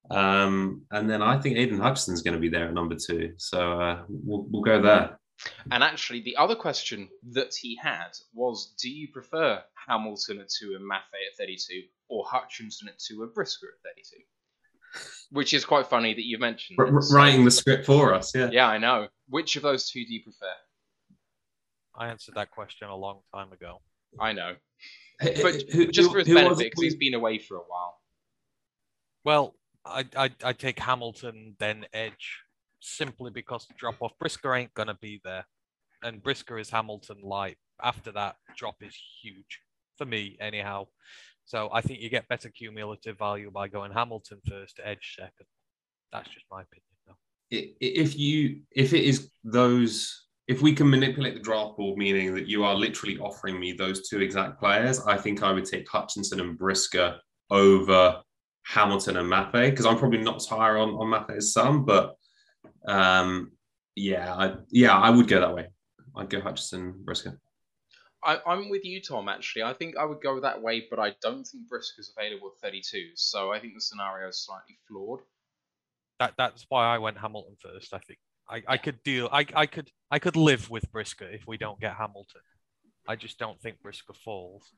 Um, 0.10 0.84
and 0.92 1.10
then 1.10 1.22
I 1.22 1.40
think 1.40 1.58
Aidan 1.58 1.80
Hutchinson's 1.80 2.22
going 2.22 2.34
to 2.34 2.40
be 2.40 2.50
there 2.50 2.68
at 2.68 2.74
number 2.74 2.96
two. 2.96 3.34
So 3.38 3.80
uh, 3.82 4.04
we'll, 4.08 4.46
we'll 4.50 4.62
go 4.62 4.82
there. 4.82 5.18
And 5.72 5.84
actually, 5.84 6.22
the 6.22 6.38
other 6.38 6.56
question 6.56 7.10
that 7.32 7.54
he 7.60 7.76
had 7.76 8.12
was 8.34 8.74
Do 8.80 8.90
you 8.90 9.08
prefer 9.08 9.62
Hamilton 9.88 10.40
at 10.40 10.50
two 10.50 10.76
and 10.76 10.90
Mafe 10.90 11.18
at 11.32 11.38
32, 11.40 11.84
or 12.12 12.26
Hutchinson 12.28 12.90
at 12.90 13.00
two 13.00 13.24
and 13.24 13.34
Brisker 13.34 13.68
at 13.86 13.96
32? 13.96 14.18
Which 15.32 15.54
is 15.54 15.64
quite 15.64 15.88
funny 15.88 16.14
that 16.14 16.26
you 16.26 16.38
mentioned. 16.38 16.78
R- 16.78 16.92
writing 17.14 17.46
the 17.46 17.52
script 17.52 17.86
for 17.86 18.14
us, 18.14 18.36
yeah. 18.36 18.50
Yeah, 18.52 18.68
I 18.68 18.78
know. 18.78 19.08
Which 19.30 19.56
of 19.56 19.64
those 19.64 19.90
two 19.90 20.04
do 20.06 20.14
you 20.14 20.22
prefer? 20.22 20.52
I 21.96 22.08
answered 22.10 22.36
that 22.36 22.52
question 22.52 22.90
a 22.90 22.96
long 22.96 23.22
time 23.34 23.54
ago. 23.54 23.82
I 24.20 24.34
know. 24.34 24.56
But 25.22 25.62
who- 25.72 25.88
just 25.88 26.08
who- 26.10 26.14
for 26.14 26.20
his 26.20 26.28
who 26.28 26.34
was 26.36 26.44
benefit, 26.44 26.58
because 26.72 26.84
he's 26.84 26.94
we- 26.94 27.00
been 27.10 27.14
away 27.14 27.38
for 27.40 27.56
a 27.58 27.62
while. 27.62 28.02
Well, 29.24 29.56
I 29.86 30.06
I 30.16 30.30
I 30.44 30.54
take 30.54 30.80
Hamilton 30.80 31.56
then 31.60 31.86
Edge 31.94 32.40
simply 32.82 33.32
because 33.32 33.66
the 33.68 33.74
drop 33.76 34.02
off 34.02 34.12
Brisker 34.20 34.54
ain't 34.56 34.74
gonna 34.74 34.96
be 34.96 35.22
there, 35.24 35.46
and 36.04 36.22
Brisker 36.22 36.58
is 36.58 36.70
Hamilton 36.72 37.22
light. 37.22 37.58
After 37.82 38.12
that, 38.12 38.36
drop 38.58 38.82
is 38.84 38.96
huge 39.22 39.62
for 39.98 40.06
me 40.06 40.38
anyhow. 40.40 40.88
So 41.52 41.68
I 41.74 41.82
think 41.82 42.00
you 42.00 42.10
get 42.10 42.30
better 42.30 42.48
cumulative 42.48 43.18
value 43.18 43.52
by 43.52 43.68
going 43.68 43.92
Hamilton 43.92 44.40
first, 44.48 44.80
Edge 44.82 45.16
second. 45.20 45.48
That's 46.14 46.30
just 46.30 46.46
my 46.50 46.62
opinion. 46.62 46.86
Though. 47.06 47.16
if 47.82 48.18
you 48.18 48.62
if 48.72 48.94
it 48.94 49.04
is 49.04 49.30
those 49.44 50.28
if 50.48 50.62
we 50.62 50.74
can 50.74 50.90
manipulate 50.90 51.34
the 51.34 51.42
draft 51.42 51.76
board 51.76 51.98
meaning 51.98 52.34
that 52.36 52.48
you 52.48 52.64
are 52.64 52.74
literally 52.74 53.18
offering 53.18 53.60
me 53.60 53.74
those 53.74 54.08
two 54.08 54.22
exact 54.22 54.60
players 54.60 55.02
i 55.02 55.18
think 55.18 55.44
i 55.44 55.52
would 55.52 55.66
take 55.66 55.90
hutchinson 55.90 56.40
and 56.40 56.58
brisker 56.58 57.18
over 57.50 58.22
hamilton 58.66 59.18
and 59.18 59.30
Mafe 59.30 59.70
because 59.70 59.86
i'm 59.86 59.98
probably 59.98 60.22
not 60.22 60.38
as 60.38 60.46
higher 60.46 60.78
on, 60.78 60.90
on 60.90 61.08
Mafe 61.08 61.38
as 61.38 61.52
some 61.52 61.84
but 61.84 62.16
um 62.88 63.52
yeah 63.96 64.34
I, 64.34 64.56
yeah 64.70 64.98
i 64.98 65.10
would 65.10 65.28
go 65.28 65.42
that 65.42 65.56
way 65.56 65.68
i'd 66.18 66.30
go 66.30 66.40
hutchinson 66.40 66.94
brisker 67.04 67.40
I, 68.24 68.40
I'm 68.46 68.70
with 68.70 68.86
you, 68.86 69.02
Tom. 69.02 69.30
Actually, 69.30 69.64
I 69.64 69.74
think 69.74 69.98
I 69.98 70.06
would 70.06 70.22
go 70.22 70.40
that 70.40 70.62
way, 70.62 70.86
but 70.90 71.00
I 71.00 71.16
don't 71.22 71.44
think 71.44 71.68
Brisker's 71.68 72.14
available 72.16 72.52
at 72.56 72.62
32. 72.62 73.12
So 73.16 73.52
I 73.52 73.60
think 73.60 73.74
the 73.74 73.82
scenario 73.82 74.30
is 74.30 74.46
slightly 74.46 74.78
flawed. 74.88 75.22
That 76.20 76.34
that's 76.38 76.66
why 76.70 76.86
I 76.86 77.00
went 77.00 77.18
Hamilton 77.18 77.58
first. 77.60 77.94
I 77.94 78.00
think 78.00 78.20
I, 78.48 78.62
I 78.68 78.78
could 78.78 79.02
deal. 79.04 79.28
I 79.32 79.46
I 79.56 79.66
could 79.66 79.90
I 80.12 80.20
could 80.20 80.36
live 80.36 80.70
with 80.70 80.92
Brisker 80.92 81.28
if 81.28 81.48
we 81.48 81.58
don't 81.58 81.80
get 81.80 81.96
Hamilton. 81.96 82.42
I 83.08 83.16
just 83.16 83.40
don't 83.40 83.60
think 83.60 83.82
Brisker 83.82 84.14
falls. 84.14 84.72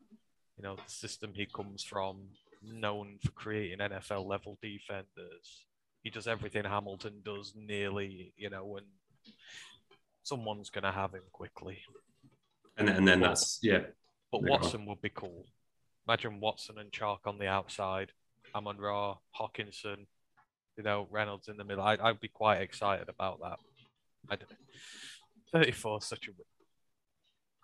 You 0.58 0.64
know, 0.64 0.76
the 0.76 0.90
system 0.92 1.34
he 1.34 1.46
comes 1.46 1.84
from, 1.84 2.28
known 2.62 3.18
for 3.26 3.32
creating 3.32 3.80
NFL 3.80 4.26
level 4.26 4.58
defenders. 4.62 5.66
He 6.02 6.12
does 6.12 6.28
everything 6.28 6.64
Hamilton 6.64 7.22
does 7.26 7.54
nearly. 7.56 8.34
You 8.38 8.50
know, 8.50 8.78
and 8.78 8.86
someone's 10.22 10.70
gonna 10.70 10.94
have 10.94 11.14
him 11.14 11.24
quickly. 11.34 11.80
And, 12.77 12.90
and 12.90 13.08
then 13.08 13.19
that's 13.19 13.60
yeah 13.61 13.82
But 14.32 14.43
Watson 14.43 14.85
would 14.88 15.02
be 15.02 15.11
cool. 15.14 15.45
Imagine 16.08 16.40
Watson 16.40 16.77
and 16.80 16.92
Chark 16.92 17.19
on 17.26 17.38
the 17.38 17.48
outside, 17.48 18.11
Amon 18.56 18.77
Ra, 18.77 19.16
Hockenson, 19.40 20.06
you 20.77 20.84
know, 20.84 21.08
Reynolds 21.11 21.48
in 21.48 21.58
the 21.58 21.64
middle. 21.64 21.84
I'd, 21.84 22.00
I'd 22.00 22.19
be 22.19 22.27
quite 22.27 22.61
excited 22.61 23.10
about 23.10 23.40
that. 23.42 23.60
I 24.30 24.35
don't, 24.35 24.52
34 25.52 26.00
is 26.00 26.06
such 26.06 26.27
a. 26.27 26.32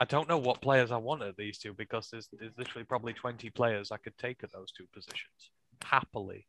I 0.02 0.06
don't 0.06 0.30
know 0.30 0.38
what 0.38 0.62
players 0.62 0.92
I 0.92 0.98
want 0.98 1.24
at 1.24 1.36
these 1.36 1.58
two 1.58 1.74
because 1.74 2.10
there's, 2.10 2.30
there's 2.32 2.58
literally 2.58 2.86
probably 2.86 3.12
20 3.12 3.50
players 3.50 3.92
I 3.92 3.98
could 3.98 4.18
take 4.18 4.44
at 4.44 4.52
those 4.54 4.72
two 4.72 4.86
positions. 4.94 5.52
Happily, 5.84 6.48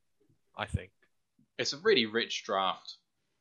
I 0.57 0.67
think. 0.67 0.91
It's 1.59 1.73
a 1.73 1.79
really 1.79 2.07
rich 2.07 2.45
draft. 2.45 2.97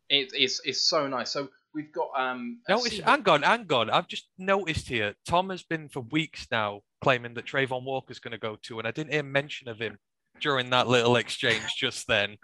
It, 0.09 0.31
it's 0.33 0.59
it's 0.65 0.89
so 0.89 1.07
nice. 1.07 1.29
So 1.29 1.49
we've 1.73 1.91
got 1.91 2.09
um. 2.17 2.59
a 2.67 2.71
Notice, 2.71 2.99
Seahawks- 2.99 3.03
hang 3.03 3.29
on, 3.29 3.41
hang 3.43 3.73
on. 3.73 3.89
I've 3.89 4.07
just 4.07 4.29
noticed 4.37 4.87
here. 4.87 5.13
Tom 5.27 5.49
has 5.49 5.63
been 5.63 5.89
for 5.89 6.01
weeks 6.01 6.47
now 6.51 6.81
claiming 7.01 7.33
that 7.35 7.45
Travon 7.45 7.83
Walker's 7.83 8.19
going 8.19 8.31
to 8.31 8.37
go 8.37 8.57
too, 8.61 8.79
and 8.79 8.87
I 8.87 8.91
didn't 8.91 9.13
hear 9.13 9.23
mention 9.23 9.67
of 9.69 9.79
him 9.79 9.97
during 10.41 10.69
that 10.69 10.87
little 10.87 11.15
exchange 11.17 11.63
just 11.77 12.07
then. 12.07 12.37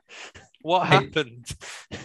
What 0.61 0.87
Hey. 0.87 0.95
happened? 0.95 1.45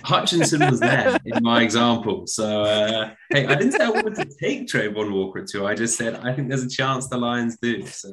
Hutchinson 0.05 0.61
was 0.71 0.79
there 0.81 1.17
in 1.25 1.43
my 1.43 1.63
example. 1.63 2.27
So, 2.27 2.63
uh, 2.63 3.11
hey, 3.31 3.47
I 3.47 3.55
didn't 3.55 3.73
say 3.73 3.85
I 3.85 3.89
wanted 3.91 4.15
to 4.17 4.37
take 4.39 4.67
Travon 4.69 5.11
Walker 5.13 5.45
to. 5.53 5.67
I 5.67 5.75
just 5.75 5.97
said 5.97 6.15
I 6.17 6.33
think 6.35 6.49
there's 6.49 6.63
a 6.65 6.69
chance 6.69 7.09
the 7.09 7.17
Lions 7.19 7.57
do. 7.61 7.85
So, 7.87 8.09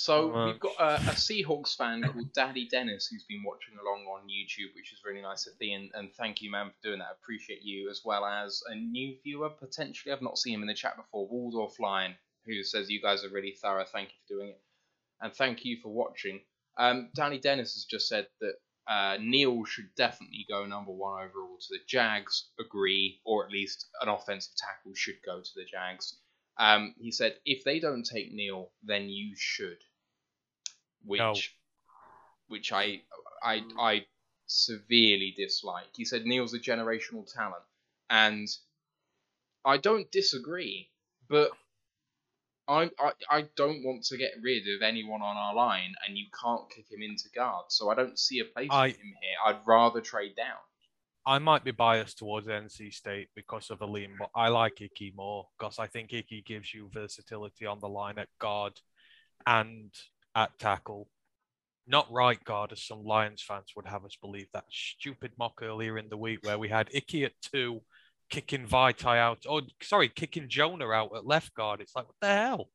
So 0.00 0.46
we've 0.46 0.60
got 0.60 0.76
a, 0.78 0.94
a 0.94 1.14
Seahawks 1.14 1.74
fan 1.76 2.02
called 2.04 2.32
Daddy 2.32 2.68
Dennis 2.68 3.08
who's 3.08 3.24
been 3.24 3.42
watching 3.44 3.74
along 3.82 4.04
on 4.06 4.28
YouTube, 4.28 4.72
which 4.76 4.92
is 4.92 5.00
really 5.04 5.20
nice 5.20 5.48
of 5.48 5.54
thee, 5.58 5.72
and, 5.72 5.90
and 5.92 6.12
thank 6.14 6.40
you, 6.40 6.52
man, 6.52 6.68
for 6.68 6.88
doing 6.88 7.00
that. 7.00 7.08
I 7.08 7.18
appreciate 7.20 7.62
you, 7.62 7.90
as 7.90 8.02
well 8.04 8.24
as 8.24 8.62
a 8.70 8.76
new 8.76 9.16
viewer 9.24 9.50
potentially. 9.50 10.12
I've 10.12 10.22
not 10.22 10.38
seen 10.38 10.54
him 10.54 10.62
in 10.62 10.68
the 10.68 10.74
chat 10.74 10.96
before, 10.96 11.26
Waldorf 11.28 11.80
Line, 11.80 12.14
who 12.46 12.62
says 12.62 12.88
you 12.88 13.02
guys 13.02 13.24
are 13.24 13.28
really 13.30 13.56
thorough. 13.60 13.84
Thank 13.84 14.10
you 14.10 14.14
for 14.26 14.34
doing 14.34 14.50
it, 14.50 14.62
and 15.20 15.34
thank 15.34 15.64
you 15.64 15.78
for 15.82 15.88
watching. 15.88 16.40
Um, 16.78 17.10
Danny 17.16 17.40
Dennis 17.40 17.74
has 17.74 17.84
just 17.84 18.08
said 18.08 18.28
that 18.40 18.54
uh, 18.86 19.16
Neal 19.20 19.64
should 19.64 19.88
definitely 19.96 20.46
go 20.48 20.64
number 20.64 20.92
one 20.92 21.24
overall 21.24 21.58
to 21.58 21.66
the 21.70 21.80
Jags. 21.88 22.50
Agree, 22.60 23.20
or 23.24 23.44
at 23.44 23.50
least 23.50 23.88
an 24.00 24.08
offensive 24.08 24.54
tackle 24.56 24.94
should 24.94 25.18
go 25.26 25.40
to 25.40 25.50
the 25.56 25.64
Jags. 25.64 26.16
Um, 26.56 26.94
he 26.98 27.12
said, 27.12 27.36
if 27.44 27.62
they 27.64 27.78
don't 27.78 28.04
take 28.04 28.32
Neal, 28.32 28.70
then 28.82 29.08
you 29.08 29.34
should. 29.36 29.78
Which, 31.04 31.18
No. 31.18 31.34
which 32.48 32.72
I, 32.72 33.02
I, 33.42 33.62
I 33.78 34.06
severely 34.46 35.34
dislike. 35.36 35.86
He 35.96 36.04
said 36.04 36.24
Neal's 36.24 36.54
a 36.54 36.58
generational 36.58 37.30
talent, 37.32 37.62
and 38.10 38.48
I 39.64 39.76
don't 39.76 40.10
disagree, 40.10 40.90
but 41.28 41.50
I, 42.66 42.90
I, 42.98 43.12
I 43.30 43.44
don't 43.56 43.82
want 43.84 44.04
to 44.04 44.18
get 44.18 44.32
rid 44.42 44.62
of 44.74 44.82
anyone 44.82 45.22
on 45.22 45.36
our 45.36 45.54
line, 45.54 45.94
and 46.06 46.16
you 46.18 46.26
can't 46.42 46.68
kick 46.70 46.86
him 46.90 47.02
into 47.02 47.28
guard. 47.34 47.66
So 47.68 47.90
I 47.90 47.94
don't 47.94 48.18
see 48.18 48.40
a 48.40 48.44
place 48.44 48.68
I- 48.70 48.92
for 48.92 48.98
him 48.98 49.14
here. 49.22 49.36
I'd 49.46 49.60
rather 49.66 50.00
trade 50.00 50.34
down. 50.36 50.56
I 51.26 51.38
might 51.38 51.62
be 51.62 51.72
biased 51.72 52.16
towards 52.16 52.46
NC 52.46 52.90
State 52.90 53.28
because 53.34 53.68
of 53.68 53.82
Alim, 53.82 54.16
but 54.18 54.30
I 54.34 54.48
like 54.48 54.80
Ickey 54.80 55.12
more 55.14 55.46
because 55.58 55.78
I 55.78 55.86
think 55.86 56.14
Ickey 56.14 56.40
gives 56.40 56.72
you 56.72 56.88
versatility 56.90 57.66
on 57.66 57.80
the 57.80 57.88
line 57.88 58.18
at 58.18 58.28
guard 58.38 58.80
and 59.46 59.90
at 60.34 60.58
tackle. 60.58 61.08
Not 61.86 62.10
right 62.12 62.42
guard, 62.44 62.72
as 62.72 62.84
some 62.84 63.04
Lions 63.04 63.42
fans 63.42 63.72
would 63.74 63.86
have 63.86 64.04
us 64.04 64.16
believe. 64.20 64.48
That 64.52 64.66
stupid 64.70 65.32
mock 65.38 65.60
earlier 65.62 65.96
in 65.96 66.08
the 66.10 66.16
week 66.16 66.40
where 66.42 66.58
we 66.58 66.68
had 66.68 66.90
Ickey 66.92 67.24
at 67.24 67.32
two, 67.40 67.80
kicking 68.28 68.66
Vaitai 68.66 69.18
out, 69.18 69.44
or 69.48 69.62
sorry, 69.82 70.08
kicking 70.08 70.48
Jonah 70.48 70.90
out 70.90 71.16
at 71.16 71.26
left 71.26 71.54
guard. 71.54 71.80
It's 71.80 71.96
like, 71.96 72.06
what 72.06 72.16
the 72.20 72.28
hell? 72.28 72.68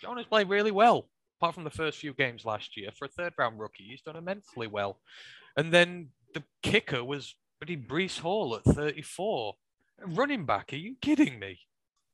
Jonah's 0.00 0.26
played 0.26 0.48
really 0.48 0.70
well, 0.70 1.08
apart 1.40 1.54
from 1.54 1.64
the 1.64 1.70
first 1.70 1.98
few 1.98 2.12
games 2.14 2.44
last 2.44 2.76
year. 2.76 2.90
For 2.96 3.06
a 3.06 3.08
third 3.08 3.32
round 3.36 3.58
rookie, 3.58 3.84
he's 3.84 4.02
done 4.02 4.16
immensely 4.16 4.66
well. 4.66 5.00
And 5.56 5.72
then 5.72 6.08
the 6.34 6.44
kicker 6.62 7.04
was 7.04 7.34
Buddy 7.60 7.76
Breece 7.76 8.18
Hall 8.18 8.56
at 8.56 8.64
34. 8.64 9.54
Running 10.04 10.46
back, 10.46 10.72
are 10.72 10.76
you 10.76 10.96
kidding 11.00 11.38
me? 11.38 11.60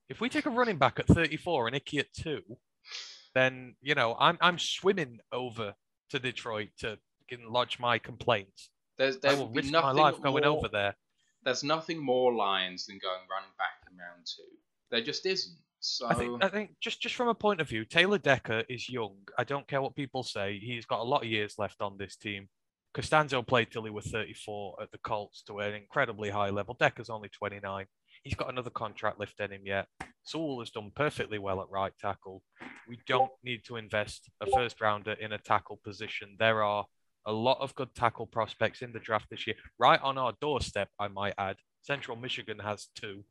If 0.08 0.20
we 0.20 0.28
take 0.28 0.46
a 0.46 0.50
running 0.50 0.78
back 0.78 0.98
at 0.98 1.06
34 1.06 1.68
and 1.68 1.76
Ickey 1.76 1.98
at 1.98 2.12
two, 2.12 2.42
then 3.38 3.74
you 3.80 3.94
know 3.94 4.16
I'm 4.18 4.38
I'm 4.40 4.58
swimming 4.58 5.20
over 5.32 5.74
to 6.10 6.18
Detroit 6.18 6.70
to 6.80 6.98
lodge 7.48 7.78
my 7.78 7.98
complaints. 7.98 8.70
There's 8.96 9.16
I 9.16 9.20
there 9.20 9.36
will 9.36 9.44
would 9.46 9.54
be 9.54 9.60
risk 9.60 9.72
my 9.72 9.80
nothing 9.80 10.02
life 10.02 10.20
going 10.22 10.44
more- 10.44 10.56
over 10.56 10.68
there. 10.68 10.96
There's 11.44 11.62
nothing 11.62 11.98
more 11.98 12.34
Lions 12.34 12.86
than 12.86 12.98
going 12.98 13.20
running 13.30 13.54
back 13.56 13.90
in 13.90 13.96
round 13.96 14.26
two. 14.26 14.42
There 14.90 15.02
just 15.02 15.24
isn't. 15.24 15.56
So 15.80 16.08
I 16.08 16.14
think 16.14 16.44
I 16.44 16.48
think 16.48 16.70
just 16.80 17.00
just 17.00 17.14
from 17.14 17.28
a 17.28 17.34
point 17.34 17.60
of 17.60 17.68
view, 17.68 17.84
Taylor 17.84 18.18
Decker 18.18 18.64
is 18.68 18.88
young. 18.88 19.16
I 19.38 19.44
don't 19.44 19.68
care 19.68 19.80
what 19.80 19.94
people 19.94 20.24
say. 20.24 20.58
He's 20.58 20.86
got 20.86 21.00
a 21.00 21.04
lot 21.04 21.22
of 21.22 21.28
years 21.28 21.54
left 21.56 21.80
on 21.80 21.96
this 21.96 22.16
team. 22.16 22.48
Castonzo 22.94 23.46
played 23.46 23.70
till 23.70 23.84
he 23.84 23.90
was 23.90 24.06
34 24.06 24.82
at 24.82 24.90
the 24.90 24.98
Colts 24.98 25.42
to 25.42 25.60
an 25.60 25.74
incredibly 25.74 26.30
high 26.30 26.50
level. 26.50 26.74
Decker's 26.74 27.10
only 27.10 27.28
29. 27.28 27.86
He's 28.28 28.34
got 28.34 28.50
another 28.50 28.68
contract 28.68 29.18
left 29.18 29.40
in 29.40 29.52
him 29.52 29.62
yet. 29.64 29.86
Sewell 30.22 30.58
has 30.58 30.68
done 30.68 30.92
perfectly 30.94 31.38
well 31.38 31.62
at 31.62 31.70
right 31.70 31.94
tackle. 31.98 32.42
We 32.86 32.98
don't 33.06 33.30
need 33.42 33.64
to 33.64 33.76
invest 33.76 34.28
a 34.42 34.46
first 34.54 34.82
rounder 34.82 35.12
in 35.12 35.32
a 35.32 35.38
tackle 35.38 35.80
position. 35.82 36.36
There 36.38 36.62
are 36.62 36.84
a 37.24 37.32
lot 37.32 37.56
of 37.58 37.74
good 37.74 37.94
tackle 37.94 38.26
prospects 38.26 38.82
in 38.82 38.92
the 38.92 38.98
draft 38.98 39.30
this 39.30 39.46
year, 39.46 39.56
right 39.78 39.98
on 40.02 40.18
our 40.18 40.34
doorstep, 40.42 40.90
I 40.98 41.08
might 41.08 41.32
add. 41.38 41.56
Central 41.80 42.18
Michigan 42.18 42.58
has 42.58 42.88
two. 42.94 43.24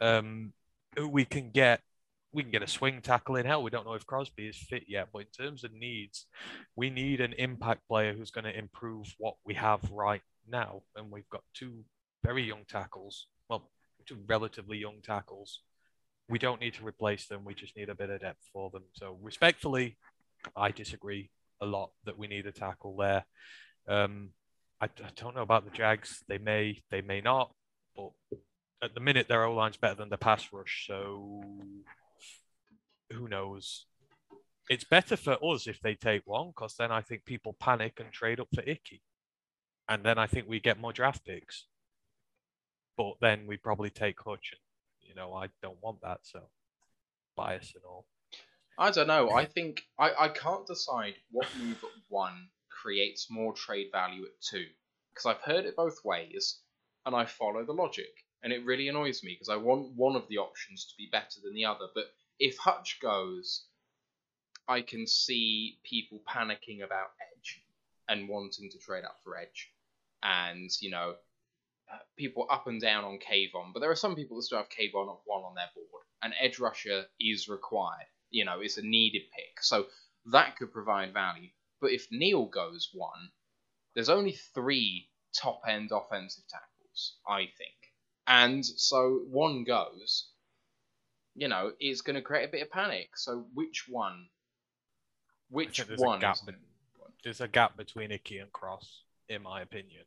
Um, 0.00 0.54
who 0.96 1.08
we 1.08 1.26
can 1.26 1.50
get. 1.50 1.82
We 2.32 2.42
can 2.42 2.52
get 2.52 2.62
a 2.62 2.66
swing 2.66 3.02
tackle 3.02 3.36
in. 3.36 3.44
Hell, 3.44 3.62
we 3.62 3.68
don't 3.68 3.84
know 3.84 3.92
if 3.92 4.06
Crosby 4.06 4.48
is 4.48 4.56
fit 4.56 4.84
yet, 4.88 5.08
but 5.12 5.26
in 5.26 5.44
terms 5.44 5.62
of 5.62 5.74
needs, 5.74 6.24
we 6.74 6.88
need 6.88 7.20
an 7.20 7.34
impact 7.34 7.86
player 7.86 8.14
who's 8.14 8.30
going 8.30 8.46
to 8.46 8.58
improve 8.58 9.14
what 9.18 9.34
we 9.44 9.52
have 9.52 9.82
right 9.90 10.22
now. 10.48 10.80
And 10.96 11.10
we've 11.10 11.28
got 11.28 11.42
two 11.52 11.84
very 12.24 12.44
young 12.44 12.64
tackles. 12.66 13.26
Well, 13.50 13.70
relatively 14.26 14.78
young 14.78 15.00
tackles. 15.02 15.60
We 16.28 16.38
don't 16.38 16.60
need 16.60 16.74
to 16.74 16.86
replace 16.86 17.26
them. 17.26 17.44
We 17.44 17.54
just 17.54 17.76
need 17.76 17.88
a 17.88 17.94
bit 17.94 18.10
of 18.10 18.20
depth 18.20 18.48
for 18.52 18.70
them. 18.70 18.84
So, 18.94 19.18
respectfully, 19.22 19.96
I 20.56 20.70
disagree 20.70 21.30
a 21.60 21.66
lot 21.66 21.90
that 22.04 22.18
we 22.18 22.26
need 22.26 22.46
a 22.46 22.52
tackle 22.52 22.96
there. 22.96 23.24
Um, 23.88 24.30
I, 24.80 24.86
I 24.86 25.10
don't 25.16 25.34
know 25.34 25.42
about 25.42 25.64
the 25.64 25.76
Jags. 25.76 26.22
They 26.28 26.38
may, 26.38 26.82
they 26.90 27.02
may 27.02 27.20
not. 27.20 27.52
But 27.96 28.10
at 28.82 28.94
the 28.94 29.00
minute, 29.00 29.28
their 29.28 29.44
O 29.44 29.54
line's 29.54 29.76
better 29.76 29.94
than 29.94 30.08
the 30.08 30.16
pass 30.16 30.48
rush. 30.52 30.86
So 30.88 31.42
who 33.12 33.28
knows? 33.28 33.86
It's 34.68 34.84
better 34.84 35.16
for 35.16 35.36
us 35.44 35.66
if 35.66 35.80
they 35.80 35.94
take 35.94 36.22
one, 36.24 36.48
because 36.48 36.74
then 36.76 36.90
I 36.90 37.02
think 37.02 37.24
people 37.24 37.54
panic 37.58 38.00
and 38.00 38.12
trade 38.12 38.40
up 38.40 38.48
for 38.54 38.62
Ickey, 38.62 39.02
and 39.88 40.04
then 40.04 40.18
I 40.18 40.26
think 40.26 40.48
we 40.48 40.60
get 40.60 40.80
more 40.80 40.92
draft 40.92 41.24
picks. 41.24 41.66
But 42.96 43.14
then 43.20 43.46
we 43.46 43.56
probably 43.56 43.90
take 43.90 44.20
Hutch, 44.20 44.52
and 44.52 45.08
you 45.08 45.14
know 45.14 45.34
I 45.34 45.48
don't 45.62 45.82
want 45.82 46.00
that, 46.02 46.20
so 46.22 46.40
bias 47.36 47.72
and 47.74 47.84
all. 47.84 48.06
I 48.78 48.90
don't 48.90 49.06
know. 49.06 49.30
I 49.30 49.44
think 49.44 49.82
I, 49.98 50.12
I 50.18 50.28
can't 50.28 50.66
decide 50.66 51.14
what 51.30 51.48
move 51.58 51.82
at 51.84 51.90
one 52.08 52.48
creates 52.68 53.30
more 53.30 53.52
trade 53.52 53.88
value 53.92 54.24
at 54.24 54.40
two 54.40 54.66
because 55.12 55.26
I've 55.26 55.42
heard 55.42 55.66
it 55.66 55.76
both 55.76 56.04
ways 56.04 56.58
and 57.04 57.14
I 57.14 57.26
follow 57.26 57.64
the 57.64 57.74
logic 57.74 58.24
and 58.42 58.52
it 58.52 58.64
really 58.64 58.88
annoys 58.88 59.22
me 59.22 59.34
because 59.34 59.48
I 59.48 59.56
want 59.56 59.92
one 59.94 60.16
of 60.16 60.26
the 60.28 60.38
options 60.38 60.84
to 60.86 60.96
be 60.96 61.08
better 61.10 61.40
than 61.42 61.54
the 61.54 61.64
other. 61.64 61.86
But 61.94 62.12
if 62.38 62.58
Hutch 62.58 62.98
goes, 63.00 63.64
I 64.66 64.82
can 64.82 65.06
see 65.06 65.78
people 65.84 66.20
panicking 66.28 66.82
about 66.82 67.12
Edge 67.36 67.62
and 68.08 68.28
wanting 68.28 68.70
to 68.70 68.78
trade 68.78 69.04
up 69.04 69.18
for 69.22 69.36
Edge, 69.36 69.70
and 70.22 70.70
you 70.80 70.90
know, 70.90 71.14
people 72.16 72.46
up 72.50 72.66
and 72.66 72.80
down 72.80 73.04
on 73.04 73.18
Kayvon. 73.18 73.72
But 73.72 73.80
there 73.80 73.90
are 73.90 73.96
some 73.96 74.14
people 74.14 74.36
that 74.36 74.42
still 74.42 74.58
have 74.58 74.68
Kayvon 74.68 75.12
at 75.12 75.20
one 75.24 75.42
on 75.42 75.54
their 75.54 75.70
board, 75.74 76.04
and 76.22 76.34
Edge 76.40 76.58
Rusher 76.58 77.04
is 77.20 77.48
required. 77.48 78.06
You 78.30 78.44
know, 78.44 78.60
it's 78.60 78.78
a 78.78 78.82
needed 78.82 79.22
pick, 79.34 79.62
so 79.62 79.86
that 80.26 80.56
could 80.56 80.72
provide 80.72 81.12
value. 81.12 81.48
But 81.80 81.92
if 81.92 82.06
Neal 82.10 82.46
goes 82.46 82.90
one, 82.94 83.30
there's 83.94 84.08
only 84.08 84.32
three 84.54 85.08
top 85.34 85.62
end 85.68 85.90
offensive 85.92 86.44
tackles, 86.48 87.16
I 87.26 87.40
think. 87.58 87.74
And 88.26 88.64
so 88.64 89.22
one 89.28 89.64
goes, 89.64 90.28
you 91.34 91.48
know, 91.48 91.72
it's 91.80 92.02
going 92.02 92.16
to 92.16 92.22
create 92.22 92.48
a 92.48 92.52
bit 92.52 92.62
of 92.62 92.70
panic. 92.70 93.16
So 93.16 93.46
which 93.54 93.86
one? 93.88 94.28
Which 95.50 95.84
there's 95.84 95.98
one? 95.98 96.18
A 96.18 96.20
gap, 96.20 96.36
there's 97.24 97.40
a 97.40 97.48
gap 97.48 97.76
between 97.76 98.12
Ickey 98.12 98.38
and 98.38 98.52
Cross, 98.52 99.02
in 99.28 99.42
my 99.42 99.60
opinion. 99.60 100.04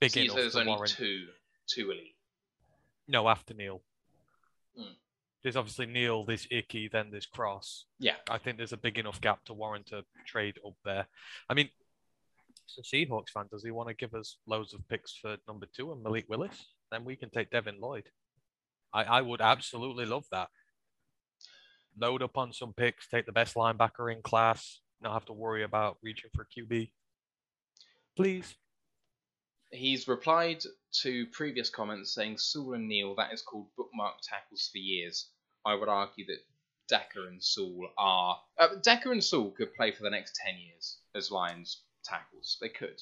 Big 0.00 0.10
See, 0.12 0.24
enough 0.24 0.36
there's 0.36 0.52
to 0.52 0.60
only 0.60 0.72
warrant. 0.72 0.92
two, 0.92 1.26
two 1.68 1.90
elite. 1.90 2.16
No, 3.08 3.28
after 3.28 3.54
Neal. 3.54 3.82
Hmm. 4.76 4.92
There's 5.42 5.56
obviously 5.56 5.86
Neal, 5.86 6.24
there's 6.24 6.46
Ickey, 6.50 6.88
then 6.88 7.10
there's 7.10 7.26
Cross. 7.26 7.86
Yeah. 7.98 8.16
I 8.30 8.38
think 8.38 8.56
there's 8.56 8.72
a 8.72 8.76
big 8.78 8.98
enough 8.98 9.20
gap 9.20 9.44
to 9.46 9.54
warrant 9.54 9.90
a 9.92 10.04
trade 10.26 10.58
up 10.66 10.74
there. 10.84 11.06
I 11.48 11.54
mean, 11.54 11.70
a 12.78 12.82
Seahawks 12.82 13.30
fan, 13.30 13.46
does 13.50 13.64
he 13.64 13.70
want 13.70 13.88
to 13.88 13.94
give 13.94 14.14
us 14.14 14.36
loads 14.46 14.74
of 14.74 14.86
picks 14.88 15.16
for 15.16 15.36
number 15.48 15.66
two 15.74 15.92
and 15.92 16.02
Malik 16.02 16.26
Willis? 16.28 16.66
Then 16.90 17.04
we 17.04 17.16
can 17.16 17.30
take 17.30 17.50
Devin 17.50 17.80
Lloyd. 17.80 18.08
I, 18.92 19.04
I 19.04 19.20
would 19.22 19.40
absolutely 19.40 20.06
love 20.06 20.24
that. 20.30 20.48
Load 21.98 22.22
up 22.22 22.38
on 22.38 22.52
some 22.52 22.72
picks, 22.72 23.08
take 23.08 23.26
the 23.26 23.32
best 23.32 23.54
linebacker 23.54 24.14
in 24.14 24.22
class, 24.22 24.80
not 25.00 25.12
have 25.12 25.24
to 25.26 25.32
worry 25.32 25.64
about 25.64 25.98
reaching 26.02 26.30
for 26.34 26.46
QB. 26.46 26.90
Please. 28.16 28.54
He's 29.72 30.08
replied 30.08 30.62
to 31.02 31.26
previous 31.26 31.70
comments 31.70 32.12
saying 32.12 32.38
Sewell 32.38 32.74
and 32.74 32.88
Neal, 32.88 33.14
that 33.14 33.32
is 33.32 33.42
called 33.42 33.68
bookmark 33.76 34.16
tackles 34.22 34.68
for 34.72 34.78
years. 34.78 35.30
I 35.64 35.74
would 35.74 35.88
argue 35.88 36.26
that 36.26 36.44
Decker 36.88 37.28
and 37.28 37.42
Sewell 37.42 37.90
are. 37.96 38.40
Uh, 38.58 38.76
Decker 38.82 39.12
and 39.12 39.22
Sewell 39.22 39.52
could 39.52 39.74
play 39.74 39.92
for 39.92 40.02
the 40.02 40.10
next 40.10 40.38
10 40.44 40.58
years 40.58 40.98
as 41.14 41.30
Lions 41.30 41.82
tackles. 42.04 42.58
They 42.60 42.68
could. 42.68 43.00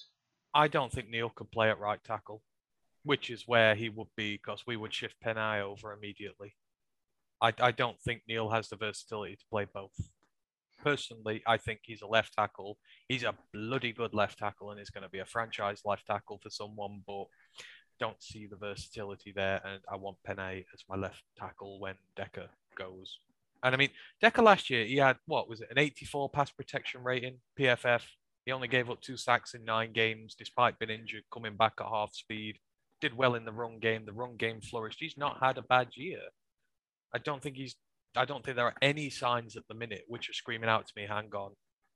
I 0.54 0.68
don't 0.68 0.92
think 0.92 1.08
Neal 1.08 1.30
could 1.30 1.50
play 1.50 1.70
at 1.70 1.78
right 1.78 2.02
tackle, 2.04 2.42
which 3.04 3.30
is 3.30 3.48
where 3.48 3.74
he 3.74 3.88
would 3.88 4.08
be 4.16 4.34
because 4.34 4.66
we 4.66 4.76
would 4.76 4.92
shift 4.92 5.16
Penei 5.24 5.60
over 5.60 5.92
immediately. 5.92 6.54
I, 7.40 7.52
I 7.60 7.70
don't 7.70 8.00
think 8.00 8.22
Neal 8.28 8.50
has 8.50 8.68
the 8.68 8.76
versatility 8.76 9.36
to 9.36 9.44
play 9.50 9.66
both. 9.72 10.10
Personally, 10.82 11.42
I 11.46 11.56
think 11.56 11.80
he's 11.82 12.02
a 12.02 12.06
left 12.06 12.34
tackle. 12.34 12.78
He's 13.08 13.24
a 13.24 13.34
bloody 13.52 13.92
good 13.92 14.14
left 14.14 14.38
tackle 14.38 14.70
and 14.70 14.80
is 14.80 14.90
going 14.90 15.02
to 15.02 15.10
be 15.10 15.18
a 15.18 15.24
franchise 15.24 15.82
left 15.84 16.06
tackle 16.06 16.38
for 16.42 16.50
someone, 16.50 17.02
but 17.06 17.24
don't 17.98 18.22
see 18.22 18.46
the 18.46 18.56
versatility 18.56 19.32
there. 19.34 19.60
And 19.64 19.80
I 19.90 19.96
want 19.96 20.18
Penei 20.26 20.64
as 20.72 20.84
my 20.88 20.96
left 20.96 21.22
tackle 21.36 21.80
when 21.80 21.94
Decker 22.16 22.48
goes. 22.76 23.18
And 23.62 23.74
I 23.74 23.78
mean, 23.78 23.90
Decker 24.20 24.42
last 24.42 24.70
year, 24.70 24.84
he 24.84 24.96
had 24.96 25.16
what 25.26 25.48
was 25.48 25.60
it, 25.60 25.68
an 25.70 25.78
84 25.78 26.30
pass 26.30 26.50
protection 26.50 27.02
rating, 27.02 27.38
PFF. 27.58 28.02
He 28.44 28.52
only 28.52 28.68
gave 28.68 28.88
up 28.88 29.00
two 29.00 29.16
sacks 29.16 29.54
in 29.54 29.64
nine 29.64 29.92
games 29.92 30.34
despite 30.34 30.78
being 30.78 30.90
injured, 30.90 31.24
coming 31.32 31.56
back 31.56 31.74
at 31.80 31.86
half 31.86 32.14
speed. 32.14 32.58
Did 33.00 33.16
well 33.16 33.34
in 33.34 33.44
the 33.44 33.52
run 33.52 33.78
game. 33.78 34.06
The 34.06 34.12
run 34.12 34.36
game 34.36 34.60
flourished. 34.60 34.98
He's 35.00 35.18
not 35.18 35.38
had 35.40 35.58
a 35.58 35.62
bad 35.62 35.88
year. 35.94 36.20
I 37.14 37.18
don't 37.18 37.42
think 37.42 37.56
he's. 37.56 37.76
I 38.16 38.24
don't 38.24 38.44
think 38.44 38.56
there 38.56 38.66
are 38.66 38.74
any 38.82 39.10
signs 39.10 39.56
at 39.56 39.66
the 39.68 39.74
minute 39.74 40.02
which 40.08 40.28
are 40.28 40.34
screaming 40.34 40.68
out 40.68 40.86
to 40.86 40.92
me, 40.96 41.06
"Hang 41.06 41.30
on, 41.34 41.52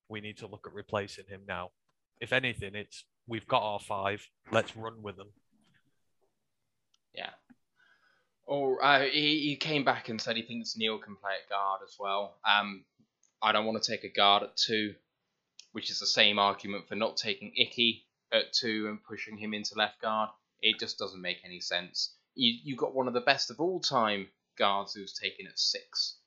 we 0.08 0.20
need 0.20 0.39
to 0.39 0.47
look 0.47 0.66
at 0.66 0.74
replacing 0.74 1.26
him 1.28 1.42
now." 1.47 1.70
If 2.20 2.32
anything, 2.32 2.74
it's 2.74 3.05
we've 3.26 3.47
got 3.47 3.62
our 3.62 3.81
five. 3.81 4.26
Let's 4.50 4.76
run 4.76 5.02
with 5.02 5.16
them. 5.16 5.32
Yeah. 7.15 7.31
Or 8.47 8.84
uh, 8.84 9.07
he, 9.07 9.41
he 9.41 9.57
came 9.57 9.84
back 9.84 10.08
and 10.08 10.20
said 10.20 10.36
he 10.36 10.42
thinks 10.42 10.76
Neal 10.76 10.99
can 10.99 11.16
play 11.16 11.32
at 11.42 11.49
guard 11.49 11.81
as 11.84 11.97
well. 11.99 12.39
Um, 12.49 12.84
I 13.41 13.52
don't 13.52 13.66
want 13.66 13.82
to 13.82 13.91
take 13.91 14.05
a 14.05 14.12
guard 14.12 14.42
at 14.42 14.57
two, 14.57 14.94
which 15.73 15.91
is 15.91 15.99
the 15.99 16.07
same 16.07 16.39
argument 16.39 16.89
for 16.89 16.94
not 16.94 17.16
taking 17.16 17.52
Ickey 17.57 18.05
at 18.32 18.52
two 18.52 18.86
and 18.89 19.02
pushing 19.02 19.36
him 19.36 19.55
into 19.55 19.74
left 19.76 20.00
guard. 20.00 20.31
It 20.60 20.78
just 20.78 20.99
doesn't 20.99 21.20
make 21.20 21.39
any 21.44 21.60
sense. 21.60 22.15
You 22.34 22.55
you 22.62 22.76
got 22.76 22.94
one 22.94 23.08
of 23.08 23.15
the 23.15 23.20
best 23.20 23.50
of 23.50 23.60
all 23.60 23.81
time 23.81 24.28
guards 24.59 24.95
who's 24.95 25.13
taken 25.13 25.47
at 25.47 25.59
six 25.59 26.19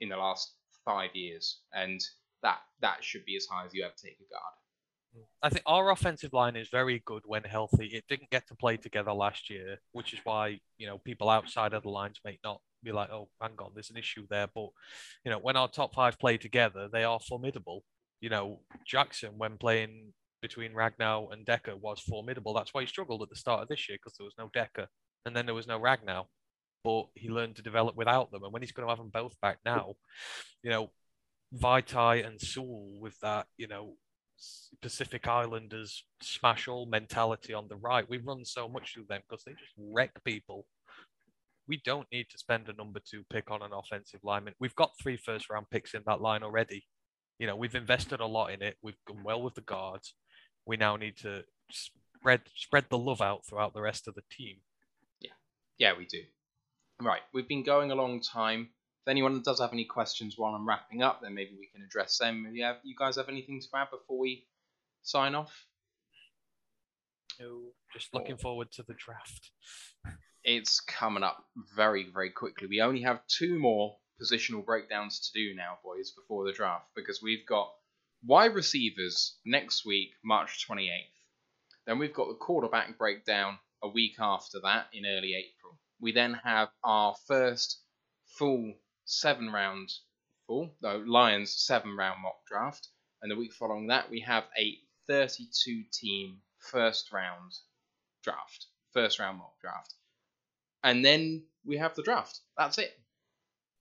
in 0.00 0.08
the 0.08 0.16
last 0.16 0.54
five 0.84 1.10
years, 1.14 1.60
and 1.72 2.00
that 2.42 2.58
that 2.80 3.02
should 3.02 3.24
be 3.24 3.36
as 3.36 3.46
high 3.46 3.64
as 3.64 3.74
you 3.74 3.84
ever 3.84 3.94
take 3.96 4.18
a 4.20 4.32
guard. 4.32 4.54
I 5.42 5.48
think 5.48 5.62
our 5.66 5.90
offensive 5.90 6.32
line 6.32 6.56
is 6.56 6.68
very 6.68 7.02
good 7.04 7.22
when 7.24 7.44
healthy. 7.44 7.86
It 7.86 8.04
didn't 8.08 8.30
get 8.30 8.46
to 8.48 8.54
play 8.54 8.76
together 8.76 9.12
last 9.12 9.48
year, 9.48 9.78
which 9.92 10.12
is 10.12 10.20
why 10.24 10.60
you 10.78 10.86
know 10.86 10.98
people 10.98 11.30
outside 11.30 11.72
of 11.72 11.82
the 11.82 11.88
lines 11.88 12.20
may 12.24 12.38
not 12.44 12.60
be 12.82 12.92
like, 12.92 13.10
"Oh, 13.10 13.28
hang 13.40 13.56
on, 13.58 13.72
there's 13.74 13.90
an 13.90 13.96
issue 13.96 14.26
there." 14.28 14.48
But 14.54 14.68
you 15.24 15.30
know, 15.30 15.38
when 15.38 15.56
our 15.56 15.68
top 15.68 15.94
five 15.94 16.18
play 16.18 16.36
together, 16.38 16.88
they 16.92 17.04
are 17.04 17.20
formidable. 17.20 17.84
You 18.20 18.30
know, 18.30 18.60
Jackson 18.86 19.38
when 19.38 19.58
playing 19.58 20.12
between 20.42 20.72
Ragnow 20.72 21.32
and 21.32 21.44
Decker 21.46 21.76
was 21.76 22.00
formidable. 22.00 22.54
That's 22.54 22.72
why 22.74 22.82
he 22.82 22.86
struggled 22.86 23.22
at 23.22 23.30
the 23.30 23.36
start 23.36 23.62
of 23.62 23.68
this 23.68 23.88
year 23.88 23.98
because 23.98 24.16
there 24.18 24.24
was 24.24 24.34
no 24.38 24.50
Decker, 24.52 24.88
and 25.24 25.34
then 25.34 25.46
there 25.46 25.54
was 25.54 25.66
no 25.66 25.80
Ragnow. 25.80 26.26
But 26.86 27.06
he 27.16 27.28
learned 27.30 27.56
to 27.56 27.62
develop 27.62 27.96
without 27.96 28.30
them, 28.30 28.44
and 28.44 28.52
when 28.52 28.62
he's 28.62 28.70
going 28.70 28.86
to 28.86 28.90
have 28.90 28.98
them 28.98 29.10
both 29.12 29.34
back 29.40 29.58
now, 29.64 29.94
you 30.62 30.70
know, 30.70 30.92
Vaitai 31.52 32.24
and 32.24 32.40
Sewell 32.40 32.92
with 33.00 33.18
that, 33.22 33.46
you 33.56 33.66
know, 33.66 33.96
Pacific 34.80 35.26
Islanders 35.26 36.04
smash 36.22 36.68
all 36.68 36.86
mentality 36.86 37.52
on 37.52 37.66
the 37.68 37.74
right. 37.74 38.08
We 38.08 38.18
run 38.18 38.44
so 38.44 38.68
much 38.68 38.94
through 38.94 39.06
them 39.08 39.22
because 39.28 39.42
they 39.42 39.50
just 39.50 39.72
wreck 39.76 40.12
people. 40.22 40.68
We 41.66 41.82
don't 41.84 42.06
need 42.12 42.26
to 42.30 42.38
spend 42.38 42.68
a 42.68 42.72
number 42.72 43.00
two 43.04 43.24
pick 43.30 43.50
on 43.50 43.62
an 43.62 43.72
offensive 43.72 44.20
lineman. 44.22 44.54
We've 44.60 44.76
got 44.76 44.92
three 45.02 45.16
first 45.16 45.50
round 45.50 45.66
picks 45.72 45.92
in 45.92 46.02
that 46.06 46.20
line 46.20 46.44
already. 46.44 46.86
You 47.40 47.48
know, 47.48 47.56
we've 47.56 47.74
invested 47.74 48.20
a 48.20 48.26
lot 48.26 48.52
in 48.52 48.62
it. 48.62 48.76
We've 48.80 48.94
done 49.08 49.24
well 49.24 49.42
with 49.42 49.56
the 49.56 49.62
guards. 49.62 50.14
We 50.66 50.76
now 50.76 50.94
need 50.94 51.16
to 51.18 51.42
spread 51.72 52.42
spread 52.54 52.84
the 52.90 52.98
love 52.98 53.20
out 53.20 53.44
throughout 53.44 53.74
the 53.74 53.82
rest 53.82 54.06
of 54.06 54.14
the 54.14 54.22
team. 54.30 54.58
Yeah, 55.20 55.32
yeah, 55.78 55.92
we 55.98 56.06
do. 56.06 56.22
Right, 57.00 57.20
we've 57.34 57.48
been 57.48 57.62
going 57.62 57.90
a 57.90 57.94
long 57.94 58.20
time. 58.20 58.70
If 59.06 59.10
anyone 59.10 59.42
does 59.42 59.60
have 59.60 59.72
any 59.72 59.84
questions 59.84 60.34
while 60.36 60.54
I'm 60.54 60.66
wrapping 60.66 61.02
up, 61.02 61.20
then 61.22 61.34
maybe 61.34 61.54
we 61.58 61.68
can 61.72 61.82
address 61.82 62.18
them. 62.18 62.50
You, 62.52 62.64
have, 62.64 62.76
you 62.84 62.94
guys 62.98 63.16
have 63.16 63.28
anything 63.28 63.60
to 63.60 63.66
add 63.76 63.90
before 63.90 64.18
we 64.18 64.46
sign 65.02 65.34
off? 65.34 65.52
No, 67.38 67.60
just 67.92 68.14
looking 68.14 68.38
forward 68.38 68.72
to 68.72 68.82
the 68.82 68.94
draft. 68.94 69.50
It's 70.42 70.80
coming 70.80 71.22
up 71.22 71.44
very, 71.76 72.06
very 72.12 72.30
quickly. 72.30 72.66
We 72.66 72.80
only 72.80 73.02
have 73.02 73.20
two 73.26 73.58
more 73.58 73.96
positional 74.20 74.64
breakdowns 74.64 75.20
to 75.20 75.38
do 75.38 75.54
now, 75.54 75.78
boys, 75.84 76.12
before 76.12 76.46
the 76.46 76.52
draft, 76.52 76.86
because 76.96 77.20
we've 77.22 77.46
got 77.46 77.70
wide 78.24 78.54
receivers 78.54 79.36
next 79.44 79.84
week, 79.84 80.12
March 80.24 80.66
28th. 80.66 80.88
Then 81.86 81.98
we've 81.98 82.14
got 82.14 82.28
the 82.28 82.34
quarterback 82.34 82.96
breakdown 82.96 83.58
a 83.82 83.88
week 83.88 84.16
after 84.18 84.60
that 84.62 84.86
in 84.94 85.04
early 85.04 85.34
April. 85.34 85.78
We 86.00 86.12
then 86.12 86.34
have 86.44 86.68
our 86.84 87.14
first 87.26 87.80
full 88.38 88.74
seven 89.04 89.50
round 89.52 89.90
full 90.46 90.74
no 90.82 90.98
Lions 90.98 91.54
seven 91.56 91.96
round 91.96 92.22
mock 92.22 92.44
draft, 92.46 92.88
and 93.22 93.30
the 93.30 93.36
week 93.36 93.52
following 93.52 93.88
that 93.88 94.10
we 94.10 94.20
have 94.20 94.44
a 94.58 94.78
32 95.08 95.84
team 95.92 96.38
first 96.58 97.12
round 97.12 97.52
draft, 98.22 98.66
first 98.92 99.18
round 99.18 99.38
mock 99.38 99.58
draft, 99.60 99.94
and 100.82 101.04
then 101.04 101.44
we 101.64 101.78
have 101.78 101.94
the 101.94 102.02
draft. 102.02 102.40
That's 102.58 102.78
it. 102.78 102.92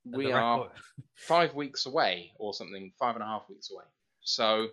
And 0.05 0.15
We 0.15 0.31
are 0.31 0.69
five 1.15 1.53
weeks 1.53 1.85
away 1.85 2.31
or 2.37 2.53
something, 2.53 2.91
five 2.99 3.15
and 3.15 3.23
a 3.23 3.27
half 3.27 3.49
weeks 3.49 3.71
away. 3.71 3.85
So, 4.21 4.67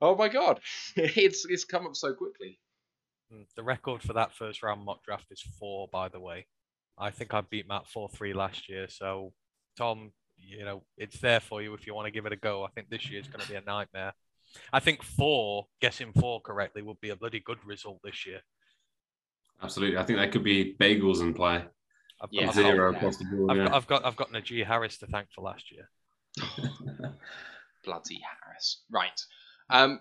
oh 0.00 0.14
my 0.14 0.28
god, 0.28 0.60
it's 0.96 1.44
it's 1.48 1.64
come 1.64 1.86
up 1.86 1.96
so 1.96 2.14
quickly. 2.14 2.58
Mm, 3.32 3.46
The 3.56 3.62
record 3.62 4.02
for 4.02 4.12
that 4.14 4.34
first 4.34 4.62
round 4.62 4.84
mock 4.84 5.02
draft 5.04 5.26
is 5.30 5.40
four, 5.58 5.88
by 5.92 6.08
the 6.08 6.20
way. 6.20 6.46
I 6.98 7.10
think 7.10 7.32
I 7.34 7.42
beat 7.42 7.68
Matt 7.68 7.86
4 7.86 8.08
3 8.08 8.32
last 8.32 8.68
year. 8.68 8.88
So, 8.88 9.32
Tom, 9.76 10.12
you 10.36 10.64
know, 10.64 10.82
it's 10.96 11.18
there 11.20 11.40
for 11.40 11.62
you 11.62 11.74
if 11.74 11.86
you 11.86 11.94
want 11.94 12.06
to 12.06 12.10
give 12.10 12.26
it 12.26 12.32
a 12.32 12.36
go. 12.36 12.64
I 12.64 12.68
think 12.68 12.88
this 12.88 13.08
year's 13.10 13.28
going 13.28 13.44
to 13.44 13.48
be 13.48 13.56
a 13.56 13.60
nightmare. 13.60 14.12
I 14.72 14.80
think 14.80 15.02
four, 15.02 15.66
guessing 15.80 16.12
four 16.12 16.40
correctly, 16.40 16.82
would 16.82 17.00
be 17.00 17.10
a 17.10 17.16
bloody 17.16 17.40
good 17.40 17.58
result 17.66 18.00
this 18.02 18.26
year. 18.26 18.40
Absolutely. 19.62 19.98
I 19.98 20.04
think 20.04 20.18
that 20.18 20.32
could 20.32 20.44
be 20.44 20.74
bagels 20.80 21.20
in 21.20 21.34
play. 21.34 21.64
I've, 22.20 22.28
Yeah, 22.32 22.48
I've, 22.48 22.54
Zero 22.54 22.90
yeah. 22.90 22.96
across 22.96 23.16
the 23.18 23.24
board. 23.26 23.50
I've, 23.50 23.56
yeah. 23.58 23.64
got, 23.66 23.74
I've 23.74 23.86
got 23.86 24.04
I've 24.06 24.16
got 24.16 24.32
Najee 24.32 24.64
Harris 24.64 24.98
to 24.98 25.06
thank 25.06 25.28
for 25.34 25.42
last 25.42 25.70
year. 25.70 25.88
Bloody 27.84 28.20
Harris. 28.44 28.82
Right. 28.90 29.20
Um, 29.70 30.00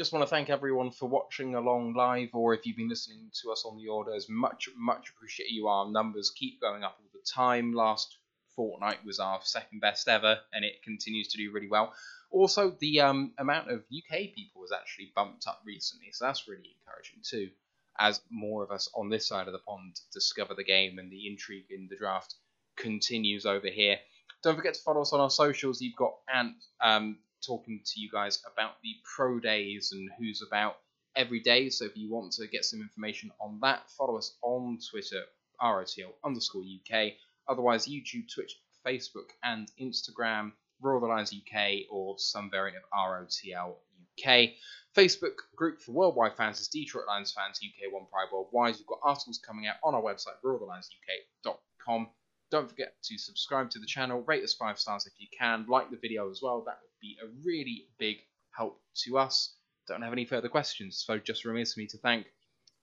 just 0.00 0.14
want 0.14 0.22
to 0.22 0.30
thank 0.30 0.48
everyone 0.48 0.90
for 0.90 1.10
watching 1.10 1.54
along 1.54 1.92
live, 1.92 2.30
or 2.32 2.54
if 2.54 2.64
you've 2.64 2.78
been 2.78 2.88
listening 2.88 3.30
to 3.34 3.52
us 3.52 3.66
on 3.66 3.76
the 3.76 3.86
orders, 3.86 4.30
much, 4.30 4.70
much 4.74 5.10
appreciate 5.10 5.50
you. 5.50 5.68
Our 5.68 5.90
numbers 5.90 6.32
keep 6.34 6.58
going 6.58 6.82
up 6.82 6.96
all 6.98 7.10
the 7.12 7.20
time. 7.30 7.74
Last 7.74 8.16
fortnight 8.56 9.04
was 9.04 9.20
our 9.20 9.40
second 9.42 9.80
best 9.80 10.08
ever, 10.08 10.38
and 10.54 10.64
it 10.64 10.82
continues 10.82 11.28
to 11.28 11.36
do 11.36 11.52
really 11.52 11.68
well. 11.68 11.92
Also, 12.30 12.74
the 12.80 13.02
um, 13.02 13.34
amount 13.36 13.70
of 13.70 13.80
UK 13.94 14.32
people 14.34 14.62
has 14.62 14.72
actually 14.72 15.12
bumped 15.14 15.46
up 15.46 15.60
recently, 15.66 16.08
so 16.12 16.24
that's 16.24 16.48
really 16.48 16.74
encouraging 16.80 17.18
too. 17.22 17.50
As 17.98 18.22
more 18.30 18.64
of 18.64 18.70
us 18.70 18.88
on 18.94 19.10
this 19.10 19.28
side 19.28 19.48
of 19.48 19.52
the 19.52 19.58
pond 19.58 20.00
discover 20.14 20.54
the 20.54 20.64
game 20.64 20.98
and 20.98 21.12
the 21.12 21.26
intrigue 21.28 21.66
in 21.68 21.88
the 21.90 21.96
draft 21.96 22.36
continues 22.74 23.44
over 23.44 23.68
here. 23.68 23.98
Don't 24.42 24.56
forget 24.56 24.72
to 24.72 24.80
follow 24.80 25.02
us 25.02 25.12
on 25.12 25.20
our 25.20 25.28
socials. 25.28 25.82
You've 25.82 25.96
got 25.96 26.14
Ant 26.32 26.54
um, 26.80 27.18
talking 27.44 27.80
to 27.84 28.00
you 28.00 28.10
guys 28.10 28.42
about 28.52 28.74
the 28.82 28.94
pro 29.16 29.38
days 29.40 29.92
and 29.92 30.08
who's 30.18 30.42
about 30.46 30.76
every 31.16 31.40
day. 31.40 31.68
So 31.70 31.84
if 31.84 31.96
you 31.96 32.10
want 32.10 32.32
to 32.32 32.46
get 32.46 32.64
some 32.64 32.80
information 32.80 33.30
on 33.40 33.58
that, 33.62 33.90
follow 33.90 34.16
us 34.16 34.36
on 34.42 34.78
Twitter, 34.90 35.22
ROTL 35.60 36.12
underscore 36.24 36.62
UK. 36.62 37.12
Otherwise, 37.48 37.86
YouTube, 37.86 38.32
Twitch, 38.32 38.56
Facebook, 38.86 39.30
and 39.42 39.70
Instagram, 39.80 40.52
Royal 40.80 41.04
Alliance 41.04 41.34
UK, 41.34 41.86
or 41.90 42.18
some 42.18 42.50
variant 42.50 42.78
of 42.78 42.98
ROTL 42.98 43.74
UK. 44.18 44.50
Facebook 44.96 45.36
group 45.56 45.80
for 45.80 45.92
worldwide 45.92 46.36
fans 46.36 46.60
is 46.60 46.68
Detroit 46.68 47.06
Lions 47.06 47.32
fans 47.32 47.60
UK 47.62 47.92
One 47.92 48.06
Pride 48.10 48.28
Worldwide. 48.32 48.76
We've 48.76 48.86
got 48.86 48.98
articles 49.02 49.38
coming 49.38 49.66
out 49.66 49.76
on 49.84 49.94
our 49.94 50.02
website, 50.02 50.40
royalalionsuk.com. 50.44 52.08
Don't 52.50 52.68
forget 52.68 52.94
to 53.04 53.18
subscribe 53.18 53.70
to 53.70 53.78
the 53.78 53.86
channel, 53.86 54.22
rate 54.26 54.42
us 54.42 54.54
five 54.54 54.78
stars 54.78 55.06
if 55.06 55.12
you 55.18 55.28
can, 55.36 55.66
like 55.68 55.90
the 55.90 55.96
video 55.96 56.30
as 56.30 56.40
well. 56.42 56.62
That 56.66 56.78
would 56.82 57.00
be 57.00 57.16
a 57.22 57.28
really 57.44 57.86
big 57.98 58.16
help 58.50 58.80
to 59.04 59.18
us. 59.18 59.54
Don't 59.86 60.02
have 60.02 60.12
any 60.12 60.24
further 60.24 60.48
questions, 60.48 61.02
so 61.06 61.18
just 61.18 61.44
remains 61.44 61.74
for 61.74 61.80
me 61.80 61.86
to 61.86 61.98
thank 61.98 62.26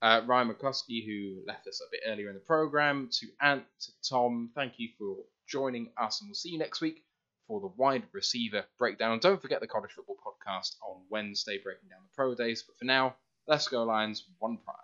uh, 0.02 0.22
Ryan 0.26 0.54
McCuskey, 0.54 1.06
who 1.06 1.42
left 1.48 1.68
us 1.68 1.82
a 1.82 1.90
bit 1.92 2.02
earlier 2.06 2.30
in 2.30 2.36
the 2.36 2.42
program, 2.42 3.10
to 3.14 3.28
Ant, 3.42 3.64
to 3.82 3.92
Tom. 4.08 4.52
Thank 4.56 4.74
you 4.78 4.90
for 4.98 5.18
joining 5.48 5.90
us, 5.98 6.22
and 6.22 6.30
we'll 6.30 6.36
see 6.36 6.50
you 6.50 6.60
next 6.60 6.82
week 6.82 7.04
for 7.48 7.60
the 7.62 7.72
wide 7.78 8.04
receiver 8.14 8.64
breakdown. 8.78 9.20
Don't 9.20 9.42
forget 9.42 9.62
the 9.62 9.68
college 9.68 9.92
football 9.92 10.18
podcast 10.18 10.76
on 10.88 11.02
Wednesday, 11.10 11.60
breaking 11.64 11.90
down 11.90 12.00
the 12.04 12.16
pro 12.16 12.36
days. 12.36 12.64
But 12.68 12.78
for 12.78 12.86
now, 12.86 13.16
let's 13.48 13.68
go 13.68 13.84
Lions, 13.84 14.26
one 14.40 14.58
pride. 14.58 14.76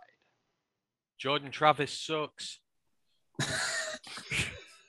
Jordan 1.18 1.52
Travis 1.52 1.94
sucks. 1.94 2.60